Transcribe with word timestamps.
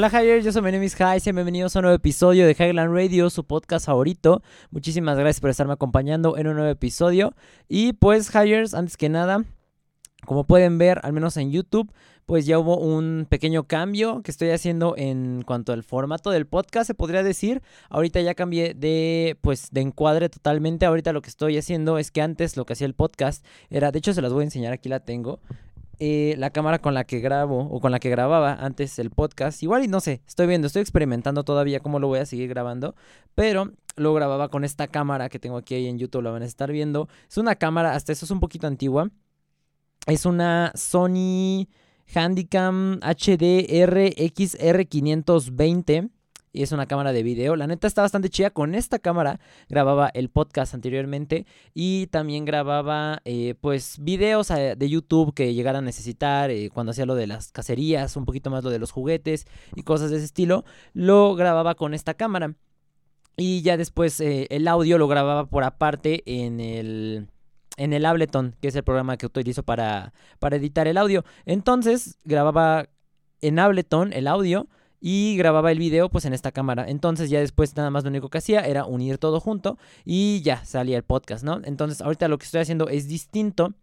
Hola 0.00 0.08
Javier, 0.08 0.42
yo 0.42 0.50
soy 0.50 0.62
my 0.62 0.72
name 0.72 0.88
Jai, 0.88 1.20
bienvenidos 1.22 1.76
a 1.76 1.80
un 1.80 1.82
nuevo 1.82 1.94
episodio 1.94 2.46
de 2.46 2.56
Highland 2.58 2.94
Radio, 2.94 3.28
su 3.28 3.44
podcast 3.44 3.84
favorito. 3.84 4.42
Muchísimas 4.70 5.18
gracias 5.18 5.42
por 5.42 5.50
estarme 5.50 5.74
acompañando 5.74 6.38
en 6.38 6.46
un 6.46 6.54
nuevo 6.54 6.70
episodio. 6.70 7.34
Y 7.68 7.92
pues 7.92 8.30
Javier, 8.30 8.64
antes 8.72 8.96
que 8.96 9.10
nada, 9.10 9.44
como 10.24 10.44
pueden 10.44 10.78
ver, 10.78 11.00
al 11.02 11.12
menos 11.12 11.36
en 11.36 11.52
YouTube, 11.52 11.92
pues 12.24 12.46
ya 12.46 12.58
hubo 12.58 12.78
un 12.78 13.26
pequeño 13.28 13.64
cambio 13.64 14.22
que 14.22 14.30
estoy 14.30 14.48
haciendo 14.48 14.94
en 14.96 15.42
cuanto 15.42 15.74
al 15.74 15.82
formato 15.82 16.30
del 16.30 16.46
podcast, 16.46 16.86
se 16.86 16.94
podría 16.94 17.22
decir. 17.22 17.60
Ahorita 17.90 18.22
ya 18.22 18.34
cambié 18.34 18.72
de, 18.72 19.36
pues, 19.42 19.68
de 19.70 19.82
encuadre 19.82 20.30
totalmente. 20.30 20.86
Ahorita 20.86 21.12
lo 21.12 21.20
que 21.20 21.28
estoy 21.28 21.58
haciendo 21.58 21.98
es 21.98 22.10
que 22.10 22.22
antes 22.22 22.56
lo 22.56 22.64
que 22.64 22.72
hacía 22.72 22.86
el 22.86 22.94
podcast 22.94 23.44
era, 23.68 23.92
de 23.92 23.98
hecho 23.98 24.14
se 24.14 24.22
las 24.22 24.32
voy 24.32 24.40
a 24.40 24.44
enseñar, 24.44 24.72
aquí 24.72 24.88
la 24.88 25.00
tengo. 25.00 25.40
Eh, 26.02 26.34
la 26.38 26.48
cámara 26.48 26.78
con 26.78 26.94
la 26.94 27.04
que 27.04 27.20
grabo 27.20 27.60
o 27.60 27.78
con 27.78 27.92
la 27.92 27.98
que 28.00 28.08
grababa 28.08 28.54
antes 28.54 28.98
el 28.98 29.10
podcast. 29.10 29.62
Igual 29.62 29.84
y 29.84 29.88
no 29.88 30.00
sé, 30.00 30.22
estoy 30.26 30.46
viendo, 30.46 30.66
estoy 30.66 30.80
experimentando 30.80 31.44
todavía 31.44 31.80
cómo 31.80 31.98
lo 31.98 32.08
voy 32.08 32.20
a 32.20 32.26
seguir 32.26 32.48
grabando, 32.48 32.94
pero 33.34 33.70
lo 33.96 34.14
grababa 34.14 34.48
con 34.48 34.64
esta 34.64 34.88
cámara 34.88 35.28
que 35.28 35.38
tengo 35.38 35.58
aquí 35.58 35.86
en 35.86 35.98
YouTube, 35.98 36.22
lo 36.22 36.32
van 36.32 36.40
a 36.40 36.46
estar 36.46 36.72
viendo. 36.72 37.08
Es 37.28 37.36
una 37.36 37.56
cámara, 37.56 37.94
hasta 37.94 38.12
eso 38.12 38.24
es 38.24 38.30
un 38.30 38.40
poquito 38.40 38.66
antigua. 38.66 39.10
Es 40.06 40.24
una 40.24 40.72
Sony 40.74 41.68
Handycam 42.14 43.00
HDR 43.00 44.14
XR520 44.16 46.08
y 46.52 46.62
es 46.62 46.72
una 46.72 46.86
cámara 46.86 47.12
de 47.12 47.22
video. 47.22 47.56
La 47.56 47.66
neta 47.66 47.86
está 47.86 48.02
bastante 48.02 48.28
chida. 48.28 48.50
Con 48.50 48.74
esta 48.74 48.98
cámara 48.98 49.40
grababa 49.68 50.10
el 50.14 50.28
podcast 50.30 50.74
anteriormente 50.74 51.46
y 51.74 52.06
también 52.08 52.44
grababa 52.44 53.20
eh, 53.24 53.54
pues 53.60 53.98
videos 54.00 54.50
eh, 54.50 54.74
de 54.76 54.88
YouTube 54.88 55.34
que 55.34 55.54
llegara 55.54 55.78
a 55.78 55.82
necesitar 55.82 56.50
eh, 56.50 56.70
cuando 56.72 56.90
hacía 56.90 57.06
lo 57.06 57.14
de 57.14 57.26
las 57.26 57.52
cacerías, 57.52 58.16
un 58.16 58.24
poquito 58.24 58.50
más 58.50 58.64
lo 58.64 58.70
de 58.70 58.78
los 58.78 58.90
juguetes 58.90 59.46
y 59.76 59.82
cosas 59.82 60.10
de 60.10 60.16
ese 60.16 60.26
estilo. 60.26 60.64
Lo 60.92 61.34
grababa 61.34 61.74
con 61.74 61.94
esta 61.94 62.14
cámara. 62.14 62.54
Y 63.36 63.62
ya 63.62 63.78
después 63.78 64.20
el 64.20 64.68
audio 64.68 64.98
lo 64.98 65.08
grababa 65.08 65.46
por 65.46 65.64
aparte 65.64 66.22
en 66.26 66.60
el 66.60 67.28
en 67.78 67.94
el 67.94 68.04
Ableton, 68.04 68.54
que 68.60 68.68
es 68.68 68.76
el 68.76 68.82
programa 68.82 69.16
que 69.16 69.24
utilizo 69.24 69.62
para, 69.62 70.12
para 70.38 70.56
editar 70.56 70.86
el 70.86 70.98
audio. 70.98 71.24
Entonces 71.46 72.18
grababa 72.24 72.90
en 73.40 73.58
Ableton 73.58 74.12
el 74.12 74.26
audio 74.26 74.68
y 75.00 75.36
grababa 75.36 75.72
el 75.72 75.78
video 75.78 76.08
pues 76.08 76.24
en 76.24 76.32
esta 76.32 76.52
cámara. 76.52 76.84
Entonces 76.88 77.30
ya 77.30 77.40
después 77.40 77.74
nada 77.76 77.90
más 77.90 78.04
lo 78.04 78.10
único 78.10 78.28
que 78.28 78.38
hacía 78.38 78.60
era 78.60 78.84
unir 78.84 79.18
todo 79.18 79.40
junto 79.40 79.78
y 80.04 80.42
ya 80.42 80.64
salía 80.64 80.96
el 80.96 81.02
podcast, 81.02 81.44
¿no? 81.44 81.60
Entonces 81.64 82.00
ahorita 82.00 82.28
lo 82.28 82.38
que 82.38 82.44
estoy 82.44 82.60
haciendo 82.60 82.88
es 82.88 83.08
distinto. 83.08 83.74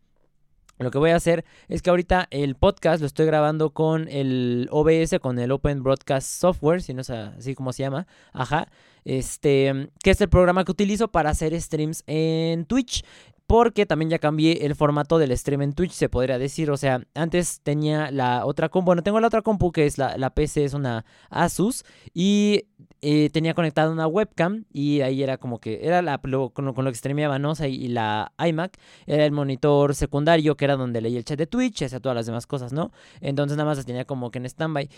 Lo 0.80 0.92
que 0.92 1.00
voy 1.00 1.10
a 1.10 1.16
hacer 1.16 1.44
es 1.70 1.82
que 1.82 1.90
ahorita 1.90 2.28
el 2.30 2.56
podcast 2.56 3.02
lo 3.02 3.08
estoy 3.08 3.26
grabando 3.26 3.72
con 3.72 4.08
el 4.10 4.70
OBS, 4.72 5.20
con 5.20 5.40
el 5.40 5.52
Open 5.52 5.82
Broadcast 5.82 6.30
Software, 6.30 6.84
si 6.84 6.94
no 6.94 7.02
es 7.02 7.10
así 7.10 7.56
como 7.56 7.74
se 7.74 7.82
llama, 7.82 8.06
ajá, 8.32 8.68
este, 9.04 9.90
que 10.04 10.12
es 10.12 10.22
el 10.22 10.30
programa 10.30 10.66
que 10.66 10.72
utilizo 10.72 11.08
para 11.08 11.32
hacer 11.32 11.60
streams 11.60 12.04
en 12.06 12.66
Twitch 12.66 13.04
porque 13.48 13.86
también 13.86 14.10
ya 14.10 14.20
cambié 14.20 14.66
el 14.66 14.76
formato 14.76 15.18
del 15.18 15.36
stream 15.36 15.62
en 15.62 15.74
Twitch, 15.74 15.92
se 15.92 16.10
podría 16.10 16.38
decir. 16.38 16.70
O 16.70 16.76
sea, 16.76 17.02
antes 17.16 17.62
tenía 17.62 18.12
la 18.12 18.46
otra 18.46 18.68
compu, 18.68 18.88
bueno, 18.88 19.04
tengo 19.04 19.22
la 19.22 19.28
otra 19.28 19.42
compu 19.42 19.72
que 19.72 19.86
es 19.86 19.98
la, 19.98 20.30
PC, 20.32 20.66
es 20.66 20.74
una 20.74 21.06
Asus, 21.30 21.86
y 22.14 22.66
eh, 23.02 23.30
tenía 23.32 23.54
conectada 23.54 23.90
una 23.90 24.06
webcam, 24.06 24.66
y 24.72 25.00
ahí 25.00 25.24
era 25.24 25.38
como 25.38 25.60
que, 25.60 25.80
era 25.82 26.02
la, 26.02 26.18
con, 26.18 26.66
lo, 26.66 26.74
que 26.74 26.96
streameaba, 26.96 27.40
¿no? 27.40 27.54
O 27.54 27.66
y 27.66 27.88
la 27.88 28.34
iMac 28.38 28.78
era 29.06 29.26
el 29.26 29.32
monitor 29.32 29.96
secundario, 29.96 30.58
que 30.58 30.66
era 30.66 30.76
donde 30.76 31.00
leía 31.00 31.18
el 31.18 31.24
chat 31.26 31.40
de 31.40 31.48
Twitch, 31.48 31.84
hacía 31.84 32.02
todas 32.02 32.18
las 32.18 32.26
demás 32.26 32.48
cosas, 32.48 32.74
¿no? 32.74 32.92
Entonces 33.22 33.58
nada 33.58 33.70
más 33.70 33.78
las 33.78 33.86
tenía 33.86 34.04
como 34.04 34.30
que 34.30 34.40
en 34.40 34.50
standby. 34.50 34.90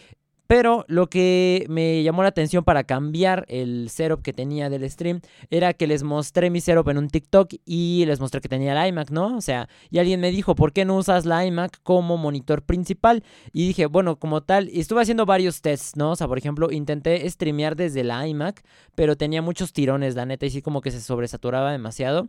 Pero 0.49 0.83
lo 0.87 1.11
que 1.11 1.67
me 1.69 2.01
llamó 2.01 2.23
la 2.23 2.29
atención 2.29 2.63
para 2.63 2.83
cambiar 2.83 3.45
el 3.49 3.87
setup 3.91 4.23
que 4.23 4.33
tenía 4.33 4.67
del 4.71 4.89
stream 4.89 5.21
era 5.51 5.75
que 5.75 5.85
les 5.85 6.01
mostré 6.01 6.49
mi 6.49 6.59
setup 6.59 6.89
en 6.89 6.97
un 6.97 7.07
TikTok 7.07 7.53
y 7.65 8.03
les 8.07 8.19
mostré 8.19 8.41
que 8.41 8.49
tenía 8.49 8.73
la 8.73 8.87
iMac, 8.87 9.11
¿no? 9.11 9.37
O 9.37 9.41
sea, 9.41 9.69
y 9.91 9.99
alguien 9.99 10.19
me 10.19 10.31
dijo, 10.31 10.55
¿por 10.55 10.73
qué 10.73 10.85
no 10.85 10.97
usas 10.97 11.27
la 11.27 11.45
iMac 11.45 11.83
como 11.83 12.17
monitor 12.17 12.63
principal? 12.63 13.23
Y 13.53 13.67
dije, 13.67 13.85
bueno, 13.85 14.17
como 14.17 14.41
tal, 14.41 14.69
y 14.69 14.79
estuve 14.79 15.03
haciendo 15.03 15.27
varios 15.27 15.61
tests, 15.61 15.95
¿no? 15.95 16.13
O 16.13 16.15
sea, 16.15 16.27
por 16.27 16.39
ejemplo, 16.39 16.71
intenté 16.71 17.29
streamear 17.29 17.75
desde 17.75 18.03
la 18.03 18.27
iMac, 18.27 18.63
pero 18.95 19.17
tenía 19.17 19.43
muchos 19.43 19.71
tirones, 19.71 20.15
la 20.15 20.25
neta, 20.25 20.47
y 20.47 20.49
sí 20.49 20.63
como 20.63 20.81
que 20.81 20.89
se 20.89 20.99
sobresaturaba 20.99 21.71
demasiado. 21.71 22.27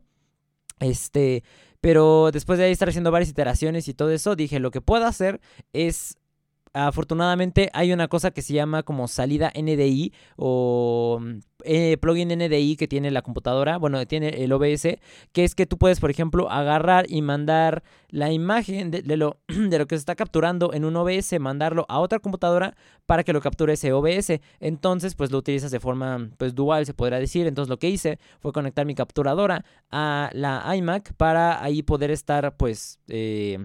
Este, 0.79 1.43
pero 1.81 2.31
después 2.33 2.59
de 2.59 2.67
ahí 2.67 2.73
estar 2.73 2.91
haciendo 2.91 3.11
varias 3.11 3.31
iteraciones 3.31 3.89
y 3.89 3.95
todo 3.95 4.11
eso, 4.11 4.37
dije, 4.37 4.61
lo 4.61 4.71
que 4.71 4.83
puedo 4.83 5.07
hacer 5.07 5.41
es 5.73 6.19
afortunadamente 6.73 7.71
hay 7.73 7.93
una 7.93 8.09
cosa 8.09 8.31
que 8.31 8.43
se 8.43 8.55
llama 8.55 8.83
como 8.83 9.09
salida 9.09 9.53
NDI 9.55 10.13
o 10.37 11.19
mm, 11.21 11.39
eh, 11.65 11.97
plugin 12.01 12.29
NDI 12.29 12.77
que 12.77 12.89
tiene 12.89 13.11
la 13.11 13.23
computadora, 13.23 13.77
bueno, 13.77 14.05
tiene 14.07 14.29
el 14.45 14.53
OBS, 14.53 14.99
que 15.33 15.45
es 15.45 15.55
que 15.55 15.67
tú 15.67 15.79
puedes, 15.79 16.01
por 16.01 16.11
ejemplo, 16.11 16.51
agarrar 16.51 17.07
y 17.09 17.23
mandar 17.23 17.83
la 18.09 18.33
imagen 18.33 18.91
de, 18.91 19.17
lo, 19.17 19.39
de 19.49 19.79
lo 19.79 19.87
que 19.87 19.97
se 19.97 20.01
está 20.01 20.15
capturando 20.15 20.73
en 20.73 20.85
un 20.85 20.97
OBS, 20.97 21.39
mandarlo 21.41 21.87
a 21.89 22.01
otra 22.01 22.19
computadora 22.21 22.77
para 23.07 23.25
que 23.25 23.33
lo 23.33 23.41
capture 23.41 23.73
ese 23.73 23.93
OBS. 23.93 24.41
Entonces, 24.61 25.15
pues 25.15 25.31
lo 25.31 25.39
utilizas 25.39 25.71
de 25.71 25.81
forma 25.81 26.31
pues 26.39 26.55
dual, 26.55 26.87
se 26.87 26.95
podría 26.95 27.19
decir. 27.19 27.47
Entonces, 27.47 27.69
lo 27.69 27.79
que 27.79 27.91
hice 27.91 28.19
fue 28.41 28.53
conectar 28.53 28.87
mi 28.87 28.95
capturadora 28.95 29.65
a 29.91 30.31
la 30.33 30.65
iMac 30.77 31.15
para 31.15 31.63
ahí 31.63 31.83
poder 31.83 32.11
estar, 32.11 32.57
pues... 32.57 33.01
Eh, 33.09 33.59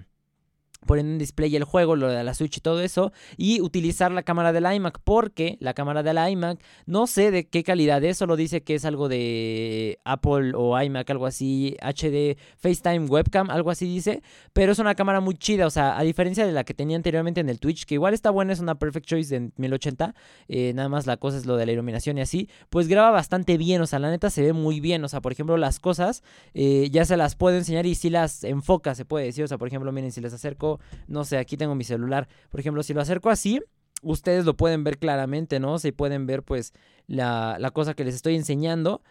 poner 0.85 1.05
en 1.05 1.17
display 1.17 1.55
el 1.55 1.63
juego, 1.63 1.95
lo 1.95 2.09
de 2.09 2.23
la 2.23 2.33
Switch 2.33 2.57
y 2.57 2.61
todo 2.61 2.81
eso, 2.81 3.11
y 3.37 3.61
utilizar 3.61 4.11
la 4.11 4.23
cámara 4.23 4.53
del 4.53 4.71
iMac, 4.71 4.99
porque 5.03 5.57
la 5.59 5.73
cámara 5.73 6.03
del 6.03 6.17
iMac 6.31 6.59
no 6.85 7.07
sé 7.07 7.31
de 7.31 7.47
qué 7.47 7.63
calidad 7.63 8.03
es, 8.03 8.17
solo 8.17 8.35
dice 8.35 8.63
que 8.63 8.75
es 8.75 8.85
algo 8.85 9.09
de 9.09 9.99
Apple 10.05 10.53
o 10.55 10.79
iMac, 10.81 11.09
algo 11.09 11.25
así, 11.25 11.75
HD 11.81 12.37
FaceTime 12.57 13.07
webcam, 13.07 13.49
algo 13.49 13.71
así 13.71 13.85
dice, 13.85 14.21
pero 14.53 14.71
es 14.71 14.79
una 14.79 14.95
cámara 14.95 15.19
muy 15.19 15.35
chida, 15.35 15.67
o 15.67 15.69
sea, 15.69 15.97
a 15.97 16.03
diferencia 16.03 16.45
de 16.45 16.51
la 16.51 16.63
que 16.63 16.73
tenía 16.73 16.97
anteriormente 16.97 17.41
en 17.41 17.49
el 17.49 17.59
Twitch, 17.59 17.85
que 17.85 17.95
igual 17.95 18.13
está 18.13 18.29
buena, 18.29 18.53
es 18.53 18.59
una 18.59 18.75
Perfect 18.75 19.05
Choice 19.05 19.39
de 19.39 19.51
1080, 19.57 20.15
eh, 20.47 20.73
nada 20.73 20.89
más 20.89 21.05
la 21.05 21.17
cosa 21.17 21.37
es 21.37 21.45
lo 21.45 21.57
de 21.57 21.65
la 21.65 21.71
iluminación 21.71 22.17
y 22.17 22.21
así, 22.21 22.49
pues 22.69 22.87
graba 22.87 23.11
bastante 23.11 23.57
bien, 23.57 23.81
o 23.81 23.87
sea, 23.87 23.99
la 23.99 24.09
neta 24.09 24.29
se 24.29 24.41
ve 24.41 24.53
muy 24.53 24.79
bien, 24.79 25.03
o 25.03 25.07
sea, 25.07 25.21
por 25.21 25.31
ejemplo, 25.31 25.57
las 25.57 25.79
cosas 25.79 26.23
eh, 26.53 26.89
ya 26.91 27.05
se 27.05 27.17
las 27.17 27.35
puedo 27.35 27.57
enseñar 27.57 27.85
y 27.85 27.95
si 27.95 28.09
las 28.09 28.43
enfoca, 28.43 28.95
se 28.95 29.05
puede 29.05 29.25
decir, 29.25 29.43
o 29.43 29.47
sea, 29.47 29.57
por 29.57 29.67
ejemplo, 29.67 29.91
miren, 29.91 30.11
si 30.11 30.21
les 30.21 30.33
acerco 30.33 30.74
no 31.07 31.23
sé, 31.23 31.37
aquí 31.37 31.57
tengo 31.57 31.75
mi 31.75 31.83
celular. 31.83 32.27
Por 32.49 32.59
ejemplo, 32.59 32.83
si 32.83 32.93
lo 32.93 33.01
acerco 33.01 33.29
así, 33.29 33.61
ustedes 34.01 34.45
lo 34.45 34.55
pueden 34.55 34.83
ver 34.83 34.97
claramente, 34.97 35.59
¿no? 35.59 35.79
Se 35.79 35.93
pueden 35.93 36.25
ver 36.25 36.43
pues 36.43 36.73
la, 37.07 37.57
la 37.59 37.71
cosa 37.71 37.93
que 37.93 38.03
les 38.03 38.15
estoy 38.15 38.35
enseñando 38.35 39.01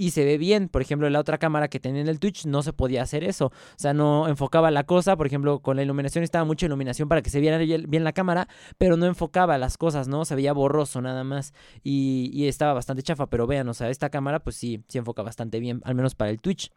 y 0.00 0.12
se 0.12 0.24
ve 0.24 0.38
bien. 0.38 0.68
Por 0.68 0.80
ejemplo, 0.80 1.10
la 1.10 1.18
otra 1.18 1.38
cámara 1.38 1.68
que 1.68 1.80
tenía 1.80 2.00
en 2.00 2.08
el 2.08 2.20
Twitch 2.20 2.46
no 2.46 2.62
se 2.62 2.72
podía 2.72 3.02
hacer 3.02 3.24
eso. 3.24 3.46
O 3.46 3.52
sea, 3.76 3.92
no 3.92 4.28
enfocaba 4.28 4.70
la 4.70 4.84
cosa. 4.84 5.16
Por 5.16 5.26
ejemplo, 5.26 5.58
con 5.58 5.76
la 5.76 5.82
iluminación 5.82 6.22
estaba 6.22 6.44
mucha 6.44 6.66
iluminación 6.66 7.08
para 7.08 7.20
que 7.20 7.30
se 7.30 7.40
viera 7.40 7.58
bien 7.58 8.04
la 8.04 8.12
cámara, 8.12 8.48
pero 8.78 8.96
no 8.96 9.06
enfocaba 9.06 9.58
las 9.58 9.76
cosas, 9.76 10.06
¿no? 10.06 10.24
Se 10.24 10.36
veía 10.36 10.52
borroso 10.52 11.02
nada 11.02 11.24
más. 11.24 11.52
Y, 11.82 12.30
y 12.32 12.46
estaba 12.46 12.72
bastante 12.72 13.02
chafa, 13.02 13.26
pero 13.26 13.46
vean, 13.46 13.68
o 13.68 13.74
sea, 13.74 13.90
esta 13.90 14.08
cámara 14.08 14.38
pues 14.38 14.54
sí, 14.56 14.84
sí 14.88 14.98
enfoca 14.98 15.22
bastante 15.22 15.58
bien, 15.58 15.80
al 15.84 15.96
menos 15.96 16.14
para 16.14 16.30
el 16.30 16.40
Twitch. 16.40 16.70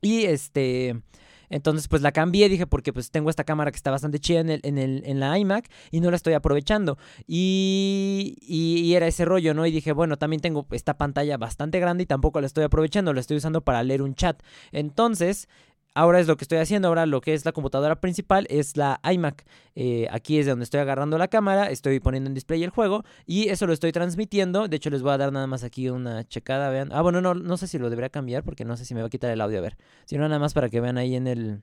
Y 0.00 0.24
este... 0.24 1.02
Entonces, 1.50 1.88
pues 1.88 2.00
la 2.00 2.12
cambié, 2.12 2.48
dije, 2.48 2.66
porque 2.66 2.92
pues 2.92 3.10
tengo 3.10 3.28
esta 3.28 3.44
cámara 3.44 3.70
que 3.70 3.76
está 3.76 3.90
bastante 3.90 4.20
chida 4.20 4.40
en, 4.40 4.50
el, 4.50 4.60
en, 4.62 4.78
el, 4.78 5.02
en 5.04 5.20
la 5.20 5.38
iMac 5.38 5.68
y 5.90 6.00
no 6.00 6.10
la 6.10 6.16
estoy 6.16 6.32
aprovechando. 6.32 6.96
Y, 7.26 8.36
y, 8.40 8.94
era 8.94 9.06
ese 9.06 9.24
rollo, 9.24 9.52
¿no? 9.52 9.66
Y 9.66 9.70
dije, 9.70 9.92
bueno, 9.92 10.16
también 10.16 10.40
tengo 10.40 10.66
esta 10.70 10.96
pantalla 10.96 11.36
bastante 11.36 11.80
grande 11.80 12.04
y 12.04 12.06
tampoco 12.06 12.40
la 12.40 12.46
estoy 12.46 12.64
aprovechando, 12.64 13.12
la 13.12 13.20
estoy 13.20 13.36
usando 13.36 13.62
para 13.62 13.82
leer 13.82 14.02
un 14.02 14.14
chat. 14.14 14.42
Entonces, 14.72 15.48
Ahora 15.94 16.20
es 16.20 16.28
lo 16.28 16.36
que 16.36 16.44
estoy 16.44 16.58
haciendo, 16.58 16.86
ahora 16.86 17.04
lo 17.04 17.20
que 17.20 17.34
es 17.34 17.44
la 17.44 17.50
computadora 17.52 18.00
principal 18.00 18.46
es 18.48 18.76
la 18.76 19.00
iMac. 19.02 19.44
Eh, 19.74 20.06
aquí 20.12 20.38
es 20.38 20.46
de 20.46 20.50
donde 20.50 20.62
estoy 20.62 20.80
agarrando 20.80 21.18
la 21.18 21.26
cámara, 21.26 21.68
estoy 21.70 21.98
poniendo 21.98 22.28
en 22.28 22.34
display 22.34 22.62
el 22.62 22.70
juego 22.70 23.04
y 23.26 23.48
eso 23.48 23.66
lo 23.66 23.72
estoy 23.72 23.90
transmitiendo. 23.90 24.68
De 24.68 24.76
hecho 24.76 24.90
les 24.90 25.02
voy 25.02 25.12
a 25.12 25.18
dar 25.18 25.32
nada 25.32 25.48
más 25.48 25.64
aquí 25.64 25.88
una 25.88 26.22
checada, 26.24 26.70
vean. 26.70 26.90
Ah, 26.92 27.02
bueno, 27.02 27.20
no, 27.20 27.34
no 27.34 27.56
sé 27.56 27.66
si 27.66 27.78
lo 27.78 27.90
debería 27.90 28.10
cambiar 28.10 28.44
porque 28.44 28.64
no 28.64 28.76
sé 28.76 28.84
si 28.84 28.94
me 28.94 29.00
va 29.00 29.08
a 29.08 29.10
quitar 29.10 29.30
el 29.32 29.40
audio, 29.40 29.58
a 29.58 29.62
ver. 29.62 29.76
Si 30.04 30.16
no, 30.16 30.28
nada 30.28 30.38
más 30.38 30.54
para 30.54 30.68
que 30.68 30.80
vean 30.80 30.96
ahí 30.96 31.16
en 31.16 31.26
el... 31.26 31.62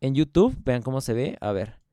En 0.00 0.14
YouTube, 0.14 0.54
vean 0.64 0.82
cómo 0.82 1.00
se 1.00 1.14
ve, 1.14 1.38
a 1.40 1.52
ver. 1.52 1.85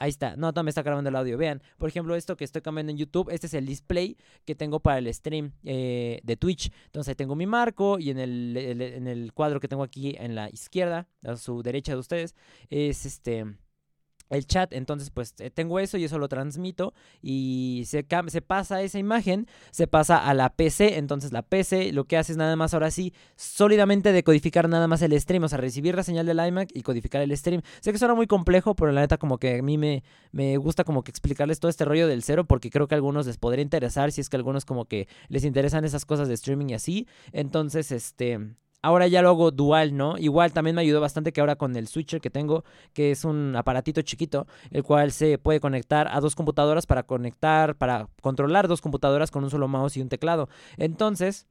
Ahí 0.00 0.08
está. 0.08 0.34
No, 0.34 0.54
también 0.54 0.70
está 0.70 0.82
grabando 0.82 1.10
el 1.10 1.16
audio. 1.16 1.36
Vean, 1.36 1.62
por 1.76 1.90
ejemplo, 1.90 2.16
esto 2.16 2.34
que 2.34 2.44
estoy 2.44 2.62
cambiando 2.62 2.90
en 2.90 2.96
YouTube, 2.96 3.28
este 3.30 3.46
es 3.46 3.54
el 3.54 3.66
display 3.66 4.16
que 4.46 4.54
tengo 4.54 4.80
para 4.80 4.96
el 4.98 5.12
stream 5.12 5.52
eh, 5.62 6.20
de 6.24 6.36
Twitch. 6.38 6.72
Entonces 6.86 7.10
ahí 7.10 7.14
tengo 7.16 7.36
mi 7.36 7.46
marco 7.46 7.98
y 7.98 8.08
en 8.08 8.18
el, 8.18 8.56
en 8.56 9.06
el 9.06 9.34
cuadro 9.34 9.60
que 9.60 9.68
tengo 9.68 9.82
aquí 9.82 10.16
en 10.18 10.34
la 10.34 10.48
izquierda, 10.48 11.06
a 11.22 11.36
su 11.36 11.62
derecha 11.62 11.92
de 11.92 11.98
ustedes, 11.98 12.34
es 12.70 13.04
este 13.04 13.44
el 14.30 14.46
chat. 14.46 14.72
Entonces, 14.72 15.10
pues 15.10 15.34
eh, 15.38 15.50
tengo 15.50 15.78
eso 15.78 15.98
y 15.98 16.04
eso 16.04 16.18
lo 16.18 16.28
transmito 16.28 16.94
y 17.22 17.84
se, 17.86 18.06
se 18.28 18.42
pasa 18.42 18.82
esa 18.82 18.98
imagen, 18.98 19.46
se 19.70 19.86
pasa 19.86 20.16
a 20.16 20.34
la 20.34 20.50
PC. 20.50 20.98
Entonces, 20.98 21.32
la 21.32 21.42
PC 21.42 21.92
lo 21.92 22.04
que 22.04 22.16
hace 22.16 22.32
es 22.32 22.38
nada 22.38 22.56
más 22.56 22.74
ahora 22.74 22.90
sí, 22.90 23.12
sólidamente 23.36 24.12
decodificar 24.12 24.68
nada 24.68 24.88
más 24.88 25.02
el 25.02 25.18
stream, 25.20 25.44
o 25.44 25.48
sea, 25.48 25.58
recibir 25.58 25.94
la 25.94 26.02
señal 26.02 26.26
del 26.26 26.44
iMac 26.44 26.70
y 26.74 26.82
codificar 26.82 27.22
el 27.22 27.36
stream. 27.36 27.62
Sé 27.80 27.92
que 27.92 27.98
suena 27.98 28.14
muy 28.14 28.26
complejo, 28.26 28.74
pero 28.74 28.92
la 28.92 29.02
neta, 29.02 29.18
como 29.18 29.38
que 29.38 29.58
a 29.58 29.62
mí 29.62 29.78
me, 29.78 30.02
me 30.32 30.56
gusta 30.56 30.84
como 30.84 31.02
que 31.02 31.10
explicarles 31.10 31.60
todo 31.60 31.68
este 31.68 31.84
rollo 31.84 32.06
del 32.08 32.22
cero, 32.22 32.44
porque 32.44 32.70
creo 32.70 32.88
que 32.88 32.94
a 32.94 32.96
algunos 32.96 33.26
les 33.26 33.36
podría 33.36 33.62
interesar, 33.62 34.12
si 34.12 34.20
es 34.20 34.28
que 34.28 34.36
a 34.36 34.38
algunos 34.38 34.64
como 34.64 34.86
que 34.86 35.08
les 35.28 35.44
interesan 35.44 35.84
esas 35.84 36.04
cosas 36.04 36.28
de 36.28 36.34
streaming 36.34 36.70
y 36.70 36.74
así. 36.74 37.06
Entonces, 37.32 37.92
este 37.92 38.38
Ahora 38.82 39.06
ya 39.08 39.20
lo 39.20 39.28
hago 39.28 39.50
dual, 39.50 39.96
¿no? 39.96 40.16
Igual 40.16 40.52
también 40.52 40.74
me 40.74 40.82
ayudó 40.82 41.00
bastante 41.00 41.32
que 41.32 41.40
ahora 41.40 41.56
con 41.56 41.76
el 41.76 41.86
switcher 41.86 42.20
que 42.20 42.30
tengo, 42.30 42.64
que 42.94 43.10
es 43.10 43.24
un 43.24 43.54
aparatito 43.54 44.00
chiquito, 44.00 44.46
el 44.70 44.82
cual 44.82 45.12
se 45.12 45.36
puede 45.36 45.60
conectar 45.60 46.08
a 46.10 46.20
dos 46.20 46.34
computadoras 46.34 46.86
para 46.86 47.02
conectar, 47.02 47.76
para 47.76 48.08
controlar 48.22 48.68
dos 48.68 48.80
computadoras 48.80 49.30
con 49.30 49.44
un 49.44 49.50
solo 49.50 49.68
mouse 49.68 49.98
y 49.98 50.00
un 50.00 50.08
teclado. 50.08 50.48
Entonces, 50.78 51.46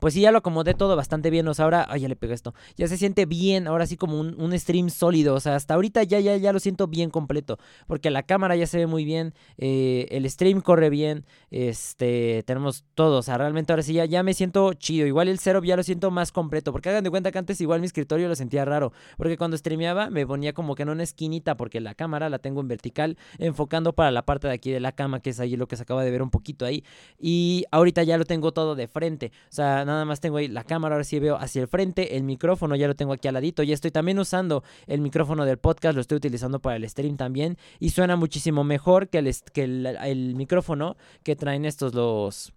pues 0.00 0.14
sí, 0.14 0.20
ya 0.20 0.30
lo 0.30 0.38
acomodé 0.38 0.74
todo 0.74 0.96
bastante 0.96 1.30
bien. 1.30 1.46
O 1.48 1.54
sea, 1.54 1.64
ahora, 1.64 1.86
ay, 1.88 2.02
ya 2.02 2.08
le 2.08 2.16
pegué 2.16 2.34
esto. 2.34 2.54
Ya 2.76 2.86
se 2.86 2.96
siente 2.96 3.26
bien, 3.26 3.66
ahora 3.66 3.86
sí 3.86 3.96
como 3.96 4.20
un, 4.20 4.58
stream 4.58 4.90
sólido. 4.90 5.34
O 5.34 5.40
sea, 5.40 5.56
hasta 5.56 5.74
ahorita 5.74 6.02
ya, 6.04 6.20
ya, 6.20 6.36
ya 6.36 6.52
lo 6.52 6.60
siento 6.60 6.86
bien 6.86 7.10
completo. 7.10 7.58
Porque 7.86 8.10
la 8.10 8.22
cámara 8.22 8.54
ya 8.56 8.66
se 8.66 8.78
ve 8.78 8.86
muy 8.86 9.04
bien. 9.04 9.34
Eh, 9.56 10.06
el 10.10 10.28
stream 10.30 10.60
corre 10.60 10.90
bien. 10.90 11.24
Este, 11.50 12.42
tenemos 12.46 12.84
todo. 12.94 13.18
O 13.18 13.22
sea, 13.22 13.38
realmente 13.38 13.72
ahora 13.72 13.82
sí 13.82 13.92
ya, 13.92 14.04
ya 14.04 14.22
me 14.22 14.34
siento 14.34 14.72
chido. 14.74 15.06
Igual 15.06 15.28
el 15.28 15.38
setup 15.38 15.64
ya 15.64 15.76
lo 15.76 15.82
siento 15.82 16.10
más 16.10 16.30
completo. 16.30 16.72
Porque 16.72 16.90
hagan 16.90 17.04
de 17.04 17.10
cuenta 17.10 17.32
que 17.32 17.38
antes 17.38 17.60
igual 17.60 17.80
mi 17.80 17.86
escritorio 17.86 18.28
lo 18.28 18.36
sentía 18.36 18.64
raro. 18.64 18.92
Porque 19.16 19.36
cuando 19.36 19.56
streameaba 19.56 20.10
me 20.10 20.26
ponía 20.26 20.52
como 20.52 20.74
que 20.74 20.84
en 20.84 20.90
una 20.90 21.02
esquinita. 21.02 21.56
Porque 21.56 21.80
la 21.80 21.94
cámara 21.94 22.28
la 22.28 22.38
tengo 22.38 22.60
en 22.60 22.68
vertical. 22.68 23.18
Enfocando 23.38 23.92
para 23.94 24.12
la 24.12 24.22
parte 24.24 24.46
de 24.46 24.54
aquí 24.54 24.70
de 24.70 24.80
la 24.80 24.92
cama. 24.92 25.20
Que 25.20 25.30
es 25.30 25.40
ahí 25.40 25.56
lo 25.56 25.66
que 25.66 25.76
se 25.76 25.82
acaba 25.82 26.04
de 26.04 26.10
ver 26.12 26.22
un 26.22 26.30
poquito 26.30 26.64
ahí. 26.64 26.84
Y 27.18 27.64
ahorita 27.72 28.04
ya 28.04 28.16
lo 28.16 28.24
tengo 28.24 28.52
todo 28.52 28.76
de 28.76 28.86
frente. 28.86 29.32
O 29.50 29.52
sea, 29.52 29.84
nada 29.88 30.04
más 30.04 30.20
tengo 30.20 30.36
ahí 30.36 30.48
la 30.48 30.64
cámara, 30.64 30.94
ahora 30.94 31.04
sí 31.04 31.18
veo 31.18 31.36
hacia 31.36 31.62
el 31.62 31.68
frente, 31.68 32.16
el 32.16 32.22
micrófono 32.22 32.76
ya 32.76 32.86
lo 32.86 32.94
tengo 32.94 33.12
aquí 33.12 33.28
al 33.28 33.34
ladito, 33.34 33.62
ya 33.62 33.74
estoy 33.74 33.90
también 33.90 34.18
usando 34.18 34.62
el 34.86 35.00
micrófono 35.00 35.44
del 35.44 35.58
podcast, 35.58 35.94
lo 35.94 36.00
estoy 36.00 36.16
utilizando 36.16 36.60
para 36.60 36.76
el 36.76 36.88
stream 36.88 37.16
también 37.16 37.56
y 37.80 37.90
suena 37.90 38.16
muchísimo 38.16 38.64
mejor 38.64 39.08
que 39.08 39.18
el, 39.18 39.34
que 39.52 39.64
el 39.64 40.34
micrófono 40.36 40.96
que 41.22 41.36
traen 41.36 41.64
estos 41.64 41.94
los 41.94 42.52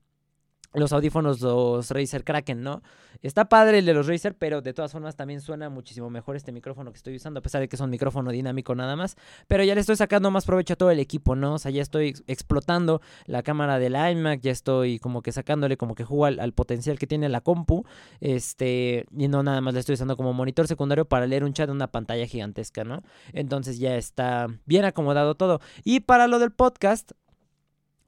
los 0.74 0.94
audífonos, 0.94 1.42
los 1.42 1.92
Razer 1.92 2.24
Kraken, 2.24 2.64
¿no? 2.64 2.82
Está 3.22 3.46
padre 3.46 3.80
el 3.80 3.86
de 3.86 3.94
los 3.94 4.08
Razer, 4.08 4.36
pero 4.36 4.62
de 4.62 4.74
todas 4.74 4.92
formas 4.92 5.16
también 5.16 5.42
suena 5.42 5.70
muchísimo 5.70 6.10
mejor 6.10 6.36
este 6.36 6.52
micrófono 6.52 6.92
que 6.92 6.98
estoy 6.98 7.16
usando, 7.16 7.40
a 7.40 7.44
pesar 7.44 7.62
de 7.62 7.68
que 7.68 7.76
es 7.76 7.82
un 7.82 7.90
micrófono 7.90 8.32
dinámico 8.32 8.74
nada 8.74 8.96
más. 8.96 9.16
Pero 9.48 9.64
ya 9.64 9.76
le 9.76 9.82
estoy 9.82 9.96
sacando 9.96 10.32
más 10.32 10.46
provecho 10.46 10.74
a 10.74 10.76
todo 10.78 10.90
el 10.92 11.00
equipo, 11.00 11.36
¿no? 11.36 11.56
O 11.56 11.60
sea, 11.60 11.72
ya 11.72 11.82
estoy 11.82 12.16
explotando 12.28 13.02
la 13.26 13.44
cámara 13.44 13.80
del 13.80 13.96
iMac, 13.96 14.42
ya 14.42 14.52
estoy 14.52 14.98
como 15.00 15.22
que 15.22 15.32
sacándole 15.32 15.78
como 15.78 15.94
que 15.94 16.04
jugo 16.04 16.26
al, 16.26 16.54
potencial 16.54 16.98
que 16.98 17.06
tiene 17.06 17.30
la 17.30 17.42
compu. 17.42 17.86
Este, 18.22 19.06
y 19.16 19.28
no 19.28 19.44
nada 19.44 19.62
más 19.62 19.74
le 19.74 19.82
estoy 19.82 19.94
usando 19.94 20.18
como 20.18 20.34
monitor 20.34 20.68
secundario 20.68 21.06
para 21.06 21.28
leer 21.28 21.44
un 21.44 21.54
chat 21.54 21.70
en 21.70 21.76
una 21.76 21.92
pantalla 21.92 22.26
gigantesca, 22.26 22.84
¿no? 22.84 23.04
Entonces 23.34 23.78
ya 23.78 23.98
está 23.98 24.48
bien 24.66 24.86
acomodado 24.86 25.36
todo. 25.36 25.60
Y 25.84 26.02
para 26.02 26.28
lo 26.28 26.40
del 26.40 26.52
podcast, 26.52 27.12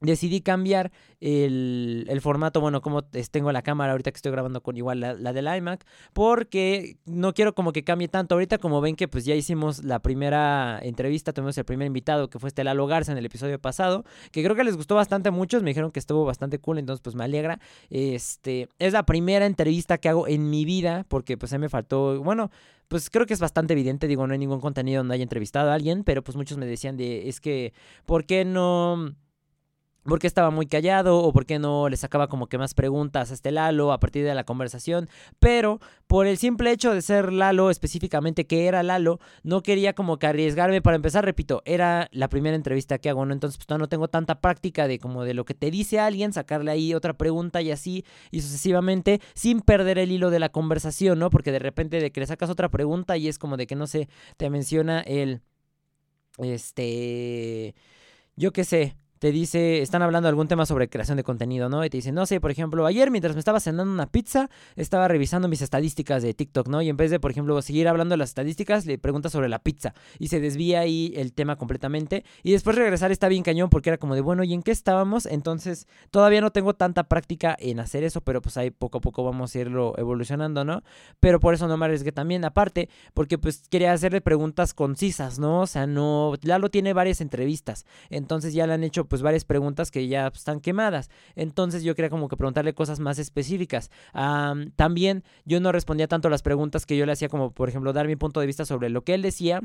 decidí 0.04 0.42
cambiar 0.42 0.92
el, 1.20 2.20
formato, 2.22 2.62
bueno, 2.62 2.82
como 2.82 3.04
tengo 3.04 3.52
la 3.52 3.62
cámara 3.62 3.94
ahorita 3.94 4.12
que 4.12 4.18
estoy 4.18 4.32
grabando 4.32 4.62
con 4.62 4.78
igual 4.78 5.00
la, 5.00 5.14
la, 5.14 5.34
del 5.34 5.48
iMac, 5.48 5.86
porque 6.14 6.98
no 7.06 7.34
quiero 7.34 7.56
como 7.56 7.72
que 7.72 7.84
cambie 7.84 8.08
tanto. 8.08 8.36
Ahorita 8.36 8.58
como 8.58 8.82
ven 8.82 8.96
que 8.96 9.08
pues 9.08 9.26
ya 9.26 9.34
hicimos 9.36 9.84
la 9.84 10.00
primera 10.00 10.80
entrevista, 10.82 11.34
tuvimos 11.34 11.58
el 11.58 11.66
primer 11.66 11.88
invitado 11.88 12.30
que 12.30 12.40
fue 12.40 12.50
este 12.50 12.64
Lalo 12.64 12.86
Garza 12.88 13.12
en 13.12 13.18
el 13.18 13.26
episodio 13.26 13.60
pasado, 13.60 14.04
que 14.32 14.44
creo 14.44 14.56
que 14.56 14.64
les 14.64 14.76
gustó 14.76 14.96
bastante 14.96 15.30
a 15.30 15.32
muchos, 15.32 15.64
me 15.64 15.70
dijeron 15.70 15.92
que 15.92 16.00
estuvo 16.00 16.26
bastante 16.26 16.60
cool, 16.60 16.80
entonces 16.80 17.02
pues 17.02 17.16
me 17.16 17.24
alegra. 17.24 17.60
Este, 17.90 18.70
es 18.80 18.94
la 18.94 19.06
primera 19.06 19.46
entrevista 19.46 19.98
que 19.98 20.10
hago 20.10 20.28
en 20.28 20.50
mi 20.50 20.66
vida, 20.66 21.06
porque 21.08 21.38
pues 21.38 21.54
a 21.54 21.58
me 21.58 21.70
faltó, 21.70 22.22
bueno, 22.22 22.52
pues 22.88 23.10
creo 23.10 23.26
que 23.26 23.34
es 23.34 23.40
bastante 23.40 23.74
evidente, 23.74 24.08
digo, 24.08 24.28
no 24.28 24.34
hay 24.34 24.40
ningún 24.40 24.60
contenido 24.60 25.00
donde 25.00 25.16
haya 25.16 25.24
entrevistado 25.24 25.72
a 25.72 25.74
alguien, 25.74 26.04
pero 26.04 26.24
pues 26.24 26.36
muchos 26.36 26.58
me 26.58 26.66
decían 26.66 26.98
de, 26.98 27.30
es 27.30 27.40
que, 27.40 27.74
¿por 28.06 28.26
qué 28.26 28.46
no 28.46 29.16
por 30.04 30.20
qué 30.20 30.28
estaba 30.28 30.52
muy 30.52 30.66
callado 30.66 31.20
o 31.20 31.32
por 31.34 31.46
qué 31.46 31.60
no 31.60 31.90
le 31.90 31.98
sacaba 31.98 32.28
como 32.28 32.48
que 32.48 32.58
más 32.58 32.74
preguntas 32.74 33.32
a 33.32 33.34
este 33.34 33.52
Lalo 33.52 33.92
a 33.92 34.00
partir 34.00 34.26
de 34.26 34.36
la 34.36 34.44
conversación, 34.44 35.10
pero 35.40 35.80
por 36.08 36.28
el 36.28 36.38
simple 36.38 36.72
hecho 36.72 36.94
de 36.94 37.02
ser 37.02 37.32
Lalo 37.32 37.70
específicamente 37.70 38.46
que 38.46 38.68
era 38.68 38.84
Lalo, 38.84 39.20
no 39.44 39.64
quería 39.64 39.94
como 39.94 40.20
que 40.20 40.28
arriesgarme 40.28 40.82
para 40.82 40.96
empezar, 40.96 41.26
repito, 41.26 41.62
era 41.66 42.10
la 42.12 42.30
primera 42.30 42.56
entrevista 42.56 42.98
que 42.98 43.10
hago, 43.10 43.26
¿no? 43.26 43.34
Entonces 43.34 43.64
pues 43.64 43.80
no 43.80 43.88
tengo 43.88 44.08
tanta 44.08 44.42
práctica 44.42 44.88
de 44.88 45.00
como 45.00 45.24
de 45.24 45.34
lo 45.34 45.46
que 45.46 45.54
te 45.54 45.72
dice 45.72 46.00
alguien, 46.00 46.34
sacarle 46.34 46.72
ahí 46.72 46.94
otra 46.94 47.14
pregunta 47.14 47.62
y 47.62 47.72
así 47.72 48.06
y 48.32 48.42
sucesivamente 48.42 49.22
sin 49.34 49.62
perder 49.62 49.98
el 49.98 50.12
hilo 50.12 50.30
de 50.30 50.40
la 50.40 50.50
conversación, 50.50 51.20
¿no? 51.20 51.30
Porque 51.30 51.52
de 51.52 51.60
repente 51.60 52.00
de 52.00 52.12
que 52.12 52.20
le 52.20 52.28
sacas 52.28 52.50
otra 52.50 52.70
pregunta 52.70 53.18
y 53.18 53.28
es 53.28 53.40
como 53.40 53.58
de 53.58 53.68
que 53.68 53.76
no 53.76 53.88
sé, 53.88 54.10
te 54.38 54.50
menciona 54.50 55.02
el 55.02 55.42
este 56.40 57.76
yo 58.36 58.52
qué 58.52 58.64
sé, 58.64 58.98
te 59.24 59.32
dice, 59.32 59.82
están 59.82 60.02
hablando 60.02 60.26
de 60.26 60.32
algún 60.32 60.50
tema 60.50 60.66
sobre 60.66 60.90
creación 60.90 61.16
de 61.16 61.24
contenido, 61.24 61.70
¿no? 61.70 61.86
Y 61.86 61.90
te 61.90 61.96
dicen, 61.96 62.14
no 62.14 62.26
sé, 62.26 62.42
por 62.42 62.52
ejemplo, 62.52 62.86
ayer 62.86 63.10
mientras 63.10 63.36
me 63.36 63.40
estaba 63.40 63.62
cenando 63.62 63.90
una 63.90 64.06
pizza, 64.06 64.50
estaba 64.76 65.08
revisando 65.08 65.48
mis 65.48 65.62
estadísticas 65.62 66.22
de 66.24 66.34
TikTok, 66.34 66.68
¿no? 66.68 66.82
Y 66.82 66.90
en 66.90 66.98
vez 66.98 67.10
de, 67.10 67.22
por 67.22 67.32
ejemplo, 67.32 67.62
seguir 67.62 67.88
hablando 67.88 68.12
de 68.12 68.18
las 68.18 68.32
estadísticas, 68.32 68.86
le 68.86 68.98
pregunta 68.98 69.30
sobre 69.30 69.48
la 69.48 69.60
pizza 69.60 69.94
y 70.20 70.28
se 70.28 70.42
desvía 70.42 70.82
ahí 70.82 71.14
el 71.16 71.32
tema 71.32 71.56
completamente. 71.56 72.26
Y 72.44 72.52
después 72.52 72.76
regresar 72.76 73.14
está 73.14 73.30
bien 73.30 73.44
cañón 73.44 73.70
porque 73.70 73.92
era 73.92 73.98
como 73.98 74.14
de, 74.14 74.20
bueno, 74.20 74.44
¿y 74.44 74.54
en 74.54 74.62
qué 74.62 74.72
estábamos? 74.72 75.26
Entonces, 75.26 75.88
todavía 76.12 76.42
no 76.42 76.52
tengo 76.52 76.74
tanta 76.74 77.04
práctica 77.04 77.56
en 77.58 77.80
hacer 77.80 78.04
eso, 78.04 78.20
pero 78.20 78.42
pues 78.42 78.58
ahí 78.58 78.72
poco 78.72 78.98
a 78.98 79.02
poco 79.02 79.24
vamos 79.24 79.56
a 79.56 79.60
irlo 79.60 79.94
evolucionando, 79.98 80.66
¿no? 80.66 80.84
Pero 81.22 81.40
por 81.40 81.54
eso 81.54 81.70
no 81.70 81.78
me 81.78 81.86
arriesgué 81.86 82.12
también, 82.12 82.44
aparte, 82.44 82.90
porque 83.14 83.38
pues 83.38 83.70
quería 83.70 83.94
hacerle 83.94 84.20
preguntas 84.20 84.74
concisas, 84.74 85.40
¿no? 85.40 85.62
O 85.62 85.68
sea, 85.68 85.88
no, 85.88 86.34
Lalo 86.42 86.70
tiene 86.70 86.92
varias 86.92 87.22
entrevistas, 87.22 87.86
entonces 88.10 88.54
ya 88.54 88.68
le 88.68 88.74
han 88.74 88.84
hecho 88.84 89.08
pues 89.14 89.22
varias 89.22 89.46
preguntas 89.46 89.92
que 89.92 90.08
ya 90.08 90.26
están 90.26 90.60
quemadas. 90.60 91.12
Entonces 91.36 91.84
yo 91.84 91.94
quería 91.94 92.10
como 92.10 92.28
que 92.30 92.36
preguntarle 92.36 92.74
cosas 92.74 93.00
más 93.00 93.20
específicas. 93.20 93.92
también 94.76 95.24
yo 95.46 95.60
no 95.60 95.72
respondía 95.72 96.08
tanto 96.08 96.30
a 96.30 96.32
las 96.32 96.42
preguntas 96.42 96.88
que 96.88 96.98
yo 96.98 97.06
le 97.06 97.12
hacía 97.12 97.30
como 97.30 97.52
por 97.52 97.70
ejemplo 97.70 97.94
dar 97.94 98.08
mi 98.08 98.16
punto 98.16 98.40
de 98.40 98.48
vista 98.48 98.66
sobre 98.66 98.90
lo 98.90 99.04
que 99.04 99.14
él 99.14 99.22
decía 99.22 99.62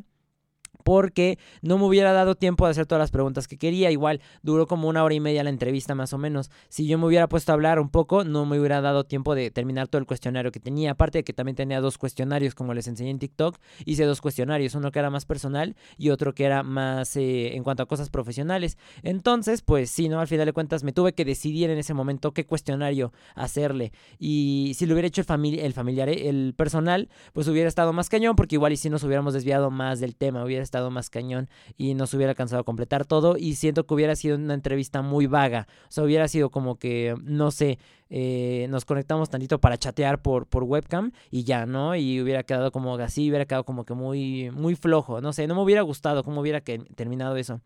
porque 0.84 1.38
no 1.62 1.78
me 1.78 1.84
hubiera 1.84 2.12
dado 2.12 2.34
tiempo 2.34 2.64
de 2.64 2.72
hacer 2.72 2.86
todas 2.86 3.00
las 3.00 3.10
preguntas 3.10 3.48
que 3.48 3.58
quería. 3.58 3.90
Igual 3.90 4.20
duró 4.42 4.66
como 4.66 4.88
una 4.88 5.04
hora 5.04 5.14
y 5.14 5.20
media 5.20 5.44
la 5.44 5.50
entrevista 5.50 5.94
más 5.94 6.12
o 6.12 6.18
menos. 6.18 6.50
Si 6.68 6.86
yo 6.86 6.98
me 6.98 7.06
hubiera 7.06 7.28
puesto 7.28 7.52
a 7.52 7.54
hablar 7.54 7.78
un 7.78 7.90
poco, 7.90 8.24
no 8.24 8.46
me 8.46 8.58
hubiera 8.58 8.80
dado 8.80 9.04
tiempo 9.04 9.34
de 9.34 9.50
terminar 9.50 9.88
todo 9.88 10.00
el 10.00 10.06
cuestionario 10.06 10.52
que 10.52 10.60
tenía. 10.60 10.92
Aparte 10.92 11.18
de 11.18 11.24
que 11.24 11.32
también 11.32 11.56
tenía 11.56 11.80
dos 11.80 11.98
cuestionarios, 11.98 12.54
como 12.54 12.74
les 12.74 12.88
enseñé 12.88 13.10
en 13.10 13.18
TikTok, 13.18 13.58
hice 13.84 14.04
dos 14.04 14.20
cuestionarios, 14.20 14.74
uno 14.74 14.90
que 14.90 14.98
era 14.98 15.10
más 15.10 15.26
personal 15.26 15.76
y 15.96 16.10
otro 16.10 16.34
que 16.34 16.44
era 16.44 16.62
más 16.62 17.16
eh, 17.16 17.56
en 17.56 17.64
cuanto 17.64 17.82
a 17.82 17.86
cosas 17.86 18.10
profesionales. 18.10 18.78
Entonces, 19.02 19.62
pues 19.62 19.90
sí, 19.90 20.08
¿no? 20.08 20.20
Al 20.20 20.28
final 20.28 20.46
de 20.46 20.52
cuentas 20.52 20.84
me 20.84 20.92
tuve 20.92 21.12
que 21.12 21.24
decidir 21.24 21.70
en 21.70 21.78
ese 21.78 21.94
momento 21.94 22.32
qué 22.32 22.44
cuestionario 22.44 23.12
hacerle. 23.34 23.92
Y 24.18 24.72
si 24.74 24.86
lo 24.86 24.94
hubiera 24.94 25.08
hecho 25.08 25.22
el, 25.22 25.58
el 25.58 25.72
familiar, 25.72 26.08
eh, 26.08 26.28
el 26.28 26.54
personal, 26.56 27.08
pues 27.32 27.48
hubiera 27.48 27.68
estado 27.68 27.92
más 27.92 28.08
cañón, 28.08 28.36
porque 28.36 28.56
igual 28.56 28.72
y 28.72 28.76
si 28.76 28.90
nos 28.90 29.02
hubiéramos 29.04 29.34
desviado 29.34 29.70
más 29.70 30.00
del 30.00 30.16
tema, 30.16 30.44
hubiera 30.44 30.62
estado 30.68 30.90
más 30.90 31.10
cañón 31.10 31.48
y 31.76 31.94
no 31.94 32.06
se 32.06 32.16
hubiera 32.16 32.34
cansado 32.34 32.60
a 32.60 32.64
completar 32.64 33.04
todo. 33.06 33.36
Y 33.36 33.54
siento 33.56 33.86
que 33.86 33.94
hubiera 33.94 34.14
sido 34.16 34.36
una 34.36 34.54
entrevista 34.54 35.02
muy 35.02 35.26
vaga. 35.26 35.66
O 35.84 35.92
sea, 35.92 36.04
hubiera 36.04 36.28
sido 36.28 36.50
como 36.50 36.78
que, 36.78 37.14
no 37.22 37.50
sé, 37.50 37.78
eh, 38.10 38.66
nos 38.70 38.84
conectamos 38.84 39.30
tantito 39.30 39.60
para 39.60 39.76
chatear 39.78 40.22
por, 40.22 40.46
por 40.46 40.64
webcam 40.64 41.12
y 41.30 41.44
ya, 41.44 41.66
¿no? 41.66 41.96
Y 41.96 42.20
hubiera 42.20 42.42
quedado 42.42 42.70
como 42.72 42.94
así, 42.96 43.28
hubiera 43.28 43.46
quedado 43.46 43.64
como 43.64 43.84
que 43.84 43.94
muy, 43.94 44.50
muy 44.50 44.74
flojo. 44.76 45.20
No 45.20 45.32
sé, 45.32 45.46
no 45.46 45.54
me 45.54 45.62
hubiera 45.62 45.82
gustado 45.82 46.24
cómo 46.24 46.40
hubiera 46.40 46.60
que, 46.60 46.78
terminado 46.78 47.36
eso. 47.36 47.60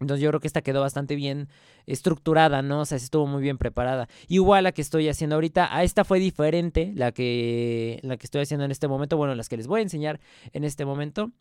Entonces 0.00 0.22
yo 0.22 0.28
creo 0.28 0.40
que 0.40 0.46
esta 0.46 0.62
quedó 0.62 0.82
bastante 0.82 1.16
bien 1.16 1.48
estructurada, 1.86 2.60
¿no? 2.60 2.80
O 2.80 2.84
sea, 2.84 2.96
estuvo 2.96 3.26
muy 3.26 3.42
bien 3.42 3.56
preparada. 3.56 4.08
Igual 4.28 4.64
la 4.64 4.72
que 4.72 4.82
estoy 4.82 5.08
haciendo 5.08 5.36
ahorita, 5.36 5.74
a 5.74 5.84
esta 5.84 6.04
fue 6.04 6.18
diferente, 6.18 6.92
la 6.94 7.12
que, 7.12 8.00
la 8.02 8.16
que 8.18 8.26
estoy 8.26 8.42
haciendo 8.42 8.64
en 8.64 8.70
este 8.70 8.88
momento, 8.88 9.16
bueno, 9.16 9.34
las 9.34 9.48
que 9.48 9.56
les 9.56 9.66
voy 9.66 9.80
a 9.80 9.82
enseñar 9.82 10.20
en 10.52 10.64
este 10.64 10.84
momento. 10.84 11.32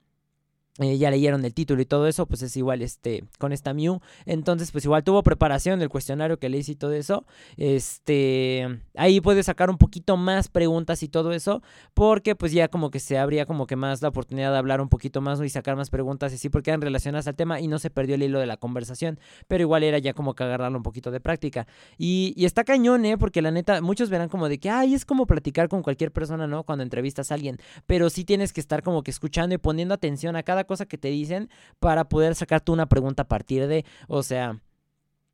Eh, 0.80 0.98
ya 0.98 1.10
leyeron 1.10 1.46
el 1.46 1.54
título 1.54 1.82
y 1.82 1.86
todo 1.86 2.06
eso, 2.06 2.26
pues 2.26 2.42
es 2.42 2.58
igual 2.58 2.82
este 2.82 3.24
con 3.40 3.54
esta 3.54 3.74
Mew. 3.74 4.02
Entonces, 4.26 4.72
pues 4.72 4.84
igual 4.84 5.06
tuvo 5.06 5.24
preparación 5.24 5.80
del 5.80 5.88
cuestionario 5.88 6.38
que 6.38 6.50
le 6.50 6.58
hice 6.58 6.74
y 6.74 6.76
todo 6.76 6.92
eso. 6.92 7.26
Este, 7.56 8.82
ahí 8.96 9.22
puedes 9.22 9.46
sacar 9.46 9.70
un 9.70 9.78
poquito 9.78 10.18
más 10.18 10.50
preguntas 10.50 11.02
y 11.02 11.08
todo 11.08 11.32
eso, 11.32 11.64
porque 11.94 12.36
pues 12.36 12.52
ya 12.52 12.68
como 12.68 12.92
que 12.92 13.00
se 13.00 13.18
abría 13.18 13.46
como 13.46 13.68
que 13.68 13.78
más 13.78 14.02
la 14.02 14.10
oportunidad 14.10 14.52
de 14.52 14.58
hablar 14.58 14.82
un 14.82 14.90
poquito 14.90 15.22
más 15.22 15.40
y 15.40 15.48
sacar 15.48 15.78
más 15.78 15.90
preguntas 15.90 16.34
y 16.34 16.36
así 16.36 16.50
porque 16.50 16.72
eran 16.72 16.82
relacionadas 16.82 17.28
al 17.28 17.36
tema 17.36 17.62
y 17.62 17.70
no 17.70 17.80
se 17.80 17.90
perdió 17.90 18.16
el 18.16 18.24
hilo 18.24 18.40
de 18.42 18.46
la 18.46 18.58
conversación, 18.58 19.18
pero 19.48 19.62
igual 19.62 19.84
era 19.84 19.98
ya 20.00 20.14
como 20.14 20.34
que 20.34 20.44
agarrarlo 20.44 20.78
un 20.78 20.84
poquito 20.84 21.10
de 21.10 21.22
práctica. 21.22 21.68
Y, 21.98 22.34
y 22.36 22.44
está 22.44 22.66
cañón, 22.66 23.06
¿eh? 23.06 23.18
Porque 23.18 23.42
la 23.42 23.52
neta, 23.52 23.82
muchos 23.82 24.10
verán 24.10 24.28
como 24.28 24.50
de 24.50 24.60
que, 24.60 24.70
ay, 24.70 24.94
es 24.94 25.06
como 25.06 25.26
platicar 25.26 25.70
con 25.70 25.84
cualquier 25.84 26.12
persona, 26.12 26.48
¿no? 26.48 26.64
Cuando 26.64 26.84
entrevistas 26.84 27.32
a 27.32 27.36
alguien, 27.36 27.60
pero 27.86 28.10
sí 28.10 28.26
tienes 28.26 28.52
que 28.52 28.60
estar 28.60 28.84
como 28.84 29.04
que 29.04 29.12
escuchando 29.12 29.56
y 29.56 29.58
poniendo 29.58 29.94
atención 29.94 30.36
a 30.36 30.44
cada 30.44 30.65
cosa 30.66 30.86
que 30.86 30.98
te 30.98 31.10
dicen 31.10 31.50
para 31.80 32.10
poder 32.10 32.36
sacar 32.36 32.62
tú 32.62 32.74
una 32.74 32.88
pregunta 32.88 33.24
a 33.24 33.28
partir 33.28 33.68
de, 33.68 33.86
o 34.08 34.24
sea... 34.24 34.62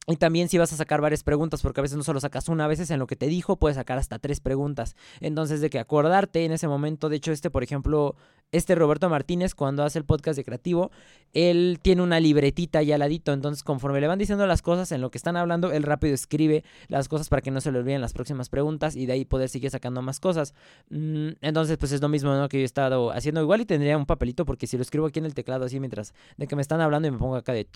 Y 0.08 0.16
también 0.16 0.50
si 0.50 0.58
vas 0.58 0.74
a 0.74 0.78
sacar 0.78 1.00
varias 1.00 1.24
preguntas, 1.24 1.62
porque 1.62 1.80
a 1.80 1.84
veces 1.84 1.96
no 1.96 2.04
solo 2.04 2.20
sacas 2.20 2.50
una, 2.50 2.66
a 2.66 2.68
veces 2.68 2.90
en 2.90 3.00
lo 3.00 3.06
que 3.06 3.16
te 3.16 3.28
dijo 3.28 3.58
puedes 3.58 3.76
sacar 3.76 4.00
hasta 4.00 4.18
tres 4.18 4.40
preguntas. 4.40 4.96
Entonces 5.20 5.62
de 5.62 5.70
que 5.70 5.80
acordarte 5.80 6.44
en 6.44 6.52
ese 6.52 6.68
momento, 6.68 7.08
de 7.08 7.18
hecho 7.18 7.32
este 7.32 7.52
por 7.52 7.64
ejemplo 7.64 8.16
este 8.52 8.76
Roberto 8.76 9.10
Martínez, 9.10 9.56
cuando 9.56 9.84
hace 9.84 10.00
el 10.00 10.06
podcast 10.06 10.36
de 10.36 10.44
Creativo, 10.44 10.92
él 11.34 11.80
tiene 11.82 12.02
una 12.02 12.20
libretita 12.20 12.80
ahí 12.80 12.92
al 12.92 13.00
ladito. 13.00 13.32
Entonces, 13.32 13.64
conforme 13.64 14.02
le 14.02 14.08
van 14.08 14.20
diciendo 14.20 14.46
las 14.46 14.62
cosas 14.62 14.92
en 14.92 15.00
lo 15.00 15.10
que 15.10 15.18
están 15.18 15.38
hablando, 15.38 15.72
él 15.72 15.84
rápido 15.84 16.14
escribe 16.14 16.64
las 16.90 17.08
cosas 17.08 17.30
para 17.30 17.42
que 17.42 17.52
no 17.52 17.62
se 17.62 17.72
le 17.72 17.80
olviden 17.80 18.02
las 18.02 18.12
próximas 18.12 18.50
preguntas 18.50 18.96
y 18.98 19.06
de 19.06 19.14
ahí 19.14 19.26
poder 19.26 19.48
seguir 19.48 19.72
sacando 19.72 20.02
más 20.02 20.20
cosas. 20.20 20.54
Mm, 20.90 21.30
entonces, 21.42 21.78
pues 21.78 21.94
es 21.94 22.02
lo 22.02 22.10
mismo 22.10 22.50
que 22.50 22.58
yo 22.58 22.64
he 22.64 22.66
estado 22.66 23.12
haciendo. 23.12 23.42
Igual 23.42 23.62
y 23.62 23.66
tendría 23.66 23.98
un 23.98 24.06
papelito, 24.06 24.46
porque 24.46 24.68
si 24.68 24.76
lo 24.76 24.84
escribo 24.84 25.08
aquí 25.08 25.20
en 25.20 25.26
el 25.26 25.34
teclado 25.34 25.66
así 25.66 25.80
mientras 25.80 26.14
de 26.36 26.48
que 26.48 26.56
me 26.58 26.62
están 26.62 26.82
hablando 26.82 27.08
y 27.08 27.12
me 27.12 27.18
pongo 27.18 27.38
acá 27.38 27.54
de 27.54 27.68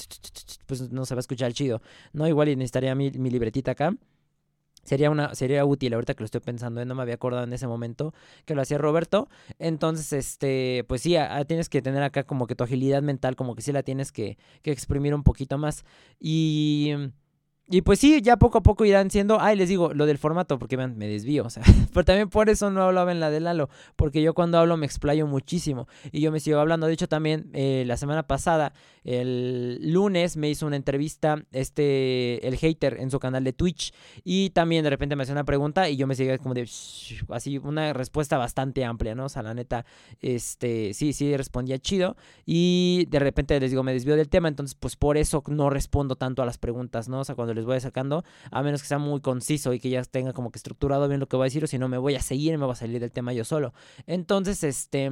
pues 0.65 0.91
no 0.91 1.05
se 1.05 1.15
va 1.15 1.19
a 1.19 1.21
escuchar 1.21 1.53
chido. 1.53 1.81
No, 2.15 2.27
igual 2.27 2.47
necesitaría 2.47 2.95
mi, 2.95 3.11
mi 3.11 3.29
libretita 3.29 3.71
acá. 3.71 3.95
Sería, 4.83 5.09
una, 5.09 5.33
sería 5.33 5.65
útil, 5.65 5.95
ahorita 5.95 6.13
que 6.13 6.21
lo 6.21 6.25
estoy 6.25 6.41
pensando, 6.41 6.79
¿eh? 6.79 6.85
no 6.85 6.93
me 6.93 7.01
había 7.01 7.15
acordado 7.15 7.43
en 7.43 7.53
ese 7.53 7.65
momento 7.65 8.13
que 8.45 8.53
lo 8.53 8.61
hacía 8.61 8.77
Roberto. 8.77 9.27
Entonces, 9.57 10.13
este, 10.13 10.85
pues 10.87 11.01
sí, 11.01 11.15
tienes 11.47 11.69
que 11.69 11.81
tener 11.81 12.03
acá 12.03 12.23
como 12.23 12.45
que 12.45 12.53
tu 12.53 12.63
agilidad 12.63 13.01
mental, 13.01 13.35
como 13.35 13.55
que 13.55 13.63
sí 13.63 13.71
la 13.71 13.81
tienes 13.81 14.11
que, 14.11 14.37
que 14.61 14.71
exprimir 14.71 15.15
un 15.15 15.23
poquito 15.23 15.57
más. 15.57 15.85
Y 16.19 16.93
y 17.67 17.81
pues 17.81 17.97
sí, 17.97 18.21
ya 18.21 18.37
poco 18.37 18.59
a 18.59 18.61
poco 18.61 18.85
irán 18.85 19.09
siendo. 19.09 19.41
Ay, 19.41 19.55
les 19.55 19.69
digo, 19.69 19.91
lo 19.91 20.05
del 20.05 20.19
formato, 20.19 20.59
porque 20.59 20.77
me 20.77 21.07
desvío. 21.07 21.45
O 21.45 21.49
sea, 21.49 21.63
pero 21.93 22.05
también 22.05 22.29
por 22.29 22.47
eso 22.49 22.69
no 22.69 22.83
hablaba 22.83 23.11
en 23.11 23.19
la 23.19 23.31
de 23.31 23.39
Lalo. 23.39 23.69
Porque 23.95 24.21
yo 24.21 24.35
cuando 24.35 24.59
hablo 24.59 24.77
me 24.77 24.85
explayo 24.85 25.25
muchísimo. 25.25 25.87
Y 26.11 26.21
yo 26.21 26.31
me 26.31 26.39
sigo 26.39 26.59
hablando. 26.59 26.85
De 26.85 26.93
hecho, 26.93 27.07
también 27.07 27.49
eh, 27.53 27.83
la 27.87 27.97
semana 27.97 28.27
pasada, 28.27 28.73
el 29.03 29.79
lunes, 29.81 30.37
me 30.37 30.47
hizo 30.47 30.67
una 30.67 30.75
entrevista 30.75 31.43
este, 31.51 32.47
el 32.47 32.55
hater 32.57 32.97
en 32.99 33.09
su 33.09 33.19
canal 33.19 33.43
de 33.43 33.53
Twitch. 33.53 33.93
Y 34.23 34.51
también 34.51 34.83
de 34.83 34.91
repente 34.91 35.15
me 35.15 35.23
hacía 35.23 35.33
una 35.33 35.43
pregunta. 35.43 35.89
Y 35.89 35.97
yo 35.97 36.05
me 36.05 36.13
seguía 36.13 36.37
como 36.37 36.53
de. 36.53 36.69
Así, 37.29 37.57
una 37.57 37.93
respuesta 37.93 38.37
bastante 38.37 38.85
amplia, 38.85 39.15
¿no? 39.15 39.25
O 39.25 39.29
sea, 39.29 39.41
la 39.41 39.55
neta, 39.55 39.87
este, 40.21 40.93
sí, 40.93 41.13
sí, 41.13 41.35
respondía 41.35 41.79
chido. 41.79 42.15
Y 42.45 43.07
de 43.09 43.17
repente 43.17 43.59
les 43.59 43.71
digo, 43.71 43.81
me 43.81 43.93
desvío 43.93 44.15
del 44.15 44.29
tema. 44.29 44.49
Entonces, 44.49 44.75
pues 44.75 44.95
por 44.95 45.17
eso 45.17 45.43
no 45.47 45.71
respondo 45.71 46.15
tanto 46.15 46.43
a 46.43 46.45
las 46.45 46.59
preguntas, 46.59 47.09
¿no? 47.09 47.21
O 47.21 47.23
sea, 47.23 47.33
cuando 47.33 47.54
les 47.55 47.65
voy 47.65 47.79
sacando, 47.79 48.23
a 48.51 48.61
menos 48.61 48.81
que 48.81 48.87
sea 48.87 48.99
muy 48.99 49.21
conciso 49.21 49.73
y 49.73 49.79
que 49.79 49.89
ya 49.89 50.03
tenga 50.03 50.33
como 50.33 50.51
que 50.51 50.57
estructurado 50.57 51.07
bien 51.07 51.19
lo 51.19 51.27
que 51.27 51.35
voy 51.35 51.45
a 51.45 51.47
decir, 51.47 51.63
o 51.63 51.67
si 51.67 51.77
no 51.77 51.89
me 51.89 51.97
voy 51.97 52.15
a 52.15 52.21
seguir 52.21 52.53
y 52.53 52.57
me 52.57 52.65
voy 52.65 52.73
a 52.73 52.75
salir 52.75 52.99
del 52.99 53.11
tema 53.11 53.33
yo 53.33 53.43
solo. 53.43 53.73
Entonces, 54.05 54.63
este... 54.63 55.11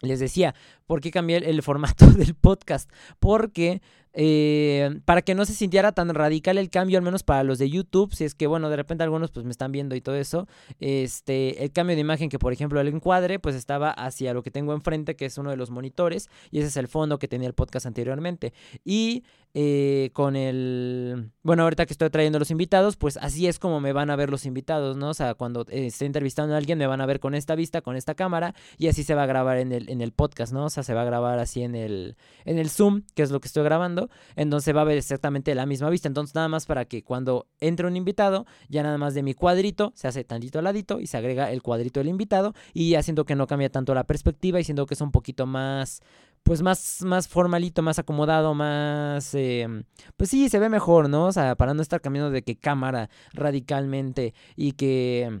Les 0.00 0.20
decía, 0.20 0.54
¿por 0.86 1.00
qué 1.00 1.10
cambié 1.10 1.38
el, 1.38 1.62
formato 1.62 2.06
del 2.10 2.34
podcast? 2.34 2.90
Porque 3.18 3.80
eh, 4.16 5.00
para 5.04 5.22
que 5.22 5.34
no 5.34 5.44
se 5.44 5.52
sintiera 5.52 5.92
tan 5.92 6.14
radical 6.14 6.56
el 6.56 6.70
cambio, 6.70 6.98
al 6.98 7.04
menos 7.04 7.24
para 7.24 7.42
los 7.42 7.58
de 7.58 7.68
YouTube, 7.68 8.14
si 8.14 8.24
es 8.24 8.34
que, 8.34 8.46
bueno, 8.46 8.70
de 8.70 8.76
repente 8.76 9.02
algunos 9.02 9.32
pues 9.32 9.44
me 9.44 9.50
están 9.50 9.72
viendo 9.72 9.96
y 9.96 10.00
todo 10.00 10.14
eso, 10.14 10.46
este, 10.78 11.64
el 11.64 11.72
cambio 11.72 11.96
de 11.96 12.00
imagen 12.00 12.28
que, 12.28 12.38
por 12.38 12.52
ejemplo, 12.52 12.80
el 12.80 12.88
encuadre, 12.88 13.40
pues 13.40 13.56
estaba 13.56 13.90
hacia 13.90 14.32
lo 14.32 14.42
que 14.42 14.52
tengo 14.52 14.72
enfrente, 14.72 15.16
que 15.16 15.26
es 15.26 15.36
uno 15.36 15.50
de 15.50 15.56
los 15.56 15.70
monitores, 15.70 16.30
y 16.50 16.58
ese 16.58 16.68
es 16.68 16.76
el 16.76 16.86
fondo 16.86 17.18
que 17.18 17.28
tenía 17.28 17.48
el 17.48 17.54
podcast 17.54 17.86
anteriormente. 17.86 18.52
Y 18.84 19.24
eh, 19.56 20.10
con 20.12 20.34
el, 20.36 21.30
bueno, 21.42 21.62
ahorita 21.64 21.86
que 21.86 21.92
estoy 21.92 22.10
trayendo 22.10 22.38
los 22.38 22.50
invitados, 22.50 22.96
pues 22.96 23.16
así 23.16 23.46
es 23.46 23.58
como 23.58 23.80
me 23.80 23.92
van 23.92 24.10
a 24.10 24.16
ver 24.16 24.30
los 24.30 24.46
invitados, 24.46 24.96
¿no? 24.96 25.10
O 25.10 25.14
sea, 25.14 25.34
cuando 25.34 25.62
eh, 25.68 25.86
esté 25.86 26.06
entrevistando 26.06 26.54
a 26.54 26.58
alguien, 26.58 26.78
me 26.78 26.86
van 26.86 27.00
a 27.00 27.06
ver 27.06 27.20
con 27.20 27.34
esta 27.34 27.54
vista, 27.54 27.80
con 27.80 27.96
esta 27.96 28.14
cámara, 28.14 28.54
y 28.78 28.88
así 28.88 29.02
se 29.02 29.14
va 29.14 29.24
a 29.24 29.26
grabar 29.26 29.58
en 29.58 29.72
el, 29.72 29.88
en 29.90 30.00
el 30.00 30.12
podcast, 30.12 30.52
¿no? 30.52 30.66
O 30.66 30.70
sea, 30.70 30.82
se 30.82 30.94
va 30.94 31.02
a 31.02 31.04
grabar 31.04 31.38
así 31.38 31.62
en 31.62 31.74
el, 31.74 32.16
en 32.44 32.58
el 32.58 32.70
Zoom, 32.70 33.02
que 33.14 33.22
es 33.22 33.30
lo 33.30 33.40
que 33.40 33.48
estoy 33.48 33.64
grabando 33.64 34.03
entonces 34.36 34.74
va 34.74 34.82
a 34.82 34.84
ver 34.84 34.98
exactamente 34.98 35.54
la 35.54 35.66
misma 35.66 35.90
vista. 35.90 36.08
Entonces 36.08 36.34
nada 36.34 36.48
más 36.48 36.66
para 36.66 36.84
que 36.84 37.02
cuando 37.02 37.46
entre 37.60 37.86
un 37.86 37.96
invitado, 37.96 38.46
ya 38.68 38.82
nada 38.82 38.98
más 38.98 39.14
de 39.14 39.22
mi 39.22 39.34
cuadrito 39.34 39.92
se 39.94 40.08
hace 40.08 40.24
tantito 40.24 40.58
al 40.58 40.64
ladito 40.64 41.00
y 41.00 41.06
se 41.06 41.16
agrega 41.16 41.50
el 41.50 41.62
cuadrito 41.62 42.00
del 42.00 42.08
invitado 42.08 42.54
y 42.72 42.94
haciendo 42.94 43.24
que 43.24 43.34
no 43.34 43.46
cambia 43.46 43.70
tanto 43.70 43.94
la 43.94 44.04
perspectiva 44.04 44.60
y 44.60 44.64
siendo 44.64 44.86
que 44.86 44.94
es 44.94 45.00
un 45.00 45.10
poquito 45.10 45.46
más 45.46 46.02
pues 46.44 46.60
más, 46.60 47.00
más 47.02 47.26
formalito, 47.26 47.82
más 47.82 47.98
acomodado, 47.98 48.54
más... 48.54 49.34
Em, 49.34 49.84
pues 50.16 50.28
sí, 50.28 50.50
se 50.50 50.58
ve 50.58 50.68
mejor, 50.68 51.08
¿no? 51.08 51.26
O 51.26 51.32
sea, 51.32 51.56
para 51.56 51.72
no 51.72 51.80
estar 51.80 52.02
cambiando 52.02 52.30
de 52.30 52.42
que 52.42 52.56
cámara 52.56 53.08
radicalmente 53.32 54.34
y 54.54 54.72
que 54.72 55.40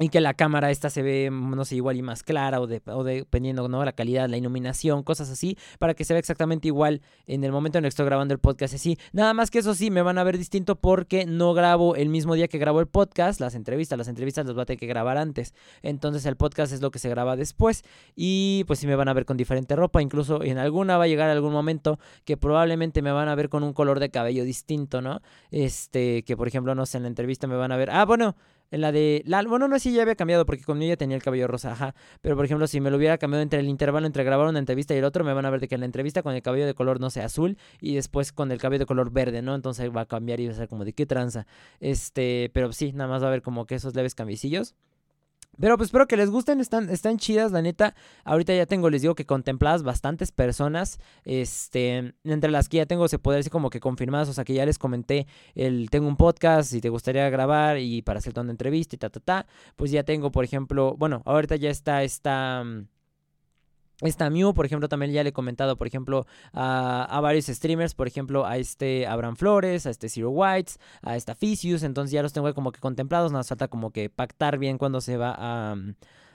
y 0.00 0.08
que 0.08 0.20
la 0.20 0.34
cámara 0.34 0.70
esta 0.70 0.88
se 0.88 1.02
ve, 1.02 1.30
mm, 1.30 1.54
no 1.54 1.64
sé, 1.64 1.76
igual 1.76 1.96
y 1.96 2.02
más 2.02 2.22
clara 2.22 2.60
o, 2.60 2.66
de, 2.66 2.80
o 2.86 3.04
dependiendo, 3.04 3.68
¿no? 3.68 3.84
La 3.84 3.92
calidad, 3.92 4.28
la 4.28 4.38
iluminación, 4.38 5.02
cosas 5.02 5.30
así, 5.30 5.58
para 5.78 5.94
que 5.94 6.04
se 6.04 6.14
vea 6.14 6.18
exactamente 6.18 6.68
igual 6.68 7.02
en 7.26 7.44
el 7.44 7.52
momento 7.52 7.78
en 7.78 7.84
el 7.84 7.88
que 7.88 7.90
estoy 7.90 8.06
grabando 8.06 8.32
el 8.32 8.40
podcast 8.40 8.74
así. 8.74 8.98
Nada 9.12 9.34
más 9.34 9.50
que 9.50 9.58
eso 9.58 9.74
sí, 9.74 9.90
me 9.90 10.00
van 10.00 10.16
a 10.16 10.24
ver 10.24 10.38
distinto 10.38 10.76
porque 10.76 11.26
no 11.26 11.52
grabo 11.52 11.96
el 11.96 12.08
mismo 12.08 12.34
día 12.34 12.48
que 12.48 12.58
grabo 12.58 12.80
el 12.80 12.86
podcast, 12.86 13.40
las 13.40 13.54
entrevistas, 13.54 13.98
las 13.98 14.08
entrevistas 14.08 14.46
las 14.46 14.54
voy 14.54 14.62
a 14.62 14.66
tener 14.66 14.80
que 14.80 14.86
grabar 14.86 15.18
antes. 15.18 15.54
Entonces 15.82 16.24
el 16.24 16.36
podcast 16.36 16.72
es 16.72 16.80
lo 16.80 16.90
que 16.90 16.98
se 16.98 17.10
graba 17.10 17.36
después 17.36 17.82
y 18.16 18.64
pues 18.66 18.78
sí 18.78 18.86
me 18.86 18.96
van 18.96 19.08
a 19.08 19.12
ver 19.12 19.26
con 19.26 19.36
diferente 19.36 19.76
ropa, 19.76 20.00
incluso 20.00 20.42
en 20.42 20.56
alguna 20.56 20.96
va 20.96 21.04
a 21.04 21.08
llegar 21.08 21.28
algún 21.28 21.52
momento 21.52 21.98
que 22.24 22.38
probablemente 22.38 23.02
me 23.02 23.12
van 23.12 23.28
a 23.28 23.34
ver 23.34 23.50
con 23.50 23.62
un 23.62 23.74
color 23.74 24.00
de 24.00 24.10
cabello 24.10 24.44
distinto, 24.44 25.02
¿no? 25.02 25.20
Este, 25.50 26.22
que 26.22 26.36
por 26.38 26.48
ejemplo, 26.48 26.74
no 26.74 26.86
sé, 26.86 26.96
en 26.96 27.02
la 27.02 27.08
entrevista 27.08 27.46
me 27.46 27.56
van 27.56 27.72
a 27.72 27.76
ver, 27.76 27.90
ah, 27.90 28.04
bueno, 28.06 28.34
en 28.70 28.80
la 28.80 28.92
de. 28.92 29.22
La, 29.26 29.42
bueno, 29.42 29.68
no 29.68 29.78
sé 29.78 29.90
si 29.90 29.94
ya 29.94 30.02
había 30.02 30.14
cambiado 30.14 30.46
porque 30.46 30.62
conmigo 30.64 30.90
ya 30.90 30.96
tenía 30.96 31.16
el 31.16 31.22
cabello 31.22 31.46
rosa, 31.46 31.72
ajá. 31.72 31.94
Pero 32.20 32.36
por 32.36 32.44
ejemplo, 32.44 32.66
si 32.66 32.80
me 32.80 32.90
lo 32.90 32.96
hubiera 32.96 33.18
cambiado 33.18 33.42
entre 33.42 33.60
el 33.60 33.68
intervalo 33.68 34.06
entre 34.06 34.24
grabar 34.24 34.48
una 34.48 34.58
entrevista 34.58 34.94
y 34.94 34.98
el 34.98 35.04
otro, 35.04 35.24
me 35.24 35.32
van 35.32 35.46
a 35.46 35.50
ver 35.50 35.60
de 35.60 35.68
que 35.68 35.74
en 35.74 35.80
la 35.80 35.86
entrevista 35.86 36.22
con 36.22 36.34
el 36.34 36.42
cabello 36.42 36.66
de 36.66 36.74
color, 36.74 37.00
no 37.00 37.10
sé, 37.10 37.22
azul 37.22 37.58
y 37.80 37.94
después 37.94 38.32
con 38.32 38.52
el 38.52 38.58
cabello 38.58 38.80
de 38.80 38.86
color 38.86 39.10
verde, 39.10 39.42
¿no? 39.42 39.54
Entonces 39.54 39.90
va 39.94 40.02
a 40.02 40.06
cambiar 40.06 40.40
y 40.40 40.46
va 40.46 40.52
a 40.52 40.56
ser 40.56 40.68
como 40.68 40.84
de 40.84 40.92
qué 40.92 41.06
tranza. 41.06 41.46
Este, 41.80 42.50
pero 42.52 42.72
sí, 42.72 42.92
nada 42.92 43.10
más 43.10 43.22
va 43.22 43.26
a 43.26 43.28
haber 43.28 43.42
como 43.42 43.66
que 43.66 43.74
esos 43.76 43.94
leves 43.94 44.14
cambiecillos. 44.14 44.74
Pero 45.58 45.76
pues 45.76 45.88
espero 45.88 46.06
que 46.06 46.16
les 46.16 46.30
gusten, 46.30 46.60
están, 46.60 46.88
están 46.90 47.18
chidas, 47.18 47.52
la 47.52 47.62
neta. 47.62 47.94
Ahorita 48.24 48.54
ya 48.54 48.66
tengo, 48.66 48.88
les 48.88 49.02
digo 49.02 49.14
que 49.14 49.26
contempladas 49.26 49.82
bastantes 49.82 50.32
personas. 50.32 50.98
Este, 51.24 52.14
entre 52.24 52.50
las 52.50 52.68
que 52.68 52.78
ya 52.78 52.86
tengo, 52.86 53.08
se 53.08 53.18
puede 53.18 53.38
decir 53.38 53.52
como 53.52 53.70
que 53.70 53.80
confirmadas. 53.80 54.28
O 54.28 54.32
sea 54.32 54.44
que 54.44 54.54
ya 54.54 54.64
les 54.64 54.78
comenté 54.78 55.26
el 55.54 55.90
tengo 55.90 56.08
un 56.08 56.16
podcast, 56.16 56.70
si 56.70 56.80
te 56.80 56.88
gustaría 56.88 57.28
grabar 57.30 57.78
y 57.78 58.02
para 58.02 58.18
hacer 58.18 58.32
una 58.38 58.50
entrevista 58.50 58.96
y 58.96 58.98
ta 58.98 59.10
ta 59.10 59.20
ta. 59.20 59.46
Pues 59.76 59.90
ya 59.90 60.02
tengo, 60.04 60.30
por 60.30 60.44
ejemplo, 60.44 60.96
bueno, 60.96 61.22
ahorita 61.26 61.56
ya 61.56 61.70
está 61.70 62.02
esta. 62.04 62.64
Esta 64.02 64.30
Mew, 64.30 64.54
por 64.54 64.64
ejemplo, 64.64 64.88
también 64.88 65.12
ya 65.12 65.22
le 65.22 65.30
he 65.30 65.32
comentado, 65.32 65.76
por 65.76 65.86
ejemplo, 65.86 66.26
a, 66.54 67.18
varios 67.22 67.46
streamers, 67.46 67.94
por 67.94 68.06
ejemplo, 68.06 68.46
a 68.46 68.56
este 68.56 69.06
Abraham 69.06 69.36
Flores, 69.36 69.86
a 69.86 69.90
este 69.90 70.08
Zero 70.08 70.30
Whites, 70.30 70.78
a 71.02 71.16
esta 71.16 71.34
Fisius, 71.34 71.82
entonces 71.82 72.12
ya 72.12 72.22
los 72.22 72.32
tengo 72.32 72.52
como 72.54 72.72
que 72.72 72.80
contemplados, 72.80 73.30
nos 73.30 73.48
falta 73.48 73.68
como 73.68 73.90
que 73.90 74.08
pactar 74.08 74.58
bien 74.58 74.78
cuando 74.78 75.02
se 75.02 75.18
va 75.18 75.34
a, 75.36 75.76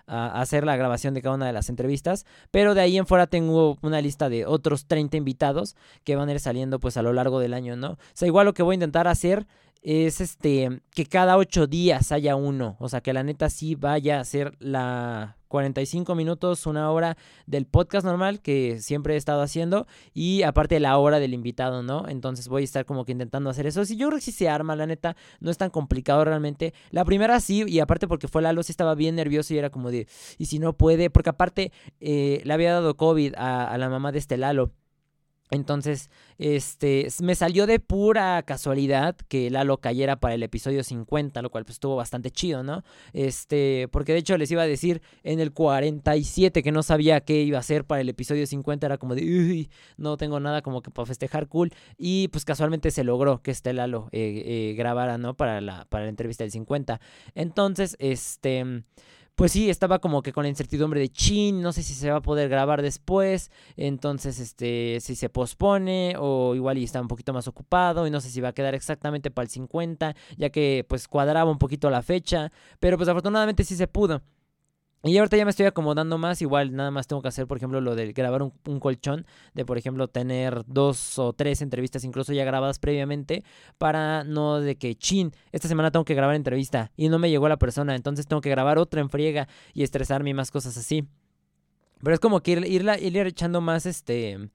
a, 0.06 0.42
hacer 0.42 0.64
la 0.64 0.76
grabación 0.76 1.16
de 1.16 1.24
cada 1.24 1.36
una 1.36 1.48
de 1.48 1.54
las 1.54 1.70
entrevistas, 1.70 2.26
pero 2.52 2.76
de 2.76 2.82
ahí 2.82 2.98
en 2.98 3.08
fuera 3.08 3.26
tengo 3.26 3.78
una 3.82 4.00
lista 4.00 4.30
de 4.30 4.46
otros 4.46 4.86
30 4.86 5.18
invitados 5.18 5.76
que 6.04 6.16
van 6.16 6.30
a 6.30 6.34
ir 6.34 6.40
saliendo 6.40 6.80
pues 6.80 6.98
a 6.98 7.02
lo 7.02 7.14
largo 7.14 7.40
del 7.40 7.56
año, 7.56 7.76
¿no? 7.76 7.92
O 7.92 7.98
sea, 8.14 8.28
igual 8.28 8.46
lo 8.46 8.54
que 8.54 8.64
voy 8.64 8.74
a 8.74 8.76
intentar 8.76 9.08
hacer 9.08 9.48
es 9.82 10.22
este 10.22 10.82
que 10.92 11.06
cada 11.06 11.38
ocho 11.38 11.68
días 11.68 12.12
haya 12.12 12.36
uno, 12.36 12.76
o 12.80 12.90
sea, 12.90 13.02
que 13.02 13.14
la 13.14 13.24
neta 13.24 13.50
sí 13.50 13.76
vaya 13.76 14.20
a 14.20 14.24
ser 14.26 14.56
la 14.60 15.38
45 15.56 16.16
minutos, 16.16 16.66
una 16.66 16.92
hora 16.92 17.18
del 17.46 17.66
podcast 17.66 18.06
normal 18.06 18.42
que 18.42 18.80
siempre 18.80 19.14
he 19.14 19.18
estado 19.18 19.42
haciendo 19.42 19.88
y 20.14 20.44
aparte 20.44 20.82
la 20.82 20.98
hora 20.98 21.20
del 21.20 21.34
invitado, 21.34 21.82
¿no? 21.82 22.10
Entonces 22.10 22.50
voy 22.50 22.64
a 22.64 22.66
estar 22.66 22.86
como 22.86 23.06
que 23.06 23.14
intentando 23.14 23.50
hacer 23.50 23.66
eso. 23.66 23.86
Sí, 23.86 23.96
yo 23.96 24.08
creo 24.08 24.18
que 24.18 24.26
sí 24.26 24.34
se 24.34 24.50
arma, 24.50 24.76
la 24.76 24.86
neta, 24.86 25.16
no 25.40 25.52
es 25.52 25.58
tan 25.58 25.70
complicado 25.70 26.26
realmente. 26.26 26.74
La 26.92 27.06
primera 27.06 27.40
sí, 27.40 27.64
y 27.68 27.80
aparte 27.80 28.06
porque 28.08 28.28
fue 28.28 28.42
Lalo, 28.42 28.64
sí 28.64 28.74
estaba 28.74 28.96
bien 28.96 29.16
nervioso 29.16 29.54
y 29.54 29.58
era 29.58 29.70
como 29.70 29.92
de, 29.92 30.08
¿y 30.38 30.48
si 30.48 30.60
no 30.60 30.74
puede? 30.74 31.10
Porque 31.10 31.30
aparte 31.30 31.72
eh, 32.02 32.42
le 32.44 32.54
había 32.54 32.74
dado 32.74 32.98
COVID 32.98 33.36
a, 33.38 33.72
a 33.72 33.78
la 33.78 33.90
mamá 33.90 34.12
de 34.12 34.20
este 34.20 34.38
Lalo. 34.38 34.74
Entonces, 35.52 36.10
este, 36.40 37.08
me 37.22 37.36
salió 37.36 37.68
de 37.68 37.80
pura 37.80 38.42
casualidad 38.44 39.16
que 39.28 39.50
Lalo 39.52 39.78
cayera 39.78 40.20
para 40.20 40.34
el 40.34 40.42
episodio 40.42 40.84
50, 40.84 41.42
lo 41.44 41.52
cual 41.52 41.66
pues 41.66 41.76
estuvo 41.76 41.96
bastante 41.96 42.32
chido, 42.32 42.64
¿no? 42.64 42.84
Este, 43.14 43.88
porque 43.92 44.14
de 44.14 44.20
hecho 44.20 44.38
les 44.38 44.50
iba 44.50 44.64
a 44.64 44.68
decir 44.68 45.04
en 45.24 45.40
el 45.40 45.54
47 45.54 46.64
que 46.64 46.72
no 46.72 46.82
sabía 46.82 47.22
qué 47.22 47.42
iba 47.44 47.58
a 47.58 47.60
hacer 47.60 47.86
para 47.86 48.02
el 48.02 48.10
episodio 48.10 48.48
50, 48.48 48.88
era 48.88 48.98
como 48.98 49.14
de, 49.14 49.22
uy, 49.22 49.70
no 49.98 50.18
tengo 50.18 50.40
nada 50.40 50.64
como 50.64 50.82
que 50.82 50.90
para 50.90 51.06
festejar 51.06 51.48
cool, 51.48 51.72
y 51.98 52.28
pues 52.30 52.44
casualmente 52.44 52.90
se 52.90 53.04
logró 53.04 53.44
que 53.44 53.52
este 53.52 53.74
Lalo 53.74 54.10
eh, 54.12 54.44
eh, 54.46 54.74
grabara, 54.76 55.20
¿no? 55.20 55.36
Para 55.36 55.62
la, 55.62 55.86
para 55.86 56.06
la 56.06 56.10
entrevista 56.10 56.44
del 56.44 56.52
50. 56.52 57.00
Entonces, 57.36 57.96
este 58.00 58.84
pues 59.36 59.52
sí, 59.52 59.70
estaba 59.70 60.00
como 60.00 60.22
que 60.22 60.32
con 60.32 60.44
la 60.44 60.50
incertidumbre 60.50 61.00
de 61.02 61.10
chin, 61.10 61.62
no 61.62 61.74
sé 61.74 61.84
si 61.84 61.94
se 61.94 62.10
va 62.10 62.18
a 62.18 62.22
poder 62.22 62.48
grabar 62.50 62.82
después, 62.82 63.52
entonces 63.76 64.40
este, 64.40 65.00
si 65.02 65.16
se 65.16 65.30
pospone 65.30 66.16
o 66.18 66.56
igual 66.56 66.78
y 66.78 66.86
está 66.86 67.02
un 67.02 67.10
poquito 67.10 67.34
más 67.34 67.48
ocupado 67.48 68.08
y 68.08 68.12
no 68.12 68.22
sé 68.22 68.30
si 68.30 68.40
va 68.40 68.50
a 68.50 68.54
quedar 68.54 68.76
exactamente 68.76 69.32
para 69.32 69.44
el 69.44 69.50
50, 69.50 70.16
ya 70.38 70.50
que 70.50 70.86
pues 70.88 71.08
cuadraba 71.08 71.52
un 71.52 71.60
poquito 71.60 71.90
la 71.90 72.02
fecha, 72.02 72.52
pero 72.80 72.98
pues 72.98 73.10
afortunadamente 73.10 73.64
sí 73.66 73.76
se 73.76 73.88
pudo. 73.88 74.22
Y 75.08 75.20
ahorita 75.20 75.38
ya 75.38 75.46
me 75.46 75.52
estoy 75.52 75.68
acomodando 75.68 76.18
más, 76.18 76.42
igual 76.42 76.76
nada 76.76 76.90
más 76.90 77.06
tengo 77.06 77.22
que 77.22 77.28
hacer, 77.28 77.46
por 77.46 77.58
ejemplo, 77.58 77.80
lo 77.80 77.94
de 77.94 78.12
grabar 78.12 78.42
un, 78.42 78.80
colchón, 78.80 79.28
de 79.54 79.64
por 79.64 79.78
ejemplo 79.78 80.08
tener 80.08 80.64
dos 80.66 81.20
o 81.20 81.32
tres 81.32 81.62
entrevistas 81.62 82.04
incluso 82.04 82.34
ya 82.34 82.44
grabadas 82.44 82.80
previamente, 82.80 83.44
para 83.78 84.24
no 84.24 84.60
de 84.60 84.78
que, 84.78 84.96
chin, 84.96 85.32
esta 85.52 85.68
semana 85.68 85.92
tengo 85.92 86.06
que 86.06 86.16
grabar 86.16 86.36
entrevista 86.36 86.92
y 86.98 87.10
no 87.10 87.20
me 87.20 87.30
llegó 87.30 87.48
la 87.48 87.58
persona, 87.58 87.96
entonces 87.96 88.26
tengo 88.26 88.42
que 88.42 88.50
grabar 88.50 88.80
otra 88.80 89.00
en 89.00 89.12
friega 89.12 89.48
y 89.76 89.84
estresarme 89.84 90.32
y 90.32 90.34
más 90.34 90.50
cosas 90.50 90.76
así. 90.76 91.08
Pero 92.02 92.16
es 92.16 92.20
como 92.20 92.42
que 92.42 92.54
ir, 92.54 92.66
ir 92.66 93.18
echando 93.28 93.62
más 93.62 93.86
este 93.86 94.50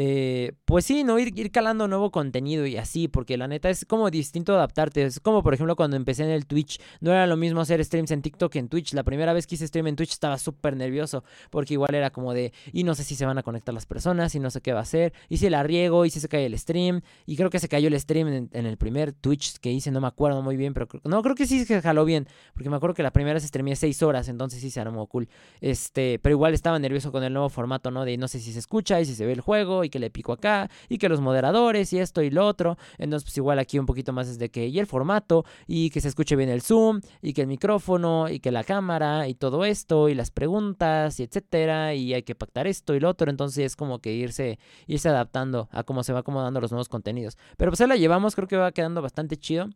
eh, 0.00 0.52
pues 0.64 0.84
sí, 0.84 1.02
¿no? 1.02 1.18
Ir, 1.18 1.50
calando 1.50 1.88
nuevo 1.88 2.12
contenido 2.12 2.64
y 2.66 2.76
así, 2.76 3.08
porque 3.08 3.36
la 3.36 3.48
neta 3.48 3.68
es 3.68 3.84
como 3.84 4.12
distinto 4.12 4.54
adaptarte. 4.54 5.02
Es 5.02 5.18
como, 5.18 5.42
por 5.42 5.54
ejemplo, 5.54 5.74
cuando 5.74 5.96
empecé 5.96 6.22
en 6.22 6.30
el 6.30 6.46
Twitch, 6.46 6.80
no 7.00 7.10
era 7.10 7.26
lo 7.26 7.36
mismo 7.36 7.60
hacer 7.60 7.84
streams 7.84 8.12
en 8.12 8.22
TikTok 8.22 8.52
que 8.52 8.60
en 8.60 8.68
Twitch. 8.68 8.92
La 8.92 9.02
primera 9.02 9.32
vez 9.32 9.48
que 9.48 9.56
hice 9.56 9.66
stream 9.66 9.88
en 9.88 9.96
Twitch 9.96 10.12
estaba 10.12 10.38
súper 10.38 10.76
nervioso, 10.76 11.24
porque 11.50 11.74
igual 11.74 11.96
era 11.96 12.10
como 12.10 12.32
de, 12.32 12.52
y 12.72 12.84
no 12.84 12.94
sé 12.94 13.02
si 13.02 13.16
se 13.16 13.26
van 13.26 13.38
a 13.38 13.42
conectar 13.42 13.74
las 13.74 13.86
personas, 13.86 14.36
y 14.36 14.38
no 14.38 14.50
sé 14.50 14.60
qué 14.60 14.72
va 14.72 14.78
a 14.78 14.82
hacer, 14.82 15.12
y 15.28 15.38
si 15.38 15.50
la 15.50 15.64
riego, 15.64 16.04
y 16.04 16.10
si 16.10 16.20
se 16.20 16.28
cae 16.28 16.46
el 16.46 16.56
stream. 16.56 17.00
Y 17.26 17.34
creo 17.34 17.50
que 17.50 17.58
se 17.58 17.68
cayó 17.68 17.88
el 17.88 17.98
stream 17.98 18.48
en, 18.52 18.66
el 18.66 18.76
primer 18.76 19.12
Twitch 19.12 19.58
que 19.58 19.72
hice, 19.72 19.90
no 19.90 20.00
me 20.00 20.06
acuerdo 20.06 20.42
muy 20.42 20.56
bien, 20.56 20.74
pero 20.74 20.86
no, 21.02 21.22
creo 21.22 21.34
que 21.34 21.48
sí 21.48 21.64
se 21.64 21.82
jaló 21.82 22.04
bien, 22.04 22.28
porque 22.54 22.70
me 22.70 22.76
acuerdo 22.76 22.94
que 22.94 23.02
la 23.02 23.10
primera 23.10 23.34
vez 23.34 23.42
streamé 23.42 23.74
6 23.74 24.00
horas, 24.04 24.28
entonces 24.28 24.60
sí 24.60 24.70
se 24.70 24.78
armó 24.78 25.08
cool. 25.08 25.28
Este, 25.60 26.20
pero 26.20 26.36
igual 26.36 26.54
estaba 26.54 26.78
nervioso 26.78 27.10
con 27.10 27.24
el 27.24 27.32
nuevo 27.32 27.48
formato, 27.48 27.90
¿no? 27.90 28.04
De 28.04 28.16
no 28.16 28.28
sé 28.28 28.38
si 28.38 28.52
se 28.52 28.60
escucha 28.60 29.00
y 29.00 29.04
si 29.04 29.16
se 29.16 29.26
ve 29.26 29.32
el 29.32 29.40
juego 29.40 29.82
y 29.82 29.87
que 29.90 29.98
le 29.98 30.10
pico 30.10 30.32
acá 30.32 30.70
y 30.88 30.98
que 30.98 31.08
los 31.08 31.20
moderadores 31.20 31.92
y 31.92 31.98
esto 31.98 32.22
y 32.22 32.30
lo 32.30 32.46
otro. 32.46 32.76
Entonces, 32.98 33.24
pues 33.24 33.36
igual 33.36 33.58
aquí 33.58 33.78
un 33.78 33.86
poquito 33.86 34.12
más 34.12 34.28
es 34.28 34.38
de 34.38 34.50
que 34.50 34.66
y 34.66 34.78
el 34.78 34.86
formato 34.86 35.44
y 35.66 35.90
que 35.90 36.00
se 36.00 36.08
escuche 36.08 36.36
bien 36.36 36.48
el 36.48 36.62
zoom 36.62 37.00
y 37.22 37.32
que 37.32 37.42
el 37.42 37.46
micrófono 37.46 38.28
y 38.28 38.40
que 38.40 38.50
la 38.50 38.64
cámara 38.64 39.28
y 39.28 39.34
todo 39.34 39.64
esto 39.64 40.08
y 40.08 40.14
las 40.14 40.30
preguntas 40.30 41.20
y 41.20 41.24
etcétera 41.24 41.94
y 41.94 42.14
hay 42.14 42.22
que 42.22 42.34
pactar 42.34 42.66
esto 42.66 42.94
y 42.94 43.00
lo 43.00 43.08
otro. 43.08 43.30
Entonces 43.30 43.64
es 43.64 43.76
como 43.76 44.00
que 44.00 44.12
irse, 44.12 44.58
irse 44.86 45.08
adaptando 45.08 45.68
a 45.72 45.84
cómo 45.84 46.02
se 46.02 46.12
va 46.12 46.20
acomodando 46.20 46.60
los 46.60 46.70
nuevos 46.70 46.88
contenidos. 46.88 47.36
Pero 47.56 47.70
pues 47.70 47.80
ahí 47.80 47.88
la 47.88 47.96
llevamos, 47.96 48.34
creo 48.34 48.48
que 48.48 48.56
va 48.56 48.72
quedando 48.72 49.02
bastante 49.02 49.36
chido. 49.36 49.68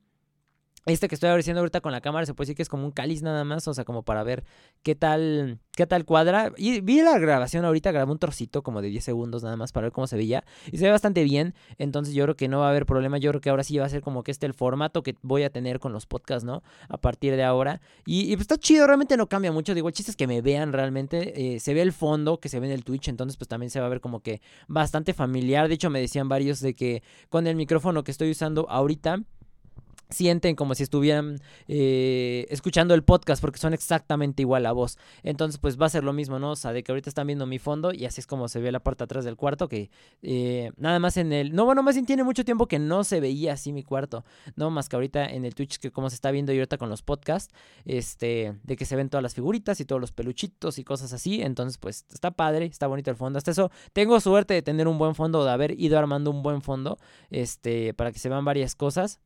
Este 0.85 1.07
que 1.07 1.15
estoy 1.15 1.31
abriendo 1.31 1.61
ahorita 1.61 1.81
con 1.81 1.93
la 1.93 2.01
cámara 2.01 2.27
se 2.27 2.35
puede 2.35 2.47
decir 2.47 2.57
que 2.57 2.63
es 2.63 2.69
como 2.69 2.85
un 2.85 2.91
cáliz 2.91 3.23
nada 3.23 3.45
más, 3.45 3.69
o 3.69 3.75
sea, 3.75 3.85
como 3.85 4.03
para 4.03 4.25
ver 4.25 4.43
qué 4.83 4.97
tal, 4.97 5.61
qué 5.77 5.87
tal 5.87 6.05
cuadra. 6.05 6.53
Y 6.57 6.81
vi 6.81 7.03
la 7.03 7.17
grabación 7.21 7.65
ahorita, 7.65 7.93
grabé 7.93 8.11
un 8.11 8.19
trocito 8.19 8.65
como 8.65 8.83
de 8.83 8.89
10 8.89 9.05
segundos 9.05 9.45
nada 9.45 9.57
más 9.57 9.71
para 9.71 9.85
ver 9.85 9.93
cómo 9.93 10.09
se 10.09 10.17
veía. 10.17 10.45
Y 10.73 10.79
se 10.79 10.87
ve 10.87 10.91
bastante 10.91 11.23
bien, 11.23 11.55
entonces 11.79 12.15
yo 12.15 12.25
creo 12.25 12.37
que 12.37 12.49
no 12.49 12.59
va 12.59 12.67
a 12.67 12.71
haber 12.71 12.85
problema. 12.85 13.19
Yo 13.19 13.31
creo 13.31 13.41
que 13.41 13.51
ahora 13.51 13.63
sí 13.63 13.79
va 13.79 13.87
a 13.87 13.89
ser 13.89 14.01
como 14.01 14.25
que 14.25 14.33
este 14.33 14.47
el 14.47 14.55
formato 14.55 15.05
que 15.05 15.15
voy 15.23 15.45
a 15.45 15.51
tener 15.51 15.79
con 15.79 15.93
los 15.93 16.07
podcasts, 16.07 16.45
¿no? 16.45 16.65
A 16.89 16.99
partir 16.99 17.37
de 17.37 17.45
ahora. 17.45 17.81
Y, 18.05 18.35
pues 18.35 18.43
está 18.43 18.59
chido, 18.59 18.85
realmente 18.85 19.17
no 19.17 19.29
cambia 19.29 19.53
mucho. 19.53 19.75
Digo, 19.75 19.87
el 19.87 19.95
chiste 19.95 20.11
es 20.11 20.17
que 20.17 20.27
me 20.27 20.43
vean 20.43 20.73
realmente. 20.73 21.55
Eh, 21.55 21.61
se 21.61 21.75
ve 21.75 21.83
el 21.83 21.93
fondo 21.93 22.41
que 22.41 22.49
se 22.49 22.59
ve 22.59 22.67
en 22.67 22.73
el 22.73 22.83
Twitch, 22.83 23.07
entonces 23.07 23.37
pues 23.37 23.47
también 23.47 23.71
se 23.71 23.79
va 23.79 23.87
a 23.87 23.89
ver 23.89 24.01
como 24.01 24.19
que 24.19 24.41
bastante 24.67 25.15
familiar. 25.15 25.69
De 25.69 25.75
hecho, 25.75 25.91
me 25.91 26.01
decían 26.01 26.29
varios 26.29 26.59
de 26.59 26.75
que 26.75 27.05
con 27.29 27.47
el 27.47 27.55
micrófono 27.55 28.03
que 28.03 28.11
estoy 28.11 28.33
usando 28.33 28.69
ahorita 28.69 29.23
sienten 30.13 30.57
como 30.57 30.75
si 30.75 30.83
estuvieran 30.83 31.41
eh, 31.69 32.47
escuchando 32.51 32.95
el 32.95 33.03
podcast 33.03 33.41
porque 33.41 33.59
son 33.59 33.75
exactamente 33.75 34.43
igual 34.43 34.67
a 34.67 34.73
voz. 34.73 34.99
Entonces, 35.23 35.59
pues 35.59 35.81
va 35.81 35.87
a 35.87 35.91
ser 35.91 36.05
lo 36.05 36.13
mismo, 36.13 36.39
¿no? 36.39 36.53
O 36.53 36.57
sea, 36.57 36.73
de 36.73 36.83
que 36.83 36.93
ahorita 36.93 37.11
están 37.11 37.27
viendo 37.27 37.47
mi 37.47 37.59
fondo 37.59 37.93
y 37.93 38.05
así 38.05 38.21
es 38.21 38.27
como 38.27 38.49
se 38.49 38.61
ve 38.61 38.73
la 38.73 38.81
parte 38.81 39.05
atrás 39.05 39.25
del 39.25 39.37
cuarto, 39.37 39.69
que 39.69 39.91
eh, 40.23 40.73
nada 40.77 40.99
más 40.99 41.17
en 41.17 41.33
el... 41.33 41.55
No, 41.55 41.65
bueno, 41.65 41.83
más 41.83 41.95
bien 41.95 42.07
tiene 42.07 42.25
mucho 42.25 42.45
tiempo 42.45 42.67
que 42.67 42.79
no 42.79 43.05
se 43.05 43.21
veía 43.21 43.55
así 43.55 43.73
mi 43.73 43.83
cuarto, 43.83 44.25
¿no? 44.57 44.71
Más 44.71 44.89
que 44.89 44.97
ahorita 44.97 45.25
en 45.27 45.45
el 45.45 45.55
Twitch, 45.55 45.79
que 45.79 45.91
como 45.91 46.11
se 46.11 46.15
está 46.15 46.31
viendo 46.31 46.53
y 46.53 46.57
ahorita 46.57 46.79
con 46.79 46.89
los 46.89 47.03
podcasts, 47.03 47.53
este, 47.85 48.55
de 48.63 48.77
que 48.77 48.85
se 48.85 48.97
ven 48.97 49.09
todas 49.09 49.23
las 49.23 49.35
figuritas 49.35 49.81
y 49.81 49.85
todos 49.85 50.01
los 50.01 50.13
peluchitos 50.13 50.79
y 50.79 50.85
cosas 50.85 51.13
así. 51.13 51.43
Entonces, 51.43 51.79
pues 51.79 52.07
está 52.13 52.31
padre, 52.31 52.67
está 52.67 52.87
bonito 52.87 53.11
el 53.11 53.17
fondo. 53.17 53.39
Hasta 53.39 53.51
eso, 53.51 53.71
tengo 53.93 54.21
suerte 54.21 54.55
de 54.55 54.63
tener 54.63 54.89
un 54.89 54.99
buen 54.99 55.15
fondo, 55.15 55.45
de 55.45 55.51
haber 55.51 55.79
ido 55.81 55.99
armando 55.99 56.31
un 56.31 56.43
buen 56.43 56.63
fondo, 56.63 56.99
este, 57.31 57.95
para 57.95 58.13
que 58.13 58.19
se 58.19 58.29
vean 58.29 58.45
varias 58.45 58.75
cosas. 58.75 59.21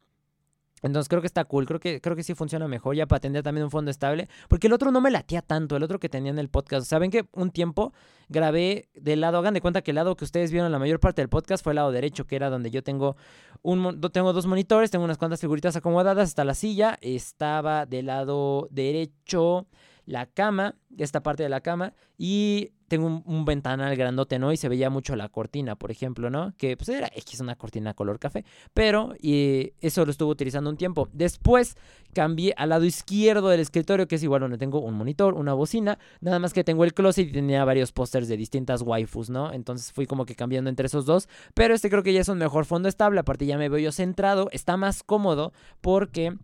Entonces 0.82 1.08
creo 1.08 1.22
que 1.22 1.26
está 1.26 1.44
cool, 1.44 1.66
creo 1.66 1.80
que, 1.80 2.00
creo 2.00 2.14
que 2.14 2.22
sí 2.22 2.34
funciona 2.34 2.68
mejor 2.68 2.94
ya 2.94 3.06
para 3.06 3.20
tener 3.20 3.42
también 3.42 3.64
un 3.64 3.70
fondo 3.70 3.90
estable, 3.90 4.28
porque 4.48 4.66
el 4.66 4.74
otro 4.74 4.90
no 4.90 5.00
me 5.00 5.10
latía 5.10 5.40
tanto, 5.40 5.76
el 5.76 5.82
otro 5.82 5.98
que 5.98 6.08
tenía 6.08 6.30
en 6.30 6.38
el 6.38 6.48
podcast. 6.48 6.86
Saben 6.86 7.10
que 7.10 7.26
un 7.32 7.50
tiempo 7.50 7.92
grabé 8.28 8.88
del 8.94 9.22
lado, 9.22 9.38
hagan 9.38 9.54
de 9.54 9.60
cuenta 9.60 9.82
que 9.82 9.92
el 9.92 9.96
lado 9.96 10.16
que 10.16 10.24
ustedes 10.24 10.52
vieron 10.52 10.70
la 10.70 10.78
mayor 10.78 11.00
parte 11.00 11.22
del 11.22 11.28
podcast 11.28 11.64
fue 11.64 11.72
el 11.72 11.76
lado 11.76 11.92
derecho, 11.92 12.26
que 12.26 12.36
era 12.36 12.50
donde 12.50 12.70
yo 12.70 12.82
tengo 12.82 13.16
un 13.62 14.00
tengo 14.12 14.32
dos 14.32 14.46
monitores, 14.46 14.90
tengo 14.90 15.04
unas 15.04 15.18
cuantas 15.18 15.40
figuritas 15.40 15.76
acomodadas 15.76 16.28
hasta 16.28 16.44
la 16.44 16.54
silla, 16.54 16.98
estaba 17.00 17.86
del 17.86 18.06
lado 18.06 18.68
derecho 18.70 19.66
la 20.04 20.26
cama, 20.26 20.76
esta 20.96 21.22
parte 21.22 21.42
de 21.42 21.48
la 21.48 21.60
cama, 21.60 21.92
y 22.16 22.72
tengo 22.88 23.22
un, 23.24 23.44
ventanal 23.44 23.96
grandote, 23.96 24.38
¿no? 24.38 24.52
Y 24.52 24.56
se 24.56 24.68
veía 24.68 24.90
mucho 24.90 25.16
la 25.16 25.28
cortina, 25.28 25.76
por 25.76 25.90
ejemplo, 25.90 26.30
¿no? 26.30 26.54
Que 26.56 26.76
pues 26.76 26.88
era 26.88 27.08
X, 27.14 27.40
una 27.40 27.56
cortina 27.56 27.94
color 27.94 28.18
café, 28.18 28.44
pero 28.74 29.14
y 29.20 29.72
eso 29.80 30.04
lo 30.04 30.10
estuve 30.10 30.30
utilizando 30.30 30.70
un 30.70 30.76
tiempo. 30.76 31.08
Después 31.12 31.76
cambié 32.12 32.54
al 32.56 32.70
lado 32.70 32.84
izquierdo 32.84 33.48
del 33.48 33.60
escritorio, 33.60 34.08
que 34.08 34.16
es 34.16 34.22
igual 34.22 34.40
donde 34.40 34.58
tengo 34.58 34.80
un 34.80 34.94
monitor, 34.94 35.34
una 35.34 35.52
bocina, 35.52 35.98
nada 36.20 36.38
más 36.38 36.52
que 36.52 36.64
tengo 36.64 36.84
el 36.84 36.94
closet 36.94 37.28
y 37.28 37.32
tenía 37.32 37.64
varios 37.64 37.92
pósters 37.92 38.28
de 38.28 38.36
distintas 38.36 38.82
waifus, 38.82 39.30
¿no? 39.30 39.52
Entonces 39.52 39.92
fui 39.92 40.06
como 40.06 40.24
que 40.24 40.34
cambiando 40.34 40.70
entre 40.70 40.86
esos 40.86 41.06
dos, 41.06 41.28
pero 41.54 41.74
este 41.74 41.90
creo 41.90 42.02
que 42.02 42.12
ya 42.12 42.20
es 42.20 42.28
un 42.28 42.38
mejor 42.38 42.64
fondo 42.64 42.88
estable, 42.88 43.20
aparte 43.20 43.46
ya 43.46 43.58
me 43.58 43.68
veo 43.68 43.78
yo 43.78 43.92
centrado, 43.92 44.48
está 44.52 44.76
más 44.76 45.02
cómodo 45.02 45.52
porque 45.80 46.36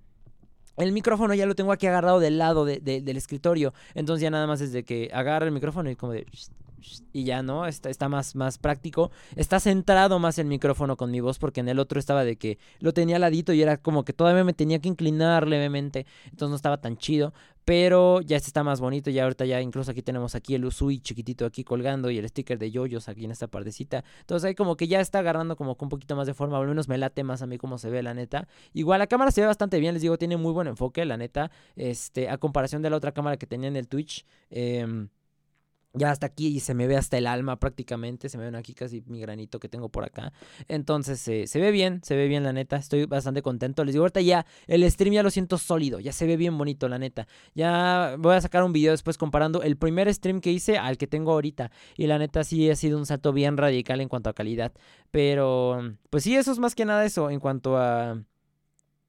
el 0.76 0.92
micrófono 0.92 1.34
ya 1.34 1.46
lo 1.46 1.54
tengo 1.54 1.72
aquí 1.72 1.86
agarrado 1.86 2.20
del 2.20 2.38
lado 2.38 2.64
del 2.64 3.16
escritorio. 3.16 3.74
Entonces 3.94 4.22
ya 4.22 4.30
nada 4.30 4.46
más 4.46 4.60
desde 4.60 4.84
que 4.84 5.10
agarra 5.12 5.46
el 5.46 5.52
micrófono 5.52 5.90
y 5.90 5.96
como 5.96 6.12
de... 6.12 6.26
Y 7.12 7.24
ya, 7.24 7.42
¿no? 7.42 7.66
Está, 7.66 7.90
está 7.90 8.08
más, 8.08 8.36
más 8.36 8.58
práctico. 8.58 9.10
Está 9.36 9.60
centrado 9.60 10.18
más 10.18 10.38
el 10.38 10.46
micrófono 10.46 10.96
con 10.96 11.10
mi 11.10 11.20
voz 11.20 11.38
porque 11.38 11.60
en 11.60 11.68
el 11.68 11.78
otro 11.78 11.98
estaba 11.98 12.24
de 12.24 12.36
que 12.36 12.58
lo 12.80 12.92
tenía 12.92 13.16
al 13.16 13.32
y 13.32 13.62
era 13.62 13.78
como 13.78 14.04
que 14.04 14.12
todavía 14.12 14.44
me 14.44 14.52
tenía 14.52 14.78
que 14.80 14.88
inclinar 14.88 15.46
levemente. 15.48 16.06
Entonces 16.24 16.50
no 16.50 16.56
estaba 16.56 16.80
tan 16.80 16.96
chido. 16.96 17.32
Pero 17.64 18.20
ya 18.20 18.36
este 18.36 18.48
está 18.48 18.64
más 18.64 18.80
bonito. 18.80 19.10
Ya 19.10 19.22
ahorita 19.22 19.44
ya 19.44 19.60
incluso 19.60 19.90
aquí 19.92 20.02
tenemos 20.02 20.34
aquí 20.34 20.54
el 20.54 20.64
Usui 20.64 20.98
chiquitito 21.00 21.46
aquí 21.46 21.62
colgando 21.62 22.10
y 22.10 22.18
el 22.18 22.28
sticker 22.28 22.58
de 22.58 22.70
yoyos 22.70 23.08
aquí 23.08 23.24
en 23.24 23.30
esta 23.30 23.46
partecita. 23.46 24.04
Entonces 24.20 24.48
ahí 24.48 24.54
como 24.54 24.76
que 24.76 24.88
ya 24.88 25.00
está 25.00 25.20
agarrando 25.20 25.56
como 25.56 25.76
con 25.76 25.86
un 25.86 25.90
poquito 25.90 26.16
más 26.16 26.26
de 26.26 26.34
forma. 26.34 26.58
Al 26.58 26.66
menos 26.66 26.88
me 26.88 26.98
late 26.98 27.22
más 27.22 27.42
a 27.42 27.46
mí 27.46 27.58
como 27.58 27.78
se 27.78 27.90
ve 27.90 28.02
la 28.02 28.14
neta. 28.14 28.48
Igual 28.72 28.98
la 28.98 29.06
cámara 29.06 29.30
se 29.30 29.40
ve 29.40 29.46
bastante 29.46 29.78
bien. 29.78 29.94
Les 29.94 30.02
digo, 30.02 30.18
tiene 30.18 30.36
muy 30.36 30.52
buen 30.52 30.66
enfoque 30.66 31.04
la 31.04 31.16
neta. 31.16 31.50
Este, 31.76 32.28
a 32.28 32.38
comparación 32.38 32.82
de 32.82 32.90
la 32.90 32.96
otra 32.96 33.12
cámara 33.12 33.36
que 33.36 33.46
tenía 33.46 33.68
en 33.68 33.76
el 33.76 33.88
Twitch. 33.88 34.26
Eh, 34.50 35.06
ya 35.94 36.10
hasta 36.10 36.26
aquí 36.26 36.60
se 36.60 36.74
me 36.74 36.86
ve 36.86 36.96
hasta 36.96 37.18
el 37.18 37.26
alma 37.26 37.58
prácticamente, 37.58 38.28
se 38.28 38.38
me 38.38 38.44
ven 38.44 38.54
aquí 38.54 38.74
casi 38.74 39.02
mi 39.06 39.20
granito 39.20 39.60
que 39.60 39.68
tengo 39.68 39.88
por 39.88 40.04
acá. 40.04 40.32
Entonces 40.68 41.26
eh, 41.28 41.46
se 41.46 41.60
ve 41.60 41.70
bien, 41.70 42.00
se 42.02 42.16
ve 42.16 42.28
bien 42.28 42.42
la 42.42 42.52
neta, 42.52 42.76
estoy 42.76 43.04
bastante 43.06 43.42
contento. 43.42 43.84
Les 43.84 43.94
digo, 43.94 44.04
ahorita 44.04 44.20
ya 44.20 44.46
el 44.66 44.90
stream 44.90 45.14
ya 45.14 45.22
lo 45.22 45.30
siento 45.30 45.58
sólido, 45.58 46.00
ya 46.00 46.12
se 46.12 46.26
ve 46.26 46.36
bien 46.36 46.56
bonito 46.56 46.88
la 46.88 46.98
neta. 46.98 47.26
Ya 47.54 48.16
voy 48.18 48.34
a 48.34 48.40
sacar 48.40 48.64
un 48.64 48.72
video 48.72 48.92
después 48.92 49.18
comparando 49.18 49.62
el 49.62 49.76
primer 49.76 50.12
stream 50.12 50.40
que 50.40 50.50
hice 50.50 50.78
al 50.78 50.96
que 50.96 51.06
tengo 51.06 51.32
ahorita. 51.32 51.70
Y 51.96 52.06
la 52.06 52.18
neta 52.18 52.44
sí 52.44 52.70
ha 52.70 52.76
sido 52.76 52.98
un 52.98 53.06
salto 53.06 53.32
bien 53.32 53.56
radical 53.56 54.00
en 54.00 54.08
cuanto 54.08 54.30
a 54.30 54.34
calidad. 54.34 54.72
Pero 55.10 55.96
pues 56.10 56.24
sí, 56.24 56.36
eso 56.36 56.52
es 56.52 56.58
más 56.58 56.74
que 56.74 56.84
nada 56.84 57.04
eso 57.04 57.30
en 57.30 57.40
cuanto 57.40 57.76
a 57.76 58.22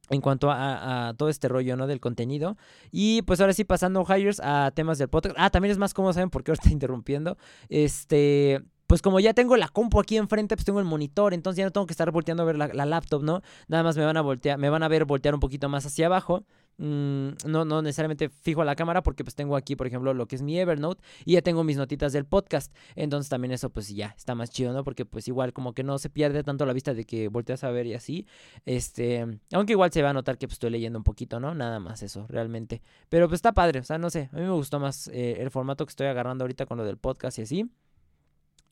en 0.09 0.21
cuanto 0.21 0.49
a, 0.51 1.13
todo 1.17 1.29
este 1.29 1.47
rollo, 1.47 1.75
¿no? 1.75 1.87
Del 1.87 1.99
contenido. 1.99 2.57
Y 2.91 3.21
pues 3.23 3.39
ahora 3.41 3.53
sí, 3.53 3.63
pasando 3.63 4.05
hires 4.15 4.39
a 4.43 4.71
temas 4.75 4.97
del 4.97 5.09
podcast. 5.09 5.35
Ah, 5.39 5.49
también 5.49 5.71
es 5.71 5.77
más 5.77 5.93
cómodo, 5.93 6.13
¿saben 6.13 6.29
por 6.29 6.43
qué 6.43 6.51
ahora 6.51 6.59
está 6.61 6.71
interrumpiendo? 6.71 7.37
Este, 7.69 8.61
pues 8.87 9.01
como 9.01 9.19
ya 9.19 9.33
tengo 9.33 9.57
la 9.57 9.67
compu 9.69 9.99
aquí 9.99 10.17
enfrente, 10.17 10.55
pues 10.55 10.65
tengo 10.65 10.79
el 10.79 10.85
monitor, 10.85 11.33
entonces 11.33 11.57
ya 11.57 11.65
no 11.65 11.71
tengo 11.71 11.87
que 11.87 11.93
estar 11.93 12.11
volteando 12.11 12.43
a 12.43 12.45
ver 12.45 12.57
la, 12.57 12.67
la 12.67 12.85
laptop, 12.85 13.23
¿no? 13.23 13.41
Nada 13.67 13.83
más 13.83 13.97
me 13.97 14.05
van 14.05 14.17
a 14.17 14.21
voltear, 14.21 14.57
me 14.57 14.69
van 14.69 14.83
a 14.83 14.87
ver 14.87 15.05
voltear 15.05 15.33
un 15.33 15.39
poquito 15.39 15.69
más 15.69 15.85
hacia 15.85 16.07
abajo. 16.07 16.45
Mm, 16.77 17.29
no, 17.45 17.65
no 17.65 17.81
necesariamente 17.81 18.29
fijo 18.29 18.62
a 18.62 18.65
la 18.65 18.75
cámara 18.75 19.03
porque 19.03 19.23
pues 19.23 19.36
tengo 19.36 19.55
aquí, 19.55 19.75
por 19.75 19.88
ejemplo, 19.88 20.13
lo 20.13 20.27
que 20.27 20.36
es 20.36 20.41
mi 20.41 20.57
Evernote 20.59 21.03
y 21.25 21.33
ya 21.33 21.41
tengo 21.41 21.63
mis 21.63 21.77
notitas 21.77 22.13
del 22.13 22.25
podcast. 22.25 22.73
Entonces 22.95 23.29
también 23.29 23.51
eso 23.51 23.69
pues 23.69 23.89
ya 23.89 24.13
está 24.17 24.36
más 24.36 24.49
chido, 24.49 24.73
¿no? 24.73 24.83
Porque 24.83 25.05
pues 25.05 25.27
igual 25.27 25.53
como 25.53 25.73
que 25.73 25.83
no 25.83 25.97
se 25.99 26.09
pierde 26.09 26.43
tanto 26.43 26.65
la 26.65 26.73
vista 26.73 26.93
de 26.93 27.05
que 27.05 27.27
volteas 27.27 27.63
a 27.63 27.71
ver 27.71 27.86
y 27.86 27.93
así. 27.93 28.25
Este, 28.65 29.39
aunque 29.51 29.73
igual 29.73 29.91
se 29.91 30.01
va 30.01 30.09
a 30.09 30.13
notar 30.13 30.38
que 30.38 30.47
pues 30.47 30.53
estoy 30.55 30.71
leyendo 30.71 30.99
un 30.99 31.03
poquito, 31.03 31.39
¿no? 31.39 31.53
Nada 31.53 31.79
más 31.79 32.01
eso, 32.03 32.25
realmente. 32.27 32.81
Pero 33.09 33.27
pues 33.27 33.38
está 33.38 33.53
padre, 33.53 33.79
o 33.79 33.83
sea, 33.83 33.97
no 33.97 34.09
sé, 34.09 34.29
a 34.31 34.36
mí 34.36 34.41
me 34.41 34.51
gustó 34.51 34.79
más 34.79 35.07
eh, 35.09 35.38
el 35.39 35.51
formato 35.51 35.86
que 35.86 35.91
estoy 35.91 36.07
agarrando 36.07 36.43
ahorita 36.43 36.65
con 36.65 36.77
lo 36.77 36.86
del 36.86 36.97
podcast 36.97 37.39
y 37.39 37.43
así. 37.43 37.69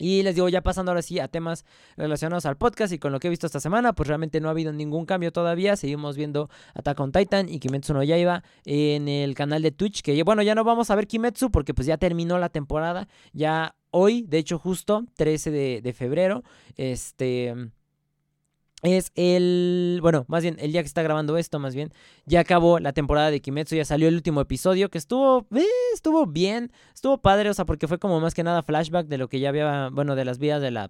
Y 0.01 0.23
les 0.23 0.33
digo, 0.33 0.49
ya 0.49 0.61
pasando 0.61 0.91
ahora 0.91 1.03
sí 1.03 1.19
a 1.19 1.27
temas 1.27 1.63
relacionados 1.95 2.47
al 2.47 2.57
podcast 2.57 2.91
y 2.91 2.97
con 2.97 3.11
lo 3.11 3.19
que 3.19 3.27
he 3.27 3.29
visto 3.29 3.45
esta 3.45 3.59
semana, 3.59 3.93
pues 3.93 4.07
realmente 4.07 4.41
no 4.41 4.47
ha 4.47 4.51
habido 4.51 4.73
ningún 4.73 5.05
cambio 5.05 5.31
todavía. 5.31 5.75
Seguimos 5.75 6.17
viendo 6.17 6.49
Attack 6.73 6.99
on 6.99 7.11
Titan 7.11 7.47
y 7.47 7.59
Kimetsu 7.59 7.93
no 7.93 8.01
Yaiba 8.01 8.43
en 8.65 9.07
el 9.07 9.35
canal 9.35 9.61
de 9.61 9.71
Twitch. 9.71 10.01
Que 10.01 10.23
bueno, 10.23 10.41
ya 10.41 10.55
no 10.55 10.63
vamos 10.63 10.89
a 10.89 10.95
ver 10.95 11.05
Kimetsu 11.05 11.51
porque 11.51 11.75
pues 11.75 11.85
ya 11.85 11.97
terminó 11.97 12.39
la 12.39 12.49
temporada. 12.49 13.07
Ya 13.31 13.75
hoy, 13.91 14.25
de 14.27 14.39
hecho, 14.39 14.57
justo 14.57 15.05
13 15.17 15.51
de, 15.51 15.81
de 15.81 15.93
febrero, 15.93 16.43
este 16.77 17.71
es 18.81 19.11
el, 19.15 19.99
bueno, 20.01 20.25
más 20.27 20.43
bien, 20.43 20.57
el 20.59 20.71
día 20.71 20.81
que 20.81 20.87
está 20.87 21.03
grabando 21.03 21.37
esto, 21.37 21.59
más 21.59 21.75
bien, 21.75 21.91
ya 22.25 22.39
acabó 22.39 22.79
la 22.79 22.93
temporada 22.93 23.29
de 23.29 23.39
Kimetsu, 23.39 23.75
ya 23.75 23.85
salió 23.85 24.07
el 24.07 24.15
último 24.15 24.41
episodio, 24.41 24.89
que 24.89 24.97
estuvo, 24.97 25.45
eh, 25.55 25.65
estuvo 25.93 26.25
bien, 26.25 26.71
estuvo 26.93 27.19
padre, 27.19 27.49
o 27.49 27.53
sea, 27.53 27.65
porque 27.65 27.87
fue 27.87 27.99
como 27.99 28.19
más 28.19 28.33
que 28.33 28.43
nada 28.43 28.63
flashback 28.63 29.07
de 29.07 29.17
lo 29.17 29.29
que 29.29 29.39
ya 29.39 29.49
había, 29.49 29.89
bueno, 29.91 30.15
de 30.15 30.25
las 30.25 30.39
vidas 30.39 30.61
de 30.61 30.71
la, 30.71 30.89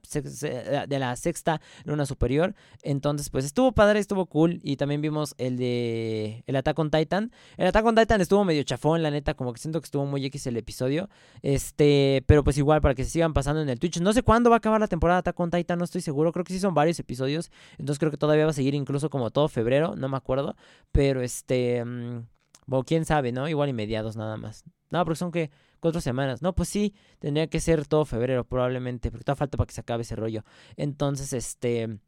de 0.88 1.00
la 1.00 1.16
sexta 1.16 1.62
luna 1.84 2.06
superior, 2.06 2.56
entonces, 2.82 3.30
pues 3.30 3.44
estuvo 3.44 3.74
padre, 3.74 4.00
estuvo 4.00 4.26
cool, 4.26 4.62
y 4.64 4.78
también 4.78 5.02
vimos 5.02 5.36
el 5.38 5.58
de, 5.58 6.44
el 6.48 6.56
Attack 6.56 6.80
on 6.80 6.92
Titan, 6.92 7.32
el 7.58 7.68
Attack 7.68 7.86
on 7.86 7.96
Titan 7.96 8.22
estuvo 8.22 8.46
medio 8.46 8.64
chafón, 8.64 9.04
la 9.04 9.12
neta, 9.12 9.34
como 9.34 9.52
que 9.52 9.60
siento 9.60 9.82
que 9.82 9.86
estuvo 9.86 10.06
muy 10.06 10.26
X 10.26 10.48
el 10.48 10.56
episodio, 10.56 11.10
este, 11.42 12.24
pero 12.26 12.44
pues 12.44 12.58
igual, 12.58 12.80
para 12.80 12.96
que 12.96 13.04
se 13.04 13.10
sigan 13.10 13.34
pasando 13.34 13.62
en 13.62 13.68
el 13.68 13.80
Twitch, 13.80 14.00
no 14.00 14.14
sé 14.14 14.24
cuándo 14.24 14.50
va 14.50 14.56
a 14.56 14.60
acabar 14.60 14.80
la 14.80 14.88
temporada 14.88 15.22
de 15.22 15.30
Attack 15.30 15.52
Titan, 15.52 15.78
no 15.78 15.86
estoy 15.86 16.02
seguro, 16.02 16.32
creo 16.32 16.46
que 16.46 16.54
sí 16.54 16.60
son 16.60 16.74
varios 16.74 16.98
episodios, 17.00 17.52
entonces 17.82 17.98
creo 17.98 18.12
que 18.12 18.18
todavía 18.18 18.46
va 18.46 18.52
a 18.52 18.54
seguir 18.54 18.76
incluso 18.76 19.10
como 19.10 19.32
todo 19.32 19.48
febrero, 19.50 19.96
no 19.96 20.08
me 20.08 20.16
acuerdo. 20.16 20.56
Pero 20.92 21.22
este, 21.22 21.84
mm, 21.84 22.28
bueno, 22.68 22.84
quién 22.86 23.06
sabe, 23.06 23.32
¿no? 23.32 23.50
Igual 23.50 23.70
y 23.70 23.74
mediados 23.74 24.16
nada 24.16 24.38
más. 24.38 24.64
No, 24.92 25.04
porque 25.04 25.18
son 25.18 25.32
que 25.32 25.50
cuatro 25.80 26.00
semanas. 26.00 26.44
No, 26.44 26.54
pues 26.54 26.70
sí, 26.70 26.94
tendría 27.18 27.48
que 27.48 27.60
ser 27.60 27.88
todo 27.88 28.06
febrero 28.06 28.44
probablemente, 28.46 29.10
porque 29.10 29.24
todavía 29.24 29.40
falta 29.40 29.58
para 29.58 29.66
que 29.66 29.74
se 29.74 29.82
acabe 29.82 30.04
ese 30.04 30.16
rollo. 30.16 30.44
Entonces, 30.78 31.34
este... 31.34 32.00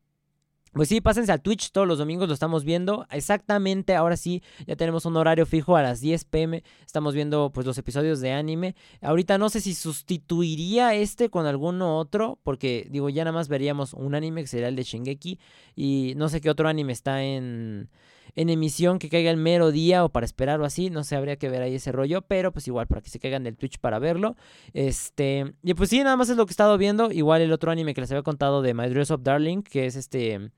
Pues 0.73 0.89
sí, 0.89 1.01
pásense 1.01 1.31
al 1.31 1.41
Twitch, 1.41 1.71
todos 1.71 1.87
los 1.87 1.99
domingos 1.99 2.27
lo 2.27 2.33
estamos 2.33 2.63
viendo. 2.63 3.05
Exactamente, 3.11 3.93
ahora 3.93 4.17
sí, 4.17 4.41
ya 4.65 4.75
tenemos 4.75 5.05
un 5.05 5.15
horario 5.17 5.45
fijo 5.45 5.77
a 5.77 5.83
las 5.83 6.01
10 6.01 6.25
pm. 6.25 6.63
Estamos 6.83 7.13
viendo 7.13 7.51
pues 7.53 7.67
los 7.67 7.77
episodios 7.77 8.21
de 8.21 8.31
anime. 8.31 8.75
Ahorita 8.99 9.37
no 9.37 9.49
sé 9.49 9.61
si 9.61 9.75
sustituiría 9.75 10.95
este 10.95 11.29
con 11.29 11.45
alguno 11.45 11.99
otro, 11.99 12.39
porque 12.41 12.87
digo, 12.89 13.09
ya 13.09 13.23
nada 13.23 13.35
más 13.35 13.49
veríamos 13.49 13.93
un 13.93 14.15
anime 14.15 14.41
que 14.41 14.47
sería 14.47 14.67
el 14.67 14.75
de 14.75 14.81
Shingeki. 14.81 15.39
Y 15.75 16.13
no 16.17 16.27
sé 16.27 16.41
qué 16.41 16.49
otro 16.49 16.67
anime 16.67 16.91
está 16.91 17.21
en, 17.21 17.91
en 18.35 18.49
emisión 18.49 18.97
que 18.97 19.09
caiga 19.09 19.29
el 19.29 19.37
mero 19.37 19.69
día 19.69 20.03
o 20.03 20.09
para 20.09 20.25
esperar 20.25 20.59
o 20.59 20.65
así. 20.65 20.89
No 20.89 21.03
sé, 21.03 21.15
habría 21.15 21.35
que 21.35 21.49
ver 21.49 21.61
ahí 21.61 21.75
ese 21.75 21.91
rollo, 21.91 22.23
pero 22.23 22.51
pues 22.51 22.67
igual 22.67 22.87
para 22.87 23.01
que 23.01 23.11
se 23.11 23.19
caigan 23.19 23.43
del 23.43 23.57
Twitch 23.57 23.77
para 23.77 23.99
verlo. 23.99 24.35
Este, 24.73 25.53
y 25.61 25.75
pues 25.75 25.91
sí, 25.91 25.99
nada 25.99 26.17
más 26.17 26.29
es 26.29 26.37
lo 26.37 26.47
que 26.47 26.49
he 26.49 26.53
estado 26.53 26.79
viendo. 26.79 27.11
Igual 27.11 27.43
el 27.43 27.53
otro 27.53 27.69
anime 27.69 27.93
que 27.93 28.01
les 28.01 28.09
había 28.09 28.23
contado 28.23 28.63
de 28.63 28.73
My 28.73 28.89
Dress 28.89 29.11
of 29.11 29.21
Darling, 29.21 29.61
que 29.61 29.85
es 29.85 29.95
este 29.95 30.49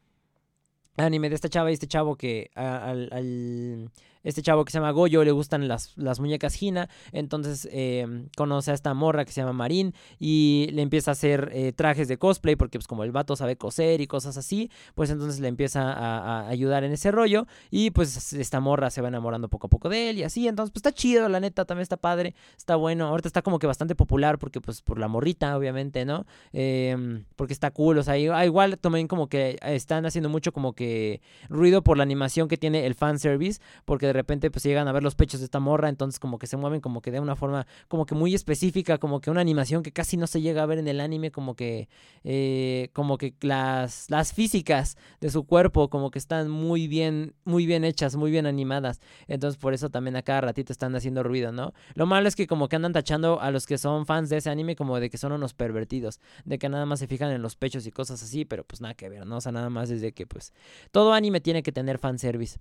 anime 0.97 1.29
de 1.29 1.35
esta 1.35 1.49
chava 1.49 1.69
y 1.71 1.73
este 1.73 1.87
chavo 1.87 2.15
que 2.15 2.51
al, 2.55 3.09
al, 3.11 3.91
este 4.25 4.41
chavo 4.41 4.65
que 4.65 4.71
se 4.71 4.79
llama 4.79 4.91
Goyo 4.91 5.23
le 5.23 5.31
gustan 5.31 5.67
las, 5.69 5.93
las 5.95 6.19
muñecas 6.19 6.61
Hina, 6.61 6.89
entonces 7.13 7.69
em, 7.71 8.27
conoce 8.35 8.71
a 8.71 8.73
esta 8.73 8.93
morra 8.93 9.23
que 9.23 9.31
se 9.31 9.41
llama 9.41 9.53
Marín 9.53 9.93
y 10.19 10.67
le 10.73 10.81
empieza 10.81 11.11
a 11.11 11.13
hacer 11.13 11.51
eh, 11.53 11.71
trajes 11.71 12.07
de 12.07 12.17
cosplay 12.17 12.55
porque 12.55 12.77
pues 12.77 12.87
como 12.87 13.03
el 13.03 13.11
vato 13.11 13.35
sabe 13.35 13.55
coser 13.55 14.01
y 14.01 14.07
cosas 14.07 14.35
así, 14.35 14.69
pues 14.95 15.09
entonces 15.11 15.39
le 15.39 15.47
empieza 15.47 15.93
a, 15.93 16.47
ayudar 16.49 16.83
en 16.83 16.91
ese 16.91 17.11
rollo 17.11 17.45
y 17.69 17.91
pues 17.91 18.33
esta 18.33 18.59
morra 18.59 18.89
se 18.89 19.01
va 19.01 19.07
enamorando 19.07 19.47
poco 19.47 19.67
a 19.67 19.69
poco 19.69 19.89
de 19.89 20.09
él 20.09 20.17
y 20.17 20.23
así, 20.23 20.47
entonces 20.47 20.71
pues 20.71 20.79
está 20.79 20.91
chido, 20.91 21.29
la 21.29 21.39
neta, 21.39 21.65
también 21.65 21.83
está 21.83 21.97
padre, 21.97 22.33
está 22.57 22.75
bueno, 22.75 23.07
ahorita 23.07 23.29
está 23.29 23.41
como 23.43 23.59
que 23.59 23.67
bastante 23.67 23.95
popular 23.95 24.39
porque 24.39 24.59
pues 24.59 24.81
por 24.81 24.97
la 24.99 25.07
morrita, 25.07 25.55
obviamente, 25.55 26.03
¿no? 26.03 26.25
Em, 26.51 27.25
porque 27.35 27.53
está 27.53 27.71
cool, 27.71 27.99
o 27.99 28.03
sea, 28.03 28.15
ah, 28.15 28.45
igual 28.45 28.77
también 28.79 29.07
como 29.07 29.27
que 29.27 29.57
están 29.61 30.05
haciendo 30.05 30.29
mucho 30.29 30.51
como 30.51 30.73
que 30.73 31.21
ruido 31.49 31.83
por 31.83 31.97
la 31.97 32.03
animación 32.03 32.47
que 32.47 32.57
tiene 32.57 32.85
el 32.85 32.95
fanservice, 32.95 33.61
porque 33.85 34.07
de 34.07 34.13
repente 34.15 34.51
pues 34.51 34.63
llegan 34.63 34.87
a 34.87 34.91
ver 34.91 35.03
los 35.03 35.15
pechos 35.15 35.39
de 35.39 35.45
esta 35.45 35.59
morra, 35.59 35.89
entonces 35.89 36.19
como 36.19 36.39
que 36.39 36.47
se 36.47 36.57
mueven 36.57 36.81
como 36.81 37.01
que 37.01 37.11
de 37.11 37.19
una 37.19 37.35
forma 37.35 37.67
como 37.87 38.05
que 38.05 38.15
muy 38.15 38.33
específica, 38.33 38.97
como 38.97 39.21
que 39.21 39.31
una 39.31 39.41
animación 39.41 39.83
que 39.83 39.91
casi 39.91 40.17
no 40.17 40.27
se 40.27 40.41
llega 40.41 40.63
a 40.63 40.65
ver 40.65 40.79
en 40.79 40.87
el 40.87 40.99
anime, 40.99 41.31
como 41.31 41.55
que 41.55 41.89
eh, 42.23 42.89
como 42.93 43.17
que 43.17 43.33
las, 43.41 44.09
las 44.09 44.33
físicas 44.33 44.97
de 45.21 45.29
su 45.29 45.45
cuerpo 45.45 45.89
como 45.89 46.11
que 46.11 46.19
están 46.19 46.49
muy 46.49 46.87
bien, 46.87 47.33
muy 47.43 47.65
bien 47.65 47.83
hechas, 47.83 48.15
muy 48.15 48.31
bien 48.31 48.45
animadas, 48.45 49.01
entonces 49.27 49.57
por 49.57 49.73
eso 49.73 49.89
también 49.89 50.15
a 50.15 50.21
cada 50.21 50.41
ratito 50.41 50.71
están 50.71 50.95
haciendo 50.95 51.23
ruido, 51.23 51.51
¿no? 51.51 51.73
Lo 51.93 52.05
malo 52.05 52.27
es 52.27 52.35
que 52.35 52.47
como 52.47 52.67
que 52.67 52.75
andan 52.75 52.93
tachando 52.93 53.39
a 53.41 53.51
los 53.51 53.65
que 53.65 53.77
son 53.77 54.05
fans 54.05 54.29
de 54.29 54.37
ese 54.37 54.49
anime 54.49 54.75
como 54.75 54.99
de 54.99 55.09
que 55.09 55.17
son 55.17 55.31
unos 55.31 55.53
pervertidos, 55.53 56.19
de 56.45 56.57
que 56.57 56.69
nada 56.69 56.85
más 56.85 56.99
se 56.99 57.07
fijan 57.07 57.31
en 57.31 57.41
los 57.41 57.55
pechos 57.55 57.85
y 57.85 57.91
cosas 57.91 58.21
así, 58.23 58.45
pero 58.45 58.63
pues 58.63 58.81
nada 58.81 58.93
que 58.93 59.09
ver, 59.09 59.25
¿no? 59.25 59.37
O 59.37 59.41
sea, 59.41 59.51
nada 59.51 59.69
más 59.69 59.89
es 59.89 60.01
de 60.01 60.13
que 60.13 60.25
pues 60.27 60.53
todo 60.91 61.13
anime 61.13 61.41
tiene 61.41 61.63
que 61.63 61.71
tener 61.71 61.97
fanservice. 61.97 62.59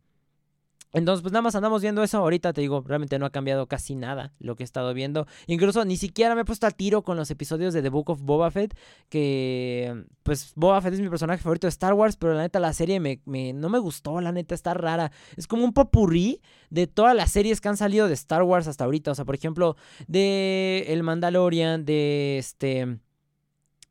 Entonces, 0.95 1.23
pues 1.23 1.33
nada 1.33 1.43
más 1.43 1.55
andamos 1.57 1.83
viendo 1.83 2.03
eso. 2.03 2.19
Ahorita 2.19 2.53
te 2.53 2.61
digo, 2.61 2.83
realmente 2.87 3.19
no 3.19 3.27
ha 3.27 3.31
cambiado 3.31 3.67
casi 3.67 3.97
nada 3.97 4.33
lo 4.39 4.55
que 4.55 4.63
he 4.63 4.65
estado 4.65 4.95
viendo. 4.95 5.27
Incluso 5.47 5.85
ni 5.85 5.97
siquiera 5.97 6.35
me 6.37 6.43
he 6.43 6.45
puesto 6.45 6.69
a 6.69 6.71
tiro 6.71 7.03
con 7.03 7.17
los 7.17 7.31
episodios 7.31 7.75
de 7.75 7.83
The 7.83 7.89
Book 7.89 8.11
of 8.11 8.23
Boba 8.23 8.51
Fett. 8.53 8.79
Que, 9.09 10.05
pues, 10.23 10.53
Boba 10.55 10.81
Fett 10.81 10.95
es 10.95 11.01
mi 11.01 11.09
personaje 11.09 11.43
favorito 11.43 11.67
de 11.67 11.71
Star 11.71 11.95
Wars. 11.95 12.17
Pero 12.17 12.35
la 12.35 12.43
neta, 12.43 12.61
la 12.61 12.73
serie 12.73 13.01
me, 13.01 13.21
no 13.53 13.69
me 13.69 13.79
gustó. 13.81 14.21
La 14.21 14.31
neta, 14.31 14.55
está 14.55 14.73
rara. 14.73 15.11
Es 15.37 15.49
como 15.49 15.65
un 15.65 15.73
popurrí 15.73 16.41
de 16.71 16.87
todas 16.87 17.17
las 17.17 17.33
series 17.33 17.61
que 17.61 17.69
han 17.69 17.77
salido 17.77 18.07
de 18.07 18.15
Star 18.15 18.45
Wars 18.45 18.69
hasta 18.69 18.85
ahorita. 18.85 19.11
O 19.11 19.15
sea, 19.17 19.25
por 19.25 19.35
ejemplo, 19.35 19.77
de 20.07 20.85
El 20.89 21.03
Mandalorian, 21.03 21.85
de 21.85 22.39
este. 22.39 23.01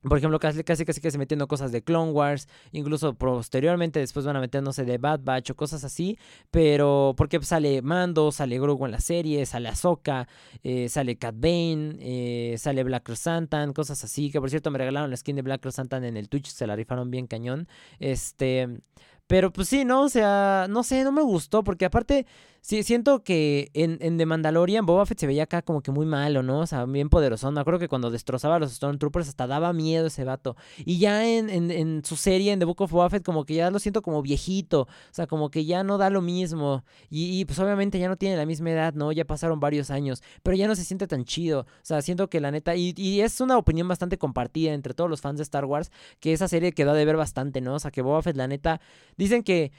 Por 0.07 0.17
ejemplo, 0.17 0.37
casi, 0.37 0.63
casi, 0.63 0.83
casi 0.83 0.99
que 0.99 1.11
se 1.11 1.17
metiendo 1.17 1.47
cosas 1.47 1.71
de 1.71 1.81
Clone 1.81 2.11
Wars, 2.11 2.49
incluso 2.73 3.13
posteriormente 3.13 3.99
después 3.99 4.25
van 4.25 4.35
a 4.35 4.41
meternos 4.41 4.75
de 4.75 4.97
Bad 4.97 5.21
Batch 5.23 5.51
o 5.51 5.55
cosas 5.55 5.83
así, 5.85 6.17
pero 6.51 7.13
porque 7.15 7.41
sale 7.41 7.81
Mando, 7.81 8.31
sale 8.31 8.59
Grogu 8.59 8.85
en 8.85 8.91
la 8.91 8.99
serie, 8.99 9.45
sale 9.45 9.69
Ahsoka, 9.69 10.27
eh, 10.61 10.89
sale 10.89 11.17
Cat 11.17 11.35
Bane, 11.37 11.95
eh, 11.99 12.55
sale 12.57 12.83
Black 12.83 13.13
Santan, 13.15 13.71
cosas 13.71 14.03
así, 14.03 14.29
que 14.29 14.41
por 14.41 14.49
cierto 14.49 14.71
me 14.71 14.77
regalaron 14.77 15.09
la 15.09 15.17
skin 15.17 15.37
de 15.37 15.41
Black 15.41 15.69
Santan 15.71 16.03
en 16.03 16.17
el 16.17 16.27
Twitch, 16.27 16.47
se 16.47 16.67
la 16.67 16.75
rifaron 16.75 17.09
bien 17.09 17.27
cañón, 17.27 17.67
este... 17.99 18.81
Pero 19.25 19.53
pues 19.53 19.69
sí, 19.69 19.85
¿no? 19.85 20.03
O 20.03 20.09
sea, 20.09 20.67
no 20.69 20.83
sé, 20.83 21.03
no 21.05 21.13
me 21.13 21.21
gustó, 21.21 21.63
porque 21.63 21.85
aparte 21.85 22.25
Sí, 22.65 22.81
siento 22.83 23.25
que 23.25 23.71
en, 23.73 23.97
en 23.99 24.17
The 24.17 24.25
Mandalorian 24.25 24.85
Boba 24.85 25.05
Fett 25.05 25.19
se 25.19 25.27
veía 25.27 25.43
acá 25.43 25.61
como 25.63 25.81
que 25.81 25.91
muy 25.91 26.05
malo, 26.05 26.43
¿no? 26.43 26.61
O 26.61 26.65
sea, 26.65 26.85
bien 26.85 27.09
poderoso. 27.09 27.51
Me 27.51 27.59
acuerdo 27.59 27.77
que 27.77 27.89
cuando 27.89 28.09
destrozaba 28.09 28.55
a 28.55 28.59
los 28.59 28.71
Stormtroopers 28.71 29.27
hasta 29.27 29.47
daba 29.47 29.73
miedo 29.73 30.07
ese 30.07 30.23
vato. 30.23 30.55
Y 30.77 30.97
ya 30.97 31.27
en, 31.27 31.49
en, 31.49 32.05
su 32.05 32.15
serie, 32.15 32.53
en 32.53 32.59
The 32.59 32.65
Book 32.65 32.79
of 32.79 32.91
Boba 32.91 33.09
Fett, 33.09 33.21
como 33.21 33.43
que 33.43 33.55
ya 33.55 33.69
lo 33.69 33.79
siento 33.79 34.01
como 34.01 34.21
viejito. 34.21 34.83
O 34.83 34.87
sea, 35.11 35.27
como 35.27 35.51
que 35.51 35.65
ya 35.65 35.83
no 35.83 35.97
da 35.97 36.09
lo 36.09 36.21
mismo. 36.21 36.85
Y, 37.09 37.43
pues 37.43 37.59
obviamente 37.59 37.99
ya 37.99 38.07
no 38.07 38.15
tiene 38.15 38.37
la 38.37 38.45
misma 38.45 38.71
edad, 38.71 38.93
¿no? 38.93 39.11
Ya 39.11 39.25
pasaron 39.25 39.59
varios 39.59 39.91
años. 39.91 40.23
Pero 40.41 40.55
ya 40.55 40.69
no 40.69 40.77
se 40.77 40.85
siente 40.85 41.05
tan 41.05 41.25
chido. 41.25 41.61
O 41.63 41.65
sea, 41.81 42.01
siento 42.01 42.29
que 42.29 42.39
la 42.39 42.49
neta... 42.51 42.77
Y, 42.77 42.93
y 42.95 43.19
es 43.19 43.41
una 43.41 43.57
opinión 43.57 43.89
bastante 43.89 44.17
compartida 44.17 44.71
entre 44.73 44.93
todos 44.93 45.09
los 45.09 45.19
fans 45.19 45.35
de 45.35 45.43
Star 45.43 45.65
Wars. 45.65 45.91
Que 46.21 46.31
esa 46.31 46.47
serie 46.47 46.71
quedó 46.71 46.93
de 46.93 47.03
ver 47.03 47.17
bastante, 47.17 47.59
¿no? 47.59 47.73
O 47.75 47.79
sea, 47.79 47.91
que 47.91 48.01
Boba 48.01 48.21
Fett, 48.21 48.37
la 48.37 48.47
neta... 48.47 48.79
Dicen 49.17 49.43
que 49.43 49.73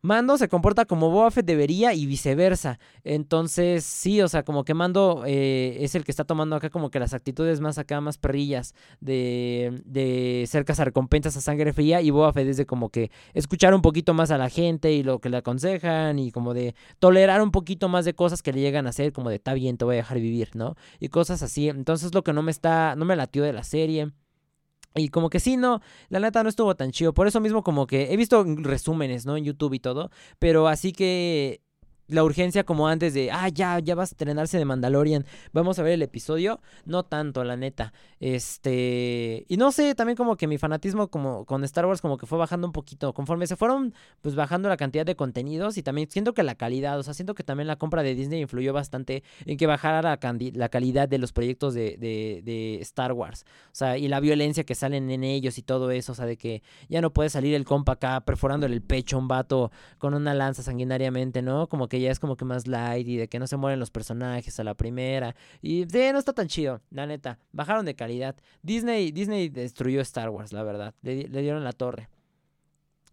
Mando 0.00 0.38
se 0.38 0.48
comporta 0.48 0.84
como 0.84 1.10
Boba 1.10 1.30
debería 1.42 1.92
y 1.92 2.06
viceversa. 2.06 2.78
Entonces, 3.02 3.84
sí, 3.84 4.20
o 4.22 4.28
sea, 4.28 4.44
como 4.44 4.64
que 4.64 4.72
Mando 4.72 5.24
eh, 5.26 5.78
es 5.80 5.96
el 5.96 6.04
que 6.04 6.12
está 6.12 6.24
tomando 6.24 6.54
acá 6.54 6.70
como 6.70 6.90
que 6.90 7.00
las 7.00 7.14
actitudes 7.14 7.60
más 7.60 7.78
acá, 7.78 8.00
más 8.00 8.16
perrillas 8.16 8.74
de, 9.00 9.82
de 9.84 10.44
ser 10.46 10.64
recompensas 10.64 11.36
a 11.36 11.40
sangre 11.40 11.72
fría 11.72 12.00
y 12.00 12.10
Boba 12.10 12.32
es 12.40 12.56
de 12.56 12.66
como 12.66 12.90
que 12.90 13.10
escuchar 13.34 13.74
un 13.74 13.82
poquito 13.82 14.14
más 14.14 14.30
a 14.30 14.38
la 14.38 14.50
gente 14.50 14.92
y 14.92 15.02
lo 15.02 15.18
que 15.18 15.30
le 15.30 15.38
aconsejan 15.38 16.18
y 16.20 16.30
como 16.30 16.54
de 16.54 16.76
tolerar 17.00 17.42
un 17.42 17.50
poquito 17.50 17.88
más 17.88 18.04
de 18.04 18.14
cosas 18.14 18.42
que 18.42 18.52
le 18.52 18.60
llegan 18.60 18.86
a 18.86 18.90
hacer, 18.90 19.12
como 19.12 19.30
de 19.30 19.36
está 19.36 19.54
bien, 19.54 19.78
te 19.78 19.84
voy 19.84 19.94
a 19.94 19.98
dejar 19.98 20.20
vivir, 20.20 20.50
¿no? 20.54 20.76
Y 21.00 21.08
cosas 21.08 21.42
así. 21.42 21.68
Entonces, 21.68 22.14
lo 22.14 22.22
que 22.22 22.32
no 22.32 22.42
me 22.42 22.52
está, 22.52 22.94
no 22.96 23.04
me 23.04 23.16
latió 23.16 23.42
de 23.42 23.52
la 23.52 23.64
serie. 23.64 24.12
Y 24.98 25.08
como 25.08 25.30
que 25.30 25.40
sí, 25.40 25.56
no, 25.56 25.80
la 26.08 26.20
neta 26.20 26.42
no 26.42 26.48
estuvo 26.48 26.74
tan 26.76 26.90
chido. 26.90 27.14
Por 27.14 27.26
eso 27.26 27.40
mismo 27.40 27.62
como 27.62 27.86
que 27.86 28.12
he 28.12 28.16
visto 28.16 28.44
resúmenes, 28.44 29.26
¿no? 29.26 29.36
En 29.36 29.44
YouTube 29.44 29.74
y 29.74 29.80
todo. 29.80 30.10
Pero 30.38 30.68
así 30.68 30.92
que 30.92 31.60
la 32.08 32.24
urgencia 32.24 32.64
como 32.64 32.88
antes 32.88 33.14
de, 33.14 33.30
ah, 33.30 33.48
ya, 33.48 33.78
ya 33.78 33.94
vas 33.94 34.10
a 34.10 34.14
estrenarse 34.14 34.58
de 34.58 34.64
Mandalorian, 34.64 35.26
vamos 35.52 35.78
a 35.78 35.82
ver 35.82 35.92
el 35.92 36.02
episodio, 36.02 36.60
no 36.84 37.04
tanto, 37.04 37.44
la 37.44 37.56
neta. 37.56 37.92
Este, 38.18 39.44
y 39.48 39.56
no 39.58 39.70
sé, 39.70 39.94
también 39.94 40.16
como 40.16 40.36
que 40.36 40.46
mi 40.46 40.58
fanatismo 40.58 41.08
como 41.08 41.44
con 41.44 41.62
Star 41.64 41.86
Wars 41.86 42.00
como 42.00 42.18
que 42.18 42.26
fue 42.26 42.38
bajando 42.38 42.66
un 42.66 42.72
poquito, 42.72 43.12
conforme 43.12 43.46
se 43.46 43.56
fueron 43.56 43.94
pues 44.22 44.34
bajando 44.34 44.68
la 44.68 44.76
cantidad 44.76 45.06
de 45.06 45.14
contenidos 45.14 45.76
y 45.76 45.82
también 45.82 46.10
siento 46.10 46.34
que 46.34 46.42
la 46.42 46.54
calidad, 46.54 46.98
o 46.98 47.02
sea, 47.02 47.14
siento 47.14 47.34
que 47.34 47.44
también 47.44 47.66
la 47.66 47.76
compra 47.76 48.02
de 48.02 48.14
Disney 48.14 48.40
influyó 48.40 48.72
bastante 48.72 49.22
en 49.44 49.56
que 49.56 49.66
bajara 49.66 50.02
la, 50.02 50.18
la 50.54 50.68
calidad 50.68 51.08
de 51.08 51.18
los 51.18 51.32
proyectos 51.32 51.74
de, 51.74 51.96
de, 51.98 52.42
de, 52.44 52.80
Star 52.80 53.12
Wars, 53.12 53.44
o 53.66 53.74
sea, 53.74 53.98
y 53.98 54.08
la 54.08 54.20
violencia 54.20 54.64
que 54.64 54.74
salen 54.74 55.10
en 55.10 55.24
ellos 55.24 55.58
y 55.58 55.62
todo 55.62 55.90
eso, 55.90 56.12
o 56.12 56.14
sea, 56.14 56.26
de 56.26 56.36
que 56.36 56.62
ya 56.88 57.00
no 57.00 57.12
puede 57.12 57.28
salir 57.28 57.54
el 57.54 57.64
compa 57.64 57.92
acá 57.92 58.20
perforándole 58.22 58.74
el 58.74 58.82
pecho 58.82 59.16
a 59.16 59.18
un 59.20 59.28
vato 59.28 59.70
con 59.98 60.14
una 60.14 60.34
lanza 60.34 60.62
sanguinariamente, 60.62 61.42
¿no? 61.42 61.68
Como 61.68 61.88
que 61.88 61.97
ya 62.00 62.10
es 62.10 62.20
como 62.20 62.36
que 62.36 62.44
más 62.44 62.66
light 62.66 63.06
y 63.06 63.16
de 63.16 63.28
que 63.28 63.38
no 63.38 63.46
se 63.46 63.56
mueren 63.56 63.80
los 63.80 63.90
personajes 63.90 64.58
a 64.60 64.64
la 64.64 64.74
primera. 64.74 65.34
Y 65.62 65.84
sí, 65.90 66.12
no 66.12 66.18
está 66.18 66.32
tan 66.32 66.48
chido, 66.48 66.80
la 66.90 67.06
neta. 67.06 67.38
Bajaron 67.52 67.84
de 67.84 67.94
calidad. 67.94 68.36
Disney, 68.62 69.12
Disney 69.12 69.48
destruyó 69.48 70.00
Star 70.00 70.30
Wars, 70.30 70.52
la 70.52 70.62
verdad. 70.62 70.94
Le, 71.02 71.28
le 71.28 71.42
dieron 71.42 71.64
la 71.64 71.72
torre. 71.72 72.08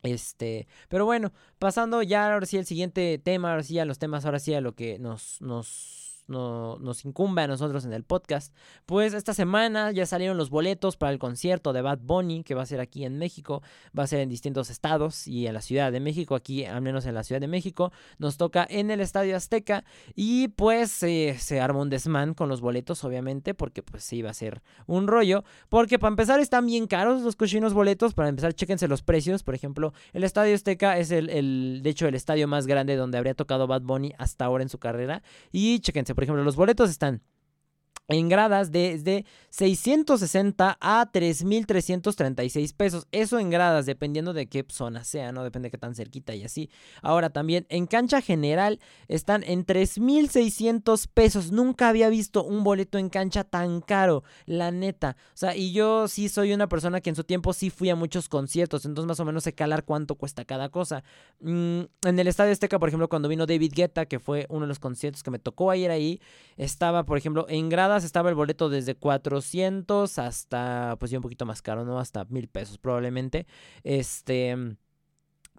Este, 0.03 0.67
pero 0.87 1.05
bueno, 1.05 1.33
pasando 1.57 2.03
ya 2.03 2.31
ahora 2.31 2.45
sí 2.45 2.57
al 2.57 2.65
siguiente 2.65 3.19
tema, 3.23 3.51
ahora 3.51 3.63
sí 3.63 3.79
a 3.79 3.85
los 3.85 3.97
temas, 3.97 4.25
ahora 4.25 4.39
sí 4.39 4.53
a 4.53 4.61
lo 4.61 4.75
que 4.75 4.99
nos, 4.99 5.41
nos 5.41 6.04
nos 6.27 7.05
incumbe 7.05 7.43
a 7.43 7.47
nosotros 7.47 7.85
en 7.85 7.93
el 7.93 8.03
podcast. 8.03 8.55
Pues 8.85 9.13
esta 9.13 9.33
semana 9.33 9.91
ya 9.91 10.05
salieron 10.05 10.37
los 10.37 10.49
boletos 10.49 10.97
para 10.97 11.11
el 11.11 11.19
concierto 11.19 11.73
de 11.73 11.81
Bad 11.81 11.99
Bunny, 12.01 12.43
que 12.43 12.55
va 12.55 12.63
a 12.63 12.65
ser 12.65 12.79
aquí 12.79 13.05
en 13.05 13.17
México, 13.17 13.61
va 13.97 14.03
a 14.03 14.07
ser 14.07 14.19
en 14.19 14.29
distintos 14.29 14.69
estados 14.69 15.27
y 15.27 15.47
en 15.47 15.53
la 15.53 15.61
Ciudad 15.61 15.91
de 15.91 15.99
México, 15.99 16.35
aquí 16.35 16.65
al 16.65 16.81
menos 16.81 17.05
en 17.05 17.13
la 17.13 17.23
Ciudad 17.23 17.41
de 17.41 17.47
México, 17.47 17.91
nos 18.17 18.37
toca 18.37 18.65
en 18.69 18.91
el 18.91 19.01
Estadio 19.01 19.35
Azteca 19.35 19.83
y 20.15 20.49
pues 20.49 21.03
eh, 21.03 21.35
se 21.39 21.59
armó 21.59 21.81
un 21.81 21.89
desmán 21.89 22.33
con 22.33 22.49
los 22.49 22.61
boletos, 22.61 23.03
obviamente, 23.03 23.53
porque 23.53 23.83
pues 23.83 24.03
sí 24.03 24.21
va 24.21 24.31
a 24.31 24.33
ser 24.33 24.61
un 24.87 25.07
rollo, 25.07 25.43
porque 25.69 25.99
para 25.99 26.09
empezar 26.09 26.39
están 26.39 26.65
bien 26.65 26.87
caros 26.87 27.21
los 27.21 27.35
cochinos 27.35 27.73
boletos, 27.73 28.13
para 28.13 28.29
empezar 28.29 28.53
chéquense 28.53 28.87
los 28.87 29.03
precios, 29.03 29.43
por 29.43 29.55
ejemplo, 29.55 29.93
el 30.13 30.23
Estadio 30.23 30.55
Azteca 30.55 30.97
es 30.97 31.11
el, 31.11 31.29
el 31.29 31.81
de 31.83 31.89
hecho 31.89 32.07
el 32.07 32.15
estadio 32.15 32.47
más 32.47 32.67
grande 32.67 32.95
donde 32.95 33.17
habría 33.17 33.33
tocado 33.33 33.67
Bad 33.67 33.81
Bunny 33.81 34.13
hasta 34.17 34.45
ahora 34.45 34.63
en 34.63 34.69
su 34.69 34.79
carrera. 34.79 35.21
Y 35.51 35.79
chéquense, 35.79 36.14
por 36.15 36.23
ejemplo, 36.23 36.43
los 36.43 36.55
boletos 36.55 36.89
están 36.89 37.21
en 38.07 38.29
gradas 38.29 38.71
desde 38.71 39.25
660 39.49 40.77
a 40.79 41.11
3.336 41.11 42.73
pesos. 42.75 43.07
Eso 43.11 43.39
en 43.39 43.49
gradas, 43.49 43.85
dependiendo 43.85 44.33
de 44.33 44.47
qué 44.47 44.65
zona 44.67 45.03
sea, 45.03 45.31
¿no? 45.31 45.43
Depende 45.43 45.67
de 45.67 45.71
qué 45.71 45.77
tan 45.77 45.95
cerquita 45.95 46.35
y 46.35 46.43
así. 46.43 46.69
Ahora 47.01 47.29
también 47.29 47.65
en 47.69 47.87
cancha 47.87 48.21
general 48.21 48.79
están 49.07 49.43
en 49.43 49.65
3.600 49.65 51.07
pesos. 51.13 51.51
Nunca 51.51 51.89
había 51.89 52.09
visto 52.09 52.43
un 52.43 52.63
boleto 52.63 52.97
en 52.97 53.09
cancha 53.09 53.43
tan 53.43 53.81
caro, 53.81 54.23
la 54.45 54.71
neta. 54.71 55.15
O 55.33 55.37
sea, 55.37 55.55
y 55.55 55.71
yo 55.71 56.07
sí 56.07 56.29
soy 56.29 56.53
una 56.53 56.67
persona 56.67 57.01
que 57.01 57.09
en 57.09 57.15
su 57.15 57.23
tiempo 57.23 57.53
sí 57.53 57.69
fui 57.69 57.89
a 57.89 57.95
muchos 57.95 58.29
conciertos, 58.29 58.85
entonces 58.85 59.07
más 59.07 59.19
o 59.19 59.25
menos 59.25 59.43
sé 59.43 59.53
calar 59.53 59.85
cuánto 59.85 60.15
cuesta 60.15 60.45
cada 60.45 60.69
cosa. 60.69 61.03
Mm, 61.39 61.81
en 62.03 62.19
el 62.19 62.27
Estadio 62.27 62.51
Azteca, 62.51 62.77
por 62.77 62.89
ejemplo, 62.89 63.07
cuando 63.07 63.29
vino 63.29 63.45
David 63.45 63.71
Guetta, 63.73 64.05
que 64.05 64.19
fue 64.19 64.45
uno 64.49 64.61
de 64.61 64.67
los 64.67 64.79
conciertos 64.79 65.23
que 65.23 65.31
me 65.31 65.39
tocó 65.39 65.73
ir 65.73 65.89
ahí, 65.89 66.19
estaba, 66.57 67.05
por 67.05 67.17
ejemplo, 67.17 67.45
en 67.49 67.69
gradas 67.69 67.94
estaba 68.03 68.29
el 68.29 68.35
boleto 68.35 68.69
desde 68.69 68.95
400 68.95 70.19
hasta, 70.19 70.95
pues 70.99 71.11
ya 71.11 71.17
un 71.17 71.21
poquito 71.21 71.45
más 71.45 71.61
caro, 71.61 71.85
¿no? 71.85 71.99
Hasta 71.99 72.25
mil 72.25 72.47
pesos 72.47 72.77
probablemente. 72.77 73.47
Este... 73.83 74.75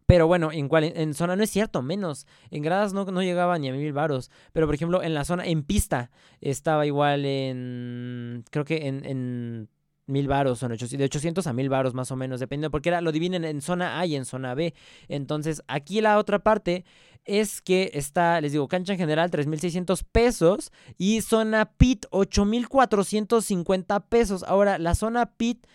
Pero 0.08 0.28
bueno, 0.28 0.52
en, 0.52 0.68
cual, 0.68 0.84
en, 0.84 1.14
zona 1.14 1.34
no 1.34 1.42
es 1.42 1.50
cierto, 1.50 1.82
menos. 1.82 2.28
En 2.52 2.62
gradas 2.62 2.92
no, 2.92 3.04
no 3.06 3.22
llegaba 3.22 3.58
ni 3.58 3.68
a 3.68 3.72
mil 3.72 3.92
varos. 3.92 4.30
Pero 4.52 4.66
por 4.66 4.76
ejemplo, 4.76 5.02
en 5.02 5.14
la 5.14 5.24
zona, 5.24 5.44
en 5.46 5.64
pista, 5.64 6.12
estaba 6.40 6.86
igual 6.86 7.24
en. 7.24 8.44
Creo 8.52 8.64
que 8.64 8.86
en 8.86 9.68
mil 10.06 10.28
varos, 10.28 10.58
son 10.58 10.72
de 10.72 11.04
800 11.04 11.46
a 11.46 11.52
mil 11.52 11.68
varos 11.68 11.94
más 11.94 12.10
o 12.10 12.16
menos, 12.16 12.40
dependiendo, 12.40 12.70
porque 12.70 12.88
era, 12.88 13.00
lo 13.00 13.12
dividen 13.12 13.44
en 13.44 13.60
zona 13.60 13.98
A 13.98 14.06
y 14.06 14.16
en 14.16 14.24
zona 14.24 14.54
B. 14.54 14.74
Entonces, 15.08 15.62
aquí 15.66 16.00
la 16.00 16.18
otra 16.18 16.38
parte 16.38 16.84
es 17.24 17.60
que 17.60 17.90
está, 17.94 18.40
les 18.40 18.52
digo, 18.52 18.68
cancha 18.68 18.92
en 18.92 18.98
general 18.98 19.30
3.600 19.30 20.04
pesos 20.10 20.70
y 20.96 21.20
zona 21.22 21.72
pit 21.72 22.06
8.450 22.10 24.04
pesos. 24.08 24.44
Ahora, 24.44 24.78
la 24.78 24.94
zona 24.94 25.26
pit, 25.26 25.66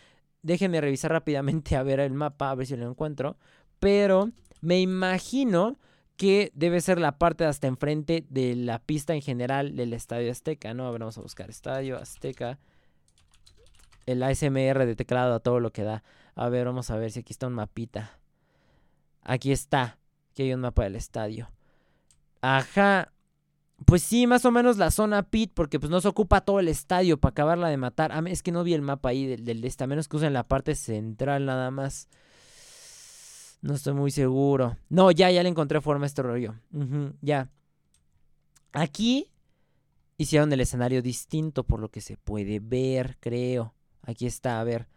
déjenme 0.42 0.80
revisar 0.80 1.12
rápidamente 1.12 1.76
a 1.76 1.84
ver 1.84 2.00
el 2.00 2.14
mapa, 2.14 2.52
a 2.52 2.56
ver 2.56 2.68
si 2.68 2.78
lo 2.78 2.90
encuentro, 2.90 3.38
pero 3.80 4.32
me 4.62 4.80
imagino 4.80 5.78
que 6.16 6.52
debe 6.54 6.82
ser 6.82 7.00
la 7.00 7.18
parte 7.18 7.46
hasta 7.46 7.68
enfrente 7.68 8.26
de 8.30 8.56
la 8.56 8.80
pista 8.80 9.14
en 9.14 9.22
general 9.22 9.76
del 9.76 9.92
Estadio 9.92 10.32
Azteca, 10.32 10.74
¿no? 10.74 10.88
A 10.88 10.92
ver, 10.92 11.00
vamos 11.00 11.18
a 11.18 11.22
buscar 11.22 11.50
Estadio 11.50 11.98
Azteca 11.98 12.60
el 14.06 14.24
ASMR 14.24 14.86
de 14.86 14.96
teclado 14.96 15.36
a 15.36 15.40
todo 15.40 15.60
lo 15.60 15.72
que 15.72 15.84
da. 15.84 16.04
A 16.36 16.50
ver, 16.50 16.66
vamos 16.66 16.90
a 16.92 16.98
ver 16.98 17.12
si 17.12 17.20
aquí 17.20 17.34
está 17.34 17.48
un 17.48 17.54
mapita. 17.54 18.20
Aquí 19.24 19.52
está. 19.52 19.98
Aquí 20.32 20.44
hay 20.44 20.54
un 20.54 20.62
mapa 20.62 20.84
del 20.84 20.96
estadio. 20.96 21.52
Ajá. 22.42 23.12
Pues 23.86 24.04
sí, 24.04 24.28
más 24.28 24.46
o 24.46 24.52
menos 24.52 24.78
la 24.78 24.92
zona 24.92 25.24
pit, 25.24 25.52
porque 25.54 25.80
pues 25.80 25.90
no 25.90 26.02
se 26.02 26.08
ocupa 26.08 26.42
todo 26.42 26.60
el 26.60 26.68
estadio 26.68 27.20
para 27.20 27.32
acabarla 27.32 27.68
de 27.70 27.78
matar. 27.78 28.12
Es 28.28 28.44
que 28.44 28.52
no 28.52 28.64
vi 28.64 28.74
el 28.74 28.82
mapa 28.82 29.10
ahí 29.10 29.26
del, 29.26 29.44
del 29.44 29.64
este, 29.66 29.84
a 29.84 29.88
menos 29.88 30.08
que 30.08 30.18
usen 30.18 30.34
la 30.34 30.48
parte 30.48 30.76
central 30.76 31.46
nada 31.46 31.72
más. 31.72 32.08
No 33.62 33.76
estoy 33.76 33.94
muy 33.94 34.12
seguro. 34.12 34.78
No, 34.90 35.12
ya, 35.12 35.30
ya 35.32 35.44
le 35.44 35.50
encontré 35.50 35.82
forma 35.82 36.06
a 36.06 36.08
este 36.08 36.24
rollo. 36.24 36.56
ya. 37.22 37.50
Aquí 38.74 39.32
hicieron 40.18 40.52
el 40.54 40.62
escenario 40.62 41.02
distinto 41.02 41.64
por 41.64 41.80
lo 41.80 41.90
que 41.90 42.02
se 42.02 42.18
puede 42.18 42.60
ver, 42.60 43.18
creo. 43.20 43.74
Aquí 44.04 44.26
está, 44.26 44.60
a 44.60 44.64
ver. 44.64 44.88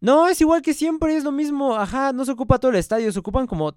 No, 0.00 0.28
es 0.28 0.40
igual 0.40 0.62
que 0.62 0.74
siempre, 0.74 1.16
es 1.16 1.24
lo 1.24 1.32
mismo. 1.32 1.76
Ajá, 1.76 2.12
no 2.12 2.24
se 2.24 2.32
ocupa 2.32 2.58
todo 2.58 2.70
el 2.70 2.78
estadio, 2.78 3.12
se 3.12 3.18
ocupan 3.18 3.46
como, 3.46 3.76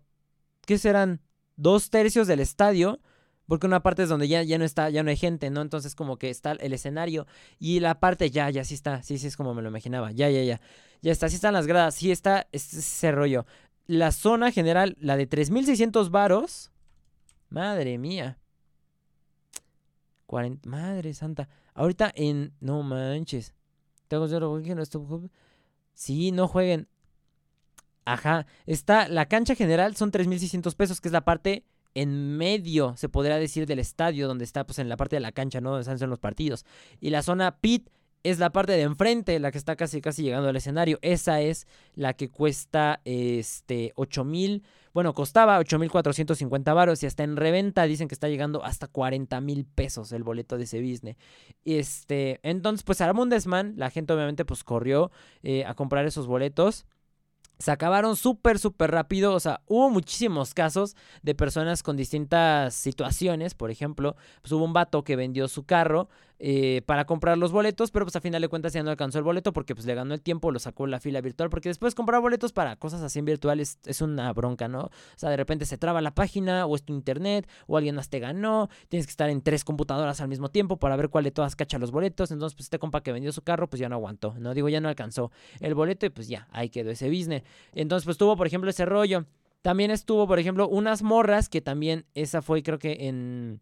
¿qué 0.66 0.78
serán? 0.78 1.22
Dos 1.56 1.90
tercios 1.90 2.28
del 2.28 2.40
estadio. 2.40 3.00
Porque 3.46 3.68
una 3.68 3.84
parte 3.84 4.04
es 4.04 4.10
donde 4.10 4.30
ya, 4.30 4.42
ya 4.42 4.58
no 4.58 4.64
está, 4.64 4.90
ya 4.90 5.04
no 5.04 5.10
hay 5.10 5.18
gente, 5.18 5.50
¿no? 5.50 5.62
Entonces 5.62 5.96
como 5.96 6.18
que 6.18 6.30
está 6.30 6.54
el 6.54 6.72
escenario. 6.74 7.28
Y 7.60 7.82
la 7.82 8.00
parte 8.00 8.32
ya, 8.32 8.50
ya 8.50 8.64
sí 8.64 8.74
está. 8.74 9.04
Sí, 9.04 9.18
sí, 9.18 9.28
es 9.28 9.36
como 9.36 9.54
me 9.54 9.62
lo 9.62 9.68
imaginaba. 9.68 10.12
Ya, 10.12 10.30
ya, 10.30 10.44
ya. 10.44 10.62
Ya 11.02 11.12
está, 11.12 11.28
sí 11.28 11.36
están 11.36 11.54
las 11.54 11.68
gradas. 11.68 11.96
Sí 11.96 12.12
está 12.12 12.48
ese 12.54 13.12
rollo. 13.12 13.46
La 13.86 14.14
zona 14.14 14.52
general, 14.52 14.96
la 15.00 15.18
de 15.18 15.30
3.600 15.30 16.10
varos. 16.10 16.72
Madre 17.50 17.98
mía. 17.98 18.38
Madre 20.66 21.14
santa. 21.14 21.48
Ahorita 21.76 22.12
en... 22.16 22.54
No 22.60 22.82
manches. 22.82 23.54
Sí, 25.94 26.32
no 26.32 26.48
jueguen. 26.48 26.88
Ajá. 28.06 28.46
Está 28.66 29.08
la 29.08 29.28
cancha 29.28 29.56
general, 29.56 29.96
son 29.96 30.12
3.600 30.12 30.76
pesos, 30.76 31.02
que 31.02 31.08
es 31.08 31.14
la 31.14 31.26
parte 31.26 31.66
en 31.96 32.38
medio, 32.38 32.96
se 32.98 33.08
podría 33.08 33.38
decir, 33.38 33.68
del 33.68 33.80
estadio, 33.80 34.28
donde 34.28 34.44
está, 34.44 34.66
pues 34.66 34.80
en 34.80 34.90
la 34.90 34.98
parte 34.98 35.16
de 35.16 35.20
la 35.20 35.32
cancha, 35.32 35.62
¿no? 35.62 35.72
Donde 35.72 35.92
están 35.92 36.10
los 36.10 36.20
partidos. 36.20 36.66
Y 37.00 37.12
la 37.12 37.22
zona 37.22 37.60
pit 37.60 37.90
es 38.24 38.40
la 38.40 38.52
parte 38.52 38.72
de 38.74 38.82
enfrente, 38.82 39.40
la 39.40 39.52
que 39.52 39.58
está 39.58 39.76
casi, 39.76 40.02
casi 40.02 40.24
llegando 40.24 40.50
al 40.50 40.56
escenario. 40.56 40.98
Esa 41.02 41.42
es 41.42 41.68
la 41.96 42.14
que 42.14 42.30
cuesta, 42.30 43.02
este, 43.06 43.94
8.000 43.96 44.64
bueno, 44.94 45.16
costaba 45.16 45.60
8.450 45.60 46.76
varos 46.76 47.02
y 47.02 47.08
hasta 47.08 47.24
en 47.24 47.36
reventa 47.36 47.84
dicen 47.86 48.08
que 48.08 48.14
está 48.14 48.30
llegando 48.30 48.64
hasta 48.64 48.88
40 48.88 49.42
mil 49.42 49.66
pesos 49.66 50.12
el 50.12 50.24
boleto 50.24 50.56
de 50.56 50.66
ese 50.66 50.82
business. 50.82 51.18
Este, 51.66 52.40
entonces, 52.44 52.84
pues 52.84 53.02
armó 53.02 53.24
un 53.24 53.30
desmán. 53.30 53.74
La 53.76 53.90
gente 53.90 54.14
obviamente 54.14 54.46
pues 54.46 54.64
corrió 54.64 55.10
eh, 55.42 55.66
a 55.66 55.74
comprar 55.74 56.06
esos 56.06 56.28
boletos 56.28 56.86
se 57.60 57.72
acabaron 57.72 58.16
súper, 58.16 58.60
súper 58.60 58.92
rápido. 58.92 59.34
O 59.34 59.40
sea, 59.40 59.62
hubo 59.68 59.90
muchísimos 59.90 60.54
casos 60.54 60.96
de 61.22 61.34
personas 61.34 61.82
con 61.82 61.96
distintas 61.96 62.74
situaciones. 62.74 63.54
Por 63.54 63.72
ejemplo, 63.72 64.16
pues 64.42 64.52
hubo 64.52 64.66
un 64.66 64.74
vato 64.74 65.04
que 65.04 65.16
vendió 65.16 65.48
su 65.48 65.64
carro 65.64 66.10
eh, 66.46 66.82
para 66.86 67.06
comprar 67.06 67.38
los 67.38 67.54
boletos, 67.54 67.90
pero 67.90 68.04
pues 68.04 68.18
a 68.18 68.20
final 68.20 68.42
de 68.42 68.50
cuentas 68.50 68.74
ya 68.74 68.84
no 68.84 68.90
alcanzó 68.90 69.18
el 69.18 69.24
boleto 69.24 69.54
porque 69.54 69.76
pues 69.76 69.88
le 69.88 69.96
ganó 69.96 70.14
el 70.14 70.22
tiempo, 70.22 70.52
lo 70.52 70.60
sacó 70.60 70.86
la 70.88 71.00
fila 71.00 71.22
virtual. 71.22 71.50
Porque 71.50 71.70
después 71.70 71.96
comprar 71.96 72.20
boletos 72.20 72.52
para 72.52 72.76
cosas 72.76 73.02
así 73.02 73.20
en 73.20 73.24
virtual 73.24 73.62
es, 73.62 74.02
una 74.02 74.34
bronca, 74.34 74.68
¿no? 74.68 74.82
O 74.82 74.92
sea, 75.16 75.30
de 75.30 75.38
repente 75.38 75.66
se 75.66 75.78
traba 75.78 76.02
la 76.02 76.14
página 76.14 76.66
o 76.66 76.76
es 76.76 76.84
tu 76.84 76.92
internet 76.92 77.48
o 77.66 77.78
alguien 77.78 77.96
más 77.96 78.10
te 78.10 78.20
ganó. 78.20 78.68
Tienes 78.90 79.06
que 79.06 79.12
estar 79.12 79.30
en 79.30 79.42
tres 79.42 79.64
computadoras 79.64 80.20
al 80.20 80.28
mismo 80.28 80.50
tiempo 80.50 80.76
para 80.76 80.98
ver 80.98 81.08
cuál 81.08 81.24
de 81.24 81.32
todas 81.32 81.56
cacha 81.56 81.80
los 81.80 81.92
boletos. 81.92 82.30
Entonces, 82.30 82.56
pues 82.56 82.66
este 82.66 82.78
compa 82.78 83.02
que 83.04 83.14
vendió 83.14 83.32
su 83.32 83.42
carro, 83.44 83.70
pues 83.70 83.80
ya 83.80 83.88
no 83.88 83.96
aguantó, 83.96 84.36
¿no? 84.38 84.54
Digo, 84.54 84.68
ya 84.68 84.82
no 84.82 84.90
alcanzó 84.90 85.32
el 85.62 85.76
boleto 85.76 86.06
y 86.08 86.10
pues 86.10 86.28
ya, 86.28 86.50
ahí 86.52 86.68
quedó 86.68 86.92
ese 86.92 87.08
business. 87.08 87.44
Entonces, 87.74 88.04
pues 88.04 88.18
tuvo, 88.18 88.36
por 88.36 88.48
ejemplo, 88.48 88.70
ese 88.70 88.84
rollo. 88.84 89.26
También 89.62 89.92
estuvo, 89.92 90.28
por 90.28 90.40
ejemplo, 90.40 90.68
unas 90.68 91.04
morras 91.04 91.48
que 91.48 91.62
también, 91.62 92.06
esa 92.16 92.42
fue 92.42 92.64
creo 92.64 92.80
que 92.80 93.08
en 93.08 93.62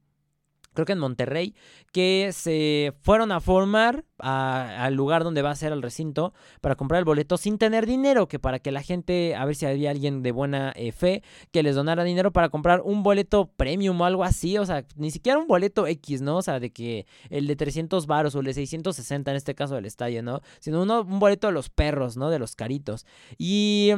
creo 0.73 0.85
que 0.85 0.93
en 0.93 0.99
Monterrey, 0.99 1.55
que 1.91 2.29
se 2.33 2.93
fueron 3.01 3.31
a 3.31 3.39
formar 3.39 4.05
al 4.17 4.93
lugar 4.93 5.23
donde 5.23 5.41
va 5.41 5.51
a 5.51 5.55
ser 5.55 5.73
el 5.73 5.81
recinto 5.81 6.33
para 6.61 6.75
comprar 6.75 6.99
el 6.99 7.05
boleto 7.05 7.37
sin 7.37 7.57
tener 7.57 7.85
dinero, 7.85 8.27
que 8.27 8.39
para 8.39 8.59
que 8.59 8.71
la 8.71 8.83
gente, 8.83 9.35
a 9.35 9.45
ver 9.45 9.55
si 9.55 9.65
había 9.65 9.91
alguien 9.91 10.21
de 10.21 10.31
buena 10.31 10.71
eh, 10.75 10.91
fe, 10.91 11.23
que 11.51 11.63
les 11.63 11.75
donara 11.75 12.03
dinero 12.03 12.31
para 12.31 12.49
comprar 12.49 12.81
un 12.81 13.03
boleto 13.03 13.47
premium 13.57 13.99
o 13.99 14.05
algo 14.05 14.23
así, 14.23 14.57
o 14.57 14.65
sea, 14.65 14.85
ni 14.95 15.11
siquiera 15.11 15.39
un 15.39 15.47
boleto 15.47 15.87
X, 15.87 16.21
¿no? 16.21 16.37
O 16.37 16.41
sea, 16.41 16.59
de 16.59 16.71
que 16.71 17.05
el 17.29 17.47
de 17.47 17.55
300 17.55 18.05
varos 18.05 18.35
o 18.35 18.39
el 18.39 18.45
de 18.45 18.53
660 18.53 19.31
en 19.31 19.37
este 19.37 19.55
caso 19.55 19.75
del 19.75 19.85
estadio, 19.85 20.23
¿no? 20.23 20.41
Sino 20.59 20.81
uno, 20.83 21.01
un 21.01 21.19
boleto 21.19 21.47
de 21.47 21.53
los 21.53 21.69
perros, 21.69 22.15
¿no? 22.15 22.29
De 22.29 22.39
los 22.39 22.55
caritos. 22.55 23.05
Y 23.37 23.91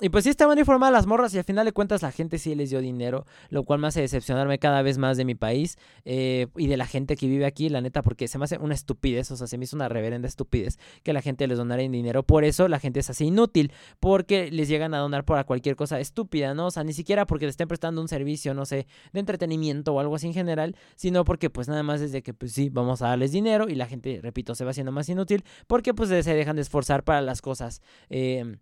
y 0.00 0.08
pues 0.08 0.24
sí 0.24 0.30
estaban 0.30 0.58
informadas 0.58 0.92
las 0.92 1.06
morras 1.06 1.32
y 1.34 1.38
al 1.38 1.44
final 1.44 1.64
de 1.64 1.72
cuentas 1.72 2.02
la 2.02 2.10
gente 2.10 2.38
sí 2.38 2.54
les 2.56 2.70
dio 2.70 2.80
dinero, 2.80 3.26
lo 3.50 3.62
cual 3.62 3.78
me 3.78 3.86
hace 3.86 4.00
decepcionarme 4.00 4.58
cada 4.58 4.82
vez 4.82 4.98
más 4.98 5.16
de 5.16 5.24
mi 5.24 5.36
país 5.36 5.78
eh, 6.04 6.48
y 6.56 6.66
de 6.66 6.76
la 6.76 6.86
gente 6.86 7.16
que 7.16 7.28
vive 7.28 7.46
aquí, 7.46 7.68
la 7.68 7.80
neta, 7.80 8.02
porque 8.02 8.26
se 8.26 8.38
me 8.38 8.44
hace 8.44 8.58
una 8.58 8.74
estupidez, 8.74 9.30
o 9.30 9.36
sea, 9.36 9.46
se 9.46 9.56
me 9.56 9.64
hizo 9.64 9.76
una 9.76 9.88
reverenda 9.88 10.26
estupidez 10.26 10.78
que 11.04 11.12
la 11.12 11.22
gente 11.22 11.46
les 11.46 11.58
donara 11.58 11.82
dinero. 11.82 12.24
Por 12.24 12.44
eso 12.44 12.66
la 12.66 12.80
gente 12.80 13.00
es 13.00 13.10
así 13.10 13.26
inútil, 13.26 13.72
porque 14.00 14.50
les 14.50 14.68
llegan 14.68 14.94
a 14.94 14.98
donar 14.98 15.24
para 15.24 15.44
cualquier 15.44 15.76
cosa 15.76 16.00
estúpida, 16.00 16.54
¿no? 16.54 16.66
O 16.66 16.70
sea, 16.70 16.82
ni 16.82 16.92
siquiera 16.92 17.26
porque 17.26 17.46
le 17.46 17.50
estén 17.50 17.68
prestando 17.68 18.00
un 18.00 18.08
servicio, 18.08 18.52
no 18.54 18.64
sé, 18.64 18.86
de 19.12 19.20
entretenimiento 19.20 19.94
o 19.94 20.00
algo 20.00 20.16
así 20.16 20.26
en 20.26 20.34
general, 20.34 20.76
sino 20.96 21.24
porque 21.24 21.50
pues 21.50 21.68
nada 21.68 21.82
más 21.82 22.00
es 22.00 22.10
de 22.10 22.22
que 22.22 22.34
pues 22.34 22.52
sí, 22.52 22.68
vamos 22.68 23.02
a 23.02 23.08
darles 23.08 23.32
dinero 23.32 23.68
y 23.68 23.74
la 23.76 23.86
gente, 23.86 24.20
repito, 24.22 24.54
se 24.54 24.64
va 24.64 24.72
haciendo 24.72 24.92
más 24.92 25.08
inútil 25.08 25.44
porque 25.66 25.94
pues 25.94 26.08
se 26.08 26.34
dejan 26.34 26.56
de 26.56 26.62
esforzar 26.62 27.04
para 27.04 27.20
las 27.20 27.42
cosas. 27.42 27.80
Eh, 28.10 28.56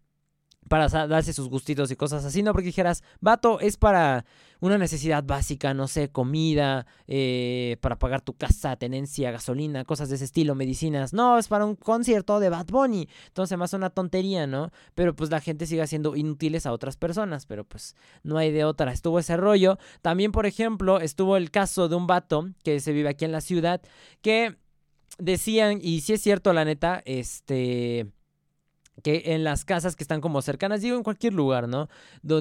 para 0.69 0.89
darse 0.89 1.33
sus 1.33 1.49
gustitos 1.49 1.91
y 1.91 1.97
cosas 1.97 2.25
así, 2.25 2.43
no 2.43 2.53
porque 2.53 2.67
dijeras, 2.67 3.03
vato, 3.21 3.61
es 3.61 3.77
para 3.77 4.25
una 4.61 4.79
necesidad 4.79 5.25
básica, 5.25 5.75
no 5.75 5.89
sé, 5.89 6.09
comida, 6.09 6.87
eh, 7.09 7.77
para 7.81 7.99
pagar 7.99 8.21
tu 8.21 8.35
casa, 8.35 8.77
tenencia, 8.77 9.33
gasolina, 9.33 9.85
cosas 9.85 10.09
de 10.09 10.15
ese 10.15 10.25
estilo, 10.25 10.55
medicinas. 10.55 11.13
No, 11.13 11.37
es 11.37 11.49
para 11.49 11.65
un 11.65 11.75
concierto 11.75 12.39
de 12.39 12.49
Bad 12.49 12.67
Bunny. 12.67 13.09
Entonces 13.27 13.59
más 13.59 13.73
una 13.73 13.91
tontería, 13.91 14.47
¿no? 14.47 14.71
Pero 14.95 15.17
pues 15.17 15.31
la 15.31 15.41
gente 15.41 15.67
sigue 15.67 15.83
haciendo 15.83 16.15
inútiles 16.15 16.65
a 16.65 16.73
otras 16.73 16.97
personas, 16.97 17.45
pero 17.45 17.65
pues 17.65 17.97
no 18.23 18.39
hay 18.39 18.53
de 18.53 18.65
otra. 18.65 18.93
Estuvo 18.93 19.19
ese 19.19 19.37
rollo. 19.37 19.79
También, 20.01 20.31
por 20.31 20.47
ejemplo, 20.47 21.01
estuvo 21.01 21.37
el 21.37 21.51
caso 21.51 21.89
de 21.89 21.97
un 21.97 22.07
vato 22.07 22.49
que 22.63 22.79
se 22.79 22.93
vive 22.93 23.09
aquí 23.09 23.25
en 23.25 23.33
la 23.33 23.41
ciudad, 23.41 23.83
que 24.21 24.57
decían, 25.19 25.81
y 25.83 26.03
si 26.03 26.13
es 26.13 26.23
cierto, 26.23 26.53
la 26.53 26.65
neta, 26.65 27.03
este 27.05 28.07
que 29.03 29.23
en 29.27 29.45
las 29.45 29.65
casas 29.65 29.97
que 29.97 30.05
están 30.05 30.21
como 30.21 30.43
cercanas, 30.43 30.83
digo 30.83 30.97
en 30.97 31.03
cualquier 31.03 31.33
lugar, 31.33 31.69
¿no? 31.69 31.89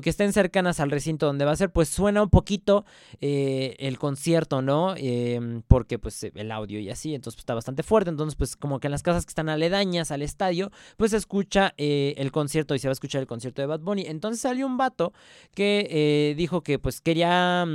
que 0.01 0.09
estén 0.09 0.33
cercanas 0.33 0.79
al 0.79 0.91
recinto 0.91 1.25
donde 1.25 1.45
va 1.45 1.51
a 1.51 1.55
ser, 1.55 1.71
pues 1.71 1.89
suena 1.89 2.23
un 2.23 2.29
poquito 2.29 2.85
eh, 3.21 3.75
el 3.79 3.97
concierto, 3.97 4.61
¿no? 4.61 4.93
Em, 4.97 5.61
porque 5.67 5.99
pues 5.99 6.23
el 6.23 6.51
audio 6.51 6.79
y 6.79 6.89
así, 6.89 7.15
entonces 7.15 7.35
pues, 7.35 7.43
está 7.43 7.53
bastante 7.53 7.83
fuerte, 7.83 8.09
entonces 8.09 8.35
pues 8.35 8.55
como 8.55 8.79
que 8.79 8.87
en 8.87 8.91
las 8.91 9.03
casas 9.03 9.25
que 9.25 9.29
están 9.29 9.49
aledañas 9.49 10.11
al 10.11 10.21
estadio, 10.21 10.71
pues 10.97 11.11
se 11.11 11.17
escucha 11.17 11.73
eh, 11.77 12.15
el 12.17 12.31
concierto 12.31 12.75
y 12.75 12.79
se 12.79 12.87
va 12.87 12.91
a 12.91 12.93
escuchar 12.93 13.21
el 13.21 13.27
concierto 13.27 13.61
de 13.61 13.67
Bad 13.67 13.81
Bunny. 13.81 14.05
Entonces 14.07 14.41
salió 14.41 14.65
un 14.65 14.77
vato 14.77 15.13
que 15.53 15.87
eh, 15.89 16.35
dijo 16.35 16.61
que 16.61 16.79
pues 16.79 17.01
quería... 17.01 17.65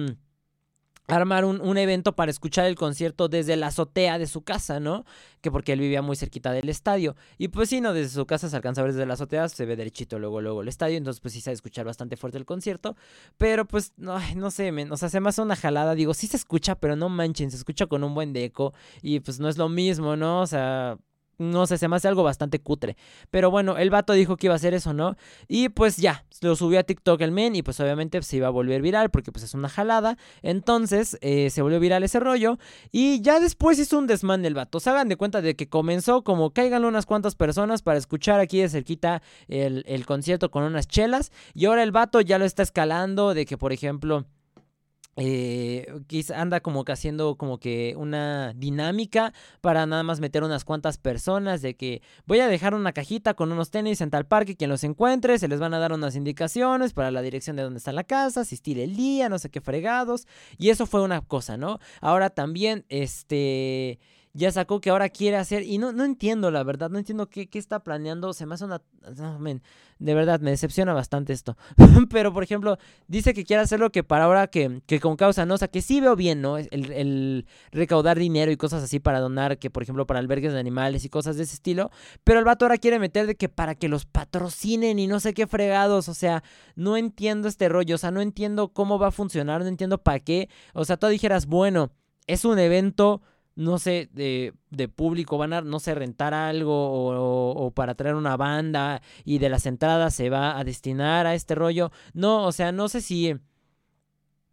Armar 1.08 1.44
un, 1.44 1.78
evento 1.78 2.16
para 2.16 2.30
escuchar 2.30 2.66
el 2.66 2.74
concierto 2.74 3.28
desde 3.28 3.56
la 3.56 3.68
azotea 3.68 4.18
de 4.18 4.26
su 4.26 4.42
casa, 4.42 4.80
¿no? 4.80 5.04
Que 5.40 5.50
porque 5.50 5.72
él 5.72 5.80
vivía 5.80 6.02
muy 6.02 6.16
cerquita 6.16 6.50
del 6.52 6.68
estadio. 6.68 7.14
Y 7.38 7.48
pues 7.48 7.68
sí, 7.68 7.80
no, 7.80 7.92
desde 7.92 8.14
su 8.14 8.26
casa 8.26 8.48
se 8.48 8.56
alcanza 8.56 8.80
a 8.80 8.84
ver 8.84 8.92
desde 8.92 9.06
la 9.06 9.14
azotea, 9.14 9.48
se 9.48 9.66
ve 9.66 9.76
derechito 9.76 10.18
luego, 10.18 10.40
luego 10.40 10.62
el 10.62 10.68
estadio, 10.68 10.96
entonces 10.96 11.20
pues 11.20 11.34
sí 11.34 11.40
se 11.40 11.52
escuchar 11.52 11.84
bastante 11.84 12.16
fuerte 12.16 12.38
el 12.38 12.44
concierto. 12.44 12.96
Pero 13.36 13.66
pues, 13.66 13.92
no, 13.96 14.18
no 14.34 14.50
sé, 14.50 14.72
o 14.90 14.96
sea, 14.96 15.08
se 15.08 15.20
me 15.20 15.28
hace 15.28 15.42
una 15.42 15.56
jalada, 15.56 15.94
digo, 15.94 16.14
sí 16.14 16.26
se 16.26 16.36
escucha, 16.36 16.74
pero 16.74 16.96
no 16.96 17.08
manchen, 17.08 17.50
se 17.50 17.56
escucha 17.56 17.86
con 17.86 18.02
un 18.02 18.14
buen 18.14 18.32
deco 18.32 18.74
y 19.02 19.20
pues 19.20 19.38
no 19.38 19.48
es 19.48 19.58
lo 19.58 19.68
mismo, 19.68 20.16
¿no? 20.16 20.40
O 20.40 20.46
sea, 20.46 20.98
no 21.38 21.66
sé, 21.66 21.78
se 21.78 21.88
me 21.88 21.96
hace 21.96 22.08
algo 22.08 22.22
bastante 22.22 22.60
cutre. 22.60 22.96
Pero 23.30 23.50
bueno, 23.50 23.76
el 23.76 23.90
vato 23.90 24.12
dijo 24.12 24.36
que 24.36 24.46
iba 24.46 24.54
a 24.54 24.56
hacer 24.56 24.74
eso, 24.74 24.92
¿no? 24.92 25.16
Y 25.48 25.68
pues 25.68 25.96
ya, 25.96 26.24
lo 26.40 26.56
subió 26.56 26.80
a 26.80 26.82
TikTok 26.82 27.20
el 27.20 27.32
men 27.32 27.56
y 27.56 27.62
pues 27.62 27.78
obviamente 27.80 28.22
se 28.22 28.36
iba 28.36 28.46
a 28.46 28.50
volver 28.50 28.82
viral 28.82 29.10
porque 29.10 29.32
pues 29.32 29.44
es 29.44 29.54
una 29.54 29.68
jalada. 29.68 30.16
Entonces 30.42 31.18
eh, 31.20 31.50
se 31.50 31.62
volvió 31.62 31.80
viral 31.80 32.02
ese 32.02 32.20
rollo 32.20 32.58
y 32.90 33.20
ya 33.20 33.40
después 33.40 33.78
hizo 33.78 33.98
un 33.98 34.06
desmán 34.06 34.44
el 34.44 34.54
vato. 34.54 34.80
Se 34.80 34.90
hagan 34.90 35.08
de 35.08 35.16
cuenta 35.16 35.42
de 35.42 35.56
que 35.56 35.68
comenzó 35.68 36.22
como 36.22 36.50
caigan 36.50 36.84
unas 36.84 37.06
cuantas 37.06 37.34
personas 37.34 37.82
para 37.82 37.98
escuchar 37.98 38.40
aquí 38.40 38.60
de 38.60 38.68
cerquita 38.68 39.22
el, 39.48 39.84
el 39.86 40.06
concierto 40.06 40.50
con 40.50 40.64
unas 40.64 40.88
chelas 40.88 41.32
y 41.54 41.66
ahora 41.66 41.82
el 41.82 41.92
vato 41.92 42.20
ya 42.20 42.38
lo 42.38 42.44
está 42.44 42.62
escalando 42.62 43.34
de 43.34 43.46
que 43.46 43.58
por 43.58 43.72
ejemplo 43.72 44.26
eh, 45.16 45.86
anda 46.34 46.60
como 46.60 46.84
que 46.84 46.92
haciendo 46.92 47.36
como 47.36 47.58
que 47.58 47.94
una 47.96 48.52
dinámica 48.54 49.32
para 49.60 49.86
nada 49.86 50.02
más 50.02 50.20
meter 50.20 50.44
unas 50.44 50.64
cuantas 50.64 50.98
personas 50.98 51.62
de 51.62 51.74
que 51.74 52.02
voy 52.26 52.40
a 52.40 52.48
dejar 52.48 52.74
una 52.74 52.92
cajita 52.92 53.34
con 53.34 53.50
unos 53.50 53.70
tenis 53.70 54.00
en 54.00 54.10
tal 54.10 54.26
parque, 54.26 54.56
quien 54.56 54.70
los 54.70 54.84
encuentre, 54.84 55.38
se 55.38 55.48
les 55.48 55.58
van 55.58 55.74
a 55.74 55.78
dar 55.78 55.92
unas 55.92 56.16
indicaciones 56.16 56.92
para 56.92 57.10
la 57.10 57.22
dirección 57.22 57.56
de 57.56 57.62
dónde 57.62 57.78
está 57.78 57.92
la 57.92 58.04
casa, 58.04 58.42
asistir 58.42 58.78
el 58.78 58.94
día, 58.96 59.28
no 59.28 59.38
sé 59.38 59.50
qué 59.50 59.60
fregados, 59.60 60.26
y 60.58 60.70
eso 60.70 60.86
fue 60.86 61.02
una 61.02 61.22
cosa, 61.22 61.56
¿no? 61.56 61.78
Ahora 62.00 62.30
también, 62.30 62.84
este 62.88 63.98
ya 64.36 64.52
sacó 64.52 64.82
que 64.82 64.90
ahora 64.90 65.08
quiere 65.08 65.38
hacer, 65.38 65.62
y 65.62 65.78
no, 65.78 65.92
no 65.92 66.04
entiendo 66.04 66.50
la 66.50 66.62
verdad, 66.62 66.90
no 66.90 66.98
entiendo 66.98 67.28
qué, 67.28 67.48
qué 67.48 67.58
está 67.58 67.80
planeando, 67.82 68.34
se 68.34 68.44
me 68.44 68.54
hace 68.54 68.66
una... 68.66 68.82
de 69.98 70.14
verdad, 70.14 70.40
me 70.40 70.50
decepciona 70.50 70.92
bastante 70.92 71.32
esto. 71.32 71.56
Pero, 72.10 72.34
por 72.34 72.42
ejemplo, 72.42 72.76
dice 73.08 73.32
que 73.32 73.44
quiere 73.44 73.62
hacerlo 73.62 73.90
que 73.90 74.04
para 74.04 74.24
ahora 74.24 74.48
que, 74.48 74.82
que 74.86 75.00
con 75.00 75.16
causa, 75.16 75.46
¿no? 75.46 75.54
O 75.54 75.58
sea, 75.58 75.68
que 75.68 75.80
sí 75.80 76.02
veo 76.02 76.16
bien, 76.16 76.42
¿no? 76.42 76.58
El, 76.58 76.68
el, 76.70 77.46
recaudar 77.72 78.18
dinero 78.18 78.52
y 78.52 78.58
cosas 78.58 78.82
así 78.82 79.00
para 79.00 79.20
donar, 79.20 79.58
que 79.58 79.70
por 79.70 79.82
ejemplo 79.82 80.06
para 80.06 80.20
albergues 80.20 80.52
de 80.52 80.60
animales 80.60 81.06
y 81.06 81.08
cosas 81.08 81.38
de 81.38 81.44
ese 81.44 81.54
estilo. 81.54 81.90
Pero 82.22 82.38
el 82.38 82.44
vato 82.44 82.66
ahora 82.66 82.76
quiere 82.76 82.98
meter 82.98 83.26
de 83.26 83.36
que 83.36 83.48
para 83.48 83.74
que 83.74 83.88
los 83.88 84.04
patrocinen 84.04 84.98
y 84.98 85.06
no 85.06 85.18
sé 85.18 85.32
qué 85.32 85.46
fregados, 85.46 86.10
o 86.10 86.14
sea, 86.14 86.42
no 86.74 86.98
entiendo 86.98 87.48
este 87.48 87.70
rollo, 87.70 87.94
o 87.94 87.98
sea, 87.98 88.10
no 88.10 88.20
entiendo 88.20 88.68
cómo 88.68 88.98
va 88.98 89.08
a 89.08 89.12
funcionar, 89.12 89.62
no 89.62 89.68
entiendo 89.68 89.96
para 89.96 90.20
qué. 90.20 90.50
O 90.74 90.84
sea, 90.84 90.98
tú 90.98 91.06
dijeras, 91.06 91.46
bueno, 91.46 91.90
es 92.26 92.44
un 92.44 92.58
evento 92.58 93.22
no 93.56 93.78
sé, 93.78 94.10
de, 94.12 94.52
de, 94.70 94.88
público, 94.88 95.38
van 95.38 95.54
a, 95.54 95.62
no 95.62 95.80
sé, 95.80 95.94
rentar 95.94 96.34
algo 96.34 96.74
o, 96.74 97.66
o, 97.66 97.70
para 97.72 97.94
traer 97.94 98.14
una 98.14 98.36
banda 98.36 99.02
y 99.24 99.38
de 99.38 99.48
las 99.48 99.66
entradas 99.66 100.14
se 100.14 100.30
va 100.30 100.58
a 100.58 100.64
destinar 100.64 101.26
a 101.26 101.34
este 101.34 101.54
rollo. 101.54 101.90
No, 102.12 102.44
o 102.44 102.52
sea, 102.52 102.70
no 102.72 102.88
sé 102.88 103.00
si... 103.00 103.34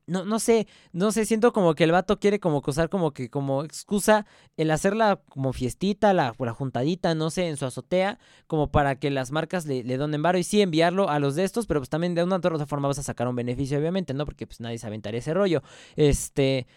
No, 0.06 0.26
no 0.26 0.38
sé, 0.40 0.68
no 0.92 1.14
sé, 1.14 1.26
siento 1.26 1.54
como 1.54 1.76
que 1.76 1.86
el 1.86 1.94
vato 1.94 2.20
quiere 2.20 2.42
como 2.42 2.62
usar 2.68 2.90
como 2.90 3.14
que 3.14 3.30
como 3.30 3.64
excusa 3.64 4.26
el 4.58 4.70
hacerla 4.72 5.22
como 5.30 5.54
fiestita, 5.54 6.12
la, 6.14 6.36
la 6.38 6.54
juntadita, 6.54 7.16
no 7.16 7.30
sé, 7.30 7.48
en 7.48 7.56
su 7.56 7.66
azotea, 7.66 8.20
como 8.46 8.70
para 8.70 9.00
que 9.00 9.10
las 9.12 9.32
marcas 9.32 9.66
le, 9.66 9.82
le 9.86 9.96
donen 9.96 10.22
varo 10.22 10.38
y 10.38 10.44
sí 10.44 10.62
enviarlo 10.62 11.10
a 11.10 11.20
los 11.20 11.36
de 11.36 11.46
estos, 11.46 11.68
pero 11.68 11.80
pues 11.80 11.90
también 11.90 12.16
de 12.16 12.24
una 12.24 12.36
u 12.36 12.40
otra 12.40 12.66
forma 12.66 12.90
vas 12.90 13.00
a 13.00 13.04
sacar 13.04 13.30
un 13.30 13.38
beneficio, 13.38 13.80
obviamente, 13.80 14.14
¿no? 14.14 14.26
Porque 14.26 14.46
pues 14.46 14.60
nadie 14.60 14.78
se 14.78 14.88
aventaría 14.88 15.20
ese 15.20 15.34
rollo. 15.34 15.64
Este, 15.96 16.68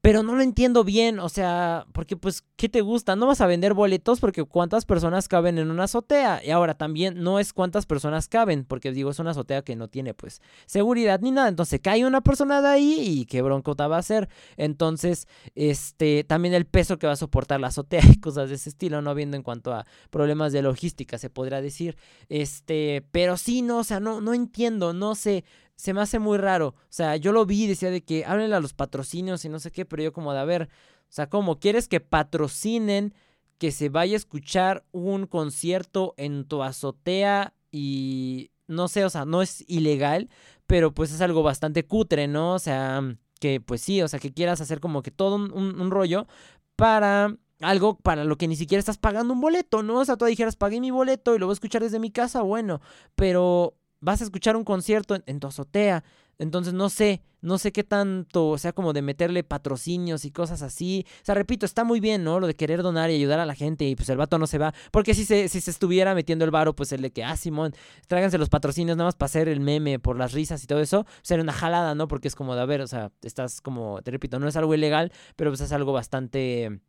pero 0.00 0.22
no 0.22 0.36
lo 0.36 0.42
entiendo 0.42 0.84
bien, 0.84 1.18
o 1.18 1.28
sea, 1.28 1.84
porque 1.92 2.16
pues, 2.16 2.44
¿qué 2.54 2.68
te 2.68 2.82
gusta? 2.82 3.16
No 3.16 3.26
vas 3.26 3.40
a 3.40 3.48
vender 3.48 3.74
boletos 3.74 4.20
porque 4.20 4.44
cuántas 4.44 4.84
personas 4.84 5.26
caben 5.26 5.58
en 5.58 5.72
una 5.72 5.84
azotea. 5.84 6.40
Y 6.44 6.50
ahora 6.50 6.74
también 6.74 7.20
no 7.20 7.40
es 7.40 7.52
cuántas 7.52 7.84
personas 7.84 8.28
caben, 8.28 8.64
porque 8.64 8.92
digo, 8.92 9.10
es 9.10 9.18
una 9.18 9.32
azotea 9.32 9.62
que 9.62 9.74
no 9.74 9.88
tiene 9.88 10.14
pues 10.14 10.40
seguridad 10.66 11.20
ni 11.20 11.32
nada. 11.32 11.48
Entonces 11.48 11.80
cae 11.82 12.06
una 12.06 12.20
persona 12.20 12.62
de 12.62 12.68
ahí 12.68 12.96
y 13.00 13.26
qué 13.26 13.42
broncota 13.42 13.88
va 13.88 13.98
a 13.98 14.02
ser. 14.02 14.28
Entonces, 14.56 15.26
este, 15.56 16.22
también 16.22 16.54
el 16.54 16.64
peso 16.64 16.98
que 16.98 17.08
va 17.08 17.14
a 17.14 17.16
soportar 17.16 17.58
la 17.58 17.66
azotea 17.66 18.02
y 18.08 18.16
cosas 18.20 18.50
de 18.50 18.54
ese 18.54 18.68
estilo, 18.68 19.02
no 19.02 19.16
viendo 19.16 19.36
en 19.36 19.42
cuanto 19.42 19.74
a 19.74 19.84
problemas 20.10 20.52
de 20.52 20.62
logística, 20.62 21.18
se 21.18 21.28
podría 21.28 21.60
decir. 21.60 21.96
Este, 22.28 23.04
pero 23.10 23.36
sí, 23.36 23.62
no, 23.62 23.78
o 23.78 23.84
sea, 23.84 23.98
no, 23.98 24.20
no 24.20 24.32
entiendo, 24.32 24.92
no 24.92 25.16
sé 25.16 25.44
se 25.78 25.94
me 25.94 26.00
hace 26.00 26.18
muy 26.18 26.38
raro. 26.38 26.74
O 26.76 26.86
sea, 26.90 27.16
yo 27.16 27.32
lo 27.32 27.46
vi 27.46 27.68
decía 27.68 27.90
de 27.90 28.02
que 28.02 28.24
háblenle 28.24 28.56
a 28.56 28.60
los 28.60 28.74
patrocinios 28.74 29.44
y 29.44 29.48
no 29.48 29.60
sé 29.60 29.70
qué, 29.70 29.84
pero 29.84 30.02
yo 30.02 30.12
como 30.12 30.32
de 30.32 30.40
a 30.40 30.44
ver, 30.44 30.64
o 30.64 31.06
sea, 31.08 31.28
¿cómo 31.28 31.60
quieres 31.60 31.86
que 31.86 32.00
patrocinen 32.00 33.14
que 33.58 33.70
se 33.70 33.88
vaya 33.88 34.14
a 34.14 34.16
escuchar 34.16 34.84
un 34.90 35.26
concierto 35.26 36.14
en 36.16 36.46
tu 36.46 36.64
azotea 36.64 37.54
y 37.70 38.50
no 38.66 38.88
sé, 38.88 39.04
o 39.04 39.10
sea, 39.10 39.24
no 39.24 39.40
es 39.40 39.64
ilegal, 39.68 40.28
pero 40.66 40.92
pues 40.92 41.12
es 41.12 41.20
algo 41.20 41.44
bastante 41.44 41.86
cutre, 41.86 42.26
¿no? 42.26 42.54
O 42.54 42.58
sea, 42.58 43.00
que 43.38 43.60
pues 43.60 43.80
sí, 43.80 44.02
o 44.02 44.08
sea, 44.08 44.18
que 44.18 44.34
quieras 44.34 44.60
hacer 44.60 44.80
como 44.80 45.02
que 45.02 45.12
todo 45.12 45.36
un, 45.36 45.52
un 45.54 45.90
rollo 45.92 46.26
para 46.74 47.36
algo 47.60 47.98
para 47.98 48.24
lo 48.24 48.36
que 48.36 48.48
ni 48.48 48.56
siquiera 48.56 48.80
estás 48.80 48.98
pagando 48.98 49.32
un 49.32 49.40
boleto, 49.40 49.84
¿no? 49.84 50.00
O 50.00 50.04
sea, 50.04 50.16
tú 50.16 50.24
dijeras, 50.24 50.56
pagué 50.56 50.80
mi 50.80 50.90
boleto 50.90 51.36
y 51.36 51.38
lo 51.38 51.46
voy 51.46 51.52
a 51.52 51.54
escuchar 51.54 51.82
desde 51.82 52.00
mi 52.00 52.10
casa, 52.10 52.42
bueno, 52.42 52.80
pero 53.14 53.77
vas 54.00 54.20
a 54.20 54.24
escuchar 54.24 54.56
un 54.56 54.64
concierto 54.64 55.18
en, 55.26 55.40
tu 55.40 55.46
azotea. 55.46 56.04
Entonces 56.38 56.72
no 56.72 56.88
sé, 56.88 57.20
no 57.40 57.58
sé 57.58 57.72
qué 57.72 57.82
tanto, 57.82 58.48
o 58.50 58.58
sea, 58.58 58.72
como 58.72 58.92
de 58.92 59.02
meterle 59.02 59.42
patrocinios 59.42 60.24
y 60.24 60.30
cosas 60.30 60.62
así. 60.62 61.04
O 61.22 61.24
sea, 61.24 61.34
repito, 61.34 61.66
está 61.66 61.82
muy 61.82 61.98
bien, 61.98 62.22
¿no? 62.22 62.38
Lo 62.38 62.46
de 62.46 62.54
querer 62.54 62.82
donar 62.82 63.10
y 63.10 63.16
ayudar 63.16 63.40
a 63.40 63.46
la 63.46 63.56
gente 63.56 63.84
y 63.86 63.96
pues 63.96 64.08
el 64.08 64.16
vato 64.18 64.38
no 64.38 64.46
se 64.46 64.58
va. 64.58 64.72
Porque 64.92 65.14
si 65.14 65.24
se, 65.24 65.48
si 65.48 65.60
se 65.60 65.72
estuviera 65.72 66.14
metiendo 66.14 66.44
el 66.44 66.52
varo, 66.52 66.76
pues 66.76 66.92
el 66.92 67.02
de 67.02 67.10
que, 67.10 67.24
ah, 67.24 67.36
Simón, 67.36 67.74
tráiganse 68.06 68.38
los 68.38 68.48
patrocinios 68.48 68.96
nada 68.96 69.08
más 69.08 69.16
para 69.16 69.26
hacer 69.26 69.48
el 69.48 69.58
meme 69.58 69.98
por 69.98 70.16
las 70.16 70.32
risas 70.32 70.62
y 70.62 70.68
todo 70.68 70.80
eso, 70.80 71.06
sería 71.22 71.42
una 71.42 71.52
jalada, 71.52 71.96
¿no? 71.96 72.06
Porque 72.06 72.28
es 72.28 72.36
como 72.36 72.54
de, 72.54 72.62
a 72.62 72.66
ver, 72.66 72.82
o 72.82 72.86
sea, 72.86 73.10
estás 73.22 73.60
como, 73.60 74.00
te 74.02 74.12
repito, 74.12 74.38
no 74.38 74.46
es 74.46 74.56
algo 74.56 74.74
ilegal, 74.74 75.12
pero 75.34 75.50
pues 75.50 75.60
es 75.60 75.72
algo 75.72 75.92
bastante 75.92 76.80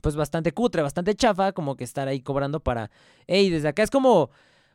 pues 0.00 0.14
bastante 0.14 0.52
cutre, 0.52 0.82
bastante 0.82 1.16
chafa, 1.16 1.50
como 1.50 1.76
que 1.76 1.82
estar 1.82 2.06
ahí 2.06 2.20
cobrando 2.20 2.60
para, 2.60 2.90
hey, 3.26 3.50
desde 3.50 3.66
acá 3.66 3.82
es 3.82 3.90
como, 3.90 4.30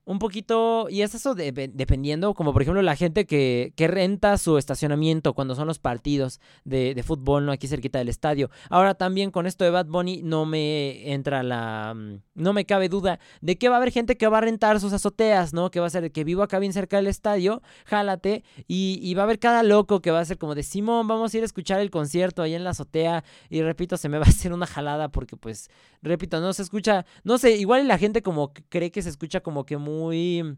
un 0.05 0.19
poquito, 0.19 0.87
y 0.89 1.01
es 1.01 1.15
eso 1.15 1.33
de, 1.33 1.51
dependiendo, 1.51 2.33
como 2.33 2.51
por 2.51 2.61
ejemplo 2.61 2.81
la 2.81 2.95
gente 2.95 3.25
que, 3.25 3.71
que, 3.77 3.87
renta 3.87 4.37
su 4.37 4.57
estacionamiento 4.57 5.33
cuando 5.33 5.55
son 5.55 5.67
los 5.67 5.79
partidos 5.79 6.41
de, 6.65 6.93
de, 6.93 7.03
fútbol, 7.03 7.45
¿no? 7.45 7.53
Aquí 7.53 7.67
cerquita 7.67 7.99
del 7.99 8.09
estadio. 8.09 8.49
Ahora 8.69 8.95
también 8.95 9.31
con 9.31 9.47
esto 9.47 9.63
de 9.63 9.69
Bad 9.69 9.85
Bunny 9.85 10.21
no 10.21 10.45
me 10.45 11.13
entra 11.13 11.41
la... 11.41 11.93
Mm, 11.95 12.21
no 12.35 12.51
me 12.51 12.65
cabe 12.65 12.89
duda 12.89 13.19
de 13.41 13.57
que 13.57 13.69
va 13.69 13.75
a 13.75 13.77
haber 13.77 13.91
gente 13.91 14.17
que 14.17 14.27
va 14.27 14.39
a 14.39 14.41
rentar 14.41 14.79
sus 14.81 14.91
azoteas, 14.91 15.53
¿no? 15.53 15.71
Que 15.71 15.79
va 15.79 15.87
a 15.87 15.89
ser 15.89 16.11
que 16.11 16.23
vivo 16.23 16.43
acá 16.43 16.59
bien 16.59 16.73
cerca 16.73 16.97
del 16.97 17.07
estadio, 17.07 17.61
jálate, 17.85 18.43
y, 18.67 18.99
y 19.01 19.13
va 19.13 19.21
a 19.21 19.25
haber 19.25 19.39
cada 19.39 19.63
loco 19.63 20.01
que 20.01 20.11
va 20.11 20.19
a 20.19 20.25
ser 20.25 20.37
como 20.37 20.55
de 20.55 20.63
Simón, 20.63 21.07
vamos 21.07 21.33
a 21.33 21.37
ir 21.37 21.43
a 21.43 21.45
escuchar 21.45 21.79
el 21.79 21.91
concierto 21.91 22.41
ahí 22.41 22.55
en 22.55 22.65
la 22.65 22.71
azotea, 22.71 23.23
y 23.49 23.61
repito, 23.61 23.95
se 23.95 24.09
me 24.09 24.17
va 24.17 24.25
a 24.25 24.29
hacer 24.29 24.51
una 24.51 24.65
jalada 24.65 25.09
porque 25.09 25.37
pues, 25.37 25.69
repito, 26.01 26.41
no 26.41 26.51
se 26.51 26.63
escucha, 26.63 27.05
no 27.23 27.37
sé, 27.37 27.55
igual 27.55 27.87
la 27.87 27.97
gente 27.97 28.21
como 28.21 28.51
cree 28.69 28.91
que 28.91 29.01
se 29.01 29.09
escucha 29.09 29.39
como 29.41 29.65
que 29.65 29.77
muy 29.77 29.92
muy 29.93 30.57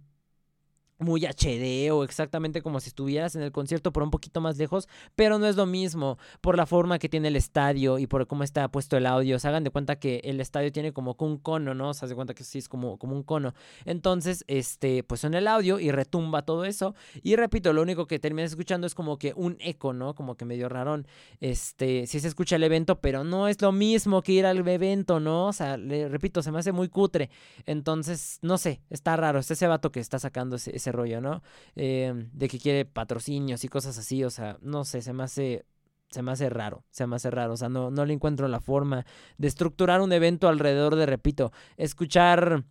muy 0.98 1.26
HD 1.26 1.92
o 1.92 2.04
exactamente 2.04 2.62
como 2.62 2.80
si 2.80 2.90
estuvieras 2.90 3.36
en 3.36 3.42
el 3.42 3.52
concierto 3.52 3.92
por 3.92 4.04
un 4.04 4.12
poquito 4.12 4.40
más 4.42 4.58
lejos, 4.58 4.88
pero 5.16 5.38
no 5.40 5.48
es 5.48 5.56
lo 5.56 5.66
mismo 5.66 6.18
por 6.42 6.56
la 6.56 6.66
forma 6.66 7.00
que 7.00 7.10
tiene 7.10 7.28
el 7.28 7.36
estadio 7.36 8.00
y 8.00 8.08
por 8.08 8.28
cómo 8.28 8.44
está 8.44 8.68
puesto 8.70 8.96
el 8.98 9.06
audio. 9.06 9.40
Se 9.40 9.48
hagan 9.48 9.64
de 9.64 9.72
cuenta 9.72 9.98
que 9.98 10.22
el 10.24 10.40
estadio 10.40 10.72
tiene 10.72 10.94
como 10.94 11.16
un 11.20 11.38
cono, 11.38 11.74
¿no? 11.74 11.94
Se 11.94 12.06
hace 12.06 12.16
cuenta 12.16 12.34
que 12.34 12.44
sí 12.44 12.60
es 12.60 12.70
como, 12.70 12.98
como 12.98 13.16
un 13.16 13.24
cono. 13.24 13.54
Entonces, 13.84 14.44
este, 14.48 15.04
pues 15.04 15.22
son 15.22 15.34
el 15.34 15.48
audio 15.48 15.80
y 15.80 15.92
retumba 15.92 16.44
todo 16.44 16.66
eso. 16.66 16.96
Y 17.24 17.36
repito, 17.36 17.74
lo 17.74 17.82
único 17.82 18.08
que 18.08 18.20
terminas 18.20 18.52
escuchando 18.52 18.88
es 18.88 18.96
como 18.96 19.18
que 19.18 19.34
un 19.36 19.58
eco, 19.60 19.94
¿no? 19.94 20.16
Como 20.16 20.36
que 20.36 20.46
medio 20.46 20.70
rarón. 20.70 21.08
Este, 21.40 22.08
sí 22.08 22.20
se 22.20 22.28
escucha 22.28 22.56
el 22.56 22.64
evento, 22.64 23.02
pero 23.02 23.24
no 23.24 23.48
es 23.48 23.62
lo 23.62 23.72
mismo 23.72 24.22
que 24.22 24.34
ir 24.34 24.46
al 24.46 24.66
evento, 24.68 25.20
¿no? 25.20 25.48
O 25.48 25.54
sea, 25.54 25.78
le 25.78 26.08
repito, 26.08 26.42
se 26.42 26.52
me 26.52 26.60
hace 26.60 26.72
muy 26.72 26.90
cutre. 26.90 27.30
Entonces, 27.66 28.40
no 28.42 28.58
sé, 28.58 28.82
está 28.90 29.16
raro. 29.16 29.40
Es 29.40 29.52
ese 29.52 29.68
vato 29.68 29.92
que 29.92 30.00
está 30.00 30.20
sacando 30.20 30.56
ese 30.56 30.85
rollo, 30.92 31.22
¿no? 31.22 31.42
Eh, 31.76 32.14
de 32.34 32.48
que 32.48 32.60
quiere 32.60 32.86
patrocinios 32.86 33.64
y 33.64 33.68
cosas 33.68 33.98
así, 33.98 34.24
o 34.24 34.30
sea, 34.30 34.58
no 34.62 34.86
sé, 34.86 35.02
se 35.02 35.14
me 35.14 35.24
hace 35.24 35.66
se 36.10 36.22
me 36.22 36.32
hace 36.32 36.50
raro, 36.50 36.86
se 36.92 37.08
me 37.08 37.18
hace 37.18 37.30
raro, 37.30 37.54
o 37.54 37.58
sea, 37.58 37.68
no, 37.68 37.92
no 37.92 38.06
le 38.06 38.14
encuentro 38.14 38.48
la 38.48 38.62
forma 38.62 39.06
de 39.38 39.48
estructurar 39.48 40.00
un 40.02 40.14
evento 40.14 40.48
alrededor 40.48 40.96
de, 40.96 41.06
repito, 41.06 41.52
escuchar 41.78 42.64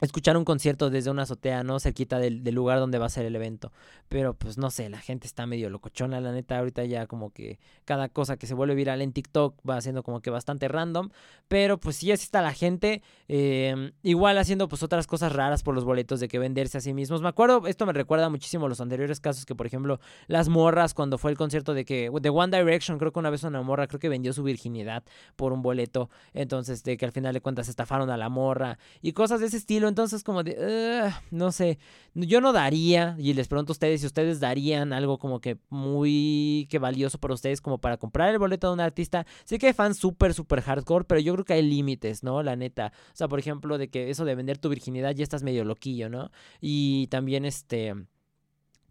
escuchar 0.00 0.36
un 0.36 0.44
concierto 0.44 0.90
desde 0.90 1.10
una 1.10 1.22
azotea, 1.22 1.62
¿no? 1.62 1.80
Cerquita 1.80 2.18
del, 2.18 2.44
del, 2.44 2.54
lugar 2.54 2.78
donde 2.78 2.98
va 2.98 3.06
a 3.06 3.10
ser 3.10 3.26
el 3.26 3.34
evento. 3.34 3.72
Pero 4.08 4.34
pues 4.34 4.58
no 4.58 4.70
sé, 4.70 4.88
la 4.88 5.00
gente 5.00 5.26
está 5.26 5.46
medio 5.46 5.70
locochona, 5.70 6.20
la 6.20 6.32
neta, 6.32 6.58
ahorita 6.58 6.84
ya 6.84 7.06
como 7.06 7.30
que 7.30 7.58
cada 7.84 8.08
cosa 8.08 8.36
que 8.36 8.46
se 8.46 8.54
vuelve 8.54 8.74
viral 8.74 9.02
en 9.02 9.12
TikTok 9.12 9.56
va 9.68 9.80
siendo 9.80 10.02
como 10.02 10.20
que 10.20 10.30
bastante 10.30 10.68
random. 10.68 11.10
Pero 11.48 11.78
pues 11.78 11.96
sí, 11.96 12.12
así 12.12 12.24
está 12.24 12.42
la 12.42 12.52
gente. 12.52 13.02
Em, 13.26 13.92
igual 14.02 14.38
haciendo 14.38 14.68
pues 14.68 14.82
otras 14.82 15.06
cosas 15.06 15.32
raras 15.32 15.62
por 15.62 15.74
los 15.74 15.84
boletos 15.84 16.20
de 16.20 16.28
que 16.28 16.38
venderse 16.38 16.78
a 16.78 16.80
sí 16.80 16.94
mismos. 16.94 17.20
Me 17.20 17.28
acuerdo, 17.28 17.66
esto 17.66 17.86
me 17.86 17.92
recuerda 17.92 18.28
muchísimo 18.28 18.68
los 18.68 18.80
anteriores 18.80 19.20
casos 19.20 19.44
que 19.44 19.54
por 19.54 19.66
ejemplo 19.66 20.00
las 20.26 20.48
morras 20.48 20.94
cuando 20.94 21.18
fue 21.18 21.30
el 21.30 21.36
concierto 21.36 21.74
de 21.74 21.84
que 21.84 22.10
de 22.20 22.30
One 22.30 22.56
Direction, 22.56 22.98
creo 22.98 23.12
que 23.12 23.18
una 23.18 23.30
vez 23.30 23.42
una 23.42 23.62
morra 23.62 23.86
creo 23.86 24.00
que 24.00 24.08
vendió 24.08 24.32
su 24.32 24.42
virginidad 24.42 25.02
por 25.36 25.52
un 25.52 25.62
boleto. 25.62 26.10
Entonces 26.34 26.84
de 26.84 26.96
que 26.96 27.04
al 27.04 27.12
final 27.12 27.34
de 27.34 27.40
cuentas 27.40 27.68
estafaron 27.68 28.10
a 28.10 28.16
la 28.16 28.28
morra 28.28 28.78
y 29.02 29.12
cosas 29.12 29.40
de 29.40 29.46
ese 29.46 29.56
estilo 29.56 29.87
entonces 29.88 30.22
como 30.22 30.42
de, 30.42 31.12
no 31.30 31.52
sé, 31.52 31.78
yo 32.14 32.40
no 32.40 32.52
daría, 32.52 33.16
y 33.18 33.34
les 33.34 33.48
pregunto 33.48 33.72
a 33.72 33.74
ustedes 33.74 34.00
si 34.00 34.06
ustedes 34.06 34.40
darían 34.40 34.92
algo 34.92 35.18
como 35.18 35.40
que 35.40 35.58
muy 35.68 36.66
que 36.70 36.78
valioso 36.78 37.18
para 37.18 37.34
ustedes 37.34 37.60
como 37.60 37.78
para 37.78 37.96
comprar 37.96 38.30
el 38.30 38.38
boleto 38.38 38.68
de 38.68 38.74
un 38.74 38.80
artista. 38.80 39.26
Sé 39.44 39.58
que 39.58 39.68
hay 39.68 39.72
fans 39.72 39.98
súper, 39.98 40.34
súper 40.34 40.60
hardcore, 40.62 41.04
pero 41.04 41.20
yo 41.20 41.32
creo 41.34 41.44
que 41.44 41.54
hay 41.54 41.62
límites, 41.62 42.22
¿no? 42.22 42.42
La 42.42 42.56
neta. 42.56 42.92
O 43.12 43.16
sea, 43.16 43.28
por 43.28 43.38
ejemplo, 43.38 43.78
de 43.78 43.88
que 43.88 44.10
eso 44.10 44.24
de 44.24 44.34
vender 44.34 44.58
tu 44.58 44.68
virginidad 44.68 45.14
ya 45.14 45.22
estás 45.22 45.42
medio 45.42 45.64
loquillo, 45.64 46.08
¿no? 46.08 46.30
Y 46.60 47.06
también 47.08 47.44
este 47.44 47.94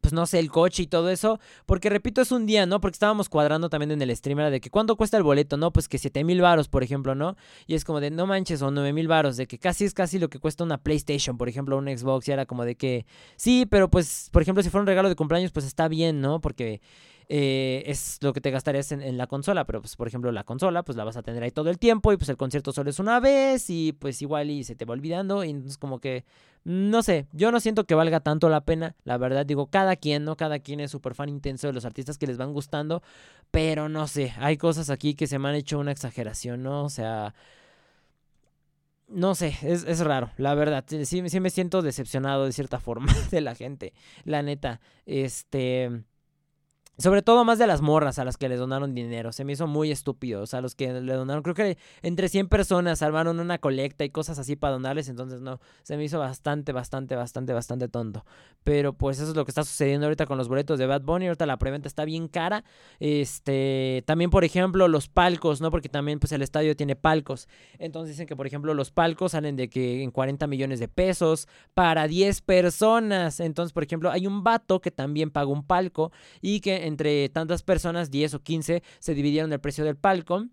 pues 0.07 0.13
no 0.13 0.25
sé, 0.25 0.39
el 0.39 0.49
coche 0.49 0.83
y 0.83 0.87
todo 0.87 1.09
eso. 1.09 1.37
Porque 1.65 1.89
repito, 1.89 2.21
es 2.21 2.31
un 2.31 2.45
día, 2.45 2.65
¿no? 2.65 2.79
Porque 2.79 2.95
estábamos 2.95 3.27
cuadrando 3.27 3.69
también 3.69 3.91
en 3.91 4.01
el 4.01 4.15
streamer 4.15 4.49
de 4.51 4.61
que 4.61 4.69
cuánto 4.69 4.95
cuesta 4.95 5.17
el 5.17 5.23
boleto, 5.23 5.57
¿no? 5.57 5.73
Pues 5.73 5.89
que 5.89 5.97
7 5.97 6.23
mil 6.23 6.39
varos, 6.39 6.69
por 6.69 6.81
ejemplo, 6.81 7.13
¿no? 7.13 7.35
Y 7.65 7.75
es 7.75 7.83
como 7.83 7.99
de, 7.99 8.09
no 8.09 8.25
manches, 8.25 8.61
o 8.61 8.71
9 8.71 8.93
mil 8.93 9.09
varos, 9.09 9.35
de 9.35 9.47
que 9.47 9.59
casi 9.59 9.83
es 9.83 9.93
casi 9.93 10.17
lo 10.17 10.29
que 10.29 10.39
cuesta 10.39 10.63
una 10.63 10.77
PlayStation, 10.77 11.37
por 11.37 11.49
ejemplo, 11.49 11.77
un 11.77 11.87
Xbox. 11.87 12.25
Y 12.29 12.31
era 12.31 12.45
como 12.45 12.63
de 12.63 12.75
que, 12.75 13.05
sí, 13.35 13.65
pero 13.69 13.89
pues, 13.89 14.29
por 14.31 14.41
ejemplo, 14.41 14.63
si 14.63 14.69
fuera 14.69 14.83
un 14.83 14.87
regalo 14.87 15.09
de 15.09 15.17
cumpleaños, 15.17 15.51
pues 15.51 15.65
está 15.65 15.89
bien, 15.89 16.21
¿no? 16.21 16.39
Porque 16.39 16.79
eh, 17.30 17.84
es 17.86 18.19
lo 18.21 18.32
que 18.32 18.39
te 18.39 18.51
gastarías 18.51 18.91
en, 18.93 19.17
la 19.17 19.28
consola, 19.28 19.65
pero 19.65 19.82
pues 19.82 19.97
por 19.97 20.07
ejemplo 20.07 20.32
la 20.32 20.45
consola 20.45 20.84
pues 20.84 20.95
la 20.95 21.03
vas 21.03 21.17
a 21.17 21.23
tener 21.23 21.43
ahí 21.43 21.51
todo 21.51 21.69
el 21.69 21.78
tiempo 21.78 22.13
y 22.13 22.17
pues 22.17 22.30
el 22.30 22.38
concierto 22.38 22.71
solo 22.71 22.89
es 22.89 22.99
una 22.99 23.19
vez 23.19 23.69
y 23.69 23.91
pues 23.91 24.21
igual 24.21 24.49
y 24.49 24.63
se 24.63 24.75
te 24.75 24.86
va 24.86 24.93
olvidando 24.93 25.43
y 25.43 25.49
entonces 25.49 25.78
como 25.78 25.99
que 25.99 26.23
no 26.63 27.03
sé, 27.03 27.28
yo 27.34 27.51
no 27.51 27.59
siento 27.59 27.86
que 27.86 27.95
valga 27.95 28.21
tanto 28.21 28.49
la 28.49 28.61
pena, 28.61 28.95
la 29.03 29.17
verdad 29.17 29.45
digo, 29.45 29.67
cada 29.67 29.95
quien, 29.95 30.25
¿no? 30.25 30.38
Cada 30.38 30.59
quien 30.59 30.80
es 30.80 30.91
súper 30.91 31.15
fan 31.15 31.30
intenso 31.30 31.67
de 31.67 31.73
los 31.73 31.86
artistas 31.86 32.17
que 32.17 32.28
les 32.28 32.38
van 32.38 32.53
gustando, 32.53 33.01
pero 33.51 33.89
no 33.89 34.07
sé, 34.07 34.34
hay 34.38 34.57
cosas 34.57 34.89
aquí 34.89 35.13
que 35.13 35.28
se 35.28 35.39
me 35.39 35.49
han 35.49 35.55
hecho 35.55 35.80
una 35.80 35.91
exageración, 35.91 36.63
¿no? 36.63 36.84
O 36.86 36.89
sea... 36.89 37.34
No 39.09 39.36
sé, 39.36 39.55
es, 39.61 39.86
es, 39.86 40.01
raro, 40.01 40.32
la 40.36 40.53
verdad. 40.53 40.84
Sí, 40.86 41.30
sí 41.30 41.39
me 41.39 41.49
siento 41.49 41.82
decepcionado 41.82 42.43
de 42.43 42.51
cierta 42.51 42.82
forma 42.82 43.13
de 43.32 43.39
la 43.39 43.55
gente. 43.55 43.93
La 44.25 44.41
neta. 44.41 44.82
Este. 45.05 46.03
Sobre 46.99 47.21
todo 47.21 47.45
más 47.45 47.59
de 47.59 47.67
las 47.67 47.81
morras 47.81 48.17
a 48.17 48.25
las 48.25 48.37
que 48.37 48.49
le 48.49 48.55
donaron 48.55 48.95
dinero. 48.95 49.31
Se 49.31 49.45
me 49.45 49.53
hizo 49.53 49.67
muy 49.67 49.91
estúpido. 49.91 50.41
O 50.41 50.47
sea, 50.47 50.61
los 50.61 50.73
que 50.73 50.91
le 50.91 51.13
donaron, 51.13 51.43
creo 51.43 51.53
que 51.53 51.77
entre 52.01 52.27
100 52.27 52.47
personas 52.47 53.03
armaron 53.03 53.39
una 53.39 53.59
colecta 53.59 54.03
y 54.03 54.09
cosas 54.09 54.39
así 54.39 54.55
para 54.55 54.73
donarles. 54.73 55.07
Entonces, 55.07 55.39
no, 55.39 55.59
se 55.83 55.95
me 55.95 56.03
hizo 56.03 56.17
bastante, 56.17 56.71
bastante, 56.71 57.15
bastante, 57.15 57.53
bastante 57.53 57.87
tonto. 57.87 58.25
Pero 58.63 58.93
pues 58.93 59.19
eso 59.19 59.29
es 59.29 59.35
lo 59.35 59.45
que 59.45 59.51
está 59.51 59.63
sucediendo 59.63 60.07
ahorita 60.07 60.25
con 60.25 60.39
los 60.39 60.47
boletos 60.47 60.79
de 60.79 60.87
Bad 60.87 61.03
Bunny. 61.03 61.27
Ahorita 61.27 61.45
la 61.45 61.57
preventa 61.57 61.87
está 61.87 62.03
bien 62.03 62.27
cara. 62.27 62.63
Este, 62.99 64.03
también, 64.07 64.31
por 64.31 64.43
ejemplo, 64.43 64.87
los 64.87 65.07
palcos, 65.07 65.61
¿no? 65.61 65.69
Porque 65.69 65.89
también 65.89 66.19
pues 66.19 66.31
el 66.31 66.41
estadio 66.41 66.75
tiene 66.75 66.95
palcos. 66.95 67.47
Entonces 67.77 68.15
dicen 68.15 68.25
que, 68.25 68.35
por 68.35 68.47
ejemplo, 68.47 68.73
los 68.73 68.89
palcos 68.89 69.33
salen 69.33 69.55
de 69.55 69.69
que 69.69 70.01
en 70.01 70.09
40 70.09 70.47
millones 70.47 70.79
de 70.79 70.87
pesos 70.87 71.47
para 71.75 72.07
10 72.07 72.41
personas. 72.41 73.39
Entonces, 73.39 73.71
por 73.71 73.83
ejemplo, 73.83 74.09
hay 74.09 74.25
un 74.25 74.43
vato 74.43 74.81
que 74.81 74.89
también 74.89 75.29
paga 75.29 75.51
un 75.51 75.63
palco 75.63 76.11
y 76.41 76.59
que 76.59 76.86
entre 76.88 77.29
tantas 77.29 77.63
personas, 77.63 78.09
10 78.09 78.35
o 78.35 78.39
15, 78.41 78.83
se 78.99 79.13
dividieron 79.13 79.53
el 79.53 79.59
precio 79.59 79.85
del 79.85 79.97
palco 79.97 80.47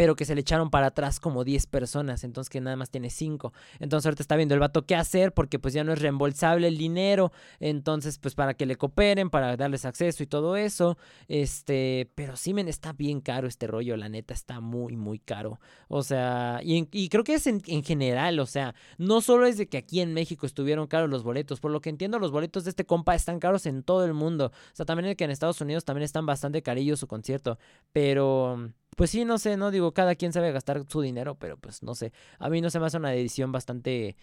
pero 0.00 0.16
que 0.16 0.24
se 0.24 0.34
le 0.34 0.40
echaron 0.40 0.70
para 0.70 0.86
atrás 0.86 1.20
como 1.20 1.44
10 1.44 1.66
personas, 1.66 2.24
entonces 2.24 2.48
que 2.48 2.62
nada 2.62 2.74
más 2.74 2.88
tiene 2.88 3.10
5. 3.10 3.52
Entonces 3.80 4.06
ahorita 4.06 4.22
está 4.22 4.34
viendo 4.34 4.54
el 4.54 4.60
vato 4.60 4.86
qué 4.86 4.96
hacer 4.96 5.34
porque 5.34 5.58
pues 5.58 5.74
ya 5.74 5.84
no 5.84 5.92
es 5.92 6.00
reembolsable 6.00 6.68
el 6.68 6.78
dinero, 6.78 7.32
entonces 7.58 8.18
pues 8.18 8.34
para 8.34 8.54
que 8.54 8.64
le 8.64 8.76
cooperen, 8.76 9.28
para 9.28 9.58
darles 9.58 9.84
acceso 9.84 10.22
y 10.22 10.26
todo 10.26 10.56
eso, 10.56 10.96
este, 11.28 12.10
pero 12.14 12.34
sí 12.36 12.54
men 12.54 12.66
está 12.66 12.94
bien 12.94 13.20
caro 13.20 13.46
este 13.46 13.66
rollo, 13.66 13.94
la 13.98 14.08
neta 14.08 14.32
está 14.32 14.60
muy 14.60 14.96
muy 14.96 15.18
caro. 15.18 15.60
O 15.88 16.02
sea, 16.02 16.60
y, 16.64 17.10
creo 17.10 17.22
que 17.22 17.34
es 17.34 17.46
en, 17.46 17.60
general, 17.60 18.40
o 18.40 18.46
sea, 18.46 18.74
no 18.96 19.20
solo 19.20 19.44
es 19.44 19.58
de 19.58 19.68
que 19.68 19.76
aquí 19.76 20.00
en 20.00 20.14
México 20.14 20.46
estuvieron 20.46 20.86
caros 20.86 21.10
los 21.10 21.22
boletos, 21.22 21.60
por 21.60 21.72
lo 21.72 21.82
que 21.82 21.90
entiendo 21.90 22.18
los 22.18 22.30
boletos 22.30 22.64
de 22.64 22.70
este 22.70 22.86
compa 22.86 23.14
están 23.14 23.38
caros 23.38 23.66
en 23.66 23.82
todo 23.82 24.06
el 24.06 24.14
mundo. 24.14 24.46
O 24.46 24.74
sea, 24.76 24.86
también 24.86 25.10
es 25.10 25.16
que 25.16 25.24
en 25.24 25.30
Estados 25.30 25.60
Unidos 25.60 25.84
también 25.84 26.04
están 26.04 26.24
bastante 26.24 26.62
carillos 26.62 27.00
su 27.00 27.06
concierto, 27.06 27.58
pero 27.92 28.72
pues 28.96 29.10
sí, 29.10 29.24
no 29.24 29.38
sé, 29.38 29.56
no 29.56 29.70
digo, 29.70 29.92
cada 29.92 30.14
quien 30.14 30.32
sabe 30.32 30.52
gastar 30.52 30.84
su 30.88 31.00
dinero, 31.00 31.34
pero 31.36 31.56
pues 31.56 31.82
no 31.82 31.94
sé, 31.94 32.12
a 32.38 32.48
mí 32.50 32.60
no 32.60 32.70
se 32.70 32.80
me 32.80 32.86
hace 32.86 32.96
una 32.96 33.14
edición 33.14 33.52
bastante, 33.52 34.16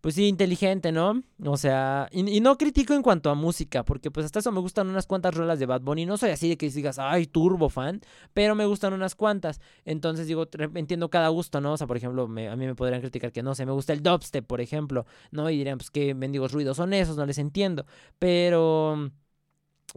pues 0.00 0.14
sí, 0.14 0.26
inteligente, 0.26 0.92
¿no? 0.92 1.22
O 1.44 1.56
sea, 1.56 2.08
y, 2.12 2.40
no 2.40 2.58
critico 2.58 2.94
en 2.94 3.02
cuanto 3.02 3.30
a 3.30 3.34
música, 3.34 3.84
porque 3.84 4.10
pues 4.10 4.26
hasta 4.26 4.38
eso 4.40 4.52
me 4.52 4.60
gustan 4.60 4.88
unas 4.88 5.06
cuantas 5.06 5.34
rolas 5.34 5.58
de 5.58 5.66
Bad 5.66 5.82
Bunny, 5.82 6.06
no 6.06 6.16
soy 6.16 6.30
así 6.30 6.48
de 6.48 6.56
que 6.56 6.70
digas, 6.70 6.98
ay, 6.98 7.26
turbo 7.26 7.68
fan, 7.68 8.00
pero 8.34 8.54
me 8.54 8.64
gustan 8.66 8.92
unas 8.92 9.14
cuantas, 9.14 9.60
entonces 9.84 10.26
digo, 10.26 10.48
entiendo 10.74 11.10
cada 11.10 11.28
gusto, 11.28 11.60
¿no? 11.60 11.72
O 11.74 11.76
sea, 11.76 11.86
por 11.86 11.96
ejemplo, 11.96 12.24
a 12.24 12.26
mí 12.28 12.66
me 12.66 12.74
podrían 12.74 13.00
criticar 13.00 13.32
que 13.32 13.42
no 13.42 13.54
sé, 13.54 13.66
me 13.66 13.72
gusta 13.72 13.92
el 13.92 14.02
dubstep, 14.02 14.46
por 14.46 14.60
ejemplo, 14.60 15.06
¿no? 15.30 15.50
Y 15.50 15.58
dirían, 15.58 15.78
pues 15.78 15.90
qué 15.90 16.14
mendigos 16.14 16.52
ruidos 16.52 16.76
son 16.76 16.92
esos, 16.92 17.16
no 17.16 17.26
les 17.26 17.38
entiendo, 17.38 17.86
pero... 18.18 19.10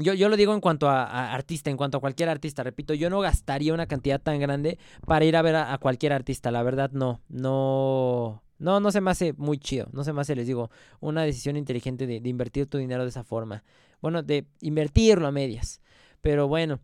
Yo, 0.01 0.13
yo 0.13 0.29
lo 0.29 0.37
digo 0.37 0.53
en 0.53 0.61
cuanto 0.61 0.87
a, 0.87 1.33
artista, 1.33 1.69
en 1.69 1.75
cuanto 1.75 1.97
a 1.97 2.01
cualquier 2.01 2.29
artista, 2.29 2.63
repito, 2.63 2.93
yo 2.93 3.09
no 3.09 3.19
gastaría 3.19 3.73
una 3.73 3.85
cantidad 3.85 4.21
tan 4.21 4.39
grande 4.39 4.79
para 5.05 5.25
ir 5.25 5.35
a 5.35 5.41
ver 5.41 5.57
a, 5.57 5.77
cualquier 5.77 6.13
artista, 6.13 6.51
la 6.51 6.63
verdad 6.63 6.89
no, 6.93 7.19
no, 7.27 8.41
no, 8.59 8.79
no 8.79 8.91
se 8.91 9.01
me 9.01 9.11
hace 9.11 9.33
muy 9.33 9.57
chido, 9.57 9.89
no 9.91 10.05
se 10.05 10.13
me 10.13 10.21
hace, 10.21 10.35
les 10.35 10.47
digo, 10.47 10.71
una 11.01 11.23
decisión 11.23 11.57
inteligente 11.57 12.07
de, 12.07 12.21
de 12.21 12.29
invertir 12.29 12.67
tu 12.67 12.77
dinero 12.77 13.03
de 13.03 13.09
esa 13.09 13.25
forma, 13.25 13.65
bueno, 14.01 14.23
de 14.23 14.47
invertirlo 14.61 15.27
a 15.27 15.33
medias, 15.33 15.81
pero 16.21 16.47
bueno, 16.47 16.79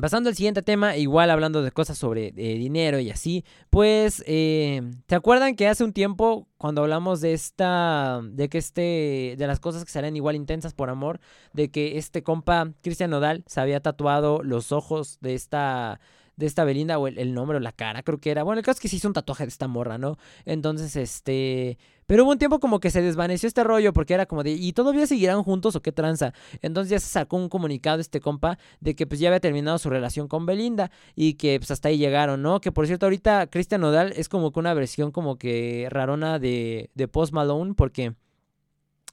Pasando 0.00 0.28
al 0.28 0.36
siguiente 0.36 0.62
tema, 0.62 0.96
igual 0.96 1.28
hablando 1.28 1.60
de 1.60 1.72
cosas 1.72 1.98
sobre 1.98 2.28
eh, 2.28 2.54
dinero 2.54 3.00
y 3.00 3.10
así, 3.10 3.44
pues, 3.68 4.22
eh, 4.28 4.80
¿te 5.06 5.16
acuerdan 5.16 5.56
que 5.56 5.66
hace 5.66 5.82
un 5.82 5.92
tiempo 5.92 6.46
cuando 6.56 6.82
hablamos 6.82 7.20
de 7.20 7.32
esta, 7.32 8.20
de 8.22 8.48
que 8.48 8.58
este, 8.58 9.34
de 9.36 9.46
las 9.48 9.58
cosas 9.58 9.84
que 9.84 9.90
salen 9.90 10.14
igual 10.14 10.36
intensas 10.36 10.72
por 10.72 10.88
amor, 10.88 11.18
de 11.52 11.72
que 11.72 11.98
este 11.98 12.22
compa 12.22 12.70
Cristian 12.80 13.10
Nodal 13.10 13.42
se 13.48 13.60
había 13.60 13.80
tatuado 13.80 14.40
los 14.44 14.70
ojos 14.70 15.18
de 15.20 15.34
esta 15.34 15.98
de 16.38 16.46
esta 16.46 16.64
Belinda, 16.64 16.98
o 16.98 17.08
el, 17.08 17.34
nombre 17.34 17.56
o 17.56 17.60
la 17.60 17.72
cara, 17.72 18.02
creo 18.02 18.18
que 18.18 18.30
era. 18.30 18.44
Bueno, 18.44 18.60
el 18.60 18.64
caso 18.64 18.76
es 18.76 18.80
que 18.80 18.88
se 18.88 18.96
hizo 18.96 19.08
un 19.08 19.14
tatuaje 19.14 19.44
de 19.44 19.48
esta 19.48 19.66
morra, 19.66 19.98
¿no? 19.98 20.16
Entonces, 20.44 20.94
este. 20.96 21.78
Pero 22.06 22.24
hubo 22.24 22.30
un 22.30 22.38
tiempo 22.38 22.58
como 22.60 22.80
que 22.80 22.90
se 22.90 23.02
desvaneció 23.02 23.46
este 23.48 23.64
rollo 23.64 23.92
porque 23.92 24.14
era 24.14 24.24
como 24.24 24.42
de, 24.42 24.52
¿y 24.52 24.72
todavía 24.72 25.06
seguirán 25.06 25.42
juntos 25.42 25.76
o 25.76 25.82
qué 25.82 25.92
tranza? 25.92 26.32
Entonces 26.62 26.90
ya 26.90 27.00
se 27.00 27.08
sacó 27.08 27.36
un 27.36 27.50
comunicado 27.50 28.00
este 28.00 28.20
compa 28.20 28.58
de 28.80 28.94
que 28.94 29.06
pues 29.06 29.20
ya 29.20 29.28
había 29.28 29.40
terminado 29.40 29.76
su 29.76 29.90
relación 29.90 30.26
con 30.26 30.46
Belinda 30.46 30.90
y 31.14 31.34
que 31.34 31.58
pues 31.58 31.70
hasta 31.70 31.90
ahí 31.90 31.98
llegaron, 31.98 32.40
¿no? 32.40 32.62
Que 32.62 32.72
por 32.72 32.86
cierto 32.86 33.04
ahorita 33.04 33.48
Cristian 33.48 33.82
Nodal 33.82 34.14
es 34.16 34.30
como 34.30 34.52
que 34.52 34.60
una 34.60 34.72
versión 34.72 35.10
como 35.12 35.36
que 35.36 35.86
rarona 35.90 36.38
de, 36.38 36.88
de 36.94 37.08
Post 37.08 37.34
Malone 37.34 37.74
porque... 37.74 38.14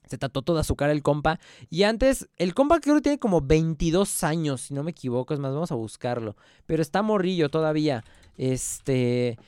Se 0.06 0.18
tatuó 0.18 0.42
toda 0.42 0.64
su 0.64 0.76
cara 0.76 0.92
el 0.92 1.02
compa. 1.02 1.40
Y 1.68 1.82
antes, 1.82 2.28
el 2.36 2.54
compa 2.54 2.80
creo 2.80 2.96
que 2.96 3.02
tiene 3.02 3.18
como 3.18 3.40
22 3.40 4.24
años, 4.24 4.62
si 4.62 4.74
no 4.74 4.82
me 4.82 4.92
equivoco. 4.92 5.34
Es 5.34 5.40
más, 5.40 5.52
vamos 5.52 5.72
a 5.72 5.74
buscarlo. 5.74 6.36
Pero 6.66 6.82
está 6.82 7.02
morrillo 7.02 7.48
todavía. 7.48 8.04
Este. 8.36 9.38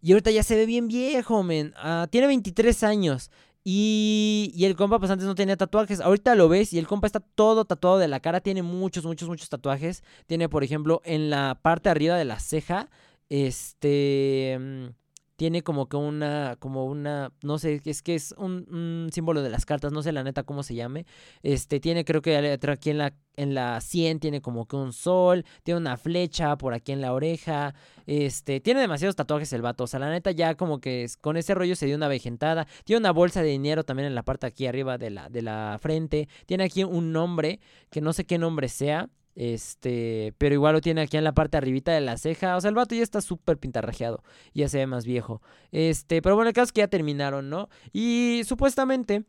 Y 0.00 0.12
ahorita 0.12 0.30
ya 0.30 0.42
se 0.42 0.56
ve 0.56 0.66
bien 0.66 0.88
viejo, 0.88 1.42
men. 1.42 1.74
Ah, 1.76 2.06
tiene 2.10 2.26
23 2.28 2.82
años. 2.84 3.30
Y, 3.68 4.52
y, 4.54 4.64
el 4.64 4.76
compa, 4.76 5.00
pues 5.00 5.10
antes 5.10 5.26
no 5.26 5.34
tenía 5.34 5.56
tatuajes. 5.56 6.00
Ahorita 6.00 6.36
lo 6.36 6.48
ves 6.48 6.72
y 6.72 6.78
el 6.78 6.86
compa 6.86 7.08
está 7.08 7.18
todo 7.20 7.64
tatuado 7.64 7.98
de 7.98 8.06
la 8.06 8.20
cara. 8.20 8.40
Tiene 8.40 8.62
muchos, 8.62 9.04
muchos, 9.04 9.28
muchos 9.28 9.48
tatuajes. 9.48 10.04
Tiene, 10.26 10.48
por 10.48 10.62
ejemplo, 10.62 11.02
en 11.04 11.30
la 11.30 11.58
parte 11.60 11.88
arriba 11.88 12.16
de 12.16 12.24
la 12.24 12.38
ceja, 12.38 12.88
este 13.28 14.56
mm, 14.60 15.05
tiene 15.36 15.62
como 15.62 15.88
que 15.88 15.96
una, 15.96 16.56
como 16.58 16.86
una, 16.86 17.32
no 17.42 17.58
sé, 17.58 17.80
es 17.84 18.02
que 18.02 18.14
es 18.14 18.34
un, 18.38 19.08
símbolo 19.12 19.42
de 19.42 19.50
las 19.50 19.66
cartas, 19.66 19.92
no 19.92 20.02
sé 20.02 20.12
la 20.12 20.24
neta 20.24 20.42
cómo 20.42 20.62
se 20.62 20.74
llame. 20.74 21.06
Este, 21.42 21.78
tiene 21.78 22.04
creo 22.04 22.22
que 22.22 22.58
aquí 22.68 22.90
en 22.90 22.98
la, 22.98 23.14
en 23.36 23.54
la 23.54 23.80
100 23.80 24.20
tiene 24.20 24.40
como 24.40 24.66
que 24.66 24.76
un 24.76 24.92
sol, 24.92 25.44
tiene 25.62 25.78
una 25.78 25.96
flecha 25.98 26.56
por 26.56 26.74
aquí 26.74 26.92
en 26.92 27.02
la 27.02 27.12
oreja, 27.12 27.74
este, 28.06 28.60
tiene 28.60 28.80
demasiados 28.80 29.16
tatuajes 29.16 29.52
el 29.52 29.62
vato, 29.62 29.84
o 29.84 29.86
sea, 29.86 30.00
la 30.00 30.10
neta 30.10 30.30
ya 30.30 30.54
como 30.54 30.80
que 30.80 31.06
con 31.20 31.36
ese 31.36 31.54
rollo 31.54 31.76
se 31.76 31.86
dio 31.86 31.96
una 31.96 32.08
vejentada, 32.08 32.66
tiene 32.84 33.00
una 33.00 33.12
bolsa 33.12 33.42
de 33.42 33.48
dinero 33.50 33.84
también 33.84 34.06
en 34.06 34.14
la 34.14 34.22
parte 34.22 34.46
aquí 34.46 34.66
arriba 34.66 34.96
de 34.98 35.10
la, 35.10 35.28
de 35.28 35.42
la 35.42 35.78
frente, 35.80 36.28
tiene 36.46 36.64
aquí 36.64 36.82
un 36.82 37.12
nombre, 37.12 37.60
que 37.90 38.00
no 38.00 38.12
sé 38.12 38.24
qué 38.24 38.38
nombre 38.38 38.68
sea, 38.68 39.10
este, 39.36 40.34
pero 40.38 40.54
igual 40.54 40.72
lo 40.72 40.80
tiene 40.80 41.02
aquí 41.02 41.18
en 41.18 41.24
la 41.24 41.34
parte 41.34 41.58
arribita 41.58 41.92
de 41.92 42.00
la 42.00 42.16
ceja. 42.16 42.56
O 42.56 42.60
sea, 42.60 42.70
el 42.70 42.74
vato 42.74 42.94
ya 42.94 43.02
está 43.02 43.20
súper 43.20 43.58
pintarrajeado. 43.58 44.22
Ya 44.54 44.68
se 44.68 44.78
ve 44.78 44.86
más 44.86 45.04
viejo. 45.04 45.42
Este, 45.70 46.22
pero 46.22 46.34
bueno, 46.34 46.48
el 46.48 46.54
caso 46.54 46.64
es 46.64 46.72
que 46.72 46.80
ya 46.80 46.88
terminaron, 46.88 47.50
¿no? 47.50 47.68
Y 47.92 48.42
supuestamente 48.46 49.24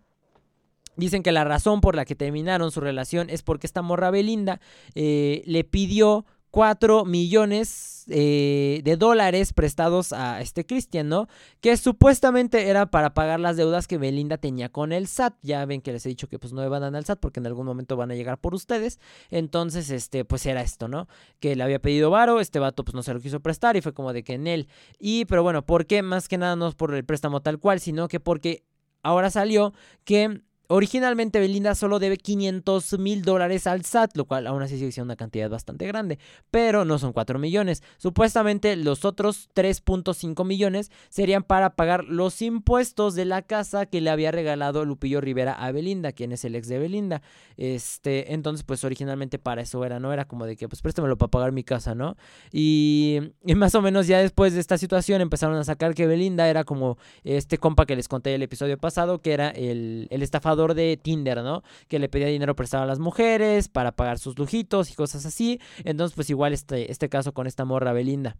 dicen 0.96 1.24
que 1.24 1.34
la 1.34 1.44
razón 1.44 1.82
por 1.82 1.96
la 1.96 2.06
que 2.06 2.16
terminaron 2.16 2.72
su 2.72 2.80
relación 2.80 3.30
es 3.30 3.44
porque 3.44 3.68
esta 3.68 3.82
morra 3.82 4.10
Belinda 4.10 4.62
eh, 4.96 5.44
le 5.46 5.64
pidió 5.66 6.26
4 6.52 7.06
millones 7.06 8.06
eh, 8.10 8.82
de 8.84 8.96
dólares 8.96 9.52
prestados 9.54 10.14
a 10.14 10.40
este 10.42 10.66
Cristian, 10.66 11.10
¿no? 11.10 11.28
Que 11.60 11.76
supuestamente 11.76 12.70
era 12.70 12.86
para 12.86 13.14
pagar 13.14 13.40
las 13.40 13.58
deudas 13.58 13.88
que 13.88 13.98
Belinda 13.98 14.38
tenía 14.38 14.70
con 14.70 14.94
el 14.94 15.08
SAT. 15.08 15.36
Ya 15.42 15.66
ven 15.66 15.82
que 15.82 15.92
les 15.92 16.06
he 16.06 16.10
dicho 16.10 16.30
que 16.30 16.40
pues 16.40 16.54
no 16.54 16.62
le 16.62 16.70
van 16.70 16.84
a 16.84 16.90
dar 16.90 16.96
al 16.96 17.06
SAT 17.06 17.20
porque 17.20 17.40
en 17.40 17.48
algún 17.48 17.66
momento 17.66 17.98
van 17.98 18.12
a 18.12 18.16
llegar 18.16 18.40
por 18.40 18.56
ustedes. 18.56 19.00
Entonces, 19.30 19.90
este, 19.90 20.24
pues 20.24 20.46
era 20.46 20.62
esto, 20.62 20.88
¿no? 20.88 21.08
Que 21.40 21.56
le 21.56 21.64
había 21.64 21.80
pedido 21.80 22.10
varo, 22.10 22.40
este 22.40 22.60
vato 22.60 22.86
pues 22.86 22.96
no 22.96 23.04
se 23.04 23.14
lo 23.14 23.20
quiso 23.20 23.42
prestar 23.42 23.76
y 23.76 23.82
fue 23.82 23.94
como 23.94 24.14
de 24.14 24.24
que 24.24 24.34
en 24.34 24.48
él. 24.48 24.70
Y, 25.00 25.26
pero 25.26 25.44
bueno, 25.44 25.66
¿por 25.66 25.86
qué? 25.86 26.02
Más 26.02 26.30
que 26.30 26.38
nada 26.38 26.56
no 26.56 26.70
es 26.70 26.76
por 26.76 26.94
el 26.94 27.04
préstamo 27.04 27.42
tal 27.42 27.60
cual, 27.60 27.80
sino 27.82 28.08
que 28.08 28.20
porque 28.20 28.64
ahora 29.04 29.30
salió 29.30 29.74
que 30.06 30.42
Originalmente 30.70 31.40
Belinda 31.40 31.76
solo 31.76 31.98
debe 31.98 32.18
500 32.18 33.00
mil 33.00 33.22
dólares 33.22 33.68
al 33.68 33.86
SAT, 33.86 34.18
lo 34.18 34.26
cual 34.26 34.48
aún 34.48 34.62
así 34.62 34.78
sigue 34.78 34.92
siendo 34.92 35.08
una 35.08 35.16
cantidad 35.16 35.50
bastante 35.50 35.88
grande, 35.88 36.20
pero 36.52 36.84
no 36.84 37.00
son 37.00 37.14
4 37.14 37.40
millones. 37.40 37.84
Supuestamente 37.98 38.76
los 38.76 39.06
otros 39.06 39.50
3.5 39.56 40.46
millones 40.46 40.92
serían 41.08 41.44
para 41.44 41.76
pagar 41.76 42.04
los 42.04 42.42
impuestos 42.42 43.16
de 43.16 43.24
la 43.24 43.44
casa 43.44 43.86
que 43.86 44.02
le 44.02 44.10
había 44.10 44.32
regalado 44.32 44.84
Lupillo 44.84 45.22
Rivera 45.22 45.54
a 45.54 45.72
Belinda, 45.72 46.12
quien 46.12 46.34
es 46.34 46.44
el 46.44 46.56
ex 46.56 46.68
de 46.68 46.80
Belinda. 46.80 47.22
Este, 47.56 48.34
entonces 48.34 48.66
pues 48.66 48.84
originalmente 48.84 49.40
para 49.40 49.62
eso 49.62 49.86
era, 49.86 50.02
¿no? 50.02 50.12
Era 50.12 50.26
como 50.26 50.46
de 50.46 50.58
que 50.58 50.68
pues 50.68 50.82
préstamelo 50.82 51.18
para 51.18 51.32
pagar 51.32 51.54
mi 51.54 51.64
casa, 51.64 51.96
¿no? 51.96 52.18
Y, 52.52 53.20
más 53.56 53.74
o 53.74 53.82
menos 53.82 54.08
ya 54.08 54.20
después 54.20 54.54
de 54.54 54.60
esta 54.60 54.78
situación 54.78 55.22
empezaron 55.22 55.56
a 55.56 55.64
sacar 55.64 55.96
que 55.96 56.08
Belinda 56.08 56.48
era 56.50 56.66
como 56.66 56.98
este 57.24 57.58
compa 57.58 57.86
que 57.86 57.96
les 57.96 58.08
conté 58.08 58.36
el 58.36 58.44
episodio 58.44 58.78
pasado, 58.78 59.22
que 59.22 59.32
era 59.32 59.50
el, 59.50 60.08
el 60.12 60.22
de 60.58 60.98
Tinder, 60.98 61.44
¿no? 61.44 61.64
Que 61.88 62.00
le 62.00 62.10
pedía 62.10 62.28
dinero 62.28 62.56
prestado 62.56 62.84
a 62.84 62.88
las 62.88 63.00
mujeres 63.00 63.70
para 63.70 63.92
pagar 63.92 64.20
sus 64.20 64.38
lujitos 64.38 64.92
y 64.92 64.96
cosas 64.96 65.26
así. 65.26 65.60
Entonces, 65.84 66.16
pues 66.16 66.30
igual 66.30 66.54
este, 66.54 66.92
este 66.92 67.10
caso 67.10 67.34
con 67.34 67.48
esta 67.48 67.66
morra 67.66 67.94
Belinda 67.94 68.38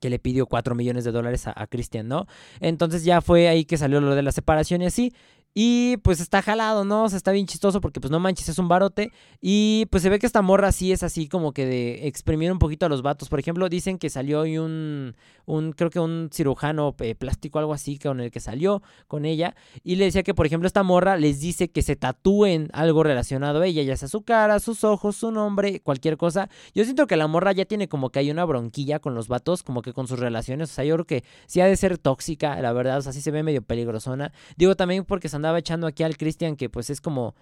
que 0.00 0.10
le 0.10 0.18
pidió 0.18 0.46
4 0.46 0.74
millones 0.74 1.04
de 1.04 1.10
dólares 1.10 1.48
a, 1.48 1.54
a 1.56 1.66
Christian, 1.66 2.06
¿no? 2.06 2.26
Entonces 2.60 3.04
ya 3.04 3.20
fue 3.20 3.48
ahí 3.48 3.64
que 3.64 3.76
salió 3.76 4.00
lo 4.00 4.14
de 4.14 4.22
la 4.22 4.32
separación 4.32 4.82
y 4.82 4.86
así. 4.86 5.12
Y 5.60 5.96
pues 6.04 6.20
está 6.20 6.40
jalado, 6.40 6.84
¿no? 6.84 7.02
O 7.02 7.08
sea, 7.08 7.16
está 7.16 7.32
bien 7.32 7.48
chistoso 7.48 7.80
porque 7.80 7.98
pues 7.98 8.12
no 8.12 8.20
manches, 8.20 8.48
es 8.48 8.60
un 8.60 8.68
barote. 8.68 9.10
Y 9.40 9.86
pues 9.90 10.04
se 10.04 10.08
ve 10.08 10.20
que 10.20 10.26
esta 10.26 10.40
morra 10.40 10.70
sí 10.70 10.92
es 10.92 11.02
así 11.02 11.26
como 11.26 11.52
que 11.52 11.66
de 11.66 12.06
exprimir 12.06 12.52
un 12.52 12.60
poquito 12.60 12.86
a 12.86 12.88
los 12.88 13.02
vatos. 13.02 13.28
Por 13.28 13.40
ejemplo, 13.40 13.68
dicen 13.68 13.98
que 13.98 14.08
salió 14.08 14.42
hoy 14.42 14.58
un, 14.58 15.16
un 15.46 15.72
creo 15.72 15.90
que 15.90 15.98
un 15.98 16.30
cirujano 16.32 16.94
eh, 17.00 17.16
plástico, 17.16 17.58
algo 17.58 17.72
así, 17.72 17.98
con 17.98 18.20
el 18.20 18.30
que 18.30 18.38
salió 18.38 18.82
con 19.08 19.24
ella. 19.24 19.56
Y 19.82 19.96
le 19.96 20.04
decía 20.04 20.22
que, 20.22 20.32
por 20.32 20.46
ejemplo, 20.46 20.68
esta 20.68 20.84
morra 20.84 21.16
les 21.16 21.40
dice 21.40 21.72
que 21.72 21.82
se 21.82 21.96
tatúen 21.96 22.68
algo 22.72 23.02
relacionado 23.02 23.62
a 23.62 23.66
ella, 23.66 23.82
ya 23.82 23.96
sea 23.96 24.06
su 24.06 24.22
cara, 24.22 24.60
sus 24.60 24.84
ojos, 24.84 25.16
su 25.16 25.32
nombre, 25.32 25.80
cualquier 25.80 26.16
cosa. 26.18 26.48
Yo 26.72 26.84
siento 26.84 27.08
que 27.08 27.16
la 27.16 27.26
morra 27.26 27.50
ya 27.50 27.64
tiene 27.64 27.88
como 27.88 28.10
que 28.10 28.20
hay 28.20 28.30
una 28.30 28.44
bronquilla 28.44 29.00
con 29.00 29.16
los 29.16 29.26
vatos, 29.26 29.64
como 29.64 29.82
que 29.82 29.92
con 29.92 30.06
sus 30.06 30.20
relaciones. 30.20 30.70
O 30.70 30.74
sea, 30.74 30.84
yo 30.84 30.94
creo 30.94 31.06
que 31.06 31.24
sí 31.48 31.60
ha 31.60 31.66
de 31.66 31.76
ser 31.76 31.98
tóxica, 31.98 32.62
la 32.62 32.72
verdad. 32.72 32.98
O 32.98 33.02
sea, 33.02 33.12
sí 33.12 33.20
se 33.20 33.32
ve 33.32 33.42
medio 33.42 33.62
peligrosona. 33.62 34.32
Digo 34.56 34.76
también 34.76 35.04
porque 35.04 35.28
se 35.28 35.47
andaba 35.48 35.60
echando 35.60 35.86
aquí 35.86 36.02
al 36.02 36.18
Cristian, 36.18 36.56
que 36.56 36.68
pues 36.68 36.90
es 36.90 37.00
como 37.00 37.34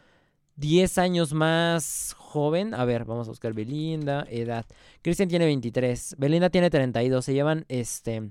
10 0.55 0.99
años 0.99 1.33
más 1.33 2.15
joven. 2.17 2.73
A 2.73 2.85
ver, 2.85 3.05
vamos 3.05 3.27
a 3.27 3.31
buscar 3.33 3.53
Belinda, 3.53 4.25
edad. 4.31 4.65
Cristian 5.03 5.29
tiene 5.29 5.45
23, 5.47 6.15
Belinda 6.17 6.49
tiene 6.49 6.71
32, 6.71 7.25
se 7.25 7.35
llevan 7.35 7.65
este 7.69 8.31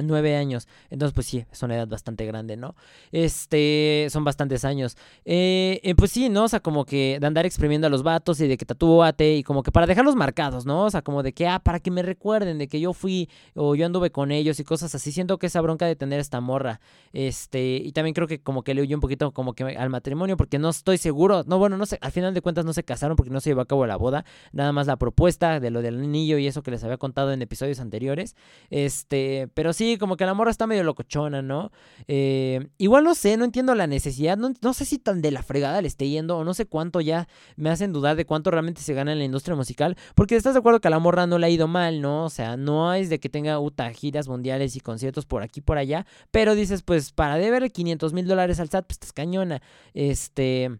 Nueve 0.00 0.36
años. 0.36 0.68
Entonces, 0.90 1.12
pues 1.12 1.26
sí, 1.26 1.44
es 1.50 1.62
una 1.62 1.74
edad 1.74 1.88
bastante 1.88 2.24
grande, 2.24 2.56
¿no? 2.56 2.76
Este, 3.10 4.06
son 4.10 4.22
bastantes 4.22 4.64
años. 4.64 4.96
Eh, 5.24 5.80
eh, 5.82 5.94
pues 5.96 6.12
sí, 6.12 6.28
¿no? 6.28 6.44
O 6.44 6.48
sea, 6.48 6.60
como 6.60 6.84
que 6.84 7.18
de 7.20 7.26
andar 7.26 7.46
exprimiendo 7.46 7.88
a 7.88 7.90
los 7.90 8.04
vatos 8.04 8.40
y 8.40 8.46
de 8.46 8.56
que 8.56 8.64
tatúate 8.64 9.36
y 9.36 9.42
como 9.42 9.64
que 9.64 9.72
para 9.72 9.86
dejarlos 9.86 10.14
marcados, 10.14 10.66
¿no? 10.66 10.84
O 10.84 10.90
sea, 10.90 11.02
como 11.02 11.24
de 11.24 11.32
que, 11.32 11.48
ah, 11.48 11.58
para 11.58 11.80
que 11.80 11.90
me 11.90 12.02
recuerden 12.02 12.58
de 12.58 12.68
que 12.68 12.78
yo 12.78 12.92
fui 12.92 13.28
o 13.54 13.74
yo 13.74 13.86
anduve 13.86 14.10
con 14.12 14.30
ellos 14.30 14.60
y 14.60 14.64
cosas 14.64 14.94
así. 14.94 15.10
Siento 15.10 15.38
que 15.38 15.46
esa 15.46 15.60
bronca 15.60 15.86
de 15.86 15.96
tener 15.96 16.20
esta 16.20 16.40
morra. 16.40 16.80
Este, 17.12 17.76
y 17.76 17.90
también 17.90 18.14
creo 18.14 18.28
que 18.28 18.40
como 18.40 18.62
que 18.62 18.74
le 18.74 18.82
huyó 18.82 18.96
un 18.96 19.00
poquito 19.00 19.32
como 19.32 19.54
que 19.54 19.64
al 19.64 19.90
matrimonio 19.90 20.36
porque 20.36 20.60
no 20.60 20.68
estoy 20.68 20.98
seguro. 20.98 21.42
No, 21.46 21.58
bueno, 21.58 21.76
no 21.76 21.86
sé, 21.86 21.98
al 22.00 22.12
final 22.12 22.34
de 22.34 22.40
cuentas 22.40 22.64
no 22.64 22.72
se 22.72 22.84
casaron 22.84 23.16
porque 23.16 23.30
no 23.30 23.40
se 23.40 23.50
llevó 23.50 23.62
a 23.62 23.66
cabo 23.66 23.84
la 23.86 23.96
boda. 23.96 24.24
Nada 24.52 24.70
más 24.70 24.86
la 24.86 24.96
propuesta 24.96 25.58
de 25.58 25.70
lo 25.70 25.82
del 25.82 26.10
niño 26.12 26.38
y 26.38 26.46
eso 26.46 26.62
que 26.62 26.70
les 26.70 26.84
había 26.84 26.98
contado 26.98 27.32
en 27.32 27.42
episodios 27.42 27.80
anteriores. 27.80 28.36
Este, 28.70 29.48
pero 29.54 29.72
sí 29.72 29.87
como 29.96 30.16
que 30.16 30.26
la 30.26 30.34
morra 30.34 30.50
está 30.50 30.66
medio 30.66 30.84
locochona, 30.84 31.40
¿no? 31.40 31.70
Eh, 32.06 32.68
igual 32.76 33.04
no 33.04 33.14
sé, 33.14 33.36
no 33.36 33.44
entiendo 33.44 33.74
la 33.74 33.86
necesidad, 33.86 34.36
no, 34.36 34.72
sé 34.74 34.84
si 34.84 34.98
tan 34.98 35.22
de 35.22 35.30
la 35.30 35.42
fregada 35.42 35.80
le 35.80 35.88
esté 35.88 36.08
yendo 36.08 36.36
o 36.36 36.44
no 36.44 36.52
sé 36.54 36.66
cuánto 36.66 37.00
ya 37.00 37.28
me 37.56 37.70
hacen 37.70 37.92
dudar 37.92 38.16
de 38.16 38.26
cuánto 38.26 38.50
realmente 38.50 38.82
se 38.82 38.94
gana 38.94 39.12
en 39.12 39.18
la 39.18 39.24
industria 39.24 39.56
musical, 39.56 39.96
porque 40.14 40.36
estás 40.36 40.54
de 40.54 40.58
acuerdo 40.58 40.80
que 40.80 40.88
a 40.88 40.90
la 40.90 40.98
morra 40.98 41.26
no 41.26 41.38
le 41.38 41.46
ha 41.46 41.50
ido 41.50 41.68
mal, 41.68 42.00
¿no? 42.00 42.24
O 42.24 42.30
sea, 42.30 42.56
no 42.56 42.92
es 42.92 43.08
de 43.08 43.20
que 43.20 43.28
tenga 43.28 43.58
uta, 43.58 43.90
giras 43.92 44.28
mundiales 44.28 44.76
y 44.76 44.80
conciertos 44.80 45.24
por 45.24 45.42
aquí 45.42 45.60
por 45.60 45.78
allá, 45.78 46.06
pero 46.30 46.54
dices, 46.54 46.82
pues 46.82 47.12
para 47.12 47.36
deber 47.36 47.70
500 47.70 48.12
mil 48.12 48.26
dólares 48.26 48.60
al 48.60 48.68
SAT, 48.68 48.86
pues 48.86 48.96
estás 48.96 49.12
cañona, 49.12 49.62
este... 49.94 50.78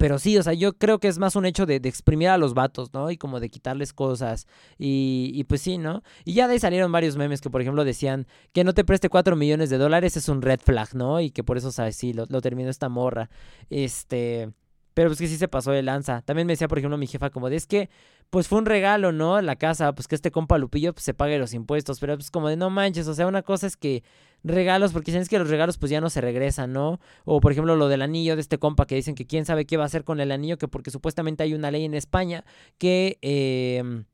Pero 0.00 0.18
sí, 0.18 0.38
o 0.38 0.42
sea, 0.42 0.54
yo 0.54 0.72
creo 0.72 0.98
que 0.98 1.08
es 1.08 1.18
más 1.18 1.36
un 1.36 1.44
hecho 1.44 1.66
de, 1.66 1.74
exprimir 1.76 2.28
a 2.28 2.38
los 2.38 2.54
vatos, 2.54 2.94
¿no? 2.94 3.10
Y 3.10 3.18
como 3.18 3.38
de 3.38 3.50
quitarles 3.50 3.92
cosas. 3.92 4.46
Y, 4.78 5.30
y, 5.34 5.44
pues 5.44 5.60
sí, 5.60 5.76
¿no? 5.76 6.02
Y 6.24 6.32
ya 6.32 6.46
de 6.46 6.54
ahí 6.54 6.58
salieron 6.58 6.90
varios 6.90 7.18
memes 7.18 7.42
que, 7.42 7.50
por 7.50 7.60
ejemplo, 7.60 7.84
decían 7.84 8.26
que 8.54 8.64
no 8.64 8.72
te 8.72 8.82
preste 8.82 9.10
4 9.10 9.36
millones 9.36 9.68
de 9.68 9.76
dólares 9.76 10.16
es 10.16 10.30
un 10.30 10.40
red 10.40 10.58
flag, 10.58 10.94
¿no? 10.94 11.20
Y 11.20 11.30
que 11.32 11.44
por 11.44 11.58
eso, 11.58 11.70
¿sabes? 11.70 11.96
Sí, 11.96 12.14
lo, 12.14 12.24
lo 12.30 12.40
terminó 12.40 12.70
esta 12.70 12.88
morra. 12.88 13.28
Este. 13.68 14.50
Pero 14.94 15.10
pues 15.10 15.18
que 15.18 15.26
sí 15.26 15.36
se 15.36 15.48
pasó 15.48 15.70
de 15.70 15.82
lanza. 15.82 16.22
También 16.22 16.46
me 16.46 16.54
decía, 16.54 16.66
por 16.66 16.78
ejemplo, 16.78 16.96
mi 16.96 17.06
jefa, 17.06 17.28
como 17.28 17.50
de 17.50 17.56
es 17.56 17.66
que, 17.66 17.90
pues 18.30 18.48
fue 18.48 18.58
un 18.58 18.64
regalo, 18.64 19.12
¿no? 19.12 19.38
La 19.42 19.56
casa, 19.56 19.92
pues 19.92 20.08
que 20.08 20.14
este 20.14 20.30
compa 20.30 20.56
Lupillo 20.56 20.94
pues, 20.94 21.04
se 21.04 21.12
pague 21.12 21.38
los 21.38 21.52
impuestos. 21.52 22.00
Pero 22.00 22.16
pues 22.16 22.30
como 22.30 22.48
de 22.48 22.56
no 22.56 22.70
manches, 22.70 23.06
o 23.06 23.12
sea, 23.12 23.26
una 23.26 23.42
cosa 23.42 23.66
es 23.66 23.76
que 23.76 24.02
regalos, 24.44 24.92
porque 24.92 25.12
dicen 25.12 25.26
que 25.26 25.38
los 25.38 25.48
regalos 25.48 25.78
pues 25.78 25.90
ya 25.90 26.00
no 26.00 26.10
se 26.10 26.20
regresan, 26.20 26.72
¿no? 26.72 27.00
O 27.24 27.40
por 27.40 27.52
ejemplo 27.52 27.76
lo 27.76 27.88
del 27.88 28.02
anillo 28.02 28.36
de 28.36 28.42
este 28.42 28.58
compa 28.58 28.86
que 28.86 28.94
dicen 28.94 29.14
que 29.14 29.26
quién 29.26 29.44
sabe 29.44 29.66
qué 29.66 29.76
va 29.76 29.84
a 29.84 29.86
hacer 29.86 30.04
con 30.04 30.20
el 30.20 30.32
anillo, 30.32 30.58
que 30.58 30.68
porque 30.68 30.90
supuestamente 30.90 31.42
hay 31.42 31.54
una 31.54 31.70
ley 31.70 31.84
en 31.84 31.94
España 31.94 32.44
que... 32.78 33.18
Eh, 33.22 34.04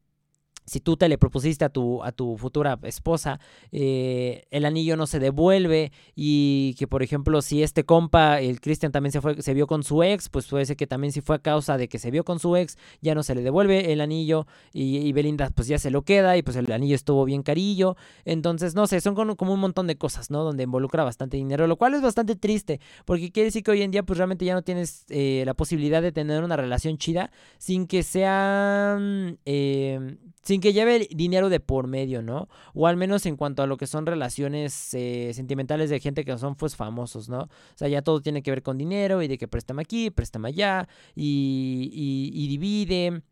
si 0.67 0.81
tú 0.81 0.97
te 0.97 1.09
le 1.09 1.17
propusiste 1.17 1.65
a 1.65 1.69
tu, 1.69 2.03
a 2.03 2.13
tu 2.13 2.37
futura 2.37 2.79
esposa, 2.83 3.41
eh, 3.73 4.45
el 4.51 4.65
anillo 4.65 4.97
no 4.97 5.07
se 5.07 5.21
devuelve 5.21 5.93
y 6.15 6.75
que, 6.79 6.87
por 6.89 7.03
ejemplo, 7.03 7.41
si 7.41 7.63
este 7.63 7.85
compa, 7.85 8.41
el 8.41 8.61
Cristian 8.61 8.93
también 8.93 9.13
se, 9.13 9.21
fue, 9.21 9.41
se 9.41 9.55
vio 9.55 9.67
con 9.67 9.83
su 9.83 10.03
ex, 10.03 10.29
pues 10.29 10.47
puede 10.47 10.67
ser 10.67 10.77
que 10.77 10.87
también 10.87 11.13
si 11.13 11.21
fue 11.21 11.37
a 11.37 11.39
causa 11.39 11.79
de 11.79 11.89
que 11.89 11.99
se 11.99 12.11
vio 12.11 12.25
con 12.25 12.41
su 12.41 12.57
ex, 12.57 12.77
ya 13.01 13.15
no 13.15 13.23
se 13.23 13.35
le 13.35 13.43
devuelve 13.43 13.93
el 13.93 14.01
anillo 14.01 14.47
y, 14.73 15.13
Belinda 15.13 15.49
pues 15.55 15.69
ya 15.69 15.79
se 15.79 15.91
lo 15.91 16.03
queda 16.03 16.37
y 16.37 16.43
pues 16.43 16.57
el 16.57 16.71
anillo 16.71 16.95
estuvo 16.95 17.25
bien 17.25 17.43
carillo. 17.43 17.97
Entonces, 18.25 18.75
no 18.75 18.87
sé, 18.87 19.01
son 19.01 19.15
como 19.15 19.55
un 19.55 19.61
montón 19.61 19.87
de 19.87 19.97
cosas, 19.97 20.31
¿no? 20.31 20.43
Donde 20.43 20.65
involucra 20.65 21.05
bastante 21.05 21.37
dinero, 21.37 21.67
lo 21.67 21.77
cual 21.77 21.95
es 21.95 22.03
bastante 22.03 22.37
triste 22.37 22.81
porque 23.05 23.31
quiere 23.31 23.47
decir 23.47 23.63
que 23.63 23.71
hoy 23.71 23.83
en 23.83 23.91
día 23.91 24.03
pues 24.03 24.19
realmente 24.19 24.45
ya 24.45 24.55
no 24.55 24.63
tienes 24.63 25.05
eh, 25.09 25.43
la 25.47 25.55
posibilidad 25.55 26.03
de 26.03 26.13
tener 26.13 26.43
una 26.43 26.57
relación 26.57 26.99
chida 26.99 27.31
sin 27.59 27.87
que 27.87 28.03
sea... 28.03 28.99
Sin 30.47 30.56
que 30.61 30.73
lleve 30.73 31.09
dinero 31.11 31.49
de 31.49 31.61
por 31.61 31.87
medio, 31.87 32.23
¿no? 32.23 32.49
O 32.75 32.87
al 32.87 32.97
menos 32.97 33.27
en 33.27 33.37
cuanto 33.37 33.63
a 33.63 33.67
lo 33.67 33.77
que 33.77 33.87
son 33.87 34.07
relaciones 34.07 34.95
eh, 34.95 35.33
sentimentales 35.35 35.91
de 35.91 36.01
gente 36.01 36.25
que 36.25 36.37
son 36.39 36.55
pues 36.57 36.77
famosos, 36.77 37.29
¿no? 37.29 37.43
O 37.43 37.49
sea, 37.75 37.89
ya 37.89 38.03
todo 38.03 38.21
tiene 38.21 38.43
que 38.43 38.51
ver 38.51 38.63
con 38.63 38.79
dinero 38.79 39.23
y 39.23 39.29
de 39.29 39.39
que 39.39 39.49
préstame 39.49 39.83
aquí, 39.83 40.11
préstame 40.11 40.49
allá 40.49 40.89
y, 41.15 41.91
y, 41.93 42.45
y 42.45 42.49
divide 42.49 43.23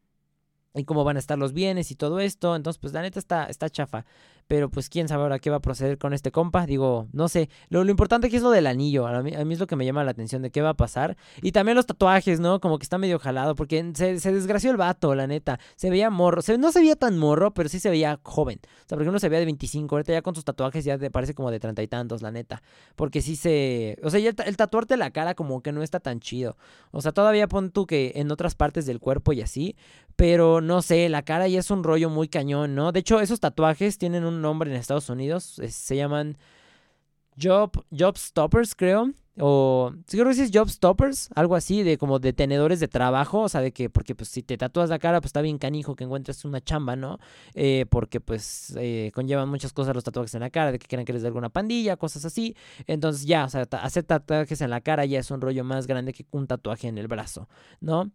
y 0.74 0.84
cómo 0.84 1.04
van 1.04 1.16
a 1.16 1.20
estar 1.20 1.38
los 1.38 1.52
bienes 1.52 1.90
y 1.90 1.94
todo 1.94 2.20
esto. 2.20 2.56
Entonces, 2.56 2.78
pues 2.80 2.92
la 2.92 3.02
neta 3.02 3.20
está 3.20 3.70
chafa. 3.70 4.04
Pero 4.46 4.68
pues 4.68 4.88
quién 4.88 5.08
sabe 5.08 5.22
ahora 5.22 5.38
qué 5.38 5.50
va 5.50 5.56
a 5.56 5.60
proceder 5.60 5.98
con 5.98 6.12
este 6.12 6.30
compa. 6.30 6.66
Digo, 6.66 7.08
no 7.12 7.28
sé. 7.28 7.48
Lo, 7.70 7.82
lo 7.82 7.90
importante 7.90 8.26
aquí 8.26 8.36
es 8.36 8.42
lo 8.42 8.50
del 8.50 8.66
anillo. 8.66 9.06
A 9.06 9.22
mí, 9.22 9.34
a 9.34 9.44
mí, 9.44 9.54
es 9.54 9.60
lo 9.60 9.66
que 9.66 9.76
me 9.76 9.86
llama 9.86 10.04
la 10.04 10.10
atención 10.10 10.42
de 10.42 10.50
qué 10.50 10.60
va 10.60 10.70
a 10.70 10.74
pasar. 10.74 11.16
Y 11.42 11.52
también 11.52 11.76
los 11.76 11.86
tatuajes, 11.86 12.40
¿no? 12.40 12.60
Como 12.60 12.78
que 12.78 12.82
está 12.82 12.98
medio 12.98 13.18
jalado. 13.18 13.54
Porque 13.54 13.92
se, 13.94 14.20
se 14.20 14.32
desgració 14.32 14.70
el 14.70 14.76
vato, 14.76 15.14
la 15.14 15.26
neta. 15.26 15.58
Se 15.76 15.88
veía 15.88 16.10
morro. 16.10 16.42
No 16.58 16.72
se 16.72 16.80
veía 16.80 16.96
tan 16.96 17.18
morro, 17.18 17.54
pero 17.54 17.68
sí 17.68 17.80
se 17.80 17.90
veía 17.90 18.20
joven. 18.22 18.60
O 18.62 18.88
sea, 18.88 18.96
porque 18.96 19.08
uno 19.08 19.18
se 19.18 19.28
veía 19.28 19.40
de 19.40 19.46
25. 19.46 19.94
Ahorita 19.94 20.12
ya 20.12 20.22
con 20.22 20.34
sus 20.34 20.44
tatuajes 20.44 20.84
ya 20.84 20.98
te 20.98 21.10
parece 21.10 21.34
como 21.34 21.50
de 21.50 21.60
treinta 21.60 21.82
y 21.82 21.88
tantos, 21.88 22.20
la 22.20 22.30
neta. 22.30 22.62
Porque 22.96 23.22
sí 23.22 23.36
se... 23.36 23.98
O 24.02 24.10
sea, 24.10 24.20
ya 24.20 24.30
el, 24.30 24.36
el 24.46 24.56
tatuarte 24.56 24.96
la 24.96 25.10
cara 25.10 25.34
como 25.34 25.62
que 25.62 25.72
no 25.72 25.82
está 25.82 26.00
tan 26.00 26.20
chido. 26.20 26.56
O 26.90 27.00
sea, 27.00 27.12
todavía 27.12 27.48
pon 27.48 27.70
tú 27.70 27.86
que 27.86 28.12
en 28.16 28.30
otras 28.30 28.54
partes 28.54 28.84
del 28.84 29.00
cuerpo 29.00 29.32
y 29.32 29.40
así. 29.40 29.74
Pero 30.16 30.60
no 30.60 30.80
sé, 30.80 31.08
la 31.08 31.22
cara 31.22 31.48
ya 31.48 31.58
es 31.58 31.70
un 31.70 31.82
rollo 31.82 32.08
muy 32.08 32.28
cañón, 32.28 32.74
¿no? 32.76 32.92
De 32.92 33.00
hecho, 33.00 33.20
esos 33.20 33.40
tatuajes 33.40 33.98
tienen 33.98 34.24
un 34.24 34.33
nombre 34.42 34.70
en 34.70 34.76
Estados 34.76 35.08
Unidos. 35.08 35.60
Se 35.68 35.96
llaman 35.96 36.36
Job, 37.40 37.84
Job 37.96 38.16
Stoppers, 38.16 38.74
creo. 38.74 39.12
O 39.40 39.92
sí 40.06 40.16
creo 40.16 40.32
que 40.32 40.40
es 40.40 40.50
Job 40.54 40.70
Stoppers, 40.70 41.28
algo 41.34 41.56
así, 41.56 41.82
de 41.82 41.98
como 41.98 42.20
detenedores 42.20 42.78
de 42.78 42.86
trabajo. 42.86 43.40
O 43.40 43.48
sea, 43.48 43.60
de 43.60 43.72
que, 43.72 43.90
porque 43.90 44.14
pues 44.14 44.28
si 44.28 44.42
te 44.42 44.56
tatúas 44.56 44.90
la 44.90 45.00
cara, 45.00 45.20
pues 45.20 45.30
está 45.30 45.40
bien 45.40 45.58
canijo 45.58 45.96
que 45.96 46.04
encuentres 46.04 46.44
una 46.44 46.60
chamba, 46.60 46.94
¿no? 46.94 47.18
Eh, 47.54 47.86
porque 47.90 48.20
pues 48.20 48.74
eh, 48.78 49.10
conllevan 49.12 49.48
muchas 49.48 49.72
cosas 49.72 49.94
los 49.94 50.04
tatuajes 50.04 50.34
en 50.34 50.40
la 50.40 50.50
cara, 50.50 50.70
de 50.70 50.78
que 50.78 50.86
quieran 50.86 51.04
que 51.04 51.12
les 51.12 51.22
dé 51.22 51.28
alguna 51.28 51.48
pandilla, 51.48 51.96
cosas 51.96 52.24
así. 52.24 52.54
Entonces 52.86 53.26
ya, 53.26 53.44
o 53.46 53.48
sea, 53.48 53.62
hacer 53.82 54.04
tatuajes 54.04 54.60
en 54.60 54.70
la 54.70 54.80
cara 54.80 55.04
ya 55.04 55.18
es 55.18 55.30
un 55.32 55.40
rollo 55.40 55.64
más 55.64 55.88
grande 55.88 56.12
que 56.12 56.26
un 56.30 56.46
tatuaje 56.46 56.86
en 56.86 56.98
el 56.98 57.08
brazo, 57.08 57.48
¿no? 57.80 58.12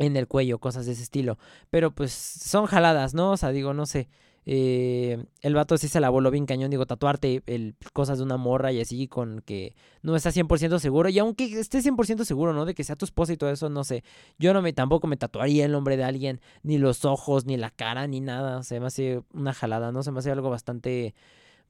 en 0.00 0.16
el 0.16 0.26
cuello, 0.26 0.58
cosas 0.58 0.86
de 0.86 0.92
ese 0.92 1.02
estilo. 1.02 1.38
Pero 1.68 1.90
pues 1.94 2.12
son 2.12 2.66
jaladas, 2.66 3.14
¿no? 3.14 3.32
O 3.32 3.36
sea, 3.36 3.50
digo, 3.50 3.74
no 3.74 3.86
sé. 3.86 4.08
Eh, 4.52 5.26
el 5.42 5.54
vato 5.54 5.78
sí 5.78 5.86
se 5.86 6.00
la 6.00 6.10
voló 6.10 6.28
bien 6.32 6.44
cañón, 6.44 6.72
digo, 6.72 6.84
tatuarte 6.84 7.44
el, 7.46 7.76
cosas 7.92 8.18
de 8.18 8.24
una 8.24 8.36
morra 8.36 8.72
y 8.72 8.80
así 8.80 9.06
con 9.06 9.42
que 9.42 9.76
no 10.02 10.16
está 10.16 10.30
100% 10.32 10.80
seguro. 10.80 11.08
Y 11.08 11.20
aunque 11.20 11.44
esté 11.60 11.78
100% 11.78 12.24
seguro, 12.24 12.52
¿no? 12.52 12.64
De 12.64 12.74
que 12.74 12.82
sea 12.82 12.96
tu 12.96 13.04
esposa 13.04 13.32
y 13.32 13.36
todo 13.36 13.50
eso, 13.50 13.68
no 13.68 13.84
sé. 13.84 14.02
Yo 14.40 14.52
no 14.52 14.60
me 14.60 14.72
tampoco 14.72 15.06
me 15.06 15.16
tatuaría 15.16 15.66
el 15.66 15.70
nombre 15.70 15.96
de 15.96 16.02
alguien, 16.02 16.40
ni 16.64 16.78
los 16.78 17.04
ojos, 17.04 17.46
ni 17.46 17.56
la 17.58 17.70
cara, 17.70 18.08
ni 18.08 18.20
nada. 18.20 18.58
O 18.58 18.62
se 18.64 18.80
me 18.80 18.86
hace 18.86 19.22
una 19.32 19.52
jalada, 19.52 19.92
¿no? 19.92 20.02
Se 20.02 20.10
me 20.10 20.18
hace 20.18 20.32
algo 20.32 20.50
bastante, 20.50 21.14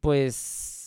pues 0.01 0.80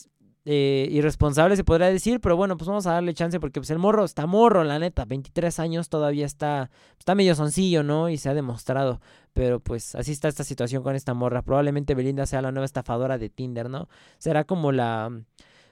eh, 0.46 0.88
irresponsable 0.90 1.56
se 1.56 1.64
podría 1.64 1.88
decir, 1.88 2.20
pero 2.20 2.36
bueno, 2.36 2.56
pues 2.56 2.68
vamos 2.68 2.86
a 2.86 2.92
darle 2.92 3.14
chance 3.14 3.40
porque 3.40 3.60
pues 3.60 3.70
el 3.70 3.78
morro 3.78 4.04
está 4.04 4.26
morro, 4.26 4.62
la 4.64 4.78
neta, 4.78 5.04
23 5.04 5.58
años 5.58 5.88
todavía 5.88 6.26
está, 6.26 6.70
está 6.98 7.14
medio 7.14 7.34
soncillo, 7.34 7.82
¿no? 7.82 8.10
Y 8.10 8.18
se 8.18 8.28
ha 8.28 8.34
demostrado, 8.34 9.00
pero 9.32 9.60
pues 9.60 9.94
así 9.94 10.12
está 10.12 10.28
esta 10.28 10.44
situación 10.44 10.82
con 10.82 10.96
esta 10.96 11.14
morra. 11.14 11.42
Probablemente 11.42 11.94
Belinda 11.94 12.26
sea 12.26 12.42
la 12.42 12.52
nueva 12.52 12.66
estafadora 12.66 13.18
de 13.18 13.30
Tinder, 13.30 13.70
¿no? 13.70 13.88
Será 14.18 14.44
como 14.44 14.72
la... 14.72 15.10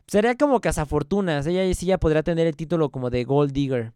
Sería 0.06 0.36
como 0.36 0.60
cazafortunas, 0.60 1.46
ella 1.46 1.72
sí 1.74 1.86
ya 1.86 1.98
podría 1.98 2.22
tener 2.22 2.46
el 2.46 2.56
título 2.56 2.90
como 2.90 3.08
de 3.10 3.24
Gold 3.24 3.52
Digger 3.52 3.92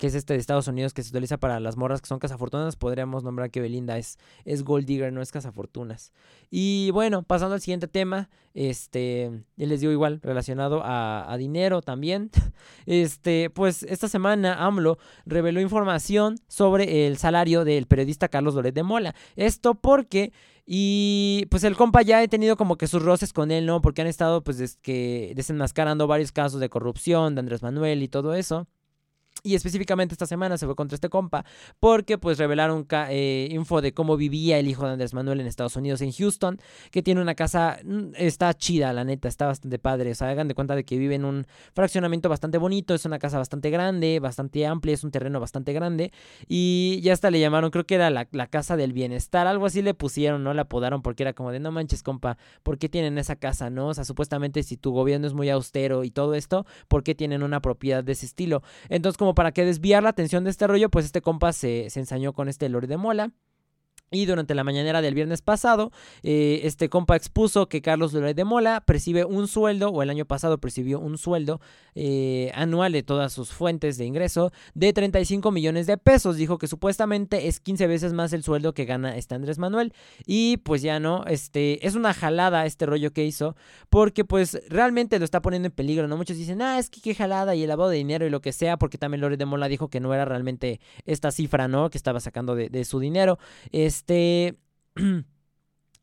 que 0.00 0.06
es 0.06 0.14
este 0.14 0.32
de 0.32 0.40
Estados 0.40 0.66
Unidos 0.66 0.94
que 0.94 1.02
se 1.02 1.10
utiliza 1.10 1.36
para 1.36 1.60
las 1.60 1.76
morras 1.76 2.00
que 2.00 2.08
son 2.08 2.18
cazafortunas, 2.18 2.74
podríamos 2.74 3.22
nombrar 3.22 3.50
que 3.50 3.60
Belinda 3.60 3.98
es, 3.98 4.18
es 4.46 4.64
Gold 4.64 4.86
Digger, 4.86 5.12
no 5.12 5.20
es 5.20 5.30
cazafortunas. 5.30 6.14
Y 6.50 6.90
bueno, 6.92 7.22
pasando 7.22 7.54
al 7.54 7.60
siguiente 7.60 7.86
tema, 7.86 8.30
este, 8.54 9.44
les 9.56 9.80
digo 9.80 9.92
igual, 9.92 10.20
relacionado 10.22 10.80
a, 10.82 11.36
dinero 11.38 11.82
también. 11.82 12.30
Este, 12.86 13.50
pues 13.50 13.84
esta 13.84 14.08
semana 14.08 14.64
AMLO 14.66 14.98
reveló 15.24 15.60
información 15.60 16.36
sobre 16.48 17.06
el 17.06 17.18
salario 17.18 17.64
del 17.64 17.86
periodista 17.86 18.28
Carlos 18.28 18.54
Loret 18.54 18.74
de 18.74 18.82
Mola. 18.82 19.14
Esto 19.36 19.74
porque 19.74 20.32
y 20.66 21.46
pues 21.50 21.64
el 21.64 21.76
compa 21.76 22.02
ya 22.02 22.22
he 22.22 22.28
tenido 22.28 22.56
como 22.56 22.76
que 22.76 22.86
sus 22.86 23.02
roces 23.02 23.32
con 23.32 23.50
él, 23.50 23.66
¿no? 23.66 23.80
Porque 23.80 24.02
han 24.02 24.08
estado 24.08 24.42
pues 24.42 24.78
que 24.82 25.32
desenmascarando 25.36 26.06
varios 26.06 26.32
casos 26.32 26.60
de 26.60 26.68
corrupción 26.68 27.34
de 27.34 27.40
Andrés 27.40 27.62
Manuel 27.62 28.02
y 28.02 28.08
todo 28.08 28.34
eso. 28.34 28.66
Y 29.42 29.54
específicamente 29.54 30.14
esta 30.14 30.26
semana 30.26 30.58
se 30.58 30.66
fue 30.66 30.76
contra 30.76 30.94
este 30.94 31.08
compa 31.08 31.44
porque 31.78 32.18
pues 32.18 32.38
revelaron 32.38 32.86
eh, 33.10 33.48
info 33.50 33.80
de 33.80 33.92
cómo 33.92 34.16
vivía 34.16 34.58
el 34.58 34.68
hijo 34.68 34.84
de 34.84 34.92
Andrés 34.92 35.14
Manuel 35.14 35.40
en 35.40 35.46
Estados 35.46 35.76
Unidos, 35.76 36.00
en 36.02 36.12
Houston, 36.12 36.58
que 36.90 37.02
tiene 37.02 37.20
una 37.20 37.34
casa, 37.34 37.78
mm, 37.84 38.12
está 38.16 38.52
chida, 38.54 38.92
la 38.92 39.04
neta, 39.04 39.28
está 39.28 39.46
bastante 39.46 39.78
padre. 39.78 40.12
O 40.12 40.14
sea, 40.14 40.28
hagan 40.28 40.48
de 40.48 40.54
cuenta 40.54 40.74
de 40.74 40.84
que 40.84 40.98
vive 40.98 41.14
en 41.14 41.24
un 41.24 41.46
fraccionamiento 41.74 42.28
bastante 42.28 42.58
bonito, 42.58 42.94
es 42.94 43.04
una 43.04 43.18
casa 43.18 43.38
bastante 43.38 43.70
grande, 43.70 44.20
bastante 44.20 44.66
amplia, 44.66 44.94
es 44.94 45.04
un 45.04 45.10
terreno 45.10 45.40
bastante 45.40 45.72
grande. 45.72 46.12
Y 46.48 47.00
ya 47.02 47.12
hasta 47.12 47.30
le 47.30 47.40
llamaron, 47.40 47.70
creo 47.70 47.86
que 47.86 47.94
era 47.94 48.10
la, 48.10 48.28
la 48.32 48.46
casa 48.46 48.76
del 48.76 48.92
bienestar, 48.92 49.46
algo 49.46 49.66
así 49.66 49.82
le 49.82 49.94
pusieron, 49.94 50.44
¿no? 50.44 50.54
La 50.54 50.62
apodaron 50.62 51.02
porque 51.02 51.22
era 51.22 51.32
como 51.32 51.52
de 51.52 51.60
no 51.60 51.72
manches, 51.72 52.02
compa, 52.02 52.38
¿por 52.62 52.78
qué 52.78 52.88
tienen 52.88 53.18
esa 53.18 53.36
casa, 53.36 53.70
no? 53.70 53.88
O 53.88 53.94
sea, 53.94 54.04
supuestamente 54.04 54.62
si 54.62 54.76
tu 54.76 54.92
gobierno 54.92 55.26
es 55.26 55.34
muy 55.34 55.50
austero 55.50 56.04
y 56.04 56.10
todo 56.10 56.34
esto, 56.34 56.66
¿por 56.88 57.02
qué 57.02 57.14
tienen 57.14 57.42
una 57.42 57.60
propiedad 57.60 58.04
de 58.04 58.12
ese 58.12 58.26
estilo? 58.26 58.62
Entonces, 58.88 59.16
como 59.16 59.29
para 59.34 59.52
que 59.52 59.64
desviar 59.64 60.02
la 60.02 60.10
atención 60.10 60.44
de 60.44 60.50
este 60.50 60.66
rollo, 60.66 60.90
pues 60.90 61.04
este 61.04 61.20
compa 61.20 61.52
se 61.52 61.86
ensañó 61.94 62.32
con 62.32 62.48
este 62.48 62.68
Lore 62.68 62.86
de 62.86 62.96
Mola. 62.96 63.32
Y 64.12 64.26
durante 64.26 64.56
la 64.56 64.64
mañanera 64.64 65.02
del 65.02 65.14
viernes 65.14 65.40
pasado, 65.40 65.92
eh, 66.24 66.62
este 66.64 66.88
compa 66.88 67.14
expuso 67.14 67.68
que 67.68 67.80
Carlos 67.80 68.12
Loret 68.12 68.36
de 68.36 68.42
Mola 68.42 68.80
percibe 68.80 69.24
un 69.24 69.46
sueldo, 69.46 69.90
o 69.90 70.02
el 70.02 70.10
año 70.10 70.24
pasado 70.24 70.58
percibió 70.58 70.98
un 70.98 71.16
sueldo 71.16 71.60
eh, 71.94 72.50
anual 72.56 72.90
de 72.90 73.04
todas 73.04 73.32
sus 73.32 73.52
fuentes 73.52 73.98
de 73.98 74.06
ingreso 74.06 74.50
de 74.74 74.92
35 74.92 75.52
millones 75.52 75.86
de 75.86 75.96
pesos. 75.96 76.34
Dijo 76.34 76.58
que 76.58 76.66
supuestamente 76.66 77.46
es 77.46 77.60
15 77.60 77.86
veces 77.86 78.12
más 78.12 78.32
el 78.32 78.42
sueldo 78.42 78.74
que 78.74 78.84
gana 78.84 79.16
este 79.16 79.36
Andrés 79.36 79.58
Manuel. 79.58 79.94
Y 80.26 80.56
pues 80.56 80.82
ya 80.82 80.98
no, 80.98 81.24
este, 81.26 81.86
es 81.86 81.94
una 81.94 82.12
jalada 82.12 82.66
este 82.66 82.86
rollo 82.86 83.12
que 83.12 83.24
hizo, 83.24 83.54
porque 83.90 84.24
pues 84.24 84.60
realmente 84.68 85.20
lo 85.20 85.24
está 85.24 85.40
poniendo 85.40 85.66
en 85.68 85.72
peligro, 85.72 86.08
¿no? 86.08 86.16
Muchos 86.16 86.36
dicen, 86.36 86.62
ah, 86.62 86.80
es 86.80 86.90
que 86.90 87.00
qué 87.00 87.14
jalada 87.14 87.54
y 87.54 87.62
el 87.62 87.68
lavado 87.68 87.90
de 87.90 87.98
dinero 87.98 88.26
y 88.26 88.30
lo 88.30 88.40
que 88.40 88.52
sea, 88.52 88.76
porque 88.76 88.98
también 88.98 89.20
Loret 89.20 89.38
de 89.38 89.46
Mola 89.46 89.68
dijo 89.68 89.86
que 89.86 90.00
no 90.00 90.12
era 90.12 90.24
realmente 90.24 90.80
esta 91.06 91.30
cifra, 91.30 91.68
¿no? 91.68 91.90
Que 91.90 91.98
estaba 91.98 92.18
sacando 92.18 92.56
de, 92.56 92.70
de 92.70 92.84
su 92.84 92.98
dinero. 92.98 93.38
Este. 94.00 94.56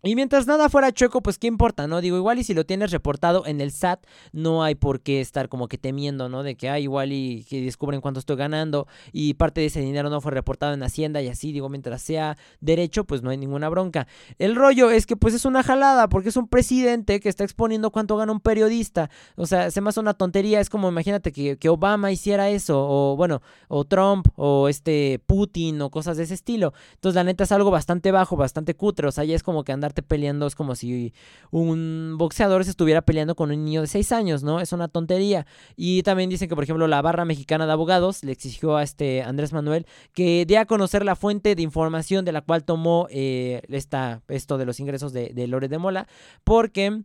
Y 0.03 0.15
mientras 0.15 0.45
nada 0.45 0.69
fuera 0.69 0.91
chueco, 0.91 1.21
pues 1.21 1.39
qué 1.39 1.47
importa, 1.47 1.87
¿no? 1.87 2.01
Digo, 2.01 2.17
igual 2.17 2.37
y 2.37 2.43
si 2.43 2.53
lo 2.53 2.67
tienes 2.67 2.91
reportado 2.91 3.47
en 3.47 3.59
el 3.61 3.71
SAT, 3.71 4.05
no 4.31 4.63
hay 4.63 4.75
por 4.75 5.01
qué 5.01 5.21
estar 5.21 5.49
como 5.49 5.67
que 5.67 5.79
temiendo, 5.79 6.29
¿no? 6.29 6.43
De 6.43 6.55
que, 6.55 6.69
ah, 6.69 6.79
igual 6.79 7.11
y 7.11 7.45
que 7.49 7.61
descubren 7.61 7.99
cuánto 7.99 8.19
estoy 8.19 8.35
ganando 8.35 8.87
y 9.11 9.33
parte 9.33 9.61
de 9.61 9.67
ese 9.67 9.81
dinero 9.81 10.11
no 10.11 10.21
fue 10.21 10.31
reportado 10.31 10.75
en 10.75 10.83
Hacienda 10.83 11.21
y 11.23 11.29
así, 11.29 11.51
digo, 11.51 11.67
mientras 11.67 12.03
sea 12.03 12.37
derecho, 12.61 13.05
pues 13.05 13.23
no 13.23 13.31
hay 13.31 13.37
ninguna 13.37 13.69
bronca. 13.69 14.07
El 14.37 14.55
rollo 14.55 14.91
es 14.91 15.07
que 15.07 15.17
pues 15.17 15.33
es 15.33 15.45
una 15.45 15.63
jalada 15.63 16.09
porque 16.09 16.29
es 16.29 16.37
un 16.37 16.47
presidente 16.47 17.19
que 17.19 17.29
está 17.29 17.43
exponiendo 17.43 17.89
cuánto 17.89 18.17
gana 18.17 18.31
un 18.31 18.39
periodista. 18.39 19.09
O 19.35 19.47
sea, 19.47 19.71
se 19.71 19.81
me 19.81 19.89
hace 19.89 19.99
una 19.99 20.13
tontería, 20.13 20.59
es 20.59 20.69
como 20.69 20.89
imagínate 20.89 21.31
que, 21.31 21.57
que 21.57 21.69
Obama 21.69 22.11
hiciera 22.11 22.49
eso, 22.49 22.85
o 22.87 23.15
bueno, 23.15 23.41
o 23.67 23.83
Trump, 23.83 24.27
o 24.35 24.69
este 24.69 25.19
Putin, 25.25 25.81
o 25.81 25.89
cosas 25.89 26.17
de 26.17 26.23
ese 26.23 26.35
estilo. 26.35 26.73
Entonces, 26.93 27.15
la 27.15 27.23
neta 27.23 27.45
es 27.45 27.51
algo 27.51 27.71
bastante 27.71 28.11
bajo, 28.11 28.35
bastante 28.35 28.75
cutre, 28.75 29.07
o 29.07 29.11
sea, 29.11 29.23
ya 29.23 29.35
es 29.35 29.41
como 29.41 29.63
que 29.63 29.71
andar 29.71 29.86
peleando 29.93 30.47
es 30.47 30.55
como 30.55 30.75
si 30.75 31.13
un 31.51 32.15
boxeador 32.17 32.63
se 32.63 32.71
estuviera 32.71 33.01
peleando 33.01 33.35
con 33.35 33.51
un 33.51 33.65
niño 33.65 33.81
de 33.81 33.87
6 33.87 34.11
años, 34.11 34.43
¿no? 34.43 34.59
Es 34.59 34.73
una 34.73 34.87
tontería. 34.87 35.45
Y 35.75 36.03
también 36.03 36.29
dicen 36.29 36.49
que, 36.49 36.55
por 36.55 36.63
ejemplo, 36.63 36.87
la 36.87 37.01
barra 37.01 37.25
mexicana 37.25 37.65
de 37.65 37.71
abogados 37.71 38.23
le 38.23 38.31
exigió 38.31 38.77
a 38.77 38.83
este 38.83 39.23
Andrés 39.23 39.53
Manuel 39.53 39.85
que 40.13 40.45
dé 40.45 40.57
a 40.57 40.65
conocer 40.65 41.05
la 41.05 41.15
fuente 41.15 41.55
de 41.55 41.61
información 41.61 42.25
de 42.25 42.31
la 42.31 42.41
cual 42.41 42.63
tomó 42.63 43.07
eh, 43.09 43.61
esta, 43.69 44.21
esto 44.27 44.57
de 44.57 44.65
los 44.65 44.79
ingresos 44.79 45.13
de, 45.13 45.31
de 45.33 45.47
Lore 45.47 45.67
de 45.67 45.77
Mola, 45.77 46.07
porque 46.43 47.03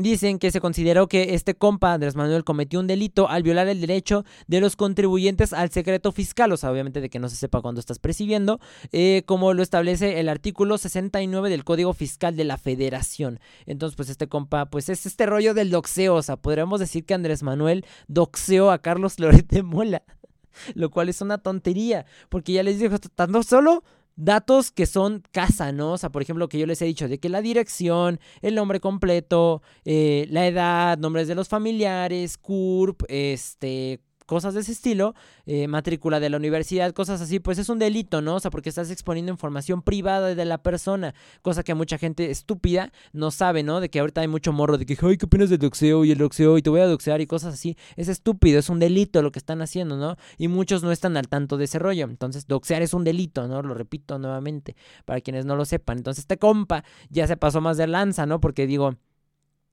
Dicen 0.00 0.38
que 0.38 0.50
se 0.50 0.62
consideró 0.62 1.08
que 1.08 1.34
este 1.34 1.54
compa 1.54 1.92
Andrés 1.92 2.16
Manuel 2.16 2.42
cometió 2.42 2.80
un 2.80 2.86
delito 2.86 3.28
al 3.28 3.42
violar 3.42 3.68
el 3.68 3.82
derecho 3.82 4.24
de 4.46 4.62
los 4.62 4.74
contribuyentes 4.74 5.52
al 5.52 5.68
secreto 5.68 6.10
fiscal, 6.10 6.50
o 6.52 6.56
sea, 6.56 6.72
obviamente 6.72 7.02
de 7.02 7.10
que 7.10 7.18
no 7.18 7.28
se 7.28 7.36
sepa 7.36 7.60
cuándo 7.60 7.80
estás 7.80 7.98
percibiendo, 7.98 8.60
eh, 8.92 9.24
como 9.26 9.52
lo 9.52 9.62
establece 9.62 10.18
el 10.18 10.30
artículo 10.30 10.78
69 10.78 11.50
del 11.50 11.64
Código 11.64 11.92
Fiscal 11.92 12.34
de 12.34 12.44
la 12.44 12.56
Federación. 12.56 13.40
Entonces, 13.66 13.94
pues 13.94 14.08
este 14.08 14.26
compa, 14.26 14.70
pues 14.70 14.88
es 14.88 15.04
este 15.04 15.26
rollo 15.26 15.52
del 15.52 15.68
doxeo, 15.68 16.14
o 16.14 16.22
sea, 16.22 16.38
podríamos 16.38 16.80
decir 16.80 17.04
que 17.04 17.12
Andrés 17.12 17.42
Manuel 17.42 17.84
doxeó 18.08 18.70
a 18.70 18.78
Carlos 18.78 19.20
Loret 19.20 19.48
de 19.48 19.62
Mola, 19.62 20.02
lo 20.74 20.88
cual 20.88 21.10
es 21.10 21.20
una 21.20 21.36
tontería, 21.36 22.06
porque 22.30 22.54
ya 22.54 22.62
les 22.62 22.78
digo, 22.78 22.94
estando 22.94 23.42
solo 23.42 23.84
datos 24.20 24.70
que 24.70 24.86
son 24.86 25.22
casa, 25.32 25.72
¿no? 25.72 25.92
O 25.92 25.98
sea, 25.98 26.10
por 26.10 26.22
ejemplo, 26.22 26.48
que 26.48 26.58
yo 26.58 26.66
les 26.66 26.80
he 26.82 26.84
dicho 26.84 27.08
de 27.08 27.18
que 27.18 27.28
la 27.28 27.40
dirección, 27.40 28.20
el 28.42 28.54
nombre 28.54 28.80
completo, 28.80 29.62
eh, 29.84 30.26
la 30.30 30.46
edad, 30.46 30.98
nombres 30.98 31.26
de 31.28 31.34
los 31.34 31.48
familiares, 31.48 32.36
CURP, 32.38 33.02
este, 33.08 34.00
cosas 34.30 34.54
de 34.54 34.60
ese 34.60 34.70
estilo, 34.70 35.16
eh, 35.44 35.66
matrícula 35.66 36.20
de 36.20 36.30
la 36.30 36.36
universidad, 36.36 36.92
cosas 36.92 37.20
así, 37.20 37.40
pues 37.40 37.58
es 37.58 37.68
un 37.68 37.80
delito, 37.80 38.22
¿no? 38.22 38.36
O 38.36 38.40
sea, 38.40 38.52
porque 38.52 38.68
estás 38.68 38.88
exponiendo 38.88 39.32
información 39.32 39.82
privada 39.82 40.36
de 40.36 40.44
la 40.44 40.58
persona, 40.58 41.16
cosa 41.42 41.64
que 41.64 41.74
mucha 41.74 41.98
gente 41.98 42.30
estúpida 42.30 42.92
no 43.12 43.32
sabe, 43.32 43.64
¿no? 43.64 43.80
De 43.80 43.88
que 43.88 43.98
ahorita 43.98 44.20
hay 44.20 44.28
mucho 44.28 44.52
morro 44.52 44.78
de 44.78 44.86
que, 44.86 44.96
ay, 45.04 45.16
¿qué 45.16 45.26
opinas 45.26 45.50
del 45.50 45.58
doxeo 45.58 46.04
y 46.04 46.12
el 46.12 46.18
doxeo 46.18 46.58
y 46.58 46.62
te 46.62 46.70
voy 46.70 46.80
a 46.80 46.86
doxear 46.86 47.20
y 47.20 47.26
cosas 47.26 47.54
así? 47.54 47.76
Es 47.96 48.06
estúpido, 48.06 48.60
es 48.60 48.68
un 48.68 48.78
delito 48.78 49.20
lo 49.20 49.32
que 49.32 49.40
están 49.40 49.62
haciendo, 49.62 49.96
¿no? 49.96 50.16
Y 50.38 50.46
muchos 50.46 50.84
no 50.84 50.92
están 50.92 51.16
al 51.16 51.26
tanto 51.26 51.56
de 51.56 51.64
ese 51.64 51.80
rollo. 51.80 52.04
Entonces, 52.04 52.46
doxear 52.46 52.82
es 52.82 52.94
un 52.94 53.02
delito, 53.02 53.48
¿no? 53.48 53.62
Lo 53.62 53.74
repito 53.74 54.20
nuevamente, 54.20 54.76
para 55.06 55.20
quienes 55.20 55.44
no 55.44 55.56
lo 55.56 55.64
sepan. 55.64 55.98
Entonces, 55.98 56.22
este 56.22 56.38
compa 56.38 56.84
ya 57.08 57.26
se 57.26 57.36
pasó 57.36 57.60
más 57.60 57.78
de 57.78 57.88
lanza, 57.88 58.26
¿no? 58.26 58.40
Porque 58.40 58.68
digo, 58.68 58.94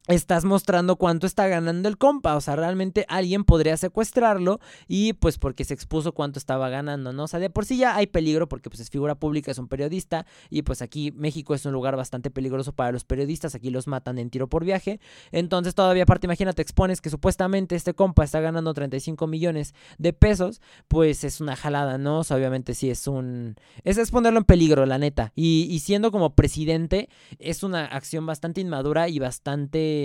estás 0.08 0.46
mostrando 0.46 0.96
cuánto 0.96 1.28
está 1.28 1.48
ganando 1.48 1.88
el 1.90 1.98
compa. 1.98 2.36
O 2.36 2.42
sea, 2.42 2.56
realmente 2.56 3.06
alguien 3.10 3.44
podría 3.44 3.78
secuestrarlo 3.78 4.60
y 4.88 5.14
pues 5.14 5.38
porque 5.38 5.66
se 5.66 5.74
expuso 5.74 6.14
cuánto 6.14 6.40
estaba 6.40 6.70
ganando, 6.70 7.14
¿no? 7.14 7.24
O 7.24 7.28
sea, 7.28 7.40
de 7.40 7.50
por 7.50 7.66
sí 7.66 7.78
ya 7.78 7.96
hay 7.96 8.08
peligro 8.08 8.48
porque 8.48 8.70
pues 8.70 8.80
es 8.80 8.90
figura 8.90 9.16
pública, 9.16 9.52
es 9.52 9.58
un 9.58 9.68
periodista 9.68 10.26
y 10.50 10.62
pues 10.62 10.82
aquí 10.82 11.12
México 11.12 11.54
es 11.54 11.66
un 11.66 11.74
lugar 11.74 11.96
bastante 11.96 12.32
peligroso 12.32 12.74
para 12.74 12.92
los 12.92 13.04
periodistas, 13.04 13.56
aquí 13.56 13.70
los 13.70 13.88
matan 13.88 14.18
en 14.18 14.30
tiro 14.30 14.48
por 14.48 14.64
viaje. 14.64 15.00
Entonces 15.32 15.76
todavía 15.76 16.04
aparte, 16.04 16.28
imagínate, 16.28 16.62
expones 16.62 17.02
que 17.02 17.10
supuestamente 17.10 17.76
este 17.76 17.94
compa 17.94 18.24
está 18.24 18.40
ganando 18.40 18.74
35 18.74 19.28
millones 19.28 19.74
de 19.98 20.14
pesos, 20.14 20.62
pues 20.88 21.24
es 21.24 21.42
una 21.42 21.56
jalada, 21.56 21.98
¿no? 21.98 22.20
O 22.20 22.24
sea, 22.24 22.38
obviamente 22.38 22.74
sí 22.74 22.90
es 22.90 23.08
un... 23.08 23.56
Es, 23.84 23.98
es 23.98 24.12
ponerlo 24.12 24.40
en 24.40 24.46
peligro, 24.46 24.86
la 24.86 24.98
neta. 24.98 25.34
Y, 25.36 25.68
y 25.70 25.80
siendo 25.80 26.12
como 26.12 26.34
presidente 26.34 27.10
es 27.40 27.64
una 27.64 27.86
acción 27.86 28.26
bastante 28.26 28.62
inmadura 28.62 29.10
y 29.10 29.20
bastante 29.20 29.97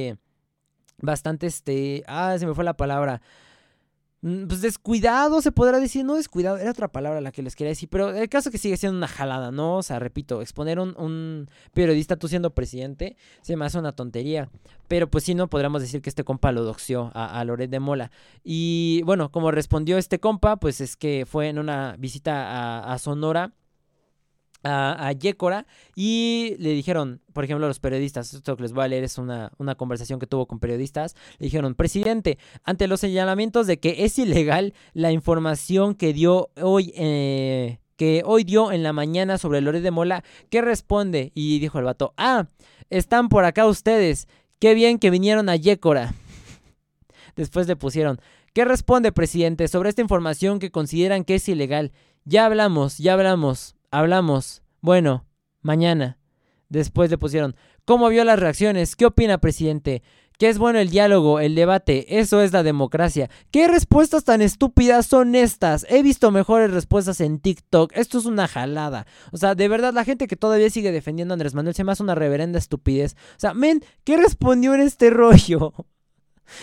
bastante, 0.99 1.47
este, 1.47 2.05
ah, 2.07 2.37
se 2.39 2.47
me 2.47 2.55
fue 2.55 2.65
la 2.65 2.77
palabra. 2.77 3.23
Mm, 4.25 4.47
pues 4.47 4.61
descuidado, 4.61 5.43
se 5.43 5.51
podrá 5.51 5.81
decir, 5.81 6.05
no 6.05 6.15
descuidado, 6.15 6.57
era 6.57 6.71
otra 6.71 6.87
palabra 6.87 7.21
la 7.21 7.33
que 7.33 7.43
les 7.43 7.57
quería 7.57 7.71
decir, 7.71 7.89
pero 7.91 8.11
el 8.11 8.29
caso 8.29 8.53
que 8.53 8.59
sigue 8.59 8.77
siendo 8.77 8.97
una 8.97 9.09
jalada, 9.09 9.51
¿no? 9.51 9.79
O 9.79 9.83
sea, 9.83 9.99
repito, 9.99 10.41
exponer 10.43 10.79
un, 10.79 10.95
un 10.97 11.51
periodista 11.75 12.15
tú 12.17 12.29
siendo 12.29 12.55
presidente 12.55 13.17
se 13.41 13.57
me 13.57 13.65
hace 13.65 13.81
una 13.81 13.93
tontería, 13.97 14.49
pero 14.87 15.11
pues 15.11 15.25
sí, 15.25 15.35
no 15.35 15.49
podríamos 15.51 15.83
decir 15.83 16.03
que 16.03 16.09
este 16.09 16.23
compa 16.23 16.53
lo 16.53 16.63
doxió 16.63 17.11
a, 17.15 17.41
a 17.41 17.45
Loret 17.45 17.69
de 17.69 17.81
Mola. 17.81 18.13
Y 18.45 19.03
bueno, 19.05 19.33
como 19.33 19.51
respondió 19.51 19.99
este 19.99 20.21
compa, 20.21 20.57
pues 20.57 20.81
es 20.81 20.97
que 20.97 21.27
fue 21.27 21.49
en 21.49 21.59
una 21.59 21.97
visita 21.99 22.79
a, 22.79 22.93
a 22.93 22.99
Sonora 22.99 23.53
a, 24.65 25.13
Yécora 25.13 25.67
y 25.95 26.55
le 26.59 26.71
dijeron, 26.71 27.21
por 27.33 27.45
ejemplo, 27.45 27.67
a 27.67 27.69
los 27.69 27.81
periodistas, 27.81 28.33
esto 28.35 28.57
que 28.57 28.63
les 28.63 28.73
voy 28.73 28.85
a 28.85 28.89
leer 28.89 29.05
es 29.05 29.19
una, 29.19 29.53
una, 29.59 29.75
conversación 29.75 30.19
que 30.19 30.27
tuvo 30.27 30.47
con 30.47 30.59
periodistas, 30.59 31.15
le 31.39 31.47
dijeron, 31.47 31.75
presidente, 31.75 32.39
ante 32.65 32.87
los 32.87 33.01
señalamientos 33.01 33.67
de 33.67 33.79
que 33.79 34.05
es 34.05 34.19
ilegal 34.19 34.75
la 34.93 35.13
información 35.13 35.95
que 35.95 36.13
dio 36.13 36.51
hoy, 36.61 36.93
eh, 36.97 37.79
que 37.97 38.23
hoy 38.25 38.45
dio 38.45 38.73
en 38.73 38.83
la 38.83 38.93
mañana 38.93 39.39
sobre 39.39 39.61
Loret 39.61 39.83
de 39.83 39.91
Mola, 39.91 40.25
¿qué 40.51 40.63
responde? 40.63 41.33
Y 41.35 41.59
dijo 41.59 41.79
el 41.79 41.85
vato, 41.85 42.15
ah, 42.17 42.47
están 42.91 43.29
por 43.29 43.45
acá 43.45 43.67
ustedes, 43.67 44.29
qué 44.59 44.75
bien 44.75 44.99
que 44.99 45.11
vinieron 45.11 45.49
a 45.49 45.57
Yécora. 45.57 46.15
Después 47.37 47.67
le 47.67 47.77
pusieron, 47.77 48.21
¿qué 48.53 48.65
responde, 48.65 49.13
presidente, 49.13 49.69
sobre 49.69 49.89
esta 49.89 50.03
información 50.03 50.59
que 50.59 50.71
consideran 50.71 51.25
que 51.25 51.37
es 51.37 51.49
ilegal? 51.49 51.93
Ya 52.25 52.47
hablamos, 52.47 52.99
ya 52.99 53.15
hablamos. 53.15 53.75
Hablamos. 53.93 54.63
Bueno, 54.81 55.27
mañana. 55.61 56.19
Después 56.71 57.11
le 57.11 57.19
pusieron, 57.19 57.55
¿cómo 57.85 58.09
vio 58.09 58.25
las 58.25 58.39
reacciones? 58.39 58.97
¿Qué 58.97 59.05
opina, 59.05 59.37
presidente? 59.37 60.03
¿Qué 60.39 60.49
es 60.49 60.57
bueno 60.57 60.79
el 60.79 60.89
diálogo, 60.89 61.41
el 61.41 61.55
debate? 61.55 62.19
Eso 62.19 62.41
es 62.41 62.55
la 62.55 62.63
democracia. 62.63 63.29
¿Qué 63.51 63.69
respuestas 63.69 64.25
tan 64.25 64.41
estúpidas 64.41 65.05
son 65.05 65.35
estas? 65.35 65.85
He 65.91 66.03
visto 66.03 66.31
mejores 66.31 66.71
respuestas 66.71 67.21
en 67.21 67.39
TikTok. 67.39 67.93
Esto 67.95 68.17
es 68.17 68.25
una 68.25 68.49
jalada. 68.49 69.07
O 69.31 69.37
sea, 69.37 69.55
de 69.55 69.69
verdad, 69.69 69.93
la 69.93 70.05
gente 70.05 70.27
que 70.27 70.37
todavía 70.37 70.71
sigue 70.71 70.91
defendiendo 70.91 71.33
a 71.33 71.35
Andrés 71.35 71.55
Manuel 71.55 71.75
se 71.75 71.85
me 71.85 71.93
hace 71.93 72.03
una 72.03 72.15
reverenda 72.15 72.59
estupidez. 72.59 73.15
O 73.37 73.41
sea, 73.41 73.53
men, 73.53 73.85
¿qué 74.05 74.17
respondió 74.17 74.73
en 74.75 74.81
este 74.81 75.11
rollo? 75.11 75.75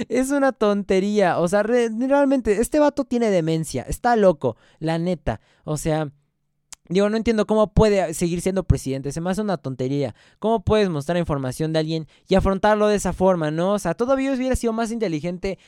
Es 0.08 0.32
una 0.32 0.52
tontería. 0.52 1.38
O 1.38 1.48
sea, 1.48 1.62
realmente, 1.62 2.60
este 2.60 2.80
vato 2.80 3.06
tiene 3.06 3.30
demencia. 3.30 3.84
Está 3.84 4.16
loco, 4.16 4.58
la 4.80 4.98
neta. 4.98 5.42
O 5.64 5.78
sea, 5.78 6.12
Digo, 6.90 7.08
no 7.08 7.18
entiendo 7.18 7.46
cómo 7.46 7.72
puede 7.72 8.16
seguir 8.16 8.42
siendo 8.42 8.64
presidente, 8.64 9.12
se 9.12 9.22
me 9.22 9.30
hace 9.30 9.42
una 9.42 9.58
tontería. 9.58 10.16
¿Cómo 10.40 10.64
puedes 10.64 10.90
mostrar 10.90 11.20
información 11.20 11.72
de 11.72 11.78
alguien 11.78 12.08
y 12.28 12.34
afrontarlo 12.34 12.88
de 12.88 12.96
esa 12.96 13.14
forma, 13.14 13.52
no? 13.52 13.74
O 13.74 13.80
sea, 13.80 13.94
todavía 13.94 14.34
hubiera 14.34 14.56
sido 14.56 14.74
más 14.74 14.92
inteligente 14.92 15.60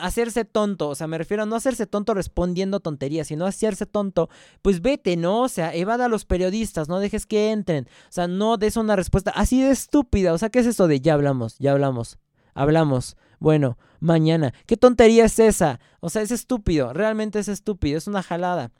hacerse 0.00 0.44
tonto, 0.44 0.88
o 0.88 0.94
sea, 0.96 1.06
me 1.06 1.16
refiero 1.16 1.44
a 1.44 1.46
no 1.46 1.54
hacerse 1.54 1.86
tonto 1.86 2.12
respondiendo 2.12 2.80
tonterías, 2.80 3.28
sino 3.28 3.46
hacerse 3.46 3.86
tonto, 3.86 4.28
pues 4.62 4.82
vete, 4.82 5.16
¿no? 5.16 5.42
O 5.42 5.48
sea, 5.48 5.72
evada 5.72 6.06
a 6.06 6.08
los 6.08 6.24
periodistas, 6.24 6.88
no 6.88 6.98
dejes 6.98 7.24
que 7.24 7.52
entren, 7.52 7.86
o 8.08 8.12
sea, 8.12 8.26
no 8.26 8.56
des 8.56 8.76
una 8.76 8.96
respuesta 8.96 9.30
así 9.30 9.62
de 9.62 9.70
estúpida, 9.70 10.32
o 10.32 10.38
sea, 10.38 10.50
¿qué 10.50 10.58
es 10.58 10.66
eso 10.66 10.88
de 10.88 11.00
ya 11.00 11.14
hablamos, 11.14 11.56
ya 11.60 11.70
hablamos, 11.70 12.18
hablamos? 12.52 13.16
Bueno, 13.38 13.78
mañana, 14.00 14.52
¿qué 14.66 14.76
tontería 14.76 15.26
es 15.26 15.38
esa? 15.38 15.78
O 16.00 16.10
sea, 16.10 16.22
es 16.22 16.32
estúpido, 16.32 16.92
realmente 16.92 17.38
es 17.38 17.46
estúpido, 17.46 17.96
es 17.96 18.08
una 18.08 18.24
jalada. 18.24 18.72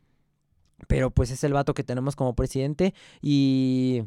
Pero 0.89 1.11
pues 1.11 1.31
es 1.31 1.45
el 1.45 1.53
vato 1.53 1.75
que 1.75 1.85
tenemos 1.85 2.17
como 2.17 2.35
presidente 2.35 2.95
y... 3.23 4.05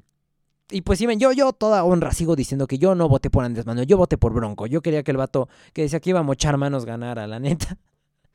Y 0.70 0.82
pues 0.82 0.99
sí, 0.99 1.07
yo, 1.18 1.32
yo 1.32 1.53
toda 1.53 1.86
honra 1.86 2.11
sigo 2.11 2.36
diciendo 2.36 2.68
que 2.68 2.78
yo 2.78 2.93
no 2.93 3.07
voté 3.07 3.30
por 3.30 3.45
Andrés 3.45 3.65
Manuel, 3.65 3.88
yo 3.88 3.95
voté 3.95 4.18
por 4.18 4.34
Bronco. 4.34 4.68
Yo 4.68 4.82
quería 4.82 5.01
que 5.01 5.11
el 5.11 5.18
vato 5.18 5.47
que 5.72 5.84
decía 5.84 6.01
que 6.01 6.09
iba 6.09 6.20
a 6.20 6.24
mochar 6.24 6.57
manos 6.57 6.84
ganara, 6.84 7.26
la 7.26 7.39
neta. 7.39 7.78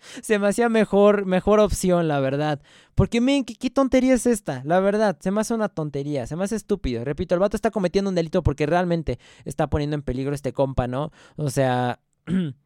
Se 0.22 0.38
me 0.38 0.48
hacía 0.48 0.70
mejor, 0.70 1.26
mejor 1.26 1.60
opción, 1.60 2.08
la 2.08 2.20
verdad. 2.20 2.62
Porque, 2.94 3.20
men, 3.20 3.44
¿qué, 3.44 3.54
¿qué, 3.54 3.68
tontería 3.68 4.14
es 4.14 4.24
esta? 4.24 4.62
La 4.64 4.80
verdad, 4.80 5.18
se 5.20 5.30
me 5.30 5.42
hace 5.42 5.52
una 5.52 5.68
tontería, 5.68 6.26
se 6.26 6.36
me 6.36 6.44
hace 6.44 6.56
estúpido. 6.56 7.04
Repito, 7.04 7.34
el 7.34 7.40
vato 7.40 7.56
está 7.56 7.70
cometiendo 7.70 8.08
un 8.08 8.14
delito 8.14 8.42
porque 8.42 8.64
realmente 8.64 9.18
está 9.44 9.68
poniendo 9.68 9.94
en 9.94 10.02
peligro 10.02 10.34
este 10.34 10.52
compa, 10.52 10.86
¿no? 10.86 11.12
O 11.36 11.50
sea... 11.50 12.00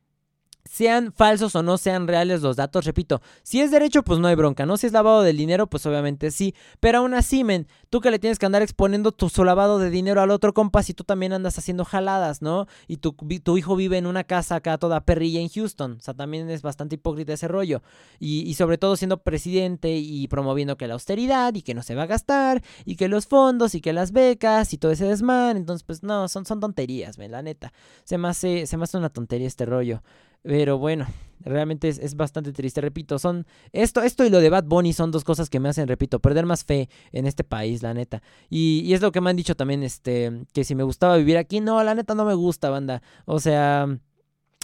sean 0.67 1.13
falsos 1.13 1.55
o 1.55 1.63
no 1.63 1.79
sean 1.79 2.09
reales 2.09 2.43
los 2.43 2.57
datos, 2.57 2.85
repito, 2.85 3.21
si 3.43 3.61
es 3.61 3.71
derecho, 3.71 4.03
pues 4.03 4.19
no 4.21 4.29
hay 4.29 4.35
bronca, 4.35 4.67
¿no? 4.67 4.77
Si 4.77 4.87
es 4.87 4.93
lavado 4.93 5.23
del 5.23 5.37
dinero, 5.37 5.67
pues 5.67 5.87
obviamente 5.87 6.31
sí. 6.31 6.55
Pero 6.81 6.99
aún 6.99 7.15
así, 7.15 7.45
men, 7.45 7.67
tú 7.91 8.01
que 8.01 8.11
le 8.11 8.19
tienes 8.19 8.39
que 8.39 8.47
andar 8.47 8.63
exponiendo 8.63 9.13
tu 9.13 9.29
lavado 9.45 9.79
de 9.79 9.91
dinero 9.91 10.21
al 10.21 10.31
otro 10.31 10.53
compa 10.55 10.83
si 10.83 10.95
tú 10.95 11.05
también 11.05 11.33
andas 11.33 11.59
haciendo 11.59 11.85
jaladas, 11.85 12.43
¿no? 12.43 12.67
Y 12.89 12.99
tu, 12.99 13.15
hijo 13.57 13.77
vive 13.77 13.99
en 13.99 14.07
una 14.07 14.25
casa 14.25 14.57
acá 14.57 14.79
toda 14.79 15.05
perrilla 15.05 15.41
en 15.41 15.49
Houston. 15.49 15.97
O 15.99 16.01
sea, 16.01 16.15
también 16.15 16.51
es 16.51 16.63
bastante 16.63 16.97
hipócrita 16.97 17.33
ese 17.33 17.49
rollo. 17.49 17.83
Y, 18.19 18.55
sobre 18.55 18.79
todo 18.79 18.97
siendo 18.97 19.19
presidente 19.23 19.97
y 19.97 20.27
promoviendo 20.29 20.77
que 20.77 20.87
la 20.87 20.95
austeridad 20.95 21.55
y 21.55 21.63
que 21.63 21.75
no 21.75 21.83
se 21.83 21.95
va 21.95 22.05
a 22.05 22.07
gastar 22.07 22.63
y 22.85 22.97
que 22.97 23.09
los 23.09 23.27
fondos 23.27 23.75
y 23.75 23.81
que 23.81 23.93
las 23.93 24.13
becas 24.13 24.73
y 24.73 24.79
todo 24.79 24.93
ese 24.93 25.05
desmán. 25.05 25.57
Entonces, 25.57 25.85
pues 25.85 26.03
no, 26.03 26.29
son, 26.29 26.47
son 26.47 26.61
tonterías, 26.61 27.19
men, 27.19 27.33
la 27.33 27.43
neta. 27.43 27.73
Se 28.05 28.19
me 28.19 28.29
hace, 28.29 28.67
se 28.67 28.77
me 28.77 28.85
hace 28.85 28.97
una 28.97 29.11
tontería 29.11 29.47
este 29.47 29.67
rollo. 29.67 30.03
Pero 30.47 30.79
bueno, 30.79 31.07
realmente 31.41 31.89
es, 31.89 32.15
bastante 32.15 32.53
triste. 32.53 32.81
Repito, 32.81 33.19
son. 33.19 33.47
Esto, 33.73 34.03
esto 34.03 34.25
y 34.25 34.31
lo 34.31 34.41
de 34.41 34.51
Bad 34.51 34.65
Bunny 34.65 34.93
son 34.93 35.11
dos 35.11 35.25
cosas 35.25 35.51
que 35.51 35.61
me 35.61 35.69
hacen, 35.69 35.89
repito, 35.89 36.21
perder 36.21 36.47
más 36.47 36.65
fe 36.65 36.89
en 37.13 37.27
este 37.27 37.45
país, 37.45 37.83
la 37.83 37.95
neta. 37.95 38.23
Y, 38.49 38.81
y 38.81 38.95
es 38.95 39.01
lo 39.01 39.13
que 39.13 39.21
me 39.21 39.31
han 39.31 39.37
dicho 39.37 39.57
también, 39.57 39.83
este, 39.83 40.45
que 40.53 40.65
si 40.65 40.75
me 40.75 40.85
gustaba 40.85 41.17
vivir 41.17 41.37
aquí, 41.37 41.61
no, 41.61 41.83
la 41.83 41.95
neta 41.95 42.15
no 42.15 42.25
me 42.25 42.35
gusta, 42.35 42.71
banda. 42.71 43.03
O 43.25 43.41
sea 43.41 43.99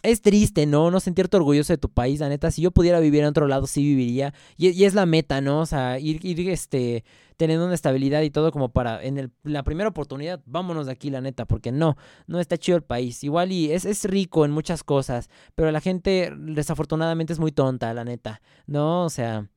es 0.02 0.20
triste, 0.20 0.66
¿no? 0.66 0.90
No 0.90 1.00
sentirte 1.00 1.36
orgulloso 1.36 1.72
de 1.72 1.78
tu 1.78 1.88
país, 1.88 2.20
la 2.20 2.28
neta. 2.28 2.50
Si 2.50 2.62
yo 2.62 2.72
pudiera 2.72 2.98
vivir 3.00 3.20
en 3.20 3.26
otro 3.26 3.46
lado, 3.46 3.66
sí 3.66 3.82
viviría. 3.82 4.34
Y, 4.56 4.84
es 4.84 4.94
la 4.94 5.06
meta, 5.06 5.40
¿no? 5.40 5.60
O 5.60 5.66
sea, 5.66 5.98
ir, 5.98 6.24
ir, 6.24 6.50
este, 6.50 7.04
teniendo 7.36 7.64
una 7.64 7.74
estabilidad 7.74 8.22
y 8.22 8.30
todo 8.30 8.50
como 8.50 8.70
para, 8.72 9.02
en 9.02 9.18
el, 9.18 9.30
la 9.44 9.62
primera 9.62 9.88
oportunidad, 9.88 10.40
vámonos 10.44 10.86
de 10.86 10.92
aquí, 10.92 11.10
la 11.10 11.20
neta, 11.20 11.46
porque 11.46 11.70
no, 11.70 11.96
no 12.26 12.40
está 12.40 12.58
chido 12.58 12.76
el 12.76 12.82
país. 12.82 13.22
Igual 13.22 13.52
y 13.52 13.70
es, 13.70 13.84
es 13.84 14.04
rico 14.04 14.44
en 14.44 14.50
muchas 14.50 14.82
cosas, 14.82 15.30
pero 15.54 15.70
la 15.70 15.80
gente 15.80 16.32
desafortunadamente 16.36 17.32
es 17.32 17.38
muy 17.38 17.52
tonta, 17.52 17.94
la 17.94 18.04
neta, 18.04 18.42
¿no? 18.66 19.04
O 19.04 19.10
sea... 19.10 19.48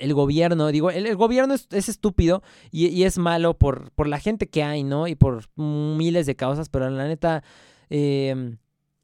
El, 0.00 0.14
gobierno, 0.14 0.66
digo, 0.72 0.90
el, 0.90 1.14
gobierno 1.14 1.54
es, 1.54 1.68
es 1.70 1.88
estúpido 1.88 2.42
y, 2.72 2.88
y, 2.88 3.04
es 3.04 3.18
malo 3.18 3.56
por, 3.56 3.92
por 3.92 4.08
la 4.08 4.18
gente 4.18 4.48
que 4.48 4.64
hay, 4.64 4.82
¿no? 4.82 5.06
Y 5.06 5.14
por 5.14 5.44
miles 5.54 6.26
de 6.26 6.34
causas, 6.34 6.68
pero 6.68 6.90
la 6.90 7.06
neta, 7.06 7.44
eh, 7.88 8.56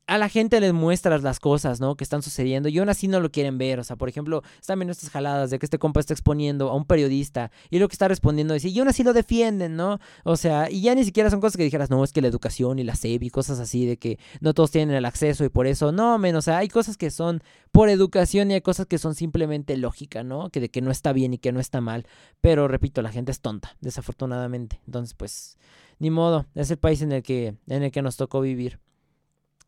a 0.06 0.18
la 0.18 0.28
gente 0.28 0.60
les 0.60 0.72
muestras 0.72 1.22
las 1.22 1.40
cosas, 1.40 1.80
¿no? 1.80 1.96
Que 1.96 2.04
están 2.04 2.22
sucediendo 2.22 2.68
y 2.68 2.78
aún 2.78 2.88
así 2.88 3.08
no 3.08 3.20
lo 3.20 3.30
quieren 3.30 3.56
ver. 3.56 3.78
O 3.78 3.84
sea, 3.84 3.96
por 3.96 4.08
ejemplo, 4.08 4.42
están 4.60 4.78
viendo 4.78 4.92
estas 4.92 5.10
jaladas 5.10 5.50
de 5.50 5.58
que 5.58 5.66
este 5.66 5.78
compa 5.78 6.00
está 6.00 6.12
exponiendo 6.12 6.70
a 6.70 6.74
un 6.74 6.84
periodista 6.84 7.50
y 7.70 7.78
lo 7.78 7.88
que 7.88 7.94
está 7.94 8.08
respondiendo 8.08 8.54
es, 8.54 8.64
y 8.64 8.78
aún 8.78 8.88
así 8.88 9.04
lo 9.04 9.12
defienden, 9.12 9.76
¿no? 9.76 10.00
O 10.24 10.36
sea, 10.36 10.70
y 10.70 10.82
ya 10.82 10.94
ni 10.94 11.04
siquiera 11.04 11.30
son 11.30 11.40
cosas 11.40 11.56
que 11.56 11.64
dijeras, 11.64 11.90
no, 11.90 12.02
es 12.04 12.12
que 12.12 12.20
la 12.20 12.28
educación 12.28 12.78
y 12.78 12.84
la 12.84 12.94
SEB 12.94 13.22
y 13.22 13.30
cosas 13.30 13.58
así 13.58 13.86
de 13.86 13.96
que 13.96 14.18
no 14.40 14.54
todos 14.54 14.70
tienen 14.70 14.94
el 14.96 15.04
acceso 15.04 15.44
y 15.44 15.48
por 15.48 15.66
eso, 15.66 15.92
no, 15.92 16.18
menos, 16.18 16.42
o 16.42 16.46
sea, 16.46 16.58
hay 16.58 16.68
cosas 16.68 16.96
que 16.96 17.10
son 17.10 17.42
por 17.70 17.88
educación 17.88 18.50
y 18.50 18.54
hay 18.54 18.60
cosas 18.60 18.86
que 18.86 18.98
son 18.98 19.14
simplemente 19.14 19.76
lógica, 19.76 20.22
¿no? 20.24 20.50
Que 20.50 20.60
de 20.60 20.68
que 20.68 20.82
no 20.82 20.90
está 20.90 21.12
bien 21.12 21.34
y 21.34 21.38
que 21.38 21.52
no 21.52 21.60
está 21.60 21.80
mal. 21.80 22.06
Pero 22.40 22.68
repito, 22.68 23.02
la 23.02 23.12
gente 23.12 23.32
es 23.32 23.40
tonta, 23.40 23.76
desafortunadamente. 23.80 24.80
Entonces, 24.86 25.14
pues, 25.14 25.58
ni 25.98 26.10
modo, 26.10 26.46
es 26.54 26.70
el 26.70 26.78
país 26.78 27.02
en 27.02 27.12
el 27.12 27.22
que, 27.22 27.54
en 27.68 27.82
el 27.82 27.92
que 27.92 28.02
nos 28.02 28.16
tocó 28.16 28.40
vivir. 28.40 28.80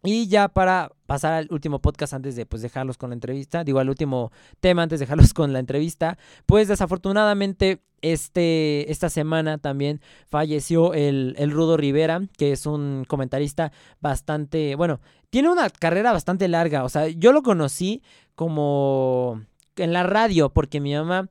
Y 0.04 0.28
ya 0.28 0.48
para 0.48 0.92
pasar 1.06 1.32
al 1.32 1.48
último 1.50 1.80
podcast 1.80 2.12
antes 2.12 2.36
de 2.36 2.44
pues 2.44 2.60
dejarlos 2.60 2.98
con 2.98 3.10
la 3.10 3.14
entrevista, 3.14 3.64
digo 3.64 3.78
al 3.78 3.88
último 3.88 4.32
tema 4.60 4.82
antes 4.82 5.00
de 5.00 5.06
dejarlos 5.06 5.32
con 5.34 5.52
la 5.52 5.58
entrevista, 5.58 6.18
pues 6.44 6.68
desafortunadamente 6.68 7.80
este, 8.02 8.90
esta 8.92 9.08
semana 9.08 9.56
también 9.56 10.02
falleció 10.26 10.92
el, 10.92 11.34
el 11.38 11.50
Rudo 11.50 11.78
Rivera, 11.78 12.20
que 12.36 12.52
es 12.52 12.66
un 12.66 13.04
comentarista 13.08 13.72
bastante, 14.00 14.74
bueno, 14.74 15.00
tiene 15.30 15.48
una 15.48 15.70
carrera 15.70 16.12
bastante 16.12 16.48
larga, 16.48 16.84
o 16.84 16.90
sea, 16.90 17.08
yo 17.08 17.32
lo 17.32 17.42
conocí 17.42 18.02
como 18.34 19.40
en 19.76 19.92
la 19.94 20.02
radio 20.02 20.50
porque 20.50 20.80
mi 20.80 20.94
mamá 20.94 21.30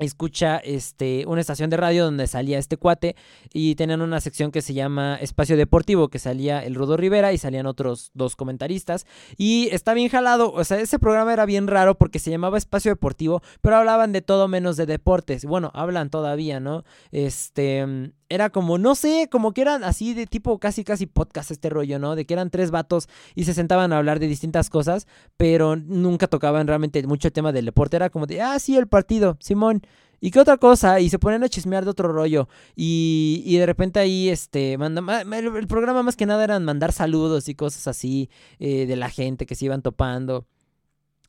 escucha 0.00 0.56
este 0.58 1.24
una 1.26 1.40
estación 1.40 1.70
de 1.70 1.76
radio 1.76 2.04
donde 2.04 2.26
salía 2.26 2.58
este 2.58 2.76
cuate 2.76 3.16
y 3.52 3.74
tenían 3.76 4.02
una 4.02 4.20
sección 4.20 4.50
que 4.50 4.62
se 4.62 4.74
llama 4.74 5.16
Espacio 5.20 5.56
Deportivo 5.56 6.08
que 6.08 6.18
salía 6.18 6.64
el 6.64 6.74
Rudo 6.74 6.96
Rivera 6.96 7.32
y 7.32 7.38
salían 7.38 7.66
otros 7.66 8.10
dos 8.14 8.34
comentaristas 8.36 9.06
y 9.36 9.68
está 9.72 9.94
bien 9.94 10.08
jalado, 10.08 10.52
o 10.52 10.64
sea, 10.64 10.80
ese 10.80 10.98
programa 10.98 11.32
era 11.32 11.46
bien 11.46 11.66
raro 11.66 11.96
porque 11.96 12.18
se 12.18 12.30
llamaba 12.30 12.58
Espacio 12.58 12.90
Deportivo, 12.90 13.42
pero 13.60 13.76
hablaban 13.76 14.12
de 14.12 14.22
todo 14.22 14.48
menos 14.48 14.76
de 14.76 14.86
deportes. 14.86 15.44
Bueno, 15.44 15.70
hablan 15.74 16.10
todavía, 16.10 16.60
¿no? 16.60 16.84
Este 17.12 18.12
era 18.30 18.48
como, 18.48 18.78
no 18.78 18.94
sé, 18.94 19.28
como 19.30 19.52
que 19.52 19.60
eran 19.60 19.84
así 19.84 20.14
de 20.14 20.26
tipo 20.26 20.58
casi 20.58 20.84
casi 20.84 21.06
podcast 21.06 21.50
este 21.50 21.68
rollo, 21.68 21.98
¿no? 21.98 22.16
De 22.16 22.24
que 22.24 22.32
eran 22.32 22.48
tres 22.48 22.70
vatos 22.70 23.08
y 23.34 23.44
se 23.44 23.52
sentaban 23.52 23.92
a 23.92 23.98
hablar 23.98 24.20
de 24.20 24.28
distintas 24.28 24.70
cosas, 24.70 25.06
pero 25.36 25.76
nunca 25.76 26.28
tocaban 26.28 26.66
realmente 26.66 27.06
mucho 27.06 27.28
el 27.28 27.32
tema 27.32 27.52
del 27.52 27.66
deporte. 27.66 27.96
Era 27.96 28.08
como 28.08 28.26
de, 28.26 28.40
ah, 28.40 28.58
sí, 28.58 28.76
el 28.76 28.86
partido, 28.86 29.36
Simón. 29.40 29.82
¿Y 30.20 30.30
qué 30.30 30.38
otra 30.38 30.58
cosa? 30.58 31.00
Y 31.00 31.08
se 31.08 31.18
ponen 31.18 31.42
a 31.42 31.48
chismear 31.48 31.84
de 31.84 31.90
otro 31.90 32.12
rollo. 32.12 32.48
Y, 32.76 33.42
y 33.46 33.56
de 33.56 33.66
repente 33.66 33.98
ahí, 33.98 34.28
este, 34.28 34.76
manda, 34.78 35.22
el, 35.22 35.66
programa 35.66 36.02
más 36.02 36.14
que 36.14 36.26
nada 36.26 36.44
eran 36.44 36.64
mandar 36.64 36.92
saludos 36.92 37.48
y 37.48 37.54
cosas 37.54 37.88
así 37.88 38.30
eh, 38.58 38.86
de 38.86 38.96
la 38.96 39.10
gente 39.10 39.46
que 39.46 39.54
se 39.54 39.64
iban 39.64 39.82
topando. 39.82 40.46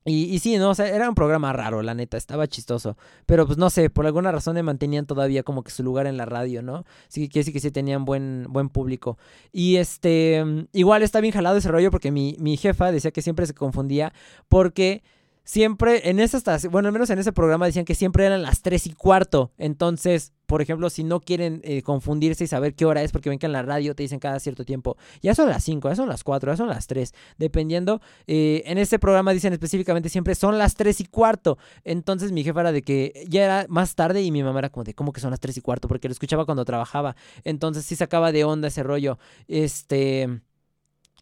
Y, 0.04 0.24
y, 0.34 0.40
sí, 0.40 0.58
no, 0.58 0.72
o 0.72 0.76
sea, 0.76 0.88
era 0.88 1.08
un 1.08 1.14
programa 1.14 1.54
raro, 1.54 1.84
la 1.84 1.94
neta, 1.94 2.18
estaba 2.18 2.48
chistoso. 2.48 2.98
Pero 3.28 3.46
pues 3.46 3.58
no 3.58 3.70
sé, 3.70 3.90
por 3.90 4.06
alguna 4.08 4.32
razón 4.32 4.56
le 4.56 4.64
mantenían 4.64 5.06
todavía 5.06 5.44
como 5.44 5.64
que 5.64 5.72
su 5.72 5.84
lugar 5.84 6.08
en 6.08 6.18
la 6.18 6.26
radio, 6.26 6.64
¿no? 6.64 6.86
Sí, 7.08 7.30
que 7.30 7.44
sí 7.44 7.54
que 7.54 7.60
sí 7.60 7.70
tenían 7.70 8.04
buen, 8.04 8.48
buen 8.50 8.70
público. 8.70 9.18
Y 9.52 9.76
este, 9.76 10.44
igual 10.74 11.04
está 11.04 11.22
bien 11.22 11.34
jalado 11.34 11.58
ese 11.58 11.70
rollo 11.70 11.92
porque 11.92 12.12
mi, 12.12 12.36
mi 12.40 12.58
jefa 12.58 12.92
decía 12.92 13.12
que 13.12 13.22
siempre 13.22 13.46
se 13.46 13.54
confundía 13.54 14.12
porque 14.50 15.04
siempre 15.44 16.10
en 16.10 16.20
esa 16.20 16.38
estación, 16.38 16.72
bueno, 16.72 16.88
al 16.88 16.94
menos 16.94 17.10
en 17.10 17.20
ese 17.20 17.32
programa 17.32 17.66
decían 17.66 17.86
que 17.86 17.96
siempre 17.96 18.26
eran 18.26 18.42
las 18.42 18.62
3 18.62 18.88
y 18.88 18.94
cuarto. 18.94 19.52
Entonces, 19.58 20.34
por 20.52 20.62
ejemplo, 20.62 20.90
si 20.90 21.06
no 21.06 21.22
quieren 21.22 21.62
eh, 21.64 21.82
confundirse 21.82 22.44
y 22.44 22.48
saber 22.48 22.74
qué 22.74 22.86
hora 22.86 23.02
es, 23.02 23.14
porque 23.14 23.30
ven 23.30 23.40
que 23.40 23.46
en 23.46 23.54
la 23.54 23.62
radio 23.62 23.96
te 23.96 24.04
dicen 24.04 24.20
cada 24.20 24.38
cierto 24.38 24.66
tiempo, 24.66 24.98
ya 25.22 25.34
son 25.34 25.48
las 25.48 25.64
5, 25.64 25.88
ya 25.88 25.96
son 25.96 26.10
las 26.10 26.26
4, 26.26 26.52
ya 26.52 26.58
son 26.58 26.68
las 26.68 26.88
3, 26.88 27.14
dependiendo. 27.38 28.02
Eh, 28.28 28.62
en 28.66 28.78
ese 28.78 29.00
programa 29.00 29.32
dicen 29.32 29.54
específicamente 29.54 30.10
siempre 30.10 30.36
son 30.36 30.58
las 30.58 30.76
3 30.76 31.00
y 31.00 31.06
cuarto. 31.06 31.58
Entonces 31.86 32.34
mi 32.34 32.44
jefa 32.44 32.60
era 32.60 32.74
de 32.74 32.82
que 32.82 33.24
ya 33.30 33.46
era 33.46 33.66
más 33.70 33.96
tarde 33.96 34.24
y 34.24 34.30
mi 34.30 34.44
mamá 34.44 34.60
era 34.60 34.70
como 34.70 34.84
de, 34.84 34.94
¿cómo 34.94 35.14
que 35.14 35.22
son 35.22 35.32
las 35.32 35.40
3 35.40 35.56
y 35.56 35.62
cuarto? 35.62 35.88
Porque 35.88 36.10
lo 36.10 36.12
escuchaba 36.12 36.44
cuando 36.44 36.66
trabajaba. 36.66 37.16
Entonces 37.46 37.86
sí 37.86 37.96
sacaba 37.96 38.34
de 38.34 38.44
onda 38.44 38.68
ese 38.68 38.84
rollo. 38.84 39.20
Este... 39.48 40.42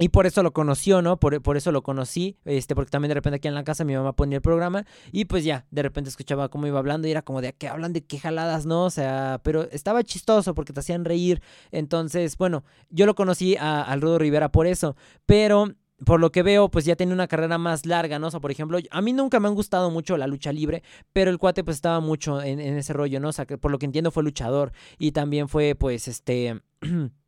Y 0.01 0.09
por 0.09 0.25
eso 0.25 0.43
lo 0.43 0.53
conoció, 0.53 1.01
¿no? 1.01 1.19
Por, 1.19 1.41
por, 1.41 1.57
eso 1.57 1.73
lo 1.73 1.83
conocí, 1.83 2.37
este, 2.45 2.73
porque 2.73 2.89
también 2.89 3.09
de 3.09 3.15
repente 3.15 3.35
aquí 3.35 3.49
en 3.49 3.53
la 3.53 3.65
casa 3.65 3.83
mi 3.83 3.95
mamá 3.95 4.13
ponía 4.13 4.37
el 4.37 4.41
programa 4.41 4.85
y 5.11 5.25
pues 5.25 5.43
ya, 5.43 5.65
de 5.71 5.83
repente 5.83 6.09
escuchaba 6.09 6.47
cómo 6.47 6.67
iba 6.67 6.79
hablando 6.79 7.05
y 7.05 7.11
era 7.11 7.21
como 7.21 7.41
de, 7.41 7.51
¿qué 7.51 7.67
hablan 7.67 7.91
de 7.91 8.05
qué 8.05 8.17
jaladas, 8.17 8.65
no? 8.65 8.85
O 8.85 8.89
sea, 8.89 9.41
pero 9.43 9.69
estaba 9.71 10.01
chistoso 10.03 10.55
porque 10.55 10.71
te 10.71 10.79
hacían 10.79 11.03
reír. 11.03 11.41
Entonces, 11.71 12.37
bueno, 12.37 12.63
yo 12.89 13.05
lo 13.05 13.13
conocí 13.13 13.57
a, 13.57 13.81
al 13.81 13.99
Rudo 13.99 14.19
Rivera 14.19 14.53
por 14.53 14.67
eso, 14.67 14.95
pero 15.25 15.73
por 16.05 16.21
lo 16.21 16.31
que 16.31 16.43
veo, 16.43 16.69
pues 16.71 16.85
ya 16.85 16.95
tiene 16.95 17.11
una 17.11 17.27
carrera 17.27 17.57
más 17.57 17.85
larga, 17.85 18.19
¿no? 18.19 18.27
O 18.27 18.31
sea, 18.31 18.39
por 18.39 18.51
ejemplo, 18.51 18.79
a 18.89 19.01
mí 19.01 19.11
nunca 19.11 19.41
me 19.41 19.49
han 19.49 19.55
gustado 19.55 19.91
mucho 19.91 20.15
la 20.15 20.27
lucha 20.27 20.53
libre, 20.53 20.81
pero 21.11 21.29
el 21.29 21.37
cuate 21.37 21.65
pues 21.65 21.75
estaba 21.75 21.99
mucho 21.99 22.41
en, 22.41 22.61
en 22.61 22.77
ese 22.77 22.93
rollo, 22.93 23.19
¿no? 23.19 23.27
O 23.29 23.33
sea, 23.33 23.45
que 23.45 23.57
por 23.57 23.69
lo 23.69 23.79
que 23.79 23.85
entiendo 23.85 24.11
fue 24.11 24.23
luchador 24.23 24.71
y 24.97 25.11
también 25.11 25.49
fue 25.49 25.75
pues 25.75 26.07
este... 26.07 26.61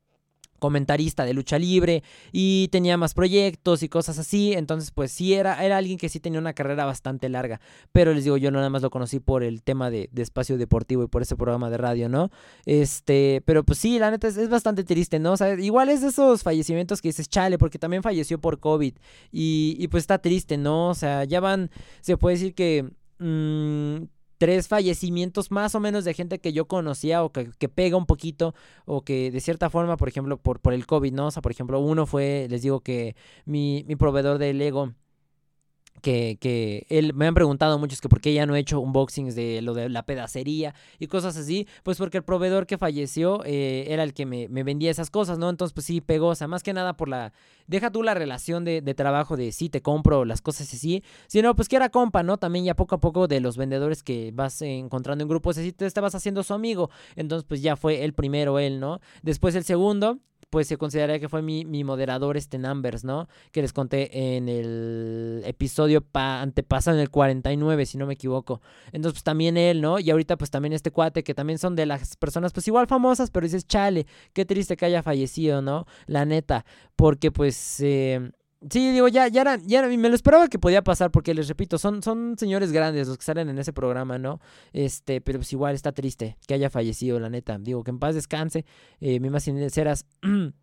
comentarista 0.62 1.26
de 1.26 1.34
lucha 1.34 1.58
libre 1.58 2.04
y 2.32 2.68
tenía 2.68 2.96
más 2.96 3.16
proyectos 3.16 3.82
y 3.82 3.90
cosas 3.90 4.20
así, 4.20 4.54
entonces 4.54 4.92
pues 4.92 5.12
sí 5.12 5.34
era, 5.34 5.66
era 5.66 5.78
alguien 5.78 5.98
que 5.98 6.08
sí 6.08 6.20
tenía 6.20 6.40
una 6.40 6.54
carrera 6.54 6.86
bastante 6.86 7.30
larga, 7.30 7.60
pero 7.92 8.14
les 8.14 8.26
digo, 8.26 8.38
yo 8.38 8.52
nada 8.52 8.70
más 8.70 8.84
lo 8.84 8.92
conocí 8.92 9.20
por 9.20 9.42
el 9.44 9.64
tema 9.64 9.90
de, 9.90 10.10
espacio 10.16 10.60
deportivo 10.60 11.04
y 11.04 11.08
por 11.08 11.24
ese 11.24 11.36
programa 11.36 11.72
de 11.72 11.78
radio, 11.78 12.10
¿no? 12.10 12.30
Este, 12.66 13.42
pero 13.44 13.64
pues 13.64 13.80
sí, 13.80 13.98
la 13.98 14.12
neta 14.12 14.28
es, 14.28 14.50
bastante 14.50 14.84
triste, 14.84 15.18
¿no? 15.18 15.32
O 15.32 15.38
sea, 15.38 15.60
igual 15.60 15.90
es 15.90 16.02
de 16.02 16.10
esos 16.10 16.44
fallecimientos 16.44 17.02
que 17.02 17.10
dices, 17.10 17.28
chale, 17.28 17.58
porque 17.58 17.80
también 17.80 18.04
falleció 18.04 18.40
por 18.40 18.60
COVID 18.60 18.94
y, 19.32 19.88
pues 19.88 20.04
está 20.04 20.20
triste, 20.20 20.58
¿no? 20.58 20.90
O 20.90 20.96
sea, 20.96 21.24
ya 21.24 21.40
van, 21.40 21.72
se 22.02 22.18
puede 22.18 22.36
decir 22.36 22.54
que... 22.54 22.88
Mmm, 23.18 24.06
tres 24.42 24.68
fallecimientos 24.68 25.52
más 25.52 25.76
o 25.76 25.80
menos 25.80 26.04
de 26.04 26.16
gente 26.16 26.40
que 26.40 26.52
yo 26.52 26.66
conocía 26.68 27.24
o 27.24 27.32
que, 27.32 27.70
pega 27.70 27.96
un 27.96 28.08
poquito 28.08 28.56
o 28.86 29.04
que 29.04 29.30
de 29.30 29.40
cierta 29.40 29.70
forma, 29.70 29.98
por 29.98 30.08
ejemplo, 30.10 30.38
por, 30.38 30.60
por 30.60 30.74
el 30.74 30.88
COVID, 30.88 31.14
¿no? 31.14 31.28
O 31.28 31.32
sea, 31.32 31.44
por 31.44 31.52
ejemplo, 31.52 31.80
uno 31.80 32.08
fue, 32.08 32.48
les 32.50 32.64
digo 32.64 32.80
que 32.80 33.16
mi, 33.46 33.86
mi 33.88 33.96
proveedor 33.96 34.40
de 34.40 34.52
Lego 34.56 34.94
que, 36.02 36.38
que 36.40 36.86
él 36.90 37.14
me 37.14 37.28
han 37.28 37.34
preguntado 37.34 37.80
muchos 37.80 38.02
que 38.02 38.10
por 38.10 38.22
qué 38.22 38.34
ya 38.34 38.46
no 38.46 38.56
he 38.56 38.60
hecho 38.60 38.80
unboxings 38.80 39.36
de 39.36 39.62
lo 39.62 39.74
de 39.74 39.90
la 39.90 40.04
pedacería 40.04 40.74
y 41.00 41.08
cosas 41.08 41.38
así, 41.38 41.68
pues 41.84 41.98
porque 41.98 42.18
el 42.18 42.24
proveedor 42.24 42.66
que 42.68 42.78
falleció 42.78 43.44
eh, 43.46 43.86
era 43.88 44.04
el 44.04 44.14
que 44.14 44.26
me, 44.26 44.48
vendía 44.48 44.92
esas 44.92 45.10
cosas, 45.10 45.38
¿no? 45.38 45.50
Entonces, 45.50 45.74
pues 45.74 45.86
sí, 45.86 46.02
pegó, 46.02 46.28
o 46.28 46.36
sea, 46.36 46.48
más 46.48 46.64
que 46.64 46.74
nada 46.74 46.98
por 46.98 47.08
la, 47.08 47.34
deja 47.68 47.92
tú 47.92 48.04
la 48.04 48.14
relación 48.14 48.66
de, 48.66 48.82
trabajo 48.94 49.38
de 49.38 49.52
sí, 49.52 49.70
te 49.70 49.82
compro 49.82 50.26
las 50.26 50.42
cosas 50.42 50.74
así, 50.74 51.04
sino 51.28 51.56
pues 51.56 51.70
que 51.70 51.78
era 51.78 51.90
compa, 51.90 52.24
¿no? 52.24 52.38
También 52.38 52.66
ya 52.66 52.76
poco 52.76 52.96
a 52.96 53.00
poco 53.00 53.28
de 53.28 53.40
los 53.40 53.58
vendedores 53.58 54.04
que 54.04 54.32
vas 54.34 54.62
encontrando 54.62 55.24
en 55.24 55.30
grupos 55.30 55.58
así, 55.58 55.72
te 55.72 55.86
estabas 55.86 56.16
haciendo 56.16 56.44
su 56.44 56.54
amigo, 56.54 56.90
entonces 57.16 57.46
pues 57.48 57.62
ya 57.62 57.76
fue 57.76 58.04
el 58.04 58.14
primero 58.14 58.60
él, 58.60 58.80
¿no? 58.80 59.00
Después 59.22 59.56
el 59.56 59.64
segundo, 59.64 60.20
pues 60.52 60.68
se 60.68 60.78
consideraría 60.78 61.20
que 61.20 61.30
fue 61.30 61.42
mi, 61.42 61.84
moderador 61.84 62.36
este 62.36 62.60
Numbers, 62.60 63.06
¿no? 63.06 63.30
Que 63.52 63.62
les 63.62 63.72
conté 63.72 64.36
en 64.36 64.50
el 64.50 65.42
episodio 65.46 66.06
antepasado, 66.14 66.98
en 66.98 67.02
el 67.02 67.10
49, 67.10 67.86
si 67.86 67.98
no 67.98 68.06
me 68.06 68.14
equivoco. 68.14 68.62
Entonces, 68.92 69.14
pues 69.14 69.24
también 69.24 69.56
él, 69.56 69.82
¿no? 69.82 69.98
Y 69.98 70.12
ahorita, 70.12 70.38
pues 70.38 70.52
también 70.52 70.74
este 70.74 70.92
cuate, 70.92 71.24
que 71.24 71.34
también 71.34 71.58
son 71.58 71.76
de 71.78 71.86
las 71.86 72.18
personas, 72.18 72.52
pues 72.52 72.68
igual 72.68 72.88
famosas, 72.88 73.32
pero 73.32 73.46
dices, 73.46 73.66
chale, 73.66 74.06
qué 74.34 74.44
triste 74.46 74.76
que 74.76 74.86
haya 74.86 75.02
fallecido, 75.02 75.62
¿no? 75.62 75.88
La 76.06 76.26
neta, 76.26 76.66
porque 76.98 77.32
pues... 77.32 77.80
Eh, 77.80 78.32
Sí, 78.70 78.92
digo, 78.92 79.08
ya, 79.08 79.28
ya, 79.28 79.42
era, 79.42 79.58
ya 79.58 79.82
me 79.88 80.08
lo 80.08 80.14
esperaba 80.14 80.48
que 80.48 80.60
podía 80.60 80.84
pasar 80.84 81.10
porque 81.10 81.34
les 81.34 81.48
repito, 81.48 81.80
son, 81.80 82.04
son 82.04 82.36
señores 82.38 82.72
grandes 82.72 83.08
los 83.08 83.18
que 83.18 83.24
salen 83.24 83.50
en 83.50 83.58
ese 83.58 83.74
programa, 83.74 84.20
¿no? 84.20 84.40
Este, 84.72 85.20
pero 85.20 85.40
pues 85.40 85.52
igual 85.52 85.74
está 85.74 85.94
triste 85.94 86.38
que 86.46 86.54
haya 86.54 86.70
fallecido, 86.70 87.20
la 87.20 87.30
neta. 87.30 87.58
Digo, 87.58 87.84
que 87.84 87.90
en 87.90 87.98
paz 87.98 88.14
descanse. 88.14 88.66
Eh, 89.00 89.20
mi 89.20 89.32
más 89.32 89.44
sinceras 89.46 90.06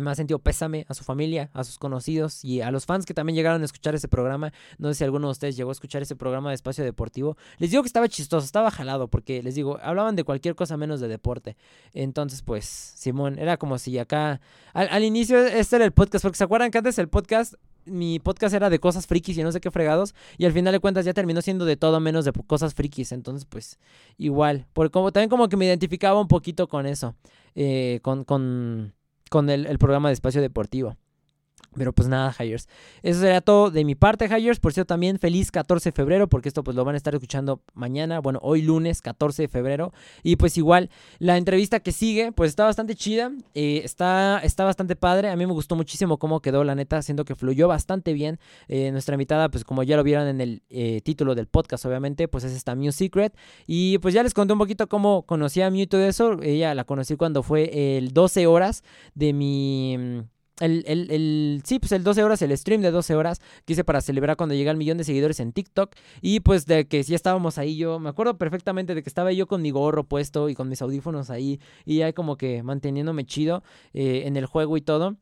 me 0.00 0.10
ha 0.10 0.14
sentido 0.14 0.38
pésame 0.38 0.86
a 0.88 0.94
su 0.94 1.04
familia, 1.04 1.50
a 1.52 1.64
sus 1.64 1.78
conocidos 1.78 2.44
y 2.44 2.62
a 2.62 2.70
los 2.70 2.86
fans 2.86 3.04
que 3.04 3.12
también 3.14 3.36
llegaron 3.36 3.60
a 3.62 3.64
escuchar 3.64 3.94
ese 3.94 4.08
programa. 4.08 4.52
No 4.78 4.88
sé 4.88 4.94
si 4.94 5.04
alguno 5.04 5.28
de 5.28 5.32
ustedes 5.32 5.56
llegó 5.56 5.70
a 5.70 5.72
escuchar 5.72 6.02
ese 6.02 6.16
programa 6.16 6.48
de 6.48 6.54
Espacio 6.54 6.82
Deportivo. 6.82 7.36
Les 7.58 7.70
digo 7.70 7.82
que 7.82 7.88
estaba 7.88 8.08
chistoso, 8.08 8.44
estaba 8.44 8.70
jalado, 8.70 9.08
porque 9.08 9.42
les 9.42 9.54
digo, 9.54 9.78
hablaban 9.82 10.16
de 10.16 10.24
cualquier 10.24 10.54
cosa 10.54 10.76
menos 10.76 11.00
de 11.00 11.08
deporte. 11.08 11.56
Entonces, 11.92 12.42
pues, 12.42 12.64
Simón, 12.64 13.38
era 13.38 13.56
como 13.58 13.78
si 13.78 13.98
acá. 13.98 14.40
Al, 14.72 15.04
inicio, 15.04 15.38
este 15.38 15.76
era 15.76 15.84
el 15.84 15.92
podcast, 15.92 16.22
porque 16.22 16.38
se 16.38 16.44
acuerdan 16.44 16.70
que 16.70 16.78
antes 16.78 16.98
el 16.98 17.08
podcast 17.08 17.54
mi 17.84 18.20
podcast 18.20 18.54
era 18.54 18.70
de 18.70 18.78
cosas 18.78 19.08
frikis 19.08 19.36
y 19.38 19.42
no 19.42 19.50
sé 19.50 19.60
qué 19.60 19.70
fregados. 19.70 20.14
Y 20.38 20.46
al 20.46 20.52
final 20.52 20.72
de 20.72 20.78
cuentas 20.78 21.04
ya 21.04 21.12
terminó 21.12 21.42
siendo 21.42 21.64
de 21.64 21.76
todo 21.76 21.98
menos 22.00 22.24
de 22.24 22.32
cosas 22.46 22.74
frikis. 22.74 23.12
Entonces, 23.12 23.44
pues, 23.44 23.78
igual. 24.18 24.66
Porque 24.72 24.92
como, 24.92 25.12
también 25.12 25.28
como 25.28 25.48
que 25.48 25.56
me 25.56 25.66
identificaba 25.66 26.20
un 26.20 26.28
poquito 26.28 26.68
con 26.68 26.86
eso. 26.86 27.16
Eh, 27.54 27.98
con, 28.02 28.24
con, 28.24 28.94
con 29.32 29.48
el, 29.48 29.64
el 29.64 29.78
programa 29.78 30.10
de 30.10 30.12
espacio 30.12 30.42
deportivo. 30.42 30.98
Pero 31.76 31.92
pues 31.92 32.08
nada, 32.08 32.34
Hires. 32.38 32.68
Eso 33.02 33.20
sería 33.20 33.40
todo 33.40 33.70
de 33.70 33.84
mi 33.84 33.94
parte, 33.94 34.26
Hires. 34.26 34.60
Por 34.60 34.72
cierto, 34.72 34.88
también 34.88 35.18
feliz 35.18 35.50
14 35.50 35.90
de 35.90 35.92
febrero, 35.92 36.28
porque 36.28 36.48
esto 36.48 36.62
pues 36.62 36.76
lo 36.76 36.84
van 36.84 36.94
a 36.94 36.98
estar 36.98 37.14
escuchando 37.14 37.62
mañana, 37.74 38.20
bueno, 38.20 38.38
hoy 38.42 38.62
lunes 38.62 39.00
14 39.00 39.42
de 39.42 39.48
febrero. 39.48 39.92
Y 40.22 40.36
pues 40.36 40.58
igual, 40.58 40.90
la 41.18 41.36
entrevista 41.36 41.80
que 41.80 41.92
sigue, 41.92 42.32
pues 42.32 42.50
está 42.50 42.64
bastante 42.64 42.94
chida, 42.94 43.32
eh, 43.54 43.80
está, 43.84 44.40
está 44.42 44.64
bastante 44.64 44.96
padre. 44.96 45.30
A 45.30 45.36
mí 45.36 45.46
me 45.46 45.52
gustó 45.52 45.76
muchísimo 45.76 46.18
cómo 46.18 46.40
quedó, 46.40 46.62
la 46.64 46.74
neta, 46.74 47.00
siendo 47.00 47.24
que 47.24 47.34
fluyó 47.34 47.68
bastante 47.68 48.12
bien. 48.12 48.38
Eh, 48.68 48.90
nuestra 48.92 49.14
invitada, 49.14 49.48
pues 49.50 49.64
como 49.64 49.82
ya 49.82 49.96
lo 49.96 50.02
vieron 50.02 50.28
en 50.28 50.40
el 50.40 50.62
eh, 50.68 51.00
título 51.02 51.34
del 51.34 51.46
podcast, 51.46 51.86
obviamente, 51.86 52.28
pues 52.28 52.44
es 52.44 52.52
esta 52.52 52.74
Mew 52.74 52.92
Secret. 52.92 53.34
Y 53.66 53.98
pues 53.98 54.12
ya 54.12 54.22
les 54.22 54.34
conté 54.34 54.52
un 54.52 54.58
poquito 54.58 54.88
cómo 54.88 55.22
conocí 55.22 55.62
a 55.62 55.70
Mew 55.70 55.82
y 55.82 55.86
todo 55.86 56.02
eso. 56.02 56.42
Ella 56.42 56.74
la 56.74 56.84
conocí 56.84 57.16
cuando 57.16 57.42
fue 57.42 57.96
el 57.96 58.12
12 58.12 58.46
horas 58.46 58.84
de 59.14 59.32
mi 59.32 60.22
el, 60.62 60.84
el, 60.86 61.10
el, 61.10 61.62
sí, 61.64 61.78
pues 61.78 61.92
el 61.92 62.04
12 62.04 62.22
horas, 62.22 62.40
el 62.42 62.56
stream 62.56 62.80
de 62.80 62.90
12 62.90 63.14
horas 63.14 63.40
que 63.64 63.72
hice 63.72 63.84
para 63.84 64.00
celebrar 64.00 64.36
cuando 64.36 64.54
llegué 64.54 64.70
al 64.70 64.76
millón 64.76 64.98
de 64.98 65.04
seguidores 65.04 65.40
en 65.40 65.52
TikTok. 65.52 65.94
Y 66.20 66.40
pues 66.40 66.66
de 66.66 66.86
que 66.86 67.02
sí 67.04 67.14
estábamos 67.14 67.58
ahí 67.58 67.76
yo, 67.76 67.98
me 67.98 68.08
acuerdo 68.08 68.38
perfectamente 68.38 68.94
de 68.94 69.02
que 69.02 69.08
estaba 69.08 69.32
yo 69.32 69.46
con 69.46 69.62
mi 69.62 69.70
gorro 69.70 70.04
puesto 70.04 70.48
y 70.48 70.54
con 70.54 70.68
mis 70.68 70.80
audífonos 70.82 71.30
ahí 71.30 71.60
y 71.84 72.02
ahí 72.02 72.12
como 72.12 72.36
que 72.36 72.62
manteniéndome 72.62 73.24
chido 73.24 73.62
eh, 73.92 74.22
en 74.26 74.36
el 74.36 74.46
juego 74.46 74.76
y 74.76 74.80
todo. 74.82 75.16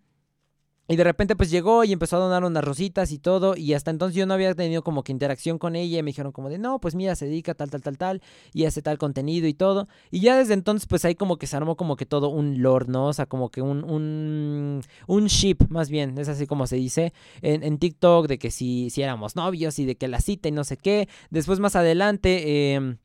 Y 0.90 0.96
de 0.96 1.04
repente 1.04 1.36
pues 1.36 1.52
llegó 1.52 1.84
y 1.84 1.92
empezó 1.92 2.16
a 2.16 2.18
donar 2.18 2.42
unas 2.42 2.64
rositas 2.64 3.12
y 3.12 3.20
todo. 3.20 3.56
Y 3.56 3.74
hasta 3.74 3.92
entonces 3.92 4.16
yo 4.16 4.26
no 4.26 4.34
había 4.34 4.52
tenido 4.56 4.82
como 4.82 5.04
que 5.04 5.12
interacción 5.12 5.56
con 5.56 5.76
ella. 5.76 6.00
Y 6.00 6.02
me 6.02 6.08
dijeron 6.08 6.32
como 6.32 6.48
de, 6.50 6.58
no, 6.58 6.80
pues 6.80 6.96
mira, 6.96 7.14
se 7.14 7.26
dedica 7.26 7.54
tal, 7.54 7.70
tal, 7.70 7.80
tal, 7.80 7.96
tal. 7.96 8.22
Y 8.52 8.64
hace 8.64 8.82
tal 8.82 8.98
contenido 8.98 9.46
y 9.46 9.54
todo. 9.54 9.86
Y 10.10 10.18
ya 10.18 10.36
desde 10.36 10.54
entonces 10.54 10.88
pues 10.88 11.04
ahí 11.04 11.14
como 11.14 11.36
que 11.36 11.46
se 11.46 11.56
armó 11.56 11.76
como 11.76 11.94
que 11.94 12.06
todo 12.06 12.28
un 12.28 12.60
lore, 12.60 12.86
¿no? 12.88 13.06
O 13.06 13.12
sea, 13.12 13.26
como 13.26 13.50
que 13.50 13.62
un, 13.62 13.84
un, 13.84 14.82
un 15.06 15.26
ship 15.26 15.58
más 15.68 15.90
bien. 15.90 16.18
Es 16.18 16.28
así 16.28 16.48
como 16.48 16.66
se 16.66 16.74
dice 16.74 17.12
en, 17.40 17.62
en 17.62 17.78
TikTok 17.78 18.26
de 18.26 18.40
que 18.40 18.50
si, 18.50 18.90
si 18.90 19.00
éramos 19.00 19.36
novios 19.36 19.78
y 19.78 19.84
de 19.86 19.94
que 19.94 20.08
la 20.08 20.20
cita 20.20 20.48
y 20.48 20.52
no 20.52 20.64
sé 20.64 20.76
qué. 20.76 21.08
Después 21.30 21.60
más 21.60 21.76
adelante... 21.76 22.74
Eh, 22.74 22.96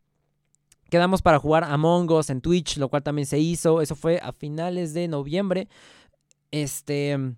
Quedamos 0.89 1.23
para 1.23 1.39
jugar 1.39 1.63
Among 1.63 2.11
Us 2.11 2.29
en 2.29 2.41
Twitch, 2.41 2.77
lo 2.77 2.89
cual 2.89 3.01
también 3.01 3.25
se 3.25 3.39
hizo. 3.39 3.81
Eso 3.81 3.95
fue 3.95 4.19
a 4.19 4.31
finales 4.31 4.93
de 4.93 5.07
noviembre. 5.07 5.67
Este. 6.51 7.35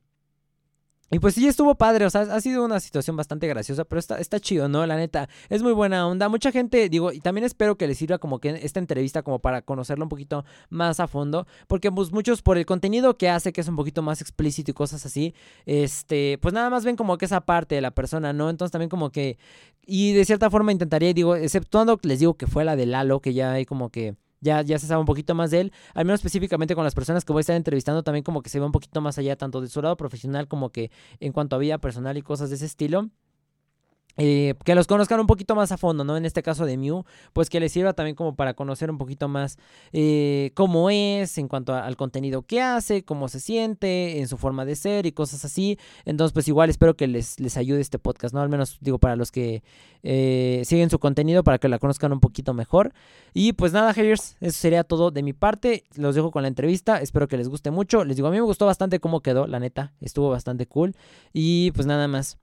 Y 1.10 1.20
pues 1.20 1.36
sí, 1.36 1.47
estuvo 1.47 1.76
padre, 1.76 2.05
o 2.05 2.10
sea, 2.10 2.22
ha 2.22 2.41
sido 2.41 2.66
una 2.66 2.82
situación 2.82 3.16
bastante 3.16 3.47
graciosa, 3.47 3.86
pero 3.86 3.99
está, 3.99 4.20
está 4.20 4.41
chido, 4.41 4.68
¿no? 4.68 4.86
La 4.86 4.97
neta, 4.97 5.30
es 5.47 5.64
muy 5.64 5.72
buena 5.72 6.05
onda. 6.05 6.28
Mucha 6.28 6.51
gente, 6.51 6.89
digo, 6.89 7.14
y 7.14 7.22
también 7.22 7.45
espero 7.45 7.78
que 7.78 7.88
les 7.88 7.97
sirva 7.97 8.18
como 8.18 8.39
que 8.39 8.49
esta 8.62 8.82
entrevista 8.82 9.24
como 9.24 9.39
para 9.39 9.62
conocerlo 9.62 10.03
un 10.03 10.10
poquito 10.10 10.43
más 10.70 10.99
a 10.99 11.08
fondo, 11.08 11.47
porque 11.68 11.91
pues 11.93 12.12
muchos 12.12 12.41
por 12.41 12.58
el 12.58 12.66
contenido 12.66 13.18
que 13.18 13.30
hace, 13.30 13.53
que 13.53 13.62
es 13.62 13.68
un 13.70 13.78
poquito 13.78 14.01
más 14.01 14.20
explícito 14.20 14.72
y 14.72 14.74
cosas 14.74 15.05
así, 15.05 15.34
este, 15.66 16.39
pues 16.41 16.53
nada 16.53 16.70
más 16.70 16.84
ven 16.84 16.97
como 16.97 17.18
que 17.18 17.24
esa 17.26 17.39
parte 17.41 17.76
de 17.76 17.82
la 17.82 17.91
persona, 17.91 18.34
¿no? 18.34 18.49
Entonces 18.49 18.74
también 18.74 18.89
como 18.89 19.10
que, 19.10 19.38
y 19.86 20.12
de 20.12 20.26
cierta 20.26 20.49
forma 20.49 20.74
intentaría, 20.74 21.14
digo, 21.14 21.38
exceptuando, 21.38 21.97
les 22.03 22.20
digo 22.20 22.34
que 22.34 22.47
fue 22.47 22.66
la 22.66 22.76
de 22.76 22.86
Lalo, 22.86 23.22
que 23.22 23.34
ya 23.34 23.53
hay 23.53 23.66
como 23.66 23.89
que 23.91 24.18
ya, 24.41 24.61
ya 24.61 24.79
se 24.79 24.88
sabe 24.88 24.99
un 24.99 25.05
poquito 25.05 25.35
más 25.35 25.51
de 25.51 25.61
él, 25.61 25.73
al 25.93 26.05
menos 26.05 26.19
específicamente 26.19 26.75
con 26.75 26.83
las 26.83 26.95
personas 26.95 27.25
que 27.25 27.33
voy 27.33 27.39
a 27.39 27.41
estar 27.41 27.55
entrevistando, 27.55 28.03
también 28.03 28.23
como 28.23 28.41
que 28.41 28.49
se 28.49 28.59
ve 28.59 28.65
un 28.65 28.71
poquito 28.71 29.01
más 29.01 29.17
allá, 29.17 29.35
tanto 29.35 29.61
de 29.61 29.67
su 29.67 29.81
lado 29.81 29.97
profesional 29.97 30.47
como 30.47 30.71
que 30.71 30.91
en 31.19 31.31
cuanto 31.31 31.55
a 31.55 31.59
vida 31.59 31.77
personal 31.77 32.17
y 32.17 32.21
cosas 32.21 32.49
de 32.49 32.55
ese 32.55 32.65
estilo. 32.65 33.09
Eh, 34.18 34.55
que 34.65 34.76
los 34.76 34.88
conozcan 34.88 35.20
un 35.20 35.28
poquito 35.28 35.55
más 35.55 35.72
a 35.72 35.78
fondo, 35.78 36.03
¿no? 36.03 36.18
En 36.18 36.26
este 36.26 36.41
caso 36.43 36.65
de 36.65 36.78
Mew, 36.78 37.05
pues 37.34 37.49
que 37.49 37.59
les 37.59 37.72
sirva 37.72 37.93
también 37.93 38.15
como 38.15 38.36
para 38.36 38.53
conocer 38.55 38.89
un 38.89 38.97
poquito 38.97 39.28
más 39.28 39.57
eh, 39.93 40.51
cómo 40.55 40.89
es 40.89 41.38
en 41.38 41.47
cuanto 41.47 41.74
al 41.74 41.95
contenido 41.95 42.41
que 42.41 42.61
hace, 42.61 43.03
cómo 43.03 43.28
se 43.28 43.39
siente, 43.39 44.20
en 44.20 44.28
su 44.28 44.38
forma 44.38 44.65
de 44.65 44.76
ser 44.76 45.05
y 45.05 45.11
cosas 45.11 45.45
así. 45.45 45.78
Entonces, 46.05 46.34
pues 46.34 46.47
igual 46.47 46.70
espero 46.70 46.95
que 46.95 47.07
les, 47.07 47.39
les 47.39 47.57
ayude 47.57 47.82
este 47.82 47.99
podcast, 47.99 48.34
¿no? 48.34 48.41
Al 48.41 48.49
menos 48.49 48.78
digo 48.82 48.97
para 48.97 49.15
los 49.15 49.32
que 49.32 49.63
eh, 50.03 50.61
siguen 50.65 50.89
su 50.89 50.99
contenido, 50.99 51.43
para 51.43 51.59
que 51.59 51.68
la 51.68 51.80
conozcan 51.80 52.11
un 52.11 52.20
poquito 52.20 52.53
mejor. 52.53 52.93
Y 53.34 53.53
pues 53.53 53.74
nada, 53.74 53.93
haters, 53.93 54.38
eso 54.41 54.57
sería 54.57 54.84
todo 54.84 55.11
de 55.11 55.24
mi 55.24 55.34
parte. 55.34 55.84
Los 55.95 56.15
dejo 56.15 56.32
con 56.32 56.41
la 56.41 56.47
entrevista, 56.47 57.01
espero 57.01 57.28
que 57.28 57.38
les 57.38 57.49
guste 57.49 57.72
mucho. 57.72 58.03
Les 58.03 58.15
digo, 58.15 58.28
a 58.28 58.32
mí 58.32 58.38
me 58.38 58.43
gustó 58.43 58.65
bastante 58.65 58.99
cómo 58.99 59.22
quedó, 59.22 59.47
la 59.47 59.59
neta, 59.59 59.93
estuvo 60.01 60.30
bastante 60.30 60.65
cool. 60.65 60.95
Y 61.34 61.72
pues 61.72 61.86
nada 61.86 62.07
más. 62.07 62.38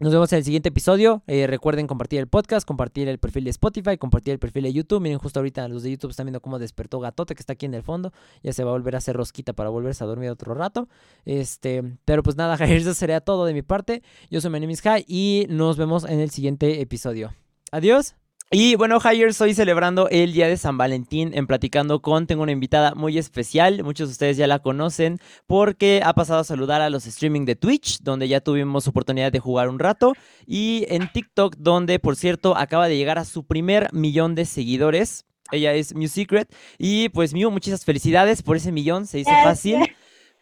Nos 0.00 0.14
vemos 0.14 0.32
en 0.32 0.38
el 0.38 0.44
siguiente 0.44 0.70
episodio. 0.70 1.22
Eh, 1.26 1.46
recuerden 1.46 1.86
compartir 1.86 2.20
el 2.20 2.26
podcast, 2.26 2.66
compartir 2.66 3.06
el 3.08 3.18
perfil 3.18 3.44
de 3.44 3.50
Spotify, 3.50 3.98
compartir 3.98 4.32
el 4.32 4.38
perfil 4.38 4.62
de 4.62 4.72
YouTube. 4.72 4.98
Miren, 5.02 5.18
justo 5.18 5.40
ahorita 5.40 5.68
los 5.68 5.82
de 5.82 5.90
YouTube 5.90 6.10
están 6.10 6.24
viendo 6.24 6.40
cómo 6.40 6.58
despertó 6.58 7.00
Gatote, 7.00 7.34
que 7.34 7.42
está 7.42 7.52
aquí 7.52 7.66
en 7.66 7.74
el 7.74 7.82
fondo. 7.82 8.10
Ya 8.42 8.54
se 8.54 8.64
va 8.64 8.70
a 8.70 8.72
volver 8.72 8.94
a 8.94 8.98
hacer 8.98 9.14
rosquita 9.14 9.52
para 9.52 9.68
volverse 9.68 10.02
a 10.02 10.06
dormir 10.06 10.30
otro 10.30 10.54
rato. 10.54 10.88
Este, 11.26 11.98
pero 12.06 12.22
pues 12.22 12.34
nada, 12.36 12.54
eso 12.64 12.94
sería 12.94 13.20
todo 13.20 13.44
de 13.44 13.52
mi 13.52 13.60
parte. 13.60 14.02
Yo 14.30 14.40
soy 14.40 14.50
Manimis 14.50 14.80
High 14.80 15.04
y 15.06 15.44
nos 15.50 15.76
vemos 15.76 16.04
en 16.04 16.20
el 16.20 16.30
siguiente 16.30 16.80
episodio. 16.80 17.34
Adiós. 17.70 18.19
Y 18.52 18.74
bueno, 18.74 18.98
Hires, 18.98 19.30
estoy 19.30 19.54
celebrando 19.54 20.08
el 20.08 20.32
día 20.32 20.48
de 20.48 20.56
San 20.56 20.76
Valentín 20.76 21.30
en 21.34 21.46
Platicando 21.46 22.02
con. 22.02 22.26
Tengo 22.26 22.42
una 22.42 22.50
invitada 22.50 22.96
muy 22.96 23.16
especial, 23.16 23.84
muchos 23.84 24.08
de 24.08 24.12
ustedes 24.12 24.36
ya 24.36 24.48
la 24.48 24.58
conocen, 24.58 25.20
porque 25.46 26.02
ha 26.04 26.12
pasado 26.14 26.40
a 26.40 26.44
saludar 26.44 26.80
a 26.80 26.90
los 26.90 27.06
streaming 27.06 27.44
de 27.44 27.54
Twitch, 27.54 28.00
donde 28.00 28.26
ya 28.26 28.40
tuvimos 28.40 28.88
oportunidad 28.88 29.30
de 29.30 29.38
jugar 29.38 29.68
un 29.68 29.78
rato, 29.78 30.14
y 30.48 30.84
en 30.88 31.12
TikTok, 31.12 31.58
donde 31.58 32.00
por 32.00 32.16
cierto 32.16 32.56
acaba 32.56 32.88
de 32.88 32.96
llegar 32.96 33.20
a 33.20 33.24
su 33.24 33.46
primer 33.46 33.88
millón 33.92 34.34
de 34.34 34.44
seguidores. 34.44 35.26
Ella 35.52 35.72
es 35.74 35.94
Mew 35.94 36.08
Secret, 36.08 36.52
y 36.76 37.08
pues 37.10 37.32
Mew, 37.32 37.52
muchas 37.52 37.84
felicidades 37.84 38.42
por 38.42 38.56
ese 38.56 38.72
millón, 38.72 39.06
se 39.06 39.20
hizo 39.20 39.30
fácil. 39.44 39.94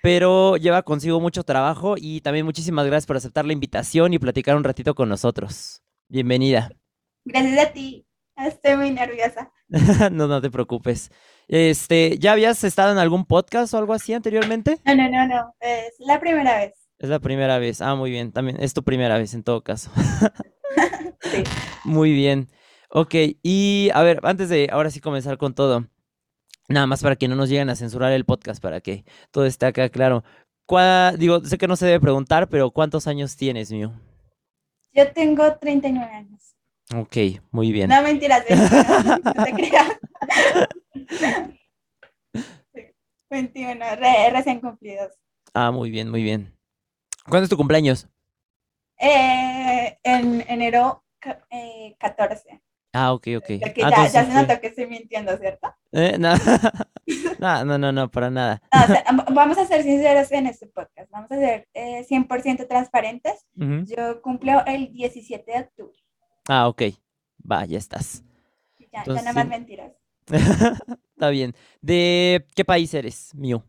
Pero 0.02 0.56
lleva 0.56 0.82
consigo 0.82 1.20
mucho 1.20 1.42
trabajo 1.42 1.96
y 1.98 2.22
también 2.22 2.46
muchísimas 2.46 2.86
gracias 2.86 3.06
por 3.06 3.18
aceptar 3.18 3.44
la 3.44 3.52
invitación 3.52 4.14
y 4.14 4.18
platicar 4.18 4.56
un 4.56 4.64
ratito 4.64 4.94
con 4.94 5.10
nosotros. 5.10 5.82
Bienvenida. 6.08 6.70
Gracias 7.24 7.66
a 7.66 7.72
ti. 7.72 8.06
Estoy 8.36 8.76
muy 8.76 8.90
nerviosa. 8.90 9.52
no, 10.12 10.28
no 10.28 10.40
te 10.40 10.50
preocupes. 10.50 11.10
Este, 11.48 12.18
¿ya 12.18 12.32
habías 12.32 12.62
estado 12.64 12.92
en 12.92 12.98
algún 12.98 13.24
podcast 13.24 13.72
o 13.74 13.78
algo 13.78 13.94
así 13.94 14.12
anteriormente? 14.12 14.78
No, 14.84 14.94
no, 14.94 15.08
no, 15.08 15.26
no. 15.26 15.54
Es 15.60 15.94
la 15.98 16.20
primera 16.20 16.58
vez. 16.58 16.74
Es 16.98 17.08
la 17.08 17.18
primera 17.18 17.58
vez. 17.58 17.80
Ah, 17.80 17.94
muy 17.94 18.10
bien. 18.10 18.32
También 18.32 18.58
es 18.60 18.74
tu 18.74 18.82
primera 18.82 19.18
vez 19.18 19.34
en 19.34 19.42
todo 19.42 19.62
caso. 19.62 19.90
sí. 21.20 21.42
Muy 21.84 22.12
bien. 22.12 22.48
Ok, 22.90 23.14
y 23.42 23.90
a 23.92 24.02
ver, 24.02 24.20
antes 24.22 24.48
de 24.48 24.68
ahora 24.72 24.90
sí 24.90 25.00
comenzar 25.00 25.36
con 25.36 25.54
todo, 25.54 25.86
nada 26.68 26.86
más 26.86 27.02
para 27.02 27.16
que 27.16 27.28
no 27.28 27.36
nos 27.36 27.50
lleguen 27.50 27.68
a 27.68 27.76
censurar 27.76 28.12
el 28.12 28.24
podcast, 28.24 28.62
para 28.62 28.80
que 28.80 29.04
todo 29.30 29.44
esté 29.44 29.66
acá 29.66 29.88
claro. 29.90 30.24
Digo, 31.18 31.40
sé 31.44 31.58
que 31.58 31.68
no 31.68 31.76
se 31.76 31.86
debe 31.86 32.00
preguntar, 32.00 32.48
pero 32.48 32.70
¿cuántos 32.70 33.06
años 33.06 33.36
tienes, 33.36 33.70
mío? 33.72 33.92
Yo 34.92 35.10
tengo 35.12 35.54
39 35.56 36.12
años. 36.12 36.54
Ok, 36.96 37.16
muy 37.50 37.70
bien. 37.70 37.90
No, 37.90 38.02
mentiras, 38.02 38.44
no 38.48 39.44
te 39.44 39.52
creas. 39.52 39.98
21, 43.30 43.84
recién 44.30 44.60
cumplidos. 44.60 45.12
Ah, 45.52 45.70
muy 45.70 45.90
bien, 45.90 46.10
muy 46.10 46.22
bien. 46.22 46.54
¿Cuándo 47.28 47.44
es 47.44 47.50
tu 47.50 47.58
cumpleaños? 47.58 48.08
Eh, 48.98 49.98
en 50.02 50.44
enero 50.48 51.04
eh, 51.50 51.94
14. 51.98 52.62
Ah, 52.94 53.12
ok, 53.12 53.26
ok. 53.36 53.50
ah, 53.84 53.90
ya, 53.90 54.08
ya 54.08 54.24
se 54.24 54.32
nota 54.32 54.60
que 54.60 54.68
estoy 54.68 54.86
mintiendo, 54.86 55.36
¿cierto? 55.36 55.68
Eh, 55.92 56.16
no. 56.18 56.32
no, 57.38 57.78
no, 57.78 57.92
no, 57.92 58.10
para 58.10 58.30
nada. 58.30 58.62
vamos 59.30 59.58
a 59.58 59.66
ser 59.66 59.82
sinceros 59.82 60.32
en 60.32 60.46
este 60.46 60.66
podcast. 60.68 61.10
Vamos 61.10 61.30
a 61.30 61.36
ser 61.36 61.68
100% 61.74 62.60
eh, 62.60 62.64
transparentes. 62.64 63.46
Yo 63.54 64.22
cumplo 64.22 64.64
el 64.66 64.90
17 64.90 65.52
de 65.52 65.60
octubre. 65.60 65.98
Ah, 66.48 66.66
ok. 66.68 66.82
Va, 67.50 67.64
ya 67.66 67.78
estás. 67.78 68.24
Ya, 68.92 69.04
ya 69.04 69.14
nada 69.14 69.32
más 69.32 69.46
mentiras. 69.46 69.92
Está 71.14 71.30
bien. 71.30 71.54
¿De 71.80 72.46
qué 72.54 72.64
país 72.64 72.92
eres, 72.94 73.34
mío? 73.34 73.64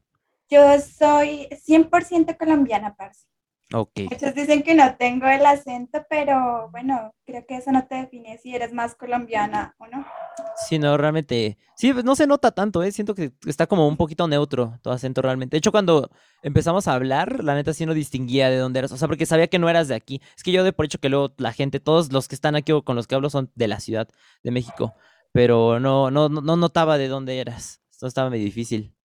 Yo 0.49 0.79
soy 0.79 1.47
100% 1.63 2.37
colombiana, 2.37 2.95
parce. 2.95 3.28
Ok. 3.71 3.99
Muchos 4.09 4.33
dicen 4.33 4.63
que 4.63 4.73
no 4.73 4.95
tengo 4.95 5.27
el 5.27 5.45
acento, 5.45 6.03
pero 6.09 6.69
bueno, 6.71 7.13
creo 7.23 7.45
que 7.45 7.57
eso 7.57 7.71
no 7.71 7.85
te 7.85 7.95
define 7.95 8.39
si 8.39 8.55
eres 8.55 8.73
más 8.73 8.95
colombiana 8.95 9.75
o 9.77 9.85
no. 9.85 10.07
Sí, 10.67 10.79
no, 10.79 10.97
realmente. 10.97 11.59
Sí, 11.75 11.93
pues 11.93 12.03
no 12.03 12.15
se 12.15 12.25
nota 12.25 12.51
tanto, 12.51 12.81
¿eh? 12.81 12.91
Siento 12.91 13.13
que 13.13 13.31
está 13.45 13.67
como 13.67 13.87
un 13.87 13.95
poquito 13.95 14.27
neutro 14.27 14.79
tu 14.81 14.89
acento 14.89 15.21
realmente. 15.21 15.55
De 15.55 15.59
hecho, 15.59 15.71
cuando 15.71 16.09
empezamos 16.41 16.87
a 16.87 16.93
hablar, 16.93 17.43
la 17.43 17.53
neta 17.53 17.73
sí 17.73 17.85
no 17.85 17.93
distinguía 17.93 18.49
de 18.49 18.57
dónde 18.57 18.79
eras. 18.79 18.91
O 18.91 18.97
sea, 18.97 19.07
porque 19.07 19.27
sabía 19.27 19.47
que 19.47 19.59
no 19.59 19.69
eras 19.69 19.87
de 19.87 19.95
aquí. 19.95 20.19
Es 20.35 20.41
que 20.41 20.51
yo 20.51 20.63
de 20.63 20.73
por 20.73 20.85
hecho 20.85 20.99
que 20.99 21.09
luego 21.09 21.33
la 21.37 21.53
gente, 21.53 21.79
todos 21.79 22.11
los 22.11 22.27
que 22.27 22.35
están 22.35 22.55
aquí 22.55 22.71
o 22.71 22.83
con 22.83 22.95
los 22.95 23.05
que 23.05 23.13
hablo 23.15 23.29
son 23.29 23.51
de 23.53 23.67
la 23.67 23.79
Ciudad 23.79 24.09
de 24.43 24.49
México. 24.49 24.95
Pero 25.31 25.79
no, 25.79 26.09
no, 26.09 26.27
no 26.27 26.55
notaba 26.55 26.97
de 26.97 27.07
dónde 27.07 27.39
eras. 27.39 27.81
Esto 27.91 28.07
estaba 28.07 28.29
muy 28.29 28.39
difícil. 28.39 28.95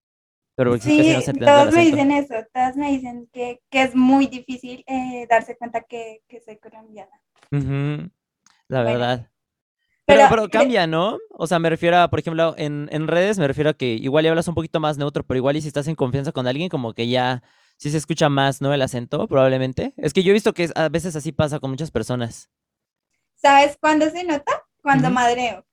Pero 0.57 0.79
sí, 0.79 1.17
todos 1.41 1.75
me 1.75 1.85
dicen 1.85 2.13
eso, 2.13 2.35
todos 2.53 2.77
me 2.77 2.93
dicen 2.93 3.29
que, 3.33 3.61
que 3.71 3.83
es 3.83 3.97
muy 3.97 4.29
difícil 4.29 4.85
eh, 4.87 5.27
darse 5.29 5.57
cuenta 5.57 5.81
que, 5.81 6.23
que 6.29 6.41
soy 6.41 6.59
colombiana. 6.59 7.21
La 8.69 8.83
verdad. 8.83 9.31
Pero, 10.07 10.27
pero, 10.29 10.49
cambia, 10.49 10.87
¿no? 10.87 11.19
O 11.31 11.47
sea, 11.47 11.59
me 11.59 11.71
refiero 11.71 11.99
a, 11.99 12.09
por 12.09 12.21
ejemplo, 12.21 12.55
en, 12.59 12.89
en 12.93 13.09
redes 13.09 13.39
me 13.39 13.49
refiero 13.49 13.71
a 13.71 13.75
que 13.75 13.95
igual 13.95 14.25
ya 14.25 14.31
hablas 14.31 14.47
un 14.49 14.55
poquito 14.55 14.79
más 14.79 14.99
neutro, 14.99 15.25
pero 15.25 15.39
igual 15.39 15.57
y 15.57 15.63
si 15.63 15.69
estás 15.69 15.89
en 15.89 15.95
confianza 15.95 16.31
con 16.31 16.47
alguien, 16.47 16.69
como 16.69 16.93
que 16.93 17.09
ya 17.09 17.43
sí 17.79 17.91
se 17.91 17.97
escucha 17.97 18.29
más, 18.29 18.61
¿no? 18.61 18.73
El 18.75 18.83
acento, 18.83 19.27
probablemente. 19.27 19.95
Es 19.97 20.13
que 20.13 20.23
yo 20.23 20.31
he 20.31 20.35
visto 20.35 20.53
que 20.53 20.69
a 20.75 20.89
veces 20.89 21.17
así 21.17 21.33
pasa 21.33 21.59
con 21.59 21.71
muchas 21.71 21.91
personas. 21.91 22.51
¿Sabes 23.35 23.77
cuándo 23.81 24.09
se 24.11 24.25
nota? 24.25 24.65
Cuando 24.83 25.11
madreo. 25.11 25.67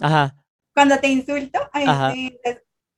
Ajá. 0.00 0.34
Cuando 0.74 0.98
te 0.98 1.08
insulto, 1.08 1.58
ahí 1.72 1.86
sí 2.14 2.38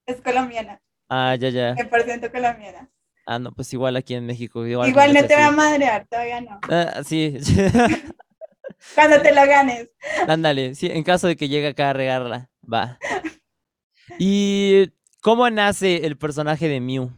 es 0.07 0.21
colombiana. 0.23 0.81
Ah, 1.09 1.35
ya, 1.37 1.49
ya. 1.49 1.75
100% 1.75 2.31
colombiana. 2.31 2.91
Ah, 3.27 3.39
no, 3.39 3.53
pues 3.53 3.73
igual 3.73 3.97
aquí 3.97 4.15
en 4.15 4.27
México. 4.27 4.67
Igual, 4.67 4.89
igual 4.89 5.13
no 5.13 5.27
te 5.27 5.35
voy 5.35 5.45
a 5.45 5.51
madrear, 5.51 6.07
todavía 6.07 6.41
no. 6.41 6.61
Ah, 6.63 7.03
sí. 7.05 7.37
Cuando 8.95 9.21
te 9.21 9.35
lo 9.35 9.47
ganes. 9.47 9.91
Ándale, 10.29 10.75
sí, 10.75 10.87
en 10.87 11.03
caso 11.03 11.27
de 11.27 11.37
que 11.37 11.49
llegue 11.49 11.69
acá 11.69 11.91
a 11.91 11.93
regarla, 11.93 12.51
va. 12.63 12.99
¿Y 14.19 14.91
cómo 15.21 15.49
nace 15.51 16.07
el 16.07 16.17
personaje 16.17 16.69
de 16.69 16.81
Mew? 16.81 17.11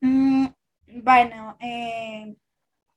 Mm, 0.00 0.46
bueno, 1.02 1.56
eh, 1.60 2.34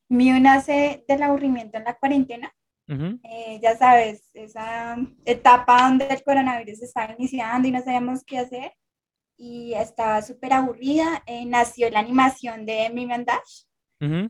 Mew 0.10 0.40
nace 0.40 1.04
del 1.08 1.24
aburrimiento 1.24 1.78
en 1.78 1.84
la 1.84 1.96
cuarentena. 1.96 2.54
Eh, 2.88 3.60
ya 3.62 3.76
sabes, 3.76 4.30
esa 4.34 4.98
etapa 5.26 5.84
donde 5.84 6.06
el 6.06 6.24
coronavirus 6.24 6.84
estaba 6.84 7.14
iniciando 7.18 7.68
y 7.68 7.72
no 7.72 7.82
sabíamos 7.82 8.24
qué 8.24 8.38
hacer 8.40 8.74
y 9.44 9.74
estaba 9.74 10.22
súper 10.22 10.54
aburrida. 10.54 11.22
Eh, 11.26 11.46
nació 11.46 11.90
la 11.90 12.00
animación 12.00 12.66
de 12.66 12.90
Mimian 12.90 13.26
Dash, 13.26 13.66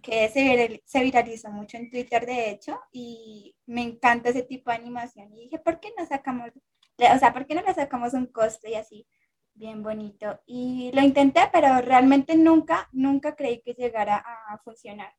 que 0.03 0.29
se, 0.29 0.81
se 0.85 1.03
viralizó 1.03 1.49
mucho 1.49 1.77
en 1.77 1.89
Twitter, 1.89 2.25
de 2.27 2.51
hecho, 2.51 2.79
y 2.91 3.55
me 3.65 3.81
encanta 3.81 4.29
ese 4.29 4.43
tipo 4.43 4.69
de 4.69 4.77
animación. 4.77 5.31
Y 5.33 5.41
dije, 5.45 5.59
¿por 5.59 5.79
qué 5.79 5.89
no 5.97 6.05
sacamos, 6.05 6.49
o 6.49 7.19
sea, 7.19 7.33
¿por 7.33 7.47
qué 7.47 7.55
no 7.55 7.61
le 7.63 7.73
sacamos 7.73 8.13
un 8.13 8.27
coste 8.27 8.71
y 8.71 8.75
así? 8.75 9.07
Bien 9.55 9.81
bonito. 9.83 10.41
Y 10.45 10.91
lo 10.93 11.01
intenté, 11.01 11.41
pero 11.51 11.81
realmente 11.81 12.35
nunca, 12.35 12.89
nunca 12.91 13.35
creí 13.35 13.61
que 13.61 13.73
llegara 13.73 14.17
a 14.17 14.57
funcionar. 14.63 15.13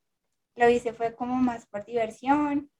Lo 0.56 0.68
hice 0.68 0.92
fue 0.92 1.14
como 1.16 1.34
más 1.36 1.66
por 1.66 1.84
diversión, 1.84 2.70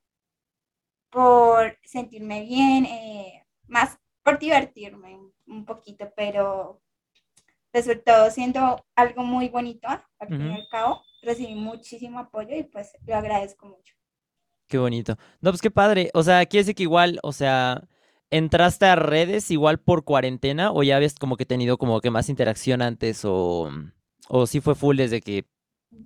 por 1.11 1.79
sentirme 1.85 2.43
bien, 2.45 2.87
eh, 2.87 3.47
más 3.69 3.99
por 4.23 4.39
divertirme 4.39 5.19
un 5.47 5.65
poquito, 5.65 6.13
pero 6.17 6.84
resultó 7.75 8.31
siendo 8.31 8.87
algo 8.95 9.25
muy 9.25 9.49
bonito, 9.49 9.89
al 9.89 10.29
fin 10.29 10.51
y 10.53 10.55
al 10.55 10.69
cabo. 10.71 11.03
Recibí 11.23 11.55
muchísimo 11.55 12.21
apoyo 12.21 12.55
y 12.57 12.63
pues 12.63 12.93
lo 13.07 13.17
agradezco 13.17 13.67
mucho. 13.67 13.95
Qué 14.69 14.79
bonito. 14.79 15.17
No, 15.41 15.51
pues 15.51 15.61
qué 15.61 15.71
padre. 15.71 16.11
O 16.15 16.23
sea, 16.23 16.47
quiere 16.47 16.63
decir 16.63 16.75
que 16.77 16.85
igual, 16.85 17.19
o 17.23 17.33
sea, 17.33 17.83
entraste 18.31 18.87
a 18.87 18.97
redes 18.97 19.51
igual 19.51 19.79
por 19.79 20.05
cuarentena 20.05 20.73
o 20.73 20.83
ya 20.83 20.97
habías 20.97 21.17
como 21.17 21.37
que 21.37 21.47
tenido 21.47 21.77
como 21.77 22.01
que 22.01 22.11
más 22.11 22.29
interacción 22.29 22.81
antes 22.81 23.25
o, 23.25 23.71
o 24.29 24.47
sí 24.47 24.61
fue 24.61 24.75
full 24.75 24.97
desde 24.97 25.21
que 25.21 25.45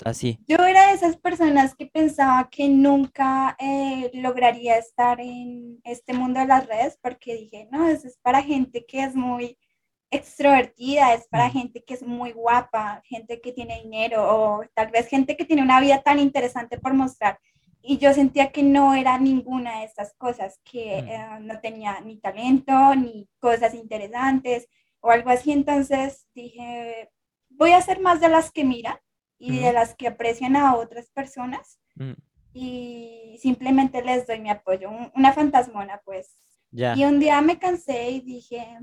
así. 0.04 0.38
Yo 0.46 0.56
era 0.56 0.88
de 0.88 0.94
esas 0.94 1.16
personas 1.16 1.74
que 1.74 1.86
pensaba 1.86 2.48
que 2.50 2.68
nunca 2.68 3.56
eh, 3.58 4.10
lograría 4.14 4.76
estar 4.76 5.20
en 5.20 5.80
este 5.84 6.12
mundo 6.14 6.40
de 6.40 6.46
las 6.46 6.66
redes 6.66 6.98
porque 7.02 7.34
dije, 7.34 7.68
no, 7.70 7.88
eso 7.88 8.06
es 8.06 8.18
para 8.22 8.42
gente 8.42 8.84
que 8.86 9.02
es 9.02 9.14
muy 9.14 9.58
extrovertida, 10.10 11.14
es 11.14 11.26
para 11.28 11.50
gente 11.50 11.84
que 11.84 11.94
es 11.94 12.02
muy 12.02 12.32
guapa, 12.32 13.02
gente 13.04 13.40
que 13.40 13.52
tiene 13.52 13.82
dinero 13.82 14.22
o 14.26 14.64
tal 14.74 14.90
vez 14.90 15.06
gente 15.08 15.36
que 15.36 15.44
tiene 15.44 15.62
una 15.62 15.80
vida 15.80 16.02
tan 16.02 16.18
interesante 16.18 16.78
por 16.78 16.94
mostrar. 16.94 17.38
Y 17.82 17.98
yo 17.98 18.12
sentía 18.12 18.50
que 18.50 18.62
no 18.62 18.94
era 18.94 19.18
ninguna 19.18 19.80
de 19.80 19.84
estas 19.84 20.14
cosas, 20.14 20.60
que 20.64 20.98
eh, 20.98 21.26
no 21.40 21.60
tenía 21.60 22.00
ni 22.00 22.18
talento, 22.18 22.94
ni 22.94 23.28
cosas 23.38 23.74
interesantes 23.74 24.68
o 25.00 25.10
algo 25.10 25.30
así. 25.30 25.52
Entonces 25.52 26.26
dije, 26.34 27.10
voy 27.50 27.72
a 27.72 27.82
ser 27.82 28.00
más 28.00 28.20
de 28.20 28.28
las 28.28 28.50
que 28.50 28.64
miran 28.64 28.98
y 29.38 29.60
de 29.60 29.72
las 29.72 29.94
que 29.94 30.08
aprecian 30.08 30.56
a 30.56 30.74
otras 30.74 31.10
personas 31.10 31.78
mm. 31.94 32.12
y 32.54 33.38
simplemente 33.40 34.02
les 34.02 34.26
doy 34.26 34.40
mi 34.40 34.50
apoyo, 34.50 34.90
una 35.14 35.32
fantasmona 35.32 36.00
pues. 36.04 36.34
Y 36.70 37.04
un 37.04 37.18
día 37.18 37.40
me 37.40 37.58
cansé 37.58 38.10
y 38.10 38.20
dije, 38.20 38.78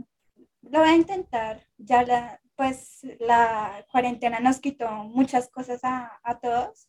lo 0.69 0.79
voy 0.79 0.89
a 0.89 0.95
intentar, 0.95 1.61
ya 1.77 2.03
la, 2.03 2.39
pues 2.55 3.01
la 3.19 3.85
cuarentena 3.91 4.39
nos 4.39 4.59
quitó 4.59 4.89
muchas 4.89 5.49
cosas 5.49 5.83
a, 5.83 6.19
a 6.23 6.39
todos. 6.39 6.87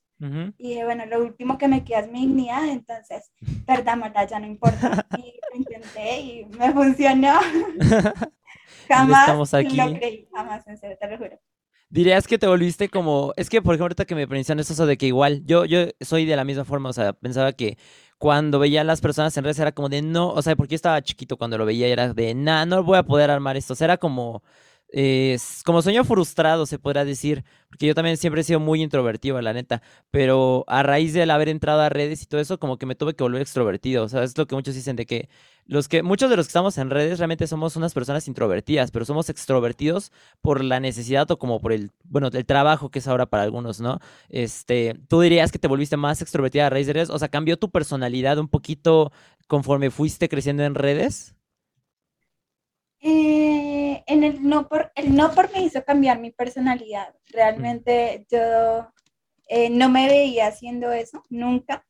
Y 0.56 0.82
bueno, 0.82 1.04
lo 1.04 1.20
último 1.20 1.58
que 1.58 1.68
me 1.68 1.84
queda 1.84 2.00
es 2.00 2.10
mi 2.10 2.20
dignidad, 2.20 2.66
entonces 2.68 3.30
perdámosla, 3.66 4.24
ya 4.24 4.38
no 4.38 4.46
importa. 4.46 5.06
Y 5.18 5.38
lo 5.50 5.58
intenté 5.58 6.20
y 6.20 6.44
me 6.46 6.72
funcionó. 6.72 7.38
jamás 8.88 9.28
lo 9.62 9.98
creí, 9.98 10.26
jamás, 10.32 10.66
en 10.66 10.78
serio, 10.78 10.96
te 10.98 11.10
lo 11.10 11.18
juro. 11.18 11.38
Dirías 11.88 12.26
que 12.26 12.36
te 12.36 12.48
volviste 12.48 12.88
como, 12.88 13.32
es 13.36 13.48
que 13.48 13.62
por 13.62 13.74
ejemplo 13.74 13.84
ahorita 13.84 14.06
que 14.06 14.16
me 14.16 14.26
mencionas 14.26 14.68
eso 14.70 14.86
de 14.86 14.96
que 14.96 15.06
igual, 15.06 15.42
yo, 15.46 15.64
yo 15.64 15.86
soy 16.00 16.26
de 16.26 16.34
la 16.34 16.44
misma 16.44 16.64
forma, 16.64 16.88
o 16.90 16.92
sea, 16.92 17.12
pensaba 17.12 17.52
que 17.52 17.78
cuando 18.18 18.58
veía 18.58 18.80
a 18.80 18.84
las 18.84 19.00
personas 19.00 19.36
en 19.36 19.44
redes 19.44 19.60
era 19.60 19.70
como 19.72 19.88
de 19.88 20.02
no, 20.02 20.30
o 20.30 20.42
sea, 20.42 20.56
porque 20.56 20.72
yo 20.72 20.76
estaba 20.76 21.00
chiquito 21.02 21.36
cuando 21.36 21.58
lo 21.58 21.64
veía 21.64 21.86
era 21.86 22.12
de, 22.12 22.34
nah, 22.34 22.66
no 22.66 22.82
voy 22.82 22.98
a 22.98 23.04
poder 23.04 23.30
armar 23.30 23.56
esto, 23.56 23.74
o 23.74 23.76
sea, 23.76 23.84
era 23.86 23.98
como, 23.98 24.42
es 24.88 25.62
como 25.64 25.82
sueño 25.82 26.04
frustrado, 26.04 26.66
se 26.66 26.78
podrá 26.78 27.04
decir, 27.04 27.44
porque 27.68 27.86
yo 27.86 27.94
también 27.94 28.16
siempre 28.16 28.40
he 28.40 28.44
sido 28.44 28.60
muy 28.60 28.82
introvertido, 28.82 29.40
la 29.40 29.52
neta, 29.52 29.82
pero 30.10 30.64
a 30.68 30.82
raíz 30.82 31.12
del 31.12 31.30
haber 31.30 31.48
entrado 31.48 31.80
a 31.80 31.88
redes 31.88 32.22
y 32.22 32.26
todo 32.26 32.40
eso, 32.40 32.58
como 32.58 32.78
que 32.78 32.86
me 32.86 32.94
tuve 32.94 33.14
que 33.14 33.22
volver 33.22 33.42
extrovertido, 33.42 34.04
o 34.04 34.08
sea, 34.08 34.22
es 34.22 34.36
lo 34.38 34.46
que 34.46 34.54
muchos 34.54 34.74
dicen 34.74 34.96
de 34.96 35.06
que 35.06 35.28
los 35.66 35.88
que, 35.88 36.02
muchos 36.04 36.30
de 36.30 36.36
los 36.36 36.46
que 36.46 36.50
estamos 36.50 36.78
en 36.78 36.90
redes 36.90 37.18
realmente 37.18 37.46
somos 37.48 37.74
unas 37.76 37.92
personas 37.92 38.28
introvertidas, 38.28 38.92
pero 38.92 39.04
somos 39.04 39.28
extrovertidos 39.28 40.12
por 40.40 40.62
la 40.62 40.78
necesidad 40.78 41.28
o 41.30 41.38
como 41.38 41.60
por 41.60 41.72
el, 41.72 41.90
bueno, 42.04 42.28
el 42.32 42.46
trabajo 42.46 42.90
que 42.90 43.00
es 43.00 43.08
ahora 43.08 43.26
para 43.26 43.42
algunos, 43.42 43.80
¿no? 43.80 43.98
Este, 44.28 44.94
tú 45.08 45.20
dirías 45.20 45.50
que 45.50 45.58
te 45.58 45.66
volviste 45.68 45.96
más 45.96 46.22
extrovertida 46.22 46.68
a 46.68 46.70
raíz 46.70 46.86
de 46.86 46.92
redes, 46.92 47.10
o 47.10 47.18
sea, 47.18 47.28
cambió 47.28 47.58
tu 47.58 47.70
personalidad 47.70 48.38
un 48.38 48.48
poquito 48.48 49.12
conforme 49.48 49.90
fuiste 49.90 50.28
creciendo 50.28 50.62
en 50.62 50.74
redes. 50.74 51.35
Eh, 53.08 54.02
en 54.08 54.24
el 54.24 54.42
no 54.42 54.68
por 54.68 54.90
el 54.96 55.14
no 55.14 55.30
por 55.30 55.52
me 55.52 55.62
hizo 55.62 55.84
cambiar 55.84 56.18
mi 56.18 56.32
personalidad. 56.32 57.14
Realmente 57.26 58.26
yo 58.28 58.92
eh, 59.48 59.70
no 59.70 59.88
me 59.88 60.08
veía 60.08 60.48
haciendo 60.48 60.90
eso 60.90 61.22
nunca. 61.30 61.86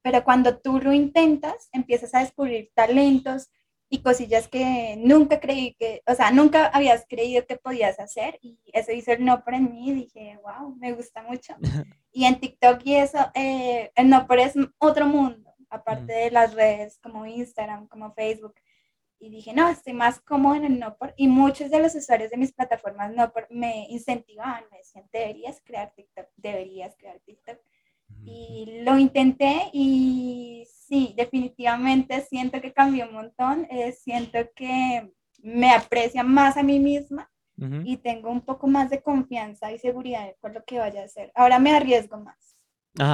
Pero 0.00 0.24
cuando 0.24 0.58
tú 0.58 0.80
lo 0.80 0.94
intentas, 0.94 1.68
empiezas 1.72 2.14
a 2.14 2.20
descubrir 2.20 2.70
talentos 2.74 3.50
y 3.90 4.00
cosillas 4.00 4.48
que 4.48 4.96
nunca 4.96 5.40
creí 5.40 5.74
que, 5.74 6.02
o 6.06 6.14
sea, 6.14 6.30
nunca 6.30 6.68
habías 6.68 7.04
creído 7.06 7.44
que 7.46 7.56
podías 7.56 8.00
hacer 8.00 8.38
y 8.40 8.58
eso 8.72 8.92
hizo 8.92 9.12
el 9.12 9.24
no 9.24 9.44
por 9.44 9.52
en 9.52 9.72
mí 9.72 9.90
y 9.90 9.94
dije, 9.94 10.38
wow, 10.42 10.74
me 10.76 10.92
gusta 10.92 11.22
mucho. 11.22 11.54
y 12.12 12.24
en 12.24 12.40
TikTok 12.40 12.80
y 12.84 12.94
eso, 12.94 13.18
eh, 13.34 13.90
el 13.94 14.08
no 14.08 14.26
por 14.26 14.38
es 14.38 14.54
otro 14.78 15.06
mundo, 15.06 15.52
aparte 15.68 16.12
de 16.12 16.30
las 16.30 16.54
redes 16.54 16.98
como 17.02 17.26
Instagram, 17.26 17.88
como 17.88 18.14
Facebook 18.14 18.54
y 19.24 19.30
dije, 19.30 19.54
no, 19.54 19.70
estoy 19.70 19.94
más 19.94 20.20
cómodo 20.20 20.56
en 20.56 20.66
el 20.66 20.78
no 20.78 20.96
por, 20.98 21.14
y 21.16 21.28
muchos 21.28 21.70
de 21.70 21.80
los 21.80 21.94
usuarios 21.94 22.30
de 22.30 22.36
mis 22.36 22.52
plataformas 22.52 23.14
no 23.14 23.32
por 23.32 23.50
me 23.50 23.86
incentivaban, 23.88 24.64
me 24.70 24.78
decían, 24.78 25.08
deberías 25.10 25.62
crear 25.64 25.92
TikTok, 25.96 26.26
deberías 26.36 26.94
crear 26.96 27.18
TikTok. 27.20 27.58
Y 28.26 28.82
lo 28.84 28.98
intenté 28.98 29.70
y 29.72 30.68
sí, 30.70 31.14
definitivamente 31.16 32.20
siento 32.20 32.60
que 32.60 32.74
cambió 32.74 33.06
un 33.06 33.14
montón, 33.14 33.66
eh, 33.70 33.92
siento 33.92 34.38
que 34.54 35.10
me 35.42 35.70
aprecia 35.72 36.22
más 36.22 36.58
a 36.58 36.62
mí 36.62 36.78
misma 36.78 37.30
y 37.56 37.98
tengo 37.98 38.30
un 38.30 38.40
poco 38.40 38.66
más 38.66 38.90
de 38.90 39.00
confianza 39.00 39.70
y 39.70 39.78
seguridad 39.78 40.34
con 40.40 40.52
lo 40.52 40.64
que 40.64 40.80
vaya 40.80 41.02
a 41.02 41.04
hacer. 41.04 41.30
Ahora 41.34 41.58
me 41.58 41.74
arriesgo 41.74 42.18
más, 42.18 42.56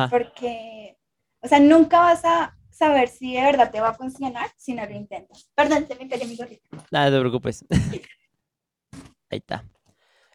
porque, 0.08 0.96
o 1.40 1.46
sea, 1.46 1.60
nunca 1.60 2.00
vas 2.00 2.24
a 2.24 2.56
saber 2.70 3.08
si 3.08 3.34
de 3.34 3.42
verdad 3.42 3.70
te 3.70 3.80
va 3.80 3.90
a 3.90 3.94
funcionar 3.94 4.48
si 4.56 4.74
no 4.74 4.84
lo 4.86 4.92
intentas. 4.92 5.50
Perdón, 5.54 5.86
te 5.86 5.94
me 5.96 6.08
cayó 6.08 6.26
mi 6.26 6.36
gorrito. 6.36 6.62
Nada, 6.90 7.10
no 7.10 7.16
te 7.16 7.20
preocupes. 7.20 7.64
Ahí 9.30 9.38
está. 9.38 9.64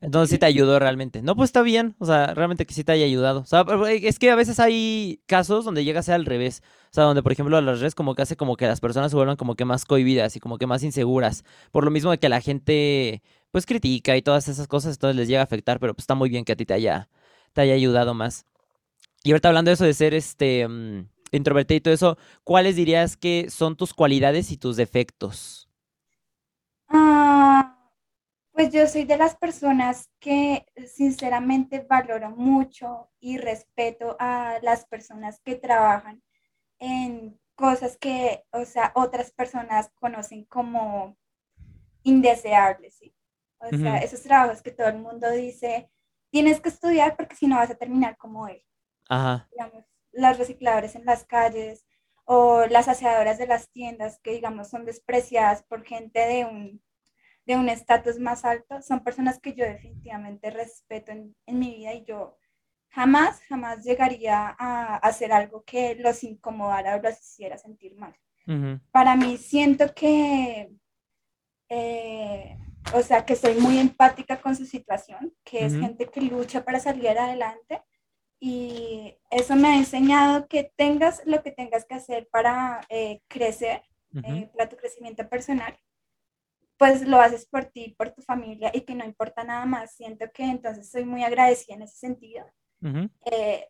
Entonces 0.01 0.29
sí 0.29 0.37
te 0.37 0.45
ayudó 0.45 0.77
realmente. 0.77 1.21
No, 1.21 1.35
pues 1.35 1.49
está 1.49 1.61
bien. 1.61 1.95
O 1.99 2.05
sea, 2.05 2.33
realmente 2.33 2.65
que 2.65 2.73
sí 2.73 2.83
te 2.83 2.91
haya 2.91 3.05
ayudado. 3.05 3.39
O 3.39 3.45
sea, 3.45 3.65
es 3.89 4.19
que 4.19 4.29
a 4.29 4.35
veces 4.35 4.59
hay 4.59 5.21
casos 5.25 5.65
donde 5.65 5.83
llega 5.83 5.99
a 6.01 6.03
ser 6.03 6.15
al 6.15 6.25
revés. 6.25 6.61
O 6.91 6.93
sea, 6.93 7.05
donde, 7.05 7.23
por 7.23 7.31
ejemplo, 7.31 7.59
las 7.59 7.79
redes 7.79 7.95
como 7.95 8.13
que 8.13 8.21
hace 8.21 8.35
como 8.35 8.55
que 8.55 8.67
las 8.67 8.79
personas 8.79 9.11
se 9.11 9.17
vuelvan 9.17 9.35
como 9.35 9.55
que 9.55 9.65
más 9.65 9.85
cohibidas 9.85 10.35
y 10.35 10.39
como 10.39 10.57
que 10.57 10.67
más 10.67 10.83
inseguras. 10.83 11.43
Por 11.71 11.85
lo 11.85 11.91
mismo 11.91 12.11
de 12.11 12.19
que 12.19 12.29
la 12.29 12.41
gente, 12.41 13.23
pues, 13.51 13.65
critica 13.65 14.15
y 14.15 14.21
todas 14.21 14.47
esas 14.47 14.67
cosas, 14.67 14.93
entonces 14.95 15.15
les 15.15 15.27
llega 15.27 15.41
a 15.41 15.45
afectar. 15.45 15.79
Pero 15.79 15.93
pues 15.95 16.03
está 16.03 16.13
muy 16.15 16.29
bien 16.29 16.45
que 16.45 16.51
a 16.53 16.55
ti 16.55 16.65
te 16.65 16.73
haya, 16.73 17.09
te 17.53 17.61
haya 17.61 17.73
ayudado 17.73 18.13
más. 18.13 18.45
Y 19.23 19.31
ahorita 19.31 19.47
hablando 19.49 19.69
de 19.69 19.73
eso 19.73 19.85
de 19.85 19.93
ser 19.93 20.13
este... 20.13 20.67
Mm, 20.67 21.07
introvertido 21.31 21.77
y 21.77 21.81
todo 21.81 21.93
eso, 21.93 22.17
¿cuáles 22.43 22.75
dirías 22.75 23.17
que 23.17 23.49
son 23.49 23.75
tus 23.75 23.93
cualidades 23.93 24.51
y 24.51 24.57
tus 24.57 24.75
defectos? 24.77 25.69
Ah, 26.87 27.77
pues 28.51 28.71
yo 28.71 28.87
soy 28.87 29.03
de 29.05 29.17
las 29.17 29.35
personas 29.35 30.09
que 30.19 30.65
sinceramente 30.87 31.85
valoro 31.89 32.29
mucho 32.29 33.09
y 33.19 33.37
respeto 33.37 34.15
a 34.19 34.59
las 34.61 34.85
personas 34.85 35.39
que 35.41 35.55
trabajan 35.55 36.21
en 36.79 37.39
cosas 37.55 37.97
que, 37.97 38.43
o 38.51 38.65
sea, 38.65 38.91
otras 38.95 39.31
personas 39.31 39.89
conocen 39.95 40.45
como 40.45 41.17
indeseables, 42.03 42.95
¿sí? 42.95 43.13
O 43.59 43.69
sea, 43.75 43.97
esos 43.97 44.21
trabajos 44.21 44.61
que 44.61 44.69
todo 44.71 44.87
el 44.87 44.99
mundo 44.99 45.31
dice, 45.31 45.89
tienes 46.29 46.61
que 46.61 46.69
estudiar 46.69 47.15
porque 47.15 47.35
si 47.35 47.47
no 47.47 47.55
vas 47.55 47.71
a 47.71 47.75
terminar 47.75 48.15
como 48.15 48.47
él. 48.47 48.61
Ajá 49.09 49.49
las 50.15 50.37
recicladores 50.37 50.95
en 50.95 51.05
las 51.05 51.25
calles 51.25 51.85
o 52.25 52.65
las 52.67 52.87
aseadoras 52.87 53.37
de 53.37 53.47
las 53.47 53.69
tiendas 53.71 54.19
que 54.19 54.31
digamos 54.31 54.69
son 54.69 54.85
despreciadas 54.85 55.63
por 55.63 55.83
gente 55.85 56.19
de 56.19 56.45
un 56.45 56.81
de 57.45 57.55
un 57.55 57.69
estatus 57.69 58.19
más 58.19 58.43
alto, 58.43 58.81
son 58.81 59.03
personas 59.03 59.39
que 59.39 59.53
yo 59.53 59.65
definitivamente 59.65 60.49
respeto 60.49 61.11
en, 61.11 61.35
mi 61.45 61.75
vida 61.75 61.93
y 61.93 62.03
yo 62.03 62.37
jamás, 62.89 63.41
jamás 63.47 63.83
llegaría 63.83 64.55
a, 64.57 64.95
hacer 64.97 65.31
algo 65.31 65.63
que 65.63 65.95
los 65.95 66.23
incomodara 66.23 66.95
o 66.95 67.01
los 67.01 67.19
hiciera 67.19 67.57
sentir 67.57 67.95
mal. 67.95 68.15
Para 68.91 69.15
mí 69.15 69.37
siento 69.37 69.93
que, 69.95 70.71
eh, 71.69 72.57
o 72.93 73.01
sea, 73.01 73.25
que 73.25 73.35
soy 73.35 73.55
muy 73.55 73.79
empática 73.79 74.39
con 74.39 74.55
su 74.55 74.65
situación, 74.65 75.33
que 75.43 75.65
es 75.65 75.73
gente 75.73 76.05
que 76.07 76.21
lucha 76.21 76.63
para 76.63 76.79
salir 76.79 77.09
adelante 77.09 77.81
y 78.39 79.17
eso 79.31 79.55
me 79.55 79.69
ha 79.69 79.77
enseñado 79.77 80.47
que 80.47 80.71
tengas 80.75 81.21
lo 81.25 81.41
que 81.41 81.51
tengas 81.51 81.85
que 81.85 81.95
hacer 81.95 82.27
para 82.31 82.81
eh, 82.89 83.21
crecer, 83.27 83.83
eh, 84.23 84.49
para 84.55 84.69
tu 84.69 84.77
crecimiento 84.77 85.27
personal. 85.27 85.77
pues 86.77 87.07
lo 87.07 87.21
haces 87.21 87.45
por 87.45 87.65
ti, 87.65 87.95
por 87.97 88.11
tu 88.11 88.21
familia 88.21 88.69
y 88.73 88.81
que 88.81 88.95
no 88.95 89.05
importa 89.05 89.43
nada 89.45 89.65
más. 89.65 89.95
Siento 89.95 90.25
que 90.33 90.43
entonces 90.43 90.91
soy 90.91 91.05
muy 91.05 91.23
agradecida 91.23 91.75
en 91.75 91.83
ese 91.83 91.97
sentido. 91.97 92.45
Eh, 93.31 93.65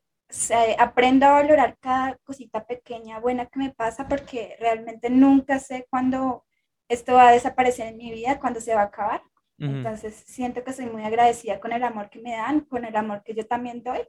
aprendo 0.80 1.28
a 1.28 1.34
valorar 1.34 1.78
cada 1.80 2.18
cosita 2.24 2.66
pequeña, 2.66 3.20
buena 3.20 3.46
que 3.46 3.60
me 3.60 3.74
pasa 3.74 4.08
porque 4.08 4.58
realmente 4.60 5.10
nunca 5.10 5.60
sé 5.60 5.86
cuándo 5.90 6.46
esto 6.90 7.14
va 7.14 7.30
a 7.30 7.32
desaparecer 7.34 7.88
en 7.88 7.98
mi 7.98 8.12
vida, 8.12 8.40
cuándo 8.40 8.60
se 8.60 8.76
va 8.76 8.82
a 8.82 8.86
acabar. 8.86 9.22
Entonces 9.58 10.16
siento 10.28 10.64
que 10.64 10.74
soy 10.74 10.88
muy 10.88 11.04
agradecida 11.04 11.60
con 11.60 11.72
el 11.72 11.84
amor 11.84 12.10
que 12.10 12.20
me 12.20 12.32
dan, 12.32 12.62
con 12.62 12.84
el 12.84 12.96
amor 12.96 13.24
que 13.24 13.34
yo 13.34 13.48
también 13.48 13.84
doy 13.84 14.02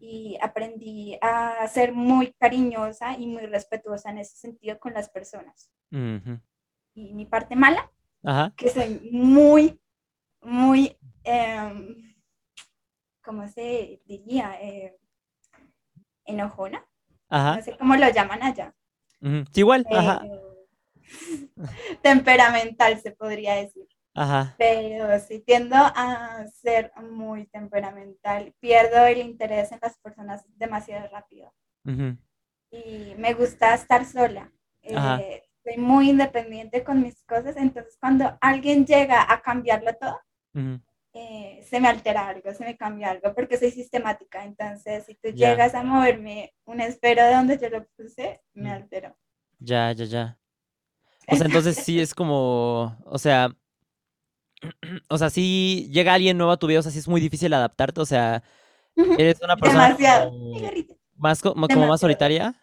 y 0.00 0.36
aprendí 0.42 1.16
a 1.22 1.66
ser 1.68 1.92
muy 1.92 2.32
cariñosa 2.32 3.16
y 3.16 3.26
muy 3.26 3.46
respetuosa 3.46 4.10
en 4.10 4.18
ese 4.18 4.36
sentido 4.36 4.78
con 4.80 4.92
las 4.92 5.08
personas. 5.08 5.70
Y 6.94 7.14
mi 7.14 7.24
parte 7.26 7.54
mala, 7.54 7.90
que 8.56 8.68
soy 8.68 9.08
muy, 9.12 9.80
muy, 10.42 10.96
eh, 11.24 11.96
¿cómo 13.22 13.46
se 13.46 14.02
diría? 14.06 14.60
Eh, 14.60 14.96
enojona. 16.24 16.84
No 17.30 17.62
sé 17.62 17.76
cómo 17.78 17.94
lo 17.94 18.10
llaman 18.10 18.42
allá. 18.42 18.74
igual, 19.54 19.86
temperamental 22.02 23.00
se 23.00 23.12
podría 23.12 23.54
decir. 23.54 23.86
Pero 24.58 25.18
sí 25.20 25.40
tiendo 25.40 25.76
a 25.76 26.46
ser 26.48 26.92
muy 27.10 27.46
temperamental. 27.46 28.54
Pierdo 28.60 29.06
el 29.06 29.18
interés 29.18 29.72
en 29.72 29.78
las 29.80 29.98
personas 29.98 30.44
demasiado 30.56 31.08
rápido. 31.08 31.52
Y 32.70 33.14
me 33.16 33.34
gusta 33.34 33.74
estar 33.74 34.04
sola. 34.04 34.52
Eh, 34.82 35.42
soy 35.62 35.76
muy 35.76 36.10
independiente 36.10 36.82
con 36.82 37.02
mis 37.02 37.22
cosas, 37.24 37.56
entonces 37.56 37.96
cuando 38.00 38.38
alguien 38.40 38.86
llega 38.86 39.30
a 39.30 39.42
cambiarlo 39.42 39.94
todo, 40.00 40.18
eh, 41.12 41.60
se 41.68 41.80
me 41.80 41.88
altera 41.88 42.28
algo, 42.28 42.52
se 42.54 42.64
me 42.64 42.76
cambia 42.76 43.10
algo, 43.10 43.34
porque 43.34 43.58
soy 43.58 43.70
sistemática, 43.70 44.44
entonces 44.44 45.04
si 45.04 45.16
tú 45.16 45.30
llegas 45.30 45.74
a 45.74 45.82
moverme 45.82 46.54
un 46.64 46.80
esfero 46.80 47.24
de 47.24 47.34
donde 47.34 47.58
yo 47.58 47.68
lo 47.68 47.86
puse, 47.96 48.40
me 48.54 48.70
altero. 48.70 49.16
Ya, 49.58 49.92
ya, 49.92 50.04
ya. 50.04 50.38
O 51.28 51.36
sea, 51.36 51.46
entonces 51.46 51.76
sí 51.76 52.00
es 52.00 52.14
como, 52.14 52.96
o 53.04 53.18
sea, 53.18 53.50
o 55.08 55.18
sea, 55.18 55.30
si 55.30 55.88
llega 55.90 56.14
alguien 56.14 56.36
nuevo 56.36 56.52
a 56.52 56.58
tu 56.58 56.66
vida, 56.66 56.80
o 56.80 56.82
sea, 56.82 56.92
sí 56.92 56.98
es 56.98 57.08
muy 57.08 57.20
difícil 57.20 57.52
adaptarte, 57.52 58.00
o 58.00 58.06
sea, 58.06 58.42
eres 59.18 59.40
una 59.42 59.56
persona 59.56 59.96
más 61.16 61.42
como 61.42 61.86
más 61.86 62.00
solitaria. 62.00 62.54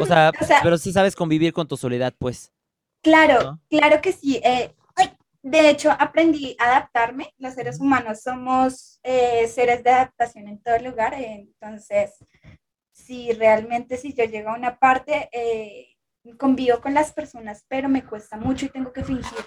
O 0.00 0.04
sea, 0.06 0.32
pero 0.62 0.78
sí 0.78 0.92
sabes 0.92 1.14
convivir 1.14 1.52
con 1.52 1.68
tu 1.68 1.76
soledad, 1.76 2.12
pues. 2.18 2.52
Claro, 3.02 3.60
claro 3.68 4.00
que 4.00 4.12
sí. 4.12 4.40
Eh, 4.42 4.74
de 5.42 5.70
hecho, 5.70 5.92
aprendí 5.92 6.56
a 6.58 6.64
adaptarme. 6.64 7.32
Los 7.38 7.54
seres 7.54 7.78
humanos 7.78 8.22
somos 8.22 8.98
eh, 9.04 9.46
seres 9.46 9.84
de 9.84 9.90
adaptación 9.90 10.48
en 10.48 10.60
todo 10.60 10.76
lugar. 10.80 11.14
entonces, 11.14 12.14
si 12.90 13.32
realmente 13.32 13.96
si 13.96 14.12
yo 14.12 14.24
llego 14.24 14.50
a 14.50 14.56
una 14.56 14.76
parte, 14.80 15.28
eh, 15.30 15.96
convivo 16.36 16.80
con 16.80 16.94
las 16.94 17.12
personas, 17.12 17.64
pero 17.68 17.88
me 17.88 18.04
cuesta 18.04 18.36
mucho 18.36 18.66
y 18.66 18.70
tengo 18.70 18.92
que 18.92 19.04
fingir 19.04 19.38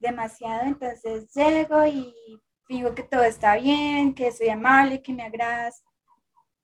demasiado. 0.00 0.62
Entonces 0.66 1.32
llego 1.34 1.86
y 1.86 2.14
digo 2.68 2.94
que 2.94 3.02
todo 3.02 3.22
está 3.22 3.56
bien, 3.56 4.14
que 4.14 4.32
soy 4.32 4.48
amable, 4.48 5.02
que 5.02 5.12
me 5.12 5.22
agradas, 5.22 5.84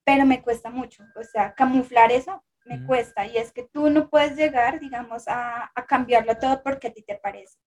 pero 0.04 0.24
me 0.24 0.42
cuesta 0.42 0.70
mucho. 0.70 1.04
O 1.14 1.22
sea, 1.22 1.54
camuflar 1.54 2.10
eso 2.12 2.42
me 2.66 2.84
cuesta. 2.84 3.26
Y 3.26 3.36
es 3.36 3.52
que 3.52 3.62
tú 3.62 3.90
no 3.90 4.08
puedes 4.08 4.36
llegar, 4.36 4.80
digamos, 4.80 5.24
a, 5.28 5.70
cambiarlo 5.88 6.36
todo 6.36 6.62
porque 6.62 6.88
a 6.88 6.92
ti 6.92 7.02
te 7.02 7.16
parece. 7.16 7.58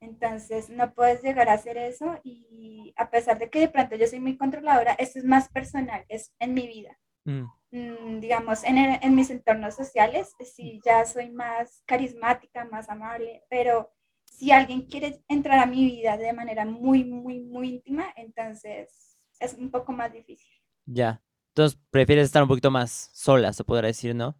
Entonces, 0.00 0.70
no 0.70 0.94
puedes 0.94 1.22
llegar 1.22 1.48
a 1.48 1.54
hacer 1.54 1.76
eso 1.76 2.20
y 2.22 2.94
a 2.96 3.10
pesar 3.10 3.38
de 3.38 3.50
que 3.50 3.60
de 3.60 3.68
pronto 3.68 3.96
yo 3.96 4.06
soy 4.06 4.20
muy 4.20 4.36
controladora, 4.36 4.92
eso 4.94 5.18
es 5.18 5.24
más 5.24 5.48
personal, 5.48 6.04
es 6.08 6.32
en 6.38 6.54
mi 6.54 6.66
vida. 6.66 6.98
Mm, 7.24 8.20
digamos, 8.20 8.62
en, 8.62 8.78
en, 8.78 9.14
mis 9.14 9.30
entornos 9.30 9.74
sociales, 9.74 10.34
sí, 10.54 10.80
ya 10.84 11.04
soy 11.04 11.30
más 11.30 11.82
carismática, 11.84 12.64
más 12.64 12.88
amable, 12.88 13.42
pero 13.50 13.90
si 14.36 14.52
alguien 14.52 14.82
quiere 14.82 15.22
entrar 15.28 15.58
a 15.58 15.66
mi 15.66 15.84
vida 15.86 16.18
de 16.18 16.32
manera 16.34 16.66
muy, 16.66 17.04
muy, 17.04 17.40
muy 17.40 17.68
íntima, 17.76 18.12
entonces 18.16 19.16
es 19.40 19.54
un 19.54 19.70
poco 19.70 19.92
más 19.92 20.12
difícil. 20.12 20.52
Ya. 20.84 21.22
Entonces, 21.48 21.80
prefieres 21.90 22.26
estar 22.26 22.42
un 22.42 22.48
poquito 22.48 22.70
más 22.70 23.10
sola, 23.14 23.54
se 23.54 23.64
podrá 23.64 23.86
decir, 23.86 24.14
¿no? 24.14 24.36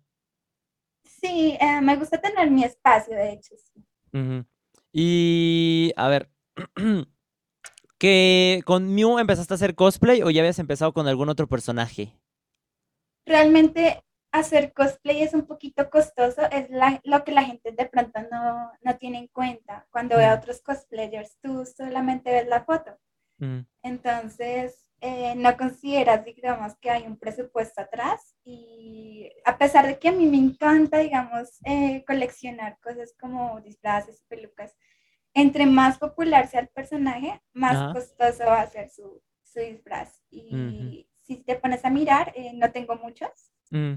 Sí, 1.02 1.56
eh, 1.58 1.80
me 1.80 1.96
gusta 1.96 2.20
tener 2.20 2.50
mi 2.50 2.62
espacio, 2.62 3.16
de 3.16 3.32
hecho. 3.32 3.54
Y, 4.92 5.92
a 5.96 6.08
ver, 6.08 6.30
¿que 7.98 8.60
con 8.66 8.94
Mew 8.94 9.18
empezaste 9.18 9.54
a 9.54 9.56
hacer 9.56 9.74
cosplay 9.74 10.22
o 10.22 10.30
ya 10.30 10.42
habías 10.42 10.58
empezado 10.58 10.92
con 10.92 11.08
algún 11.08 11.30
otro 11.30 11.48
personaje? 11.48 12.12
Realmente 13.24 14.05
hacer 14.38 14.72
cosplay 14.72 15.22
es 15.22 15.34
un 15.34 15.46
poquito 15.46 15.90
costoso, 15.90 16.42
es 16.50 16.68
lo 17.04 17.24
que 17.24 17.32
la 17.32 17.44
gente 17.44 17.72
de 17.72 17.86
pronto 17.86 18.20
no, 18.30 18.96
tiene 18.98 19.18
en 19.18 19.28
cuenta. 19.28 19.86
Cuando 19.90 20.16
ve 20.16 20.24
a 20.24 20.34
mm. 20.34 20.38
otros 20.38 20.60
cosplayers, 20.62 21.38
tú 21.40 21.64
solamente 21.66 22.32
ves 22.32 22.46
la 22.46 22.64
foto. 22.64 22.98
Mm. 23.38 23.60
Entonces, 23.82 24.86
eh, 25.00 25.34
no 25.36 25.56
consideras, 25.56 26.24
digamos, 26.24 26.74
que 26.76 26.90
hay 26.90 27.06
un 27.06 27.18
presupuesto 27.18 27.82
atrás 27.82 28.34
y 28.44 29.30
a 29.44 29.58
pesar 29.58 29.86
de 29.86 29.98
que 29.98 30.08
a 30.08 30.12
mí 30.12 30.26
me 30.26 30.38
encanta, 30.38 30.98
digamos, 30.98 31.58
eh, 31.64 32.04
coleccionar 32.06 32.78
cosas 32.80 33.14
como 33.20 33.60
disfraces, 33.60 34.24
pelucas, 34.28 34.74
entre 35.34 35.66
más 35.66 35.98
popular 35.98 36.48
sea 36.48 36.60
el 36.60 36.68
personaje, 36.68 37.42
más 37.52 37.92
costoso 37.92 38.46
va 38.46 38.62
a 38.62 38.70
ser 38.70 38.88
su, 38.88 39.22
su 39.42 39.60
disfraz. 39.60 40.22
Y 40.30 41.06
si 41.26 41.36
te 41.36 41.56
pones 41.56 41.84
a 41.84 41.90
mirar, 41.90 42.32
eh, 42.34 42.52
no 42.54 42.72
tengo 42.72 42.96
muchos, 42.96 43.52
mm. 43.70 43.94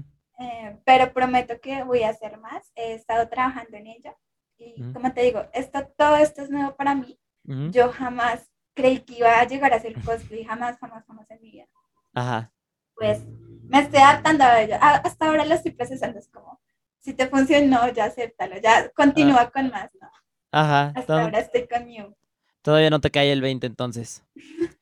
Pero 0.84 1.12
prometo 1.12 1.60
que 1.60 1.82
voy 1.84 2.02
a 2.02 2.10
hacer 2.10 2.38
más. 2.38 2.70
He 2.74 2.94
estado 2.94 3.28
trabajando 3.28 3.76
en 3.76 3.86
ello 3.86 4.16
y 4.60 4.92
como 4.92 5.12
te 5.12 5.22
digo, 5.22 5.46
esto, 5.52 5.86
todo 5.96 6.16
esto 6.16 6.42
es 6.42 6.50
nuevo 6.50 6.76
para 6.76 6.94
mí. 6.94 7.18
Yo 7.44 7.90
jamás 7.90 8.48
creí 8.74 9.00
que 9.00 9.18
iba 9.18 9.40
a 9.40 9.46
llegar 9.46 9.72
a 9.72 9.80
ser 9.80 9.94
cosplay, 10.02 10.44
jamás, 10.44 10.78
jamás, 10.78 11.04
jamás 11.06 11.28
en 11.30 11.40
mi 11.40 11.50
vida. 11.50 11.66
Ajá. 12.14 12.52
Pues 12.94 13.24
me 13.68 13.80
estoy 13.80 13.98
adaptando 14.00 14.44
a 14.44 14.60
ello. 14.60 14.76
Hasta 14.80 15.26
ahora 15.26 15.44
lo 15.44 15.54
estoy 15.54 15.72
procesando, 15.72 16.18
es 16.18 16.28
como, 16.28 16.60
si 17.00 17.14
te 17.14 17.26
funcionó, 17.26 17.88
ya 17.88 18.04
acéptalo, 18.04 18.60
ya 18.60 18.90
continúa 18.90 19.42
ah. 19.42 19.50
con 19.50 19.70
más, 19.70 19.90
¿no? 20.00 20.10
Ajá. 20.52 20.92
Hasta 20.94 21.22
ahora 21.22 21.38
estoy 21.38 21.66
con 21.66 21.86
Mew. 21.86 22.14
Todavía 22.62 22.90
no 22.90 23.00
te 23.00 23.10
cae 23.10 23.32
el 23.32 23.40
20 23.40 23.66
entonces. 23.66 24.22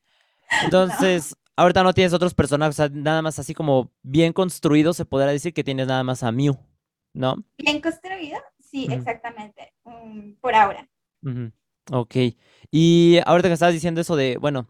Entonces, 0.65 1.37
ahorita 1.59 1.83
no 1.83 1.93
tienes 1.93 2.13
otros 2.13 2.35
personajes, 2.35 2.79
o 2.79 2.87
sea, 2.87 2.89
nada 2.89 3.21
más 3.21 3.39
así 3.41 3.53
como 3.53 3.91
bien 4.03 4.33
construido, 4.33 4.95
se 4.95 5.05
podrá 5.05 5.33
decir 5.33 5.53
que 5.53 5.65
tienes 5.65 5.89
nada 5.89 6.05
más 6.05 6.23
a 6.23 6.31
Mew, 6.31 6.57
¿no? 7.13 7.45
Bien 7.59 7.81
construido, 7.81 8.39
sí, 8.61 8.87
exactamente, 8.89 9.73
um, 9.83 10.37
por 10.37 10.55
ahora. 10.55 10.89
Ok. 11.91 12.17
Y 12.71 13.19
ahorita 13.27 13.49
que 13.49 13.55
estabas 13.55 13.75
diciendo 13.75 14.01
eso 14.01 14.15
de, 14.15 14.37
bueno, 14.37 14.69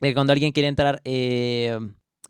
de 0.00 0.14
cuando 0.14 0.32
alguien 0.32 0.52
quiere 0.52 0.68
entrar 0.68 1.02
eh, 1.04 1.76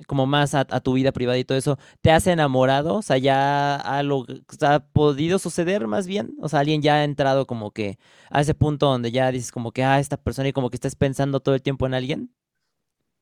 como 0.06 0.24
más 0.24 0.54
a, 0.54 0.64
tu 0.64 0.94
vida 0.94 1.12
privada 1.12 1.36
y 1.36 1.44
todo 1.44 1.58
eso, 1.58 1.78
¿te 2.00 2.10
has 2.10 2.26
enamorado? 2.26 2.94
O 2.94 3.02
sea, 3.02 3.18
ya 3.18 3.76
ha, 3.76 4.02
lo, 4.02 4.24
ha 4.62 4.80
podido 4.80 5.38
suceder 5.38 5.86
más 5.86 6.06
bien. 6.06 6.34
O 6.40 6.48
sea, 6.48 6.60
alguien 6.60 6.80
ya 6.80 6.94
ha 6.94 7.04
entrado 7.04 7.46
como 7.46 7.70
que 7.72 7.98
a 8.30 8.40
ese 8.40 8.54
punto 8.54 8.86
donde 8.86 9.12
ya 9.12 9.30
dices 9.30 9.52
como 9.52 9.72
que, 9.72 9.84
ah, 9.84 10.00
esta 10.00 10.16
persona 10.16 10.48
y 10.48 10.52
como 10.54 10.70
que 10.70 10.76
estás 10.76 10.96
pensando 10.96 11.40
todo 11.40 11.54
el 11.54 11.62
tiempo 11.62 11.86
en 11.86 11.92
alguien. 11.92 12.34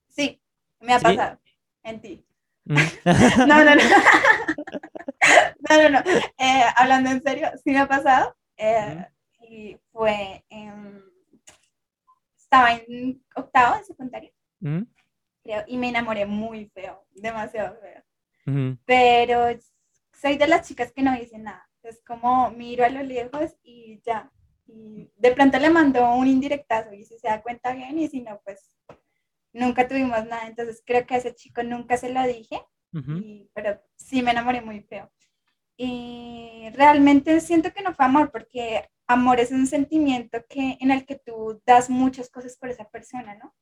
Sí, 0.09 0.42
me 0.83 0.95
ha 0.95 1.01
pasado 1.01 1.39
en 1.83 2.01
ti. 2.01 2.27
Mm. 2.65 2.77
no, 3.49 3.65
no, 3.65 3.75
no. 3.75 3.83
no, 5.71 5.83
no, 5.83 5.89
no. 5.91 5.99
Eh, 6.39 6.65
hablando 6.77 7.11
en 7.11 7.23
serio, 7.23 7.51
sí 7.65 7.71
me 7.71 7.79
ha 7.79 7.89
pasado. 7.89 8.37
Eh, 8.57 9.07
y 9.49 9.77
fue 9.91 10.45
estaba 12.53 12.75
en 12.75 13.25
octavo 13.35 13.77
en 13.77 13.85
secundaria, 13.85 14.31
creo, 15.43 15.65
y 15.67 15.79
me 15.79 15.89
enamoré 15.89 16.27
muy 16.27 16.67
feo, 16.67 17.07
demasiado 17.11 17.79
feo. 17.81 18.77
Pero 18.85 19.47
soy 20.13 20.37
de 20.37 20.47
las 20.47 20.69
chicas 20.69 20.93
que 20.93 21.03
no 21.03 21.15
dicen 21.15 21.45
nada. 21.45 21.67
Es 21.83 22.03
como 22.05 22.51
miro 22.51 22.85
a 22.85 22.91
lo 22.91 23.03
lejos 23.03 23.57
y 23.63 24.01
ya. 24.05 24.31
Y 24.67 25.11
de 25.17 25.33
pronto 25.33 25.59
le 25.59 25.71
mandó 25.71 26.15
un 26.15 26.27
indirectazo 26.27 26.93
y 26.93 27.05
si 27.05 27.19
se 27.19 27.29
da 27.29 27.43
cuenta 27.43 27.73
bien 27.73 27.99
y 27.99 28.09
si 28.09 28.21
no, 28.21 28.41
pues 28.45 28.77
nunca 29.53 29.87
tuvimos 29.89 30.25
nada. 30.27 30.47
Entonces 30.47 30.83
creo 30.85 31.07
que 31.07 31.15
a 31.15 31.19
ese 31.19 31.35
chico 31.35 31.63
nunca 31.63 31.97
se 31.97 32.11
lo 32.11 32.23
dije, 32.27 32.63
pero 33.55 33.81
sí 33.97 34.23
me 34.23 34.33
enamoré 34.33 34.61
muy 34.61 34.81
feo. 34.83 35.11
Y 35.77 36.69
realmente 36.75 37.41
siento 37.41 37.73
que 37.73 37.83
no 37.83 37.95
fue 37.95 38.05
amor 38.05 38.31
porque 38.31 38.89
amor 39.07 39.41
es 39.41 39.51
un 39.51 39.67
sentimiento 39.67 40.45
que, 40.49 40.77
en 40.81 40.91
el 40.91 41.07
que 41.07 41.17
tú 41.17 41.61
das 41.67 41.91
muchas 41.91 42.31
cosas 42.31 42.57
por 42.57 42.69
esa 42.69 42.89
persona, 42.89 43.35
¿no? 43.35 43.55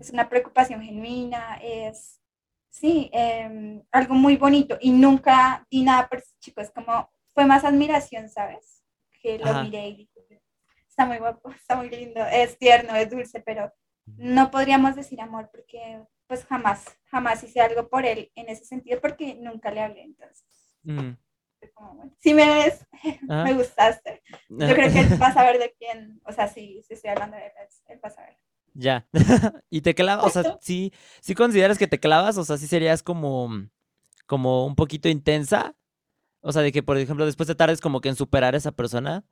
Es 0.00 0.10
una 0.10 0.28
preocupación 0.28 0.82
genuina, 0.82 1.58
es, 1.60 2.20
sí, 2.68 3.10
em, 3.12 3.82
algo 3.90 4.14
muy 4.14 4.36
bonito 4.36 4.78
y 4.80 4.92
nunca 4.92 5.66
di 5.68 5.82
nada 5.82 6.08
por 6.08 6.18
ese 6.18 6.32
chico, 6.38 6.60
es 6.60 6.70
como, 6.70 7.10
fue 7.32 7.44
más 7.44 7.64
admiración, 7.64 8.28
¿sabes? 8.28 8.84
Que 9.20 9.36
lo 9.36 9.64
miré 9.64 9.88
y 9.88 9.96
dije, 9.96 10.42
está 10.86 11.06
muy 11.06 11.18
guapo, 11.18 11.50
está 11.50 11.74
muy 11.74 11.90
lindo, 11.90 12.24
es 12.24 12.56
tierno, 12.56 12.94
es 12.94 13.10
dulce, 13.10 13.40
pero 13.40 13.72
no 14.06 14.50
podríamos 14.50 14.96
decir 14.96 15.20
amor 15.20 15.50
porque 15.50 16.02
pues 16.26 16.44
jamás, 16.44 16.84
jamás 17.06 17.42
hice 17.44 17.60
algo 17.60 17.88
por 17.88 18.04
él 18.06 18.30
en 18.34 18.48
ese 18.48 18.64
sentido 18.64 19.00
porque 19.00 19.34
nunca 19.34 19.70
le 19.70 19.82
hablé, 19.82 20.02
entonces. 20.02 20.44
Mm. 20.82 21.12
si 22.18 22.34
me 22.34 22.46
ves, 22.46 22.86
me 23.22 23.54
gustaste. 23.54 24.22
Yo 24.48 24.74
creo 24.74 24.92
que 24.92 25.00
él 25.00 25.22
va 25.22 25.28
a 25.28 25.34
saber 25.34 25.58
de 25.58 25.74
quién, 25.78 26.20
o 26.24 26.32
sea, 26.32 26.48
si, 26.48 26.82
si 26.82 26.94
estoy 26.94 27.10
hablando 27.10 27.36
de 27.36 27.46
él, 27.46 27.52
él 27.88 28.00
va 28.02 28.08
a 28.08 28.12
saber. 28.12 28.36
Ya. 28.74 29.06
y 29.70 29.80
te 29.80 29.94
clavas, 29.94 30.26
o 30.26 30.30
sea, 30.30 30.58
sí, 30.60 30.92
sí 31.20 31.34
consideras 31.34 31.78
que 31.78 31.86
te 31.86 32.00
clavas, 32.00 32.36
o 32.36 32.44
sea, 32.44 32.56
sí 32.56 32.66
serías 32.66 33.02
como, 33.02 33.48
como 34.26 34.66
un 34.66 34.74
poquito 34.74 35.08
intensa. 35.08 35.76
O 36.40 36.52
sea, 36.52 36.60
de 36.60 36.72
que, 36.72 36.82
por 36.82 36.98
ejemplo, 36.98 37.24
después 37.24 37.46
de 37.46 37.54
tardes 37.54 37.80
como 37.80 38.00
que 38.00 38.10
en 38.10 38.16
superar 38.16 38.54
a 38.54 38.58
esa 38.58 38.72
persona, 38.72 39.24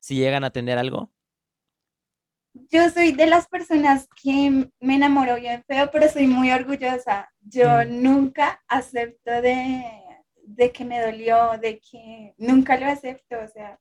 si 0.00 0.16
llegan 0.16 0.42
a 0.42 0.50
tener 0.50 0.78
algo. 0.78 1.12
Yo 2.52 2.88
soy 2.90 3.12
de 3.12 3.26
las 3.26 3.46
personas 3.48 4.08
que 4.22 4.68
me 4.80 4.94
enamoro 4.94 5.36
bien 5.36 5.62
feo, 5.66 5.90
pero 5.90 6.08
soy 6.08 6.26
muy 6.26 6.50
orgullosa. 6.50 7.30
Yo 7.40 7.68
mm. 7.68 8.02
nunca 8.02 8.60
acepto 8.68 9.30
de, 9.40 9.84
de 10.44 10.72
que 10.72 10.84
me 10.84 11.00
dolió, 11.00 11.58
de 11.60 11.80
que 11.80 12.34
nunca 12.38 12.76
lo 12.76 12.86
acepto, 12.86 13.36
o 13.38 13.48
sea, 13.48 13.78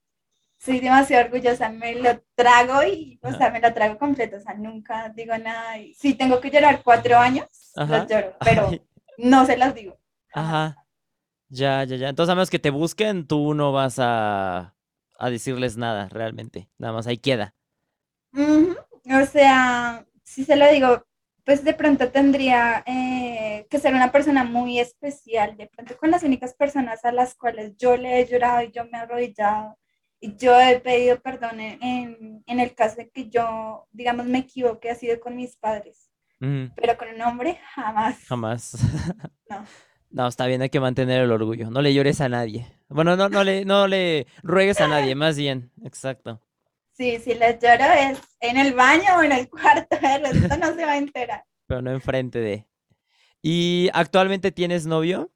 soy 0.59 0.79
demasiado 0.79 1.25
orgullosa, 1.25 1.69
me 1.69 1.95
lo 1.95 2.21
trago 2.35 2.83
y, 2.83 3.19
o 3.23 3.31
sea, 3.31 3.49
me 3.49 3.61
lo 3.61 3.73
trago 3.73 3.97
completo, 3.97 4.37
o 4.37 4.39
sea, 4.41 4.53
nunca 4.55 5.09
digo 5.09 5.37
nada. 5.37 5.77
Y 5.77 5.93
si 5.93 6.13
tengo 6.13 6.41
que 6.41 6.51
llorar 6.51 6.81
cuatro 6.83 7.17
años, 7.17 7.47
los 7.75 8.07
lloro, 8.07 8.35
pero 8.43 8.69
no 9.17 9.45
se 9.45 9.57
las 9.57 9.73
digo. 9.73 9.97
Ajá. 10.33 10.85
Ya, 11.47 11.83
ya, 11.85 11.95
ya. 11.95 12.09
Entonces, 12.09 12.31
a 12.31 12.35
menos 12.35 12.49
que 12.49 12.59
te 12.59 12.69
busquen, 12.69 13.25
tú 13.25 13.55
no 13.55 13.71
vas 13.71 13.97
a, 13.99 14.75
a 15.17 15.29
decirles 15.29 15.77
nada, 15.77 16.07
realmente. 16.09 16.69
Nada 16.77 16.93
más 16.93 17.07
ahí 17.07 17.17
queda. 17.17 17.55
O 18.33 19.25
sea, 19.25 20.05
si 20.23 20.45
se 20.45 20.55
lo 20.55 20.69
digo, 20.71 21.05
pues 21.43 21.63
de 21.63 21.73
pronto 21.73 22.09
tendría 22.09 22.83
eh, 22.85 23.65
que 23.69 23.79
ser 23.79 23.93
una 23.93 24.11
persona 24.11 24.43
muy 24.43 24.79
especial, 24.79 25.57
de 25.57 25.67
pronto 25.67 25.97
con 25.97 26.11
las 26.11 26.23
únicas 26.23 26.53
personas 26.53 27.05
a 27.05 27.11
las 27.11 27.35
cuales 27.35 27.75
yo 27.77 27.97
le 27.97 28.19
he 28.19 28.27
llorado 28.27 28.61
y 28.63 28.71
yo 28.71 28.85
me 28.85 28.97
he 28.97 29.01
arrodillado 29.01 29.77
yo 30.21 30.59
he 30.59 30.79
pedido 30.79 31.19
perdón 31.21 31.59
en, 31.59 32.43
el 32.45 32.75
caso 32.75 32.97
de 32.97 33.09
que 33.09 33.29
yo, 33.29 33.87
digamos, 33.91 34.25
me 34.25 34.39
equivoqué, 34.39 34.91
ha 34.91 34.95
sido 34.95 35.19
con 35.19 35.35
mis 35.35 35.55
padres. 35.55 36.11
Pero 36.39 36.97
con 36.97 37.09
un 37.09 37.21
hombre, 37.21 37.59
jamás. 37.75 38.17
Jamás. 38.25 38.77
no. 39.49 39.65
No, 40.09 40.27
está 40.27 40.47
bien, 40.47 40.61
hay 40.61 40.69
que 40.69 40.79
mantener 40.79 41.21
el 41.21 41.31
orgullo. 41.31 41.69
No 41.69 41.81
le 41.81 41.93
llores 41.93 42.21
a 42.21 42.29
nadie. 42.29 42.65
Bueno, 42.87 43.15
no, 43.15 43.29
no, 43.29 43.43
le, 43.43 43.65
no 43.65 43.87
le 43.87 44.25
ruegues 44.41 44.79
a 44.81 44.87
nadie, 44.87 45.15
más 45.15 45.37
bien. 45.37 45.71
Exacto. 45.83 46.41
Sí, 46.99 47.17
si 47.19 47.33
le 47.33 47.57
lloro 47.61 47.85
es 47.93 48.19
en 48.41 48.57
el 48.57 48.73
baño 48.73 49.05
o 49.17 49.23
en 49.23 49.31
el 49.31 49.49
cuarto, 49.49 49.87
el 50.01 50.21
resto 50.21 50.57
no 50.57 50.75
se 50.75 50.85
va 50.85 50.91
a 50.91 50.97
enterar. 50.97 51.45
Pero 51.65 51.81
no 51.81 51.91
enfrente 51.91 52.39
de. 52.39 52.67
¿Y 53.41 53.89
actualmente 53.93 54.51
tienes 54.51 54.85
novio? 54.85 55.31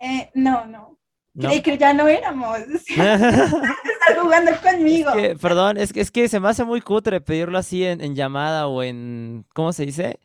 Eh, 0.00 0.28
no, 0.34 0.66
no. 0.66 0.98
Creí 1.38 1.62
que 1.62 1.78
ya 1.78 1.92
no 1.92 2.08
éramos. 2.08 2.58
Estás 2.88 4.18
jugando 4.20 4.50
conmigo. 4.60 5.12
perdón, 5.40 5.76
es 5.76 5.92
que, 5.92 6.00
es 6.00 6.10
que 6.10 6.28
se 6.28 6.40
me 6.40 6.48
hace 6.48 6.64
muy 6.64 6.80
cutre 6.80 7.20
pedirlo 7.20 7.58
así 7.58 7.84
en, 7.84 8.16
llamada 8.16 8.66
o 8.66 8.82
en. 8.82 9.46
¿Cómo 9.54 9.72
se 9.72 9.86
dice? 9.86 10.18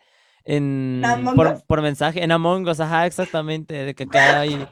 En. 0.44 1.04
Por, 1.68 1.82
mensaje. 1.84 2.24
En 2.24 2.32
Among 2.32 2.68
Us, 2.68 2.80
ajá, 2.80 3.06
exactamente. 3.06 3.76
De 3.76 3.94
que 3.94 4.08
queda 4.08 4.40
ahí 4.40 4.68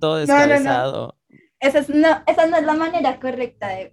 todo 0.00 0.16
descabezado. 0.16 1.17
Esa, 1.60 1.80
es, 1.80 1.88
no, 1.88 2.22
esa 2.26 2.46
no 2.46 2.56
es 2.56 2.64
la 2.64 2.74
manera 2.74 3.18
correcta 3.18 3.68
de, 3.68 3.92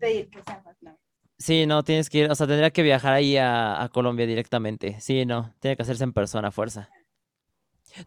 pedir 0.00 0.30
que 0.30 0.42
seamos 0.42 0.74
no. 0.80 0.98
Sí, 1.38 1.66
no, 1.66 1.84
tienes 1.84 2.10
que 2.10 2.18
ir, 2.18 2.30
o 2.30 2.34
sea, 2.34 2.48
tendría 2.48 2.70
que 2.70 2.82
viajar 2.82 3.12
ahí 3.12 3.36
a, 3.36 3.80
a 3.80 3.88
Colombia 3.90 4.26
directamente. 4.26 5.00
Sí, 5.00 5.24
no, 5.24 5.54
tiene 5.60 5.76
que 5.76 5.82
hacerse 5.82 6.02
en 6.02 6.12
persona, 6.12 6.50
fuerza. 6.50 6.88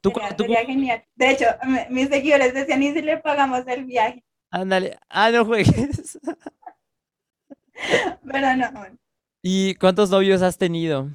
¿Tú, 0.02 0.14
sería, 0.38 0.66
genial. 0.66 1.04
De 1.16 1.32
hecho, 1.32 1.46
mis 1.90 2.10
seguidores 2.10 2.54
decían, 2.54 2.84
¿y 2.84 2.94
si 2.94 3.02
le 3.02 3.18
pagamos 3.18 3.66
el 3.68 3.86
viaje? 3.86 4.24
Ándale, 4.50 4.98
ah, 5.10 5.32
no 5.32 5.46
juegues. 5.46 6.20
Pero 8.32 8.56
no. 8.56 8.70
¿Y 9.42 9.76
cuántos 9.76 10.10
novios 10.10 10.42
has 10.42 10.58
tenido? 10.58 11.10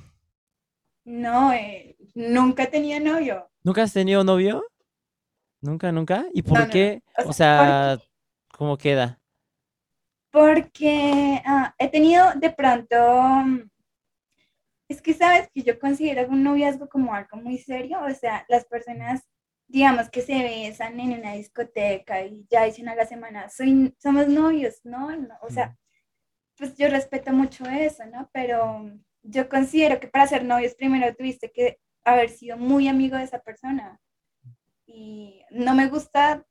No, 1.04 1.52
eh, 1.52 1.96
nunca 2.14 2.66
tenía 2.66 2.98
novio. 2.98 3.48
¿Nunca 3.62 3.82
has 3.82 3.92
tenido 3.92 4.24
novio? 4.24 4.64
¿Nunca, 5.66 5.92
nunca? 5.92 6.26
¿Y 6.32 6.42
por 6.42 6.70
qué? 6.70 7.02
O 7.24 7.32
sea, 7.32 7.98
¿cómo 8.52 8.78
queda? 8.78 9.20
Porque 10.30 11.42
ah, 11.44 11.74
he 11.78 11.88
tenido 11.88 12.24
de 12.36 12.50
pronto 12.50 12.96
es 14.88 15.02
que 15.02 15.14
sabes 15.14 15.48
que 15.52 15.62
yo 15.62 15.78
considero 15.78 16.28
un 16.28 16.42
noviazgo 16.42 16.88
como 16.88 17.14
algo 17.14 17.36
muy 17.36 17.58
serio, 17.58 18.00
o 18.02 18.14
sea, 18.14 18.44
las 18.48 18.64
personas, 18.64 19.22
digamos 19.66 20.08
que 20.10 20.22
se 20.22 20.34
besan 20.34 21.00
en 21.00 21.18
una 21.18 21.32
discoteca 21.32 22.22
y 22.24 22.46
ya 22.48 22.64
dicen 22.64 22.88
a 22.88 22.94
la 22.94 23.06
semana, 23.06 23.48
soy, 23.48 23.94
somos 23.98 24.28
novios, 24.28 24.80
¿no? 24.84 25.08
O 25.42 25.50
sea, 25.50 25.76
pues 26.56 26.76
yo 26.76 26.88
respeto 26.88 27.32
mucho 27.32 27.64
eso, 27.66 28.06
¿no? 28.06 28.30
Pero 28.32 28.90
yo 29.22 29.48
considero 29.48 29.98
que 29.98 30.08
para 30.08 30.26
ser 30.28 30.44
novios 30.44 30.74
primero 30.74 31.14
tuviste 31.14 31.50
que 31.50 31.78
haber 32.04 32.30
sido 32.30 32.56
muy 32.56 32.86
amigo 32.86 33.16
de 33.16 33.24
esa 33.24 33.40
persona. 33.40 34.00
Y 34.86 35.42
no 35.50 35.74
me 35.74 35.88
gusta 35.88 36.46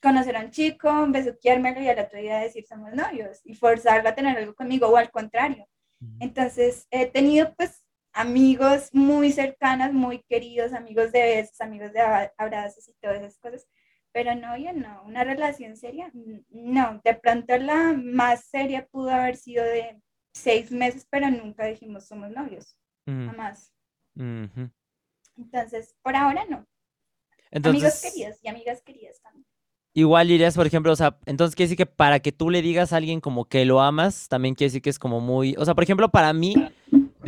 conocer 0.00 0.36
a 0.36 0.40
un 0.40 0.50
chico, 0.50 1.06
besuqueármelo 1.08 1.80
y 1.80 1.88
al 1.88 1.98
otro 1.98 2.18
día 2.18 2.38
decir 2.38 2.64
somos 2.66 2.92
novios 2.94 3.40
y 3.44 3.54
forzarlo 3.54 4.08
a 4.08 4.14
tener 4.14 4.36
algo 4.36 4.54
conmigo 4.54 4.86
o 4.86 4.96
al 4.96 5.10
contrario. 5.10 5.66
Entonces, 6.20 6.86
he 6.90 7.06
tenido 7.06 7.54
pues 7.54 7.82
amigos 8.12 8.90
muy 8.92 9.32
cercanas, 9.32 9.92
muy 9.92 10.22
queridos, 10.22 10.72
amigos 10.72 11.12
de 11.12 11.22
besos, 11.22 11.60
amigos 11.60 11.92
de 11.92 12.00
abrazos 12.38 12.88
y 12.88 12.94
todas 13.00 13.18
esas 13.18 13.38
cosas, 13.38 13.66
pero 14.12 14.34
no, 14.34 14.56
yo 14.56 14.72
no, 14.72 15.02
una 15.04 15.24
relación 15.24 15.76
seria, 15.76 16.10
no, 16.48 17.00
de 17.04 17.14
pronto 17.14 17.56
la 17.58 17.92
más 17.92 18.44
seria 18.46 18.86
pudo 18.86 19.10
haber 19.10 19.36
sido 19.36 19.62
de 19.62 20.00
seis 20.32 20.70
meses, 20.70 21.06
pero 21.10 21.30
nunca 21.30 21.66
dijimos 21.66 22.06
somos 22.06 22.30
novios, 22.30 22.78
jamás. 23.06 23.72
Entonces, 25.36 25.94
por 26.02 26.16
ahora 26.16 26.44
no. 26.48 26.66
Amigos 27.52 28.00
queridos 28.02 28.36
y 28.42 28.48
amigas 28.48 28.82
queridas 28.82 29.20
también. 29.20 29.46
Igual 29.94 30.28
dirías, 30.28 30.54
por 30.54 30.66
ejemplo, 30.66 30.92
o 30.92 30.96
sea, 30.96 31.18
entonces 31.24 31.56
quiere 31.56 31.68
decir 31.68 31.78
que 31.78 31.86
para 31.86 32.20
que 32.20 32.30
tú 32.30 32.50
le 32.50 32.60
digas 32.60 32.92
a 32.92 32.98
alguien 32.98 33.20
como 33.20 33.46
que 33.46 33.64
lo 33.64 33.80
amas, 33.80 34.28
también 34.28 34.54
quiere 34.54 34.68
decir 34.68 34.82
que 34.82 34.90
es 34.90 34.98
como 34.98 35.20
muy, 35.20 35.54
o 35.56 35.64
sea, 35.64 35.74
por 35.74 35.84
ejemplo, 35.84 36.10
para 36.10 36.34
mí, 36.34 36.54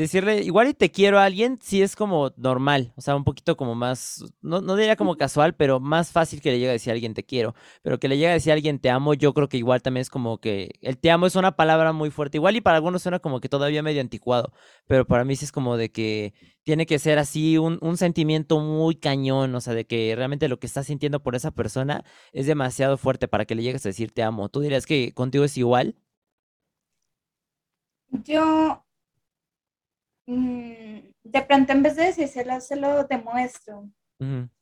decirle 0.02 0.42
igual 0.42 0.68
y 0.68 0.74
te 0.74 0.90
quiero 0.90 1.18
a 1.18 1.24
alguien, 1.24 1.58
sí 1.60 1.82
es 1.82 1.96
como 1.96 2.32
normal, 2.36 2.92
o 2.96 3.00
sea, 3.00 3.16
un 3.16 3.24
poquito 3.24 3.56
como 3.56 3.74
más, 3.74 4.24
no, 4.40 4.60
no 4.60 4.76
diría 4.76 4.94
como 4.94 5.16
casual, 5.16 5.54
pero 5.56 5.80
más 5.80 6.12
fácil 6.12 6.40
que 6.40 6.52
le 6.52 6.58
llegue 6.58 6.70
a 6.70 6.72
decir 6.72 6.92
a 6.92 6.94
alguien 6.94 7.14
te 7.14 7.24
quiero, 7.24 7.54
pero 7.82 7.98
que 7.98 8.08
le 8.08 8.16
llegue 8.16 8.28
a 8.30 8.34
decir 8.34 8.52
a 8.52 8.54
alguien 8.54 8.78
te 8.78 8.90
amo, 8.90 9.14
yo 9.14 9.34
creo 9.34 9.48
que 9.48 9.56
igual 9.56 9.82
también 9.82 10.02
es 10.02 10.10
como 10.10 10.38
que 10.38 10.70
el 10.82 10.98
te 10.98 11.10
amo 11.10 11.26
es 11.26 11.34
una 11.34 11.56
palabra 11.56 11.92
muy 11.92 12.10
fuerte, 12.10 12.38
igual 12.38 12.54
y 12.56 12.60
para 12.60 12.76
algunos 12.76 13.02
suena 13.02 13.18
como 13.18 13.40
que 13.40 13.48
todavía 13.48 13.82
medio 13.82 14.00
anticuado, 14.00 14.52
pero 14.86 15.04
para 15.04 15.24
mí 15.24 15.34
sí 15.34 15.44
es 15.44 15.52
como 15.52 15.76
de 15.76 15.90
que 15.90 16.32
tiene 16.62 16.86
que 16.86 16.98
ser 17.00 17.18
así 17.18 17.58
un, 17.58 17.78
un 17.80 17.96
sentimiento 17.96 18.60
muy 18.60 18.94
cañón, 18.94 19.54
o 19.54 19.60
sea, 19.60 19.74
de 19.74 19.84
que 19.86 20.14
realmente 20.14 20.48
lo 20.48 20.60
que 20.60 20.66
estás 20.68 20.86
sintiendo 20.86 21.22
por 21.22 21.34
esa 21.34 21.50
persona 21.50 22.04
es 22.32 22.46
demasiado 22.46 22.98
fuerte 22.98 23.26
para 23.26 23.46
que 23.46 23.54
le 23.56 23.62
llegues 23.62 23.84
a 23.84 23.88
decir 23.88 24.12
te 24.12 24.22
amo. 24.22 24.48
¿Tú 24.48 24.60
dirías 24.60 24.86
que 24.86 25.12
contigo 25.12 25.44
es 25.44 25.56
igual? 25.56 25.96
Yo 28.10 28.84
Mm, 30.28 30.98
de 31.24 31.42
pronto 31.42 31.72
en 31.72 31.82
vez 31.82 31.96
de 31.96 32.04
decírselo, 32.04 32.60
se 32.60 32.76
lo 32.76 33.04
demuestro. 33.04 33.88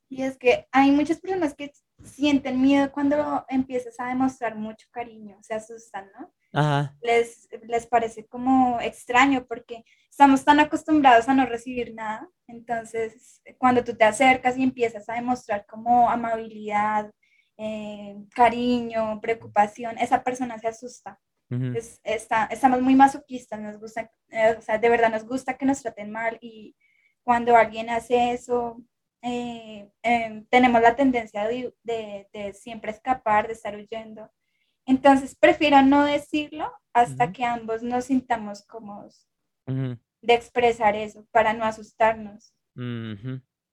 Y 0.08 0.22
es 0.22 0.36
que 0.38 0.68
hay 0.70 0.92
muchas 0.92 1.18
personas 1.18 1.54
que 1.54 1.72
sienten 2.04 2.62
miedo 2.62 2.92
cuando 2.92 3.44
empiezas 3.48 3.98
a 3.98 4.06
demostrar 4.06 4.54
mucho 4.54 4.86
cariño, 4.92 5.38
se 5.42 5.54
asustan, 5.54 6.08
¿no? 6.16 6.32
Les, 7.02 7.48
les 7.66 7.86
parece 7.86 8.26
como 8.26 8.78
extraño 8.80 9.44
porque 9.46 9.84
estamos 10.08 10.44
tan 10.44 10.60
acostumbrados 10.60 11.28
a 11.28 11.34
no 11.34 11.46
recibir 11.46 11.92
nada. 11.94 12.28
Entonces, 12.46 13.42
cuando 13.58 13.82
tú 13.82 13.96
te 13.96 14.04
acercas 14.04 14.56
y 14.56 14.62
empiezas 14.62 15.08
a 15.08 15.14
demostrar 15.14 15.66
como 15.66 16.08
amabilidad, 16.08 17.10
eh, 17.56 18.16
cariño, 18.34 19.20
preocupación, 19.20 19.98
esa 19.98 20.22
persona 20.22 20.58
se 20.60 20.68
asusta 20.68 21.18
está, 22.02 22.46
estamos 22.46 22.80
muy 22.82 22.94
masoquistas, 22.94 23.60
nos 23.60 23.78
gusta, 23.78 24.10
eh, 24.30 24.56
o 24.58 24.62
sea, 24.62 24.78
de 24.78 24.88
verdad 24.88 25.10
nos 25.10 25.24
gusta 25.24 25.56
que 25.56 25.66
nos 25.66 25.82
traten 25.82 26.10
mal 26.10 26.38
y 26.40 26.76
cuando 27.22 27.56
alguien 27.56 27.90
hace 27.90 28.32
eso, 28.32 28.82
eh, 29.22 29.90
em, 30.02 30.44
tenemos 30.46 30.80
la 30.80 30.94
tendencia 30.94 31.46
de, 31.48 31.74
de, 31.82 32.52
siempre 32.52 32.92
escapar, 32.92 33.46
de 33.46 33.54
estar 33.54 33.74
huyendo. 33.74 34.30
Entonces 34.86 35.34
prefiero 35.34 35.82
no 35.82 36.04
decirlo 36.04 36.72
hasta 36.92 37.32
que 37.32 37.44
ambos 37.44 37.82
nos 37.82 38.04
sintamos 38.04 38.64
cómodos 38.64 39.28
de 39.66 40.34
expresar 40.34 40.94
eso 40.94 41.26
para 41.32 41.52
no 41.52 41.64
asustarnos. 41.64 42.54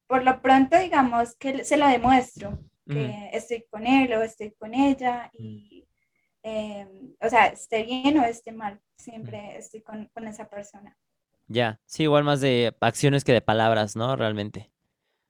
Por 0.08 0.24
lo 0.24 0.42
pronto, 0.42 0.78
digamos 0.80 1.36
que 1.36 1.64
se 1.64 1.78
lo 1.78 1.88
demuestro, 1.88 2.60
que 2.88 3.30
estoy 3.32 3.66
con 3.70 3.86
él 3.86 4.12
o 4.14 4.24
estoy 4.24 4.52
con 4.52 4.74
ella 4.74 5.30
y 5.34 5.88
em, 6.44 7.16
o 7.20 7.30
sea, 7.30 7.48
esté 7.48 7.84
bien 7.84 8.20
o 8.20 8.24
esté 8.24 8.52
mal, 8.52 8.82
siempre 8.98 9.58
estoy 9.58 9.82
con, 9.82 10.06
con 10.14 10.28
esa 10.28 10.50
persona. 10.50 10.98
Ya, 11.48 11.82
sí, 11.86 12.04
igual 12.04 12.24
más 12.24 12.42
de 12.42 12.76
acciones 12.80 13.24
que 13.24 13.34
de 13.34 13.42
palabras, 13.42 13.96
¿no? 13.96 14.16
Realmente. 14.16 14.72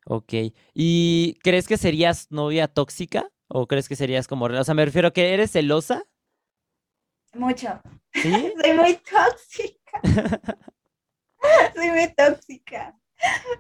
Ok. 0.06 0.34
¿Y 0.73 1.40
crees 1.44 1.68
que 1.68 1.77
serías 1.77 2.30
novia 2.31 2.68
tóxica? 2.68 3.30
¿O 3.48 3.68
crees 3.68 3.88
que 3.88 3.95
serías 3.95 4.27
como... 4.27 4.45
O 4.45 4.64
sea, 4.64 4.73
me 4.73 4.85
refiero 4.85 5.10
a 5.10 5.14
que 5.14 5.34
eres 5.34 5.52
celosa. 5.52 6.03
Mucho. 7.34 7.81
¿Sí? 8.14 8.53
Soy 8.61 8.73
muy 8.73 8.95
tóxica. 8.95 10.02
Soy 11.76 11.91
muy 11.91 12.14
tóxica. 12.14 12.98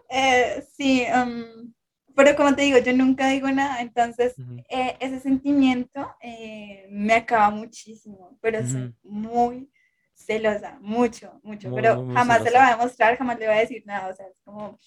Eh, 0.09 0.65
sí, 0.75 1.05
um, 1.13 1.73
pero 2.15 2.35
como 2.35 2.55
te 2.55 2.63
digo, 2.63 2.77
yo 2.77 2.93
nunca 2.93 3.27
digo 3.29 3.49
nada, 3.51 3.81
entonces 3.81 4.35
eh, 4.69 4.95
ese 4.99 5.19
sentimiento 5.19 6.15
eh, 6.21 6.87
me 6.89 7.13
acaba 7.13 7.49
muchísimo, 7.49 8.37
pero 8.41 8.65
soy 8.67 8.93
muy 9.03 9.69
celosa, 10.13 10.77
mucho, 10.79 11.39
mucho, 11.43 11.73
pero 11.73 12.07
jamás 12.13 12.43
se 12.43 12.51
lo 12.51 12.59
voy 12.59 12.69
a 12.69 12.77
mostrar, 12.77 13.17
jamás 13.17 13.39
le 13.39 13.47
voy 13.47 13.55
a 13.55 13.61
decir 13.61 13.83
nada, 13.85 14.09
o 14.09 14.15
sea, 14.15 14.27
es 14.27 14.39
como 14.43 14.79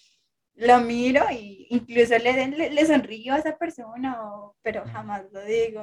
lo 0.57 0.81
miro 0.81 1.25
y 1.31 1.67
incluso 1.71 2.17
le, 2.19 2.49
le, 2.71 2.87
sonrío 2.87 3.35
a 3.35 3.39
esa 3.39 3.57
persona, 3.57 4.19
pero 4.63 4.85
jamás 4.87 5.25
lo 5.33 5.45
digo. 5.45 5.83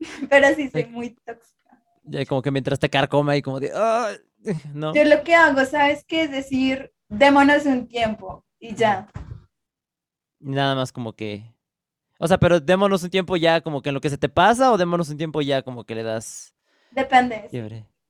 Pero 0.28 0.48
sí, 0.54 0.68
soy 0.70 0.86
muy 0.86 1.10
tóxica. 1.24 1.80
como 2.28 2.42
que 2.42 2.50
mientras 2.50 2.78
te 2.80 2.90
carcoma 2.90 3.36
y 3.36 3.42
como 3.42 3.60
de, 3.60 3.70
no. 4.74 4.92
Yo 4.92 5.04
lo 5.04 5.22
que 5.22 5.34
hago, 5.34 5.64
¿sabes 5.64 6.04
qué? 6.04 6.24
Es 6.24 6.30
decir, 6.30 6.92
démonos 7.08 7.64
un 7.64 7.86
tiempo 7.86 8.44
y 8.58 8.74
ya. 8.74 9.08
Nada 10.44 10.74
más 10.74 10.92
como 10.92 11.14
que... 11.14 11.44
O 12.18 12.28
sea, 12.28 12.38
pero 12.38 12.60
démonos 12.60 13.02
un 13.02 13.10
tiempo 13.10 13.36
ya 13.36 13.60
como 13.60 13.82
que 13.82 13.88
en 13.88 13.94
lo 13.94 14.00
que 14.00 14.10
se 14.10 14.18
te 14.18 14.28
pasa 14.28 14.72
o 14.72 14.78
démonos 14.78 15.08
un 15.08 15.16
tiempo 15.16 15.42
ya 15.42 15.62
como 15.62 15.84
que 15.84 15.94
le 15.94 16.02
das... 16.02 16.54
Depende. 16.90 17.48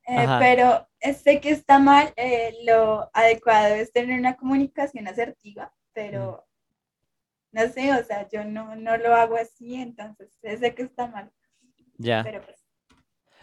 Eh, 0.07 0.27
pero 0.39 0.87
sé 1.01 1.41
que 1.41 1.49
está 1.49 1.79
mal, 1.79 2.13
eh, 2.15 2.55
lo 2.65 3.09
adecuado 3.13 3.73
es 3.73 3.91
tener 3.91 4.19
una 4.19 4.35
comunicación 4.35 5.07
asertiva, 5.07 5.73
pero 5.93 6.45
no 7.51 7.61
sé, 7.69 7.91
o 7.93 8.03
sea, 8.03 8.27
yo 8.29 8.43
no, 8.43 8.75
no 8.75 8.97
lo 8.97 9.15
hago 9.15 9.37
así, 9.37 9.75
entonces 9.75 10.29
sé 10.41 10.75
que 10.75 10.83
está 10.83 11.07
mal. 11.07 11.31
Ya. 11.97 12.23
Pues 12.23 12.65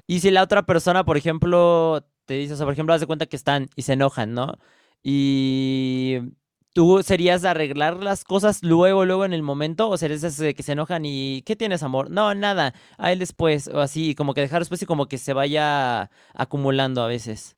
y 0.06 0.20
si 0.20 0.30
la 0.30 0.42
otra 0.42 0.64
persona, 0.64 1.04
por 1.04 1.16
ejemplo, 1.16 2.06
te 2.26 2.34
dice, 2.34 2.54
o 2.54 2.56
sea, 2.56 2.66
por 2.66 2.72
ejemplo, 2.72 2.94
haz 2.94 3.00
de 3.00 3.06
cuenta 3.06 3.26
que 3.26 3.36
están 3.36 3.68
y 3.76 3.82
se 3.82 3.94
enojan, 3.94 4.34
¿no? 4.34 4.58
Y 5.02 6.18
¿Tú 6.74 7.02
serías 7.02 7.42
de 7.42 7.50
arreglar 7.50 8.02
las 8.02 8.24
cosas 8.24 8.62
luego, 8.62 9.04
luego 9.04 9.26
en 9.26 9.34
el 9.34 9.42
momento? 9.42 9.90
¿O 9.90 9.98
serías 9.98 10.36
de 10.38 10.54
que 10.54 10.62
se 10.62 10.72
enojan 10.72 11.04
y 11.04 11.42
¿qué 11.42 11.54
tienes, 11.54 11.82
amor? 11.82 12.10
No, 12.10 12.34
nada, 12.34 12.72
a 12.96 13.12
él 13.12 13.18
después, 13.18 13.68
o 13.68 13.80
así, 13.80 14.14
como 14.14 14.32
que 14.32 14.40
dejar 14.40 14.62
después 14.62 14.80
y 14.82 14.86
como 14.86 15.06
que 15.06 15.18
se 15.18 15.34
vaya 15.34 16.10
acumulando 16.32 17.02
a 17.02 17.08
veces. 17.08 17.56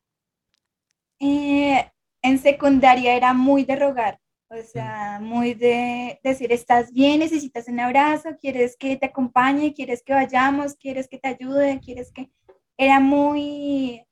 Eh, 1.21 1.89
en 2.21 2.39
secundaria 2.39 3.15
era 3.15 3.33
muy 3.33 3.63
de 3.63 3.77
rogar, 3.77 4.19
o 4.49 4.57
sea, 4.61 5.19
muy 5.21 5.53
de 5.53 6.19
decir, 6.21 6.51
estás 6.51 6.91
bien, 6.91 7.19
necesitas 7.19 7.69
un 7.69 7.79
abrazo, 7.79 8.31
quieres 8.39 8.75
que 8.75 8.97
te 8.97 9.05
acompañe, 9.05 9.73
quieres 9.73 10.03
que 10.03 10.13
vayamos, 10.13 10.75
quieres 10.75 11.07
que 11.07 11.19
te 11.19 11.29
ayude, 11.29 11.79
quieres 11.79 12.11
que... 12.11 12.29
Era 12.77 12.99
muy 12.99 14.04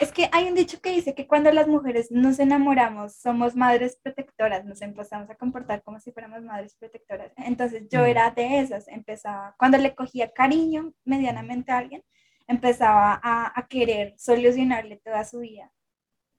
es 0.00 0.12
que 0.12 0.28
hay 0.32 0.48
un 0.48 0.54
dicho 0.54 0.80
que 0.80 0.90
dice 0.90 1.14
que 1.14 1.26
cuando 1.26 1.52
las 1.52 1.68
mujeres 1.68 2.10
nos 2.10 2.38
enamoramos, 2.38 3.14
somos 3.16 3.54
madres 3.54 3.98
protectoras, 4.02 4.64
nos 4.64 4.80
empezamos 4.80 5.28
a 5.28 5.34
comportar 5.34 5.82
como 5.82 6.00
si 6.00 6.10
fuéramos 6.10 6.42
madres 6.42 6.74
protectoras. 6.74 7.32
Entonces 7.36 7.86
yo 7.90 8.04
era 8.04 8.30
de 8.30 8.60
esas, 8.60 8.88
empezaba, 8.88 9.54
cuando 9.58 9.76
le 9.78 9.94
cogía 9.94 10.32
cariño 10.32 10.94
medianamente 11.04 11.70
a 11.70 11.78
alguien, 11.78 12.02
empezaba 12.48 13.20
a, 13.22 13.66
querer 13.68 14.14
solucionarle 14.18 14.96
toda 14.96 15.24
su 15.24 15.40
vida. 15.40 15.70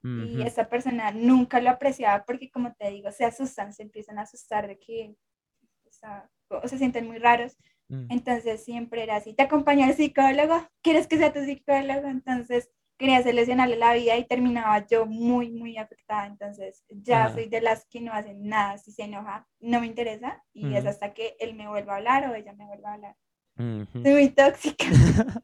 Y 0.04 0.42
esa 0.42 0.68
persona 0.68 1.12
nunca 1.12 1.60
lo 1.60 1.70
apreciaba 1.70 2.24
porque, 2.24 2.50
como 2.50 2.74
te 2.74 2.90
digo, 2.90 3.12
se 3.12 3.24
asustan, 3.24 3.72
se 3.72 3.84
empiezan 3.84 4.18
a 4.18 4.22
asustar 4.22 4.66
de 4.66 4.76
que 4.76 5.14
o, 6.50 6.66
se 6.68 6.78
sienten 6.78 7.06
muy 7.06 7.18
raros. 7.18 7.56
Mm. 7.88 8.06
Entonces 8.10 8.64
siempre 8.64 9.04
era 9.04 9.16
así, 9.16 9.32
te 9.32 9.44
acompaña 9.44 9.88
el 9.88 9.94
psicólogo, 9.94 10.68
¿quieres 10.82 11.06
que 11.06 11.18
sea 11.18 11.32
tu 11.32 11.44
psicólogo? 11.44 12.08
Entonces 12.08 12.68
quería 13.02 13.20
seleccionarle 13.20 13.76
la 13.76 13.94
vida 13.94 14.16
y 14.16 14.24
terminaba 14.24 14.86
yo 14.86 15.06
muy, 15.06 15.50
muy 15.50 15.76
afectada. 15.76 16.28
Entonces 16.28 16.84
ya 16.88 17.32
soy 17.32 17.48
de 17.48 17.60
las 17.60 17.84
que 17.86 18.00
no 18.00 18.12
hacen 18.12 18.46
nada. 18.46 18.78
Si 18.78 18.92
se 18.92 19.02
enoja, 19.02 19.48
no 19.58 19.80
me 19.80 19.88
interesa 19.88 20.40
y 20.54 20.72
es 20.74 20.86
hasta 20.86 21.12
que 21.12 21.34
él 21.40 21.54
me 21.54 21.66
vuelva 21.66 21.94
a 21.94 21.96
hablar 21.96 22.30
o 22.30 22.34
ella 22.36 22.52
me 22.52 22.64
vuelva 22.64 22.90
a 22.90 22.94
hablar. 22.94 23.16
Soy 23.56 24.12
muy 24.12 24.28
tóxica. 24.28 24.86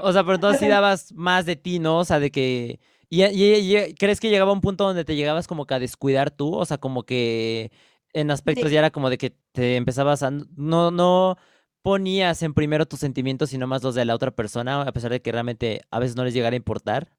o 0.00 0.12
sea, 0.12 0.24
pero 0.24 0.34
entonces 0.34 0.60
sí 0.60 0.66
dabas 0.68 1.12
más 1.12 1.46
de 1.46 1.54
ti, 1.54 1.78
¿no? 1.78 1.98
O 1.98 2.04
sea, 2.04 2.18
de 2.18 2.32
que... 2.32 2.80
¿Y, 3.08 3.94
crees 3.94 4.18
que 4.18 4.30
llegaba 4.30 4.52
un 4.52 4.60
punto 4.60 4.82
donde 4.82 5.04
te 5.04 5.14
llegabas 5.14 5.46
como 5.46 5.66
que 5.66 5.74
a 5.74 5.78
descuidar 5.78 6.32
tú? 6.32 6.56
O 6.56 6.64
sea, 6.64 6.78
como 6.78 7.04
que 7.04 7.70
en 8.12 8.32
aspectos 8.32 8.72
ya 8.72 8.80
era 8.80 8.90
como 8.90 9.10
de 9.10 9.18
que 9.18 9.36
te 9.52 9.76
empezabas 9.76 10.24
a... 10.24 10.32
No, 10.32 10.90
no 10.90 11.36
ponías 11.84 12.42
en 12.42 12.54
primero 12.54 12.86
tus 12.86 13.00
sentimientos 13.00 13.52
y 13.52 13.58
no 13.58 13.66
más 13.66 13.82
los 13.82 13.94
de 13.94 14.06
la 14.06 14.14
otra 14.14 14.30
persona, 14.30 14.80
a 14.80 14.92
pesar 14.92 15.10
de 15.10 15.20
que 15.20 15.30
realmente 15.30 15.82
a 15.90 15.98
veces 15.98 16.16
no 16.16 16.24
les 16.24 16.32
llegara 16.32 16.54
a 16.54 16.56
importar? 16.56 17.12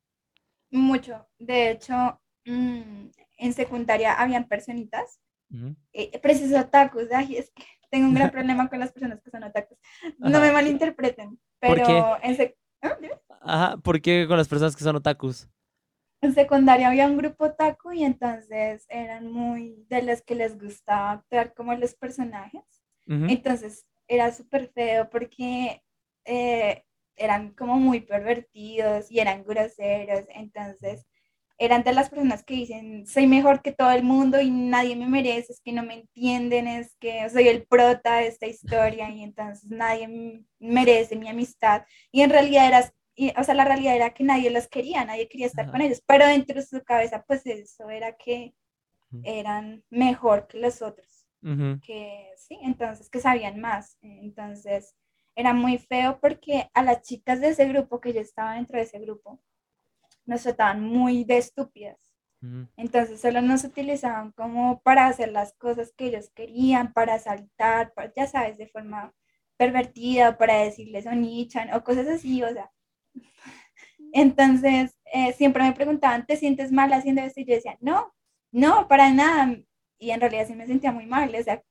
Mucho. 0.72 1.28
De 1.38 1.70
hecho, 1.70 2.20
mm, 2.46 3.10
en 3.38 3.54
secundaria 3.54 4.14
habían 4.14 4.48
personitas, 4.48 5.20
eh, 5.94 6.20
preciso 6.20 6.60
otakus, 6.60 7.04
es 7.04 7.52
que 7.52 7.64
tengo 7.92 8.08
un 8.08 8.16
gran 8.16 8.32
problema 8.32 8.68
con 8.68 8.80
las 8.80 8.92
personas 8.92 9.22
que 9.22 9.30
son 9.30 9.44
otakus. 9.44 9.78
No 10.18 10.42
me 10.42 10.52
malinterpreten, 10.52 11.40
pero 11.60 12.18
en 12.24 12.56
¿Ah? 12.82 12.98
Ajá, 13.42 13.78
¿por 13.78 14.02
qué 14.02 14.26
con 14.28 14.38
las 14.38 14.48
personas 14.48 14.76
que 14.76 14.84
son 14.84 14.96
otakus? 14.96 15.48
En 16.22 16.34
secundaria 16.34 16.88
había 16.88 17.06
un 17.06 17.18
grupo 17.18 17.46
otaku 17.46 17.92
y 17.92 18.04
entonces 18.04 18.88
eran 18.90 19.32
muy 19.32 19.86
de 19.90 20.02
los 20.02 20.24
que 20.24 20.34
les 20.34 20.60
gustaba 20.60 21.12
actuar 21.12 21.54
como 21.54 21.76
los 21.76 21.94
personajes. 21.94 22.64
Entonces 23.08 23.86
era 24.08 24.32
súper 24.32 24.70
feo 24.70 25.10
porque 25.10 25.82
eh, 26.26 26.84
eran 27.16 27.54
como 27.54 27.78
muy 27.78 28.02
pervertidos 28.02 29.12
y 29.12 29.20
eran 29.20 29.44
groseros, 29.44 30.26
entonces 30.30 31.06
eran 31.58 31.84
de 31.84 31.94
las 31.94 32.10
personas 32.10 32.44
que 32.44 32.54
dicen, 32.54 33.08
soy 33.08 33.28
mejor 33.28 33.62
que 33.62 33.72
todo 33.72 33.92
el 33.92 34.04
mundo 34.04 34.42
y 34.42 34.50
nadie 34.52 34.96
me 34.96 35.08
merece, 35.08 35.54
es 35.54 35.62
que 35.62 35.72
no 35.72 35.84
me 35.84 35.94
entienden, 35.96 36.68
es 36.68 36.96
que 37.00 37.30
soy 37.30 37.48
el 37.48 37.66
prota 37.66 38.18
de 38.18 38.28
esta 38.28 38.46
historia 38.48 39.10
y 39.10 39.24
entonces 39.24 39.70
nadie 39.70 40.44
merece 40.60 41.16
mi 41.16 41.30
amistad. 41.30 41.86
Y 42.12 42.22
en 42.22 42.30
realidad 42.30 42.68
era, 42.68 43.40
o 43.40 43.44
sea, 43.44 43.56
la 43.56 43.66
realidad 43.66 43.96
era 43.96 44.14
que 44.14 44.26
nadie 44.26 44.50
los 44.50 44.68
quería, 44.68 45.06
nadie 45.06 45.30
quería 45.30 45.48
estar 45.48 45.72
con 45.72 45.82
ellos, 45.82 46.04
pero 46.06 46.28
dentro 46.28 46.56
de 46.56 46.66
su 46.66 46.84
cabeza, 46.84 47.24
pues 47.26 47.46
eso 47.46 47.90
era 47.90 48.18
que 48.18 48.54
eran 49.24 49.82
mejor 49.90 50.48
que 50.48 50.60
los 50.60 50.82
otros 50.82 51.15
que 51.86 52.32
sí, 52.38 52.58
entonces 52.62 53.10
que 53.10 53.20
sabían 53.20 53.60
más. 53.60 53.98
Entonces 54.02 54.96
era 55.36 55.54
muy 55.54 55.78
feo 55.78 56.20
porque 56.20 56.70
a 56.74 56.82
las 56.82 57.02
chicas 57.02 57.42
de 57.42 57.50
ese 57.50 57.68
grupo, 57.68 58.00
que 58.00 58.14
yo 58.14 58.22
estaba 58.22 58.56
dentro 58.56 58.78
de 58.78 58.84
ese 58.84 59.00
grupo, 59.00 59.40
nos 60.26 60.44
trataban 60.44 60.82
muy 60.82 61.24
de 61.24 61.38
estúpidas. 61.38 62.12
Entonces 62.78 63.20
solo 63.22 63.42
nos 63.42 63.64
utilizaban 63.64 64.32
como 64.34 64.80
para 64.82 65.08
hacer 65.08 65.32
las 65.32 65.54
cosas 65.54 65.94
que 65.98 66.08
ellos 66.08 66.30
querían, 66.36 66.94
para 66.94 67.18
saltar, 67.18 67.92
ya 68.16 68.28
sabes, 68.28 68.60
de 68.60 68.68
forma 68.68 69.16
pervertida, 69.58 70.38
para 70.38 70.60
decirles 70.60 71.08
onichan 71.08 71.74
o 71.74 71.84
cosas 71.84 72.08
así, 72.08 72.44
o 72.44 72.54
sea. 72.54 72.72
Entonces 74.14 74.96
eh, 75.06 75.34
siempre 75.34 75.64
me 75.64 75.74
preguntaban, 75.74 76.26
¿te 76.28 76.38
sientes 76.38 76.72
mal 76.72 76.94
haciendo 76.94 77.22
esto? 77.22 77.42
Y 77.42 77.46
yo 77.46 77.56
decía, 77.56 77.78
no, 77.82 78.14
no, 78.52 78.88
para 78.88 79.12
nada, 79.12 79.58
y 80.00 80.12
en 80.12 80.22
realidad 80.22 80.48
sí 80.48 80.56
me 80.56 80.68
sentía 80.68 80.92
muy 80.92 81.06
mal, 81.06 81.34
o 81.34 81.44
sea, 81.44 81.62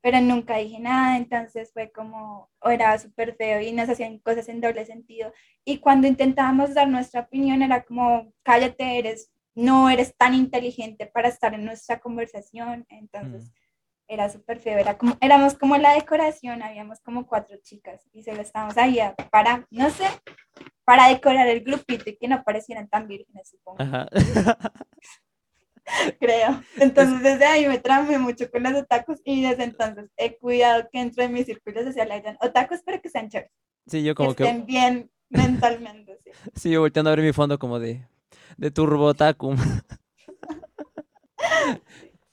pero 0.00 0.20
nunca 0.20 0.56
dije 0.58 0.78
nada, 0.78 1.16
entonces 1.16 1.72
fue 1.72 1.90
como, 1.90 2.48
o 2.60 2.70
era 2.70 2.96
súper 2.98 3.34
feo 3.34 3.60
y 3.60 3.72
nos 3.72 3.88
hacían 3.88 4.18
cosas 4.18 4.48
en 4.48 4.60
doble 4.60 4.86
sentido. 4.86 5.32
Y 5.64 5.78
cuando 5.78 6.06
intentábamos 6.06 6.74
dar 6.74 6.88
nuestra 6.88 7.22
opinión 7.22 7.60
era 7.60 7.82
como, 7.82 8.32
cállate, 8.44 8.98
eres, 8.98 9.32
no 9.54 9.90
eres 9.90 10.16
tan 10.16 10.34
inteligente 10.34 11.06
para 11.06 11.28
estar 11.28 11.54
en 11.54 11.64
nuestra 11.64 11.98
conversación, 12.00 12.86
entonces... 12.88 13.50
Mm. 13.50 13.66
Era 14.08 14.28
súper 14.28 14.60
feo, 14.60 14.78
era 14.78 14.96
como, 14.96 15.16
éramos 15.20 15.54
como 15.54 15.76
la 15.78 15.94
decoración, 15.94 16.62
habíamos 16.62 17.00
como 17.00 17.26
cuatro 17.26 17.56
chicas 17.60 18.06
y 18.12 18.22
se 18.22 18.34
lo 18.36 18.40
estábamos 18.40 18.76
ahí 18.76 19.00
para, 19.32 19.66
no 19.68 19.90
sé, 19.90 20.04
para 20.84 21.08
decorar 21.08 21.48
el 21.48 21.64
grupito 21.64 22.08
y 22.08 22.16
que 22.16 22.28
no 22.28 22.44
parecieran 22.44 22.88
tan 22.88 23.08
vírgenes, 23.08 23.48
supongo. 23.48 23.78
creo. 26.20 26.62
Entonces 26.76 27.22
desde 27.22 27.44
ahí 27.44 27.66
me 27.66 27.78
tramé 27.78 28.18
mucho 28.18 28.50
con 28.50 28.62
los 28.62 28.74
otakus 28.74 29.20
y 29.24 29.42
desde 29.42 29.64
entonces 29.64 30.10
he 30.16 30.36
cuidado 30.36 30.88
que 30.92 31.00
entre 31.00 31.28
mis 31.28 31.46
círculos 31.46 31.84
sociales 31.84 32.20
hayan 32.20 32.36
otakus 32.40 32.82
para 32.82 32.98
que 32.98 33.08
sean 33.08 33.28
chéveres. 33.28 33.52
Sí, 33.86 34.02
yo 34.02 34.14
como 34.14 34.34
que... 34.34 34.44
Estén 34.44 34.66
bien 34.66 35.10
mentalmente, 35.28 36.18
sí. 36.24 36.30
Sí, 36.54 36.70
yo 36.70 36.80
volteando 36.80 37.10
a 37.10 37.16
ver 37.16 37.24
mi 37.24 37.32
fondo 37.32 37.58
como 37.58 37.78
de, 37.78 38.06
de 38.56 38.70
turbo 38.70 39.06
otaku. 39.06 39.54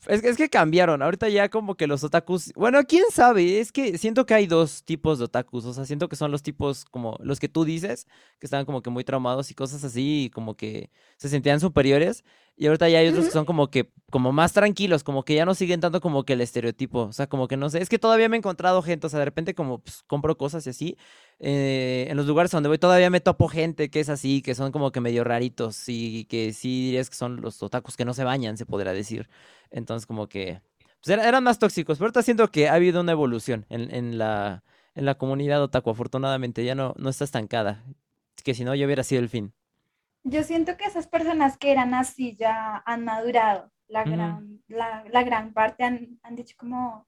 Es 0.07 0.21
que, 0.21 0.30
es 0.30 0.35
que 0.35 0.49
cambiaron, 0.49 1.01
ahorita 1.01 1.30
ya 1.30 1.47
como 1.47 1.75
que 1.75 1.88
los 1.88 2.03
otakus, 2.03 2.51
bueno, 2.55 2.80
quién 2.85 3.05
sabe, 3.09 3.61
es 3.61 3.71
que 3.71 3.97
siento 3.97 4.25
que 4.25 4.34
hay 4.34 4.47
dos 4.47 4.84
tipos 4.84 5.17
de 5.17 5.25
otakus, 5.25 5.63
o 5.65 5.73
sea, 5.73 5.85
siento 5.85 6.09
que 6.09 6.17
son 6.17 6.30
los 6.30 6.43
tipos 6.43 6.84
como 6.84 7.17
los 7.21 7.39
que 7.39 7.47
tú 7.47 7.63
dices, 7.63 8.05
que 8.38 8.45
estaban 8.45 8.65
como 8.65 8.81
que 8.81 8.89
muy 8.89 9.05
traumados 9.05 9.49
y 9.49 9.53
cosas 9.53 9.81
así, 9.85 10.25
y 10.25 10.30
como 10.30 10.55
que 10.57 10.89
se 11.17 11.30
sentían 11.30 11.61
superiores, 11.61 12.25
y 12.55 12.67
ahorita 12.67 12.88
ya 12.88 12.99
hay 12.99 13.07
otros 13.07 13.25
que 13.25 13.31
son 13.31 13.45
como 13.45 13.69
que, 13.71 13.91
como 14.11 14.31
más 14.31 14.53
tranquilos, 14.53 15.03
como 15.03 15.23
que 15.25 15.34
ya 15.34 15.45
no 15.45 15.55
siguen 15.55 15.80
tanto 15.81 16.01
como 16.01 16.23
que 16.23 16.34
el 16.34 16.41
estereotipo. 16.41 16.99
O 17.05 17.13
sea, 17.13 17.25
como 17.27 17.47
que 17.47 17.57
no 17.57 17.69
sé. 17.69 17.81
Es 17.81 17.89
que 17.89 17.97
todavía 17.97 18.30
me 18.30 18.38
he 18.38 18.39
encontrado 18.39 18.81
gente, 18.84 19.07
o 19.07 19.09
sea, 19.09 19.19
de 19.19 19.25
repente 19.25 19.55
como 19.55 19.80
pues, 19.80 20.03
compro 20.05 20.38
cosas 20.38 20.67
y 20.67 20.69
así. 20.69 20.97
Eh, 21.39 22.05
en 22.09 22.17
los 22.17 22.27
lugares 22.27 22.51
donde 22.51 22.69
voy 22.69 22.77
todavía 22.77 23.09
me 23.09 23.21
topo 23.21 23.47
gente 23.47 23.89
que 23.89 23.99
es 23.99 24.09
así, 24.09 24.41
que 24.43 24.53
son 24.53 24.71
como 24.71 24.91
que 24.91 25.01
medio 25.01 25.23
raritos. 25.23 25.84
Y 25.88 26.25
que 26.25 26.53
sí 26.53 26.85
dirías 26.85 27.09
que 27.09 27.15
son 27.15 27.41
los 27.41 27.61
otakus 27.63 27.97
que 27.97 28.05
no 28.05 28.13
se 28.13 28.23
bañan, 28.23 28.57
se 28.57 28.65
podría 28.67 28.93
decir. 28.93 29.30
Entonces, 29.71 30.05
como 30.05 30.27
que. 30.30 30.61
Pues 31.03 31.17
eran 31.17 31.43
más 31.43 31.59
tóxicos. 31.59 31.97
Pero 31.97 32.07
ahorita 32.07 32.21
siento 32.23 32.51
que 32.51 32.69
ha 32.69 32.75
habido 32.75 33.01
una 33.01 33.13
evolución 33.13 33.65
en, 33.69 33.93
en 33.93 34.17
la, 34.19 34.63
en 34.95 35.05
la 35.05 35.15
comunidad 35.15 35.61
otaku. 35.63 35.89
Afortunadamente, 35.89 36.63
ya 36.63 36.75
no, 36.75 36.93
no 36.97 37.09
está 37.09 37.23
estancada. 37.25 37.84
Que 38.43 38.53
si 38.53 38.63
no, 38.63 38.75
ya 38.75 38.85
hubiera 38.85 39.03
sido 39.03 39.21
el 39.21 39.30
fin. 39.30 39.53
Yo 40.23 40.43
siento 40.43 40.77
que 40.77 40.85
esas 40.85 41.07
personas 41.07 41.57
que 41.57 41.71
eran 41.71 41.93
así 41.93 42.35
ya 42.35 42.81
han 42.85 43.03
madurado. 43.03 43.71
La, 43.87 44.03
gran, 44.03 44.63
la, 44.67 45.03
la, 45.11 45.23
gran 45.23 45.53
parte 45.53 45.83
han, 45.83 46.19
han, 46.23 46.35
dicho 46.35 46.55
como, 46.57 47.07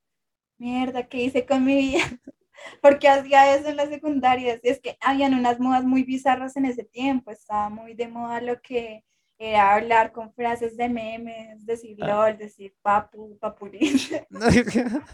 mierda, 0.57 1.07
¿qué 1.07 1.23
hice 1.23 1.45
con 1.45 1.63
mi 1.63 1.75
vida? 1.75 2.03
Porque 2.81 3.07
hacía 3.07 3.55
eso 3.55 3.69
en 3.69 3.77
la 3.77 3.87
secundaria. 3.87 4.59
Es 4.61 4.79
que 4.79 4.97
habían 5.01 5.33
unas 5.33 5.59
modas 5.59 5.83
muy 5.83 6.03
bizarras 6.03 6.55
en 6.57 6.65
ese 6.65 6.83
tiempo. 6.83 7.31
Estaba 7.31 7.69
muy 7.69 7.95
de 7.95 8.07
moda 8.07 8.41
lo 8.41 8.61
que 8.61 9.03
era 9.37 9.73
hablar 9.73 10.11
con 10.11 10.33
frases 10.33 10.77
de 10.77 10.89
memes, 10.89 11.65
decir 11.65 11.97
ah. 12.01 12.07
lol, 12.07 12.37
decir 12.37 12.75
papu, 12.81 13.37
papulín. 13.39 13.97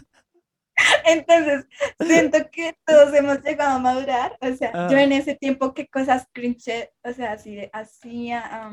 Entonces, 1.06 1.66
siento 2.00 2.50
que 2.50 2.76
todos 2.84 3.12
hemos 3.14 3.42
llegado 3.42 3.76
a 3.76 3.78
madurar. 3.78 4.36
O 4.40 4.52
sea, 4.54 4.72
yo 4.88 4.96
ah. 4.96 5.02
en 5.02 5.12
ese 5.12 5.34
tiempo, 5.34 5.74
qué 5.74 5.86
cosas 5.88 6.26
cringe, 6.32 6.90
o 7.02 7.12
sea, 7.12 7.32
así 7.32 7.68
hacía, 7.72 8.70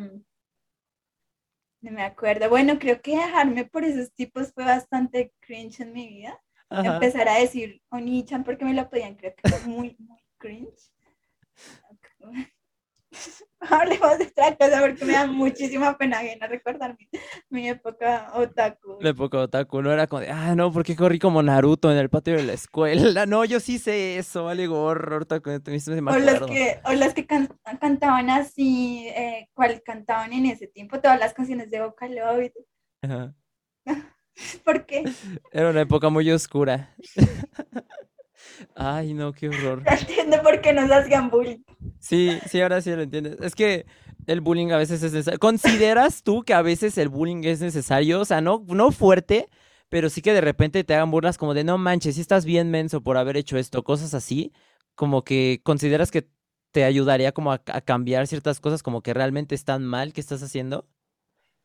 no 1.81 1.91
me 1.91 2.03
acuerdo. 2.03 2.49
Bueno, 2.49 2.77
creo 2.79 3.01
que 3.01 3.17
dejarme 3.17 3.65
por 3.65 3.83
esos 3.83 4.13
tipos 4.13 4.53
fue 4.53 4.65
bastante 4.65 5.33
cringe 5.39 5.81
en 5.81 5.93
mi 5.93 6.07
vida. 6.07 6.41
Empezar 6.69 7.27
a 7.27 7.39
decir 7.39 7.81
Onichan 7.89 8.43
porque 8.43 8.63
me 8.63 8.75
lo 8.75 8.89
podían, 8.89 9.15
creo 9.15 9.33
que 9.35 9.49
fue 9.49 9.59
muy, 9.67 9.95
muy 9.99 10.23
cringe. 10.37 10.91
Hablemos 13.61 14.17
de 14.17 14.25
otra 14.25 14.55
cosa 14.55 14.79
porque 14.81 15.03
me 15.03 15.13
da 15.13 15.27
muchísima 15.27 15.97
pena 15.97 16.19
ajena 16.19 16.47
recordar 16.47 16.97
mi, 17.49 17.67
época 17.67 18.31
otaku. 18.33 18.97
La 19.01 19.09
época 19.09 19.39
otaku, 19.39 19.81
no 19.81 19.91
era 19.91 20.07
como 20.07 20.21
de, 20.21 20.29
ah, 20.29 20.55
no, 20.55 20.71
porque 20.71 20.95
corrí 20.95 21.19
como 21.19 21.43
Naruto 21.43 21.91
en 21.91 21.97
el 21.97 22.09
patio 22.09 22.35
de 22.35 22.43
la 22.43 22.53
escuela. 22.53 23.25
No, 23.29 23.45
yo 23.45 23.59
sí 23.59 23.77
sé 23.79 24.17
eso, 24.17 24.45
vale 24.45 24.67
gorro. 24.67 25.17
Otaku, 25.17 25.49
o, 25.49 26.17
las 26.17 26.41
que, 26.41 26.79
o 26.85 26.93
las 26.93 27.13
que 27.13 27.25
cantaban 27.25 28.29
así, 28.29 29.07
eh, 29.09 29.49
cuál 29.53 29.81
cantaban 29.83 30.31
en 30.33 30.45
ese 30.45 30.67
tiempo, 30.67 30.99
todas 30.99 31.19
las 31.19 31.33
canciones 31.33 31.69
de 31.69 31.81
Vocaloid. 31.81 32.51
Ajá. 33.01 33.35
¿Por 34.63 34.85
qué? 34.85 35.03
Era 35.51 35.69
una 35.69 35.81
época 35.81 36.09
muy 36.09 36.31
oscura. 36.31 36.95
Ay, 38.75 39.13
no, 39.13 39.33
qué 39.33 39.49
horror. 39.49 39.83
entiendo 39.99 40.41
por 40.41 40.61
qué 40.61 40.73
nos 40.73 40.89
hacían 40.91 41.29
bullying. 41.29 41.59
Sí, 41.99 42.37
sí, 42.47 42.61
ahora 42.61 42.81
sí 42.81 42.91
lo 42.91 43.01
entiendes. 43.01 43.37
Es 43.41 43.55
que 43.55 43.85
el 44.27 44.41
bullying 44.41 44.71
a 44.71 44.77
veces 44.77 45.01
es 45.03 45.13
necesario. 45.13 45.39
¿Consideras 45.39 46.23
tú 46.23 46.43
que 46.43 46.53
a 46.53 46.61
veces 46.61 46.97
el 46.97 47.09
bullying 47.09 47.43
es 47.43 47.61
necesario? 47.61 48.19
O 48.19 48.25
sea, 48.25 48.41
no, 48.41 48.63
no 48.67 48.91
fuerte, 48.91 49.49
pero 49.89 50.09
sí 50.09 50.21
que 50.21 50.33
de 50.33 50.41
repente 50.41 50.83
te 50.83 50.93
hagan 50.93 51.11
burlas 51.11 51.37
como 51.37 51.53
de 51.53 51.63
no 51.63 51.77
manches, 51.77 52.15
si 52.15 52.21
estás 52.21 52.45
bien 52.45 52.69
menso 52.71 53.01
por 53.01 53.17
haber 53.17 53.37
hecho 53.37 53.57
esto, 53.57 53.83
cosas 53.83 54.13
así. 54.13 54.51
Como 54.95 55.23
que 55.23 55.61
consideras 55.63 56.11
que 56.11 56.27
te 56.71 56.83
ayudaría 56.83 57.31
como 57.31 57.51
a, 57.51 57.59
cambiar 57.59 58.27
ciertas 58.27 58.59
cosas 58.59 58.83
como 58.83 59.01
que 59.01 59.13
realmente 59.13 59.55
están 59.55 59.85
mal 59.85 60.13
que 60.13 60.21
estás 60.21 60.43
haciendo. 60.43 60.87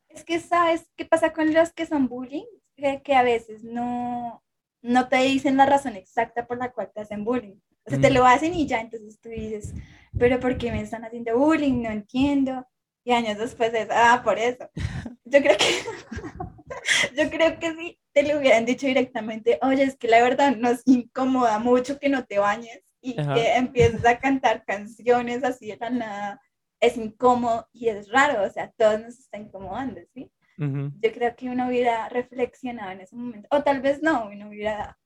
Es 0.08 0.24
que 0.24 0.38
sabes 0.38 0.88
qué 0.96 1.04
pasa 1.04 1.32
con 1.32 1.52
los 1.52 1.72
que 1.72 1.86
son 1.86 2.08
bullying, 2.08 2.44
que 2.76 3.14
a 3.14 3.22
veces 3.22 3.64
no, 3.64 4.43
no 4.84 5.08
te 5.08 5.16
dicen 5.16 5.56
la 5.56 5.64
razón 5.64 5.96
exacta 5.96 6.46
por 6.46 6.58
la 6.58 6.70
cual 6.70 6.90
te 6.94 7.00
hacen 7.00 7.24
bullying. 7.24 7.56
O 7.86 7.90
sea, 7.90 8.00
te 8.00 8.10
lo 8.10 8.26
hacen 8.26 8.54
y 8.54 8.66
ya, 8.66 8.80
entonces 8.80 9.18
tú 9.18 9.30
dices, 9.30 9.74
pero 10.18 10.38
¿por 10.38 10.58
qué 10.58 10.70
me 10.70 10.82
están 10.82 11.04
haciendo 11.04 11.36
bullying? 11.38 11.82
No 11.82 11.90
entiendo. 11.90 12.66
Y 13.02 13.12
años 13.12 13.38
después 13.38 13.72
es, 13.72 13.88
ah, 13.90 14.20
por 14.22 14.38
eso. 14.38 14.68
Yo 15.24 15.40
creo 15.40 15.56
que, 15.56 15.64
yo 17.16 17.30
creo 17.30 17.58
que 17.58 17.74
si 17.74 17.98
te 18.12 18.22
lo 18.22 18.38
hubieran 18.38 18.66
dicho 18.66 18.86
directamente, 18.86 19.58
oye, 19.62 19.84
es 19.84 19.96
que 19.96 20.06
la 20.06 20.22
verdad 20.22 20.54
nos 20.54 20.82
incomoda 20.84 21.58
mucho 21.58 21.98
que 21.98 22.10
no 22.10 22.24
te 22.26 22.38
bañes 22.38 22.82
y 23.00 23.16
que 23.16 23.56
empieces 23.56 24.04
a 24.04 24.18
cantar 24.18 24.64
canciones 24.64 25.44
así 25.44 25.68
de 25.68 25.78
la 25.78 25.90
nada, 25.90 26.42
es 26.80 26.96
incómodo 26.96 27.68
y 27.72 27.88
es 27.88 28.10
raro, 28.10 28.44
o 28.44 28.50
sea, 28.50 28.70
todos 28.76 29.00
nos 29.00 29.18
está 29.18 29.38
incomodando, 29.38 30.00
¿sí? 30.12 30.30
Yo 30.56 31.12
creo 31.12 31.34
que 31.36 31.48
uno 31.48 31.68
hubiera 31.68 32.08
reflexionado 32.08 32.92
en 32.92 33.00
ese 33.00 33.16
momento, 33.16 33.48
o 33.50 33.62
tal 33.62 33.80
vez 33.80 34.02
no, 34.02 34.28
uno 34.28 34.48
hubiera, 34.48 34.98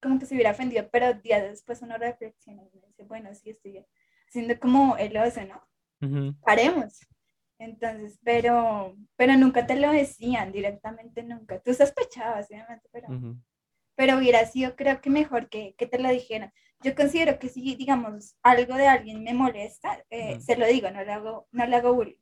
como 0.00 0.18
que 0.18 0.26
se 0.26 0.34
hubiera 0.34 0.52
ofendido, 0.52 0.88
pero 0.90 1.14
días 1.14 1.42
después 1.42 1.82
uno 1.82 1.96
reflexiona 1.98 2.62
y 2.62 2.80
dice, 2.86 3.04
bueno, 3.04 3.34
sí, 3.34 3.50
estoy 3.50 3.84
haciendo 4.28 4.58
como 4.58 4.96
el 4.96 5.16
oso, 5.16 5.40
¿no? 5.44 5.62
Paremos. 6.44 7.00
Entonces, 7.58 8.18
pero, 8.24 8.96
pero 9.16 9.36
nunca 9.36 9.66
te 9.66 9.76
lo 9.76 9.90
decían 9.90 10.52
directamente, 10.52 11.22
nunca. 11.22 11.60
Tú 11.60 11.72
sospechabas, 11.72 12.48
obviamente, 12.50 12.88
pero, 12.92 13.08
pero 13.94 14.18
hubiera 14.18 14.44
sido, 14.46 14.76
creo 14.76 15.00
que 15.00 15.10
mejor 15.10 15.48
que, 15.48 15.74
que, 15.76 15.86
te 15.86 15.98
lo 15.98 16.08
dijeran. 16.10 16.52
Yo 16.80 16.94
considero 16.94 17.38
que 17.38 17.48
si, 17.48 17.76
digamos, 17.76 18.36
algo 18.42 18.74
de 18.74 18.88
alguien 18.88 19.22
me 19.22 19.32
molesta, 19.32 20.04
eh, 20.10 20.40
se 20.40 20.56
lo 20.56 20.66
digo, 20.66 20.90
no 20.90 21.02
le 21.02 21.12
hago, 21.12 21.48
no 21.52 21.66
le 21.66 21.76
hago 21.76 21.94
bullying. 21.94 22.18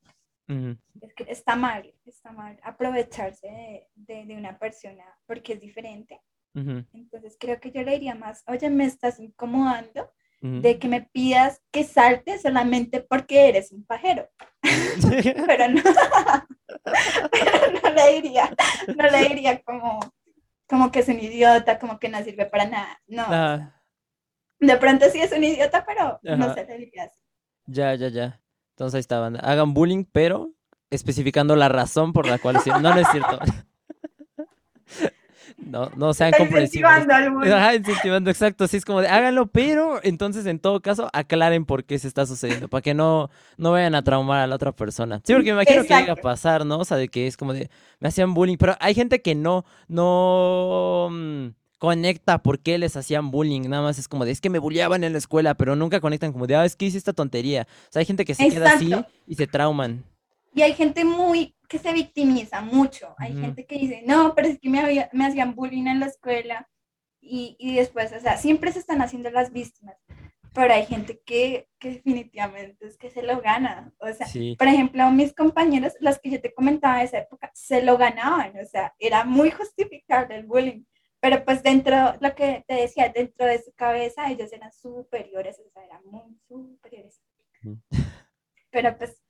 Es 1.00 1.14
que 1.14 1.24
está 1.28 1.56
mal, 1.56 1.92
está 2.04 2.32
mal 2.32 2.58
aprovecharse 2.62 3.88
de, 3.94 4.24
de, 4.26 4.36
una 4.36 4.58
persona 4.58 5.04
porque 5.26 5.54
es 5.54 5.60
diferente. 5.60 6.20
Entonces 6.54 7.36
creo 7.40 7.58
que 7.60 7.70
yo 7.70 7.82
le 7.82 7.92
diría 7.92 8.14
más, 8.14 8.44
oye, 8.46 8.68
me 8.68 8.84
estás 8.84 9.18
incomodando 9.18 10.12
de 10.42 10.78
que 10.78 10.88
me 10.88 11.02
pidas 11.02 11.62
que 11.70 11.84
salte 11.84 12.36
solamente 12.38 13.00
porque 13.00 13.48
eres 13.48 13.70
un 13.70 13.84
pajero. 13.84 14.28
pero, 15.46 15.68
no, 15.68 15.82
pero 17.30 17.80
no 17.80 17.90
le 17.90 18.20
diría, 18.20 18.50
no 18.96 19.04
le 19.08 19.28
diría 19.28 19.62
como, 19.62 20.00
como 20.66 20.90
que 20.90 21.00
es 21.00 21.08
un 21.08 21.20
idiota, 21.20 21.78
como 21.78 22.00
que 22.00 22.08
no 22.08 22.22
sirve 22.24 22.46
para 22.46 22.66
nada. 22.66 23.00
No. 23.06 23.24
Ah. 23.28 23.82
De 24.58 24.76
pronto 24.78 25.08
sí 25.10 25.20
es 25.20 25.30
un 25.32 25.44
idiota, 25.44 25.84
pero 25.86 26.18
no 26.22 26.52
se 26.54 26.64
le 26.64 26.78
diría 26.78 27.04
así. 27.04 27.20
Ya, 27.66 27.94
ya, 27.94 28.08
ya. 28.08 28.40
Entonces 28.72 28.94
ahí 28.94 29.00
estaban. 29.00 29.36
Hagan 29.44 29.74
bullying, 29.74 30.04
pero 30.10 30.50
especificando 30.90 31.56
la 31.56 31.68
razón 31.68 32.12
por 32.12 32.26
la 32.26 32.38
cual 32.38 32.56
hicieron. 32.56 32.82
No, 32.82 32.94
no 32.94 33.00
es 33.00 33.08
cierto. 33.10 33.38
No, 35.64 35.90
no 35.96 36.12
sean 36.12 36.32
comprensivos. 36.36 36.90
Incentivando 36.90 37.74
incentivando, 37.74 38.30
exacto. 38.30 38.66
Sí, 38.66 38.78
es 38.78 38.84
como 38.84 39.00
de 39.00 39.08
háganlo, 39.08 39.46
pero 39.46 40.00
entonces 40.02 40.44
en 40.46 40.58
todo 40.58 40.80
caso 40.80 41.08
aclaren 41.12 41.64
por 41.64 41.84
qué 41.84 41.98
se 41.98 42.08
está 42.08 42.26
sucediendo, 42.26 42.68
para 42.68 42.82
que 42.82 42.94
no, 42.94 43.30
no 43.56 43.70
vayan 43.72 43.94
a 43.94 44.02
traumar 44.02 44.40
a 44.40 44.46
la 44.46 44.56
otra 44.56 44.72
persona. 44.72 45.20
Sí, 45.24 45.32
porque 45.32 45.54
me 45.54 45.62
imagino 45.62 45.82
que 45.84 45.94
llega 45.94 46.14
a 46.14 46.16
pasar, 46.16 46.66
¿no? 46.66 46.78
O 46.78 46.84
sea, 46.84 46.96
de 46.96 47.08
que 47.08 47.26
es 47.26 47.36
como 47.36 47.52
de 47.52 47.70
me 48.00 48.08
hacían 48.08 48.34
bullying, 48.34 48.56
pero 48.56 48.76
hay 48.80 48.94
gente 48.94 49.22
que 49.22 49.34
no, 49.34 49.64
no. 49.88 51.10
Mm, 51.82 51.86
conecta 51.86 52.38
por 52.38 52.60
qué 52.60 52.78
les 52.78 52.96
hacían 52.96 53.30
bullying. 53.30 53.62
Nada 53.62 53.82
más 53.82 53.98
es 53.98 54.08
como 54.08 54.24
de, 54.24 54.30
es 54.30 54.40
que 54.40 54.50
me 54.50 54.58
bulleaban 54.58 55.04
en 55.04 55.12
la 55.12 55.18
escuela, 55.18 55.54
pero 55.54 55.76
nunca 55.76 56.00
conectan 56.00 56.32
como 56.32 56.46
de, 56.46 56.56
ah, 56.56 56.64
es 56.64 56.76
que 56.76 56.86
hice 56.86 56.98
esta 56.98 57.12
tontería. 57.12 57.66
O 57.88 57.92
sea, 57.92 58.00
hay 58.00 58.06
gente 58.06 58.24
que 58.24 58.34
se 58.34 58.48
queda 58.48 58.74
así 58.74 58.92
y 59.26 59.34
se 59.34 59.46
trauman. 59.46 60.04
Y 60.54 60.62
hay 60.62 60.74
gente 60.74 61.04
muy 61.04 61.54
que 61.68 61.78
se 61.78 61.92
victimiza 61.92 62.60
mucho. 62.60 63.14
Hay 63.18 63.34
gente 63.34 63.64
que 63.66 63.78
dice, 63.78 64.02
no, 64.06 64.34
pero 64.34 64.48
es 64.48 64.58
que 64.58 64.68
me, 64.68 65.08
me 65.12 65.26
hacían 65.26 65.54
bullying 65.54 65.86
en 65.86 66.00
la 66.00 66.06
escuela. 66.06 66.68
Y, 67.20 67.56
y, 67.58 67.76
después, 67.76 68.12
o 68.12 68.20
sea, 68.20 68.36
siempre 68.36 68.72
se 68.72 68.80
están 68.80 69.00
haciendo 69.00 69.30
las 69.30 69.52
víctimas. 69.52 69.96
Pero 70.52 70.74
hay 70.74 70.84
gente 70.84 71.22
que, 71.24 71.68
que 71.78 71.92
definitivamente 71.92 72.86
es 72.86 72.98
que 72.98 73.08
se 73.08 73.22
lo 73.22 73.40
gana. 73.40 73.90
O 73.98 74.12
sea, 74.12 74.26
por 74.58 74.68
ejemplo, 74.68 75.10
mis 75.10 75.32
compañeros, 75.32 75.94
las 76.00 76.18
que 76.18 76.30
yo 76.30 76.40
te 76.40 76.52
comentaba 76.52 76.98
de 76.98 77.04
esa 77.04 77.18
época, 77.20 77.50
se 77.54 77.82
lo 77.82 77.96
ganaban. 77.96 78.52
O 78.62 78.66
sea, 78.66 78.92
era 78.98 79.24
muy 79.24 79.50
justificable 79.50 80.36
el 80.36 80.44
bullying 80.44 80.82
pero 81.22 81.44
pues 81.44 81.62
dentro, 81.62 82.16
lo 82.18 82.34
que 82.34 82.64
te 82.66 82.74
decía, 82.74 83.08
dentro 83.14 83.46
de 83.46 83.62
su 83.62 83.72
cabeza 83.74 84.28
ellos 84.28 84.52
eran 84.52 84.72
superiores, 84.72 85.56
o 85.64 85.70
sea, 85.70 85.84
eran 85.84 86.04
muy 86.04 86.36
superiores. 86.48 87.22
Pero 88.70 88.98
pues 88.98 89.22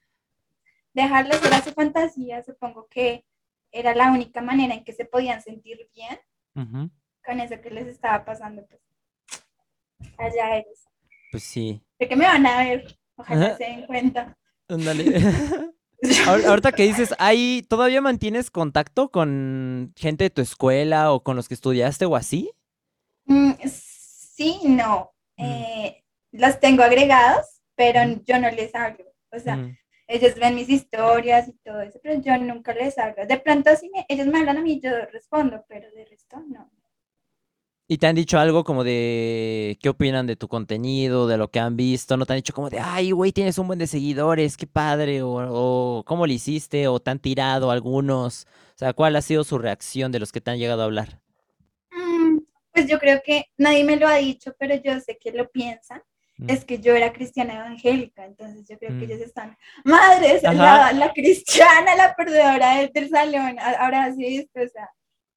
dejarles 0.95 1.43
ver 1.43 1.53
a 1.53 1.61
su 1.61 1.71
fantasía, 1.73 2.43
supongo 2.43 2.89
que 2.89 3.27
era 3.71 3.95
la 3.95 4.11
única 4.11 4.41
manera 4.41 4.73
en 4.73 4.85
que 4.85 4.95
se 4.95 5.05
podían 5.05 5.43
sentir 5.43 5.91
bien 5.95 6.91
con 7.23 7.41
eso 7.41 7.61
que 7.61 7.71
les 7.71 7.87
estaba 7.87 8.25
pasando, 8.25 8.67
pues 8.67 8.81
allá 10.17 10.57
ellos. 10.57 10.89
Pues 11.31 11.45
sí. 11.45 11.85
¿De 11.99 12.09
qué 12.09 12.17
me 12.17 12.25
van 12.25 12.47
a 12.47 12.65
ver? 12.65 12.99
Ojalá 13.17 13.55
se 13.59 13.65
den 13.65 13.87
cuenta. 13.87 14.39
Ahorita 16.27 16.73
que 16.73 16.83
dices, 16.83 17.15
¿hay, 17.19 17.63
¿todavía 17.69 18.01
mantienes 18.01 18.51
contacto 18.51 19.11
con 19.11 19.93
gente 19.97 20.25
de 20.25 20.31
tu 20.31 20.43
escuela 20.43 21.13
o 21.13 21.23
con 21.23 21.37
los 21.37 21.49
que 21.49 21.55
estudiaste 21.55 22.07
o 22.07 22.17
así? 22.17 22.51
Mm, 23.27 23.53
sí, 23.65 24.61
no. 24.65 25.13
Mm. 25.37 25.45
Eh, 25.45 26.05
las 26.33 26.59
tengo 26.59 26.83
agregados, 26.83 27.61
pero 27.77 28.01
yo 28.25 28.39
no 28.41 28.51
les 28.51 28.75
hablo. 28.75 29.05
O 29.31 29.39
sea, 29.39 29.57
mm. 29.57 29.77
ellos 30.09 30.35
ven 30.35 30.57
mis 30.57 30.69
historias 30.69 31.49
y 31.49 31.53
todo 31.65 31.81
eso, 31.83 32.01
pero 32.03 32.21
yo 32.21 32.37
nunca 32.39 32.75
les 32.75 32.99
hablo. 32.99 33.25
De 33.27 33.39
pronto, 33.39 33.71
si 33.77 33.91
ellos 34.09 34.27
me 34.27 34.41
hablan 34.41 34.59
a 34.59 34.63
mí, 34.63 34.81
yo 34.81 34.91
respondo, 35.13 35.65
pero 35.69 35.91
de 35.93 36.05
resto 36.07 36.43
no. 36.49 36.71
¿Y 37.93 37.99
te 37.99 38.07
han 38.07 38.15
dicho 38.17 38.39
algo 38.39 38.65
como 38.65 38.85
de 38.85 39.77
qué 39.83 39.91
opinan 39.91 40.27
de 40.27 40.35
tu 40.35 40.49
contenido, 40.49 41.27
de 41.27 41.37
lo 41.37 41.51
que 41.51 41.61
han 41.61 41.77
visto? 41.77 42.17
¿No 42.17 42.25
te 42.25 42.33
han 42.33 42.39
dicho 42.39 42.55
como 42.55 42.71
de, 42.71 42.79
ay, 42.81 43.11
güey, 43.11 43.33
tienes 43.33 43.59
un 43.59 43.67
buen 43.67 43.79
de 43.79 43.87
seguidores, 43.87 44.57
qué 44.57 44.67
padre? 44.67 45.21
O, 45.23 46.03
cómo 46.07 46.27
lo 46.27 46.33
hiciste? 46.33 46.89
¿O 46.89 47.01
te 47.01 47.11
han 47.11 47.19
tirado 47.19 47.71
algunos? 47.71 48.47
O 48.75 48.79
sea, 48.79 48.95
¿cuál 48.95 49.15
ha 49.15 49.21
sido 49.21 49.45
su 49.45 49.59
reacción 49.59 50.11
de 50.11 50.21
los 50.21 50.33
que 50.33 50.41
te 50.41 50.51
han 50.51 50.59
llegado 50.59 50.81
a 50.81 50.85
hablar? 50.87 51.21
Mm, 51.91 52.39
pues 52.73 52.87
yo 52.87 52.99
creo 52.99 53.21
que 53.23 53.51
nadie 53.59 53.85
me 53.85 53.97
lo 53.97 54.09
ha 54.09 54.15
dicho, 54.15 54.55
pero 54.59 54.75
yo 54.77 54.99
sé 55.01 55.19
que 55.21 55.31
lo 55.31 55.51
piensan. 55.51 56.01
Mm. 56.39 56.49
Es 56.49 56.65
que 56.65 56.79
yo 56.79 56.95
era 56.97 57.13
cristiana 57.13 57.57
evangélica, 57.57 58.25
entonces 58.25 58.67
yo 58.67 58.79
creo 58.79 58.99
que 58.99 59.07
mm. 59.07 59.11
ellos 59.11 59.21
están, 59.21 59.55
madre, 59.85 60.41
la, 60.43 60.95
la, 60.95 61.13
cristiana, 61.13 61.95
la 61.95 62.15
perdedora 62.15 62.79
del, 62.79 62.91
del 62.91 63.11
salón, 63.11 63.59
ahora 63.61 64.11
sí, 64.15 64.49
o 64.55 64.69
sea, 64.69 64.89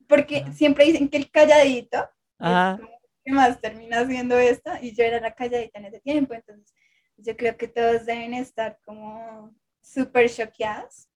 porque 0.07 0.45
siempre 0.53 0.85
dicen 0.85 1.09
que 1.09 1.17
el 1.17 1.29
calladito 1.29 1.97
¿Qué 2.39 3.31
más 3.31 3.59
termina 3.59 3.99
haciendo 3.99 4.37
esto? 4.37 4.71
Y 4.81 4.95
yo 4.95 5.03
era 5.03 5.19
la 5.19 5.33
calladita 5.33 5.79
en 5.79 5.85
ese 5.85 5.99
tiempo, 5.99 6.33
entonces 6.33 6.73
yo 7.17 7.35
creo 7.35 7.57
que 7.57 7.67
todos 7.67 8.05
deben 8.05 8.33
estar 8.33 8.77
como 8.85 9.51
súper 9.81 10.29
choqueados. 10.29 11.07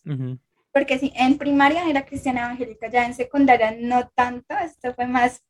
Porque 0.71 0.99
sí, 0.99 1.11
en 1.15 1.37
primaria 1.37 1.89
era 1.89 2.05
cristiana 2.05 2.45
evangélica, 2.45 2.89
ya 2.89 3.05
en 3.05 3.13
secundaria 3.13 3.75
no 3.77 4.07
tanto, 4.09 4.55
esto 4.57 4.93
fue 4.93 5.07
más 5.07 5.43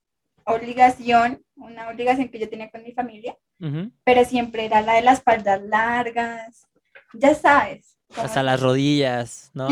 obligación, 0.45 1.45
una 1.55 1.89
obligación 1.89 2.29
que 2.29 2.39
yo 2.39 2.49
tenía 2.49 2.71
con 2.71 2.83
mi 2.83 2.93
familia, 2.93 3.37
pero 4.03 4.25
siempre 4.25 4.65
era 4.65 4.81
la 4.81 4.93
de 4.93 5.01
las 5.01 5.19
espaldas 5.19 5.61
largas, 5.61 6.65
ya 7.13 7.35
sabes. 7.35 7.97
Hasta 8.15 8.41
las 8.41 8.59
rodillas, 8.59 9.51
¿no? 9.53 9.67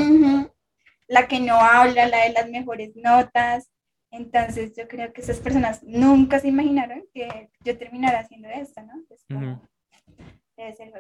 La 1.08 1.28
que 1.28 1.40
no 1.40 1.56
habla, 1.56 2.08
la 2.08 2.26
de 2.26 2.34
las 2.34 2.50
mejores 2.50 2.96
notas, 2.96 3.72
entonces 4.18 4.74
yo 4.76 4.88
creo 4.88 5.14
que 5.14 5.22
esas 5.22 5.40
personas 5.40 5.84
nunca 5.84 6.40
se 6.40 6.50
imaginaron 6.50 7.06
que 7.14 7.50
yo 7.64 7.78
terminara 7.78 8.20
haciendo 8.20 8.50
esto, 8.50 8.82
¿no? 8.82 9.62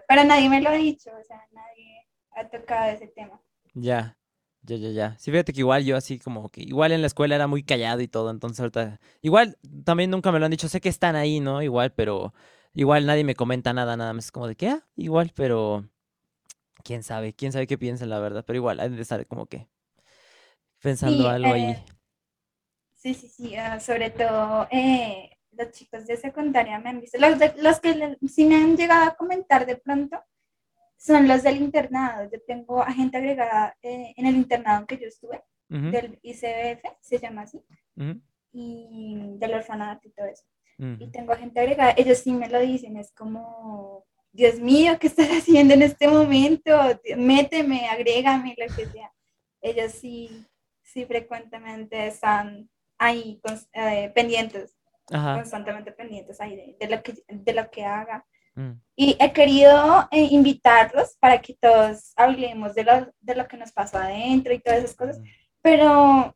Pero 0.07 0.23
nadie 0.23 0.49
me 0.49 0.61
lo 0.61 0.69
ha 0.69 0.73
dicho, 0.73 1.10
o 1.19 1.23
sea, 1.23 1.41
nadie 1.52 2.07
ha 2.31 2.48
tocado 2.48 2.91
ese 2.91 3.07
tema. 3.07 3.41
Ya, 3.73 4.18
ya, 4.61 4.76
ya, 4.76 4.89
ya. 4.89 5.18
Sí, 5.18 5.31
fíjate 5.31 5.53
que 5.53 5.61
igual 5.61 5.84
yo 5.84 5.98
así 5.98 6.19
como 6.19 6.49
que, 6.49 6.61
igual 6.61 6.91
en 6.91 7.02
la 7.02 7.07
escuela 7.07 7.35
era 7.35 7.48
muy 7.48 7.64
callado 7.64 8.02
y 8.02 8.07
todo, 8.07 8.30
entonces 8.30 8.60
ahorita, 8.60 8.99
igual 9.22 9.57
también 9.84 10.11
nunca 10.11 10.31
me 10.31 10.39
lo 10.39 10.45
han 10.45 10.52
dicho, 10.52 10.69
sé 10.69 10.80
que 10.80 10.89
están 10.89 11.15
ahí, 11.15 11.39
¿no? 11.39 11.61
Igual, 11.61 11.91
pero 11.94 12.34
igual 12.73 13.06
nadie 13.06 13.23
me 13.23 13.35
comenta 13.35 13.73
nada, 13.73 13.98
nada 13.98 14.14
más 14.14 14.31
como 14.31 14.48
de 14.48 14.56
que, 14.56 14.69
ah, 14.69 14.85
igual, 14.95 15.31
pero 15.35 15.89
quién 16.84 17.03
sabe, 17.03 17.34
quién 17.34 17.52
sabe 17.52 17.68
qué 17.68 17.77
piensan, 17.77 18.10
la 18.10 18.19
verdad, 18.19 18.44
pero 18.45 18.57
igual, 18.57 18.80
hay 18.80 18.89
de 18.89 19.02
estar 19.02 19.26
como 19.26 19.48
que 19.48 19.68
pensando 20.81 21.27
algo 21.30 21.52
ahí. 21.52 21.76
Sí, 22.98 23.14
sí, 23.14 23.30
sí, 23.30 23.56
ah, 23.56 23.80
sobre 23.80 24.10
todo 24.10 24.68
eh, 24.72 25.30
los 25.52 25.72
chicos 25.72 26.06
de 26.07 26.18
secundaria 26.18 26.80
me 26.80 26.90
han 26.90 26.99
visto. 26.99 27.18
Los, 27.19 27.38
los 27.57 27.80
que 27.80 28.18
sí 28.28 28.45
me 28.45 28.56
han 28.56 28.76
llegado 28.76 29.06
a 29.06 29.15
comentar 29.15 29.65
de 29.65 29.78
pronto 29.78 30.19
son 30.98 31.28
los 31.28 31.44
del 31.44 31.57
internado. 31.57 32.30
Yo 32.32 32.41
tengo 32.45 32.82
a 32.82 32.91
gente 32.91 33.18
agregada 33.18 33.78
eh, 33.84 34.14
en 34.18 34.26
el 34.26 34.36
internado 34.36 34.86
que 34.88 34.98
yo 34.98 35.07
estuve, 35.07 35.44
del 35.69 36.18
ICBF, 36.24 36.82
se 37.02 37.19
llama 37.19 37.41
así, 37.44 37.61
y 38.52 39.36
del 39.38 39.53
orfanato 39.53 40.07
y 40.07 40.11
todo 40.11 40.28
eso. 40.28 40.44
Y 40.80 41.07
tengo 41.11 41.34
a 41.34 41.38
gente 41.38 41.60
agregada, 41.60 41.94
ellos 41.98 42.19
sí 42.19 42.32
me 42.32 42.49
lo 42.49 42.60
dicen, 42.60 42.98
es 42.98 43.11
como, 43.11 44.06
Dios 44.32 44.60
mío, 44.60 44.98
¿qué 44.99 45.07
estás 45.07 45.30
haciendo 45.30 45.74
en 45.74 45.84
este 45.84 46.07
momento? 46.07 46.72
Méteme, 47.15 47.90
agrégame, 47.90 48.56
lo 48.57 48.76
que 48.76 48.86
sea. 48.88 49.11
Ellos 49.61 49.91
sí, 49.91 50.45
sí 50.84 51.06
frecuentemente 51.06 52.07
están 52.07 52.69
ahí 52.98 53.41
eh, 53.74 54.11
pendientes, 54.14 54.76
constantemente 55.06 55.91
pendientes 55.91 56.41
ahí 56.41 56.76
de, 56.80 56.88
lo, 56.88 57.02
que, 57.02 57.14
de 57.28 57.53
lo 57.53 57.69
que 57.69 57.86
haga. 57.86 58.26
Mm. 58.56 58.82
Y 58.95 59.15
he 59.19 59.32
querido 59.32 60.07
eh, 60.11 60.28
invitarlos 60.32 61.15
para 61.19 61.40
que 61.40 61.53
todos 61.53 62.11
hablemos 62.15 62.74
de 62.74 62.84
lo, 62.84 63.14
de 63.22 63.36
lo 63.36 63.48
que 63.48 63.57
nos 63.57 63.72
pasó 63.72 63.98
adentro 63.98 64.53
y 64.53 64.60
todas 64.60 64.80
esas 64.80 64.95
cosas, 64.95 65.19
mm. 65.19 65.24
pero 65.61 66.36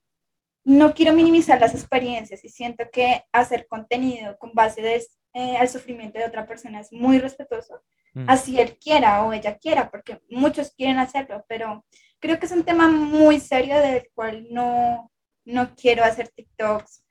no 0.64 0.94
quiero 0.94 1.14
minimizar 1.14 1.60
las 1.60 1.74
experiencias 1.74 2.44
y 2.46 2.50
siento 2.50 2.86
que 2.92 3.24
hacer 3.32 3.68
contenido 3.68 4.38
con 4.38 4.54
base 4.54 4.82
de, 4.82 5.04
eh, 5.34 5.58
al 5.58 5.70
sufrimiento 5.70 6.20
de 6.20 6.26
otra 6.26 6.46
persona 6.46 6.80
es 6.80 6.94
muy 6.94 7.18
respetuoso, 7.20 7.82
mm. 8.14 8.26
así 8.28 8.60
él 8.60 8.78
quiera 8.78 9.26
o 9.26 9.34
ella 9.34 9.58
quiera, 9.58 9.90
porque 9.90 10.22
muchos 10.30 10.72
quieren 10.72 11.00
hacerlo, 11.00 11.44
pero 11.48 11.84
creo 12.20 12.40
que 12.40 12.46
es 12.46 12.52
un 12.52 12.64
tema 12.64 12.88
muy 12.88 13.40
serio 13.40 13.80
del 13.80 14.10
cual 14.14 14.48
no, 14.52 15.11
no 15.46 15.76
quiero 15.76 16.04
hacer 16.04 16.30
TikToks 16.30 17.04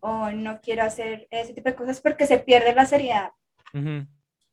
o 0.00 0.30
no 0.30 0.60
quiero 0.60 0.82
hacer 0.82 1.26
ese 1.30 1.54
tipo 1.54 1.68
de 1.68 1.76
cosas 1.76 2.00
porque 2.00 2.26
se 2.26 2.38
pierde 2.38 2.74
la 2.74 2.86
seriedad. 2.86 3.32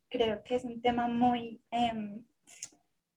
Creo 0.10 0.44
que 0.44 0.56
es 0.56 0.64
un 0.64 0.82
tema 0.82 1.08
muy 1.08 1.62
em, 1.72 2.26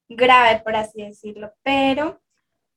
grave, 0.08 0.60
por 0.60 0.76
así 0.76 1.02
decirlo, 1.02 1.52
pero 1.62 2.20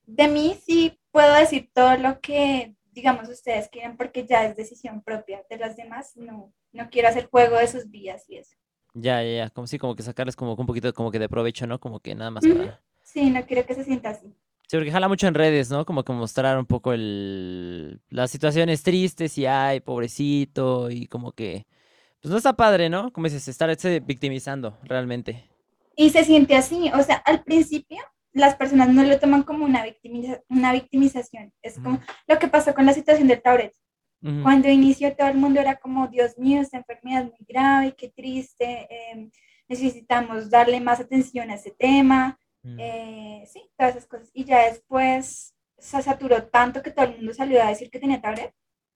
de 0.05 0.27
mí 0.27 0.57
sí 0.63 0.99
puedo 1.11 1.33
decir 1.35 1.69
todo 1.73 1.97
lo 1.97 2.19
que, 2.19 2.75
digamos, 2.91 3.29
ustedes 3.29 3.69
quieren 3.69 3.97
porque 3.97 4.25
ya 4.25 4.45
es 4.45 4.55
decisión 4.55 5.01
propia. 5.01 5.43
De 5.49 5.57
las 5.57 5.75
demás, 5.75 6.15
no, 6.15 6.53
no 6.71 6.89
quiero 6.89 7.07
hacer 7.07 7.27
juego 7.29 7.57
de 7.57 7.67
sus 7.67 7.89
vidas 7.89 8.29
y 8.29 8.37
eso. 8.37 8.55
Ya, 8.93 9.23
ya, 9.23 9.45
ya, 9.45 9.49
como 9.49 9.67
si 9.67 9.77
como 9.77 9.95
que 9.95 10.03
sacarles 10.03 10.35
como 10.35 10.53
un 10.53 10.65
poquito 10.65 10.93
como 10.93 11.11
que 11.11 11.19
de 11.19 11.29
provecho, 11.29 11.65
¿no? 11.65 11.79
Como 11.79 11.99
que 11.99 12.13
nada 12.13 12.31
más 12.31 12.45
para... 12.45 12.81
Sí, 13.03 13.29
no 13.29 13.45
quiero 13.45 13.65
que 13.65 13.73
se 13.73 13.83
sienta 13.83 14.09
así. 14.09 14.33
Sí, 14.71 14.77
porque 14.77 14.91
jala 14.93 15.09
mucho 15.09 15.27
en 15.27 15.33
redes, 15.33 15.69
¿no? 15.69 15.83
Como 15.83 16.05
que 16.05 16.13
mostrar 16.13 16.57
un 16.57 16.65
poco 16.65 16.93
el, 16.93 17.99
las 18.07 18.31
situaciones 18.31 18.83
tristes 18.83 19.37
y 19.37 19.45
ay, 19.45 19.81
pobrecito, 19.81 20.89
y 20.89 21.07
como 21.07 21.33
que, 21.33 21.65
pues 22.21 22.31
no 22.31 22.37
está 22.37 22.53
padre, 22.53 22.87
¿no? 22.89 23.11
Como 23.11 23.25
dices, 23.27 23.49
estarse 23.49 23.99
victimizando 23.99 24.77
realmente. 24.83 25.43
Y 25.97 26.11
se 26.11 26.23
siente 26.23 26.55
así, 26.55 26.89
o 26.97 27.03
sea, 27.03 27.17
al 27.17 27.43
principio 27.43 27.97
las 28.31 28.55
personas 28.55 28.87
no 28.87 29.03
lo 29.03 29.19
toman 29.19 29.43
como 29.43 29.65
una, 29.65 29.83
una 30.47 30.71
victimización, 30.71 31.51
es 31.61 31.77
como 31.77 31.99
lo 32.25 32.39
que 32.39 32.47
pasó 32.47 32.73
con 32.73 32.85
la 32.85 32.93
situación 32.93 33.27
del 33.27 33.41
Tauret. 33.41 33.73
Cuando 34.41 34.69
inició 34.69 35.13
todo 35.17 35.27
el 35.27 35.37
mundo 35.37 35.59
era 35.59 35.75
como, 35.75 36.07
Dios 36.07 36.37
mío, 36.37 36.61
esta 36.61 36.77
enfermedad 36.77 37.25
es 37.25 37.31
muy 37.31 37.45
grave, 37.45 37.93
qué 37.97 38.07
triste, 38.07 38.87
em, 38.89 39.31
necesitamos 39.67 40.49
darle 40.49 40.79
más 40.79 41.01
atención 41.01 41.49
a 41.49 41.55
ese 41.55 41.71
tema, 41.71 42.39
Mm. 42.63 42.79
Eh, 42.79 43.43
sí, 43.47 43.69
todas 43.77 43.95
esas 43.95 44.07
cosas. 44.07 44.29
Y 44.33 44.45
ya 44.45 44.65
después 44.65 45.55
se 45.77 46.01
saturó 46.01 46.47
tanto 46.47 46.83
que 46.83 46.91
todo 46.91 47.05
el 47.05 47.17
mundo 47.17 47.33
salió 47.33 47.61
a 47.61 47.67
decir 47.67 47.89
que 47.89 47.99
tenía 47.99 48.21
tablet, 48.21 48.53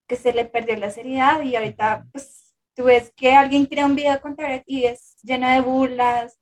que 0.07 0.15
se 0.15 0.33
le 0.33 0.45
perdió 0.45 0.75
la 0.77 0.91
seriedad 0.91 1.41
y 1.41 1.55
ahorita 1.55 2.05
pues 2.11 2.55
tú 2.75 2.83
ves 2.85 3.11
que 3.15 3.33
alguien 3.33 3.65
crea 3.65 3.85
un 3.85 3.95
video 3.95 4.21
con 4.21 4.35
tablet 4.35 4.63
y 4.67 4.85
es 4.85 5.17
lleno 5.23 5.49
de 5.49 5.61
burlas. 5.61 6.39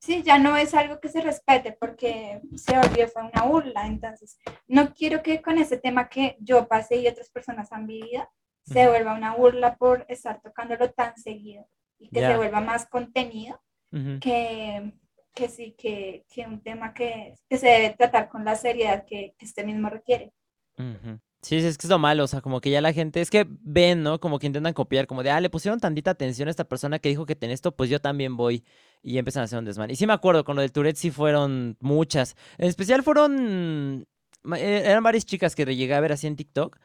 Sí, 0.00 0.22
ya 0.22 0.38
no 0.38 0.56
es 0.56 0.74
algo 0.74 1.00
que 1.00 1.08
se 1.08 1.20
respete 1.20 1.72
porque 1.72 2.40
se 2.56 2.78
volvió 2.78 3.08
fue 3.08 3.22
una 3.22 3.42
burla. 3.44 3.86
Entonces, 3.86 4.38
no 4.66 4.92
quiero 4.94 5.22
que 5.22 5.42
con 5.42 5.58
ese 5.58 5.78
tema 5.78 6.08
que 6.08 6.36
yo 6.40 6.68
pasé 6.68 6.96
y 6.96 7.08
otras 7.08 7.30
personas 7.30 7.72
han 7.72 7.86
vivido, 7.86 8.28
se 8.66 8.88
vuelva 8.88 9.14
una 9.14 9.34
burla 9.34 9.76
por 9.76 10.06
estar 10.08 10.40
tocándolo 10.40 10.90
tan 10.90 11.16
seguido 11.16 11.66
y 11.98 12.08
que 12.08 12.20
se 12.20 12.36
vuelva 12.36 12.60
más 12.60 12.86
contenido 12.86 13.60
que 14.20 14.92
que 15.34 15.48
sí, 15.48 15.74
que, 15.76 16.24
que 16.32 16.46
un 16.46 16.62
tema 16.62 16.94
que, 16.94 17.34
que, 17.48 17.58
se 17.58 17.66
debe 17.66 17.90
tratar 17.90 18.28
con 18.28 18.44
la 18.44 18.54
seriedad 18.54 19.04
que, 19.06 19.34
este 19.38 19.64
mismo 19.64 19.90
requiere. 19.90 20.32
Sí, 21.42 21.56
es 21.56 21.76
que 21.76 21.86
es 21.86 21.90
lo 21.90 21.98
malo, 21.98 22.24
o 22.24 22.26
sea, 22.26 22.40
como 22.40 22.60
que 22.60 22.70
ya 22.70 22.80
la 22.80 22.94
gente, 22.94 23.20
es 23.20 23.28
que 23.28 23.46
ven, 23.46 24.02
¿no? 24.02 24.18
Como 24.18 24.38
que 24.38 24.46
intentan 24.46 24.72
copiar, 24.72 25.06
como 25.06 25.22
de, 25.22 25.30
ah, 25.30 25.40
le 25.40 25.50
pusieron 25.50 25.78
tantita 25.78 26.12
atención 26.12 26.48
a 26.48 26.50
esta 26.50 26.64
persona 26.64 26.98
que 26.98 27.10
dijo 27.10 27.26
que 27.26 27.36
tiene 27.36 27.52
esto, 27.52 27.76
pues 27.76 27.90
yo 27.90 28.00
también 28.00 28.36
voy. 28.36 28.64
Y 29.02 29.18
empiezan 29.18 29.42
a 29.42 29.44
hacer 29.44 29.58
un 29.58 29.66
desmán. 29.66 29.90
Y 29.90 29.96
sí 29.96 30.06
me 30.06 30.14
acuerdo, 30.14 30.44
con 30.44 30.56
lo 30.56 30.62
del 30.62 30.72
Tourette 30.72 30.96
sí 30.96 31.10
fueron 31.10 31.76
muchas. 31.80 32.34
En 32.56 32.68
especial 32.68 33.02
fueron, 33.02 34.06
eh, 34.56 34.82
eran 34.86 35.02
varias 35.02 35.26
chicas 35.26 35.54
que 35.54 35.66
llegué 35.66 35.94
a 35.94 36.00
ver 36.00 36.12
así 36.12 36.26
en 36.26 36.36
TikTok 36.36 36.78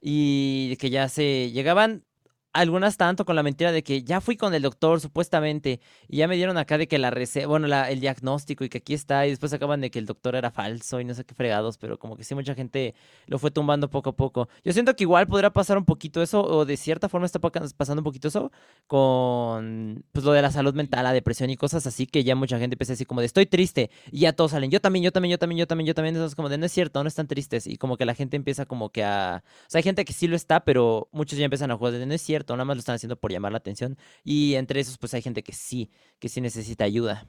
y 0.00 0.76
que 0.76 0.90
ya 0.90 1.08
se 1.08 1.50
llegaban 1.50 2.04
algunas 2.52 2.96
tanto 2.96 3.24
con 3.24 3.36
la 3.36 3.42
mentira 3.42 3.72
de 3.72 3.82
que 3.82 4.02
ya 4.02 4.20
fui 4.20 4.36
con 4.36 4.54
el 4.54 4.62
doctor 4.62 5.00
supuestamente 5.00 5.80
y 6.08 6.18
ya 6.18 6.28
me 6.28 6.36
dieron 6.36 6.58
acá 6.58 6.78
de 6.78 6.86
que 6.86 6.98
la 6.98 7.10
receta, 7.10 7.46
bueno, 7.46 7.66
la, 7.66 7.90
el 7.90 8.00
diagnóstico 8.00 8.64
y 8.64 8.68
que 8.68 8.78
aquí 8.78 8.94
está 8.94 9.26
y 9.26 9.30
después 9.30 9.52
acaban 9.52 9.80
de 9.80 9.90
que 9.90 9.98
el 9.98 10.06
doctor 10.06 10.34
era 10.34 10.50
falso 10.50 11.00
y 11.00 11.04
no 11.04 11.14
sé 11.14 11.24
qué 11.24 11.34
fregados, 11.34 11.78
pero 11.78 11.98
como 11.98 12.16
que 12.16 12.24
sí 12.24 12.34
mucha 12.34 12.54
gente 12.54 12.94
lo 13.26 13.38
fue 13.38 13.50
tumbando 13.50 13.88
poco 13.90 14.10
a 14.10 14.16
poco. 14.16 14.48
Yo 14.64 14.72
siento 14.72 14.94
que 14.94 15.04
igual 15.04 15.26
podrá 15.26 15.52
pasar 15.52 15.78
un 15.78 15.84
poquito 15.84 16.22
eso 16.22 16.42
o 16.44 16.64
de 16.64 16.76
cierta 16.76 17.08
forma 17.08 17.26
está 17.26 17.38
pasando 17.40 18.00
un 18.00 18.04
poquito 18.04 18.28
eso 18.28 18.52
con 18.86 20.04
pues 20.12 20.24
lo 20.24 20.32
de 20.32 20.42
la 20.42 20.50
salud 20.50 20.74
mental, 20.74 21.04
la 21.04 21.12
depresión 21.12 21.50
y 21.50 21.56
cosas 21.56 21.86
así 21.86 22.06
que 22.06 22.24
ya 22.24 22.34
mucha 22.34 22.58
gente 22.58 22.74
empieza 22.74 22.92
así 22.92 23.04
como 23.04 23.20
de 23.20 23.26
estoy 23.26 23.46
triste 23.46 23.90
y 24.10 24.20
ya 24.20 24.32
todos 24.32 24.50
salen, 24.50 24.70
yo 24.70 24.80
también, 24.80 25.02
yo 25.04 25.12
también, 25.12 25.30
yo 25.30 25.38
también, 25.38 25.58
yo 25.58 25.66
también, 25.66 25.86
yo 25.86 25.94
también, 25.94 26.14
entonces 26.14 26.36
como 26.36 26.48
de 26.48 26.58
no 26.58 26.66
es 26.66 26.72
cierto, 26.72 27.02
no 27.02 27.08
están 27.08 27.26
tristes 27.26 27.66
y 27.66 27.76
como 27.76 27.96
que 27.96 28.04
la 28.04 28.14
gente 28.14 28.36
empieza 28.36 28.66
como 28.66 28.90
que 28.90 29.04
a, 29.04 29.42
o 29.42 29.70
sea, 29.70 29.78
hay 29.78 29.82
gente 29.82 30.04
que 30.04 30.12
sí 30.12 30.28
lo 30.28 30.36
está, 30.36 30.60
pero 30.64 31.08
muchos 31.12 31.38
ya 31.38 31.44
empiezan 31.44 31.70
a 31.70 31.76
jugar 31.76 31.94
de 31.94 32.06
no 32.06 32.14
es 32.14 32.22
cierto, 32.22 32.41
nada 32.50 32.64
más 32.64 32.76
lo 32.76 32.80
están 32.80 32.96
haciendo 32.96 33.16
por 33.16 33.32
llamar 33.32 33.52
la 33.52 33.58
atención. 33.58 33.96
Y 34.24 34.54
entre 34.54 34.80
esos, 34.80 34.98
pues 34.98 35.14
hay 35.14 35.22
gente 35.22 35.42
que 35.42 35.52
sí, 35.52 35.90
que 36.18 36.28
sí 36.28 36.40
necesita 36.40 36.84
ayuda. 36.84 37.26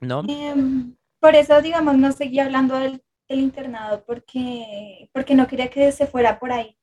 ¿No? 0.00 0.22
Em, 0.28 0.96
por 1.18 1.34
eso, 1.34 1.60
digamos, 1.60 1.96
no 1.96 2.12
seguí 2.12 2.38
hablando 2.38 2.78
del, 2.78 3.02
internado 3.28 4.04
porque, 4.04 5.08
porque 5.12 5.36
no 5.36 5.46
quería 5.46 5.70
que 5.70 5.92
se 5.92 6.08
fuera 6.08 6.40
por 6.40 6.50
ahí. 6.50 6.76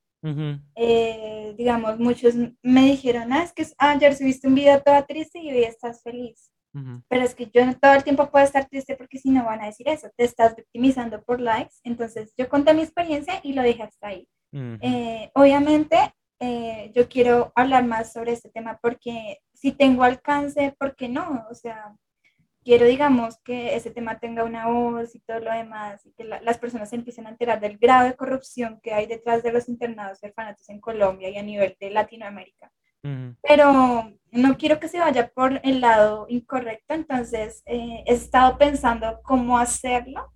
Eh, 0.75 1.53
digamos, 1.57 1.99
muchos 1.99 2.35
me 2.61 2.85
dijeron, 2.85 3.31
ah, 3.31 3.43
es 3.43 3.53
que 3.53 3.65
ayer 3.77 4.15
subiste 4.15 4.47
un 4.47 4.55
video 4.55 4.81
toda 4.81 5.05
triste 5.05 5.39
y 5.39 5.51
hoy 5.51 5.63
estás 5.63 6.01
feliz. 6.03 6.51
Pero 7.09 7.23
es 7.23 7.33
que 7.33 7.47
yo 7.47 7.61
todo 7.79 7.93
el 7.93 8.03
tiempo 8.03 8.29
puedo 8.29 8.45
estar 8.45 8.65
triste 8.65 8.95
porque 8.95 9.17
si 9.17 9.31
no 9.31 9.43
van 9.43 9.61
a 9.61 9.65
decir 9.65 9.87
eso, 9.89 10.09
te 10.15 10.23
estás 10.25 10.55
victimizando 10.55 11.23
por 11.23 11.41
likes. 11.41 11.73
Entonces 11.83 12.33
yo 12.37 12.47
conté 12.49 12.73
mi 12.73 12.83
experiencia 12.83 13.39
y 13.41 13.53
lo 13.53 13.63
dije 13.63 13.83
hasta 13.83 14.07
ahí. 14.09 14.27
Eh, 14.51 15.29
obviamente 15.33 15.97
eh, 16.39 16.91
yo 16.95 17.07
quiero 17.09 17.51
hablar 17.55 17.85
más 17.85 18.14
sobre 18.14 18.34
este 18.34 18.49
tema 18.49 18.80
porque 18.81 19.39
si 19.53 19.72
tengo 19.72 20.03
alcance, 20.03 20.76
¿por 20.77 20.95
qué 20.95 21.09
no? 21.09 21.45
O 21.49 21.55
sea, 21.55 21.95
quiero, 22.68 22.85
digamos, 22.85 23.38
que 23.45 23.76
ese 23.76 23.91
tema 23.91 24.19
tenga 24.19 24.43
una 24.43 24.68
voz 24.68 25.15
y 25.15 25.19
todo 25.19 25.39
lo 25.39 25.53
demás, 25.53 26.05
y 26.05 26.11
que 26.11 26.26
las 26.26 26.57
personas 26.57 26.89
se 26.89 26.97
empiecen 26.97 27.26
a 27.26 27.30
enterar 27.30 27.61
del 27.61 27.77
grado 27.77 28.05
de 28.05 28.15
corrupción 28.18 28.81
que 28.84 28.93
hay 28.93 29.05
detrás 29.05 29.41
de 29.41 29.53
los 29.53 29.69
internados 29.69 30.19
orfanatos 30.22 30.68
en 30.68 30.81
Colombia 30.81 31.30
y 31.30 31.38
a 31.38 31.43
nivel 31.43 31.77
de 31.80 31.91
Latinoamérica. 31.91 32.69
Pero 33.41 34.11
no 34.31 34.57
quiero 34.57 34.81
que 34.81 34.89
se 34.89 34.99
vaya 34.99 35.30
por 35.30 35.61
el 35.64 35.80
lado 35.80 36.26
incorrecto, 36.27 36.93
entonces 36.93 37.64
eh, 37.65 38.03
he 38.05 38.14
estado 38.14 38.57
pensando 38.57 39.22
cómo 39.23 39.57
hacerlo 39.57 40.30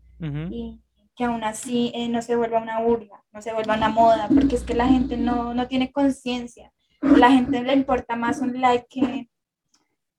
y 0.49 0.79
que 1.21 1.25
aún 1.25 1.43
así 1.43 1.91
eh, 1.93 2.09
no 2.09 2.23
se 2.23 2.35
vuelva 2.35 2.59
una 2.59 2.79
burla, 2.79 3.23
no 3.31 3.43
se 3.43 3.53
vuelva 3.53 3.75
una 3.75 3.89
moda, 3.89 4.27
porque 4.27 4.55
es 4.55 4.63
que 4.63 4.73
la 4.73 4.87
gente 4.87 5.17
no, 5.17 5.53
no 5.53 5.67
tiene 5.67 5.91
conciencia. 5.91 6.73
La 6.99 7.29
gente 7.29 7.61
le 7.61 7.73
importa 7.73 8.15
más 8.15 8.39
un 8.39 8.59
like 8.59 8.87
que, 8.89 9.29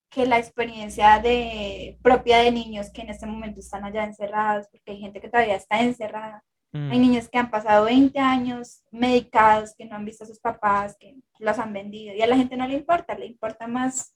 que 0.08 0.26
la 0.26 0.38
experiencia 0.38 1.18
de, 1.18 1.98
propia 2.02 2.38
de 2.38 2.52
niños 2.52 2.92
que 2.92 3.02
en 3.02 3.10
este 3.10 3.26
momento 3.26 3.58
están 3.58 3.84
allá 3.84 4.04
encerrados, 4.04 4.68
porque 4.70 4.92
hay 4.92 5.00
gente 5.00 5.20
que 5.20 5.28
todavía 5.28 5.56
está 5.56 5.80
encerrada. 5.80 6.44
Hay 6.72 6.98
mm. 6.98 7.02
niños 7.02 7.28
que 7.28 7.38
han 7.38 7.50
pasado 7.50 7.86
20 7.86 8.16
años 8.20 8.84
medicados, 8.92 9.74
que 9.76 9.86
no 9.86 9.96
han 9.96 10.04
visto 10.04 10.22
a 10.22 10.28
sus 10.28 10.38
papás, 10.38 10.96
que 11.00 11.16
los 11.40 11.58
han 11.58 11.72
vendido, 11.72 12.14
y 12.14 12.22
a 12.22 12.28
la 12.28 12.36
gente 12.36 12.56
no 12.56 12.68
le 12.68 12.74
importa, 12.74 13.18
le 13.18 13.26
importa 13.26 13.66
más 13.66 14.14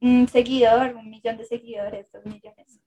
un 0.00 0.26
seguidor, 0.26 0.96
un 0.96 1.10
millón 1.10 1.36
de 1.36 1.44
seguidores, 1.44 2.10
dos 2.10 2.24
millones. 2.24 2.80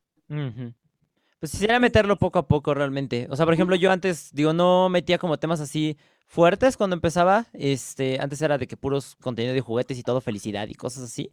Pues 1.41 1.53
quisiera 1.53 1.80
meterlo 1.80 2.18
poco 2.18 2.38
a 2.38 2.47
poco 2.47 2.76
realmente. 2.76 3.27
O 3.31 3.35
sea, 3.35 3.45
por 3.45 3.55
ejemplo, 3.55 3.76
yo 3.76 3.91
antes, 3.91 4.30
digo, 4.31 4.53
no 4.53 4.89
metía 4.89 5.18
como 5.18 5.39
temas 5.39 5.59
así 5.59 5.97
fuertes 6.27 6.77
cuando 6.77 6.95
empezaba. 6.95 7.47
Este, 7.53 8.19
antes 8.22 8.39
era 8.43 8.59
de 8.59 8.68
que 8.68 8.77
puros 8.77 9.15
contenido 9.15 9.55
de 9.55 9.61
juguetes 9.61 9.97
y 9.97 10.03
todo 10.03 10.22
felicidad 10.22 10.68
y 10.68 10.76
cosas 10.76 11.01
así 11.05 11.31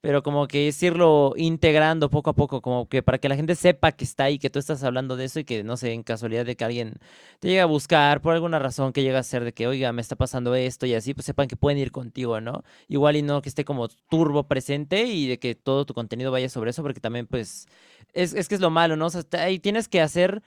pero 0.00 0.22
como 0.22 0.48
que 0.48 0.68
es 0.68 0.82
irlo 0.82 1.34
integrando 1.36 2.08
poco 2.08 2.30
a 2.30 2.32
poco, 2.32 2.62
como 2.62 2.88
que 2.88 3.02
para 3.02 3.18
que 3.18 3.28
la 3.28 3.36
gente 3.36 3.54
sepa 3.54 3.92
que 3.92 4.04
está 4.04 4.24
ahí, 4.24 4.38
que 4.38 4.48
tú 4.48 4.58
estás 4.58 4.82
hablando 4.82 5.16
de 5.16 5.26
eso 5.26 5.40
y 5.40 5.44
que, 5.44 5.62
no 5.62 5.76
sé, 5.76 5.92
en 5.92 6.02
casualidad 6.02 6.46
de 6.46 6.56
que 6.56 6.64
alguien 6.64 6.94
te 7.38 7.48
llegue 7.48 7.60
a 7.60 7.66
buscar 7.66 8.22
por 8.22 8.32
alguna 8.34 8.58
razón 8.58 8.92
que 8.94 9.02
llega 9.02 9.18
a 9.18 9.22
ser 9.22 9.44
de 9.44 9.52
que, 9.52 9.66
oiga, 9.66 9.92
me 9.92 10.00
está 10.00 10.16
pasando 10.16 10.54
esto 10.54 10.86
y 10.86 10.94
así, 10.94 11.12
pues 11.12 11.26
sepan 11.26 11.48
que 11.48 11.56
pueden 11.56 11.78
ir 11.78 11.92
contigo, 11.92 12.40
¿no? 12.40 12.64
Igual 12.88 13.16
y 13.16 13.22
no 13.22 13.42
que 13.42 13.50
esté 13.50 13.64
como 13.66 13.88
turbo 13.88 14.44
presente 14.44 15.04
y 15.04 15.28
de 15.28 15.38
que 15.38 15.54
todo 15.54 15.84
tu 15.84 15.92
contenido 15.92 16.32
vaya 16.32 16.48
sobre 16.48 16.70
eso, 16.70 16.82
porque 16.82 17.00
también, 17.00 17.26
pues, 17.26 17.68
es, 18.14 18.32
es 18.32 18.48
que 18.48 18.54
es 18.54 18.60
lo 18.62 18.70
malo, 18.70 18.96
¿no? 18.96 19.06
O 19.06 19.10
sea, 19.10 19.22
ahí 19.32 19.58
tienes 19.58 19.86
que 19.88 20.00
hacer 20.00 20.42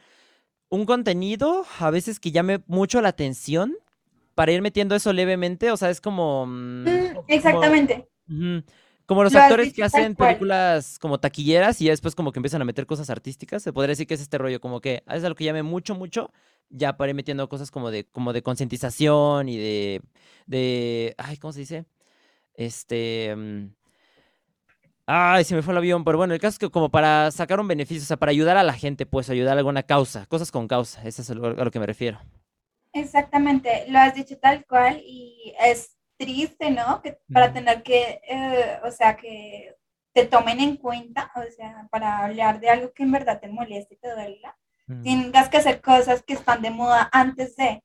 un 0.70 0.86
contenido 0.86 1.64
a 1.80 1.92
veces 1.92 2.20
que 2.20 2.32
llame 2.32 2.64
mucho 2.66 3.02
la 3.02 3.10
atención 3.10 3.76
para 4.34 4.52
ir 4.52 4.64
metiendo 4.64 4.96
eso 4.96 5.14
levemente, 5.14 5.70
o 5.70 5.78
sea, 5.78 5.92
es 5.92 6.02
como... 6.02 6.48
Mm, 6.48 6.86
mm, 6.86 7.18
exactamente. 7.28 8.10
Como 8.28 8.64
los 9.22 9.36
actores 9.36 9.74
que 9.74 9.84
hacen 9.84 10.16
películas 10.16 10.98
como 10.98 11.20
taquilleras 11.20 11.82
y 11.82 11.90
después 11.90 12.16
como 12.16 12.32
que 12.32 12.40
empiezan 12.40 12.62
a 12.62 12.66
meter 12.66 12.86
cosas 12.86 13.10
artísticas, 13.10 13.62
se 13.62 13.74
podría 13.74 13.90
decir 13.90 14.08
que 14.08 14.14
es 14.14 14.22
este 14.22 14.38
rollo, 14.38 14.62
como 14.62 14.82
que 14.82 15.04
haces 15.06 15.26
algo 15.26 15.36
que 15.36 15.44
llame 15.44 15.62
mucho, 15.62 15.94
mucho, 15.94 16.32
ya 16.70 16.98
para 16.98 17.10
ir 17.10 17.16
metiendo 17.16 17.48
cosas 17.50 17.70
como 17.70 17.92
de, 17.92 18.06
como 18.06 18.34
de 18.34 18.42
concientización 18.42 19.50
y 19.50 19.58
de, 19.58 20.02
de, 20.48 21.16
ay, 21.18 21.38
¿cómo 21.38 21.54
se 21.54 21.60
dice? 21.60 21.86
Este, 22.56 23.36
mm, 23.36 23.68
ay, 25.06 25.44
se 25.44 25.56
me 25.56 25.62
fue 25.62 25.74
el 25.74 25.80
avión, 25.80 26.04
pero 26.04 26.18
bueno, 26.18 26.34
el 26.34 26.40
caso 26.40 26.56
es 26.56 26.60
que 26.60 26.70
como 26.70 26.90
para 26.90 27.30
sacar 27.32 27.60
un 27.60 27.68
beneficio, 27.68 28.04
o 28.04 28.08
sea, 28.08 28.18
para 28.18 28.32
ayudar 28.32 28.58
a 28.58 28.64
la 28.64 28.74
gente, 28.74 29.06
pues 29.06 29.30
ayudar 29.30 29.58
a 29.58 29.60
alguna 29.60 29.84
causa, 29.84 30.26
cosas 30.28 30.52
con 30.52 30.68
causa, 30.68 31.04
eso 31.04 31.22
es 31.22 31.30
a 31.30 31.36
lo 31.36 31.72
que 31.72 31.80
me 31.80 31.86
refiero. 31.86 32.20
Exactamente, 32.94 33.86
lo 33.90 34.00
has 34.00 34.14
dicho 34.14 34.38
tal 34.38 34.66
cual 34.66 35.02
y 35.04 35.54
es 35.60 35.98
triste, 36.24 36.72
¿no? 36.72 37.02
Que 37.02 37.20
para 37.32 37.52
tener 37.52 37.84
que, 37.84 38.22
eh, 38.28 38.80
o 38.84 38.92
sea, 38.92 39.16
que 39.16 39.76
te 40.14 40.26
tomen 40.26 40.60
en 40.60 40.78
cuenta, 40.78 41.32
o 41.36 41.52
sea, 41.52 41.88
para 41.92 42.20
hablar 42.20 42.60
de 42.60 42.70
algo 42.70 42.94
que 42.94 43.04
en 43.04 43.12
verdad 43.12 43.40
te 43.40 43.48
moleste 43.48 43.96
y 43.96 43.98
te 43.98 44.12
duela, 44.12 44.58
tengas 45.04 45.50
que 45.50 45.58
hacer 45.58 45.82
cosas 45.82 46.22
que 46.22 46.34
están 46.34 46.62
de 46.62 46.70
moda 46.70 47.10
antes 47.12 47.56
de. 47.56 47.84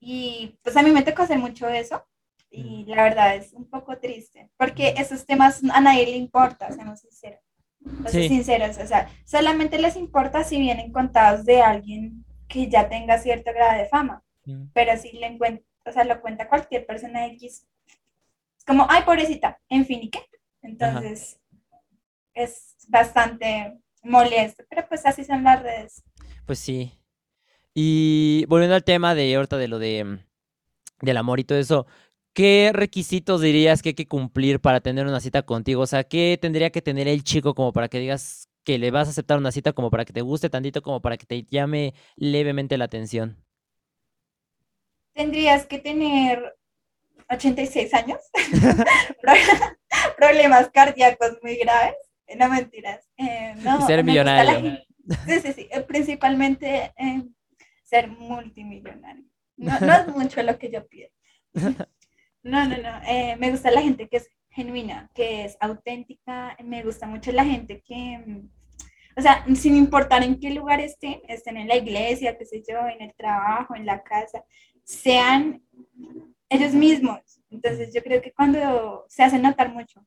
Y 0.00 0.58
pues 0.62 0.76
a 0.76 0.82
mí 0.82 0.90
me 0.90 1.02
tocó 1.02 1.22
hacer 1.22 1.38
mucho 1.38 1.68
eso 1.68 2.06
y 2.50 2.84
la 2.86 3.02
verdad 3.02 3.34
es 3.34 3.52
un 3.52 3.68
poco 3.68 3.98
triste, 3.98 4.48
porque 4.56 4.94
esos 4.96 5.26
temas 5.26 5.62
a 5.72 5.80
nadie 5.80 6.06
le 6.06 6.16
importa, 6.16 6.70
seamos 6.72 7.00
sinceros. 7.00 7.40
Sí. 8.08 8.28
sinceros, 8.28 8.78
o 8.78 8.86
sea, 8.86 9.08
solamente 9.24 9.78
les 9.78 9.96
importa 9.96 10.42
si 10.42 10.58
vienen 10.58 10.90
contados 10.90 11.44
de 11.44 11.62
alguien 11.62 12.24
que 12.48 12.68
ya 12.68 12.88
tenga 12.88 13.18
cierto 13.18 13.52
grado 13.52 13.78
de 13.78 13.88
fama, 13.88 14.24
pero 14.72 14.96
si 14.96 15.12
le 15.12 15.26
encuentran 15.26 15.64
o 15.86 15.92
sea, 15.92 16.04
lo 16.04 16.20
cuenta 16.20 16.48
cualquier 16.48 16.86
persona 16.86 17.26
X. 17.28 17.66
Es 18.58 18.64
como, 18.64 18.86
ay, 18.90 19.02
pobrecita, 19.04 19.60
en 19.68 19.86
fin, 19.86 20.00
¿y 20.02 20.10
qué? 20.10 20.20
Entonces, 20.62 21.38
es 22.34 22.76
bastante 22.88 23.78
molesto, 24.02 24.64
pero 24.68 24.86
pues 24.88 25.04
así 25.06 25.24
son 25.24 25.44
las 25.44 25.62
redes. 25.62 26.02
Pues 26.44 26.58
sí. 26.58 26.92
Y 27.74 28.44
volviendo 28.48 28.74
al 28.74 28.84
tema 28.84 29.14
de 29.14 29.34
ahorita 29.34 29.56
de 29.58 29.68
lo 29.68 29.78
de 29.78 30.04
mm, 30.04 30.18
del 31.02 31.16
amor 31.16 31.40
y 31.40 31.44
todo 31.44 31.58
eso, 31.58 31.86
¿qué 32.32 32.70
requisitos 32.72 33.40
dirías 33.40 33.82
que 33.82 33.90
hay 33.90 33.94
que 33.94 34.08
cumplir 34.08 34.60
para 34.60 34.80
tener 34.80 35.06
una 35.06 35.20
cita 35.20 35.42
contigo? 35.42 35.82
O 35.82 35.86
sea, 35.86 36.04
¿qué 36.04 36.38
tendría 36.40 36.70
que 36.70 36.82
tener 36.82 37.08
el 37.08 37.22
chico 37.24 37.54
como 37.54 37.72
para 37.72 37.88
que 37.88 37.98
digas 37.98 38.48
que 38.64 38.78
le 38.78 38.90
vas 38.90 39.08
a 39.08 39.10
aceptar 39.10 39.38
una 39.38 39.52
cita 39.52 39.72
como 39.72 39.90
para 39.90 40.04
que 40.04 40.12
te 40.12 40.22
guste 40.22 40.50
tantito, 40.50 40.82
como 40.82 41.00
para 41.00 41.16
que 41.16 41.26
te 41.26 41.42
llame 41.44 41.94
levemente 42.16 42.78
la 42.78 42.86
atención? 42.86 43.36
Tendrías 45.16 45.66
que 45.66 45.78
tener 45.78 46.54
86 47.30 47.94
años, 47.94 48.20
problemas 50.16 50.70
cardíacos 50.70 51.38
muy 51.42 51.56
graves, 51.56 51.96
no 52.38 52.48
mentiras. 52.48 53.08
Eh, 53.16 53.54
ser 53.86 54.04
millonario. 54.04 54.78
Sí, 55.26 55.40
sí, 55.40 55.52
sí, 55.52 55.68
eh, 55.70 55.80
principalmente 55.82 56.92
eh, 56.96 57.22
ser 57.82 58.08
multimillonario. 58.08 59.24
No, 59.56 59.74
es 59.74 60.08
mucho 60.08 60.42
lo 60.42 60.58
que 60.58 60.70
yo 60.70 60.86
pido. 60.86 61.08
No, 62.42 62.64
no, 62.64 62.76
no. 62.76 63.00
me 63.38 63.50
gusta 63.50 63.70
la 63.70 63.80
gente 63.80 64.08
que 64.08 64.18
es 64.18 64.28
genuina, 64.50 65.10
que 65.14 65.46
es 65.46 65.56
auténtica. 65.60 66.56
Me 66.62 66.82
gusta 66.82 67.06
mucho 67.06 67.32
la 67.32 67.44
gente 67.44 67.82
que, 67.82 68.42
o 69.16 69.22
sea, 69.22 69.44
sin 69.54 69.76
importar 69.76 70.22
en 70.22 70.38
qué 70.38 70.50
lugar 70.50 70.80
estén, 70.80 71.22
estén 71.26 71.56
en 71.56 71.68
la 71.68 71.76
iglesia, 71.76 72.36
qué 72.36 72.44
sé 72.44 72.62
yo, 72.68 72.86
en 72.86 73.00
el 73.00 73.14
trabajo, 73.14 73.74
en 73.74 73.86
la 73.86 74.02
casa, 74.02 74.44
sean 74.86 75.62
ellos 76.48 76.72
mismos. 76.72 77.20
Entonces 77.50 77.92
yo 77.92 78.02
creo 78.02 78.22
que 78.22 78.32
cuando 78.32 79.04
se 79.08 79.22
hace 79.24 79.38
notar 79.38 79.72
mucho, 79.72 80.06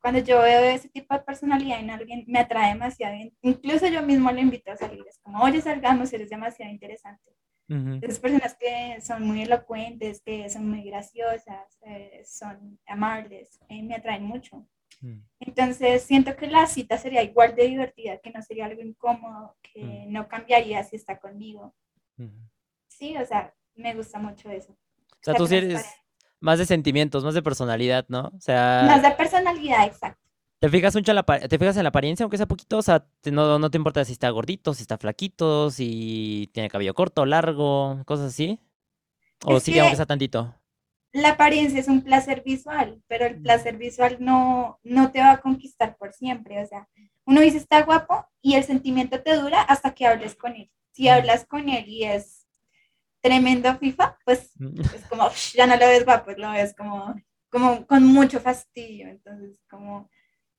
cuando 0.00 0.20
yo 0.20 0.40
veo 0.40 0.64
ese 0.64 0.88
tipo 0.88 1.14
de 1.14 1.20
personalidad 1.20 1.80
en 1.80 1.90
alguien, 1.90 2.24
me 2.26 2.40
atrae 2.40 2.72
demasiado. 2.72 3.14
Incluso 3.42 3.86
yo 3.86 4.02
mismo 4.02 4.30
le 4.32 4.40
invito 4.40 4.72
a 4.72 4.76
salir. 4.76 5.04
Es 5.08 5.18
como, 5.18 5.42
oye, 5.42 5.60
salgamos, 5.60 6.12
eres 6.12 6.30
demasiado 6.30 6.72
interesante. 6.72 7.32
Esas 8.02 8.18
personas 8.18 8.54
que 8.54 9.00
son 9.00 9.26
muy 9.26 9.42
elocuentes, 9.42 10.20
que 10.20 10.50
son 10.50 10.68
muy 10.68 10.82
graciosas, 10.82 11.78
eh, 11.86 12.22
son 12.26 12.78
amables, 12.86 13.58
eh, 13.70 13.82
me 13.82 13.94
atraen 13.94 14.24
mucho. 14.24 14.66
Mm. 15.00 15.20
Entonces 15.40 16.02
siento 16.02 16.36
que 16.36 16.48
la 16.48 16.66
cita 16.66 16.98
sería 16.98 17.22
igual 17.22 17.54
de 17.54 17.68
divertida, 17.68 18.18
que 18.18 18.30
no 18.30 18.42
sería 18.42 18.66
algo 18.66 18.82
incómodo, 18.82 19.56
que 19.62 19.82
mm. 19.82 20.12
no 20.12 20.28
cambiaría 20.28 20.84
si 20.84 20.96
está 20.96 21.18
conmigo. 21.18 21.74
Sí, 22.88 23.16
o 23.16 23.24
sea, 23.24 23.54
me 23.74 23.94
gusta 23.94 24.18
mucho 24.18 24.50
eso. 24.50 24.72
O 24.72 25.24
sea, 25.24 25.34
tú 25.34 25.46
sí 25.46 25.56
eres, 25.56 25.84
Más 26.40 26.58
de 26.58 26.66
sentimientos, 26.66 27.24
más 27.24 27.34
de 27.34 27.42
personalidad, 27.42 28.06
¿no? 28.08 28.32
O 28.34 28.40
sea... 28.40 28.82
Más 28.86 29.02
de 29.02 29.10
personalidad, 29.12 29.86
exacto. 29.86 30.22
¿Te 30.62 30.68
fijas 30.68 30.94
mucho 30.94 31.10
en 31.10 31.16
la, 31.16 31.24
te 31.24 31.58
fijas 31.58 31.76
en 31.76 31.82
la 31.82 31.88
apariencia, 31.88 32.22
aunque 32.22 32.36
sea 32.36 32.46
poquito? 32.46 32.78
O 32.78 32.82
sea, 32.82 33.04
no, 33.32 33.58
no 33.58 33.70
te 33.70 33.78
importa 33.78 34.04
si 34.04 34.12
está 34.12 34.30
gordito, 34.30 34.74
si 34.74 34.82
está 34.82 34.96
flaquito, 34.96 35.72
si 35.72 36.48
tiene 36.52 36.70
cabello 36.70 36.94
corto, 36.94 37.26
largo, 37.26 38.00
cosas 38.06 38.28
así. 38.28 38.60
O 39.44 39.58
sí, 39.58 39.76
aunque 39.78 39.96
sea 39.96 40.06
tantito. 40.06 40.54
La 41.12 41.30
apariencia 41.30 41.80
es 41.80 41.88
un 41.88 42.02
placer 42.02 42.44
visual, 42.44 43.02
pero 43.08 43.26
el 43.26 43.42
placer 43.42 43.76
visual 43.76 44.18
no, 44.20 44.78
no 44.84 45.10
te 45.10 45.18
va 45.18 45.32
a 45.32 45.40
conquistar 45.40 45.96
por 45.96 46.12
siempre. 46.12 46.62
O 46.62 46.66
sea, 46.66 46.88
uno 47.24 47.40
dice 47.40 47.58
está 47.58 47.82
guapo 47.82 48.24
y 48.40 48.54
el 48.54 48.62
sentimiento 48.62 49.20
te 49.20 49.36
dura 49.36 49.62
hasta 49.62 49.94
que 49.94 50.06
hables 50.06 50.36
con 50.36 50.54
él. 50.54 50.70
Si 50.92 51.08
hablas 51.08 51.44
con 51.44 51.68
él 51.68 51.88
y 51.88 52.04
es 52.04 52.41
tremendo 53.22 53.74
FIFA, 53.78 54.18
pues 54.24 54.52
es 54.94 55.06
como, 55.08 55.30
ya 55.54 55.66
no 55.66 55.76
lo 55.76 55.86
ves 55.86 56.04
guapo, 56.04 56.32
lo 56.32 56.50
ves 56.50 56.74
como, 56.74 57.14
como 57.48 57.86
con 57.86 58.04
mucho 58.04 58.40
fastidio. 58.40 59.08
Entonces, 59.08 59.58
como 59.70 60.10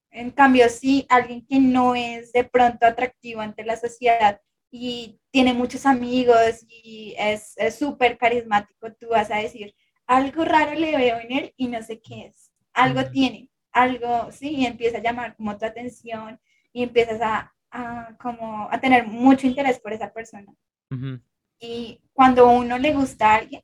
en 0.09 0.31
cambio, 0.31 0.69
si 0.69 1.05
alguien 1.09 1.45
que 1.45 1.59
no 1.59 1.95
es 1.95 2.31
de 2.31 2.43
pronto 2.43 2.85
atractivo 2.85 3.41
ante 3.41 3.65
la 3.65 3.75
sociedad 3.75 4.39
y 4.71 5.19
tiene 5.31 5.53
muchos 5.53 5.85
amigos 5.85 6.65
y 6.67 7.15
es 7.17 7.55
súper 7.77 8.17
carismático, 8.17 8.93
tú 8.93 9.09
vas 9.09 9.29
a 9.31 9.37
decir, 9.37 9.75
algo 10.05 10.45
raro 10.45 10.73
le 10.73 10.95
veo 10.95 11.19
en 11.19 11.31
él 11.31 11.53
y 11.57 11.67
no 11.67 11.81
sé 11.81 11.99
qué 11.99 12.27
es. 12.27 12.51
Algo 12.73 13.09
tiene, 13.09 13.49
algo, 13.71 14.31
sí, 14.31 14.49
y 14.55 14.65
empieza 14.65 14.97
a 14.97 15.01
llamar 15.01 15.35
como 15.35 15.57
tu 15.57 15.65
atención 15.65 16.39
y 16.71 16.83
empiezas 16.83 17.19
a, 17.21 17.53
como 18.19 18.67
a 18.71 18.79
tener 18.79 19.07
mucho 19.07 19.47
interés 19.47 19.79
por 19.79 19.93
esa 19.93 20.13
persona. 20.13 20.53
Y 21.63 22.01
cuando 22.11 22.49
uno 22.49 22.77
le 22.77 22.93
gusta 22.93 23.31
a 23.31 23.35
alguien, 23.35 23.61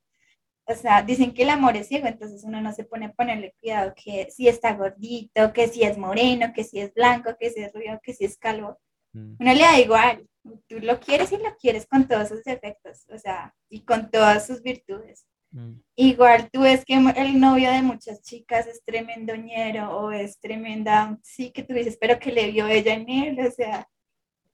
o 0.65 0.73
sea, 0.73 1.01
dicen 1.01 1.34
que 1.34 1.43
el 1.43 1.49
amor 1.49 1.76
es 1.76 1.89
ciego, 1.89 2.07
entonces 2.07 2.45
uno 2.45 2.61
no 2.61 2.71
se 2.71 2.85
pone 2.85 3.07
a 3.07 3.11
ponerle 3.11 3.53
cuidado 3.59 3.93
que 3.93 4.30
si 4.31 4.47
está 4.47 4.73
gordito, 4.73 5.51
que 5.51 5.67
si 5.67 5.84
es 5.84 5.97
moreno, 5.97 6.53
que 6.55 6.63
si 6.63 6.80
es 6.80 6.93
blanco, 6.93 7.35
que 7.38 7.49
si 7.49 7.59
es 7.59 7.73
rubio, 7.73 7.99
que 8.01 8.13
si 8.13 8.23
es 8.23 8.38
calvo. 8.38 8.80
Mm. 9.11 9.35
Uno 9.38 9.53
le 9.53 9.59
da 9.59 9.77
igual, 9.80 10.26
tú 10.67 10.80
lo 10.80 10.97
quieres 11.01 11.34
y 11.34 11.38
lo 11.38 11.57
quieres 11.57 11.88
con 11.88 12.07
todos 12.07 12.30
sus 12.30 12.41
defectos, 12.45 13.05
o 13.09 13.17
sea, 13.17 13.53
y 13.67 13.81
con 13.81 14.09
todas 14.09 14.47
sus 14.47 14.61
virtudes. 14.61 15.26
Mm. 15.51 15.81
Igual 15.97 16.49
tú 16.53 16.61
ves 16.61 16.85
que 16.85 16.93
el 16.93 17.38
novio 17.38 17.69
de 17.69 17.81
muchas 17.81 18.21
chicas 18.21 18.65
es 18.65 18.81
tremendoñero 18.85 19.91
o 19.91 20.11
es 20.11 20.39
tremenda, 20.39 21.17
sí 21.21 21.51
que 21.51 21.63
tú 21.63 21.73
dices, 21.73 21.97
pero 21.99 22.17
que 22.17 22.31
le 22.31 22.49
vio 22.49 22.65
ella 22.65 22.93
en 22.93 23.09
él, 23.09 23.45
o 23.45 23.51
sea, 23.51 23.89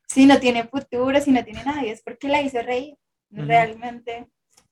si 0.08 0.26
no 0.26 0.40
tiene 0.40 0.64
futuro, 0.64 1.22
si 1.22 1.30
no 1.30 1.44
tiene 1.44 1.64
nadie, 1.64 1.92
es 1.92 2.02
porque 2.02 2.28
la 2.28 2.42
hizo 2.42 2.60
reír. 2.64 2.96
Realmente 3.32 4.28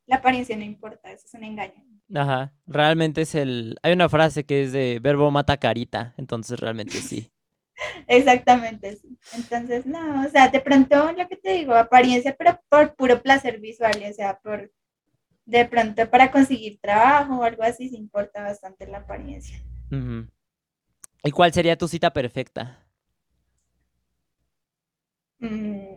la 0.05 0.17
apariencia 0.17 0.55
no 0.55 0.63
importa, 0.63 1.11
eso 1.11 1.25
es 1.25 1.33
un 1.33 1.43
engaño. 1.43 1.83
Ajá, 2.13 2.53
realmente 2.67 3.21
es 3.21 3.35
el... 3.35 3.77
Hay 3.81 3.93
una 3.93 4.09
frase 4.09 4.43
que 4.45 4.63
es 4.63 4.71
de 4.71 4.99
verbo 5.01 5.31
mata 5.31 5.57
carita, 5.57 6.13
entonces 6.17 6.59
realmente 6.59 6.97
sí. 6.97 7.31
Exactamente, 8.07 8.95
sí. 8.97 9.17
Entonces, 9.33 9.85
no, 9.85 10.25
o 10.25 10.29
sea, 10.29 10.49
de 10.49 10.59
pronto 10.59 11.11
lo 11.11 11.27
que 11.27 11.37
te 11.37 11.53
digo, 11.53 11.73
apariencia, 11.73 12.35
pero 12.37 12.59
por 12.69 12.95
puro 12.95 13.21
placer 13.21 13.59
visual, 13.59 14.03
o 14.09 14.13
sea, 14.13 14.39
por 14.39 14.71
de 15.45 15.65
pronto 15.65 16.09
para 16.09 16.31
conseguir 16.31 16.79
trabajo 16.79 17.39
o 17.39 17.43
algo 17.43 17.63
así, 17.63 17.89
se 17.89 17.97
importa 17.97 18.43
bastante 18.43 18.87
la 18.87 18.99
apariencia. 18.99 19.61
¿Y 21.23 21.31
cuál 21.31 21.53
sería 21.53 21.77
tu 21.77 21.87
cita 21.87 22.11
perfecta? 22.11 22.79
Mm, 25.39 25.92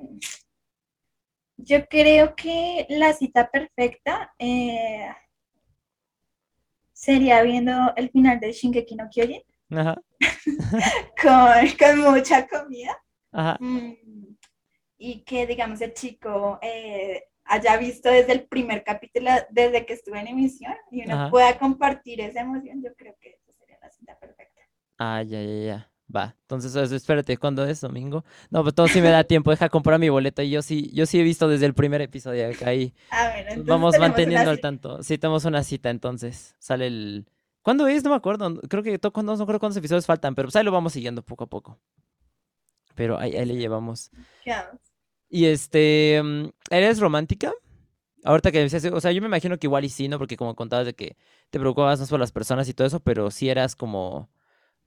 yo 1.66 1.84
creo 1.88 2.36
que 2.36 2.86
la 2.88 3.12
cita 3.12 3.50
perfecta 3.50 4.32
eh, 4.38 5.10
sería 6.92 7.42
viendo 7.42 7.72
el 7.96 8.08
final 8.10 8.38
de 8.38 8.52
Shingeki 8.52 8.94
no 8.94 9.08
Kyojin. 9.10 9.42
Ajá. 9.70 10.00
con, 11.78 12.00
mucha 12.00 12.46
comida. 12.46 12.96
Ajá. 13.32 13.58
Mm, 13.58 13.94
y 14.98 15.24
que, 15.24 15.46
digamos, 15.46 15.80
el 15.80 15.92
chico 15.92 16.58
eh, 16.62 17.24
haya 17.44 17.76
visto 17.78 18.10
desde 18.10 18.32
el 18.32 18.46
primer 18.46 18.84
capítulo, 18.84 19.30
desde 19.50 19.84
que 19.84 19.94
estuve 19.94 20.20
en 20.20 20.28
emisión, 20.28 20.74
y 20.92 21.04
uno 21.04 21.30
pueda 21.30 21.58
compartir 21.58 22.20
esa 22.20 22.42
emoción, 22.42 22.80
yo 22.82 22.94
creo 22.94 23.16
que 23.20 23.30
esa 23.30 23.52
sería 23.58 23.78
la 23.82 23.90
cita 23.90 24.16
perfecta. 24.18 24.62
Ah, 24.98 25.22
ya, 25.22 25.42
ya, 25.42 25.66
ya. 25.66 25.90
Va, 26.14 26.36
entonces 26.42 26.92
espérate, 26.92 27.36
¿cuándo 27.36 27.64
es? 27.64 27.80
¿Domingo? 27.80 28.24
No, 28.50 28.62
pues 28.62 28.74
todo 28.74 28.86
sí 28.86 29.00
me 29.00 29.10
da 29.10 29.24
tiempo, 29.24 29.50
deja 29.50 29.68
comprar 29.68 29.98
mi 29.98 30.08
boleto 30.08 30.40
y 30.40 30.50
yo 30.50 30.62
sí, 30.62 30.90
yo 30.94 31.04
sí 31.04 31.18
he 31.18 31.24
visto 31.24 31.48
desde 31.48 31.66
el 31.66 31.74
primer 31.74 32.00
episodio 32.00 32.48
ahí. 32.64 32.94
A 33.10 33.28
ver, 33.28 33.64
Vamos 33.64 33.98
manteniendo 33.98 34.50
al 34.50 34.60
tanto. 34.60 35.02
Sí, 35.02 35.18
tenemos 35.18 35.44
una 35.44 35.64
cita 35.64 35.90
entonces. 35.90 36.54
Sale 36.58 36.86
el... 36.86 37.26
¿Cuándo 37.62 37.88
es? 37.88 38.04
No 38.04 38.10
me 38.10 38.16
acuerdo. 38.16 38.60
Creo 38.68 38.84
que 38.84 39.00
no, 39.02 39.36
no 39.36 39.46
creo 39.46 39.58
cuántos 39.58 39.76
episodios 39.76 40.06
faltan, 40.06 40.36
pero 40.36 40.46
pues 40.46 40.54
ahí 40.54 40.62
lo 40.62 40.70
vamos 40.70 40.92
siguiendo 40.92 41.22
poco 41.22 41.44
a 41.44 41.46
poco. 41.48 41.80
Pero 42.94 43.18
ahí, 43.18 43.32
le 43.32 43.56
llevamos. 43.56 44.12
Y 45.28 45.46
este, 45.46 46.22
mm, 46.22 46.50
¿eres 46.70 47.00
romántica? 47.00 47.52
Ahorita 48.22 48.52
que 48.52 48.60
decías, 48.60 48.84
o 48.84 49.00
sea, 49.00 49.10
yo 49.10 49.20
me 49.20 49.26
imagino 49.26 49.58
que 49.58 49.66
igual 49.66 49.84
y 49.84 49.88
sí, 49.88 50.06
¿no? 50.06 50.18
Porque 50.18 50.36
como 50.36 50.54
contabas 50.54 50.86
de 50.86 50.94
que 50.94 51.16
te 51.50 51.58
preocupabas 51.58 51.98
más 51.98 52.08
por 52.08 52.20
las 52.20 52.30
personas 52.30 52.68
y 52.68 52.74
todo 52.74 52.86
eso, 52.86 53.00
pero 53.00 53.32
sí 53.32 53.48
eras 53.48 53.74
como 53.74 54.30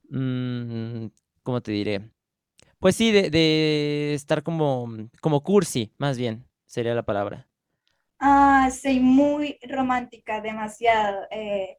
Mm, 0.10 1.08
¿cómo 1.44 1.62
te 1.62 1.72
diré? 1.72 2.10
Pues 2.80 2.96
sí, 2.96 3.12
de, 3.12 4.14
estar 4.14 4.44
como, 4.44 4.88
como 5.22 5.44
cursi, 5.44 5.94
más 5.98 6.18
bien, 6.18 6.46
sería 6.66 6.96
la 6.96 7.04
palabra. 7.04 7.48
Ah, 8.20 8.70
soy 8.72 9.00
muy 9.00 9.60
romántica, 9.68 10.42
demasiado. 10.42 11.28
Eh, 11.32 11.78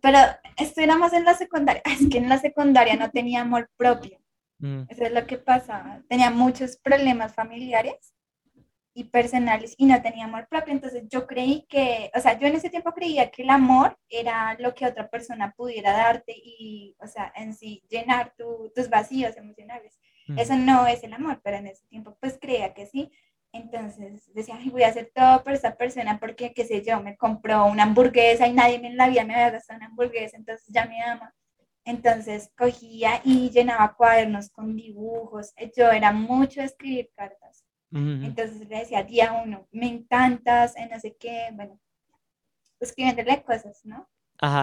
pero 0.00 0.18
esto 0.56 0.80
era 0.80 0.96
más 0.96 1.12
en 1.12 1.24
la 1.24 1.34
secundaria. 1.34 1.82
Es 2.00 2.08
que 2.08 2.18
en 2.18 2.28
la 2.28 2.38
secundaria 2.38 2.96
no 2.96 3.10
tenía 3.10 3.42
amor 3.42 3.70
propio. 3.76 4.18
Mm. 4.58 4.82
Eso 4.88 5.04
es 5.04 5.12
lo 5.12 5.26
que 5.26 5.38
pasa. 5.38 6.02
Tenía 6.08 6.30
muchos 6.30 6.76
problemas 6.76 7.34
familiares 7.34 8.14
y 8.94 9.04
personales 9.04 9.74
y 9.78 9.86
no 9.86 10.00
tenía 10.02 10.24
amor 10.24 10.46
propio. 10.48 10.72
Entonces 10.72 11.04
yo 11.08 11.26
creí 11.26 11.66
que, 11.68 12.10
o 12.14 12.20
sea, 12.20 12.38
yo 12.38 12.46
en 12.46 12.56
ese 12.56 12.70
tiempo 12.70 12.92
creía 12.92 13.30
que 13.30 13.42
el 13.42 13.50
amor 13.50 13.98
era 14.08 14.56
lo 14.58 14.74
que 14.74 14.86
otra 14.86 15.08
persona 15.08 15.52
pudiera 15.56 15.92
darte 15.92 16.34
y, 16.36 16.94
o 16.98 17.06
sea, 17.06 17.32
en 17.36 17.54
sí 17.54 17.82
llenar 17.88 18.34
tus 18.36 18.88
vacíos 18.90 19.36
emocionales. 19.36 19.98
Mm. 20.26 20.38
Eso 20.38 20.56
no 20.56 20.86
es 20.86 21.02
el 21.04 21.12
amor, 21.14 21.40
pero 21.42 21.56
en 21.56 21.68
ese 21.68 21.86
tiempo 21.86 22.16
pues 22.20 22.38
creía 22.40 22.74
que 22.74 22.86
sí. 22.86 23.10
Entonces 23.52 24.32
decía, 24.34 24.56
Ay, 24.58 24.70
voy 24.70 24.82
a 24.82 24.88
hacer 24.88 25.10
todo 25.14 25.42
por 25.44 25.52
esa 25.52 25.76
persona 25.76 26.18
porque, 26.18 26.54
qué 26.54 26.64
sé 26.64 26.82
yo, 26.82 27.00
me 27.02 27.16
compró 27.16 27.66
una 27.66 27.82
hamburguesa 27.82 28.46
y 28.46 28.52
nadie 28.54 28.76
en 28.76 28.96
la 28.96 29.08
vida 29.08 29.24
me 29.24 29.34
había 29.34 29.50
gastado 29.50 29.76
una 29.78 29.86
hamburguesa, 29.86 30.36
entonces 30.38 30.66
ya 30.68 30.86
me 30.86 31.02
ama. 31.02 31.34
Entonces 31.84 32.50
cogía 32.56 33.20
y 33.24 33.50
llenaba 33.50 33.94
cuadernos 33.94 34.50
con 34.50 34.76
dibujos. 34.76 35.52
Yo 35.76 35.90
era 35.90 36.12
mucho 36.12 36.60
de 36.60 36.66
escribir 36.66 37.10
cartas. 37.14 37.61
Entonces 37.94 38.66
le 38.68 38.78
decía, 38.78 39.02
día 39.02 39.32
uno, 39.44 39.68
me 39.70 39.86
encantas, 39.86 40.74
en 40.76 40.88
no 40.88 40.98
sé 40.98 41.14
qué, 41.20 41.50
bueno, 41.52 41.78
escribiéndole 42.80 43.42
cosas, 43.42 43.84
¿no? 43.84 44.08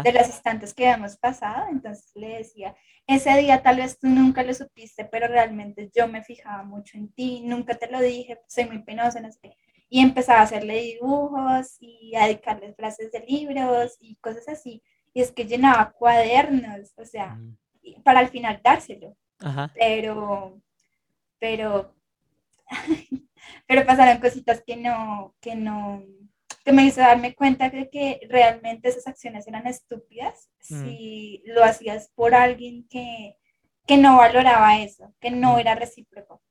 De 0.04 0.12
los 0.12 0.28
instantes 0.28 0.74
que 0.74 0.88
habíamos 0.88 1.16
pasado, 1.16 1.68
entonces 1.70 2.12
le 2.16 2.40
decía, 2.40 2.76
ese 3.08 3.38
día 3.38 3.62
tal 3.62 3.78
vez 3.78 3.98
tú 3.98 4.08
nunca 4.08 4.44
lo 4.44 4.54
supiste, 4.54 5.06
pero 5.06 5.28
realmente 5.28 5.90
yo 5.96 6.08
me 6.08 6.22
fijaba 6.22 6.64
mucho 6.64 6.98
en 6.98 7.14
ti, 7.14 7.42
nunca 7.46 7.76
te 7.76 7.90
lo 7.90 8.02
dije, 8.02 8.40
soy 8.48 8.66
muy 8.66 8.80
penosa, 8.80 9.22
no 9.22 9.32
sé 9.32 9.40
qué. 9.42 9.56
Y 9.88 10.02
empezaba 10.02 10.40
a 10.40 10.44
hacerle 10.44 10.82
dibujos 10.82 11.78
y 11.80 12.14
a 12.16 12.26
dedicarle 12.26 12.74
frases 12.74 13.12
de 13.12 13.22
libros 13.22 13.96
y 14.02 14.16
cosas 14.18 14.50
así. 14.50 14.84
Y 15.14 15.22
es 15.22 15.32
que 15.32 15.46
llenaba 15.46 15.92
cuadernos, 15.92 16.94
o 16.98 17.06
sea, 17.06 17.40
para 18.04 18.20
al 18.20 18.28
final 18.28 18.60
dárselo. 18.64 19.16
Pero, 19.76 20.62
pero 21.40 21.96
pero 23.68 23.86
pasaron 23.86 24.22
cositas 24.22 24.64
que 24.66 24.78
no, 24.78 25.36
que 25.40 25.56
no, 25.56 26.04
que 26.64 26.72
me 26.72 26.86
hizo 26.86 27.02
darme 27.02 27.36
cuenta 27.36 27.70
de 27.70 27.90
que 27.90 28.20
realmente 28.30 28.90
esas 28.90 29.08
acciones 29.08 29.48
eran 29.48 29.68
estúpidas 29.68 30.50
mm. 30.70 30.84
si 30.84 31.44
lo 31.46 31.64
hacías 31.64 32.10
por 32.16 32.36
alguien 32.36 32.88
que, 32.90 33.36
que 33.86 33.98
no 33.98 34.18
valoraba 34.18 34.80
eso, 34.80 35.14
que 35.20 35.32
no 35.32 35.56
mm. 35.56 35.60
era 35.60 35.76
recíproco. 35.76 36.42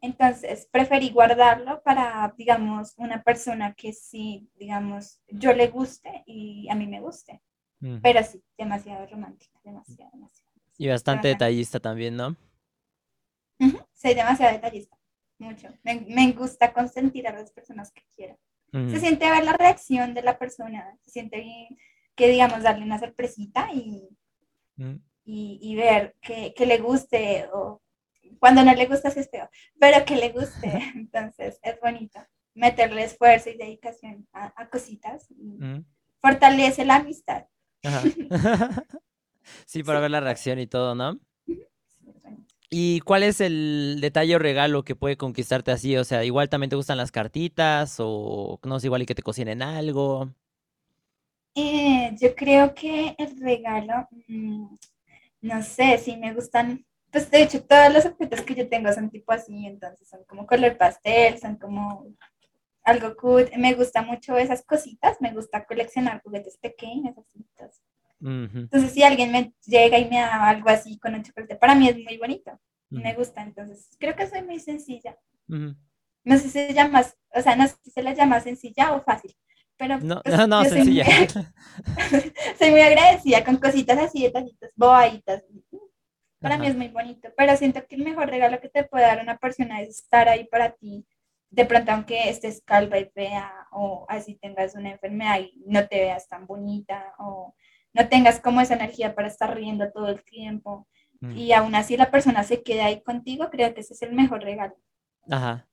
Entonces 0.00 0.68
preferí 0.70 1.10
guardarlo 1.10 1.82
para, 1.82 2.32
digamos, 2.36 2.94
una 2.96 3.22
persona 3.22 3.74
que 3.74 3.92
sí, 3.92 4.48
digamos, 4.56 5.20
yo 5.28 5.52
le 5.52 5.66
guste 5.68 6.22
y 6.26 6.68
a 6.70 6.74
mí 6.74 6.86
me 6.86 7.00
guste. 7.00 7.42
Mm. 7.80 7.98
Pero 8.02 8.22
sí, 8.22 8.42
demasiado 8.56 9.06
romántica, 9.06 9.58
demasiado, 9.64 10.10
demasiado. 10.12 10.52
Y 10.76 10.86
bastante 10.88 11.28
detallista 11.28 11.80
también, 11.80 12.16
¿no? 12.16 12.36
Soy 13.92 14.14
demasiado 14.14 14.52
detallista 14.52 14.97
mucho. 15.38 15.68
Me, 15.82 16.32
gusta 16.32 16.72
consentir 16.72 17.26
a 17.28 17.32
las 17.32 17.50
personas 17.52 17.92
que 17.92 18.02
quieran. 18.16 18.36
Se 18.70 19.00
siente 19.00 19.30
ver 19.30 19.44
la 19.44 19.54
reacción 19.54 20.12
de 20.12 20.22
la 20.22 20.38
persona, 20.38 20.94
se 21.00 21.10
siente 21.10 21.40
bien 21.40 21.78
que, 22.14 22.28
digamos, 22.28 22.62
darle 22.62 22.84
una 22.84 22.98
sorpresita 22.98 23.70
y, 23.72 24.06
y, 25.24 25.74
ver 25.74 26.16
que, 26.20 26.54
le 26.66 26.78
guste 26.78 27.48
o 27.52 27.80
cuando 28.38 28.62
no 28.62 28.74
le 28.74 28.86
gusta 28.86 29.08
es 29.08 29.30
feo, 29.30 29.48
pero 29.80 30.04
que 30.04 30.16
le 30.16 30.30
guste. 30.30 30.70
Entonces, 30.94 31.58
es 31.62 31.80
bonito 31.80 32.20
meterle 32.54 33.04
esfuerzo 33.04 33.50
y 33.50 33.56
dedicación 33.56 34.28
a, 34.32 34.68
cositas. 34.68 35.28
fortalece 36.20 36.84
la 36.84 36.96
amistad. 36.96 37.46
sí, 39.66 39.82
para 39.82 40.00
ver 40.00 40.10
la 40.10 40.20
reacción 40.20 40.58
y 40.58 40.66
todo, 40.66 40.94
¿no? 40.94 41.18
¿Y 42.70 43.00
cuál 43.00 43.22
es 43.22 43.40
el 43.40 43.98
detalle 44.00 44.36
o 44.36 44.38
regalo 44.38 44.84
que 44.84 44.94
puede 44.96 45.16
conquistarte 45.16 45.70
así? 45.70 45.96
O 45.96 46.04
sea, 46.04 46.24
igual 46.24 46.48
también 46.50 46.70
te 46.70 46.76
gustan 46.76 46.98
las 46.98 47.12
cartitas 47.12 47.96
o 47.98 48.60
no 48.64 48.78
sé, 48.80 48.86
igual 48.88 49.02
y 49.02 49.06
que 49.06 49.14
te 49.14 49.22
cocinen 49.22 49.62
algo. 49.62 50.34
Eh, 51.54 52.14
yo 52.20 52.34
creo 52.34 52.74
que 52.74 53.14
el 53.18 53.40
regalo, 53.40 54.08
mm, 54.28 54.76
no 55.42 55.62
sé, 55.62 55.98
si 55.98 56.16
me 56.16 56.34
gustan, 56.34 56.86
pues 57.10 57.30
de 57.30 57.42
hecho 57.42 57.64
todos 57.64 57.92
los 57.92 58.06
objetos 58.06 58.42
que 58.42 58.54
yo 58.54 58.68
tengo 58.68 58.92
son 58.92 59.10
tipo 59.10 59.32
así, 59.32 59.66
entonces 59.66 60.08
son 60.08 60.24
como 60.24 60.46
color 60.46 60.76
pastel, 60.78 61.38
son 61.38 61.56
como 61.56 62.06
algo 62.84 63.16
cool. 63.16 63.50
Me 63.58 63.74
gusta 63.74 64.02
mucho 64.02 64.36
esas 64.38 64.64
cositas, 64.64 65.20
me 65.20 65.32
gusta 65.32 65.64
coleccionar 65.66 66.22
juguetes 66.22 66.58
pequeños, 66.58 67.16
así. 67.18 67.38
Entonces, 67.38 67.82
si 68.92 69.02
alguien 69.02 69.32
me 69.32 69.52
llega 69.64 69.98
y 69.98 70.08
me 70.08 70.16
da 70.16 70.48
algo 70.48 70.68
así 70.68 70.98
con 70.98 71.14
un 71.14 71.22
chocolate, 71.22 71.56
para 71.56 71.74
mí 71.74 71.88
es 71.88 71.96
muy 71.96 72.16
bonito. 72.18 72.58
Me 72.90 73.14
gusta, 73.14 73.42
entonces 73.42 73.96
creo 73.98 74.16
que 74.16 74.26
soy 74.26 74.42
muy 74.42 74.58
sencilla. 74.58 75.16
No 75.46 76.36
sé 76.36 76.44
si 76.44 76.50
se 76.50 76.74
llama, 76.74 77.02
o 77.34 77.42
sea, 77.42 77.56
no 77.56 77.66
sé 77.66 77.76
si 77.82 77.90
se 77.90 78.02
la 78.02 78.14
llama 78.14 78.40
sencilla 78.40 78.92
o 78.94 79.02
fácil, 79.02 79.34
pero 79.76 79.98
no, 79.98 80.20
pues, 80.22 80.48
no, 80.48 80.64
sencilla. 80.64 81.04
Soy 82.58 82.70
muy, 82.70 82.80
agradecida 82.80 83.44
con 83.44 83.56
cositas 83.56 83.98
así, 83.98 84.24
detallitos, 84.24 84.70
bobaditas. 84.74 85.44
Para 86.40 86.58
mí 86.58 86.66
es 86.66 86.76
muy 86.76 86.88
bonito, 86.88 87.28
pero 87.36 87.56
siento 87.56 87.84
que 87.86 87.96
el 87.96 88.04
mejor 88.04 88.28
regalo 88.28 88.60
que 88.60 88.68
te 88.68 88.84
puede 88.84 89.04
dar 89.04 89.22
una 89.22 89.38
persona 89.38 89.80
es 89.80 90.00
estar 90.00 90.28
ahí 90.28 90.44
para 90.44 90.70
ti. 90.72 91.06
De 91.50 91.64
pronto, 91.64 91.92
aunque 91.92 92.28
estés 92.28 92.60
calva 92.62 92.98
y 92.98 93.06
fea, 93.06 93.50
o 93.72 94.04
así 94.08 94.34
tengas 94.34 94.74
una 94.74 94.90
enfermedad 94.90 95.40
y 95.40 95.62
no 95.66 95.86
te 95.88 96.00
veas 96.00 96.28
tan 96.28 96.46
bonita, 96.46 97.14
o 97.18 97.54
no 97.98 98.08
tengas 98.08 98.40
como 98.40 98.60
esa 98.60 98.74
energía 98.74 99.14
para 99.14 99.28
estar 99.28 99.54
riendo 99.54 99.90
todo 99.90 100.08
el 100.08 100.22
tiempo 100.22 100.86
mm. 101.20 101.36
y 101.36 101.52
aún 101.52 101.74
así 101.74 101.96
la 101.96 102.10
persona 102.10 102.44
se 102.44 102.62
queda 102.62 102.86
ahí 102.86 103.02
contigo, 103.02 103.48
creo 103.50 103.74
que 103.74 103.80
ese 103.80 103.94
es 103.94 104.02
el 104.02 104.12
mejor 104.12 104.42
regalo. 104.42 104.76
Ajá. 105.28 105.66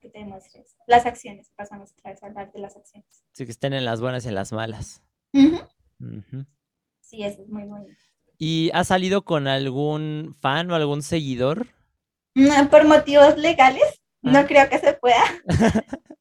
Que 0.00 0.08
te 0.10 0.18
demuestres. 0.20 0.76
Las 0.86 1.06
acciones, 1.06 1.50
pasamos 1.56 1.92
otra 1.92 2.12
vez 2.12 2.22
a 2.22 2.26
hablar 2.26 2.52
de 2.52 2.60
las 2.60 2.76
acciones. 2.76 3.24
Sí, 3.32 3.44
que 3.44 3.50
estén 3.50 3.72
en 3.72 3.84
las 3.84 4.00
buenas 4.00 4.24
y 4.24 4.28
en 4.28 4.34
las 4.34 4.52
malas. 4.52 5.02
Sí, 7.00 7.22
eso 7.22 7.42
es 7.42 7.48
muy 7.48 7.64
bonito. 7.64 8.00
¿Y 8.38 8.70
has 8.72 8.88
salido 8.88 9.24
con 9.24 9.46
algún 9.46 10.36
fan 10.40 10.70
o 10.70 10.74
algún 10.74 11.02
seguidor? 11.02 11.68
No, 12.34 12.68
por 12.68 12.86
motivos 12.86 13.36
legales, 13.38 14.02
no 14.22 14.40
ah. 14.40 14.46
creo 14.46 14.68
que 14.68 14.78
se 14.78 14.94
pueda. 14.94 15.24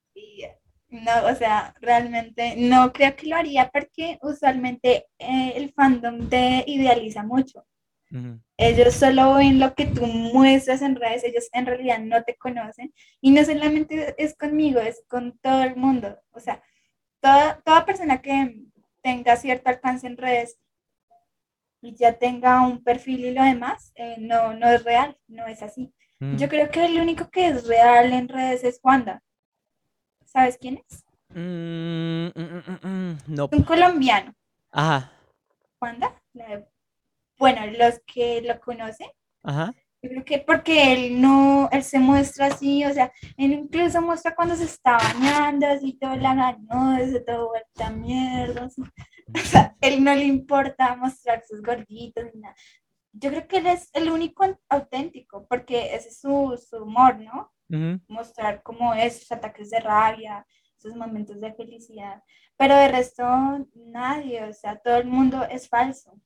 No, 0.94 1.26
o 1.26 1.34
sea, 1.34 1.74
realmente 1.82 2.53
no 2.56 2.94
creo 2.94 3.15
que 3.15 3.26
lo 3.26 3.36
haría 3.36 3.72
porque 3.72 4.20
usualmente 4.22 5.07
eh, 5.18 5.53
el 5.56 5.74
fandom 5.74 6.30
te 6.30 6.64
idealiza 6.68 7.24
mucho. 7.24 7.65
Ellos 8.57 8.94
solo 8.94 9.34
ven 9.34 9.60
lo 9.60 9.74
que 9.74 9.88
tú 9.88 10.06
muestras 10.06 10.84
en 10.84 10.95
redes, 10.95 11.24
ellos 11.24 11.49
en 11.52 11.65
realidad 11.65 11.98
no 11.98 12.22
te 12.22 12.36
conocen. 12.36 12.94
Y 13.22 13.32
no 13.32 13.44
solamente 13.44 14.14
es 14.20 14.38
conmigo, 14.38 14.80
es 14.80 15.03
con 15.07 15.36
todo 15.40 15.64
el 15.64 15.76
mundo. 15.76 16.15
O 16.30 16.40
sea, 16.40 16.61
toda, 17.20 17.60
toda 17.61 17.88
persona 17.88 18.22
que 18.22 18.56
tenga 19.02 19.36
cierto 19.36 19.72
alcance 19.72 20.06
en 20.06 20.15
redes 20.15 20.60
y 21.82 21.95
ya 21.95 22.14
tenga 22.20 22.61
un 22.61 22.84
perfil 22.84 23.26
y 23.26 23.32
lo 23.32 23.41
demás, 23.41 23.91
eh, 23.95 24.18
no, 24.20 24.53
no 24.53 24.70
es 24.70 24.84
real, 24.84 25.18
no 25.28 25.48
es 25.48 25.64
así. 25.64 25.91
Yo 26.38 26.48
creo 26.48 26.70
que 26.70 26.86
el 26.86 27.02
único 27.02 27.30
que 27.32 27.48
es 27.48 27.68
real 27.68 28.14
en 28.14 28.30
redes 28.30 28.64
es 28.64 28.80
Wanda 28.84 29.24
¿Sabes 30.34 30.57
quién 30.57 30.84
es? 30.89 31.05
Mm, 31.30 32.27
mm, 32.34 32.88
mm, 32.88 33.18
no. 33.27 33.49
Un 33.51 33.64
colombiano. 33.64 34.34
Ajá. 34.72 35.11
¿Wanda? 35.80 36.11
Bueno, 37.38 37.61
los 37.77 37.99
que 38.07 38.41
lo 38.41 38.60
conocen. 38.60 39.10
Ajá. 39.43 39.73
Yo 40.01 40.10
creo 40.10 40.26
que 40.26 40.39
porque 40.39 40.93
él 40.93 41.22
no, 41.22 41.69
él 41.72 41.84
se 41.84 41.99
muestra 41.99 42.47
así, 42.47 42.84
o 42.84 42.93
sea, 42.93 43.11
él 43.38 43.53
incluso 43.53 44.01
muestra 44.01 44.35
cuando 44.35 44.55
se 44.55 44.65
está 44.65 44.97
bañando, 44.97 45.68
así 45.68 45.93
todo 45.93 46.15
lagañoso, 46.15 47.23
todo 47.26 47.49
vuelta 47.49 47.89
mierda, 47.91 48.68
O 49.34 49.38
sea, 49.39 49.76
él 49.80 50.03
no 50.03 50.14
le 50.14 50.26
importa 50.26 50.95
mostrar 50.95 51.43
sus 51.47 51.61
gorditos 51.61 52.26
ni 52.34 52.41
nada. 52.41 52.55
Yo 53.14 53.30
creo 53.30 53.47
que 53.47 53.57
él 53.57 53.68
es 53.68 53.89
el 53.93 54.10
único 54.10 54.43
auténtico, 54.68 55.45
porque 55.47 55.95
ese 55.95 56.10
es 56.10 56.19
su, 56.19 56.60
su 56.69 56.84
humor, 56.84 57.19
¿no? 57.19 57.52
Mostrar 58.08 58.62
cómo 58.64 58.94
es 58.94 59.20
sus 59.20 59.32
ataques 59.32 59.70
de 59.70 59.80
rabia, 59.80 60.45
sus 60.78 60.95
momentos 60.95 61.40
de 61.40 61.54
felicidad. 61.54 62.22
Pero 62.58 62.76
de 62.76 62.88
resto, 62.88 63.24
nadie, 63.74 64.44
o 64.44 64.54
sea, 64.54 64.78
todo 64.78 64.98
el 64.98 65.08
mundo 65.08 65.44
es 65.50 65.68
falso. 65.68 66.20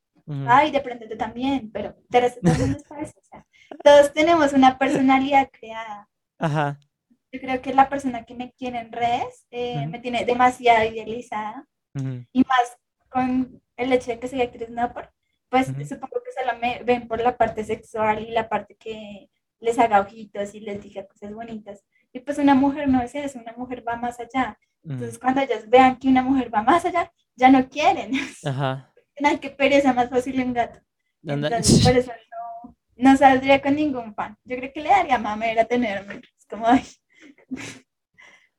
Ay, 0.46 0.72
de 0.72 0.82
pronto 0.82 1.06
también, 1.18 1.72
pero 1.72 1.96
de 2.10 2.20
resto 2.20 2.42
todo 2.42 2.54
el 2.54 2.60
mundo 2.60 2.78
es 2.78 2.88
falso. 2.88 3.14
O 3.18 3.24
sea, 3.24 3.46
todos 3.84 4.14
tenemos 4.14 4.52
una 4.54 4.78
personalidad 4.78 5.50
creada. 5.52 6.10
Ajá. 6.38 6.80
Yo 7.32 7.40
creo 7.40 7.62
que 7.62 7.74
la 7.74 7.88
persona 7.88 8.24
que 8.26 8.36
me 8.36 8.52
quiere 8.52 8.80
en 8.80 8.92
redes 8.92 9.46
eh, 9.52 9.86
me 9.88 10.00
tiene 10.00 10.26
demasiado 10.26 10.84
idealizada. 10.86 11.66
Y 12.32 12.44
más 12.44 12.78
con 13.10 13.60
el 13.76 13.92
hecho 13.92 14.12
de 14.12 14.20
que 14.20 14.28
soy 14.28 14.42
actriz 14.42 14.70
no 14.70 14.94
por, 14.94 15.12
pues 15.50 15.68
supongo 15.68 16.22
que 16.24 16.32
solo 16.40 16.60
me 16.60 16.84
ven 16.84 17.08
por 17.08 17.20
la 17.22 17.36
parte 17.36 17.64
sexual 17.64 18.22
y 18.22 18.32
la 18.32 18.48
parte 18.50 18.76
que 18.76 19.30
les 19.60 19.80
haga 19.80 20.02
ojitos 20.02 20.54
y 20.54 20.60
les 20.60 20.82
diga 20.82 21.08
cosas 21.08 21.34
bonitas. 21.34 21.84
Y 22.14 22.20
pues 22.20 22.38
una 22.38 22.56
mujer 22.56 22.88
no 22.88 23.02
es 23.02 23.16
eso, 23.16 23.40
una 23.40 23.54
mujer 23.54 23.84
va 23.88 23.96
más 23.96 24.20
allá. 24.20 24.58
Entonces 24.84 25.20
cuando 25.20 25.42
ellas 25.42 25.70
vean 25.70 25.98
que 25.98 26.08
una 26.08 26.24
mujer 26.24 26.54
va 26.54 26.64
más 26.64 26.86
allá, 26.86 27.12
ya 27.36 27.50
no 27.50 27.68
quieren. 27.70 28.12
Ajá. 28.46 28.94
Ay, 29.24 29.38
qué 29.40 29.50
pereza, 29.50 29.94
más 29.94 30.10
fácil 30.10 30.42
un 30.42 30.54
gato. 30.54 30.80
Entonces 31.24 31.84
por 31.84 31.98
eso 31.98 32.12
no, 32.12 32.76
no 32.96 33.18
saldría 33.18 33.62
con 33.62 33.76
ningún 33.76 34.14
fan. 34.14 34.38
Yo 34.44 34.56
creo 34.58 34.72
que 34.72 34.82
le 34.82 34.90
daría 34.90 35.18
mamera 35.18 35.66
tenerme. 35.66 36.22
Es 36.38 36.46
como, 36.50 36.68
ay. 36.68 36.86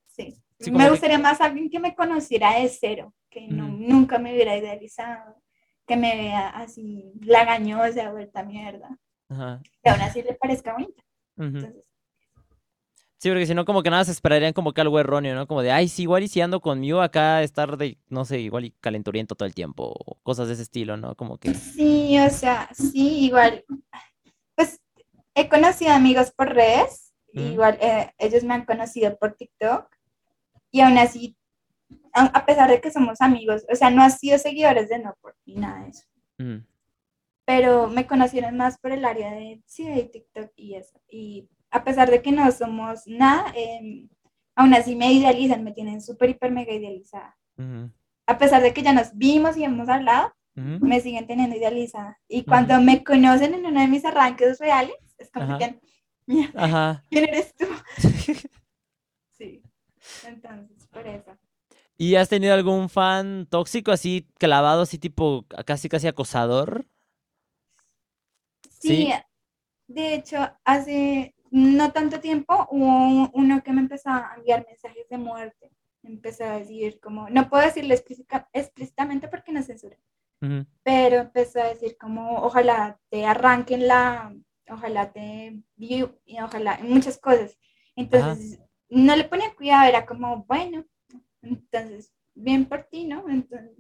sí. 0.09 0.43
me 0.71 0.91
gustaría 0.91 1.19
más 1.19 1.41
alguien 1.41 1.71
que 1.71 1.79
me 1.79 1.95
conociera 1.95 2.59
de 2.61 2.69
cero, 2.69 3.15
que 3.31 3.47
no, 3.47 3.69
nunca 3.69 4.19
me 4.19 4.33
hubiera 4.33 4.57
idealizado, 4.57 5.41
que 5.87 5.97
me 5.97 6.17
vea 6.17 6.49
así 6.51 7.13
lagañosa, 7.21 8.11
vuelta 8.11 8.43
mierda. 8.43 8.99
Ajá. 9.29 9.61
Que 9.83 9.91
aún 9.91 10.01
así 10.01 10.23
le 10.23 10.35
parezca 10.35 10.73
bonita. 10.73 11.03
Sí, 13.19 13.29
porque 13.31 13.47
si 13.47 13.55
no, 13.55 13.65
como 13.65 13.83
que 13.83 13.91
nada 13.91 14.05
se 14.05 14.13
esperarían 14.13 14.53
como 14.53 14.73
que 14.73 14.81
algo 14.81 15.01
erróneo, 15.01 15.35
¿no? 15.35 15.49
Como 15.49 15.63
de, 15.63 15.73
ay, 15.73 15.89
sí, 15.89 16.03
igual 16.03 16.23
y 16.23 16.29
si 16.29 16.41
ando 16.41 16.61
conmigo 16.61 17.03
acá, 17.03 17.43
estar 17.43 17.77
de, 17.77 17.99
no 18.09 18.25
sé, 18.25 18.39
igual 18.39 18.67
y 18.67 18.71
calenturiento 18.81 19.35
todo 19.35 19.47
el 19.47 19.55
tiempo, 19.55 19.93
o 19.93 20.15
cosas 20.23 20.47
de 20.47 20.55
ese 20.55 20.63
estilo, 20.63 20.97
¿no? 20.97 21.17
Como 21.17 21.37
que. 21.37 21.53
Sí, 21.53 22.17
o 22.21 22.31
sea, 22.31 22.69
sí, 22.73 23.25
igual. 23.25 23.65
Pues 24.55 24.81
he 25.35 25.49
conocido 25.49 25.93
amigos 25.93 26.31
por 26.31 26.55
redes, 26.55 27.13
igual 27.33 27.77
eh, 27.81 28.13
ellos 28.19 28.45
me 28.45 28.55
han 28.55 28.65
conocido 28.65 29.17
por 29.19 29.35
TikTok, 29.35 29.89
y 30.71 30.81
aún 30.81 30.97
así, 30.99 31.37
a, 32.13 32.47
pesar 32.47 32.71
de 32.71 32.81
que 32.81 32.93
somos 32.93 33.21
amigos, 33.21 33.65
o 33.69 33.75
sea, 33.75 33.91
no 33.91 34.03
han 34.03 34.13
sido 34.13 34.39
seguidores 34.39 34.89
de 34.89 35.01
no 35.01 35.17
por 35.21 35.37
ni 35.45 35.57
nada 35.57 35.83
de 35.83 35.91
eso 35.91 36.05
pero 37.49 37.89
me 37.89 38.07
conocieron 38.07 38.59
más 38.59 38.77
por 38.77 38.93
el 38.93 39.07
área 39.07 39.33
de, 39.33 39.63
sí, 39.65 39.89
de 39.89 40.03
TikTok 40.03 40.53
y 40.55 40.75
eso. 40.75 41.01
Y 41.09 41.49
a 41.71 41.83
pesar 41.83 42.11
de 42.11 42.21
que 42.21 42.31
no 42.31 42.53
somos 42.53 43.07
nada, 43.07 43.51
em, 43.57 44.11
aún 44.55 44.75
así 44.75 44.95
me 44.95 45.11
idealizan, 45.15 45.65
me 45.65 45.73
tienen 45.73 46.03
súper, 46.03 46.29
hiper, 46.29 46.53
mega 46.53 46.75
idealizada. 46.75 47.39
A 48.27 48.37
pesar 48.37 48.61
de 48.61 48.75
que 48.75 48.83
ya 48.83 48.93
nos 48.93 49.17
vimos 49.17 49.57
y 49.57 49.65
hemos 49.65 49.89
hablado, 49.89 50.31
me 50.55 51.01
siguen 51.01 51.27
teniendo 51.27 51.57
idealizada. 51.57 52.21
Y 52.29 52.43
cuando 52.45 52.83
me 52.83 53.03
conocen 53.03 53.55
en 53.55 53.65
uno 53.65 53.81
de 53.81 53.89
mis 53.89 54.05
arranques 54.05 54.59
reales, 54.59 54.97
es 55.17 55.31
como 55.31 55.57
que, 55.57 55.81
¿quién 57.09 57.25
eres 57.25 57.55
tú? 57.57 57.65
sí, 59.39 59.63
entonces, 60.27 60.87
por 60.89 61.07
eso. 61.07 61.31
¿Y 61.97 62.17
has 62.17 62.29
tenido 62.29 62.53
algún 62.53 62.91
fan 62.91 63.47
tóxico 63.49 63.91
así 63.91 64.29
clavado, 64.39 64.83
así 64.83 64.99
tipo 64.99 65.47
casi 65.65 65.89
casi 65.89 66.09
acosador? 66.09 66.85
Sí, 68.81 69.13
de 69.89 70.15
hecho, 70.15 70.39
hace 70.65 71.35
no 71.51 71.93
tanto 71.93 72.21
tiempo 72.21 72.69
hubo 72.71 73.31
uno 73.33 73.63
que 73.63 73.73
me 73.73 73.81
empezó 73.81 74.11
a 74.11 74.35
enviar 74.37 74.67
mensajes 74.67 75.09
de 75.09 75.19
muerte. 75.19 75.71
Empezó 76.03 76.45
a 76.45 76.59
decir 76.59 77.01
como, 77.01 77.29
no 77.29 77.49
puedo 77.49 77.65
decirlo 77.65 77.95
explícitamente 77.95 79.29
porque 79.29 79.53
no 79.53 79.63
censura, 79.63 79.97
pero 80.83 81.17
empezó 81.17 81.61
a 81.61 81.69
decir 81.69 81.97
como, 81.99 82.39
ojalá 82.39 82.99
te 83.11 83.27
arranquen 83.27 83.89
la, 83.89 84.35
ojalá 84.71 85.13
te 85.13 85.61
y 85.77 86.05
ojalá, 86.41 86.79
muchas 86.83 87.19
cosas. 87.19 87.59
Entonces, 87.97 88.61
no 88.89 89.17
le 89.17 89.25
ponía 89.25 89.55
cuidado, 89.55 89.89
era 89.89 90.07
como, 90.07 90.45
bueno, 90.45 90.85
entonces, 91.43 92.13
bien 92.35 92.65
por 92.65 92.85
ti, 92.85 93.05
¿no? 93.05 93.29
Entonces, 93.29 93.77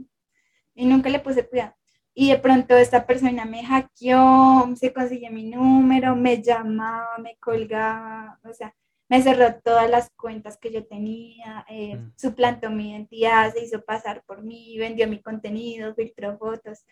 y 0.74 0.84
nunca 0.86 1.08
le 1.08 1.20
puse 1.20 1.48
cuidado 1.48 1.74
y 2.20 2.30
de 2.30 2.38
pronto 2.38 2.76
esta 2.76 3.06
persona 3.06 3.44
me 3.44 3.64
hackeó, 3.64 4.74
se 4.74 4.92
consiguió 4.92 5.30
mi 5.30 5.44
número, 5.44 6.16
me 6.16 6.42
llamaba, 6.42 7.16
me 7.18 7.36
colgaba, 7.36 8.40
o 8.42 8.52
sea, 8.52 8.74
me 9.08 9.22
cerró 9.22 9.54
todas 9.62 9.88
las 9.88 10.10
cuentas 10.16 10.58
que 10.58 10.72
yo 10.72 10.84
tenía, 10.84 11.64
eh, 11.68 11.94
mm. 11.94 12.14
suplantó 12.16 12.70
mi 12.70 12.90
identidad, 12.90 13.52
se 13.52 13.62
hizo 13.62 13.84
pasar 13.84 14.24
por 14.26 14.42
mí, 14.42 14.76
vendió 14.78 15.06
mi 15.06 15.22
contenido, 15.22 15.94
filtró 15.94 16.36
fotos. 16.38 16.84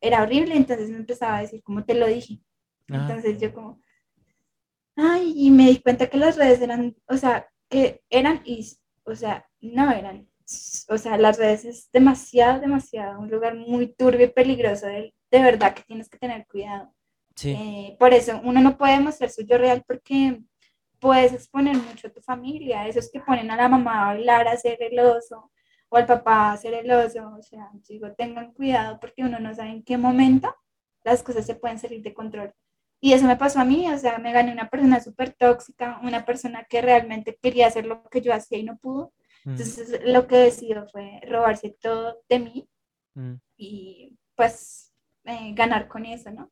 Era 0.00 0.22
horrible, 0.24 0.56
entonces 0.56 0.90
me 0.90 0.96
empezaba 0.96 1.36
a 1.36 1.42
decir, 1.42 1.62
como 1.62 1.84
te 1.84 1.94
lo 1.94 2.08
dije. 2.08 2.40
Ah. 2.90 2.96
Entonces 2.96 3.40
yo 3.40 3.54
como, 3.54 3.80
ay, 4.96 5.34
y 5.36 5.52
me 5.52 5.68
di 5.68 5.78
cuenta 5.78 6.08
que 6.08 6.18
las 6.18 6.36
redes 6.36 6.60
eran, 6.60 6.96
o 7.06 7.16
sea, 7.16 7.48
que 7.68 8.02
eran, 8.10 8.42
y, 8.44 8.68
o 9.04 9.14
sea, 9.14 9.48
no 9.60 9.92
eran, 9.92 10.28
o 10.88 10.98
sea, 10.98 11.16
las 11.16 11.38
redes 11.38 11.64
es 11.64 11.90
demasiado, 11.92 12.60
demasiado, 12.60 13.20
un 13.20 13.30
lugar 13.30 13.54
muy 13.54 13.88
turbio 13.94 14.26
y 14.26 14.30
peligroso, 14.30 14.86
de, 14.86 15.14
de 15.30 15.42
verdad 15.42 15.74
que 15.74 15.82
tienes 15.82 16.08
que 16.08 16.18
tener 16.18 16.46
cuidado. 16.46 16.92
Sí. 17.34 17.50
Eh, 17.50 17.96
por 17.98 18.14
eso 18.14 18.40
uno 18.44 18.60
no 18.60 18.76
puede 18.76 19.00
mostrar 19.00 19.30
su 19.30 19.42
yo 19.42 19.58
real 19.58 19.82
porque 19.86 20.40
puedes 21.00 21.32
exponer 21.32 21.76
mucho 21.76 22.08
a 22.08 22.12
tu 22.12 22.20
familia, 22.20 22.86
esos 22.88 23.10
que 23.10 23.20
ponen 23.20 23.50
a 23.50 23.56
la 23.56 23.68
mamá 23.68 24.02
a 24.02 24.14
bailar, 24.14 24.48
a 24.48 24.52
hacer 24.52 24.78
el 24.80 24.98
oso, 25.00 25.50
o 25.88 25.96
al 25.96 26.06
papá 26.06 26.50
a 26.50 26.52
hacer 26.52 26.74
el 26.74 26.90
oso, 26.90 27.34
o 27.38 27.42
sea, 27.42 27.70
digo, 27.88 28.12
tengan 28.14 28.52
cuidado 28.52 28.98
porque 29.00 29.22
uno 29.22 29.38
no 29.38 29.54
sabe 29.54 29.70
en 29.70 29.82
qué 29.82 29.98
momento 29.98 30.54
las 31.04 31.22
cosas 31.22 31.44
se 31.46 31.54
pueden 31.54 31.78
salir 31.78 32.02
de 32.02 32.14
control. 32.14 32.54
Y 33.00 33.12
eso 33.12 33.26
me 33.26 33.36
pasó 33.36 33.60
a 33.60 33.64
mí, 33.64 33.86
o 33.92 33.98
sea, 33.98 34.18
me 34.18 34.32
gané 34.32 34.50
una 34.50 34.70
persona 34.70 34.98
súper 34.98 35.34
tóxica, 35.34 36.00
una 36.02 36.24
persona 36.24 36.64
que 36.64 36.80
realmente 36.80 37.38
quería 37.40 37.66
hacer 37.66 37.84
lo 37.84 38.02
que 38.04 38.22
yo 38.22 38.32
hacía 38.32 38.56
y 38.56 38.62
no 38.62 38.78
pudo. 38.78 39.12
Mm. 39.44 39.50
Entonces, 39.50 40.00
lo 40.04 40.26
que 40.26 40.36
decidió 40.36 40.86
fue 40.88 41.20
robarse 41.28 41.76
todo 41.80 42.22
de 42.28 42.38
mí 42.38 42.68
mm. 43.14 43.34
y 43.56 44.18
pues 44.34 44.92
eh, 45.24 45.52
ganar 45.54 45.88
con 45.88 46.06
eso, 46.06 46.30
¿no? 46.30 46.50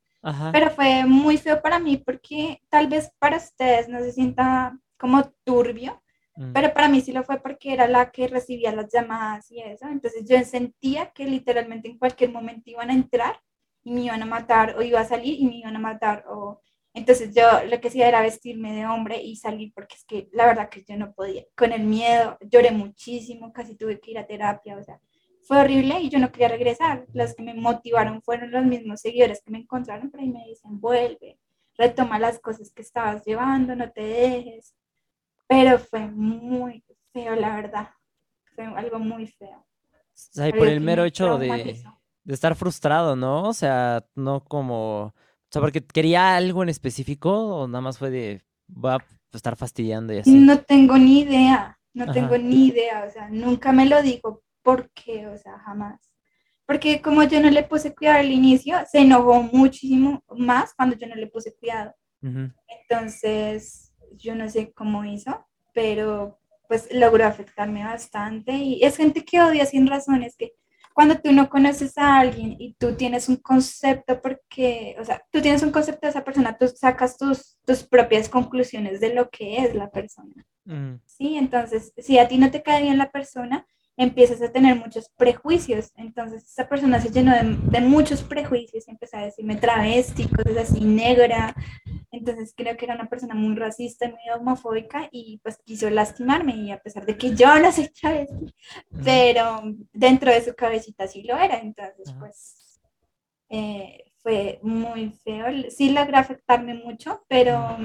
Pero 0.52 0.70
fue 0.70 1.04
muy 1.04 1.36
feo 1.36 1.60
para 1.60 1.80
mí 1.80 1.96
porque 1.96 2.62
tal 2.68 2.86
vez 2.86 3.10
para 3.18 3.38
ustedes 3.38 3.88
no 3.88 3.98
se 3.98 4.12
sienta 4.12 4.78
como 4.96 5.24
turbio, 5.42 6.00
mm. 6.36 6.52
pero 6.52 6.72
para 6.72 6.88
mí 6.88 7.00
sí 7.00 7.12
lo 7.12 7.24
fue 7.24 7.40
porque 7.40 7.72
era 7.72 7.88
la 7.88 8.12
que 8.12 8.28
recibía 8.28 8.72
las 8.72 8.92
llamadas 8.92 9.50
y 9.50 9.60
eso. 9.60 9.88
Entonces 9.88 10.24
yo 10.28 10.38
sentía 10.44 11.10
que 11.10 11.24
literalmente 11.24 11.88
en 11.88 11.98
cualquier 11.98 12.30
momento 12.30 12.70
iban 12.70 12.90
a 12.90 12.94
entrar 12.94 13.40
y 13.82 13.92
me 13.92 14.02
iban 14.02 14.22
a 14.22 14.26
matar 14.26 14.76
o 14.78 14.82
iba 14.82 15.00
a 15.00 15.04
salir 15.04 15.40
y 15.40 15.44
me 15.44 15.56
iban 15.56 15.74
a 15.74 15.80
matar 15.80 16.24
o 16.28 16.60
entonces 16.94 17.34
yo 17.34 17.42
lo 17.68 17.80
que 17.80 17.88
hacía 17.88 18.08
era 18.08 18.20
vestirme 18.20 18.74
de 18.74 18.86
hombre 18.86 19.22
y 19.22 19.36
salir 19.36 19.72
porque 19.74 19.96
es 19.96 20.04
que 20.04 20.28
la 20.32 20.46
verdad 20.46 20.68
que 20.68 20.84
yo 20.86 20.96
no 20.96 21.12
podía. 21.12 21.44
Con 21.56 21.72
el 21.72 21.84
miedo 21.84 22.36
lloré 22.40 22.70
muchísimo, 22.70 23.52
casi 23.52 23.76
tuve 23.76 23.98
que 23.98 24.10
ir 24.10 24.18
a 24.18 24.26
terapia, 24.26 24.76
o 24.76 24.82
sea, 24.82 25.00
fue 25.42 25.58
horrible 25.58 26.00
y 26.00 26.08
yo 26.08 26.18
no 26.18 26.30
quería 26.30 26.48
regresar. 26.48 27.06
Los 27.12 27.34
que 27.34 27.42
me 27.42 27.54
motivaron 27.54 28.22
fueron 28.22 28.50
los 28.50 28.64
mismos 28.64 29.00
seguidores 29.00 29.42
que 29.42 29.50
me 29.50 29.58
encontraron 29.58 30.10
por 30.10 30.20
ahí 30.20 30.28
me 30.28 30.44
dicen, 30.46 30.80
vuelve, 30.80 31.38
retoma 31.76 32.18
las 32.18 32.38
cosas 32.38 32.70
que 32.72 32.82
estabas 32.82 33.24
llevando, 33.24 33.74
no 33.74 33.90
te 33.90 34.02
dejes. 34.02 34.74
Pero 35.48 35.78
fue 35.78 36.06
muy 36.06 36.84
feo, 37.12 37.34
la 37.34 37.56
verdad. 37.56 37.88
Fue 38.54 38.64
algo 38.64 38.98
muy 38.98 39.26
feo. 39.26 39.66
O 40.36 40.56
por 40.56 40.68
el 40.68 40.80
mero 40.80 41.04
hecho 41.04 41.38
de, 41.38 41.82
de, 42.24 42.34
estar 42.34 42.54
frustrado, 42.54 43.16
¿no? 43.16 43.48
O 43.48 43.52
sea, 43.54 44.04
no 44.14 44.44
como... 44.44 45.14
O 45.52 45.54
sea, 45.54 45.60
porque 45.60 45.84
quería 45.84 46.34
algo 46.34 46.62
en 46.62 46.70
específico 46.70 47.30
o 47.30 47.68
nada 47.68 47.82
más 47.82 47.98
fue 47.98 48.10
de, 48.10 48.42
va 48.72 48.94
a 48.94 49.04
estar 49.34 49.54
fastidiando 49.56 50.14
y 50.14 50.18
así. 50.18 50.32
No 50.32 50.60
tengo 50.60 50.96
ni 50.96 51.20
idea, 51.20 51.78
no 51.92 52.10
tengo 52.10 52.38
ni 52.38 52.68
idea, 52.68 53.04
o 53.06 53.10
sea, 53.10 53.28
nunca 53.28 53.70
me 53.70 53.84
lo 53.84 54.00
dijo 54.02 54.42
¿Por 54.62 54.90
qué? 54.92 55.26
O 55.26 55.36
sea, 55.36 55.58
jamás. 55.58 56.00
Porque 56.66 57.02
como 57.02 57.24
yo 57.24 57.40
no 57.40 57.50
le 57.50 57.64
puse 57.64 57.94
cuidado 57.94 58.20
al 58.20 58.30
inicio, 58.30 58.76
se 58.90 59.00
enojó 59.00 59.42
muchísimo 59.42 60.22
más 60.28 60.72
cuando 60.74 60.96
yo 60.96 61.06
no 61.06 61.16
le 61.16 61.26
puse 61.26 61.54
cuidado. 61.54 61.92
Entonces, 62.22 63.92
yo 64.12 64.36
no 64.36 64.48
sé 64.48 64.72
cómo 64.72 65.04
hizo, 65.04 65.44
pero 65.74 66.38
pues 66.68 66.88
logró 66.92 67.26
afectarme 67.26 67.84
bastante. 67.84 68.52
Y 68.52 68.82
es 68.84 68.96
gente 68.96 69.24
que 69.24 69.42
odia 69.42 69.66
sin 69.66 69.86
razones, 69.86 70.36
que 70.36 70.52
cuando 70.94 71.18
tú 71.18 71.32
no 71.32 71.48
conoces 71.48 71.96
a 71.98 72.18
alguien 72.18 72.56
y 72.58 72.74
tú 72.74 72.94
tienes 72.94 73.28
un 73.28 73.36
concepto, 73.36 74.20
porque, 74.20 74.96
o 75.00 75.04
sea, 75.04 75.22
tú 75.30 75.40
tienes 75.40 75.62
un 75.62 75.70
concepto 75.70 76.06
de 76.06 76.10
esa 76.10 76.24
persona, 76.24 76.56
tú 76.56 76.68
sacas 76.68 77.16
tus, 77.16 77.58
tus 77.64 77.82
propias 77.82 78.28
conclusiones 78.28 79.00
de 79.00 79.14
lo 79.14 79.30
que 79.30 79.58
es 79.58 79.74
la 79.74 79.90
persona. 79.90 80.46
Sí, 81.06 81.36
entonces, 81.36 81.92
si 81.98 82.18
a 82.18 82.28
ti 82.28 82.38
no 82.38 82.50
te 82.50 82.62
cae 82.62 82.82
bien 82.82 82.98
la 82.98 83.10
persona, 83.10 83.66
empiezas 83.96 84.40
a 84.42 84.50
tener 84.50 84.76
muchos 84.76 85.08
prejuicios. 85.16 85.92
Entonces, 85.96 86.44
esa 86.44 86.68
persona 86.68 87.00
se 87.00 87.10
llenó 87.10 87.32
de, 87.34 87.80
muchos 87.80 88.22
prejuicios 88.22 88.86
y 88.86 88.90
empezó 88.90 89.18
a 89.18 89.24
decirme 89.24 89.56
travesti, 89.56 90.28
cosas 90.28 90.70
así, 90.70 90.80
negra. 90.80 91.54
Entonces, 92.10 92.54
creo 92.56 92.76
que 92.76 92.84
era 92.84 92.94
una 92.94 93.08
persona 93.08 93.34
muy 93.34 93.54
racista, 93.56 94.08
muy 94.08 94.30
homofóbica 94.34 95.08
y 95.10 95.40
pues 95.42 95.58
quiso 95.64 95.90
lastimarme. 95.90 96.56
Y 96.56 96.70
a 96.70 96.80
pesar 96.80 97.04
de 97.06 97.16
que 97.16 97.34
yo 97.34 97.58
no 97.58 97.70
soy 97.72 97.88
travesti, 97.88 98.54
pero 99.04 99.62
dentro 99.92 100.30
de 100.32 100.42
su 100.42 100.54
cabecita 100.54 101.06
sí 101.06 101.22
lo 101.22 101.36
era. 101.36 101.58
Entonces, 101.58 102.14
pues 102.18 102.80
eh, 103.50 104.12
fue 104.22 104.58
muy 104.62 105.10
feo. 105.24 105.46
Sí 105.70 105.90
logró 105.90 106.18
afectarme 106.18 106.74
mucho, 106.74 107.24
pero 107.28 107.78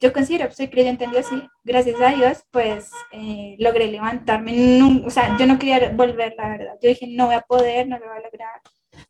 yo 0.00 0.12
considero, 0.12 0.50
soy 0.52 0.68
creyente 0.68 1.04
en 1.04 1.10
Dios 1.10 1.26
y 1.32 1.42
gracias 1.64 2.00
a 2.00 2.08
Dios, 2.10 2.44
pues 2.50 2.90
eh, 3.12 3.56
logré 3.58 3.86
levantarme. 3.88 5.02
o 5.06 5.10
sea, 5.10 5.36
yo 5.38 5.46
no 5.46 5.58
quería 5.58 5.90
volver, 5.90 6.34
la 6.36 6.48
verdad. 6.48 6.74
Yo 6.82 6.88
dije, 6.88 7.06
no 7.08 7.26
voy 7.26 7.34
a 7.34 7.40
poder, 7.40 7.88
no 7.88 7.98
lo 7.98 8.06
voy 8.06 8.18
a 8.18 8.20
lograr. 8.20 8.60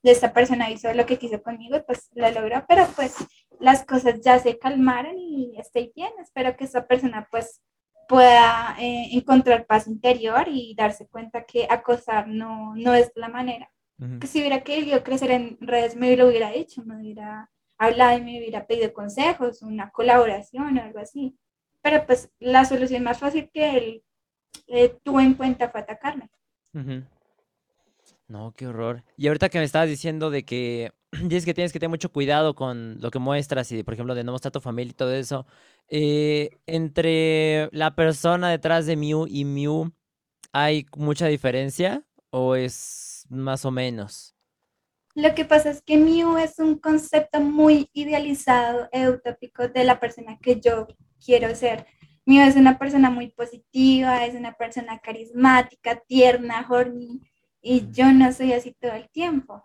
Esta 0.02 0.32
persona 0.32 0.70
hizo 0.70 0.92
lo 0.94 1.06
que 1.06 1.18
quiso 1.18 1.42
conmigo 1.42 1.82
pues 1.86 2.10
lo 2.14 2.28
logró, 2.30 2.64
pero 2.68 2.86
pues 2.94 3.14
las 3.60 3.84
cosas 3.84 4.20
ya 4.20 4.38
se 4.38 4.58
calmaron 4.58 5.16
y 5.18 5.54
estoy 5.58 5.92
bien. 5.94 6.12
Espero 6.20 6.56
que 6.56 6.64
esa 6.64 6.86
persona 6.86 7.26
pues 7.30 7.60
pueda 8.08 8.76
eh, 8.78 9.08
encontrar 9.12 9.66
paz 9.66 9.88
interior 9.88 10.46
y 10.48 10.74
darse 10.76 11.08
cuenta 11.08 11.44
que 11.44 11.66
acosar 11.68 12.28
no, 12.28 12.74
no 12.76 12.94
es 12.94 13.10
la 13.14 13.28
manera. 13.28 13.70
Que 14.20 14.26
si 14.26 14.40
hubiera 14.40 14.62
querido 14.62 15.02
crecer 15.02 15.30
en 15.30 15.56
redes, 15.58 15.96
me 15.96 16.14
lo 16.18 16.28
hubiera 16.28 16.52
hecho, 16.52 16.82
me 16.84 16.96
hubiera 16.96 17.48
hablado 17.78 18.18
y 18.18 18.22
me 18.22 18.38
hubiera 18.38 18.66
pedido 18.66 18.92
consejos, 18.92 19.62
una 19.62 19.90
colaboración 19.90 20.78
o 20.78 20.82
algo 20.82 20.98
así. 20.98 21.36
Pero 21.82 22.04
pues 22.06 22.30
la 22.38 22.64
solución 22.64 23.02
más 23.02 23.18
fácil 23.18 23.50
que 23.52 23.76
él 23.76 24.02
eh, 24.66 24.96
tuvo 25.02 25.20
en 25.20 25.34
cuenta 25.34 25.68
fue 25.68 25.80
atacarme. 25.80 26.30
No, 28.28 28.52
qué 28.56 28.66
horror. 28.66 29.04
Y 29.16 29.28
ahorita 29.28 29.48
que 29.48 29.58
me 29.58 29.64
estabas 29.64 29.88
diciendo 29.88 30.30
de 30.30 30.44
que 30.44 30.92
dices 31.22 31.44
que 31.44 31.54
tienes 31.54 31.72
que 31.72 31.78
tener 31.78 31.90
mucho 31.90 32.12
cuidado 32.12 32.54
con 32.54 33.00
lo 33.00 33.10
que 33.10 33.18
muestras 33.18 33.70
y, 33.72 33.82
por 33.82 33.94
ejemplo, 33.94 34.14
de 34.14 34.24
no 34.24 34.32
mostrar 34.32 34.52
tu 34.52 34.60
familia 34.60 34.90
y 34.90 34.94
todo 34.94 35.14
eso, 35.14 35.46
eh, 35.88 36.50
entre 36.66 37.68
la 37.72 37.94
persona 37.94 38.50
detrás 38.50 38.86
de 38.86 38.96
Mew 38.96 39.26
y 39.28 39.44
Mew, 39.44 39.92
¿hay 40.52 40.86
mucha 40.96 41.26
diferencia 41.26 42.04
o 42.30 42.56
es 42.56 43.26
más 43.28 43.64
o 43.64 43.70
menos? 43.70 44.35
Lo 45.16 45.34
que 45.34 45.46
pasa 45.46 45.70
es 45.70 45.80
que 45.80 45.96
Mew 45.96 46.36
es 46.36 46.58
un 46.58 46.78
concepto 46.78 47.40
muy 47.40 47.88
idealizado 47.94 48.86
e 48.92 49.08
utópico 49.08 49.66
de 49.66 49.82
la 49.82 49.98
persona 49.98 50.38
que 50.38 50.60
yo 50.60 50.86
quiero 51.24 51.54
ser. 51.54 51.86
Mew 52.26 52.42
es 52.42 52.54
una 52.54 52.78
persona 52.78 53.08
muy 53.08 53.28
positiva, 53.28 54.26
es 54.26 54.34
una 54.34 54.52
persona 54.52 54.98
carismática, 54.98 56.02
tierna, 56.06 56.66
horny, 56.68 57.22
y 57.62 57.90
yo 57.92 58.12
no 58.12 58.30
soy 58.30 58.52
así 58.52 58.76
todo 58.78 58.92
el 58.92 59.08
tiempo. 59.08 59.62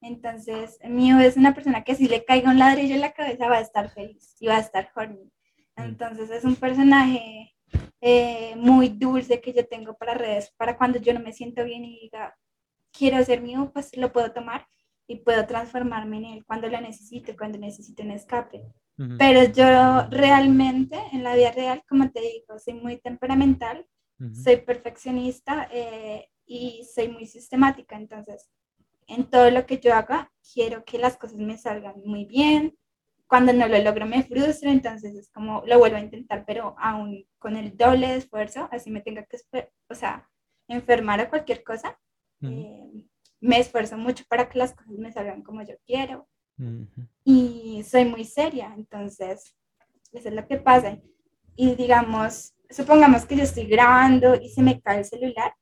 Entonces, 0.00 0.78
Mew 0.82 1.20
es 1.20 1.36
una 1.36 1.54
persona 1.54 1.84
que 1.84 1.94
si 1.94 2.08
le 2.08 2.24
caiga 2.24 2.50
un 2.50 2.58
ladrillo 2.58 2.94
en 2.94 3.02
la 3.02 3.12
cabeza 3.12 3.48
va 3.48 3.58
a 3.58 3.60
estar 3.60 3.90
feliz 3.90 4.34
y 4.40 4.46
va 4.46 4.56
a 4.56 4.60
estar 4.60 4.88
horny. 4.96 5.30
Entonces, 5.76 6.30
es 6.30 6.42
un 6.42 6.56
personaje 6.56 7.54
eh, 8.00 8.54
muy 8.56 8.88
dulce 8.88 9.42
que 9.42 9.52
yo 9.52 9.66
tengo 9.66 9.94
para 9.94 10.14
redes, 10.14 10.54
para 10.56 10.78
cuando 10.78 10.98
yo 11.00 11.12
no 11.12 11.20
me 11.20 11.34
siento 11.34 11.64
bien 11.64 11.84
y 11.84 12.00
diga, 12.00 12.34
quiero 12.96 13.22
ser 13.24 13.42
mío, 13.42 13.70
pues 13.72 13.96
lo 13.96 14.12
puedo 14.12 14.32
tomar 14.32 14.66
y 15.06 15.16
puedo 15.16 15.46
transformarme 15.46 16.18
en 16.18 16.24
él 16.24 16.44
cuando 16.46 16.68
lo 16.68 16.80
necesite, 16.80 17.36
cuando 17.36 17.58
necesite 17.58 18.02
un 18.02 18.12
escape. 18.12 18.62
Pero 19.18 19.42
yo 19.52 20.08
realmente, 20.08 20.96
en 21.12 21.24
la 21.24 21.34
vida 21.34 21.50
real, 21.50 21.82
como 21.88 22.10
te 22.10 22.20
digo, 22.20 22.58
soy 22.58 22.74
muy 22.74 22.96
temperamental, 22.98 23.86
soy 24.32 24.58
perfeccionista 24.58 25.68
eh, 25.72 26.30
y 26.46 26.86
soy 26.94 27.08
muy 27.08 27.26
sistemática. 27.26 27.96
Entonces, 27.96 28.48
en 29.08 29.24
todo 29.24 29.50
lo 29.50 29.66
que 29.66 29.78
yo 29.78 29.94
haga, 29.94 30.32
quiero 30.52 30.84
que 30.84 30.98
las 30.98 31.16
cosas 31.16 31.38
me 31.38 31.58
salgan 31.58 32.00
muy 32.04 32.24
bien. 32.24 32.78
Cuando 33.26 33.52
no 33.52 33.66
lo 33.66 33.78
logro, 33.78 34.06
me 34.06 34.22
frustro, 34.22 34.70
entonces 34.70 35.16
es 35.16 35.30
como 35.32 35.62
lo 35.66 35.78
vuelvo 35.78 35.96
a 35.96 36.00
intentar, 36.00 36.44
pero 36.46 36.76
aún 36.78 37.26
con 37.38 37.56
el 37.56 37.76
doble 37.76 38.08
de 38.08 38.16
esfuerzo, 38.16 38.68
así 38.70 38.90
me 38.90 39.00
tenga 39.00 39.24
que, 39.24 39.38
o 39.88 39.94
sea, 39.94 40.30
enfermar 40.68 41.20
a 41.20 41.28
cualquier 41.28 41.64
cosa, 41.64 41.98
eh, 42.50 43.06
me 43.40 43.58
esfuerzo 43.58 43.96
mucho 43.96 44.24
para 44.28 44.48
que 44.48 44.58
las 44.58 44.74
cosas 44.74 44.92
me 44.92 45.12
salgan 45.12 45.42
como 45.42 45.62
yo 45.62 45.74
quiero. 45.86 46.28
Y 47.24 47.82
soy 47.82 48.04
muy 48.04 48.24
seria, 48.24 48.72
entonces, 48.76 49.56
eso 50.12 50.28
es 50.28 50.34
lo 50.34 50.46
que 50.46 50.56
pasa. 50.56 50.98
Y 51.56 51.74
digamos, 51.74 52.54
supongamos 52.70 53.26
que 53.26 53.36
yo 53.36 53.42
estoy 53.42 53.66
grabando 53.66 54.34
y 54.36 54.48
se 54.50 54.62
me 54.62 54.80
cae 54.80 54.98
el 54.98 55.04
celular. 55.04 55.54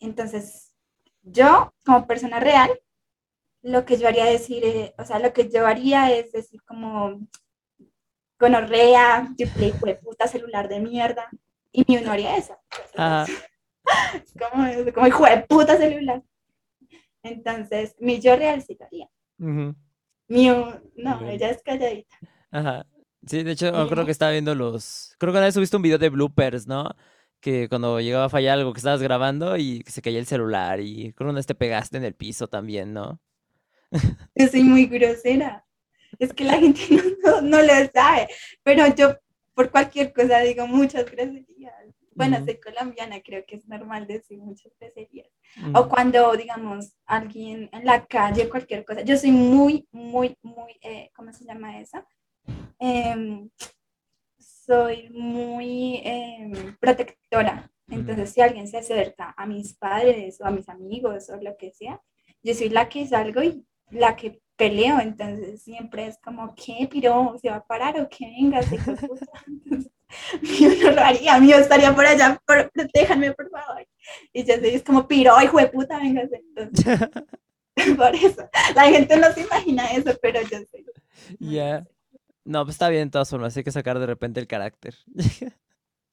Entonces, 0.00 0.74
yo, 1.22 1.72
como 1.84 2.06
persona 2.06 2.40
real, 2.40 2.70
lo 3.62 3.84
que 3.84 3.96
yo 3.96 4.08
haría 4.08 4.24
decir, 4.24 4.64
eh, 4.64 4.94
o 4.98 5.04
sea, 5.04 5.18
lo 5.18 5.32
que 5.32 5.48
yo 5.48 5.66
haría 5.66 6.12
es 6.12 6.32
decir 6.32 6.62
como, 6.64 7.20
gonorrea, 8.38 9.28
triple 9.36 9.96
puta 9.96 10.26
celular 10.26 10.68
de 10.68 10.80
mierda. 10.80 11.28
Y 11.72 11.84
mi 11.86 12.00
no 12.00 12.12
haría 12.12 12.36
eso. 12.36 12.56
Como, 14.38 14.92
como 14.92 15.06
hijo 15.06 15.24
de 15.24 15.38
puta 15.48 15.76
celular. 15.76 16.22
Entonces, 17.22 17.96
mi 17.98 18.20
yo 18.20 18.36
real 18.36 18.62
sí 18.62 18.76
lo 18.78 18.86
haría. 18.86 19.08
Mío, 20.28 20.82
no, 20.96 21.28
ella 21.28 21.50
es 21.50 21.62
calladita. 21.62 22.16
Ajá. 22.50 22.86
Sí, 23.26 23.42
de 23.42 23.52
hecho, 23.52 23.72
creo 23.88 24.04
que 24.04 24.12
estaba 24.12 24.32
viendo 24.32 24.54
los. 24.54 25.14
Creo 25.18 25.32
que 25.32 25.38
una 25.38 25.46
vez 25.46 25.54
subiste 25.54 25.76
un 25.76 25.82
video 25.82 25.98
de 25.98 26.08
bloopers, 26.08 26.66
¿no? 26.66 26.94
Que 27.40 27.68
cuando 27.68 28.00
llegaba 28.00 28.26
a 28.26 28.30
fallar 28.30 28.58
algo 28.58 28.72
que 28.72 28.78
estabas 28.78 29.02
grabando 29.02 29.56
y 29.56 29.82
se 29.86 30.02
caía 30.02 30.18
el 30.18 30.26
celular 30.26 30.80
y 30.80 31.12
creo 31.12 31.14
que 31.14 31.24
una 31.24 31.32
vez 31.34 31.46
te 31.46 31.54
pegaste 31.54 31.96
en 31.96 32.04
el 32.04 32.14
piso 32.14 32.48
también, 32.48 32.92
¿no? 32.92 33.20
Yo 34.34 34.48
soy 34.48 34.62
muy 34.62 34.86
grosera. 34.86 35.64
Es 36.18 36.32
que 36.32 36.44
la 36.44 36.58
gente 36.58 36.80
no, 37.42 37.62
lo 37.62 37.72
sabe, 37.92 38.28
pero 38.62 38.86
yo 38.94 39.16
por 39.54 39.70
cualquier 39.70 40.12
cosa 40.12 40.40
digo 40.40 40.66
muchas 40.66 41.10
groserías. 41.10 41.74
Bueno, 42.18 42.44
soy 42.44 42.58
colombiana, 42.58 43.22
creo 43.22 43.44
que 43.46 43.54
es 43.54 43.68
normal 43.68 44.08
decir 44.08 44.38
muchas 44.38 44.72
groserías. 44.80 45.28
O 45.72 45.88
cuando, 45.88 46.32
digamos, 46.32 46.92
alguien 47.06 47.70
en 47.72 47.84
la 47.84 48.04
calle, 48.06 48.48
cualquier 48.48 48.84
cosa. 48.84 49.02
Yo 49.02 49.16
soy 49.16 49.30
muy, 49.30 49.86
muy, 49.92 50.36
muy, 50.42 50.72
eh, 50.82 51.10
¿cómo 51.14 51.32
se 51.32 51.44
llama 51.44 51.80
eso? 51.80 52.04
Em, 52.80 53.48
soy 54.36 55.10
muy 55.10 56.00
em, 56.04 56.76
protectora. 56.80 57.70
Entonces, 57.88 58.30
si 58.32 58.40
alguien 58.40 58.66
se 58.66 58.78
acerca 58.78 59.32
a 59.36 59.46
mis 59.46 59.74
padres 59.74 60.40
o 60.40 60.44
a 60.44 60.50
mis 60.50 60.68
amigos 60.68 61.30
o 61.30 61.36
lo 61.36 61.56
que 61.56 61.70
sea, 61.70 62.02
yo 62.42 62.52
soy 62.52 62.68
la 62.68 62.88
que 62.88 63.06
salgo 63.06 63.44
y 63.44 63.64
la 63.90 64.16
que 64.16 64.42
peleo. 64.56 64.98
Entonces, 64.98 65.62
siempre 65.62 66.08
es 66.08 66.18
como, 66.18 66.52
¿qué, 66.56 66.88
piro? 66.90 67.36
¿Se 67.40 67.48
va 67.48 67.56
a 67.56 67.66
parar 67.66 68.00
o 68.00 68.08
qué? 68.08 68.26
Venga, 68.26 68.60
se 68.62 68.76
Yo 70.42 70.68
no 70.82 70.90
lo 70.92 71.02
haría, 71.02 71.38
mío 71.38 71.56
estaría 71.56 71.94
por 71.94 72.06
allá, 72.06 72.40
por, 72.46 72.70
protéjanme, 72.70 73.32
por 73.32 73.50
favor. 73.50 73.86
Y 74.32 74.44
yo 74.44 74.54
soy, 74.56 74.70
es 74.70 74.82
como, 74.82 75.06
piro, 75.06 75.40
hijo 75.42 75.58
de 75.58 75.66
puta, 75.66 75.98
venga. 75.98 76.22
Entonces, 76.22 76.98
por 77.96 78.14
eso, 78.14 78.48
la 78.74 78.84
gente 78.84 79.16
no 79.16 79.30
se 79.32 79.42
imagina 79.42 79.90
eso, 79.90 80.12
pero 80.22 80.40
yo 80.42 80.58
soy. 80.70 80.84
Ya. 81.38 81.86
No, 82.44 82.64
pues 82.64 82.76
está 82.76 82.88
bien 82.88 83.08
de 83.08 83.12
todas 83.12 83.28
formas, 83.28 83.54
hay 83.54 83.64
que 83.64 83.72
sacar 83.72 83.98
de 83.98 84.06
repente 84.06 84.40
el 84.40 84.46
carácter. 84.46 84.94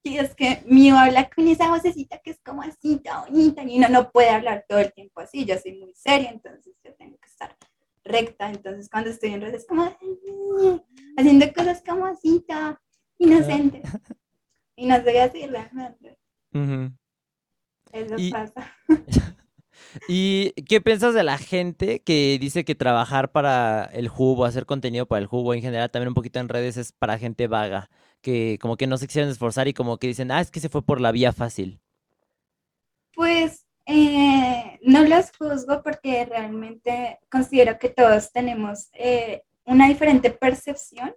Y 0.04 0.18
es 0.18 0.36
que 0.36 0.62
mío 0.66 0.98
habla 0.98 1.30
con 1.30 1.48
esa 1.48 1.70
vocecita 1.70 2.20
que 2.20 2.32
es 2.32 2.42
como 2.42 2.62
así, 2.62 2.98
tan 2.98 3.24
bonita, 3.24 3.64
y 3.64 3.78
uno 3.78 3.88
no 3.88 4.12
puede 4.12 4.30
hablar 4.30 4.66
todo 4.68 4.80
el 4.80 4.92
tiempo 4.92 5.22
así, 5.22 5.46
yo 5.46 5.58
soy 5.58 5.80
muy 5.80 5.94
seria, 5.96 6.30
entonces 6.32 6.76
yo 6.84 6.94
tengo 6.96 7.18
que 7.18 7.30
estar 7.30 7.56
recta, 8.04 8.50
entonces 8.50 8.90
cuando 8.90 9.10
estoy 9.10 9.34
en 9.34 9.42
redes 9.42 9.62
es 9.62 9.68
como 9.68 9.90
haciendo 11.18 11.54
cosas 11.54 11.82
como 11.88 12.06
así, 12.06 12.44
inocente. 13.18 13.82
Y 14.78 14.88
no 14.88 15.02
soy 15.02 15.16
así 15.16 15.48
realmente. 15.48 16.18
Eso 17.94 18.16
pasa. 18.30 18.76
¿Y 20.08 20.52
qué 20.64 20.82
piensas 20.82 21.14
de 21.14 21.24
la 21.24 21.38
gente 21.38 22.02
que 22.02 22.38
dice 22.40 22.66
que 22.66 22.76
trabajar 22.76 23.32
para 23.32 23.86
el 23.94 24.08
Jubo, 24.08 24.46
hacer 24.46 24.66
contenido 24.66 25.06
para 25.06 25.20
el 25.20 25.28
Jubo, 25.28 25.54
en 25.54 25.62
general 25.62 25.90
también 25.92 26.10
un 26.10 26.14
poquito 26.14 26.40
en 26.40 26.50
redes 26.50 26.78
es 26.78 26.92
para 26.92 27.18
gente 27.18 27.48
vaga, 27.48 27.90
que 28.22 28.58
como 28.62 28.78
que 28.78 28.88
no 28.88 28.98
se 28.98 29.08
quisieran 29.08 29.32
esforzar 29.32 29.68
y 29.68 29.74
como 29.74 29.98
que 29.98 30.08
dicen, 30.08 30.32
ah, 30.32 30.42
es 30.42 30.52
que 30.52 30.60
se 30.60 30.70
fue 30.70 30.86
por 30.86 31.00
la 31.02 31.12
vía 31.12 31.32
fácil? 31.32 31.80
Pues 33.14 33.66
eh, 33.86 34.80
no 34.82 35.04
los 35.04 35.32
juzgo 35.38 35.82
porque 35.84 36.26
realmente 36.26 37.20
considero 37.30 37.78
que 37.80 37.90
todos 37.90 38.32
tenemos 38.32 38.90
eh, 38.94 39.44
una 39.66 39.88
diferente 39.88 40.32
percepción 40.32 41.14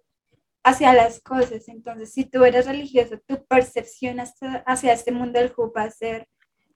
hacia 0.64 0.93
las 0.93 1.20
cosas. 1.20 1.68
Entonces, 1.68 2.12
si 2.12 2.24
tú 2.24 2.44
eres 2.44 2.66
religioso, 2.66 3.18
tu 3.26 3.44
percepción 3.47 4.18
hacia 4.20 4.93
este 4.93 5.12
mundo 5.12 5.39
del 5.39 5.52
Jubo 5.52 5.72
va 5.72 5.82
a 5.85 5.90
ser... 5.90 6.28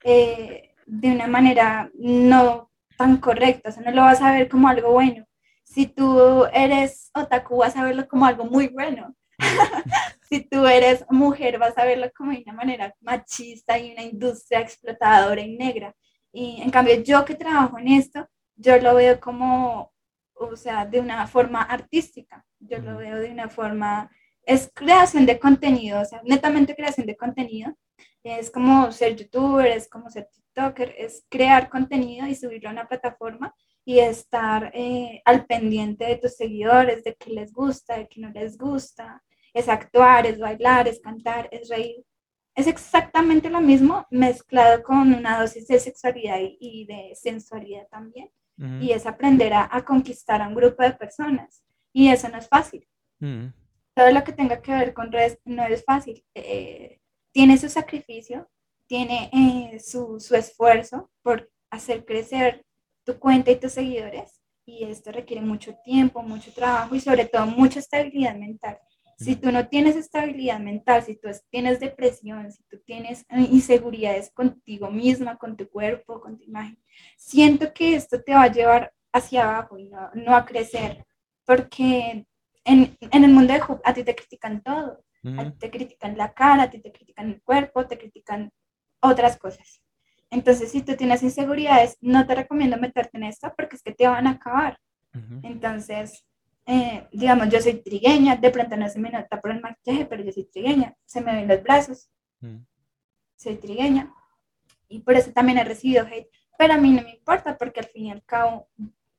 Eh, 0.03 0.73
de 0.85 1.11
una 1.11 1.27
manera 1.27 1.89
no 1.95 2.69
tan 2.97 3.17
correcta, 3.17 3.69
o 3.69 3.71
sea, 3.71 3.83
no 3.83 3.91
lo 3.91 4.01
vas 4.01 4.21
a 4.21 4.31
ver 4.31 4.49
como 4.49 4.67
algo 4.67 4.91
bueno. 4.91 5.25
Si 5.63 5.87
tú 5.87 6.45
eres 6.53 7.09
otaku, 7.13 7.57
vas 7.57 7.75
a 7.75 7.83
verlo 7.83 8.07
como 8.07 8.25
algo 8.25 8.45
muy 8.45 8.67
bueno. 8.67 9.15
si 10.29 10.41
tú 10.41 10.67
eres 10.67 11.05
mujer, 11.09 11.57
vas 11.57 11.77
a 11.77 11.85
verlo 11.85 12.11
como 12.15 12.31
de 12.31 12.43
una 12.45 12.53
manera 12.53 12.95
machista 13.01 13.77
y 13.77 13.91
una 13.93 14.03
industria 14.03 14.59
explotadora 14.59 15.41
y 15.41 15.55
negra. 15.55 15.95
Y 16.31 16.61
en 16.61 16.69
cambio, 16.69 16.95
yo 17.01 17.25
que 17.25 17.35
trabajo 17.35 17.79
en 17.79 17.87
esto, 17.87 18.27
yo 18.55 18.77
lo 18.77 18.95
veo 18.95 19.19
como, 19.19 19.92
o 20.35 20.55
sea, 20.55 20.85
de 20.85 20.99
una 20.99 21.27
forma 21.27 21.61
artística. 21.61 22.45
Yo 22.59 22.79
lo 22.79 22.97
veo 22.97 23.17
de 23.19 23.31
una 23.31 23.49
forma, 23.49 24.09
es 24.45 24.71
creación 24.73 25.25
de 25.25 25.39
contenido, 25.39 26.01
o 26.01 26.05
sea, 26.05 26.21
netamente 26.23 26.75
creación 26.75 27.07
de 27.07 27.17
contenido. 27.17 27.75
Es 28.23 28.49
como 28.51 28.91
ser 28.91 29.15
youtuber, 29.15 29.67
es 29.67 29.89
como 29.89 30.09
ser 30.09 30.29
TikToker, 30.31 30.95
es 30.97 31.25
crear 31.29 31.69
contenido 31.69 32.27
y 32.27 32.35
subirlo 32.35 32.69
a 32.69 32.73
una 32.73 32.87
plataforma 32.87 33.53
y 33.85 33.99
estar 33.99 34.71
eh, 34.73 35.21
al 35.25 35.45
pendiente 35.45 36.05
de 36.05 36.17
tus 36.17 36.35
seguidores, 36.35 37.03
de 37.03 37.15
qué 37.15 37.31
les 37.31 37.51
gusta, 37.51 37.97
de 37.97 38.07
qué 38.07 38.21
no 38.21 38.29
les 38.29 38.57
gusta. 38.57 39.21
Es 39.53 39.67
actuar, 39.69 40.25
es 40.25 40.39
bailar, 40.39 40.87
es 40.87 40.99
cantar, 40.99 41.49
es 41.51 41.69
reír. 41.69 42.03
Es 42.55 42.67
exactamente 42.67 43.49
lo 43.49 43.61
mismo 43.61 44.05
mezclado 44.11 44.83
con 44.83 45.13
una 45.13 45.41
dosis 45.41 45.67
de 45.67 45.79
sexualidad 45.79 46.37
y, 46.39 46.85
de 46.85 47.15
sensualidad 47.15 47.87
también. 47.89 48.29
Y 48.57 48.91
es 48.91 49.05
aprender 49.05 49.53
a, 49.53 49.83
conquistar 49.83 50.41
a 50.41 50.47
un 50.47 50.55
grupo 50.55 50.83
de 50.83 50.93
personas. 50.93 51.63
Y 51.91 52.09
eso 52.09 52.29
no 52.29 52.37
es 52.37 52.47
fácil. 52.47 52.87
Todo 53.19 54.11
lo 54.11 54.23
que 54.23 54.31
tenga 54.31 54.61
que 54.61 54.71
ver 54.71 54.93
con 54.93 55.11
redes 55.11 55.39
no 55.43 55.65
es 55.65 55.83
fácil. 55.83 56.23
Eh, 56.35 56.99
tiene 57.31 57.57
su 57.57 57.67
sacrificio, 57.67 58.49
tiene 58.87 59.29
eh, 59.33 59.79
su, 59.79 60.19
su, 60.19 60.35
esfuerzo 60.35 61.11
por 61.21 61.51
hacer 61.71 62.05
crecer 62.05 62.65
tu 63.03 63.17
cuenta 63.17 63.51
y 63.51 63.59
tus 63.59 63.73
seguidores 63.73 64.43
y 64.65 64.83
esto 64.85 65.11
requiere 65.11 65.41
mucho 65.41 65.75
tiempo, 65.83 66.21
mucho 66.21 66.53
trabajo 66.53 66.95
y 66.95 66.99
sobre 66.99 67.25
todo 67.25 67.45
mucha 67.45 67.79
estabilidad 67.79 68.35
mental. 68.35 68.79
Si 69.17 69.35
tú 69.35 69.51
no 69.51 69.67
tienes 69.67 69.95
estabilidad 69.95 70.59
mental, 70.59 71.03
si 71.03 71.15
tú 71.15 71.29
tienes 71.49 71.79
depresión, 71.79 72.51
si 72.51 72.63
tú 72.63 72.79
tienes 72.85 73.21
eh, 73.29 73.47
inseguridades 73.51 74.31
contigo 74.31 74.89
misma, 74.89 75.37
con 75.37 75.55
tu 75.55 75.69
cuerpo, 75.69 76.19
con 76.19 76.37
tu 76.37 76.43
imagen, 76.43 76.77
siento 77.17 77.73
que 77.73 77.95
esto 77.95 78.21
te 78.21 78.33
va 78.33 78.43
a 78.43 78.51
llevar 78.51 78.93
hacia 79.11 79.43
abajo 79.43 79.77
y 79.77 79.89
no, 79.89 80.09
no 80.13 80.35
a 80.35 80.45
crecer, 80.45 81.05
porque 81.45 82.25
en, 82.65 82.97
en 82.99 83.23
el 83.23 83.31
mundo 83.31 83.53
de 83.53 83.61
a 83.83 83.93
ti 83.93 84.03
te 84.03 84.15
critican 84.15 84.61
todo, 84.61 85.03
a 85.37 85.45
ti 85.45 85.57
te 85.57 85.71
critican 85.71 86.17
la 86.17 86.33
cara, 86.33 86.63
a 86.63 86.69
ti 86.69 86.79
te 86.79 86.91
critican 86.91 87.29
el 87.29 87.41
cuerpo, 87.41 87.87
te 87.87 87.97
critican 87.97 88.51
otras 88.99 89.37
cosas. 89.37 89.81
Entonces, 90.29 90.71
si 90.71 90.81
tú 90.81 90.95
tienes 90.95 91.21
inseguridades, 91.21 91.97
no 92.01 92.25
te 92.25 92.35
recomiendo 92.35 92.77
meterte 92.77 93.17
en 93.17 93.23
esto 93.25 93.53
porque 93.55 93.75
es 93.75 93.83
que 93.83 93.93
te 93.93 94.07
van 94.07 94.27
a 94.27 94.31
acabar. 94.31 94.79
Entonces, 95.43 96.25
eh, 96.65 97.07
digamos, 97.11 97.49
yo 97.49 97.59
soy 97.59 97.75
trigueña, 97.75 98.35
de 98.35 98.49
pronto 98.49 98.77
no 98.77 98.87
se 98.89 98.99
me 98.99 99.09
nota 99.09 99.41
por 99.41 99.51
el 99.51 99.61
maquillaje, 99.61 100.05
pero 100.05 100.23
yo 100.23 100.31
soy 100.31 100.45
trigueña, 100.45 100.95
se 101.05 101.21
me 101.21 101.35
ven 101.35 101.47
los 101.47 101.61
brazos, 101.61 102.09
soy 103.35 103.55
trigueña, 103.55 104.13
y 104.87 104.99
por 104.99 105.15
eso 105.15 105.31
también 105.31 105.57
he 105.57 105.63
recibido 105.63 106.05
hate, 106.05 106.29
pero 106.57 106.73
a 106.73 106.77
mí 106.77 106.91
no 106.91 107.01
me 107.01 107.11
importa 107.11 107.57
porque 107.57 107.81
al 107.81 107.87
fin 107.87 108.05
y 108.05 108.11
al 108.11 108.23
cabo 108.23 108.69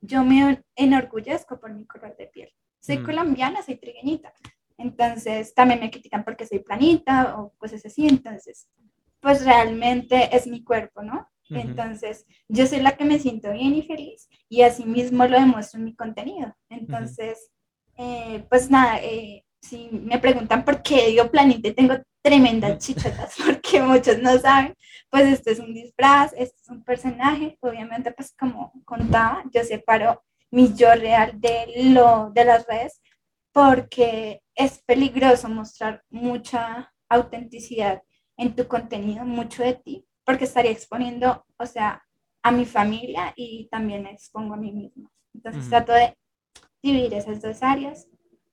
yo 0.00 0.22
me 0.24 0.62
enorgullezco 0.74 1.58
por 1.58 1.72
mi 1.72 1.84
color 1.86 2.16
de 2.16 2.26
piel. 2.26 2.50
Soy 2.80 3.02
colombiana, 3.02 3.62
soy 3.62 3.76
trigueñita, 3.76 4.32
entonces 4.76 5.54
también 5.54 5.80
me 5.80 5.90
critican 5.90 6.24
porque 6.24 6.46
soy 6.46 6.58
planita 6.58 7.38
o 7.38 7.54
cosas 7.56 7.84
así, 7.84 8.06
entonces 8.06 8.68
pues 9.20 9.44
realmente 9.44 10.36
es 10.36 10.46
mi 10.46 10.62
cuerpo, 10.62 11.02
¿no? 11.02 11.26
Entonces, 11.50 12.26
yo 12.48 12.66
soy 12.66 12.80
la 12.80 12.96
que 12.96 13.04
me 13.04 13.18
siento 13.18 13.52
bien 13.52 13.74
y 13.74 13.82
feliz 13.82 14.28
y 14.48 14.62
así 14.62 14.84
mismo 14.84 15.26
lo 15.26 15.38
demuestro 15.38 15.78
en 15.78 15.84
mi 15.84 15.94
contenido. 15.94 16.56
Entonces, 16.70 17.50
eh, 17.96 18.44
pues 18.48 18.70
nada, 18.70 18.98
eh, 19.02 19.44
si 19.60 19.88
me 19.90 20.18
preguntan 20.18 20.64
por 20.64 20.82
qué 20.82 21.08
digo 21.08 21.30
planita 21.30 21.68
y 21.68 21.72
tengo 21.74 21.94
tremendas 22.22 22.78
chichotas, 22.84 23.34
porque 23.44 23.82
muchos 23.82 24.18
no 24.18 24.38
saben, 24.38 24.74
pues 25.10 25.26
esto 25.26 25.50
es 25.50 25.58
un 25.58 25.74
disfraz, 25.74 26.32
esto 26.36 26.56
es 26.62 26.68
un 26.68 26.82
personaje, 26.84 27.58
obviamente 27.60 28.12
pues 28.12 28.34
como 28.38 28.72
contaba, 28.84 29.44
yo 29.52 29.62
separo 29.62 30.22
mi 30.50 30.72
yo 30.74 30.94
real 30.94 31.40
de, 31.40 31.90
lo, 31.92 32.30
de 32.30 32.44
las 32.44 32.66
redes 32.66 33.00
porque 33.52 34.42
es 34.54 34.82
peligroso 34.82 35.48
mostrar 35.48 36.02
mucha 36.10 36.92
autenticidad 37.08 38.02
en 38.36 38.54
tu 38.54 38.66
contenido 38.66 39.24
mucho 39.24 39.62
de 39.62 39.74
ti, 39.74 40.06
porque 40.24 40.44
estaría 40.44 40.70
exponiendo, 40.70 41.44
o 41.58 41.66
sea, 41.66 42.02
a 42.42 42.50
mi 42.50 42.66
familia 42.66 43.32
y 43.36 43.68
también 43.70 44.06
expongo 44.06 44.54
a 44.54 44.58
mí 44.58 44.72
misma. 44.72 45.10
Entonces 45.34 45.68
trato 45.68 45.92
de 45.92 46.16
dividir 46.82 47.14
esas 47.14 47.40
dos 47.40 47.62
áreas 47.62 48.06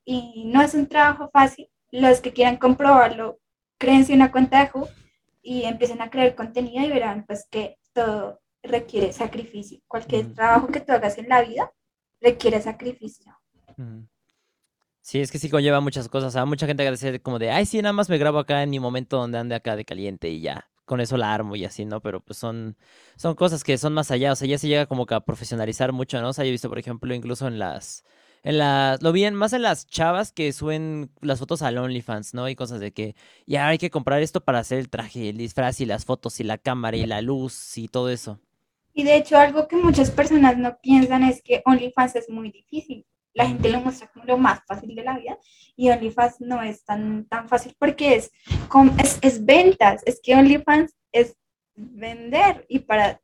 y 0.06 0.46
no 0.46 0.62
es 0.62 0.74
un 0.74 0.88
trabajo 0.88 1.30
fácil. 1.32 1.70
Los 1.92 2.22
que 2.22 2.32
quieran 2.32 2.58
comprobarlo, 2.58 3.40
créense 3.78 4.14
una 4.14 4.32
cuenta 4.32 4.64
de 4.64 4.72
Who 4.74 4.88
y 5.42 5.64
empiecen 5.64 6.02
a 6.02 6.10
crear 6.10 6.36
contenido 6.36 6.86
y 6.86 6.90
verán 6.90 7.26
pues 7.26 7.48
que 7.50 7.78
todo 7.94 8.40
requiere 8.64 9.12
sacrificio. 9.12 9.80
Cualquier 9.88 10.34
trabajo 10.34 10.68
que 10.68 10.80
tú 10.80 10.94
hagas 10.94 11.18
en 11.18 11.28
la 11.28 11.42
vida 11.42 11.72
requiere 12.22 12.62
sacrificio. 12.62 13.34
Sí, 15.02 15.20
es 15.20 15.32
que 15.32 15.40
sí 15.40 15.50
conlleva 15.50 15.82
muchas 15.82 16.08
cosas. 16.08 16.32
Sea, 16.32 16.46
mucha 16.46 16.68
gente 16.68 16.90
decir 16.90 17.22
como 17.22 17.40
de, 17.40 17.52
ay, 17.52 17.66
sí, 17.66 17.82
nada 17.82 17.92
más 17.92 18.10
me 18.10 18.18
grabo 18.18 18.40
acá 18.40 18.64
en 18.64 18.70
mi 18.70 18.80
momento 18.80 19.18
donde 19.18 19.40
ande 19.40 19.56
acá 19.56 19.76
de 19.76 19.84
caliente 19.84 20.30
y 20.30 20.42
ya. 20.42 20.71
Con 20.86 21.00
eso 21.00 21.18
la 21.18 21.34
armo 21.34 21.56
y 21.56 21.66
así, 21.66 21.86
¿no? 21.86 22.02
Pero 22.02 22.22
pues 22.22 22.38
son, 22.38 22.76
son 23.16 23.36
cosas 23.36 23.64
que 23.64 23.78
son 23.78 23.94
más 23.94 24.12
allá. 24.12 24.32
O 24.32 24.36
sea, 24.36 24.48
ya 24.48 24.58
se 24.58 24.68
llega 24.68 24.88
como 24.88 25.06
que 25.06 25.16
a 25.16 25.22
profesionalizar 25.22 25.92
mucho, 25.94 26.22
¿no? 26.22 26.30
O 26.30 26.34
sea, 26.34 26.44
yo 26.46 26.50
he 26.50 26.52
visto, 26.52 26.70
por 26.70 26.80
ejemplo, 26.80 27.14
incluso 27.14 27.48
en 27.48 27.60
las 27.60 28.04
en 28.44 28.58
la, 28.58 28.98
lo 29.02 29.12
vi 29.12 29.30
más 29.32 29.54
en 29.54 29.62
las 29.62 29.86
chavas 29.88 30.32
que 30.32 30.52
suben 30.52 31.12
las 31.22 31.40
fotos 31.40 31.62
al 31.62 31.78
OnlyFans, 31.78 32.34
¿no? 32.34 32.50
Y 32.50 32.56
cosas 32.56 32.80
de 32.80 32.92
que 32.92 33.16
ya 33.46 33.68
hay 33.68 33.78
que 33.78 33.92
comprar 33.92 34.22
esto 34.22 34.42
para 34.42 34.60
hacer 34.60 34.80
el 34.80 34.90
traje, 34.90 35.30
el 35.30 35.38
disfraz 35.38 35.80
y 35.80 35.86
las 35.86 36.06
fotos 36.06 36.40
y 36.40 36.44
la 36.44 36.58
cámara 36.58 36.98
y 36.98 37.06
la 37.06 37.22
luz 37.22 37.78
y 37.78 37.88
todo 37.88 38.10
eso. 38.10 38.40
Y 38.94 39.04
de 39.04 39.16
hecho 39.16 39.38
algo 39.38 39.68
que 39.68 39.76
muchas 39.76 40.10
personas 40.12 40.58
no 40.58 40.78
piensan 40.82 41.24
es 41.24 41.42
que 41.44 41.62
OnlyFans 41.66 42.16
es 42.16 42.30
muy 42.30 42.52
difícil. 42.52 43.06
La 43.34 43.48
gente 43.48 43.70
lo 43.70 43.80
muestra 43.80 44.08
como 44.08 44.26
lo 44.26 44.38
más 44.38 44.62
fácil 44.66 44.96
de 44.96 45.04
la 45.04 45.18
vida 45.18 45.38
y 45.76 45.90
OnlyFans 45.90 46.42
no 46.42 46.62
es 46.62 46.84
tan, 46.84 47.26
tan 47.26 47.48
fácil 47.48 47.76
porque 47.80 48.16
es, 48.16 48.32
es, 49.00 49.20
es 49.22 49.46
ventas, 49.46 50.02
es 50.06 50.20
que 50.22 50.36
OnlyFans 50.36 50.96
es 51.12 51.38
vender 51.76 52.66
y 52.68 52.80
para, 52.80 53.22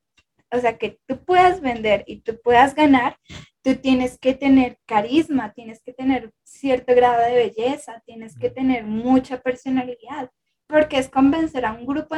o 0.52 0.60
sea, 0.60 0.78
que 0.78 1.00
tú 1.06 1.24
puedas 1.24 1.62
vender 1.62 2.04
y 2.08 2.22
tú 2.22 2.40
puedas 2.42 2.74
ganar, 2.76 3.18
tú 3.62 3.76
tienes 3.76 4.18
que 4.18 4.34
tener 4.34 4.80
carisma, 4.86 5.54
tienes 5.54 5.82
que 5.82 5.94
tener 5.94 6.32
cierto 6.44 6.96
grado 6.96 7.22
de 7.22 7.36
belleza, 7.36 8.02
tienes 8.06 8.38
que 8.38 8.50
tener 8.50 8.86
mucha 8.86 9.42
personalidad, 9.42 10.32
porque 10.68 10.98
es 10.98 11.10
convencer 11.10 11.66
a 11.66 11.74
un 11.74 11.86
grupo 11.86 12.16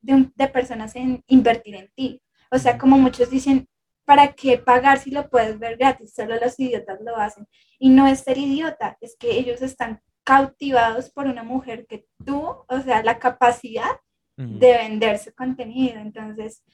de, 0.00 0.48
personas 0.48 0.96
en 0.96 1.22
invertir 1.26 1.76
en 1.76 1.90
ti. 1.94 2.22
O 2.50 2.58
sea, 2.58 2.78
como 2.78 2.98
muchos 2.98 3.30
dicen, 3.30 3.68
¿para 4.10 4.32
qué 4.32 4.58
pagar 4.58 4.98
si 4.98 5.12
lo 5.12 5.30
puedes 5.30 5.56
ver 5.60 5.76
gratis? 5.76 6.12
Solo 6.12 6.34
los 6.34 6.58
idiotas 6.58 7.00
lo 7.00 7.16
hacen. 7.16 7.46
Y 7.78 7.90
no 7.90 8.08
es 8.08 8.18
ser 8.18 8.38
idiota, 8.38 8.98
es 9.00 9.16
que 9.16 9.38
ellos 9.38 9.62
están 9.62 10.02
cautivados 10.24 11.10
por 11.10 11.28
una 11.28 11.44
mujer 11.44 11.86
que 11.86 12.08
tú, 12.26 12.42
o 12.68 12.80
sea, 12.84 13.04
la 13.04 13.20
capacidad 13.20 14.00
de 14.36 14.78
vender 14.78 15.16
su 15.20 15.32
contenido. 15.32 16.00
Entonces, 16.00 16.64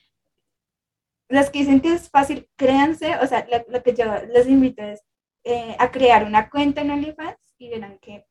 los 1.28 1.50
que 1.50 1.58
dicen 1.58 1.82
que 1.82 1.92
es 1.92 2.08
fácil, 2.08 2.48
créanse, 2.56 3.18
o 3.18 3.26
sea, 3.26 3.46
lo, 3.68 3.82
que 3.82 3.92
yo 3.92 4.06
les 4.32 4.48
invito 4.48 4.82
es 4.82 5.02
eh, 5.44 5.76
a 5.78 5.90
crear 5.90 6.24
una 6.24 6.48
cuenta 6.48 6.80
en 6.80 6.90
OnlyFans 6.90 7.54
y 7.58 7.68
verán 7.68 7.98
que 7.98 8.24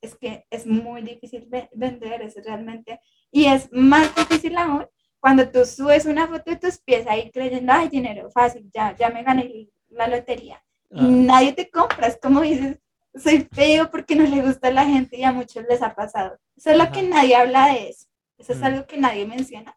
es 0.00 0.14
que 0.14 0.46
es 0.48 0.66
muy 0.66 1.02
difícil 1.02 1.46
vender, 1.74 2.22
eso 2.22 2.40
realmente, 2.42 3.00
y 3.30 3.44
es 3.44 3.68
más 3.70 4.14
difícil 4.14 4.56
aún 4.56 4.86
cuando 5.20 5.48
tú 5.48 5.64
subes 5.64 6.06
una 6.06 6.26
foto 6.26 6.50
de 6.50 6.56
tus 6.56 6.78
pies 6.78 7.06
ahí 7.06 7.30
creyendo, 7.30 7.72
ay, 7.72 7.88
dinero 7.88 8.30
fácil, 8.30 8.70
ya, 8.72 8.96
ya 8.96 9.10
me 9.10 9.22
gané 9.22 9.68
la 9.90 10.08
lotería, 10.08 10.62
y 10.90 10.98
ah. 10.98 11.08
nadie 11.08 11.52
te 11.52 11.70
compra, 11.70 12.06
es 12.06 12.18
como 12.20 12.40
dices, 12.40 12.78
soy 13.14 13.46
feo 13.52 13.90
porque 13.90 14.16
no 14.16 14.24
le 14.24 14.42
gusta 14.42 14.68
a 14.68 14.72
la 14.72 14.84
gente 14.84 15.18
y 15.18 15.24
a 15.24 15.32
muchos 15.32 15.64
les 15.68 15.82
ha 15.82 15.94
pasado, 15.94 16.38
solo 16.56 16.90
que 16.90 17.02
nadie 17.02 17.36
habla 17.36 17.68
de 17.68 17.90
eso, 17.90 18.06
eso 18.38 18.52
es 18.52 18.58
mm. 18.60 18.64
algo 18.64 18.86
que 18.86 18.96
nadie 18.98 19.26
menciona, 19.26 19.76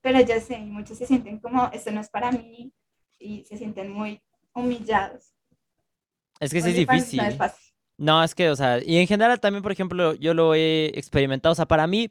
pero 0.00 0.20
ya 0.20 0.40
sé, 0.40 0.58
muchos 0.58 0.98
se 0.98 1.06
sienten 1.06 1.38
como, 1.38 1.70
esto 1.72 1.90
no 1.90 2.00
es 2.00 2.08
para 2.08 2.32
mí 2.32 2.72
y 3.18 3.44
se 3.44 3.56
sienten 3.56 3.92
muy 3.92 4.20
humillados. 4.54 5.34
Es 6.40 6.52
que 6.52 6.62
sí 6.62 6.70
es 6.70 6.76
difícil. 6.76 7.20
No, 7.98 8.24
es 8.24 8.34
que, 8.34 8.48
o 8.48 8.56
sea, 8.56 8.82
y 8.82 8.96
en 8.96 9.06
general 9.06 9.38
también, 9.40 9.62
por 9.62 9.72
ejemplo, 9.72 10.14
yo 10.14 10.32
lo 10.32 10.54
he 10.54 10.86
experimentado, 10.98 11.52
o 11.52 11.54
sea, 11.54 11.66
para 11.66 11.86
mí, 11.86 12.10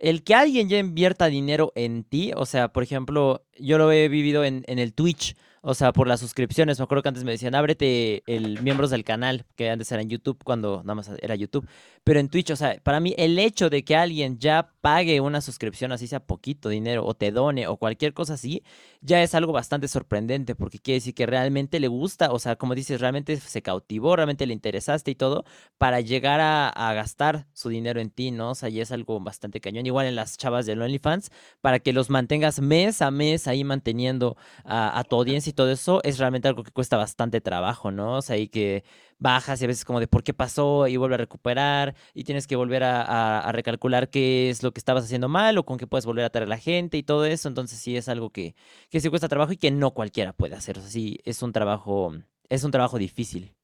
el 0.00 0.24
que 0.24 0.34
alguien 0.34 0.68
ya 0.68 0.78
invierta 0.78 1.26
dinero 1.26 1.72
en 1.74 2.04
ti, 2.04 2.32
o 2.34 2.46
sea, 2.46 2.68
por 2.68 2.82
ejemplo, 2.82 3.44
yo 3.58 3.78
lo 3.78 3.92
he 3.92 4.08
vivido 4.08 4.44
en, 4.44 4.64
en 4.66 4.78
el 4.78 4.94
Twitch, 4.94 5.36
o 5.62 5.74
sea, 5.74 5.92
por 5.92 6.08
las 6.08 6.20
suscripciones. 6.20 6.78
Me 6.78 6.84
acuerdo 6.84 7.02
que 7.02 7.08
antes 7.10 7.24
me 7.24 7.32
decían, 7.32 7.54
ábrete 7.54 8.22
el 8.26 8.62
miembros 8.62 8.90
del 8.90 9.04
canal, 9.04 9.44
que 9.56 9.68
antes 9.68 9.92
era 9.92 10.00
en 10.00 10.08
YouTube, 10.08 10.42
cuando 10.42 10.78
nada 10.84 10.94
más 10.94 11.10
era 11.20 11.34
YouTube. 11.34 11.68
Pero 12.02 12.18
en 12.18 12.28
Twitch, 12.28 12.50
o 12.50 12.56
sea, 12.56 12.78
para 12.82 13.00
mí 13.00 13.14
el 13.18 13.38
hecho 13.38 13.68
de 13.68 13.84
que 13.84 13.94
alguien 13.94 14.38
ya 14.38 14.72
pague 14.80 15.20
una 15.20 15.40
suscripción, 15.40 15.92
así 15.92 16.06
sea 16.06 16.20
poquito 16.20 16.68
dinero, 16.68 17.04
o 17.04 17.14
te 17.14 17.32
done, 17.32 17.66
o 17.66 17.76
cualquier 17.76 18.14
cosa 18.14 18.34
así, 18.34 18.62
ya 19.00 19.22
es 19.22 19.34
algo 19.34 19.52
bastante 19.52 19.88
sorprendente, 19.88 20.54
porque 20.54 20.78
quiere 20.78 20.96
decir 20.96 21.14
que 21.14 21.26
realmente 21.26 21.80
le 21.80 21.88
gusta, 21.88 22.32
o 22.32 22.38
sea, 22.38 22.56
como 22.56 22.74
dices, 22.74 23.00
realmente 23.00 23.36
se 23.38 23.62
cautivó, 23.62 24.16
realmente 24.16 24.46
le 24.46 24.52
interesaste 24.54 25.10
y 25.10 25.14
todo, 25.14 25.44
para 25.78 26.00
llegar 26.00 26.40
a, 26.40 26.70
gastar 26.94 27.46
su 27.52 27.68
dinero 27.68 28.00
en 28.00 28.10
ti, 28.10 28.30
¿no? 28.30 28.50
O 28.50 28.54
sea, 28.54 28.68
ya 28.68 28.82
es 28.82 28.90
algo 28.90 29.20
bastante 29.20 29.60
cañón. 29.60 29.86
Igual 29.86 30.06
en 30.06 30.16
las 30.16 30.36
chavas 30.36 30.66
de 30.66 30.72
OnlyFans, 30.72 31.30
para 31.60 31.78
que 31.78 31.92
los 31.92 32.10
mantengas 32.10 32.60
mes 32.60 33.00
a 33.00 33.10
mes 33.10 33.46
ahí 33.46 33.62
manteniendo 33.64 34.36
a, 34.64 34.98
a 34.98 35.04
tu 35.04 35.16
audiencia 35.16 35.50
y 35.50 35.52
todo 35.52 35.70
eso 35.70 36.00
es 36.02 36.18
realmente 36.18 36.48
algo 36.48 36.64
que 36.64 36.72
cuesta 36.72 36.96
bastante 36.96 37.40
trabajo, 37.40 37.90
¿no? 37.92 38.16
O 38.16 38.22
sea, 38.22 38.36
y 38.38 38.48
que 38.48 38.84
bajas 39.20 39.60
y 39.60 39.64
a 39.64 39.68
veces 39.68 39.84
como 39.84 40.00
de 40.00 40.08
por 40.08 40.24
qué 40.24 40.34
pasó 40.34 40.88
y 40.88 40.96
vuelve 40.96 41.14
a 41.14 41.18
recuperar 41.18 41.94
y 42.14 42.24
tienes 42.24 42.46
que 42.46 42.56
volver 42.56 42.82
a, 42.82 43.50
recalcular 43.52 44.08
qué 44.10 44.50
es 44.50 44.62
lo 44.62 44.72
que 44.72 44.80
estabas 44.80 45.04
haciendo 45.04 45.28
mal 45.28 45.56
o 45.58 45.64
con 45.64 45.78
qué 45.78 45.86
puedes 45.86 46.06
volver 46.06 46.24
a 46.24 46.30
traer 46.30 46.46
a 46.46 46.48
la 46.48 46.58
gente 46.58 46.96
y 46.96 47.02
todo 47.02 47.26
eso. 47.26 47.48
Entonces 47.48 47.78
sí 47.78 47.96
es 47.96 48.08
algo 48.08 48.30
que, 48.30 48.54
que 48.88 49.00
sí 49.00 49.08
cuesta 49.08 49.28
trabajo 49.28 49.52
y 49.52 49.56
que 49.56 49.70
no 49.70 49.92
cualquiera 49.92 50.32
puede 50.32 50.56
hacer. 50.56 50.78
O 50.78 50.80
sea, 50.80 50.90
sí 50.90 51.20
es 51.24 51.42
un 51.42 51.52
trabajo, 51.52 52.14
es 52.48 52.64
un 52.64 52.70
trabajo 52.72 52.98
difícil. 52.98 53.54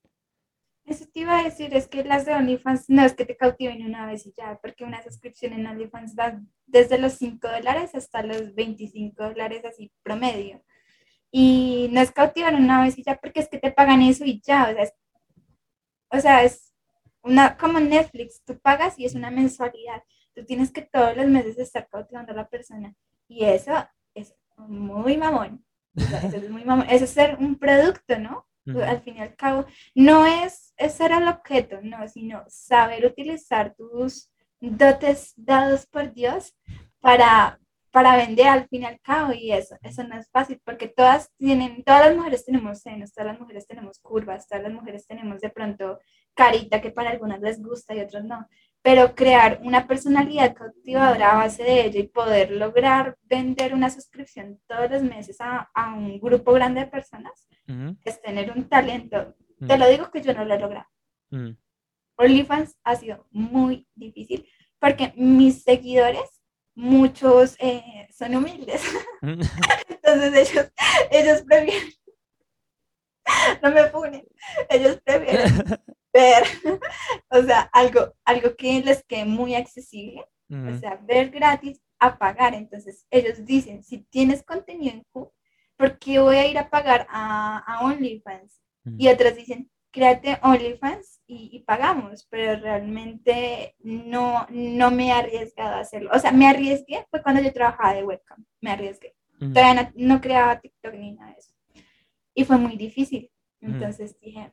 Eso 0.85 1.05
te 1.13 1.21
iba 1.21 1.41
a 1.41 1.43
decir, 1.43 1.75
es 1.75 1.89
que 1.89 2.05
las 2.05 2.27
de 2.27 2.35
OnlyFans 2.35 2.89
no 2.89 3.03
es 3.03 3.15
que 3.15 3.25
te 3.25 3.37
cautiven 3.37 3.85
una 3.85 4.07
vez 4.07 4.25
y 4.25 4.33
ya, 4.37 4.61
porque 4.63 4.85
una 4.85 5.03
suscripción 5.03 5.53
en 5.53 5.67
OnlyFans 5.67 6.15
va 6.17 6.41
desde 6.65 6.99
los 6.99 7.15
5 7.15 7.49
dólares 7.49 7.95
hasta 7.97 8.23
los 8.23 8.55
25 8.55 9.21
dólares 9.21 9.65
así 9.65 9.91
promedio. 10.05 10.63
Y 11.33 11.89
no 11.91 12.01
es 12.01 12.13
cautivar 12.13 12.55
una 12.55 12.83
vez 12.83 12.97
y 12.99 13.03
ya, 13.03 13.17
porque 13.17 13.41
es 13.41 13.49
que 13.49 13.59
te 13.59 13.73
pagan 13.73 14.01
eso 14.01 14.25
y 14.25 14.41
ya, 14.41 14.69
o 14.71 14.75
sea, 14.75 14.85
es, 14.85 14.95
o 16.11 16.21
sea, 16.21 16.45
es 16.45 16.73
una, 17.23 17.57
como 17.57 17.81
Netflix, 17.81 18.43
tú 18.45 18.59
pagas 18.59 18.99
y 18.99 19.05
es 19.05 19.15
una 19.15 19.31
mensualidad. 19.31 20.03
Tú 20.35 20.45
tienes 20.45 20.71
que 20.71 20.83
todos 20.83 21.17
los 21.17 21.27
meses 21.27 21.59
estar 21.59 21.89
cautivando 21.89 22.33
a 22.33 22.37
la 22.37 22.49
persona. 22.49 22.95
Y 23.29 23.45
eso 23.45 23.73
es 24.15 24.35
muy 24.57 25.17
mamón. 25.17 25.65
eso 25.97 26.37
es 26.37 26.51
muy 26.51 26.65
mamón. 26.65 26.87
Eso 26.89 27.05
es 27.05 27.11
ser 27.11 27.37
un 27.39 27.59
producto, 27.59 28.19
¿no? 28.19 28.47
Al 28.85 29.01
fin 29.01 29.17
y 29.17 29.21
al 29.21 29.37
cabo, 29.37 29.65
no 29.95 30.27
es, 30.27 30.75
es 30.77 30.95
ser 30.95 31.13
el 31.13 31.29
objeto, 31.29 31.79
no, 31.83 32.09
sino 32.09 32.43
saber 32.49 33.07
utilizar 33.07 33.77
tus 33.77 34.29
dotes 34.61 35.35
dados 35.37 35.87
por 35.87 36.13
Dios 36.13 36.57
para, 36.99 37.61
para 37.97 38.15
vender 38.15 38.47
al 38.47 38.69
fin 38.69 38.83
y 38.83 38.85
al 38.85 39.01
cabo 39.01 39.33
y 39.33 39.53
eso, 39.53 39.75
eso 39.81 40.05
no 40.05 40.19
es 40.19 40.29
fácil 40.31 40.61
porque 40.63 40.87
todas 40.87 41.33
tienen, 41.39 41.83
todas 41.83 42.05
las 42.05 42.15
mujeres 42.15 42.45
tenemos 42.45 42.81
senos, 42.81 43.11
todas 43.11 43.29
las 43.29 43.41
mujeres 43.41 43.67
tenemos 43.67 44.01
curvas, 44.01 44.47
todas 44.47 44.65
las 44.65 44.73
mujeres 44.75 45.07
tenemos 45.07 45.41
de 45.41 45.49
pronto 45.49 45.99
carita 46.35 46.83
que 46.83 46.91
para 46.91 47.09
algunas 47.09 47.41
les 47.41 47.59
gusta 47.63 47.95
y 47.95 48.01
otras 48.01 48.23
no, 48.23 48.47
pero 48.83 49.15
crear 49.15 49.61
una 49.65 49.87
personalidad 49.87 50.55
cautivadora 50.55 51.33
a 51.33 51.37
base 51.37 51.63
de 51.63 51.87
ello 51.87 52.01
y 52.01 52.09
poder 52.09 52.51
lograr 52.51 53.17
vender 53.23 53.73
una 53.73 53.89
suscripción 53.89 54.61
todos 54.67 54.91
los 54.91 55.03
meses 55.03 55.41
a, 55.41 55.71
a 55.73 55.95
un 55.95 56.21
grupo 56.21 56.53
grande 56.53 56.81
de 56.81 56.89
personas 56.89 57.49
es 58.05 58.21
tener 58.21 58.53
un 58.55 58.69
talento. 58.69 59.35
Te 59.67 59.79
lo 59.79 59.89
digo 59.89 60.11
que 60.11 60.21
yo 60.21 60.35
no 60.35 60.45
lo 60.45 60.53
he 60.53 60.59
logrado. 60.59 60.87
OnlyFans 62.19 62.77
ha 62.85 62.95
sido 62.95 63.27
muy 63.31 63.89
difícil 63.95 64.47
porque 64.79 65.15
mis 65.17 65.63
seguidores 65.63 66.36
muchos 66.77 67.57
eh, 67.59 68.07
son 68.17 68.37
humildes. 68.37 68.83
Mm. 69.23 69.41
Entonces 69.89 70.51
ellos, 70.51 70.73
ellos 71.11 71.43
prefieren, 71.43 71.89
no 73.63 73.71
me 73.73 73.85
ponen, 73.85 74.29
ellos 74.69 75.01
prefieren 75.03 75.65
ver, 76.13 76.45
o 77.31 77.43
sea, 77.43 77.63
algo, 77.73 78.15
algo 78.25 78.55
que 78.55 78.83
les 78.83 79.03
quede 79.05 79.25
muy 79.25 79.55
accesible, 79.55 80.23
o 80.51 80.79
sea, 80.79 81.01
ver 81.03 81.31
gratis 81.31 81.81
a 81.99 82.19
pagar. 82.19 82.55
Entonces 82.55 83.07
ellos 83.11 83.45
dicen, 83.45 83.83
si 83.83 83.99
tienes 84.11 84.45
contenido 84.45 84.93
en 84.93 85.03
Q, 85.11 85.33
¿por 85.77 85.99
qué 85.99 86.21
voy 86.21 86.37
a 86.37 86.47
ir 86.47 86.59
a 86.59 86.69
pagar 86.69 87.07
a, 87.11 87.59
a 87.67 87.87
OnlyFans? 87.87 88.61
Y 88.99 89.09
otros 89.09 89.35
dicen, 89.35 89.69
créate 89.97 90.39
OnlyFans 90.43 91.23
y, 91.27 91.65
pagamos, 91.67 92.27
pero 92.29 92.61
realmente 92.61 93.75
no, 93.81 94.47
no 94.51 94.91
me 94.91 95.07
he 95.07 95.13
arriesgado 95.13 95.77
a 95.77 95.81
hacerlo. 95.81 96.11
O 96.13 96.19
sea, 96.19 96.33
me 96.33 96.47
arriesgué, 96.47 97.07
fue 97.11 97.23
cuando 97.23 97.41
yo 97.41 97.51
trabajaba 97.51 97.95
de 97.95 98.05
webcam, 98.05 98.45
me 98.61 98.73
arriesgué. 98.73 99.15
Todavía 99.39 99.91
no, 99.97 100.21
creaba 100.21 100.61
TikTok 100.61 100.93
ni 100.95 101.13
nada 101.13 101.33
de 101.33 101.39
eso. 101.39 101.55
Y 102.35 102.45
fue 102.45 102.59
muy 102.59 102.77
difícil. 102.77 103.31
Entonces 103.63 104.21
dije, 104.21 104.51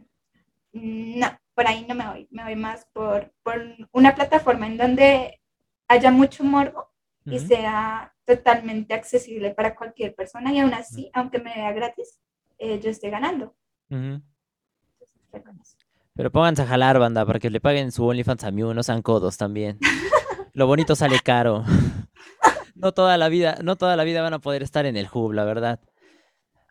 no, 0.72 1.28
por 1.54 1.68
ahí 1.68 1.86
no 1.90 1.94
me 1.94 2.08
voy, 2.08 2.28
me 2.32 2.44
voy 2.44 2.56
más 2.56 2.88
por, 2.94 3.34
por 3.44 3.62
una 3.92 4.16
plataforma 4.16 4.66
en 4.66 4.78
donde 4.78 5.42
haya 5.90 6.10
mucho 6.10 6.46
morbo 6.46 6.90
y 7.26 7.40
sea 7.40 8.16
totalmente 8.26 8.94
accesible 8.94 9.52
para 9.52 9.76
cualquier 9.76 10.16
persona 10.16 10.54
y 10.54 10.60
aún 10.60 10.74
así, 10.74 11.12
aunque 11.14 11.40
me 11.40 11.54
vea 11.54 11.74
gratis, 11.74 12.22
eh, 12.58 12.80
yo 12.80 12.90
esté 12.90 13.10
ganando. 13.10 13.54
Pero 16.16 16.32
pónganse 16.32 16.62
a 16.62 16.68
jalar, 16.68 17.00
banda, 17.00 17.26
para 17.26 17.40
que 17.40 17.50
le 17.50 17.60
paguen 17.60 17.92
su 17.92 18.06
OnlyFans 18.06 18.44
a 18.44 18.52
mí, 18.52 18.62
no 18.62 18.84
sean 18.84 19.02
codos 19.02 19.38
también. 19.38 19.80
Lo 20.54 20.68
bonito 20.68 20.96
sale 20.96 21.20
caro. 21.24 21.64
No 22.76 22.92
toda 22.92 23.18
la 23.18 23.30
vida, 23.30 23.60
no 23.62 23.78
toda 23.78 23.96
la 23.96 24.04
vida 24.04 24.24
van 24.24 24.34
a 24.34 24.40
poder 24.40 24.64
estar 24.64 24.86
en 24.86 24.98
el 24.98 25.08
hub, 25.14 25.32
la 25.32 25.46
verdad. 25.46 25.80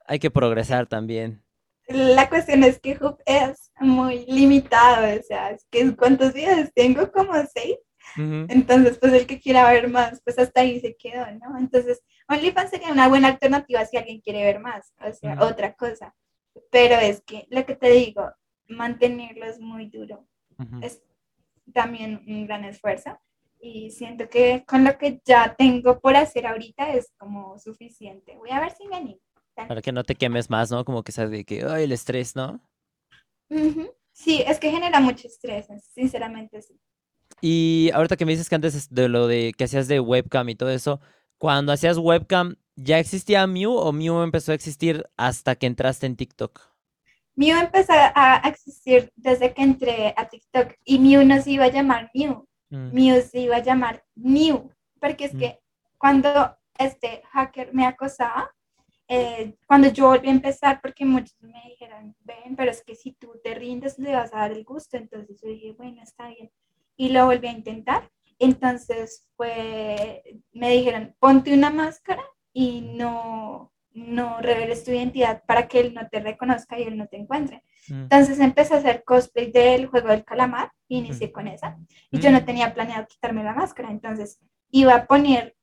Hay 0.04 0.18
que 0.18 0.32
progresar 0.32 0.86
también. 0.86 1.42
la 1.86 2.28
cuestión 2.28 2.64
es 2.64 2.80
que 2.80 2.98
Hoop 3.00 3.20
es 3.24 3.70
muy 3.80 4.26
limitado, 4.26 5.06
o 5.18 5.22
sea, 5.22 5.52
es 5.52 5.64
que 5.70 5.96
¿cuántos 5.96 6.34
videos 6.34 6.70
tengo? 6.74 7.10
Como 7.12 7.32
seis. 7.54 7.78
Entonces, 8.16 8.98
pues 8.98 9.12
el 9.12 9.26
que 9.26 9.40
quiera 9.40 9.70
ver 9.70 9.88
más, 9.88 10.20
pues 10.22 10.38
hasta 10.38 10.60
ahí 10.60 10.80
se 10.80 10.96
quedó, 10.96 11.24
¿no? 11.40 11.56
Entonces, 11.56 12.02
OnlyFans 12.28 12.70
sería 12.70 12.90
una 12.92 13.08
buena 13.08 13.28
alternativa 13.28 13.86
si 13.86 13.96
alguien 13.96 14.20
quiere 14.20 14.42
ver 14.42 14.60
más, 14.60 14.92
o 15.00 15.12
sea, 15.14 15.38
otra 15.40 15.74
cosa. 15.74 16.14
Pero 16.70 16.96
es 16.96 17.22
que 17.22 17.46
lo 17.48 17.64
que 17.64 17.76
te 17.76 17.90
digo, 17.90 18.30
mantenerlo 18.76 19.46
es 19.46 19.60
muy 19.60 19.88
duro. 19.88 20.26
Es 20.80 21.02
también 21.72 22.22
un 22.26 22.46
gran 22.46 22.64
esfuerzo. 22.64 23.18
Y 23.60 23.90
siento 23.90 24.28
que 24.28 24.64
con 24.66 24.84
lo 24.84 24.98
que 24.98 25.20
ya 25.24 25.54
tengo 25.56 26.00
por 26.00 26.16
hacer 26.16 26.46
ahorita 26.46 26.92
es 26.94 27.12
como 27.16 27.58
suficiente. 27.58 28.36
Voy 28.36 28.50
a 28.50 28.60
ver 28.60 28.72
si 28.72 28.86
me 28.88 28.96
animo. 28.96 29.20
Para 29.54 29.82
que 29.82 29.92
no 29.92 30.02
te 30.02 30.14
quemes 30.14 30.50
más, 30.50 30.70
¿no? 30.70 30.84
Como 30.84 31.02
que 31.02 31.12
sabes 31.12 31.30
de 31.30 31.44
que, 31.44 31.62
ay, 31.64 31.84
el 31.84 31.92
estrés, 31.92 32.34
¿no? 32.34 32.60
Sí, 34.12 34.42
es 34.46 34.58
que 34.58 34.70
genera 34.70 34.98
mucho 35.00 35.28
estrés, 35.28 35.66
sinceramente 35.94 36.60
sí. 36.62 36.80
Y 37.40 37.90
ahorita 37.94 38.16
que 38.16 38.24
me 38.24 38.32
dices 38.32 38.48
que 38.48 38.54
antes 38.54 38.88
de 38.90 39.08
lo 39.08 39.26
de 39.26 39.52
que 39.56 39.64
hacías 39.64 39.88
de 39.88 40.00
webcam 40.00 40.48
y 40.48 40.54
todo 40.54 40.70
eso, 40.70 41.00
cuando 41.38 41.72
hacías 41.72 41.98
webcam, 41.98 42.56
¿ya 42.76 42.98
existía 42.98 43.46
Mew 43.46 43.72
o 43.72 43.92
Mew 43.92 44.22
empezó 44.22 44.52
a 44.52 44.54
existir 44.54 45.04
hasta 45.16 45.54
que 45.56 45.66
entraste 45.66 46.06
en 46.06 46.16
TikTok? 46.16 46.71
Mew 47.34 47.56
empezó 47.58 47.92
a 47.94 48.42
existir 48.46 49.12
desde 49.16 49.54
que 49.54 49.62
entré 49.62 50.14
a 50.16 50.28
TikTok 50.28 50.74
y 50.84 50.98
Mew 50.98 51.24
no 51.24 51.40
se 51.40 51.52
iba 51.52 51.64
a 51.64 51.70
llamar 51.70 52.10
Mew, 52.14 52.46
mm. 52.70 52.92
Mew 52.92 53.22
se 53.22 53.40
iba 53.40 53.56
a 53.56 53.62
llamar 53.62 54.04
New, 54.14 54.70
porque 55.00 55.26
es 55.26 55.34
mm. 55.34 55.38
que 55.38 55.60
cuando 55.98 56.56
este 56.78 57.22
hacker 57.32 57.72
me 57.72 57.86
acosaba, 57.86 58.52
eh, 59.08 59.56
cuando 59.66 59.88
yo 59.88 60.08
volví 60.08 60.28
a 60.28 60.32
empezar, 60.32 60.80
porque 60.80 61.04
muchos 61.04 61.40
me 61.42 61.62
dijeron, 61.68 62.14
ven, 62.20 62.56
pero 62.56 62.70
es 62.70 62.82
que 62.82 62.94
si 62.94 63.12
tú 63.12 63.32
te 63.42 63.54
rindes 63.54 63.98
le 63.98 64.14
vas 64.14 64.32
a 64.32 64.38
dar 64.38 64.52
el 64.52 64.64
gusto, 64.64 64.96
entonces 64.96 65.40
yo 65.42 65.48
dije, 65.48 65.72
bueno, 65.72 66.02
está 66.02 66.28
bien, 66.28 66.50
y 66.96 67.10
lo 67.10 67.26
volví 67.26 67.46
a 67.46 67.52
intentar, 67.52 68.10
entonces 68.38 69.28
fue, 69.36 70.22
me 70.52 70.70
dijeron, 70.70 71.14
ponte 71.18 71.52
una 71.54 71.70
máscara 71.70 72.22
y 72.52 72.80
no, 72.80 73.71
no 73.94 74.40
reveles 74.40 74.84
tu 74.84 74.90
identidad 74.90 75.42
para 75.46 75.68
que 75.68 75.80
él 75.80 75.94
no 75.94 76.08
te 76.08 76.20
reconozca 76.20 76.78
y 76.78 76.84
él 76.84 76.96
no 76.96 77.06
te 77.06 77.16
encuentre. 77.16 77.62
Mm. 77.88 78.02
Entonces 78.02 78.40
empecé 78.40 78.74
a 78.74 78.78
hacer 78.78 79.04
cosplay 79.04 79.50
del 79.50 79.86
juego 79.86 80.08
del 80.08 80.24
calamar, 80.24 80.70
y 80.88 80.98
inicié 80.98 81.32
con 81.32 81.48
esa, 81.48 81.78
y 82.10 82.18
yo 82.18 82.30
no 82.30 82.40
mm. 82.40 82.44
tenía 82.44 82.74
planeado 82.74 83.06
quitarme 83.06 83.42
la 83.42 83.54
máscara, 83.54 83.90
entonces 83.90 84.38
iba 84.70 84.94
a 84.94 85.06
poner 85.06 85.56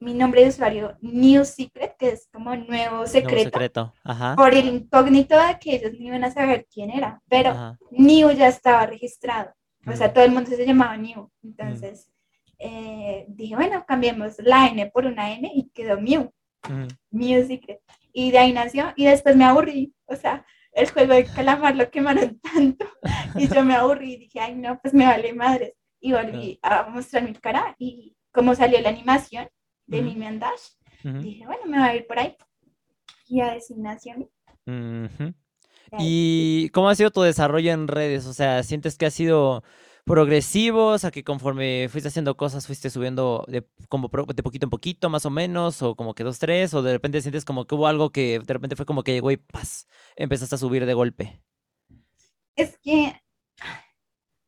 mi 0.00 0.14
nombre 0.14 0.42
de 0.42 0.48
usuario 0.48 0.96
New 1.00 1.44
Secret, 1.44 1.96
que 1.96 2.08
es 2.10 2.28
como 2.32 2.56
nuevo 2.56 3.06
secreto, 3.06 3.44
secreto. 3.44 3.94
por 4.36 4.52
el 4.52 4.66
incógnito 4.66 5.38
de 5.38 5.58
que 5.60 5.76
ellos 5.76 5.92
no 5.92 6.06
iban 6.06 6.24
a 6.24 6.32
saber 6.32 6.66
quién 6.72 6.90
era, 6.90 7.22
pero 7.28 7.78
New 7.92 8.32
ya 8.32 8.48
estaba 8.48 8.86
registrado, 8.86 9.52
o 9.86 9.92
sea, 9.92 10.08
mm. 10.08 10.12
todo 10.12 10.24
el 10.24 10.32
mundo 10.32 10.50
se 10.50 10.66
llamaba 10.66 10.96
New, 10.96 11.30
entonces 11.44 12.08
mm. 12.08 12.54
eh, 12.58 13.26
dije, 13.28 13.54
bueno, 13.54 13.84
cambiemos 13.86 14.34
la 14.38 14.66
N 14.66 14.90
por 14.90 15.06
una 15.06 15.32
N 15.32 15.48
y 15.54 15.70
quedó 15.70 16.00
Mew, 16.00 16.32
mm. 16.68 16.86
Mew 17.10 17.46
Secret, 17.46 17.80
y 18.12 18.30
de 18.30 18.38
ahí 18.38 18.52
nació, 18.52 18.92
y 18.96 19.06
después 19.06 19.36
me 19.36 19.44
aburrí, 19.44 19.94
o 20.06 20.16
sea, 20.16 20.44
el 20.72 20.90
juego 20.90 21.14
de 21.14 21.24
calamar 21.24 21.76
lo 21.76 21.90
quemaron 21.90 22.40
tanto, 22.54 22.86
y 23.36 23.48
yo 23.48 23.64
me 23.64 23.74
aburrí 23.74 24.14
y 24.14 24.18
dije, 24.18 24.40
ay 24.40 24.54
no, 24.54 24.78
pues 24.80 24.94
me 24.94 25.06
vale 25.06 25.32
madres, 25.32 25.74
y 26.00 26.12
volví 26.12 26.58
a 26.62 26.84
mostrar 26.84 27.22
mi 27.22 27.34
cara, 27.34 27.74
y 27.78 28.16
como 28.32 28.54
salió 28.54 28.80
la 28.80 28.88
animación, 28.88 29.48
de 29.86 30.02
mi 30.02 30.16
Mendash. 30.16 30.70
Dije, 31.02 31.44
bueno, 31.46 31.62
me 31.66 31.78
voy 31.78 31.88
a 31.88 31.96
ir 31.96 32.06
por 32.06 32.18
ahí. 32.18 32.36
Y 33.26 33.40
a 33.40 33.52
designación. 33.52 34.28
¿Y 35.98 36.68
cómo 36.70 36.88
ha 36.88 36.94
sido 36.94 37.10
tu 37.10 37.22
desarrollo 37.22 37.72
en 37.72 37.88
redes? 37.88 38.26
O 38.26 38.32
sea, 38.32 38.62
¿sientes 38.62 38.96
que 38.96 39.06
ha 39.06 39.10
sido 39.10 39.62
progresivo? 40.04 40.88
O 40.88 40.98
sea, 40.98 41.10
que 41.10 41.24
conforme 41.24 41.88
fuiste 41.88 42.08
haciendo 42.08 42.36
cosas, 42.36 42.66
fuiste 42.66 42.90
subiendo 42.90 43.44
de, 43.48 43.66
como 43.88 44.08
de 44.08 44.42
poquito 44.42 44.66
en 44.66 44.70
poquito, 44.70 45.10
más 45.10 45.26
o 45.26 45.30
menos, 45.30 45.82
o 45.82 45.94
como 45.94 46.14
que 46.14 46.24
dos, 46.24 46.38
tres, 46.38 46.74
o 46.74 46.82
de 46.82 46.92
repente 46.92 47.20
sientes 47.20 47.44
como 47.44 47.66
que 47.66 47.74
hubo 47.74 47.86
algo 47.86 48.10
que 48.10 48.38
de 48.40 48.52
repente 48.52 48.76
fue 48.76 48.86
como 48.86 49.02
que 49.02 49.12
llegó 49.12 49.30
y 49.30 49.36
¡paz! 49.36 49.86
empezaste 50.16 50.54
a 50.54 50.58
subir 50.58 50.86
de 50.86 50.94
golpe. 50.94 51.42
Es 52.56 52.78
que 52.78 53.20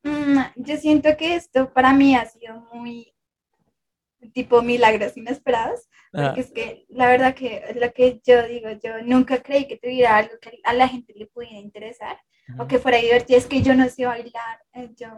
mm, 0.02 0.38
yo 0.56 0.76
siento 0.76 1.16
que 1.16 1.36
esto 1.36 1.72
para 1.72 1.92
mí 1.92 2.14
ha 2.14 2.26
sido 2.26 2.60
muy 2.72 3.14
tipo 4.32 4.62
milagros 4.62 5.16
inesperados, 5.16 5.88
porque 6.12 6.40
es 6.40 6.52
que 6.52 6.86
la 6.88 7.08
verdad 7.08 7.34
que 7.34 7.74
lo 7.78 7.92
que 7.92 8.20
yo 8.24 8.46
digo, 8.46 8.70
yo 8.82 9.02
nunca 9.02 9.42
creí 9.42 9.66
que 9.66 9.76
tuviera 9.76 10.16
algo 10.16 10.34
que 10.40 10.60
a 10.64 10.72
la 10.72 10.88
gente 10.88 11.12
le 11.14 11.26
pudiera 11.26 11.58
interesar 11.58 12.18
o 12.58 12.66
que 12.66 12.78
fuera 12.78 12.98
divertido, 12.98 13.38
es 13.38 13.46
que 13.46 13.62
yo 13.62 13.74
no 13.74 13.88
sé 13.88 14.04
bailar, 14.04 14.62
eh, 14.74 14.90
yo, 14.96 15.08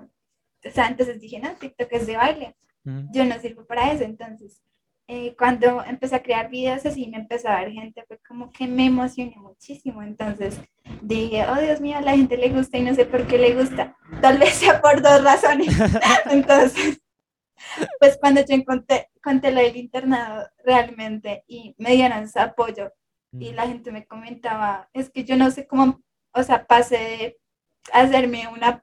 o 0.68 0.70
sea, 0.70 0.88
entonces 0.88 1.20
dije, 1.20 1.38
no, 1.38 1.54
TikTok 1.54 1.92
es 1.92 2.06
de 2.06 2.16
baile, 2.16 2.56
yo 3.12 3.24
no 3.24 3.38
sirvo 3.40 3.66
para 3.66 3.92
eso, 3.92 4.04
entonces 4.04 4.62
eh, 5.08 5.36
cuando 5.38 5.84
empecé 5.84 6.16
a 6.16 6.22
crear 6.22 6.50
videos 6.50 6.84
así, 6.84 7.06
me 7.06 7.18
empezó 7.18 7.48
a 7.48 7.60
ver 7.60 7.70
gente, 7.70 8.04
fue 8.08 8.18
como 8.26 8.50
que 8.50 8.66
me 8.66 8.86
emocioné 8.86 9.36
muchísimo. 9.36 10.02
Entonces 10.02 10.60
dije, 11.00 11.46
oh 11.48 11.60
Dios 11.60 11.80
mío, 11.80 11.98
a 11.98 12.00
la 12.00 12.16
gente 12.16 12.36
le 12.36 12.48
gusta 12.48 12.78
y 12.78 12.82
no 12.82 12.94
sé 12.94 13.06
por 13.06 13.24
qué 13.26 13.38
le 13.38 13.54
gusta. 13.54 13.96
Tal 14.20 14.38
vez 14.38 14.54
sea 14.54 14.80
por 14.82 15.00
dos 15.00 15.22
razones. 15.22 15.68
Entonces, 16.30 17.00
pues 18.00 18.18
cuando 18.20 18.40
yo 18.40 18.56
encontré, 18.56 19.08
conté 19.22 19.52
lo 19.52 19.60
del 19.60 19.76
internado 19.76 20.48
realmente 20.64 21.44
y 21.46 21.76
me 21.78 21.92
dieron 21.92 22.24
ese 22.24 22.40
apoyo 22.40 22.92
y 23.32 23.52
la 23.52 23.66
gente 23.66 23.92
me 23.92 24.06
comentaba, 24.06 24.88
es 24.92 25.10
que 25.10 25.24
yo 25.24 25.36
no 25.36 25.50
sé 25.50 25.66
cómo, 25.66 26.02
o 26.32 26.42
sea, 26.42 26.66
pasé 26.66 26.96
de 26.96 27.38
hacerme 27.92 28.48
una 28.48 28.82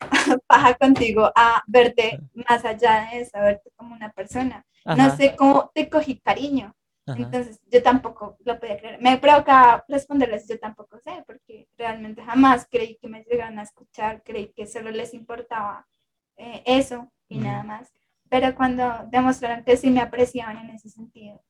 paja 0.46 0.74
contigo 0.74 1.30
a 1.34 1.62
verte 1.66 2.20
más 2.34 2.64
allá 2.64 3.08
de 3.10 3.20
eso, 3.20 3.36
a 3.36 3.42
verte 3.42 3.70
como 3.76 3.94
una 3.94 4.10
persona. 4.12 4.64
No 4.84 5.14
sé 5.16 5.36
cómo 5.36 5.70
te 5.74 5.88
cogí 5.88 6.18
cariño. 6.20 6.74
Entonces 7.06 7.60
yo 7.66 7.82
tampoco 7.82 8.36
lo 8.44 8.58
podía 8.60 8.78
creer. 8.78 9.00
Me 9.00 9.18
provoca 9.18 9.84
responderles, 9.88 10.46
yo 10.48 10.60
tampoco 10.60 10.98
sé, 10.98 11.24
porque 11.26 11.68
realmente 11.76 12.22
jamás 12.22 12.68
creí 12.70 12.98
que 12.98 13.08
me 13.08 13.24
llegaran 13.24 13.58
a 13.58 13.64
escuchar, 13.64 14.22
creí 14.22 14.52
que 14.52 14.66
solo 14.66 14.92
les 14.92 15.12
importaba 15.12 15.88
eh, 16.36 16.62
eso 16.66 17.10
y 17.28 17.38
nada 17.38 17.64
más. 17.64 17.92
Pero 18.28 18.54
cuando 18.54 19.08
demostraron 19.08 19.64
que 19.64 19.76
sí 19.76 19.90
me 19.90 20.00
apreciaban 20.00 20.58
en 20.58 20.70
ese 20.70 20.88
sentido 20.88 21.42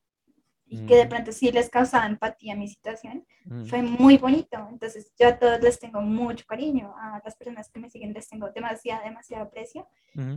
y 0.71 0.85
que 0.85 0.95
de 0.95 1.05
pronto 1.05 1.33
sí 1.33 1.51
les 1.51 1.69
causaba 1.69 2.05
empatía 2.05 2.55
mi 2.55 2.65
situación, 2.69 3.25
fue 3.65 3.81
muy 3.81 4.17
bonito. 4.17 4.57
Entonces 4.71 5.11
yo 5.19 5.27
a 5.27 5.37
todos 5.37 5.61
les 5.61 5.77
tengo 5.77 5.99
mucho 5.99 6.45
cariño, 6.47 6.93
a 6.97 7.21
las 7.25 7.35
personas 7.35 7.69
que 7.69 7.81
me 7.81 7.89
siguen 7.89 8.13
les 8.13 8.29
tengo 8.29 8.49
demasiado, 8.51 9.03
demasiado 9.03 9.43
aprecio 9.43 9.85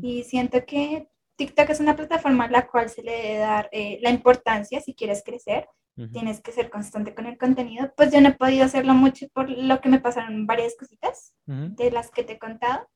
y 0.03 0.25
siento 0.25 0.65
que 0.67 1.09
TikTok 1.37 1.71
es 1.71 1.79
una 1.79 1.95
plataforma 1.95 2.45
a 2.45 2.51
la 2.51 2.67
cual 2.67 2.91
se 2.91 3.05
le 3.05 3.13
debe 3.13 3.39
dar 3.39 3.69
eh, 3.71 3.99
la 4.03 4.11
importancia 4.11 4.81
si 4.81 4.95
quieres 4.95 5.23
crecer. 5.25 5.69
Tienes 6.13 6.41
que 6.41 6.51
ser 6.51 6.71
constante 6.71 7.15
con 7.15 7.27
el 7.27 7.39
contenido. 7.39 7.93
Pues 7.97 8.13
yo 8.13 8.21
no 8.21 8.31
he 8.31 8.33
podido 8.33 8.65
hacerlo 8.65 8.95
mucho 8.95 9.29
por 9.33 9.49
lo 9.49 9.81
que 9.81 9.89
me 9.89 10.01
pasaron 10.01 10.45
varias 10.45 10.75
cositas 10.77 11.33
de 11.47 11.93
las 11.93 12.11
que 12.11 12.25
te 12.25 12.33
he 12.33 12.39
contado. 12.41 12.89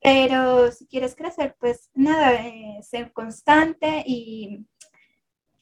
Pero 0.00 0.72
si 0.72 0.86
quieres 0.86 1.14
crecer, 1.14 1.54
pues 1.60 1.90
nada, 1.92 2.46
eh, 2.46 2.78
ser 2.80 3.12
constante 3.12 4.02
y 4.06 4.64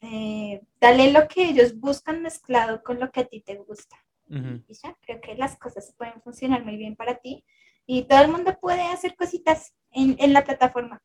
eh, 0.01 0.61
dale 0.81 1.13
lo 1.13 1.27
que 1.27 1.49
ellos 1.49 1.79
buscan 1.79 2.23
mezclado 2.23 2.83
con 2.83 3.01
lo 3.01 3.11
que 3.11 3.21
a 3.21 3.25
ti 3.25 3.41
te 3.41 3.57
gusta. 3.57 3.97
Y 4.31 4.75
ya, 4.75 4.95
creo 5.01 5.21
que 5.23 5.35
las 5.37 5.57
cosas 5.57 5.95
pueden 5.97 6.21
funcionar 6.21 6.63
muy 6.63 6.77
bien 6.77 6.97
para 6.97 7.15
ti 7.17 7.45
y 7.87 8.03
todo 8.03 8.21
el 8.21 8.29
mundo 8.29 8.59
puede 8.61 8.83
hacer 8.83 9.17
cositas 9.17 9.75
en, 9.91 10.17
en 10.19 10.35
la 10.35 10.45
plataforma. 10.45 11.03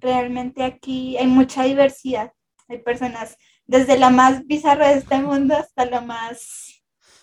Realmente 0.00 0.64
aquí 0.64 1.16
hay 1.16 1.26
mucha 1.26 1.64
diversidad. 1.64 2.32
Hay 2.68 2.78
personas 2.78 3.36
desde 3.66 3.98
lo 3.98 4.10
más 4.10 4.46
bizarro 4.46 4.86
de 4.86 4.94
este 4.94 5.18
mundo 5.18 5.54
hasta 5.54 5.84
lo 5.84 6.02
más 6.02 6.82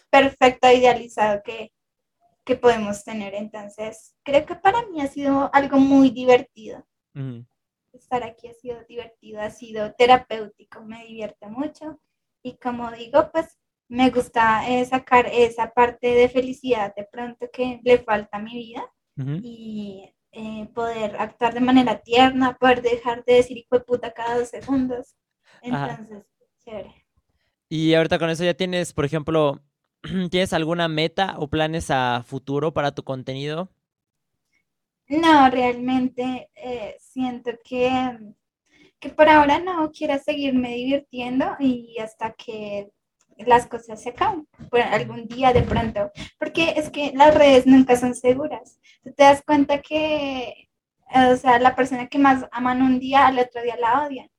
perfecto, 0.09 0.71
idealizado 0.71 1.41
que, 1.43 1.73
que 2.45 2.55
podemos 2.55 3.03
tener. 3.03 3.33
Entonces, 3.33 4.15
creo 4.23 4.45
que 4.45 4.55
para 4.55 4.85
mí 4.87 5.01
ha 5.01 5.07
sido 5.07 5.49
algo 5.53 5.79
muy 5.79 6.09
divertido. 6.11 6.85
Estar 7.93 8.23
aquí 8.23 8.47
ha 8.47 8.53
sido 8.53 8.83
divertido, 8.87 9.41
ha 9.41 9.49
sido 9.49 9.93
terapéutico, 9.93 10.81
me 10.83 11.05
divierte 11.05 11.47
mucho. 11.47 11.99
Y 12.41 12.57
como 12.57 12.91
digo, 12.91 13.29
pues 13.31 13.57
me 13.87 14.09
gusta 14.09 14.67
eh, 14.69 14.85
sacar 14.85 15.27
esa 15.31 15.71
parte 15.71 16.07
de 16.07 16.29
felicidad 16.29 16.93
de 16.95 17.07
pronto 17.11 17.47
que 17.51 17.79
le 17.83 17.99
falta 17.99 18.37
a 18.37 18.41
mi 18.41 18.53
vida 18.53 18.91
y 19.15 20.11
eh, 20.31 20.67
poder 20.73 21.15
actuar 21.17 21.53
de 21.53 21.59
manera 21.59 22.01
tierna, 22.01 22.57
poder 22.57 22.81
dejar 22.81 23.23
de 23.25 23.35
decir 23.35 23.57
hijo 23.57 23.77
de 23.77 23.85
puta 23.85 24.11
cada 24.11 24.39
dos 24.39 24.49
segundos. 24.49 25.15
Entonces, 25.61 26.25
chévere. 26.65 27.05
Y 27.69 27.93
ahorita 27.93 28.17
con 28.17 28.29
eso 28.29 28.43
ya 28.43 28.55
tienes, 28.55 28.93
por 28.93 29.05
ejemplo, 29.05 29.61
¿Tienes 30.29 30.53
alguna 30.53 30.87
meta 30.87 31.35
o 31.37 31.49
planes 31.49 31.89
a 31.89 32.23
futuro 32.25 32.73
para 32.73 32.93
tu 32.93 33.03
contenido? 33.03 33.69
No, 35.07 35.49
realmente 35.49 36.49
eh, 36.55 36.95
siento 36.99 37.51
que, 37.63 38.17
que 38.99 39.09
por 39.09 39.29
ahora 39.29 39.59
no 39.59 39.91
quiero 39.91 40.17
seguirme 40.19 40.75
divirtiendo 40.75 41.55
y 41.59 41.97
hasta 41.99 42.33
que 42.33 42.89
las 43.37 43.67
cosas 43.67 44.01
se 44.01 44.09
acaban 44.09 44.47
algún 44.91 45.27
día 45.27 45.53
de 45.53 45.63
pronto, 45.63 46.11
porque 46.39 46.73
es 46.77 46.89
que 46.89 47.11
las 47.13 47.35
redes 47.35 47.65
nunca 47.65 47.95
son 47.95 48.15
seguras. 48.15 48.79
te 49.03 49.23
das 49.23 49.43
cuenta 49.45 49.81
que, 49.81 50.69
o 51.13 51.35
sea, 51.35 51.59
la 51.59 51.75
persona 51.75 52.07
que 52.07 52.19
más 52.19 52.45
aman 52.51 52.81
un 52.81 52.99
día, 52.99 53.27
al 53.27 53.39
otro 53.39 53.61
día 53.61 53.75
la 53.77 54.05
odian. 54.05 54.29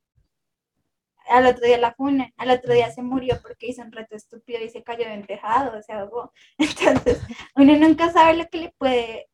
Al 1.28 1.46
otro 1.46 1.64
día 1.66 1.78
la 1.78 1.94
funan, 1.94 2.32
al 2.36 2.50
otro 2.50 2.74
día 2.74 2.90
se 2.90 3.02
murió 3.02 3.40
porque 3.42 3.68
hizo 3.68 3.82
un 3.82 3.92
reto 3.92 4.14
estúpido 4.14 4.62
y 4.62 4.68
se 4.68 4.82
cayó 4.82 5.06
en 5.06 5.26
tejado, 5.26 5.80
se 5.82 5.92
ahogó. 5.92 6.32
Entonces, 6.58 7.20
uno 7.56 7.76
nunca 7.76 8.12
sabe 8.12 8.34
lo 8.36 8.46
que 8.48 8.58
le 8.58 8.74
puede 8.78 9.28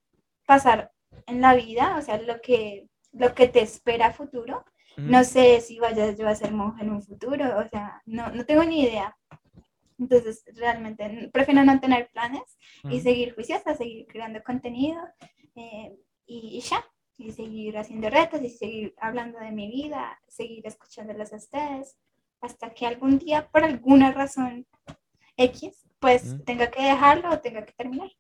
pasar 0.47 0.93
en 1.27 1.41
la 1.41 1.55
vida, 1.55 1.97
o 1.99 2.03
sea, 2.03 2.21
lo 2.21 2.41
que, 2.41 2.89
lo 3.13 3.35
que 3.35 3.49
te 3.49 3.63
espera 3.63 4.07
a 4.07 4.13
futuro. 4.13 4.65
No 4.97 5.25
sé 5.25 5.61
si 5.61 5.79
vaya 5.79 6.11
yo 6.11 6.29
a 6.29 6.35
ser 6.35 6.53
monja 6.53 6.83
en 6.83 6.91
un 6.91 7.03
futuro, 7.03 7.59
o 7.59 7.69
sea, 7.69 8.03
no, 8.07 8.29
no 8.31 8.45
tengo 8.45 8.65
ni 8.65 8.83
idea, 8.83 9.17
entonces, 10.01 10.43
realmente 10.57 11.29
prefiero 11.31 11.63
no 11.63 11.79
tener 11.79 12.09
planes 12.09 12.59
y 12.85 13.01
seguir 13.01 13.35
juiciosa, 13.35 13.75
seguir 13.75 14.07
creando 14.07 14.43
contenido 14.43 14.99
eh, 15.55 15.95
y, 16.25 16.59
ya, 16.61 16.83
y 17.19 17.33
seguir 17.33 17.77
haciendo 17.77 18.09
retos 18.09 18.41
y 18.41 18.49
seguir 18.49 18.95
hablando 18.97 19.39
de 19.39 19.53
mi 19.53 19.71
vida, 19.71 20.19
seguir 20.27 20.67
escuchándolos 20.67 21.35
a 21.35 21.37
ustedes, 21.37 21.99
hasta 22.41 22.71
que 22.71 22.87
algún 22.87 23.19
día, 23.19 23.47
por 23.51 23.63
alguna 23.63 24.11
razón 24.11 24.67
X, 25.37 25.87
pues 25.99 26.35
tenga 26.47 26.71
que 26.71 26.83
dejarlo 26.83 27.31
o 27.31 27.41
tenga 27.41 27.67
que 27.67 27.75
terminar. 27.75 28.11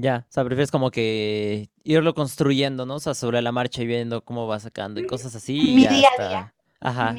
Ya, 0.00 0.24
o 0.28 0.32
sea, 0.32 0.44
prefieres 0.44 0.70
como 0.70 0.90
que 0.90 1.68
irlo 1.84 2.14
construyendo, 2.14 2.86
¿no? 2.86 2.94
O 2.94 3.00
sea, 3.00 3.14
sobre 3.14 3.42
la 3.42 3.52
marcha 3.52 3.82
y 3.82 3.86
viendo 3.86 4.24
cómo 4.24 4.46
va 4.46 4.58
sacando 4.58 4.98
y 4.98 5.06
cosas 5.06 5.34
así. 5.34 5.60
Mi 5.74 5.86
día 5.86 6.08
a 6.18 6.28
día. 6.28 6.54
Ajá. 6.80 7.14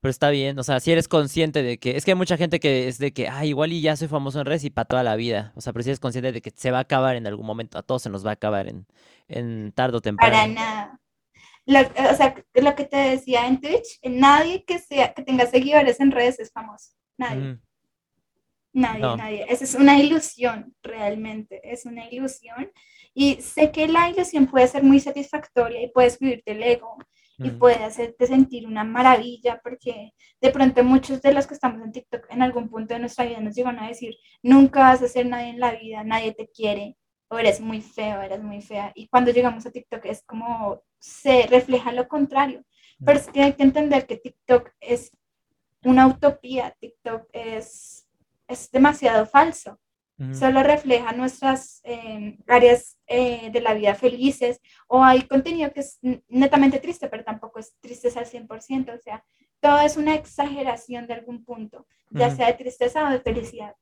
Pero 0.00 0.10
está 0.10 0.30
bien, 0.30 0.56
o 0.58 0.62
sea, 0.62 0.78
si 0.78 0.92
eres 0.92 1.08
consciente 1.08 1.62
de 1.62 1.78
que, 1.78 1.96
es 1.96 2.04
que 2.04 2.12
hay 2.12 2.16
mucha 2.16 2.36
gente 2.36 2.60
que 2.60 2.86
es 2.86 2.98
de 2.98 3.12
que, 3.12 3.26
ah, 3.26 3.44
igual 3.44 3.72
y 3.72 3.80
ya 3.80 3.96
soy 3.96 4.06
famoso 4.06 4.38
en 4.38 4.46
redes 4.46 4.62
y 4.62 4.70
para 4.70 4.84
toda 4.84 5.02
la 5.02 5.16
vida. 5.16 5.52
O 5.56 5.60
sea, 5.60 5.72
pero 5.72 5.82
si 5.82 5.88
eres 5.90 5.98
consciente 5.98 6.30
de 6.30 6.40
que 6.40 6.52
se 6.54 6.70
va 6.70 6.78
a 6.78 6.82
acabar 6.82 7.16
en 7.16 7.26
algún 7.26 7.46
momento, 7.46 7.78
a 7.78 7.82
todos 7.82 8.02
se 8.02 8.10
nos 8.10 8.24
va 8.24 8.30
a 8.30 8.34
acabar 8.34 8.68
en, 8.68 8.86
en 9.26 9.72
tarde 9.72 9.96
o 9.96 10.00
temprano. 10.00 10.32
Para 10.32 10.46
nada. 10.46 11.00
o 11.66 12.14
sea, 12.16 12.34
lo 12.54 12.76
que 12.76 12.84
te 12.84 12.96
decía 12.96 13.48
en 13.48 13.60
Twitch, 13.60 13.98
nadie 14.04 14.64
que 14.64 14.78
sea, 14.78 15.14
que 15.14 15.22
tenga 15.22 15.46
seguidores 15.46 15.98
en 15.98 16.12
redes 16.12 16.38
es 16.38 16.52
famoso. 16.52 16.90
Nadie. 17.16 17.58
Nadie, 18.78 19.16
nadie. 19.16 19.46
Esa 19.48 19.64
es 19.64 19.74
una 19.74 19.98
ilusión, 19.98 20.74
realmente. 20.82 21.60
Es 21.64 21.84
una 21.84 22.08
ilusión. 22.08 22.70
Y 23.14 23.40
sé 23.40 23.72
que 23.72 23.88
la 23.88 24.08
ilusión 24.08 24.46
puede 24.46 24.68
ser 24.68 24.82
muy 24.82 25.00
satisfactoria 25.00 25.82
y 25.82 25.88
puede 25.90 26.10
subirte 26.10 26.52
el 26.52 26.62
ego 26.62 26.96
y 27.40 27.50
puede 27.50 27.84
hacerte 27.84 28.26
sentir 28.26 28.66
una 28.66 28.82
maravilla 28.82 29.60
porque 29.62 30.12
de 30.40 30.50
pronto 30.50 30.82
muchos 30.82 31.22
de 31.22 31.32
los 31.32 31.46
que 31.46 31.54
estamos 31.54 31.80
en 31.84 31.92
TikTok 31.92 32.26
en 32.30 32.42
algún 32.42 32.68
punto 32.68 32.94
de 32.94 33.00
nuestra 33.00 33.26
vida 33.26 33.38
nos 33.38 33.54
llegan 33.54 33.78
a 33.78 33.86
decir, 33.86 34.16
nunca 34.42 34.80
vas 34.80 35.02
a 35.02 35.08
ser 35.08 35.26
nadie 35.26 35.50
en 35.50 35.60
la 35.60 35.72
vida, 35.72 36.02
nadie 36.02 36.34
te 36.34 36.48
quiere, 36.48 36.96
o 37.28 37.38
eres 37.38 37.60
muy 37.60 37.80
feo, 37.80 38.22
eres 38.22 38.42
muy 38.42 38.60
fea. 38.60 38.90
Y 38.96 39.06
cuando 39.06 39.30
llegamos 39.30 39.64
a 39.66 39.70
TikTok 39.70 40.04
es 40.06 40.22
como 40.24 40.82
se 40.98 41.46
refleja 41.46 41.92
lo 41.92 42.08
contrario. 42.08 42.64
Pero 43.04 43.18
es 43.18 43.28
que 43.28 43.42
hay 43.42 43.52
que 43.52 43.62
entender 43.62 44.06
que 44.06 44.16
TikTok 44.16 44.70
es 44.80 45.12
una 45.84 46.08
utopía, 46.08 46.74
TikTok 46.80 47.28
es, 47.32 48.07
es 48.48 48.70
demasiado 48.70 49.26
falso. 49.26 49.78
Solo 50.32 50.64
refleja 50.64 51.12
nuestras 51.12 51.80
em, 51.84 52.38
áreas 52.48 52.98
eh, 53.06 53.50
de 53.52 53.60
la 53.60 53.72
vida 53.72 53.94
felices 53.94 54.60
o 54.88 55.04
hay 55.04 55.22
contenido 55.22 55.72
que 55.72 55.78
es 55.78 56.00
netamente 56.26 56.80
triste, 56.80 57.06
pero 57.06 57.22
tampoco 57.22 57.60
es 57.60 57.76
tristeza 57.78 58.18
al 58.18 58.26
100%, 58.26 58.98
o 58.98 58.98
sea, 58.98 59.24
todo 59.60 59.78
es 59.78 59.96
una 59.96 60.16
exageración 60.16 61.06
de 61.06 61.14
algún 61.14 61.44
punto, 61.44 61.86
ya 62.10 62.34
sea 62.34 62.48
de 62.48 62.54
tristeza 62.54 63.06
o 63.06 63.12
de 63.12 63.20
felicidad. 63.20 63.76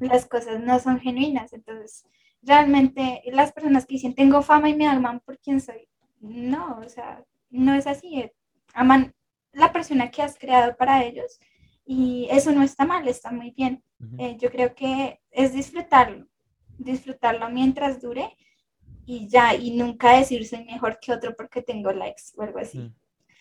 Las 0.00 0.26
cosas 0.26 0.58
no 0.58 0.80
son 0.80 0.98
genuinas, 0.98 1.52
entonces 1.52 2.04
realmente 2.42 3.22
las 3.26 3.52
personas 3.52 3.86
que 3.86 3.94
dicen 3.94 4.16
tengo 4.16 4.42
fama 4.42 4.68
y 4.68 4.74
me 4.74 4.88
aman 4.88 5.20
por 5.20 5.38
quién 5.38 5.60
soy, 5.60 5.88
no, 6.18 6.80
o 6.84 6.88
sea, 6.88 7.24
no 7.50 7.72
es 7.74 7.86
así, 7.86 8.18
eh, 8.18 8.32
aman 8.74 9.14
la 9.52 9.72
persona 9.72 10.10
que 10.10 10.22
has 10.22 10.36
creado 10.36 10.76
para 10.76 11.04
ellos 11.04 11.38
y 11.86 12.26
eso 12.30 12.50
no 12.50 12.62
está 12.62 12.84
mal, 12.84 13.06
está 13.06 13.30
muy 13.30 13.52
bien. 13.52 13.82
Eh, 14.18 14.36
yo 14.38 14.50
creo 14.50 14.74
que 14.74 15.20
es 15.30 15.54
disfrutarlo, 15.54 16.26
disfrutarlo 16.76 17.48
mientras 17.48 18.02
dure 18.02 18.36
y 19.06 19.28
ya, 19.28 19.54
y 19.54 19.70
nunca 19.70 20.18
decir 20.18 20.44
soy 20.46 20.64
mejor 20.64 20.98
que 21.00 21.12
otro 21.12 21.34
porque 21.36 21.62
tengo 21.62 21.92
likes 21.92 22.24
o 22.36 22.42
algo 22.42 22.58
así. 22.58 22.92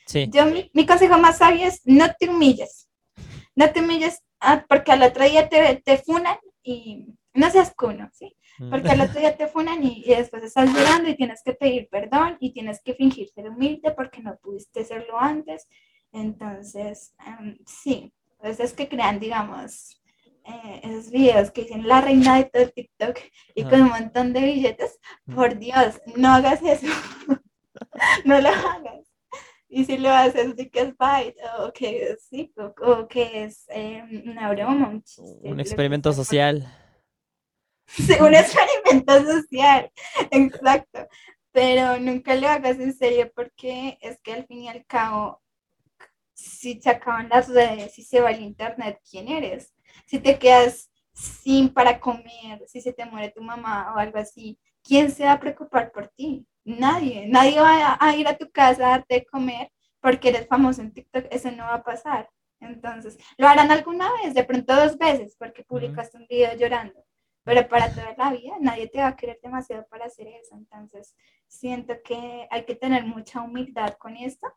Sí. 0.06 0.30
Yo, 0.32 0.46
mi, 0.46 0.86
consejo 0.86 1.18
más 1.18 1.40
sabio 1.40 1.66
es 1.66 1.82
no 1.86 2.06
te 2.18 2.30
humilles, 2.30 2.88
no 3.56 3.70
te 3.72 3.82
humilles 3.82 4.22
ah, 4.40 4.64
porque 4.70 4.92
al 4.92 5.02
otro 5.02 5.26
día 5.26 5.50
te, 5.50 5.82
te 5.84 5.98
funan 5.98 6.38
y 6.62 7.08
no 7.34 7.50
seas 7.50 7.74
cuno, 7.76 8.10
¿sí? 8.14 8.36
Porque 8.70 8.90
al 8.90 9.02
otro 9.02 9.20
día 9.20 9.36
te 9.36 9.48
funan 9.48 9.84
y, 9.84 10.04
después 10.06 10.44
estás 10.44 10.74
llorando 10.74 11.10
y 11.10 11.16
tienes 11.16 11.42
que 11.44 11.54
pedir 11.54 11.90
perdón 11.90 12.38
y 12.40 12.54
tienes 12.54 12.82
que 12.82 12.94
fingir 12.94 13.28
ser 13.30 13.50
humilde 13.50 13.92
porque 13.92 14.22
no 14.22 14.38
pudiste 14.38 14.86
serlo 14.86 15.20
antes. 15.20 15.68
Entonces, 16.14 17.14
em, 17.26 17.58
sí, 17.66 18.14
entonces 18.46 18.70
es 18.70 18.74
que 18.74 18.88
crean, 18.88 19.20
digamos, 19.20 20.00
eh, 20.44 20.82
esos 20.84 21.10
videos 21.10 21.50
que 21.50 21.64
dicen 21.64 21.88
la 21.88 22.00
reina 22.02 22.38
de 22.38 22.44
todo 22.44 22.70
TikTok 22.70 23.18
y 23.56 23.64
con 23.64 23.82
un 23.82 23.90
montón 23.90 24.34
de 24.34 24.42
billetes, 24.42 25.00
por 25.34 25.58
Dios, 25.58 26.00
no 26.16 26.32
hagas 26.32 26.62
eso. 26.62 26.86
no 28.26 28.40
lo 28.40 28.50
hagas. 28.50 29.04
Y 29.68 29.86
si 29.86 29.98
lo 29.98 30.12
haces, 30.12 30.56
di 30.56 30.70
que 30.70 30.82
es 30.82 30.90
bite, 30.90 31.42
o 31.58 31.74
que 31.74 32.18
sí, 32.30 32.54
o, 32.84 33.08
que 33.08 33.46
es 33.46 33.66
eh, 33.70 34.04
una 34.28 34.52
broma, 34.52 34.90
un 34.90 35.04
Un 35.42 35.60
experimento 35.60 36.14
social. 36.14 36.64
Sí, 37.88 38.14
un 38.20 38.34
experimento 38.34 39.14
social, 39.32 39.92
exacto. 40.32 41.08
Pero 41.52 42.00
nunca 42.00 42.36
lo 42.36 42.48
hagas 42.48 42.80
en 42.80 42.94
serio 42.94 43.32
porque 43.36 44.00
es 44.02 44.20
que 44.22 44.34
al 44.34 44.48
fin 44.48 44.64
y 44.64 44.70
al 44.70 44.84
cabo 44.88 45.40
si 46.36 46.80
se 46.82 46.90
acaban 46.90 47.30
las 47.30 47.48
redes, 47.48 47.94
si 47.94 48.04
se 48.04 48.20
va 48.20 48.30
el 48.32 48.42
internet, 48.42 49.00
¿quién 49.10 49.30
eres? 49.30 49.74
Si 50.06 50.20
te 50.20 50.38
quedas 50.38 50.92
sin 51.14 51.74
para 51.74 52.00
comer, 52.00 52.62
si 52.68 52.82
se 52.82 52.92
te 52.92 53.06
muere 53.06 53.32
tu 53.32 53.42
mamá 53.42 53.94
o 53.96 53.98
algo 53.98 54.20
así, 54.20 54.60
¿quién 54.84 55.10
se 55.12 55.24
va 55.24 55.34
a 55.34 55.40
preocupar 55.40 55.92
por 55.94 56.10
ti? 56.10 56.46
Nadie. 56.66 57.28
Nadie 57.28 57.60
va 57.60 57.98
a, 58.00 58.16
ir 58.16 58.28
a 58.28 58.38
tu 58.38 58.52
casa 58.52 58.86
a 58.86 58.90
darte 58.92 59.16
de 59.16 59.26
comer 59.26 59.72
porque 60.02 60.30
eres 60.30 60.48
famoso 60.48 60.82
en 60.82 60.92
TikTok. 60.92 61.26
Eso 61.32 61.52
no 61.52 61.64
va 61.64 61.76
a 61.76 61.84
pasar. 61.84 62.30
Entonces, 62.60 63.18
lo 63.38 63.48
harán 63.48 63.72
alguna 63.72 64.12
vez, 64.22 64.34
de 64.34 64.44
pronto 64.44 64.76
dos 64.76 64.98
veces, 64.98 65.36
porque 65.40 65.64
publicaste 65.64 66.18
un 66.18 66.28
video 66.28 66.56
llorando. 66.58 67.02
Pero 67.44 67.68
para 67.70 67.94
toda 67.94 68.14
la 68.18 68.32
vida, 68.32 68.56
nadie 68.60 68.88
te 68.88 69.00
va 69.00 69.08
a 69.08 69.16
querer 69.16 69.40
demasiado 69.42 69.86
para 69.88 70.06
hacer 70.06 70.28
eso. 70.28 70.56
Entonces, 70.56 71.16
siento 71.48 71.94
que 72.04 72.48
hay 72.52 72.66
que 72.66 72.76
tener 72.76 73.06
mucha 73.06 73.42
humildad 73.42 73.94
con 73.94 74.18
esto 74.18 74.48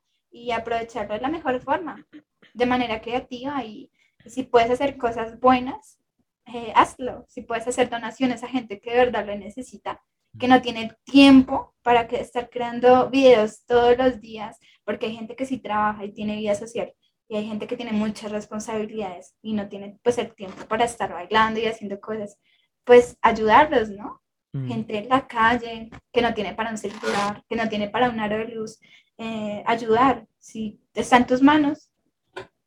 y 0.44 0.52
aprovecharlo 0.52 1.14
de 1.14 1.20
la 1.20 1.28
mejor 1.28 1.60
forma, 1.60 2.06
de 2.54 2.66
manera 2.66 3.00
creativa 3.00 3.64
y, 3.64 3.90
si 4.26 4.42
puedes 4.42 4.70
hacer 4.70 4.98
cosas 4.98 5.40
buenas, 5.40 5.98
eh, 6.46 6.72
hazlo. 6.74 7.24
Si 7.28 7.42
puedes 7.42 7.66
hacer 7.66 7.88
donaciones 7.88 8.42
a 8.42 8.48
gente 8.48 8.80
que 8.80 8.90
de 8.90 8.96
verdad 8.96 9.26
lo 9.26 9.34
necesita, 9.36 10.02
que 10.38 10.48
no 10.48 10.60
tiene 10.60 10.92
tiempo 11.04 11.74
para 11.82 12.08
que 12.08 12.20
estar 12.20 12.50
creando 12.50 13.08
videos 13.08 13.64
todos 13.64 13.96
los 13.96 14.20
días, 14.20 14.58
porque 14.84 15.06
hay 15.06 15.16
gente 15.16 15.36
que 15.36 15.46
sí 15.46 15.58
trabaja 15.58 16.04
y 16.04 16.12
tiene 16.12 16.36
vida 16.36 16.54
social 16.54 16.92
y 17.28 17.36
hay 17.36 17.46
gente 17.46 17.66
que 17.66 17.76
tiene 17.76 17.92
muchas 17.92 18.32
responsabilidades 18.32 19.34
y 19.42 19.52
no 19.52 19.68
tiene 19.68 19.98
pues 20.02 20.18
el 20.18 20.34
tiempo 20.34 20.64
para 20.66 20.86
estar 20.86 21.12
bailando 21.12 21.60
y 21.60 21.66
haciendo 21.66 22.00
cosas, 22.00 22.38
pues 22.84 23.18
ayudarlos, 23.20 23.90
¿no? 23.90 24.22
Gente 24.66 24.96
en 24.96 25.10
la 25.10 25.28
calle 25.28 25.90
que 26.10 26.22
no 26.22 26.32
tiene 26.32 26.54
para 26.54 26.70
un 26.70 26.78
celular, 26.78 27.44
que 27.48 27.54
no 27.54 27.68
tiene 27.68 27.90
para 27.90 28.08
un 28.08 28.18
aro 28.18 28.38
de 28.38 28.46
luz, 28.46 28.80
eh, 29.18 29.62
ayudar. 29.66 30.26
Si 30.38 30.80
está 30.94 31.18
en 31.18 31.26
tus 31.26 31.42
manos, 31.42 31.90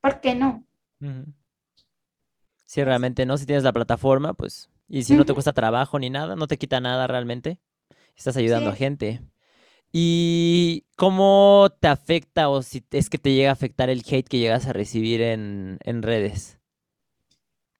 ¿por 0.02 0.19
qué 0.19 0.36
no? 0.36 0.65
Si 2.65 2.84
realmente 2.84 3.26
no, 3.26 3.38
si 3.38 3.45
tienes 3.45 3.64
la 3.64 3.73
plataforma, 3.73 4.34
pues, 4.34 4.69
y 4.88 5.03
si 5.03 5.15
no 5.15 5.26
te 5.26 5.34
cuesta 5.34 5.53
trabajo 5.53 5.98
ni 5.98 6.10
nada, 6.10 6.36
no 6.36 6.48
te 6.48 6.57
quita 6.57 6.80
nada 6.80 7.07
realmente, 7.07 7.60
estás 8.15 8.38
ayudando 8.38 8.69
a 8.69 8.76
gente. 8.76 9.22
¿Y 9.94 10.86
cómo 10.95 11.69
te 11.80 11.88
afecta 11.88 12.49
o 12.49 12.61
si 12.61 12.84
es 12.91 13.10
que 13.10 13.18
te 13.18 13.34
llega 13.34 13.49
a 13.49 13.53
afectar 13.53 13.90
el 13.90 14.03
hate 14.07 14.28
que 14.28 14.40
llegas 14.40 14.68
a 14.68 14.73
recibir 14.73 15.22
en, 15.22 15.80
redes? 16.02 16.60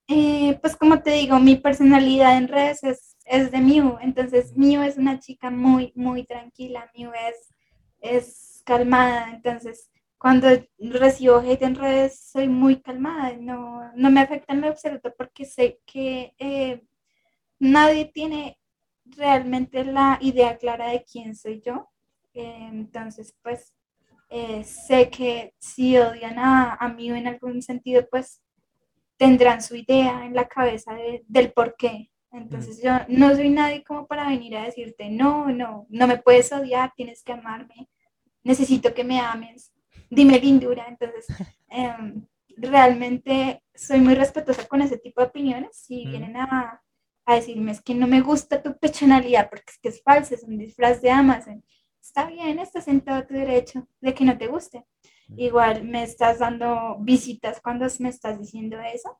Eh, 0.08 0.58
pues 0.60 0.76
como 0.76 1.00
te 1.02 1.12
digo, 1.12 1.38
mi 1.38 1.56
personalidad 1.56 2.36
en 2.36 2.48
redes 2.48 2.82
es, 2.82 3.16
es 3.24 3.50
de 3.50 3.60
Miu, 3.60 3.96
entonces 4.02 4.54
Miu 4.56 4.82
es 4.82 4.98
una 4.98 5.20
chica 5.20 5.50
muy, 5.50 5.92
muy 5.94 6.24
tranquila, 6.24 6.90
Miu 6.94 7.12
es, 7.12 7.54
es 8.00 8.51
calmada, 8.64 9.30
entonces 9.32 9.90
cuando 10.22 10.48
recibo 10.78 11.38
hate 11.38 11.62
en 11.62 11.74
redes 11.74 12.20
soy 12.30 12.46
muy 12.48 12.80
calmada, 12.80 13.34
no, 13.40 13.90
no 13.96 14.10
me 14.10 14.20
afecta 14.20 14.52
en 14.52 14.60
lo 14.60 14.68
absoluto 14.68 15.12
porque 15.18 15.44
sé 15.44 15.80
que 15.84 16.32
eh, 16.38 16.84
nadie 17.58 18.04
tiene 18.04 18.56
realmente 19.04 19.84
la 19.84 20.18
idea 20.20 20.56
clara 20.58 20.90
de 20.90 21.04
quién 21.04 21.34
soy 21.34 21.60
yo. 21.60 21.90
Eh, 22.34 22.68
entonces, 22.70 23.34
pues 23.42 23.74
eh, 24.30 24.62
sé 24.62 25.10
que 25.10 25.54
si 25.58 25.98
odian 25.98 26.38
a, 26.38 26.74
a, 26.74 26.88
mí 26.88 27.10
en 27.10 27.26
algún 27.26 27.60
sentido, 27.60 28.06
pues 28.08 28.42
tendrán 29.16 29.60
su 29.60 29.76
idea 29.76 30.24
en 30.24 30.34
la 30.34 30.46
cabeza 30.46 30.94
del 31.26 31.52
por 31.52 31.74
qué. 31.76 32.10
Entonces 32.30 32.80
yo 32.82 32.92
no 33.08 33.34
soy 33.34 33.50
nadie 33.50 33.84
como 33.84 34.06
para 34.06 34.28
venir 34.28 34.56
a 34.56 34.64
decirte, 34.64 35.10
no, 35.10 35.48
no, 35.48 35.86
no 35.90 36.06
me 36.06 36.16
puedes 36.16 36.50
odiar, 36.52 36.92
tienes 36.96 37.22
que 37.22 37.32
amarme, 37.32 37.88
necesito 38.44 38.94
que 38.94 39.04
me 39.04 39.20
ames, 39.20 39.72
dime 40.10 40.38
lindura. 40.38 40.86
Entonces, 40.88 41.26
em, 41.68 42.26
realmente 42.56 43.62
soy 43.74 44.00
muy 44.00 44.14
respetuosa 44.14 44.66
con 44.66 44.82
ese 44.82 44.98
tipo 44.98 45.20
de 45.20 45.28
opiniones. 45.28 45.76
Si 45.76 46.06
vienen 46.06 46.36
a, 46.36 46.82
a, 47.24 47.34
decirme 47.34 47.72
es 47.72 47.80
que 47.80 47.94
no 47.94 48.06
me 48.06 48.20
gusta 48.20 48.62
tu 48.62 48.78
personalidad 48.78 49.48
porque 49.48 49.72
es 49.72 49.78
que 49.78 49.88
es 49.88 50.02
falsa, 50.02 50.34
es 50.34 50.42
un 50.42 50.58
disfraz 50.58 51.00
de 51.00 51.10
Amazon, 51.10 51.64
está 52.00 52.26
bien, 52.26 52.58
estás 52.58 52.88
en 52.88 53.00
todo 53.00 53.24
tu 53.26 53.34
derecho 53.34 53.86
de 54.00 54.14
que 54.14 54.24
no 54.24 54.36
te 54.36 54.48
guste. 54.48 54.84
Igual 55.36 55.84
me 55.84 56.02
estás 56.02 56.40
dando 56.40 56.98
visitas 57.00 57.60
cuando 57.60 57.86
me 58.00 58.08
estás 58.10 58.38
diciendo 58.38 58.78
eso. 58.80 59.18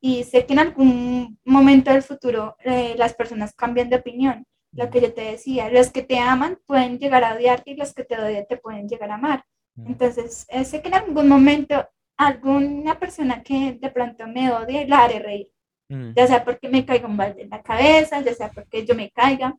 Y 0.00 0.24
sé 0.24 0.44
que 0.44 0.52
en 0.52 0.58
algún 0.58 1.38
momento 1.44 1.90
del 1.90 2.02
futuro 2.02 2.56
eh, 2.64 2.94
las 2.98 3.14
personas 3.14 3.54
cambian 3.54 3.88
de 3.88 3.96
opinión. 3.96 4.46
Lo 4.76 4.90
que 4.90 5.00
yo 5.00 5.12
te 5.12 5.22
decía, 5.22 5.70
los 5.70 5.90
que 5.90 6.02
te 6.02 6.18
aman 6.18 6.58
pueden 6.66 6.98
llegar 6.98 7.24
a 7.24 7.34
odiarte 7.34 7.70
y 7.70 7.76
los 7.76 7.94
que 7.94 8.04
te 8.04 8.18
odian 8.18 8.46
te 8.46 8.56
pueden 8.56 8.88
llegar 8.88 9.10
a 9.10 9.14
amar. 9.14 9.44
Entonces, 9.84 10.46
eh, 10.48 10.64
sé 10.64 10.80
que 10.80 10.88
en 10.88 10.94
algún 10.94 11.28
momento 11.28 11.86
alguna 12.16 12.98
persona 12.98 13.42
que 13.42 13.76
de 13.78 13.90
pronto 13.90 14.26
me 14.26 14.50
odie 14.50 14.86
la 14.86 15.04
haré 15.04 15.18
reír. 15.18 15.48
Ya 15.88 16.26
sea 16.26 16.44
porque 16.44 16.68
me 16.68 16.84
caiga 16.84 17.06
un 17.06 17.16
balde 17.16 17.42
en 17.42 17.50
la 17.50 17.62
cabeza, 17.62 18.20
ya 18.20 18.34
sea 18.34 18.50
porque 18.50 18.84
yo 18.84 18.94
me 18.94 19.10
caiga 19.10 19.56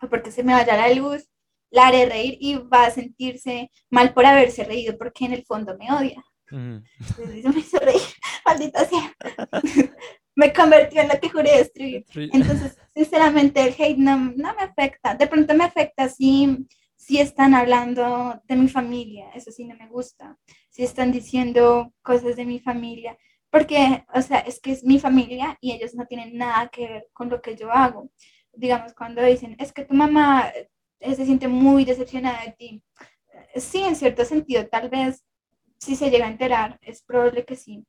o 0.00 0.08
porque 0.08 0.30
se 0.30 0.42
me 0.42 0.54
vaya 0.54 0.76
la 0.76 0.94
luz 0.94 1.28
la 1.70 1.88
haré 1.88 2.06
reír 2.06 2.38
y 2.40 2.56
va 2.56 2.86
a 2.86 2.90
sentirse 2.90 3.70
mal 3.90 4.14
por 4.14 4.26
haberse 4.26 4.64
reído 4.64 4.96
porque 4.96 5.26
en 5.26 5.32
el 5.34 5.44
fondo 5.44 5.76
me 5.78 5.92
odia. 5.92 6.24
Entonces, 6.50 7.44
me 7.54 7.60
hizo 7.60 7.78
reír, 7.78 8.00
maldita 8.44 8.84
sea. 8.84 9.14
me 10.38 10.52
convirtió 10.52 11.00
en 11.02 11.08
la 11.08 11.18
que 11.18 11.30
juré 11.30 11.58
destruir. 11.58 12.06
Entonces, 12.14 12.78
sinceramente, 12.94 13.60
el 13.60 13.74
hate 13.76 13.98
no, 13.98 14.16
no, 14.16 14.54
me 14.54 14.62
afecta. 14.62 15.16
De 15.16 15.26
pronto 15.26 15.52
me 15.52 15.64
afecta 15.64 16.08
si, 16.08 16.64
si 16.94 17.18
están 17.18 17.54
hablando 17.54 18.40
de 18.44 18.54
mi 18.54 18.68
familia, 18.68 19.30
eso 19.34 19.50
sí 19.50 19.64
no 19.64 19.74
me 19.74 19.88
gusta. 19.88 20.38
Si 20.70 20.84
están 20.84 21.10
diciendo 21.10 21.92
cosas 22.02 22.36
de 22.36 22.44
mi 22.44 22.60
familia, 22.60 23.18
porque, 23.50 24.04
o 24.14 24.22
sea, 24.22 24.38
es 24.38 24.60
que 24.60 24.70
es 24.70 24.84
mi 24.84 25.00
familia 25.00 25.58
y 25.60 25.72
ellos 25.72 25.96
no 25.96 26.06
tienen 26.06 26.38
nada 26.38 26.68
que 26.68 26.86
ver 26.86 27.08
con 27.12 27.28
lo 27.30 27.42
que 27.42 27.56
yo 27.56 27.72
hago. 27.72 28.08
Digamos, 28.52 28.94
cuando 28.94 29.24
dicen, 29.24 29.56
es 29.58 29.72
que 29.72 29.86
tu 29.86 29.94
mamá 29.94 30.52
se 31.00 31.24
siente 31.24 31.48
muy 31.48 31.84
decepcionada 31.84 32.44
de 32.44 32.52
ti. 32.52 32.82
Sí, 33.56 33.80
en 33.80 33.96
cierto 33.96 34.24
sentido, 34.24 34.68
tal 34.68 34.88
vez 34.88 35.24
si 35.78 35.96
se 35.96 36.10
llega 36.10 36.26
a 36.26 36.30
enterar, 36.30 36.78
es 36.80 37.02
probable 37.02 37.44
que 37.44 37.56
sí, 37.56 37.84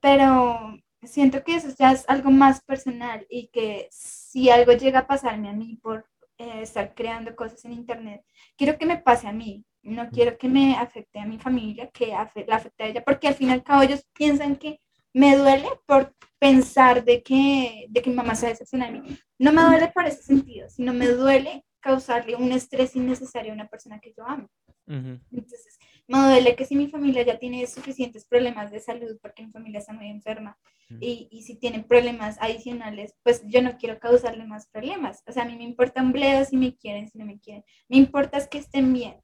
pero 0.00 0.76
siento 1.06 1.42
que 1.44 1.56
eso 1.56 1.68
ya 1.78 1.92
es 1.92 2.04
algo 2.08 2.30
más 2.30 2.62
personal 2.62 3.26
y 3.28 3.48
que 3.48 3.88
si 3.90 4.50
algo 4.50 4.72
llega 4.72 5.00
a 5.00 5.06
pasarme 5.06 5.48
a 5.48 5.52
mí 5.52 5.76
por 5.82 6.06
eh, 6.38 6.62
estar 6.62 6.94
creando 6.94 7.34
cosas 7.36 7.64
en 7.64 7.72
internet, 7.72 8.24
quiero 8.56 8.76
que 8.78 8.86
me 8.86 8.98
pase 8.98 9.26
a 9.28 9.32
mí, 9.32 9.64
no 9.82 10.08
quiero 10.10 10.36
que 10.38 10.48
me 10.48 10.76
afecte 10.76 11.20
a 11.20 11.26
mi 11.26 11.38
familia, 11.38 11.90
que 11.90 12.08
la 12.08 12.56
afecte 12.56 12.84
a 12.84 12.86
ella, 12.86 13.04
porque 13.04 13.28
al 13.28 13.34
fin 13.34 13.50
y 13.50 13.52
al 13.52 13.62
cabo 13.62 13.82
ellos 13.82 14.04
piensan 14.12 14.56
que 14.56 14.80
me 15.12 15.36
duele 15.36 15.68
por 15.86 16.14
pensar 16.38 17.04
de 17.04 17.22
que, 17.22 17.86
de 17.88 18.02
que 18.02 18.10
mi 18.10 18.16
mamá 18.16 18.34
se 18.34 18.48
decepciona 18.48 18.90
de 18.90 19.00
mí. 19.00 19.18
No 19.38 19.52
me 19.52 19.62
duele 19.62 19.92
por 19.94 20.04
ese 20.06 20.22
sentido, 20.22 20.68
sino 20.68 20.92
me 20.92 21.06
duele 21.06 21.64
causarle 21.80 22.34
un 22.34 22.50
estrés 22.50 22.96
innecesario 22.96 23.52
a 23.52 23.54
una 23.54 23.68
persona 23.68 24.00
que 24.00 24.12
yo 24.16 24.26
amo. 24.26 24.48
Entonces, 24.86 25.78
me 26.06 26.18
duele 26.18 26.54
que 26.54 26.66
si 26.66 26.76
mi 26.76 26.88
familia 26.88 27.22
ya 27.22 27.38
tiene 27.38 27.66
suficientes 27.66 28.24
problemas 28.26 28.70
de 28.70 28.80
salud, 28.80 29.18
porque 29.22 29.44
mi 29.44 29.52
familia 29.52 29.80
está 29.80 29.92
muy 29.92 30.08
enferma, 30.08 30.58
y, 31.00 31.28
y, 31.30 31.42
si 31.42 31.56
tienen 31.56 31.84
problemas 31.84 32.36
adicionales, 32.40 33.14
pues 33.22 33.42
yo 33.46 33.62
no 33.62 33.78
quiero 33.78 33.98
causarle 33.98 34.44
más 34.44 34.68
problemas. 34.68 35.22
O 35.26 35.32
sea, 35.32 35.44
a 35.44 35.46
mí 35.46 35.56
me 35.56 35.64
importa 35.64 36.02
un 36.02 36.12
bledo 36.12 36.44
si 36.44 36.58
me 36.58 36.76
quieren, 36.76 37.08
si 37.08 37.18
no 37.18 37.24
me 37.24 37.40
quieren. 37.40 37.64
Me 37.88 37.96
importa 37.96 38.36
es 38.36 38.48
que 38.48 38.58
estén 38.58 38.92
bien. 38.92 39.16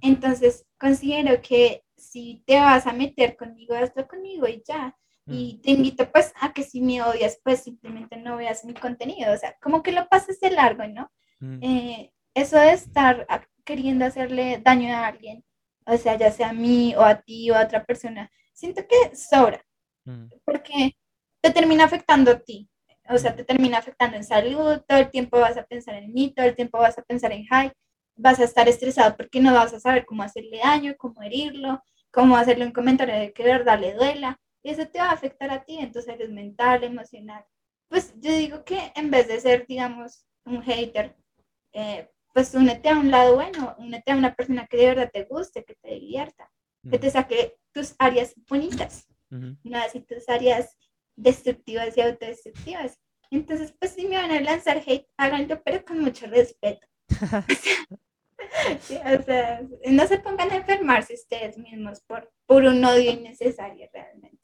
Entonces, 0.00 0.64
considero 0.78 1.42
que 1.42 1.82
si 1.96 2.42
te 2.46 2.60
vas 2.60 2.86
a 2.86 2.92
meter 2.92 3.36
conmigo, 3.36 3.74
hazlo 3.74 4.06
conmigo 4.06 4.46
y 4.46 4.62
ya. 4.66 4.96
Y 5.26 5.60
te 5.62 5.70
invito 5.70 6.10
pues 6.12 6.34
a 6.38 6.52
que 6.52 6.62
si 6.62 6.82
me 6.82 7.02
odias, 7.02 7.40
pues 7.42 7.62
simplemente 7.62 8.16
no 8.18 8.36
veas 8.36 8.64
mi 8.64 8.74
contenido. 8.74 9.32
O 9.32 9.36
sea, 9.36 9.56
como 9.60 9.82
que 9.82 9.90
lo 9.90 10.06
pases 10.08 10.38
de 10.38 10.50
largo, 10.50 10.86
¿no? 10.86 11.10
Mm. 11.40 11.62
Eh, 11.62 12.12
eso 12.34 12.58
de 12.58 12.72
estar 12.72 13.26
queriendo 13.64 14.04
hacerle 14.04 14.60
daño 14.62 14.94
a 14.94 15.06
alguien, 15.06 15.42
o 15.86 15.96
sea, 15.96 16.16
ya 16.16 16.30
sea 16.30 16.50
a 16.50 16.52
mí 16.52 16.94
o 16.96 17.02
a 17.02 17.20
ti 17.20 17.50
o 17.50 17.56
a 17.56 17.62
otra 17.62 17.84
persona, 17.84 18.30
siento 18.52 18.82
que 18.86 19.14
sobra, 19.16 19.64
mm. 20.04 20.26
porque 20.44 20.96
te 21.40 21.50
termina 21.50 21.84
afectando 21.84 22.30
a 22.32 22.38
ti, 22.38 22.68
o 23.08 23.18
sea, 23.18 23.34
te 23.34 23.44
termina 23.44 23.78
afectando 23.78 24.16
en 24.16 24.24
salud, 24.24 24.80
todo 24.88 24.98
el 24.98 25.10
tiempo 25.10 25.38
vas 25.38 25.56
a 25.56 25.64
pensar 25.64 25.94
en 25.96 26.12
mí, 26.12 26.32
todo 26.34 26.46
el 26.46 26.56
tiempo 26.56 26.78
vas 26.78 26.98
a 26.98 27.02
pensar 27.02 27.32
en 27.32 27.44
Jai, 27.46 27.72
vas 28.16 28.40
a 28.40 28.44
estar 28.44 28.68
estresado 28.68 29.16
porque 29.16 29.40
no 29.40 29.52
vas 29.52 29.74
a 29.74 29.80
saber 29.80 30.06
cómo 30.06 30.22
hacerle 30.22 30.58
daño, 30.58 30.94
cómo 30.96 31.22
herirlo, 31.22 31.82
cómo 32.10 32.36
hacerle 32.36 32.64
un 32.64 32.72
comentario 32.72 33.14
de 33.14 33.32
que 33.32 33.44
de 33.44 33.52
verdad 33.52 33.78
le 33.78 33.94
duela, 33.94 34.40
y 34.62 34.70
eso 34.70 34.86
te 34.86 34.98
va 34.98 35.10
a 35.10 35.12
afectar 35.12 35.50
a 35.50 35.62
ti, 35.64 35.78
entonces 35.78 36.30
mental, 36.30 36.84
emocional. 36.84 37.44
Pues 37.88 38.14
yo 38.20 38.32
digo 38.32 38.64
que 38.64 38.92
en 38.94 39.10
vez 39.10 39.28
de 39.28 39.38
ser, 39.38 39.66
digamos, 39.66 40.24
un 40.46 40.62
hater, 40.62 41.16
eh, 41.72 42.10
pues 42.34 42.52
únete 42.52 42.88
a 42.88 42.98
un 42.98 43.12
lado 43.12 43.36
bueno, 43.36 43.76
únete 43.78 44.10
a 44.10 44.16
una 44.16 44.34
persona 44.34 44.66
que 44.66 44.76
de 44.76 44.86
verdad 44.86 45.10
te 45.10 45.24
guste, 45.24 45.64
que 45.64 45.76
te 45.76 45.94
divierta, 45.94 46.50
que 46.90 46.98
te 46.98 47.08
saque 47.08 47.56
tus 47.72 47.94
áreas 47.98 48.34
bonitas, 48.48 49.06
no 49.30 49.78
así 49.78 50.00
tus 50.00 50.28
áreas 50.28 50.76
destructivas 51.16 51.96
y 51.96 52.00
autodestructivas. 52.00 52.98
Entonces, 53.30 53.72
pues 53.78 53.92
si 53.92 54.06
me 54.06 54.16
van 54.16 54.32
a 54.32 54.40
lanzar 54.40 54.82
hate, 54.84 55.06
háganlo, 55.16 55.62
pero 55.62 55.84
con 55.84 56.00
mucho 56.00 56.26
respeto. 56.26 56.86
o 57.08 59.22
sea, 59.22 59.62
no 59.86 60.06
se 60.06 60.18
pongan 60.18 60.50
a 60.50 60.56
enfermarse 60.56 61.14
ustedes 61.14 61.56
mismos 61.56 62.00
por, 62.00 62.32
por 62.46 62.64
un 62.64 62.84
odio 62.84 63.12
innecesario 63.12 63.88
realmente. 63.92 64.42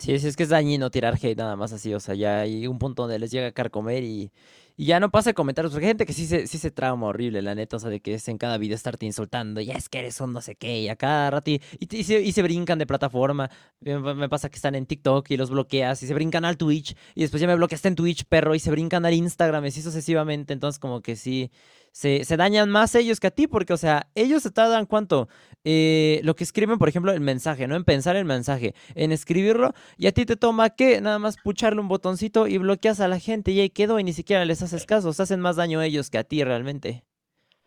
Sí, 0.00 0.18
sí, 0.18 0.28
es 0.28 0.36
que 0.36 0.44
es 0.44 0.48
dañino 0.48 0.90
tirar 0.90 1.14
hate 1.14 1.38
nada 1.38 1.56
más 1.56 1.72
así, 1.72 1.94
o 1.94 2.00
sea, 2.00 2.14
ya 2.14 2.40
hay 2.40 2.66
un 2.66 2.78
punto 2.78 3.02
donde 3.02 3.18
les 3.18 3.30
llega 3.30 3.48
a 3.48 3.52
carcomer 3.52 4.04
y, 4.04 4.30
y 4.78 4.84
ya 4.84 5.00
no 5.00 5.10
pasa 5.10 5.32
comentarios, 5.32 5.72
porque 5.72 5.86
hay 5.86 5.90
gente 5.90 6.06
que 6.06 6.12
sí 6.12 6.24
se, 6.24 6.46
sí 6.46 6.56
se 6.56 6.70
trauma 6.70 7.08
horrible, 7.08 7.42
la 7.42 7.56
neta, 7.56 7.78
o 7.78 7.80
sea, 7.80 7.90
de 7.90 7.98
que 7.98 8.14
es 8.14 8.28
en 8.28 8.38
cada 8.38 8.58
video 8.58 8.76
estarte 8.76 9.06
insultando, 9.06 9.60
ya 9.60 9.74
es 9.74 9.88
que 9.88 9.98
eres 9.98 10.20
un 10.20 10.32
no 10.32 10.40
sé 10.40 10.54
qué, 10.54 10.82
y 10.82 10.88
a 10.88 10.94
cada 10.94 11.32
rato, 11.32 11.50
y, 11.50 11.60
y, 11.80 12.04
se, 12.04 12.20
y 12.20 12.32
brincan 12.42 12.78
de 12.78 12.86
plataforma. 12.86 13.50
Me, 13.80 14.28
pasa 14.28 14.48
que 14.48 14.54
están 14.54 14.76
en 14.76 14.86
TikTok 14.86 15.28
y 15.32 15.36
los 15.36 15.50
bloqueas, 15.50 16.00
y 16.04 16.06
se 16.06 16.14
brincan 16.14 16.44
al 16.44 16.56
Twitch, 16.56 16.94
y 17.16 17.22
después 17.22 17.40
ya 17.40 17.48
me 17.48 17.56
bloqueaste 17.56 17.88
en 17.88 17.96
Twitch, 17.96 18.24
perro, 18.26 18.54
y 18.54 18.60
se 18.60 18.70
brincan 18.70 19.04
al 19.04 19.14
Instagram, 19.14 19.64
y 19.64 19.68
así 19.68 19.82
sucesivamente, 19.82 20.52
entonces 20.52 20.78
como 20.78 21.02
que 21.02 21.16
sí, 21.16 21.50
se, 21.90 22.24
se, 22.24 22.36
dañan 22.36 22.70
más 22.70 22.94
ellos 22.94 23.18
que 23.18 23.26
a 23.26 23.30
ti, 23.32 23.48
porque, 23.48 23.72
o 23.72 23.76
sea, 23.76 24.08
ellos 24.14 24.44
se 24.44 24.52
tardan 24.52 24.86
cuánto, 24.86 25.28
eh, 25.64 26.20
lo 26.22 26.36
que 26.36 26.44
escriben, 26.44 26.78
por 26.78 26.88
ejemplo, 26.88 27.10
el 27.10 27.20
mensaje, 27.20 27.66
¿no? 27.66 27.74
En 27.74 27.82
pensar 27.82 28.14
el 28.14 28.24
mensaje, 28.24 28.74
en 28.94 29.10
escribirlo, 29.10 29.74
y 29.96 30.06
a 30.06 30.12
ti 30.12 30.24
te 30.24 30.36
toma, 30.36 30.70
¿qué? 30.70 31.00
Nada 31.00 31.18
más 31.18 31.36
pucharle 31.42 31.80
un 31.80 31.88
botoncito 31.88 32.46
y 32.46 32.58
bloqueas 32.58 33.00
a 33.00 33.08
la 33.08 33.18
gente, 33.18 33.50
y 33.50 33.58
ahí 33.60 33.70
quedó, 33.70 33.98
y 33.98 34.04
ni 34.04 34.12
siquiera 34.12 34.44
les 34.44 34.62
haces 34.68 34.86
caso, 34.86 35.08
hacen 35.10 35.40
más 35.40 35.56
daño 35.56 35.80
a 35.80 35.86
ellos 35.86 36.10
que 36.10 36.18
a 36.18 36.24
ti 36.24 36.44
realmente. 36.44 37.04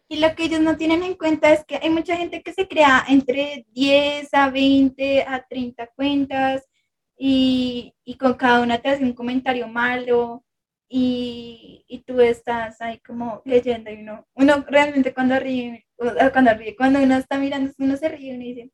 Y 0.08 0.20
lo 0.20 0.36
que 0.36 0.44
ellos 0.44 0.60
no 0.60 0.78
tienen 0.78 1.04
en 1.04 1.16
cuenta 1.16 1.54
es 1.54 1.64
que 1.66 1.78
hay 1.82 1.90
mucha 1.90 2.18
gente 2.18 2.42
que 2.44 2.54
se 2.54 2.68
crea 2.68 3.06
entre 3.08 3.66
10 3.72 4.34
a 4.34 4.50
20 4.50 5.24
a 5.24 5.46
30 5.48 5.88
cuentas, 5.88 6.68
y, 7.18 7.94
y 8.04 8.18
con 8.18 8.34
cada 8.34 8.62
una 8.62 8.80
te 8.80 8.90
hace 8.90 9.04
un 9.04 9.14
comentario 9.14 9.68
malo, 9.68 10.44
y, 10.90 11.86
y, 11.88 12.00
tú 12.00 12.20
estás 12.20 12.82
ahí 12.82 13.00
como 13.00 13.42
leyendo 13.46 13.90
y 13.90 14.02
uno, 14.02 14.28
uno 14.34 14.66
realmente 14.68 15.14
cuando 15.14 15.40
ríe, 15.40 15.88
cuando 16.34 16.54
ríe, 16.54 16.76
cuando 16.76 17.00
uno 17.02 17.16
está 17.16 17.38
mirando, 17.38 17.72
uno 17.78 17.96
se 17.96 18.10
ríe 18.10 18.34
y 18.34 18.36
uno 18.36 18.44
dice, 18.44 18.72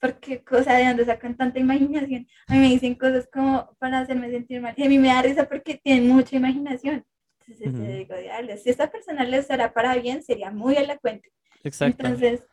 ¿por 0.00 0.18
qué 0.20 0.42
cosa 0.42 0.74
de 0.74 0.86
dónde 0.86 1.04
sacan 1.04 1.36
tanta 1.36 1.58
imaginación? 1.58 2.26
A 2.46 2.54
mí 2.54 2.60
me 2.60 2.68
dicen 2.68 2.94
cosas 2.94 3.28
como 3.32 3.76
para 3.78 4.00
hacerme 4.00 4.30
sentir 4.30 4.60
mal 4.60 4.74
y 4.76 4.84
a 4.84 4.88
mí 4.88 4.98
me 4.98 5.08
da 5.08 5.22
risa 5.22 5.48
porque 5.48 5.80
tienen 5.82 6.08
mucha 6.08 6.36
imaginación. 6.36 7.04
Entonces 7.46 7.74
uh 7.74 7.96
digo, 7.96 8.14
si 8.62 8.70
esta 8.70 8.90
persona 8.90 9.24
les 9.24 9.50
hará 9.50 9.72
para 9.72 9.94
bien, 9.96 10.22
sería 10.22 10.50
muy 10.50 10.76
elocuente. 10.76 11.30
Exacto. 11.64 12.06
Entonces, 12.06 12.44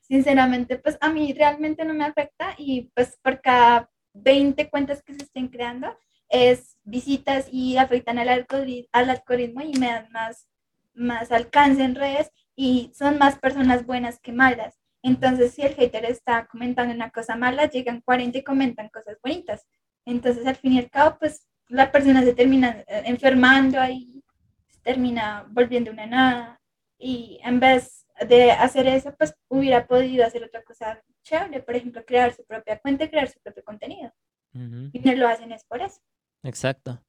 sinceramente, 0.00 0.76
pues 0.78 0.98
a 1.00 1.10
mí 1.10 1.32
realmente 1.32 1.84
no 1.84 1.94
me 1.94 2.04
afecta 2.04 2.54
y 2.58 2.90
pues 2.94 3.18
por 3.22 3.40
cada 3.40 3.90
20 4.12 4.68
cuentas 4.70 5.02
que 5.02 5.14
se 5.14 5.24
estén 5.24 5.48
creando, 5.48 5.96
es 6.28 6.76
visitas 6.84 7.48
y 7.50 7.76
afectan 7.76 8.18
al, 8.18 8.28
algoritmo, 8.28 8.88
al 8.92 9.10
algoritmo 9.10 9.60
y 9.62 9.78
me 9.78 9.86
dan 9.86 10.10
más, 10.12 10.48
más 10.94 11.32
alcance 11.32 11.82
en 11.82 11.94
redes 11.94 12.30
y 12.54 12.90
son 12.94 13.18
más 13.18 13.38
personas 13.38 13.86
buenas 13.86 14.18
que 14.20 14.32
malas. 14.32 14.74
Entonces, 15.06 15.54
si 15.54 15.62
el 15.62 15.74
hater 15.74 16.04
está 16.04 16.46
comentando 16.46 16.92
una 16.92 17.10
cosa 17.10 17.36
mala, 17.36 17.70
llegan 17.70 18.00
40 18.00 18.38
y 18.38 18.42
comentan 18.42 18.88
cosas 18.88 19.16
bonitas. 19.22 19.64
Entonces, 20.04 20.44
al 20.44 20.56
fin 20.56 20.72
y 20.72 20.78
al 20.80 20.90
cabo, 20.90 21.16
pues 21.20 21.46
la 21.68 21.92
persona 21.92 22.24
se 22.24 22.34
termina 22.34 22.84
eh, 22.88 23.02
enfermando 23.04 23.80
ahí, 23.80 24.20
se 24.68 24.80
termina 24.80 25.46
volviendo 25.48 25.92
una 25.92 26.06
nada. 26.06 26.60
Y 26.98 27.38
en 27.44 27.60
vez 27.60 28.04
de 28.28 28.50
hacer 28.50 28.88
eso, 28.88 29.14
pues 29.16 29.32
hubiera 29.46 29.86
podido 29.86 30.26
hacer 30.26 30.42
otra 30.42 30.64
cosa 30.64 31.00
chévere, 31.22 31.62
por 31.62 31.76
ejemplo, 31.76 32.04
crear 32.04 32.34
su 32.34 32.44
propia 32.44 32.80
cuenta 32.80 33.04
y 33.04 33.08
crear 33.08 33.28
su 33.28 33.38
propio 33.40 33.62
contenido. 33.62 34.12
no 34.54 34.90
lo 35.14 35.28
hacen 35.28 35.52
es 35.52 35.64
por 35.66 35.82
eso. 35.82 36.00
Exacto. 36.42 37.00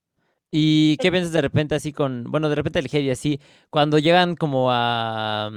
¿Y 0.51 0.97
qué 0.97 1.09
piensas 1.09 1.33
de 1.33 1.41
repente 1.41 1.73
así 1.73 1.91
con, 1.93 2.25
bueno, 2.25 2.47
de 2.47 2.55
repente 2.55 2.77
el 2.77 2.93
y 2.93 3.09
así, 3.09 3.41
cuando 3.71 3.97
llegan 3.97 4.35
como 4.35 4.71
a, 4.71 5.49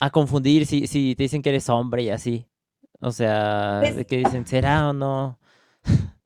a 0.00 0.10
confundir 0.10 0.66
si, 0.66 0.86
si 0.86 1.14
te 1.14 1.24
dicen 1.24 1.42
que 1.42 1.50
eres 1.50 1.68
hombre 1.68 2.02
y 2.02 2.10
así? 2.10 2.46
O 3.00 3.12
sea, 3.12 3.80
pues 3.82 3.96
de 3.96 4.06
que 4.06 4.18
dicen, 4.18 4.46
¿será 4.46 4.88
o 4.90 4.92
no? 4.92 5.38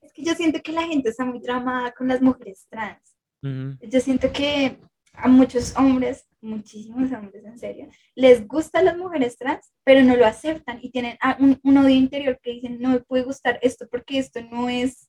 Es 0.00 0.12
que 0.12 0.24
yo 0.24 0.34
siento 0.34 0.60
que 0.62 0.72
la 0.72 0.86
gente 0.86 1.10
está 1.10 1.24
muy 1.24 1.40
traumada 1.40 1.92
con 1.92 2.08
las 2.08 2.20
mujeres 2.20 2.66
trans. 2.68 3.00
Yo 3.40 4.00
siento 4.00 4.32
que 4.32 4.78
a 5.12 5.28
muchos 5.28 5.76
hombres, 5.76 6.26
muchísimos 6.40 7.12
hombres 7.12 7.44
en 7.44 7.58
serio, 7.58 7.88
les 8.16 8.46
gustan 8.46 8.86
las 8.86 8.96
mujeres 8.96 9.36
trans, 9.36 9.72
pero 9.84 10.02
no 10.02 10.16
lo 10.16 10.26
aceptan 10.26 10.78
y 10.82 10.90
tienen 10.90 11.16
un, 11.38 11.60
un 11.62 11.78
odio 11.78 11.94
interior 11.94 12.38
que 12.42 12.52
dicen, 12.52 12.80
no 12.80 12.90
me 12.90 13.00
puede 13.00 13.24
gustar 13.24 13.58
esto 13.62 13.86
porque 13.88 14.18
esto 14.18 14.40
no 14.42 14.68
es, 14.68 15.08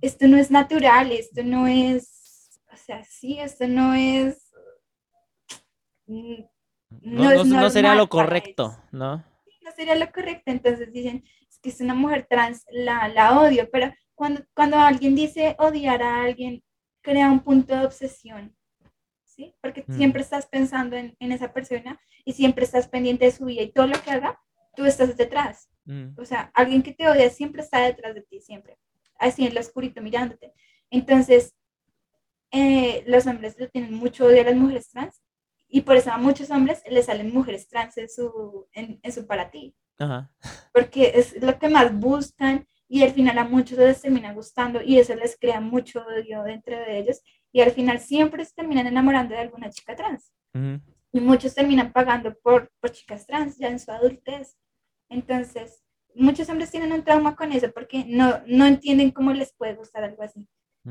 esto 0.00 0.26
no 0.26 0.36
es 0.36 0.50
natural, 0.50 1.12
esto 1.12 1.44
no 1.44 1.66
es, 1.66 2.60
o 2.72 2.76
sea, 2.76 3.04
sí, 3.04 3.38
esto 3.38 3.68
no 3.68 3.94
es... 3.94 4.48
No, 7.02 7.44
no, 7.44 7.70
sería 7.70 7.94
lo 7.94 8.08
correcto, 8.08 8.78
¿no? 8.90 9.24
No 9.62 9.70
sería 9.74 9.94
lo 9.96 10.10
correcto, 10.12 10.50
entonces 10.50 10.92
dicen, 10.92 11.24
es 11.48 11.58
que 11.58 11.70
es 11.70 11.80
una 11.80 11.94
mujer 11.94 12.26
trans, 12.28 12.64
la, 12.70 13.08
la 13.08 13.40
odio, 13.40 13.68
pero 13.70 13.92
cuando, 14.14 14.42
cuando 14.54 14.78
alguien 14.78 15.14
dice 15.14 15.56
odiar 15.58 16.02
a 16.02 16.22
alguien, 16.22 16.62
crea 17.00 17.30
un 17.30 17.40
punto 17.40 17.76
de 17.76 17.84
obsesión, 17.84 18.54
¿sí? 19.24 19.54
Porque 19.60 19.84
mm. 19.86 19.96
siempre 19.96 20.22
estás 20.22 20.46
pensando 20.46 20.96
en, 20.96 21.16
en, 21.18 21.32
esa 21.32 21.52
persona 21.52 22.00
y 22.24 22.32
siempre 22.32 22.64
estás 22.64 22.88
pendiente 22.88 23.24
de 23.24 23.32
su 23.32 23.44
vida 23.46 23.62
y 23.62 23.72
todo 23.72 23.86
lo 23.86 24.00
que 24.00 24.10
haga, 24.10 24.40
tú 24.76 24.84
estás 24.84 25.16
detrás. 25.16 25.68
Mm. 25.84 26.18
O 26.18 26.24
sea, 26.24 26.50
alguien 26.54 26.82
que 26.82 26.92
te 26.92 27.08
odia 27.08 27.30
siempre 27.30 27.62
está 27.62 27.80
detrás 27.80 28.14
de 28.14 28.22
ti, 28.22 28.40
siempre, 28.40 28.78
así 29.18 29.46
en 29.46 29.54
lo 29.54 29.60
oscurito 29.60 30.00
mirándote. 30.00 30.52
Entonces, 30.90 31.54
eh, 32.50 33.02
los 33.06 33.26
hombres 33.26 33.58
le 33.58 33.68
tienen 33.68 33.94
mucho 33.94 34.26
odio 34.26 34.42
a 34.42 34.44
las 34.44 34.56
mujeres 34.56 34.90
trans 34.90 35.22
y 35.74 35.80
por 35.80 35.96
eso 35.96 36.12
a 36.12 36.18
muchos 36.18 36.50
hombres 36.50 36.82
les 36.88 37.06
salen 37.06 37.32
mujeres 37.32 37.66
trans 37.66 37.96
en 37.96 38.08
su, 38.08 38.68
en, 38.72 39.00
en 39.02 39.12
su 39.12 39.26
para 39.26 39.50
ti. 39.50 39.74
Ajá. 39.98 40.30
Porque 40.70 41.12
es 41.14 41.42
lo 41.42 41.58
que 41.58 41.68
más 41.68 41.98
buscan 41.98 42.66
y 42.88 43.02
al 43.02 43.12
final 43.12 43.38
a 43.38 43.44
muchos 43.44 43.78
les 43.78 44.02
termina 44.02 44.34
gustando 44.34 44.82
y 44.82 44.98
eso 44.98 45.14
les 45.14 45.38
crea 45.40 45.62
mucho 45.62 46.04
odio 46.04 46.42
dentro 46.42 46.76
de 46.76 46.98
ellos 46.98 47.22
y 47.52 47.62
al 47.62 47.70
final 47.70 48.00
siempre 48.00 48.44
se 48.44 48.54
terminan 48.54 48.86
enamorando 48.86 49.34
de 49.34 49.40
alguna 49.40 49.70
chica 49.70 49.96
trans. 49.96 50.30
Y 50.54 51.20
muchos 51.20 51.54
terminan 51.54 51.90
pagando 51.90 52.34
por, 52.42 52.70
por 52.78 52.90
chicas 52.90 53.26
trans 53.26 53.56
ya 53.56 53.68
en 53.68 53.78
su 53.78 53.90
adultez. 53.90 54.58
Entonces, 55.08 55.82
muchos 56.14 56.50
hombres 56.50 56.70
tienen 56.70 56.92
un 56.92 57.02
trauma 57.02 57.34
con 57.34 57.50
eso 57.50 57.72
porque 57.72 58.04
no, 58.06 58.42
no 58.46 58.66
entienden 58.66 59.10
cómo 59.10 59.32
les 59.32 59.54
puede 59.54 59.74
gustar 59.74 60.04
algo 60.04 60.22
así. 60.22 60.46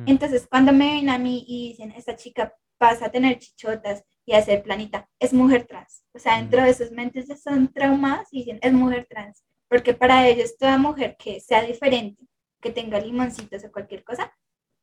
Entonces, 0.06 0.48
cuando 0.50 0.72
me 0.72 0.96
ven 0.96 1.10
a 1.10 1.18
mí 1.18 1.44
y 1.48 1.70
dicen, 1.70 1.92
esta 1.92 2.16
chica 2.16 2.54
pasa 2.78 3.08
a 3.08 3.12
tener 3.12 3.40
chichotas 3.40 4.04
y 4.26 4.34
a 4.34 4.42
ser 4.42 4.64
planita, 4.64 5.10
es 5.20 5.34
mujer 5.34 5.66
trans. 5.66 6.04
O 6.14 6.20
sea, 6.20 6.38
dentro 6.38 6.64
de 6.64 6.74
sus 6.74 6.92
mentes 6.92 7.28
ya 7.28 7.36
son 7.36 7.72
traumas 7.72 8.28
y 8.32 8.40
dicen, 8.40 8.60
es 8.62 8.72
mujer 8.72 9.06
trans 9.10 9.44
porque 9.72 9.94
para 9.94 10.28
ellos 10.28 10.58
toda 10.58 10.78
mujer 10.78 11.16
que 11.18 11.40
sea 11.40 11.64
diferente, 11.64 12.22
que 12.60 12.72
tenga 12.72 13.00
limoncitos 13.00 13.64
o 13.64 13.72
cualquier 13.72 14.04
cosa, 14.04 14.30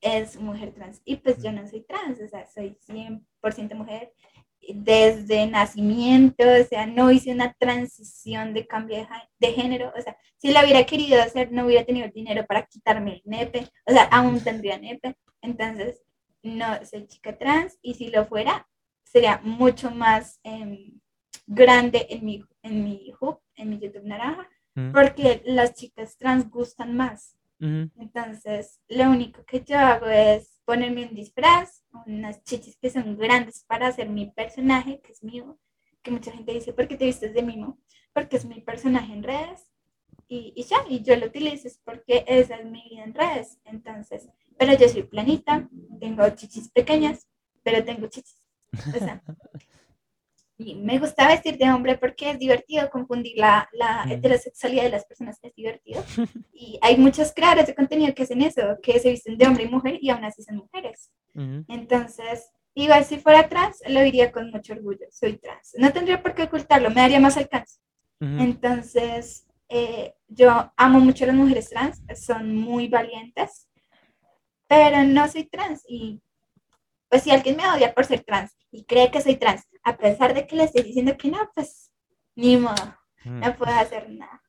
es 0.01 0.41
mujer 0.41 0.73
trans. 0.73 1.03
Y 1.05 1.17
pues 1.17 1.43
yo 1.43 1.53
no 1.53 1.69
soy 1.69 1.83
trans, 1.83 2.19
o 2.23 2.27
sea, 2.27 2.47
soy 2.47 2.79
100% 2.89 3.75
mujer 3.75 4.15
desde 4.75 5.47
nacimiento, 5.47 6.45
o 6.45 6.65
sea, 6.65 6.87
no 6.87 7.11
hice 7.11 7.33
una 7.33 7.53
transición 7.55 8.55
de 8.55 8.67
cambio 8.67 9.07
de, 9.39 9.53
género, 9.53 9.93
o 9.97 10.01
sea, 10.01 10.17
si 10.37 10.53
lo 10.53 10.61
hubiera 10.61 10.85
querido 10.85 11.21
hacer, 11.21 11.53
no 11.53 11.67
hubiera 11.67 11.85
tenido 11.85 12.07
el 12.07 12.13
dinero 12.13 12.45
para 12.47 12.67
quitarme 12.67 13.15
el 13.15 13.23
nepe, 13.25 13.69
o 13.87 13.93
sea, 13.93 14.05
aún 14.05 14.41
tendría 14.43 14.79
nepe, 14.79 15.17
entonces, 15.41 16.03
no, 16.43 16.67
soy 16.85 17.07
chica 17.07 17.37
trans, 17.37 17.79
y 17.83 17.95
si 17.95 18.09
lo 18.09 18.27
fuera, 18.27 18.69
sería 19.05 19.41
mucho 19.43 19.91
más 19.91 20.41
em, 20.43 21.01
grande 21.47 22.07
en 22.11 22.25
mi, 22.25 22.45
en 22.63 22.85
mi 22.85 23.13
hub, 23.21 23.41
en 23.57 23.71
mi 23.71 23.79
YouTube 23.79 24.05
naranja, 24.05 24.49
porque 24.93 25.43
las 25.45 25.75
chicas 25.75 26.17
trans 26.17 26.49
gustan 26.49 26.97
más. 26.97 27.38
Entonces, 27.61 28.81
lo 28.89 29.11
único 29.11 29.45
que 29.45 29.65
yo 29.65 29.79
hago 29.79 30.07
es 30.07 30.61
ponerme 30.65 31.07
un 31.07 31.15
disfraz, 31.15 31.85
unas 32.07 32.43
chichis 32.45 32.77
que 32.77 32.91
son 32.91 33.17
grandes 33.17 33.65
para 33.65 33.89
hacer 33.89 34.09
mi 34.09 34.31
personaje, 34.31 35.01
que 35.01 35.13
es 35.13 35.23
mío, 35.25 35.59
que 36.03 36.11
mucha 36.11 36.31
gente 36.31 36.53
dice, 36.53 36.73
¿por 36.73 36.87
qué 36.87 36.97
te 36.97 37.07
vistes 37.07 37.35
de 37.35 37.43
mimo? 37.43 37.79
Porque 38.13 38.37
es 38.37 38.45
mi 38.45 38.61
personaje 38.61 39.13
en 39.13 39.23
redes. 39.23 39.67
Y, 40.29 40.53
y 40.55 40.65
ya, 40.65 40.77
y 40.89 41.03
yo 41.03 41.17
lo 41.17 41.27
utilizo 41.27 41.69
es 41.69 41.79
porque 41.79 42.25
esa 42.29 42.57
es 42.57 42.65
mi 42.67 42.89
vida 42.89 43.05
en 43.05 43.15
redes. 43.15 43.59
Entonces, 43.65 44.29
pero 44.59 44.75
yo 44.75 44.89
soy 44.89 45.03
planita, 45.05 45.69
tengo 46.01 46.29
chichis 46.31 46.71
pequeñas, 46.71 47.27
pero 47.63 47.85
tengo 47.85 48.07
chichis. 48.09 48.41
O 48.95 48.99
sea, 48.99 49.23
me 50.59 50.99
gusta 50.99 51.29
vestir 51.29 51.57
de 51.57 51.71
hombre 51.71 51.97
porque 51.97 52.31
es 52.31 52.39
divertido 52.39 52.91
confundir 52.91 53.39
la, 53.39 53.69
la 53.73 54.05
heterosexualidad 54.11 54.85
de 54.85 54.91
las 54.91 55.05
personas, 55.05 55.39
es 55.43 55.55
divertido. 55.55 56.05
Y 56.53 56.79
hay 56.83 56.97
muchos 56.97 57.33
creadores 57.33 57.69
de 57.69 57.75
contenido 57.75 58.13
que 58.15 58.25
hacen 58.25 58.43
eso, 58.43 58.63
que 58.83 58.99
se 58.99 59.11
visten 59.11 59.39
de 59.39 59.47
hombre 59.47 59.65
y 59.65 59.69
mujer 59.69 59.99
y 60.01 60.11
aún 60.11 60.25
así 60.25 60.43
son 60.43 60.57
mujeres. 60.57 61.13
Entonces, 61.69 62.51
igual 62.75 63.05
si 63.05 63.19
fuera 63.19 63.49
trans, 63.49 63.81
lo 63.87 64.01
diría 64.01 64.33
con 64.33 64.51
mucho 64.51 64.73
orgullo, 64.73 65.07
soy 65.13 65.39
trans. 65.39 65.75
No 65.79 65.93
tendría 65.93 66.21
por 66.21 66.35
qué 66.35 66.43
ocultarlo, 66.43 66.91
me 66.91 67.03
daría 67.03 67.21
más 67.21 67.37
alcance. 67.37 67.79
Entonces, 68.21 69.47
eh, 69.69 70.15
yo 70.27 70.73
amo 70.77 70.99
mucho 70.99 71.23
a 71.25 71.29
las 71.29 71.37
mujeres 71.37 71.71
trans, 71.71 72.03
son 72.17 72.57
muy 72.57 72.89
valientes, 72.89 73.69
pero 74.67 75.05
no 75.05 75.29
soy 75.29 75.45
trans 75.45 75.85
y 75.89 76.21
pues 77.09 77.23
si 77.23 77.31
alguien 77.31 77.57
me 77.57 77.69
odia 77.69 77.95
por 77.95 78.05
ser 78.05 78.21
trans 78.21 78.57
y 78.71 78.85
cree 78.85 79.11
que 79.11 79.21
soy 79.21 79.37
trans, 79.37 79.63
a 79.89 79.97
pesar 79.97 80.35
de 80.35 80.47
que 80.47 80.57
le 80.57 80.65
estoy 80.65 80.83
diciendo 80.83 81.17
que 81.17 81.29
no, 81.29 81.39
pues 81.55 81.91
ni 82.37 82.57
modo, 82.57 82.97
mm. 83.25 83.41
no 83.41 83.57
puedo 83.57 83.73
hacer 83.73 84.11
nada. 84.11 84.43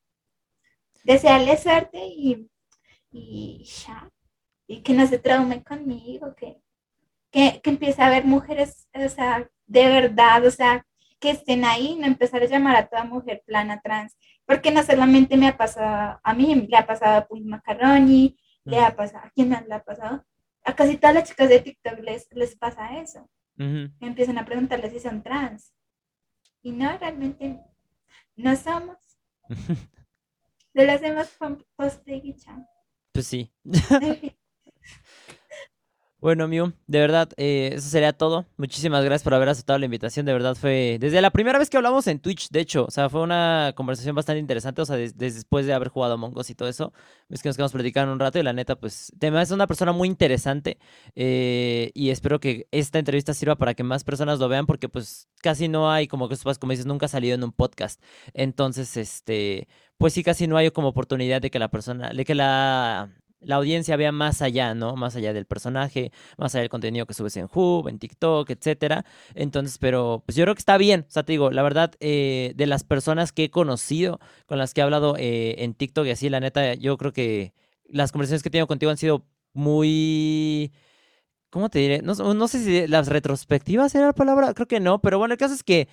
Desearle 1.04 1.58
suerte 1.58 1.98
y, 1.98 2.50
y 3.12 3.64
ya, 3.64 4.12
y 4.68 4.82
que 4.82 4.94
no 4.94 5.08
se 5.08 5.18
traume 5.18 5.64
conmigo, 5.64 6.36
que, 6.36 6.62
que, 7.32 7.62
que 7.62 7.70
empiece 7.70 8.02
a 8.02 8.10
ver 8.10 8.26
mujeres, 8.26 8.90
o 8.94 9.10
sea, 9.10 9.50
de 9.66 9.88
verdad, 9.88 10.46
o 10.46 10.52
sea, 10.52 10.86
que 11.20 11.32
estén 11.32 11.64
ahí, 11.64 11.96
no 11.96 12.06
empezar 12.06 12.44
a 12.44 12.48
llamar 12.48 12.76
a 12.76 12.88
toda 12.88 13.06
mujer 13.06 13.42
plana 13.46 13.82
trans, 13.82 14.18
porque 14.46 14.72
no 14.72 14.84
solamente 14.84 15.38
me 15.38 15.48
ha 15.48 15.58
pasado 15.58 16.20
a 16.22 16.34
mí, 16.34 16.68
le 16.70 16.78
ha 16.78 16.86
pasado 16.86 17.18
a 17.18 17.28
Macaroni, 17.44 18.38
le 18.66 18.80
mm. 18.82 18.84
ha 18.84 18.96
pasado, 18.96 19.26
¿a 19.26 19.30
quién 19.30 19.50
me 19.50 19.56
ha 19.56 19.84
pasado? 19.84 20.26
A 20.64 20.76
casi 20.76 20.98
todas 20.98 21.16
las 21.16 21.30
chicas 21.30 21.48
de 21.48 21.62
TikTok 21.62 22.00
les, 22.00 22.28
les 22.34 22.56
pasa 22.58 23.00
eso 23.00 23.30
empiezan 23.60 24.38
a 24.38 24.46
preguntarle 24.46 24.90
si 24.90 25.00
son 25.00 25.22
trans. 25.22 25.74
Y 26.62 26.72
no, 26.72 26.98
realmente 26.98 27.60
no 28.36 28.56
somos. 28.56 28.98
Solo 30.76 30.92
hacemos 30.92 31.28
post 31.76 32.06
de 32.06 32.36
Pues 33.12 33.28
sí. 33.28 33.54
Bueno, 36.22 36.50
Miu, 36.50 36.74
de 36.88 37.00
verdad, 37.00 37.30
eh, 37.38 37.72
eso 37.76 37.88
sería 37.88 38.12
todo. 38.12 38.46
Muchísimas 38.58 39.06
gracias 39.06 39.24
por 39.24 39.34
haber 39.34 39.48
aceptado 39.48 39.80
la 39.80 39.86
invitación. 39.86 40.26
De 40.26 40.34
verdad 40.34 40.54
fue 40.54 40.98
desde 41.00 41.22
la 41.22 41.32
primera 41.32 41.58
vez 41.58 41.70
que 41.70 41.78
hablamos 41.78 42.08
en 42.08 42.20
Twitch, 42.20 42.50
de 42.50 42.60
hecho. 42.60 42.84
O 42.86 42.92
sea, 42.92 43.08
fue 43.10 43.22
una 43.22 43.72
conversación 43.74 44.16
bastante 44.16 44.40
interesante. 44.40 44.82
O 44.82 44.86
sea, 44.86 44.98
después 44.98 45.66
de 45.66 45.74
haber 45.74 45.88
jugado 45.88 46.18
Mongos 46.18 46.50
y 46.50 46.56
todo 46.56 46.68
eso. 46.68 46.92
Es 47.30 47.42
que 47.42 47.48
nos 47.48 47.56
quedamos 47.56 47.72
platicando 47.72 48.12
un 48.12 48.20
rato 48.20 48.38
y 48.38 48.44
la 48.44 48.52
neta, 48.52 48.76
pues, 48.76 49.14
te 49.18 49.30
es 49.30 49.52
una 49.52 49.66
persona 49.66 49.94
muy 49.94 50.10
interesante. 50.10 50.78
Eh, 51.16 51.92
y 51.94 52.10
espero 52.10 52.42
que 52.42 52.68
esta 52.72 53.00
entrevista 53.00 53.34
sirva 53.34 53.56
para 53.56 53.74
que 53.74 53.84
más 53.84 54.04
personas 54.04 54.40
lo 54.40 54.50
vean 54.50 54.66
porque, 54.66 54.90
pues, 54.90 55.30
casi 55.42 55.70
no 55.70 55.90
hay, 55.90 56.08
como 56.08 56.28
que 56.28 56.36
como 56.60 56.72
dices, 56.72 56.86
nunca 56.86 57.06
ha 57.06 57.10
salido 57.10 57.36
en 57.36 57.44
un 57.46 57.54
podcast. 57.54 58.02
Entonces, 58.34 58.98
este, 58.98 59.70
pues 59.98 60.14
sí, 60.14 60.24
casi 60.24 60.48
no 60.48 60.58
hay 60.58 60.70
como 60.72 60.90
oportunidad 60.90 61.42
de 61.42 61.50
que 61.50 61.60
la 61.60 61.70
persona, 61.70 62.10
de 62.10 62.26
que 62.26 62.36
la 62.36 63.10
la 63.42 63.56
audiencia 63.56 63.96
vea 63.96 64.12
más 64.12 64.42
allá, 64.42 64.74
¿no? 64.76 64.96
Más 64.96 65.16
allá 65.16 65.34
del 65.34 65.46
personaje, 65.46 66.12
más 66.38 66.54
allá 66.56 66.62
del 66.62 66.70
contenido 66.70 67.06
que 67.06 67.14
subes 67.14 67.38
en 67.38 67.48
Hub, 67.54 67.88
en 67.88 68.00
TikTok, 68.00 68.50
etcétera. 68.50 69.06
Entonces, 69.36 69.78
pero 69.78 70.24
pues 70.26 70.36
yo 70.36 70.44
creo 70.44 70.56
que 70.56 70.60
está 70.60 70.78
bien. 70.78 71.06
O 71.08 71.12
sea, 71.12 71.24
te 71.24 71.34
digo, 71.34 71.52
la 71.52 71.64
verdad, 71.64 71.94
eh, 72.00 72.54
de 72.56 72.68
las 72.68 72.84
personas 72.84 73.32
que 73.32 73.46
he 73.46 73.50
conocido, 73.50 74.20
con 74.46 74.58
las 74.58 74.74
que 74.74 74.82
he 74.82 74.84
hablado 74.84 75.16
eh, 75.18 75.56
en 75.60 75.74
TikTok 75.74 76.06
y 76.08 76.12
así, 76.12 76.30
la 76.30 76.40
neta, 76.40 76.74
yo 76.76 76.98
creo 76.98 77.14
que 77.14 77.54
las 77.86 78.12
conversaciones 78.12 78.44
que 78.44 78.50
he 78.50 78.52
tenido 78.52 78.68
contigo 78.68 78.92
han 78.92 78.98
sido 78.98 79.26
muy... 79.54 80.72
¿Cómo 81.50 81.70
te 81.70 81.80
diré? 81.80 82.02
No, 82.04 82.14
no 82.14 82.48
sé 82.48 82.64
si 82.64 82.88
las 82.88 83.08
retrospectivas 83.08 83.96
era 83.96 84.08
la 84.08 84.14
palabra, 84.14 84.54
creo 84.54 84.68
que 84.68 84.80
no, 84.80 85.02
pero 85.02 85.18
bueno, 85.18 85.34
el 85.34 85.40
caso 85.40 85.56
es 85.56 85.64
que 85.64 85.88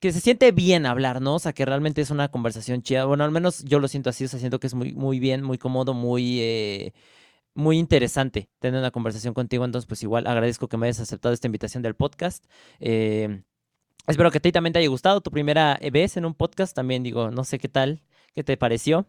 que 0.00 0.12
se 0.12 0.20
siente 0.20 0.52
bien 0.52 0.86
hablar, 0.86 1.20
¿no? 1.20 1.36
O 1.36 1.38
sea, 1.38 1.52
que 1.52 1.64
realmente 1.64 2.00
es 2.00 2.10
una 2.10 2.28
conversación 2.28 2.82
chida. 2.82 3.04
Bueno, 3.04 3.24
al 3.24 3.30
menos 3.30 3.64
yo 3.64 3.78
lo 3.78 3.88
siento 3.88 4.10
así, 4.10 4.24
o 4.24 4.28
sea, 4.28 4.38
siento 4.38 4.60
que 4.60 4.66
es 4.66 4.74
muy, 4.74 4.92
muy 4.94 5.18
bien, 5.18 5.42
muy 5.42 5.58
cómodo, 5.58 5.94
muy, 5.94 6.40
eh, 6.40 6.92
muy 7.54 7.78
interesante 7.78 8.48
tener 8.58 8.80
una 8.80 8.90
conversación 8.90 9.34
contigo. 9.34 9.64
Entonces, 9.64 9.86
pues 9.86 10.02
igual 10.02 10.26
agradezco 10.26 10.68
que 10.68 10.76
me 10.76 10.86
hayas 10.86 11.00
aceptado 11.00 11.34
esta 11.34 11.46
invitación 11.48 11.82
del 11.82 11.94
podcast. 11.94 12.44
Eh, 12.80 13.42
espero 14.06 14.30
que 14.30 14.38
a 14.38 14.42
ti 14.42 14.52
también 14.52 14.72
te 14.72 14.78
haya 14.78 14.88
gustado 14.88 15.20
tu 15.20 15.30
primera 15.30 15.78
vez 15.92 16.16
en 16.16 16.26
un 16.26 16.34
podcast. 16.34 16.74
También 16.74 17.02
digo, 17.02 17.30
no 17.30 17.44
sé 17.44 17.58
qué 17.58 17.68
tal, 17.68 18.02
qué 18.34 18.44
te 18.44 18.56
pareció. 18.56 19.06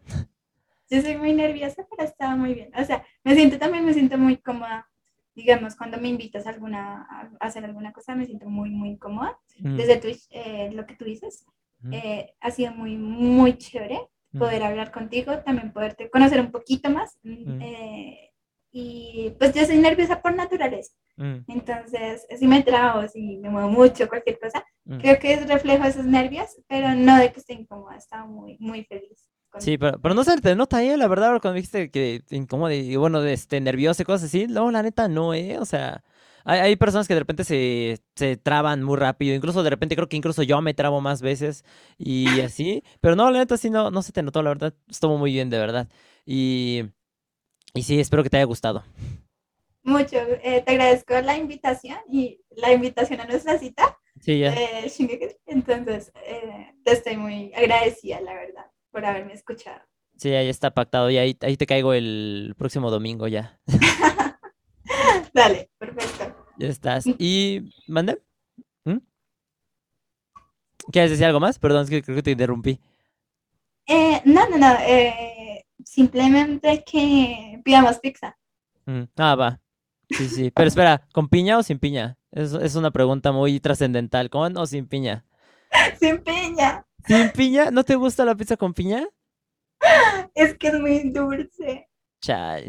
yo 0.90 1.02
soy 1.02 1.16
muy 1.16 1.32
nerviosa, 1.32 1.86
pero 1.90 2.08
estaba 2.08 2.36
muy 2.36 2.54
bien. 2.54 2.70
O 2.74 2.84
sea, 2.84 3.04
me 3.24 3.34
siento 3.34 3.58
también, 3.58 3.84
me 3.84 3.94
siento 3.94 4.18
muy 4.18 4.36
cómoda. 4.38 4.88
Digamos, 5.38 5.76
cuando 5.76 5.98
me 5.98 6.08
invitas 6.08 6.48
a, 6.48 6.50
alguna, 6.50 7.06
a 7.38 7.46
hacer 7.46 7.64
alguna 7.64 7.92
cosa, 7.92 8.16
me 8.16 8.26
siento 8.26 8.48
muy, 8.48 8.70
muy 8.70 8.98
cómoda. 8.98 9.38
Desde 9.56 9.98
Twitch, 9.98 10.26
eh, 10.30 10.68
lo 10.72 10.84
que 10.84 10.96
tú 10.96 11.04
dices, 11.04 11.46
eh, 11.92 12.34
ha 12.40 12.50
sido 12.50 12.72
muy, 12.72 12.96
muy 12.96 13.56
chévere 13.56 14.00
poder 14.36 14.64
hablar 14.64 14.90
contigo, 14.90 15.38
también 15.44 15.72
poderte 15.72 16.10
conocer 16.10 16.40
un 16.40 16.50
poquito 16.50 16.90
más. 16.90 17.20
Eh, 17.22 18.32
y 18.72 19.30
pues 19.38 19.54
yo 19.54 19.64
soy 19.64 19.78
nerviosa 19.78 20.20
por 20.20 20.34
naturaleza. 20.34 20.92
Entonces, 21.46 22.26
si 22.36 22.48
me 22.48 22.64
trago, 22.64 23.06
si 23.06 23.38
me 23.38 23.48
muevo 23.48 23.68
mucho, 23.68 24.08
cualquier 24.08 24.40
cosa, 24.40 24.64
creo 24.98 25.20
que 25.20 25.34
es 25.34 25.46
reflejo 25.46 25.84
de 25.84 25.90
esos 25.90 26.04
nervios, 26.04 26.48
pero 26.66 26.96
no 26.96 27.16
de 27.16 27.30
que 27.30 27.38
esté 27.38 27.52
incómoda, 27.52 27.96
estaba 27.96 28.26
muy, 28.26 28.56
muy 28.58 28.82
feliz. 28.82 29.30
Sí, 29.58 29.78
pero, 29.78 29.98
pero 30.00 30.14
no 30.14 30.24
se 30.24 30.40
te 30.40 30.54
nota 30.54 30.78
ahí, 30.78 30.96
la 30.96 31.08
verdad, 31.08 31.40
cuando 31.40 31.54
dijiste 31.54 31.90
que 31.90 32.22
incómodo 32.30 32.72
y 32.72 32.94
bueno, 32.96 33.22
este, 33.24 33.60
nervioso 33.60 34.02
y 34.02 34.04
cosas 34.04 34.28
así, 34.28 34.46
no, 34.46 34.70
la 34.70 34.82
neta 34.82 35.08
no, 35.08 35.34
¿eh? 35.34 35.58
O 35.58 35.64
sea, 35.64 36.04
hay, 36.44 36.60
hay 36.60 36.76
personas 36.76 37.08
que 37.08 37.14
de 37.14 37.20
repente 37.20 37.44
se, 37.44 37.98
se, 38.14 38.36
traban 38.36 38.82
muy 38.82 38.96
rápido, 38.96 39.34
incluso 39.34 39.62
de 39.62 39.70
repente 39.70 39.96
creo 39.96 40.08
que 40.08 40.16
incluso 40.16 40.42
yo 40.42 40.60
me 40.62 40.74
trabo 40.74 41.00
más 41.00 41.22
veces 41.22 41.64
y 41.96 42.26
así, 42.40 42.84
pero 43.00 43.16
no, 43.16 43.30
la 43.30 43.40
neta 43.40 43.56
sí 43.56 43.70
no, 43.70 43.90
no 43.90 44.02
se 44.02 44.12
te 44.12 44.22
notó, 44.22 44.42
la 44.42 44.50
verdad, 44.50 44.74
estuvo 44.88 45.18
muy 45.18 45.32
bien, 45.32 45.50
de 45.50 45.58
verdad. 45.58 45.88
Y, 46.24 46.84
y 47.74 47.82
sí, 47.82 47.98
espero 47.98 48.22
que 48.22 48.30
te 48.30 48.36
haya 48.36 48.46
gustado. 48.46 48.84
Mucho, 49.82 50.18
eh, 50.18 50.62
te 50.64 50.72
agradezco 50.72 51.20
la 51.20 51.36
invitación 51.36 51.98
y 52.10 52.42
la 52.50 52.72
invitación 52.72 53.20
a 53.20 53.24
nuestra 53.24 53.58
cita. 53.58 53.98
Sí, 54.20 54.40
ya. 54.40 54.52
Eh, 54.52 54.92
entonces, 55.46 56.12
eh, 56.26 56.74
te 56.84 56.92
estoy 56.92 57.16
muy 57.16 57.52
agradecida, 57.54 58.20
la 58.20 58.34
verdad 58.34 58.66
por 58.98 59.06
haberme 59.06 59.32
escuchado. 59.32 59.80
Sí, 60.16 60.30
ahí 60.30 60.48
está 60.48 60.72
pactado 60.72 61.08
y 61.08 61.18
ahí, 61.18 61.38
ahí 61.42 61.56
te 61.56 61.66
caigo 61.66 61.94
el 61.94 62.56
próximo 62.58 62.90
domingo 62.90 63.28
ya. 63.28 63.60
Dale, 65.32 65.70
perfecto. 65.78 66.34
Ya 66.58 66.66
estás. 66.66 67.04
¿Y 67.06 67.70
mande? 67.86 68.20
¿Mm? 68.84 68.96
¿Quieres 70.90 71.12
decir 71.12 71.26
algo 71.26 71.38
más? 71.38 71.60
Perdón, 71.60 71.84
es 71.84 71.90
que 71.90 72.02
creo 72.02 72.16
que 72.16 72.24
te 72.24 72.32
interrumpí. 72.32 72.80
Eh, 73.86 74.20
no, 74.24 74.48
no, 74.48 74.58
no. 74.58 74.76
Eh, 74.80 75.64
simplemente 75.84 76.82
que 76.84 77.60
pidamos 77.64 78.00
pizza. 78.00 78.36
Mm, 78.86 79.02
ah, 79.16 79.36
va. 79.36 79.60
Sí, 80.10 80.28
sí. 80.28 80.50
Pero 80.50 80.66
espera, 80.66 81.06
¿con 81.12 81.28
piña 81.28 81.56
o 81.58 81.62
sin 81.62 81.78
piña? 81.78 82.18
Es, 82.32 82.52
es 82.52 82.74
una 82.74 82.90
pregunta 82.90 83.30
muy 83.30 83.60
trascendental. 83.60 84.28
¿Con 84.28 84.56
o 84.56 84.66
sin 84.66 84.88
piña? 84.88 85.24
Sin 86.00 86.18
piña. 86.24 86.84
¿Sin 87.08 87.30
piña? 87.30 87.70
¿No 87.70 87.84
te 87.84 87.94
gusta 87.94 88.24
la 88.24 88.34
pizza 88.34 88.56
con 88.58 88.74
piña? 88.74 89.08
Es 90.34 90.58
que 90.58 90.68
es 90.68 90.78
muy 90.78 91.10
dulce. 91.10 91.88
Chay. 92.20 92.68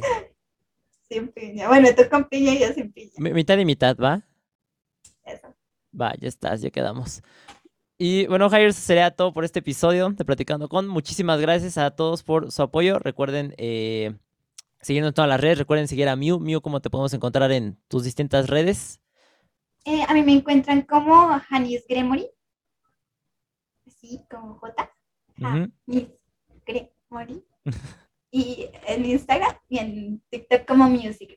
Sin 1.10 1.28
piña. 1.28 1.68
Bueno, 1.68 1.90
tú 1.96 2.04
con 2.10 2.30
piña 2.30 2.54
y 2.54 2.60
yo 2.60 2.74
sin 2.74 2.92
piña. 2.92 3.12
mitad 3.18 3.58
y 3.58 3.66
mitad, 3.66 3.98
¿va? 3.98 4.22
Eso. 5.26 5.54
Va, 6.00 6.14
ya 6.18 6.30
estás, 6.30 6.62
ya 6.62 6.70
quedamos. 6.70 7.22
Y 7.98 8.28
bueno, 8.28 8.50
Jair, 8.50 8.72
sería 8.74 9.12
todo 9.12 9.34
por 9.34 9.44
este 9.44 9.60
episodio 9.60 10.10
de 10.12 10.24
Platicando 10.24 10.70
con. 10.70 10.88
Muchísimas 10.88 11.42
gracias 11.42 11.78
a 11.78 11.92
todos 11.92 12.24
por 12.24 12.50
su 12.54 12.62
apoyo. 12.62 12.98
Recuerden 12.98 13.54
eh, 13.58 14.16
siguiendo 14.80 15.10
en 15.10 15.14
todas 15.14 15.28
las 15.28 15.42
redes. 15.42 15.58
Recuerden 15.58 15.90
seguir 15.90 16.08
a 16.08 16.16
Miu. 16.16 16.40
Miu, 16.40 16.62
¿cómo 16.62 16.80
te 16.80 16.90
podemos 16.90 17.14
encontrar 17.14 17.52
en 17.52 17.78
tus 17.90 18.06
distintas 18.06 18.50
redes? 18.50 19.02
Eh, 19.84 20.06
a 20.08 20.14
mí 20.14 20.24
me 20.24 20.32
encuentran 20.32 20.84
como 20.84 21.28
Janis 21.50 21.86
Gremory 21.90 22.30
así 24.00 24.26
como 24.30 24.56
J. 24.56 24.92
Mori. 27.10 27.44
y 28.32 28.68
en 28.88 29.06
Instagram 29.06 29.56
y 29.68 29.80
en 29.80 30.24
TikTok 30.30 30.66
como 30.66 30.90
Music. 30.90 31.36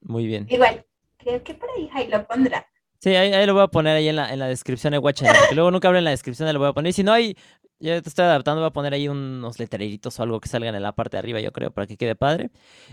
Muy 0.00 0.26
bien. 0.26 0.46
Igual, 0.50 0.84
creo 1.16 1.42
que 1.42 1.54
por 1.54 1.68
ahí 1.70 1.88
ahí 1.92 2.08
lo 2.08 2.26
pondrá. 2.26 2.66
Sí, 2.98 3.10
ahí, 3.16 3.46
lo 3.46 3.54
voy 3.54 3.62
a 3.62 3.68
poner 3.68 3.96
ahí 3.96 4.08
en 4.08 4.16
la, 4.16 4.32
en 4.32 4.38
la 4.38 4.46
descripción 4.46 4.92
de 4.92 4.98
Watch 4.98 5.22
porque 5.26 5.54
luego 5.54 5.70
nunca 5.70 5.88
hablo 5.88 5.98
en 5.98 6.04
la 6.04 6.10
descripción, 6.10 6.52
lo 6.52 6.58
voy 6.58 6.68
a 6.68 6.72
poner. 6.72 6.90
Y 6.90 6.92
si 6.92 7.02
no 7.02 7.12
hay, 7.12 7.36
ya 7.78 8.00
te 8.00 8.08
estoy 8.08 8.24
adaptando, 8.24 8.60
voy 8.60 8.68
a 8.68 8.72
poner 8.72 8.92
ahí 8.94 9.08
unos 9.08 9.58
letreritos 9.58 10.18
o 10.18 10.22
algo 10.22 10.40
que 10.40 10.48
salgan 10.48 10.74
en 10.74 10.82
la 10.82 10.92
parte 10.92 11.16
de 11.16 11.18
arriba, 11.20 11.40
yo 11.40 11.52
creo, 11.52 11.72
para 11.72 11.86
que 11.86 11.96
quede 11.96 12.14
padre. 12.14 12.50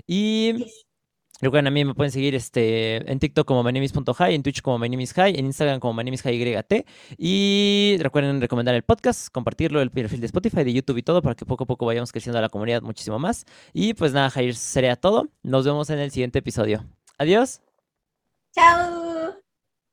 Y 0.08 0.66
Recuerden, 1.42 1.68
a 1.68 1.72
mí 1.72 1.86
me 1.86 1.94
pueden 1.94 2.12
seguir 2.12 2.36
este, 2.36 3.10
en 3.10 3.20
TikTok 3.20 3.48
como 3.48 3.64
MyNameis.high, 3.64 4.36
en 4.36 4.44
Twitch 4.44 4.62
como 4.62 4.78
MyNameisHigh, 4.78 5.40
en 5.40 5.46
Instagram 5.46 5.80
como 5.80 5.94
MyNameisHighYT. 5.94 6.86
Y 7.18 7.98
recuerden 8.00 8.42
recomendar 8.42 8.76
el 8.76 8.84
podcast, 8.84 9.30
compartirlo, 9.32 9.82
el 9.82 9.92
perfil 9.92 10.20
de 10.20 10.26
Spotify, 10.26 10.64
de 10.64 10.74
YouTube 10.74 10.98
y 10.98 11.04
todo, 11.04 11.22
para 11.22 11.36
que 11.36 11.46
poco 11.46 11.64
a 11.64 11.68
poco 11.68 11.86
vayamos 11.86 12.12
creciendo 12.12 12.40
a 12.40 12.42
la 12.42 12.50
comunidad 12.50 12.82
muchísimo 12.82 13.20
más. 13.20 13.46
Y 13.74 13.94
pues 13.94 14.12
nada, 14.12 14.30
Jair, 14.30 14.56
sería 14.56 14.96
todo. 14.96 15.30
Nos 15.44 15.66
vemos 15.66 15.90
en 15.90 16.00
el 16.00 16.12
siguiente 16.12 16.40
episodio. 16.40 16.86
Adiós. 17.18 17.62
Chao. 18.54 19.09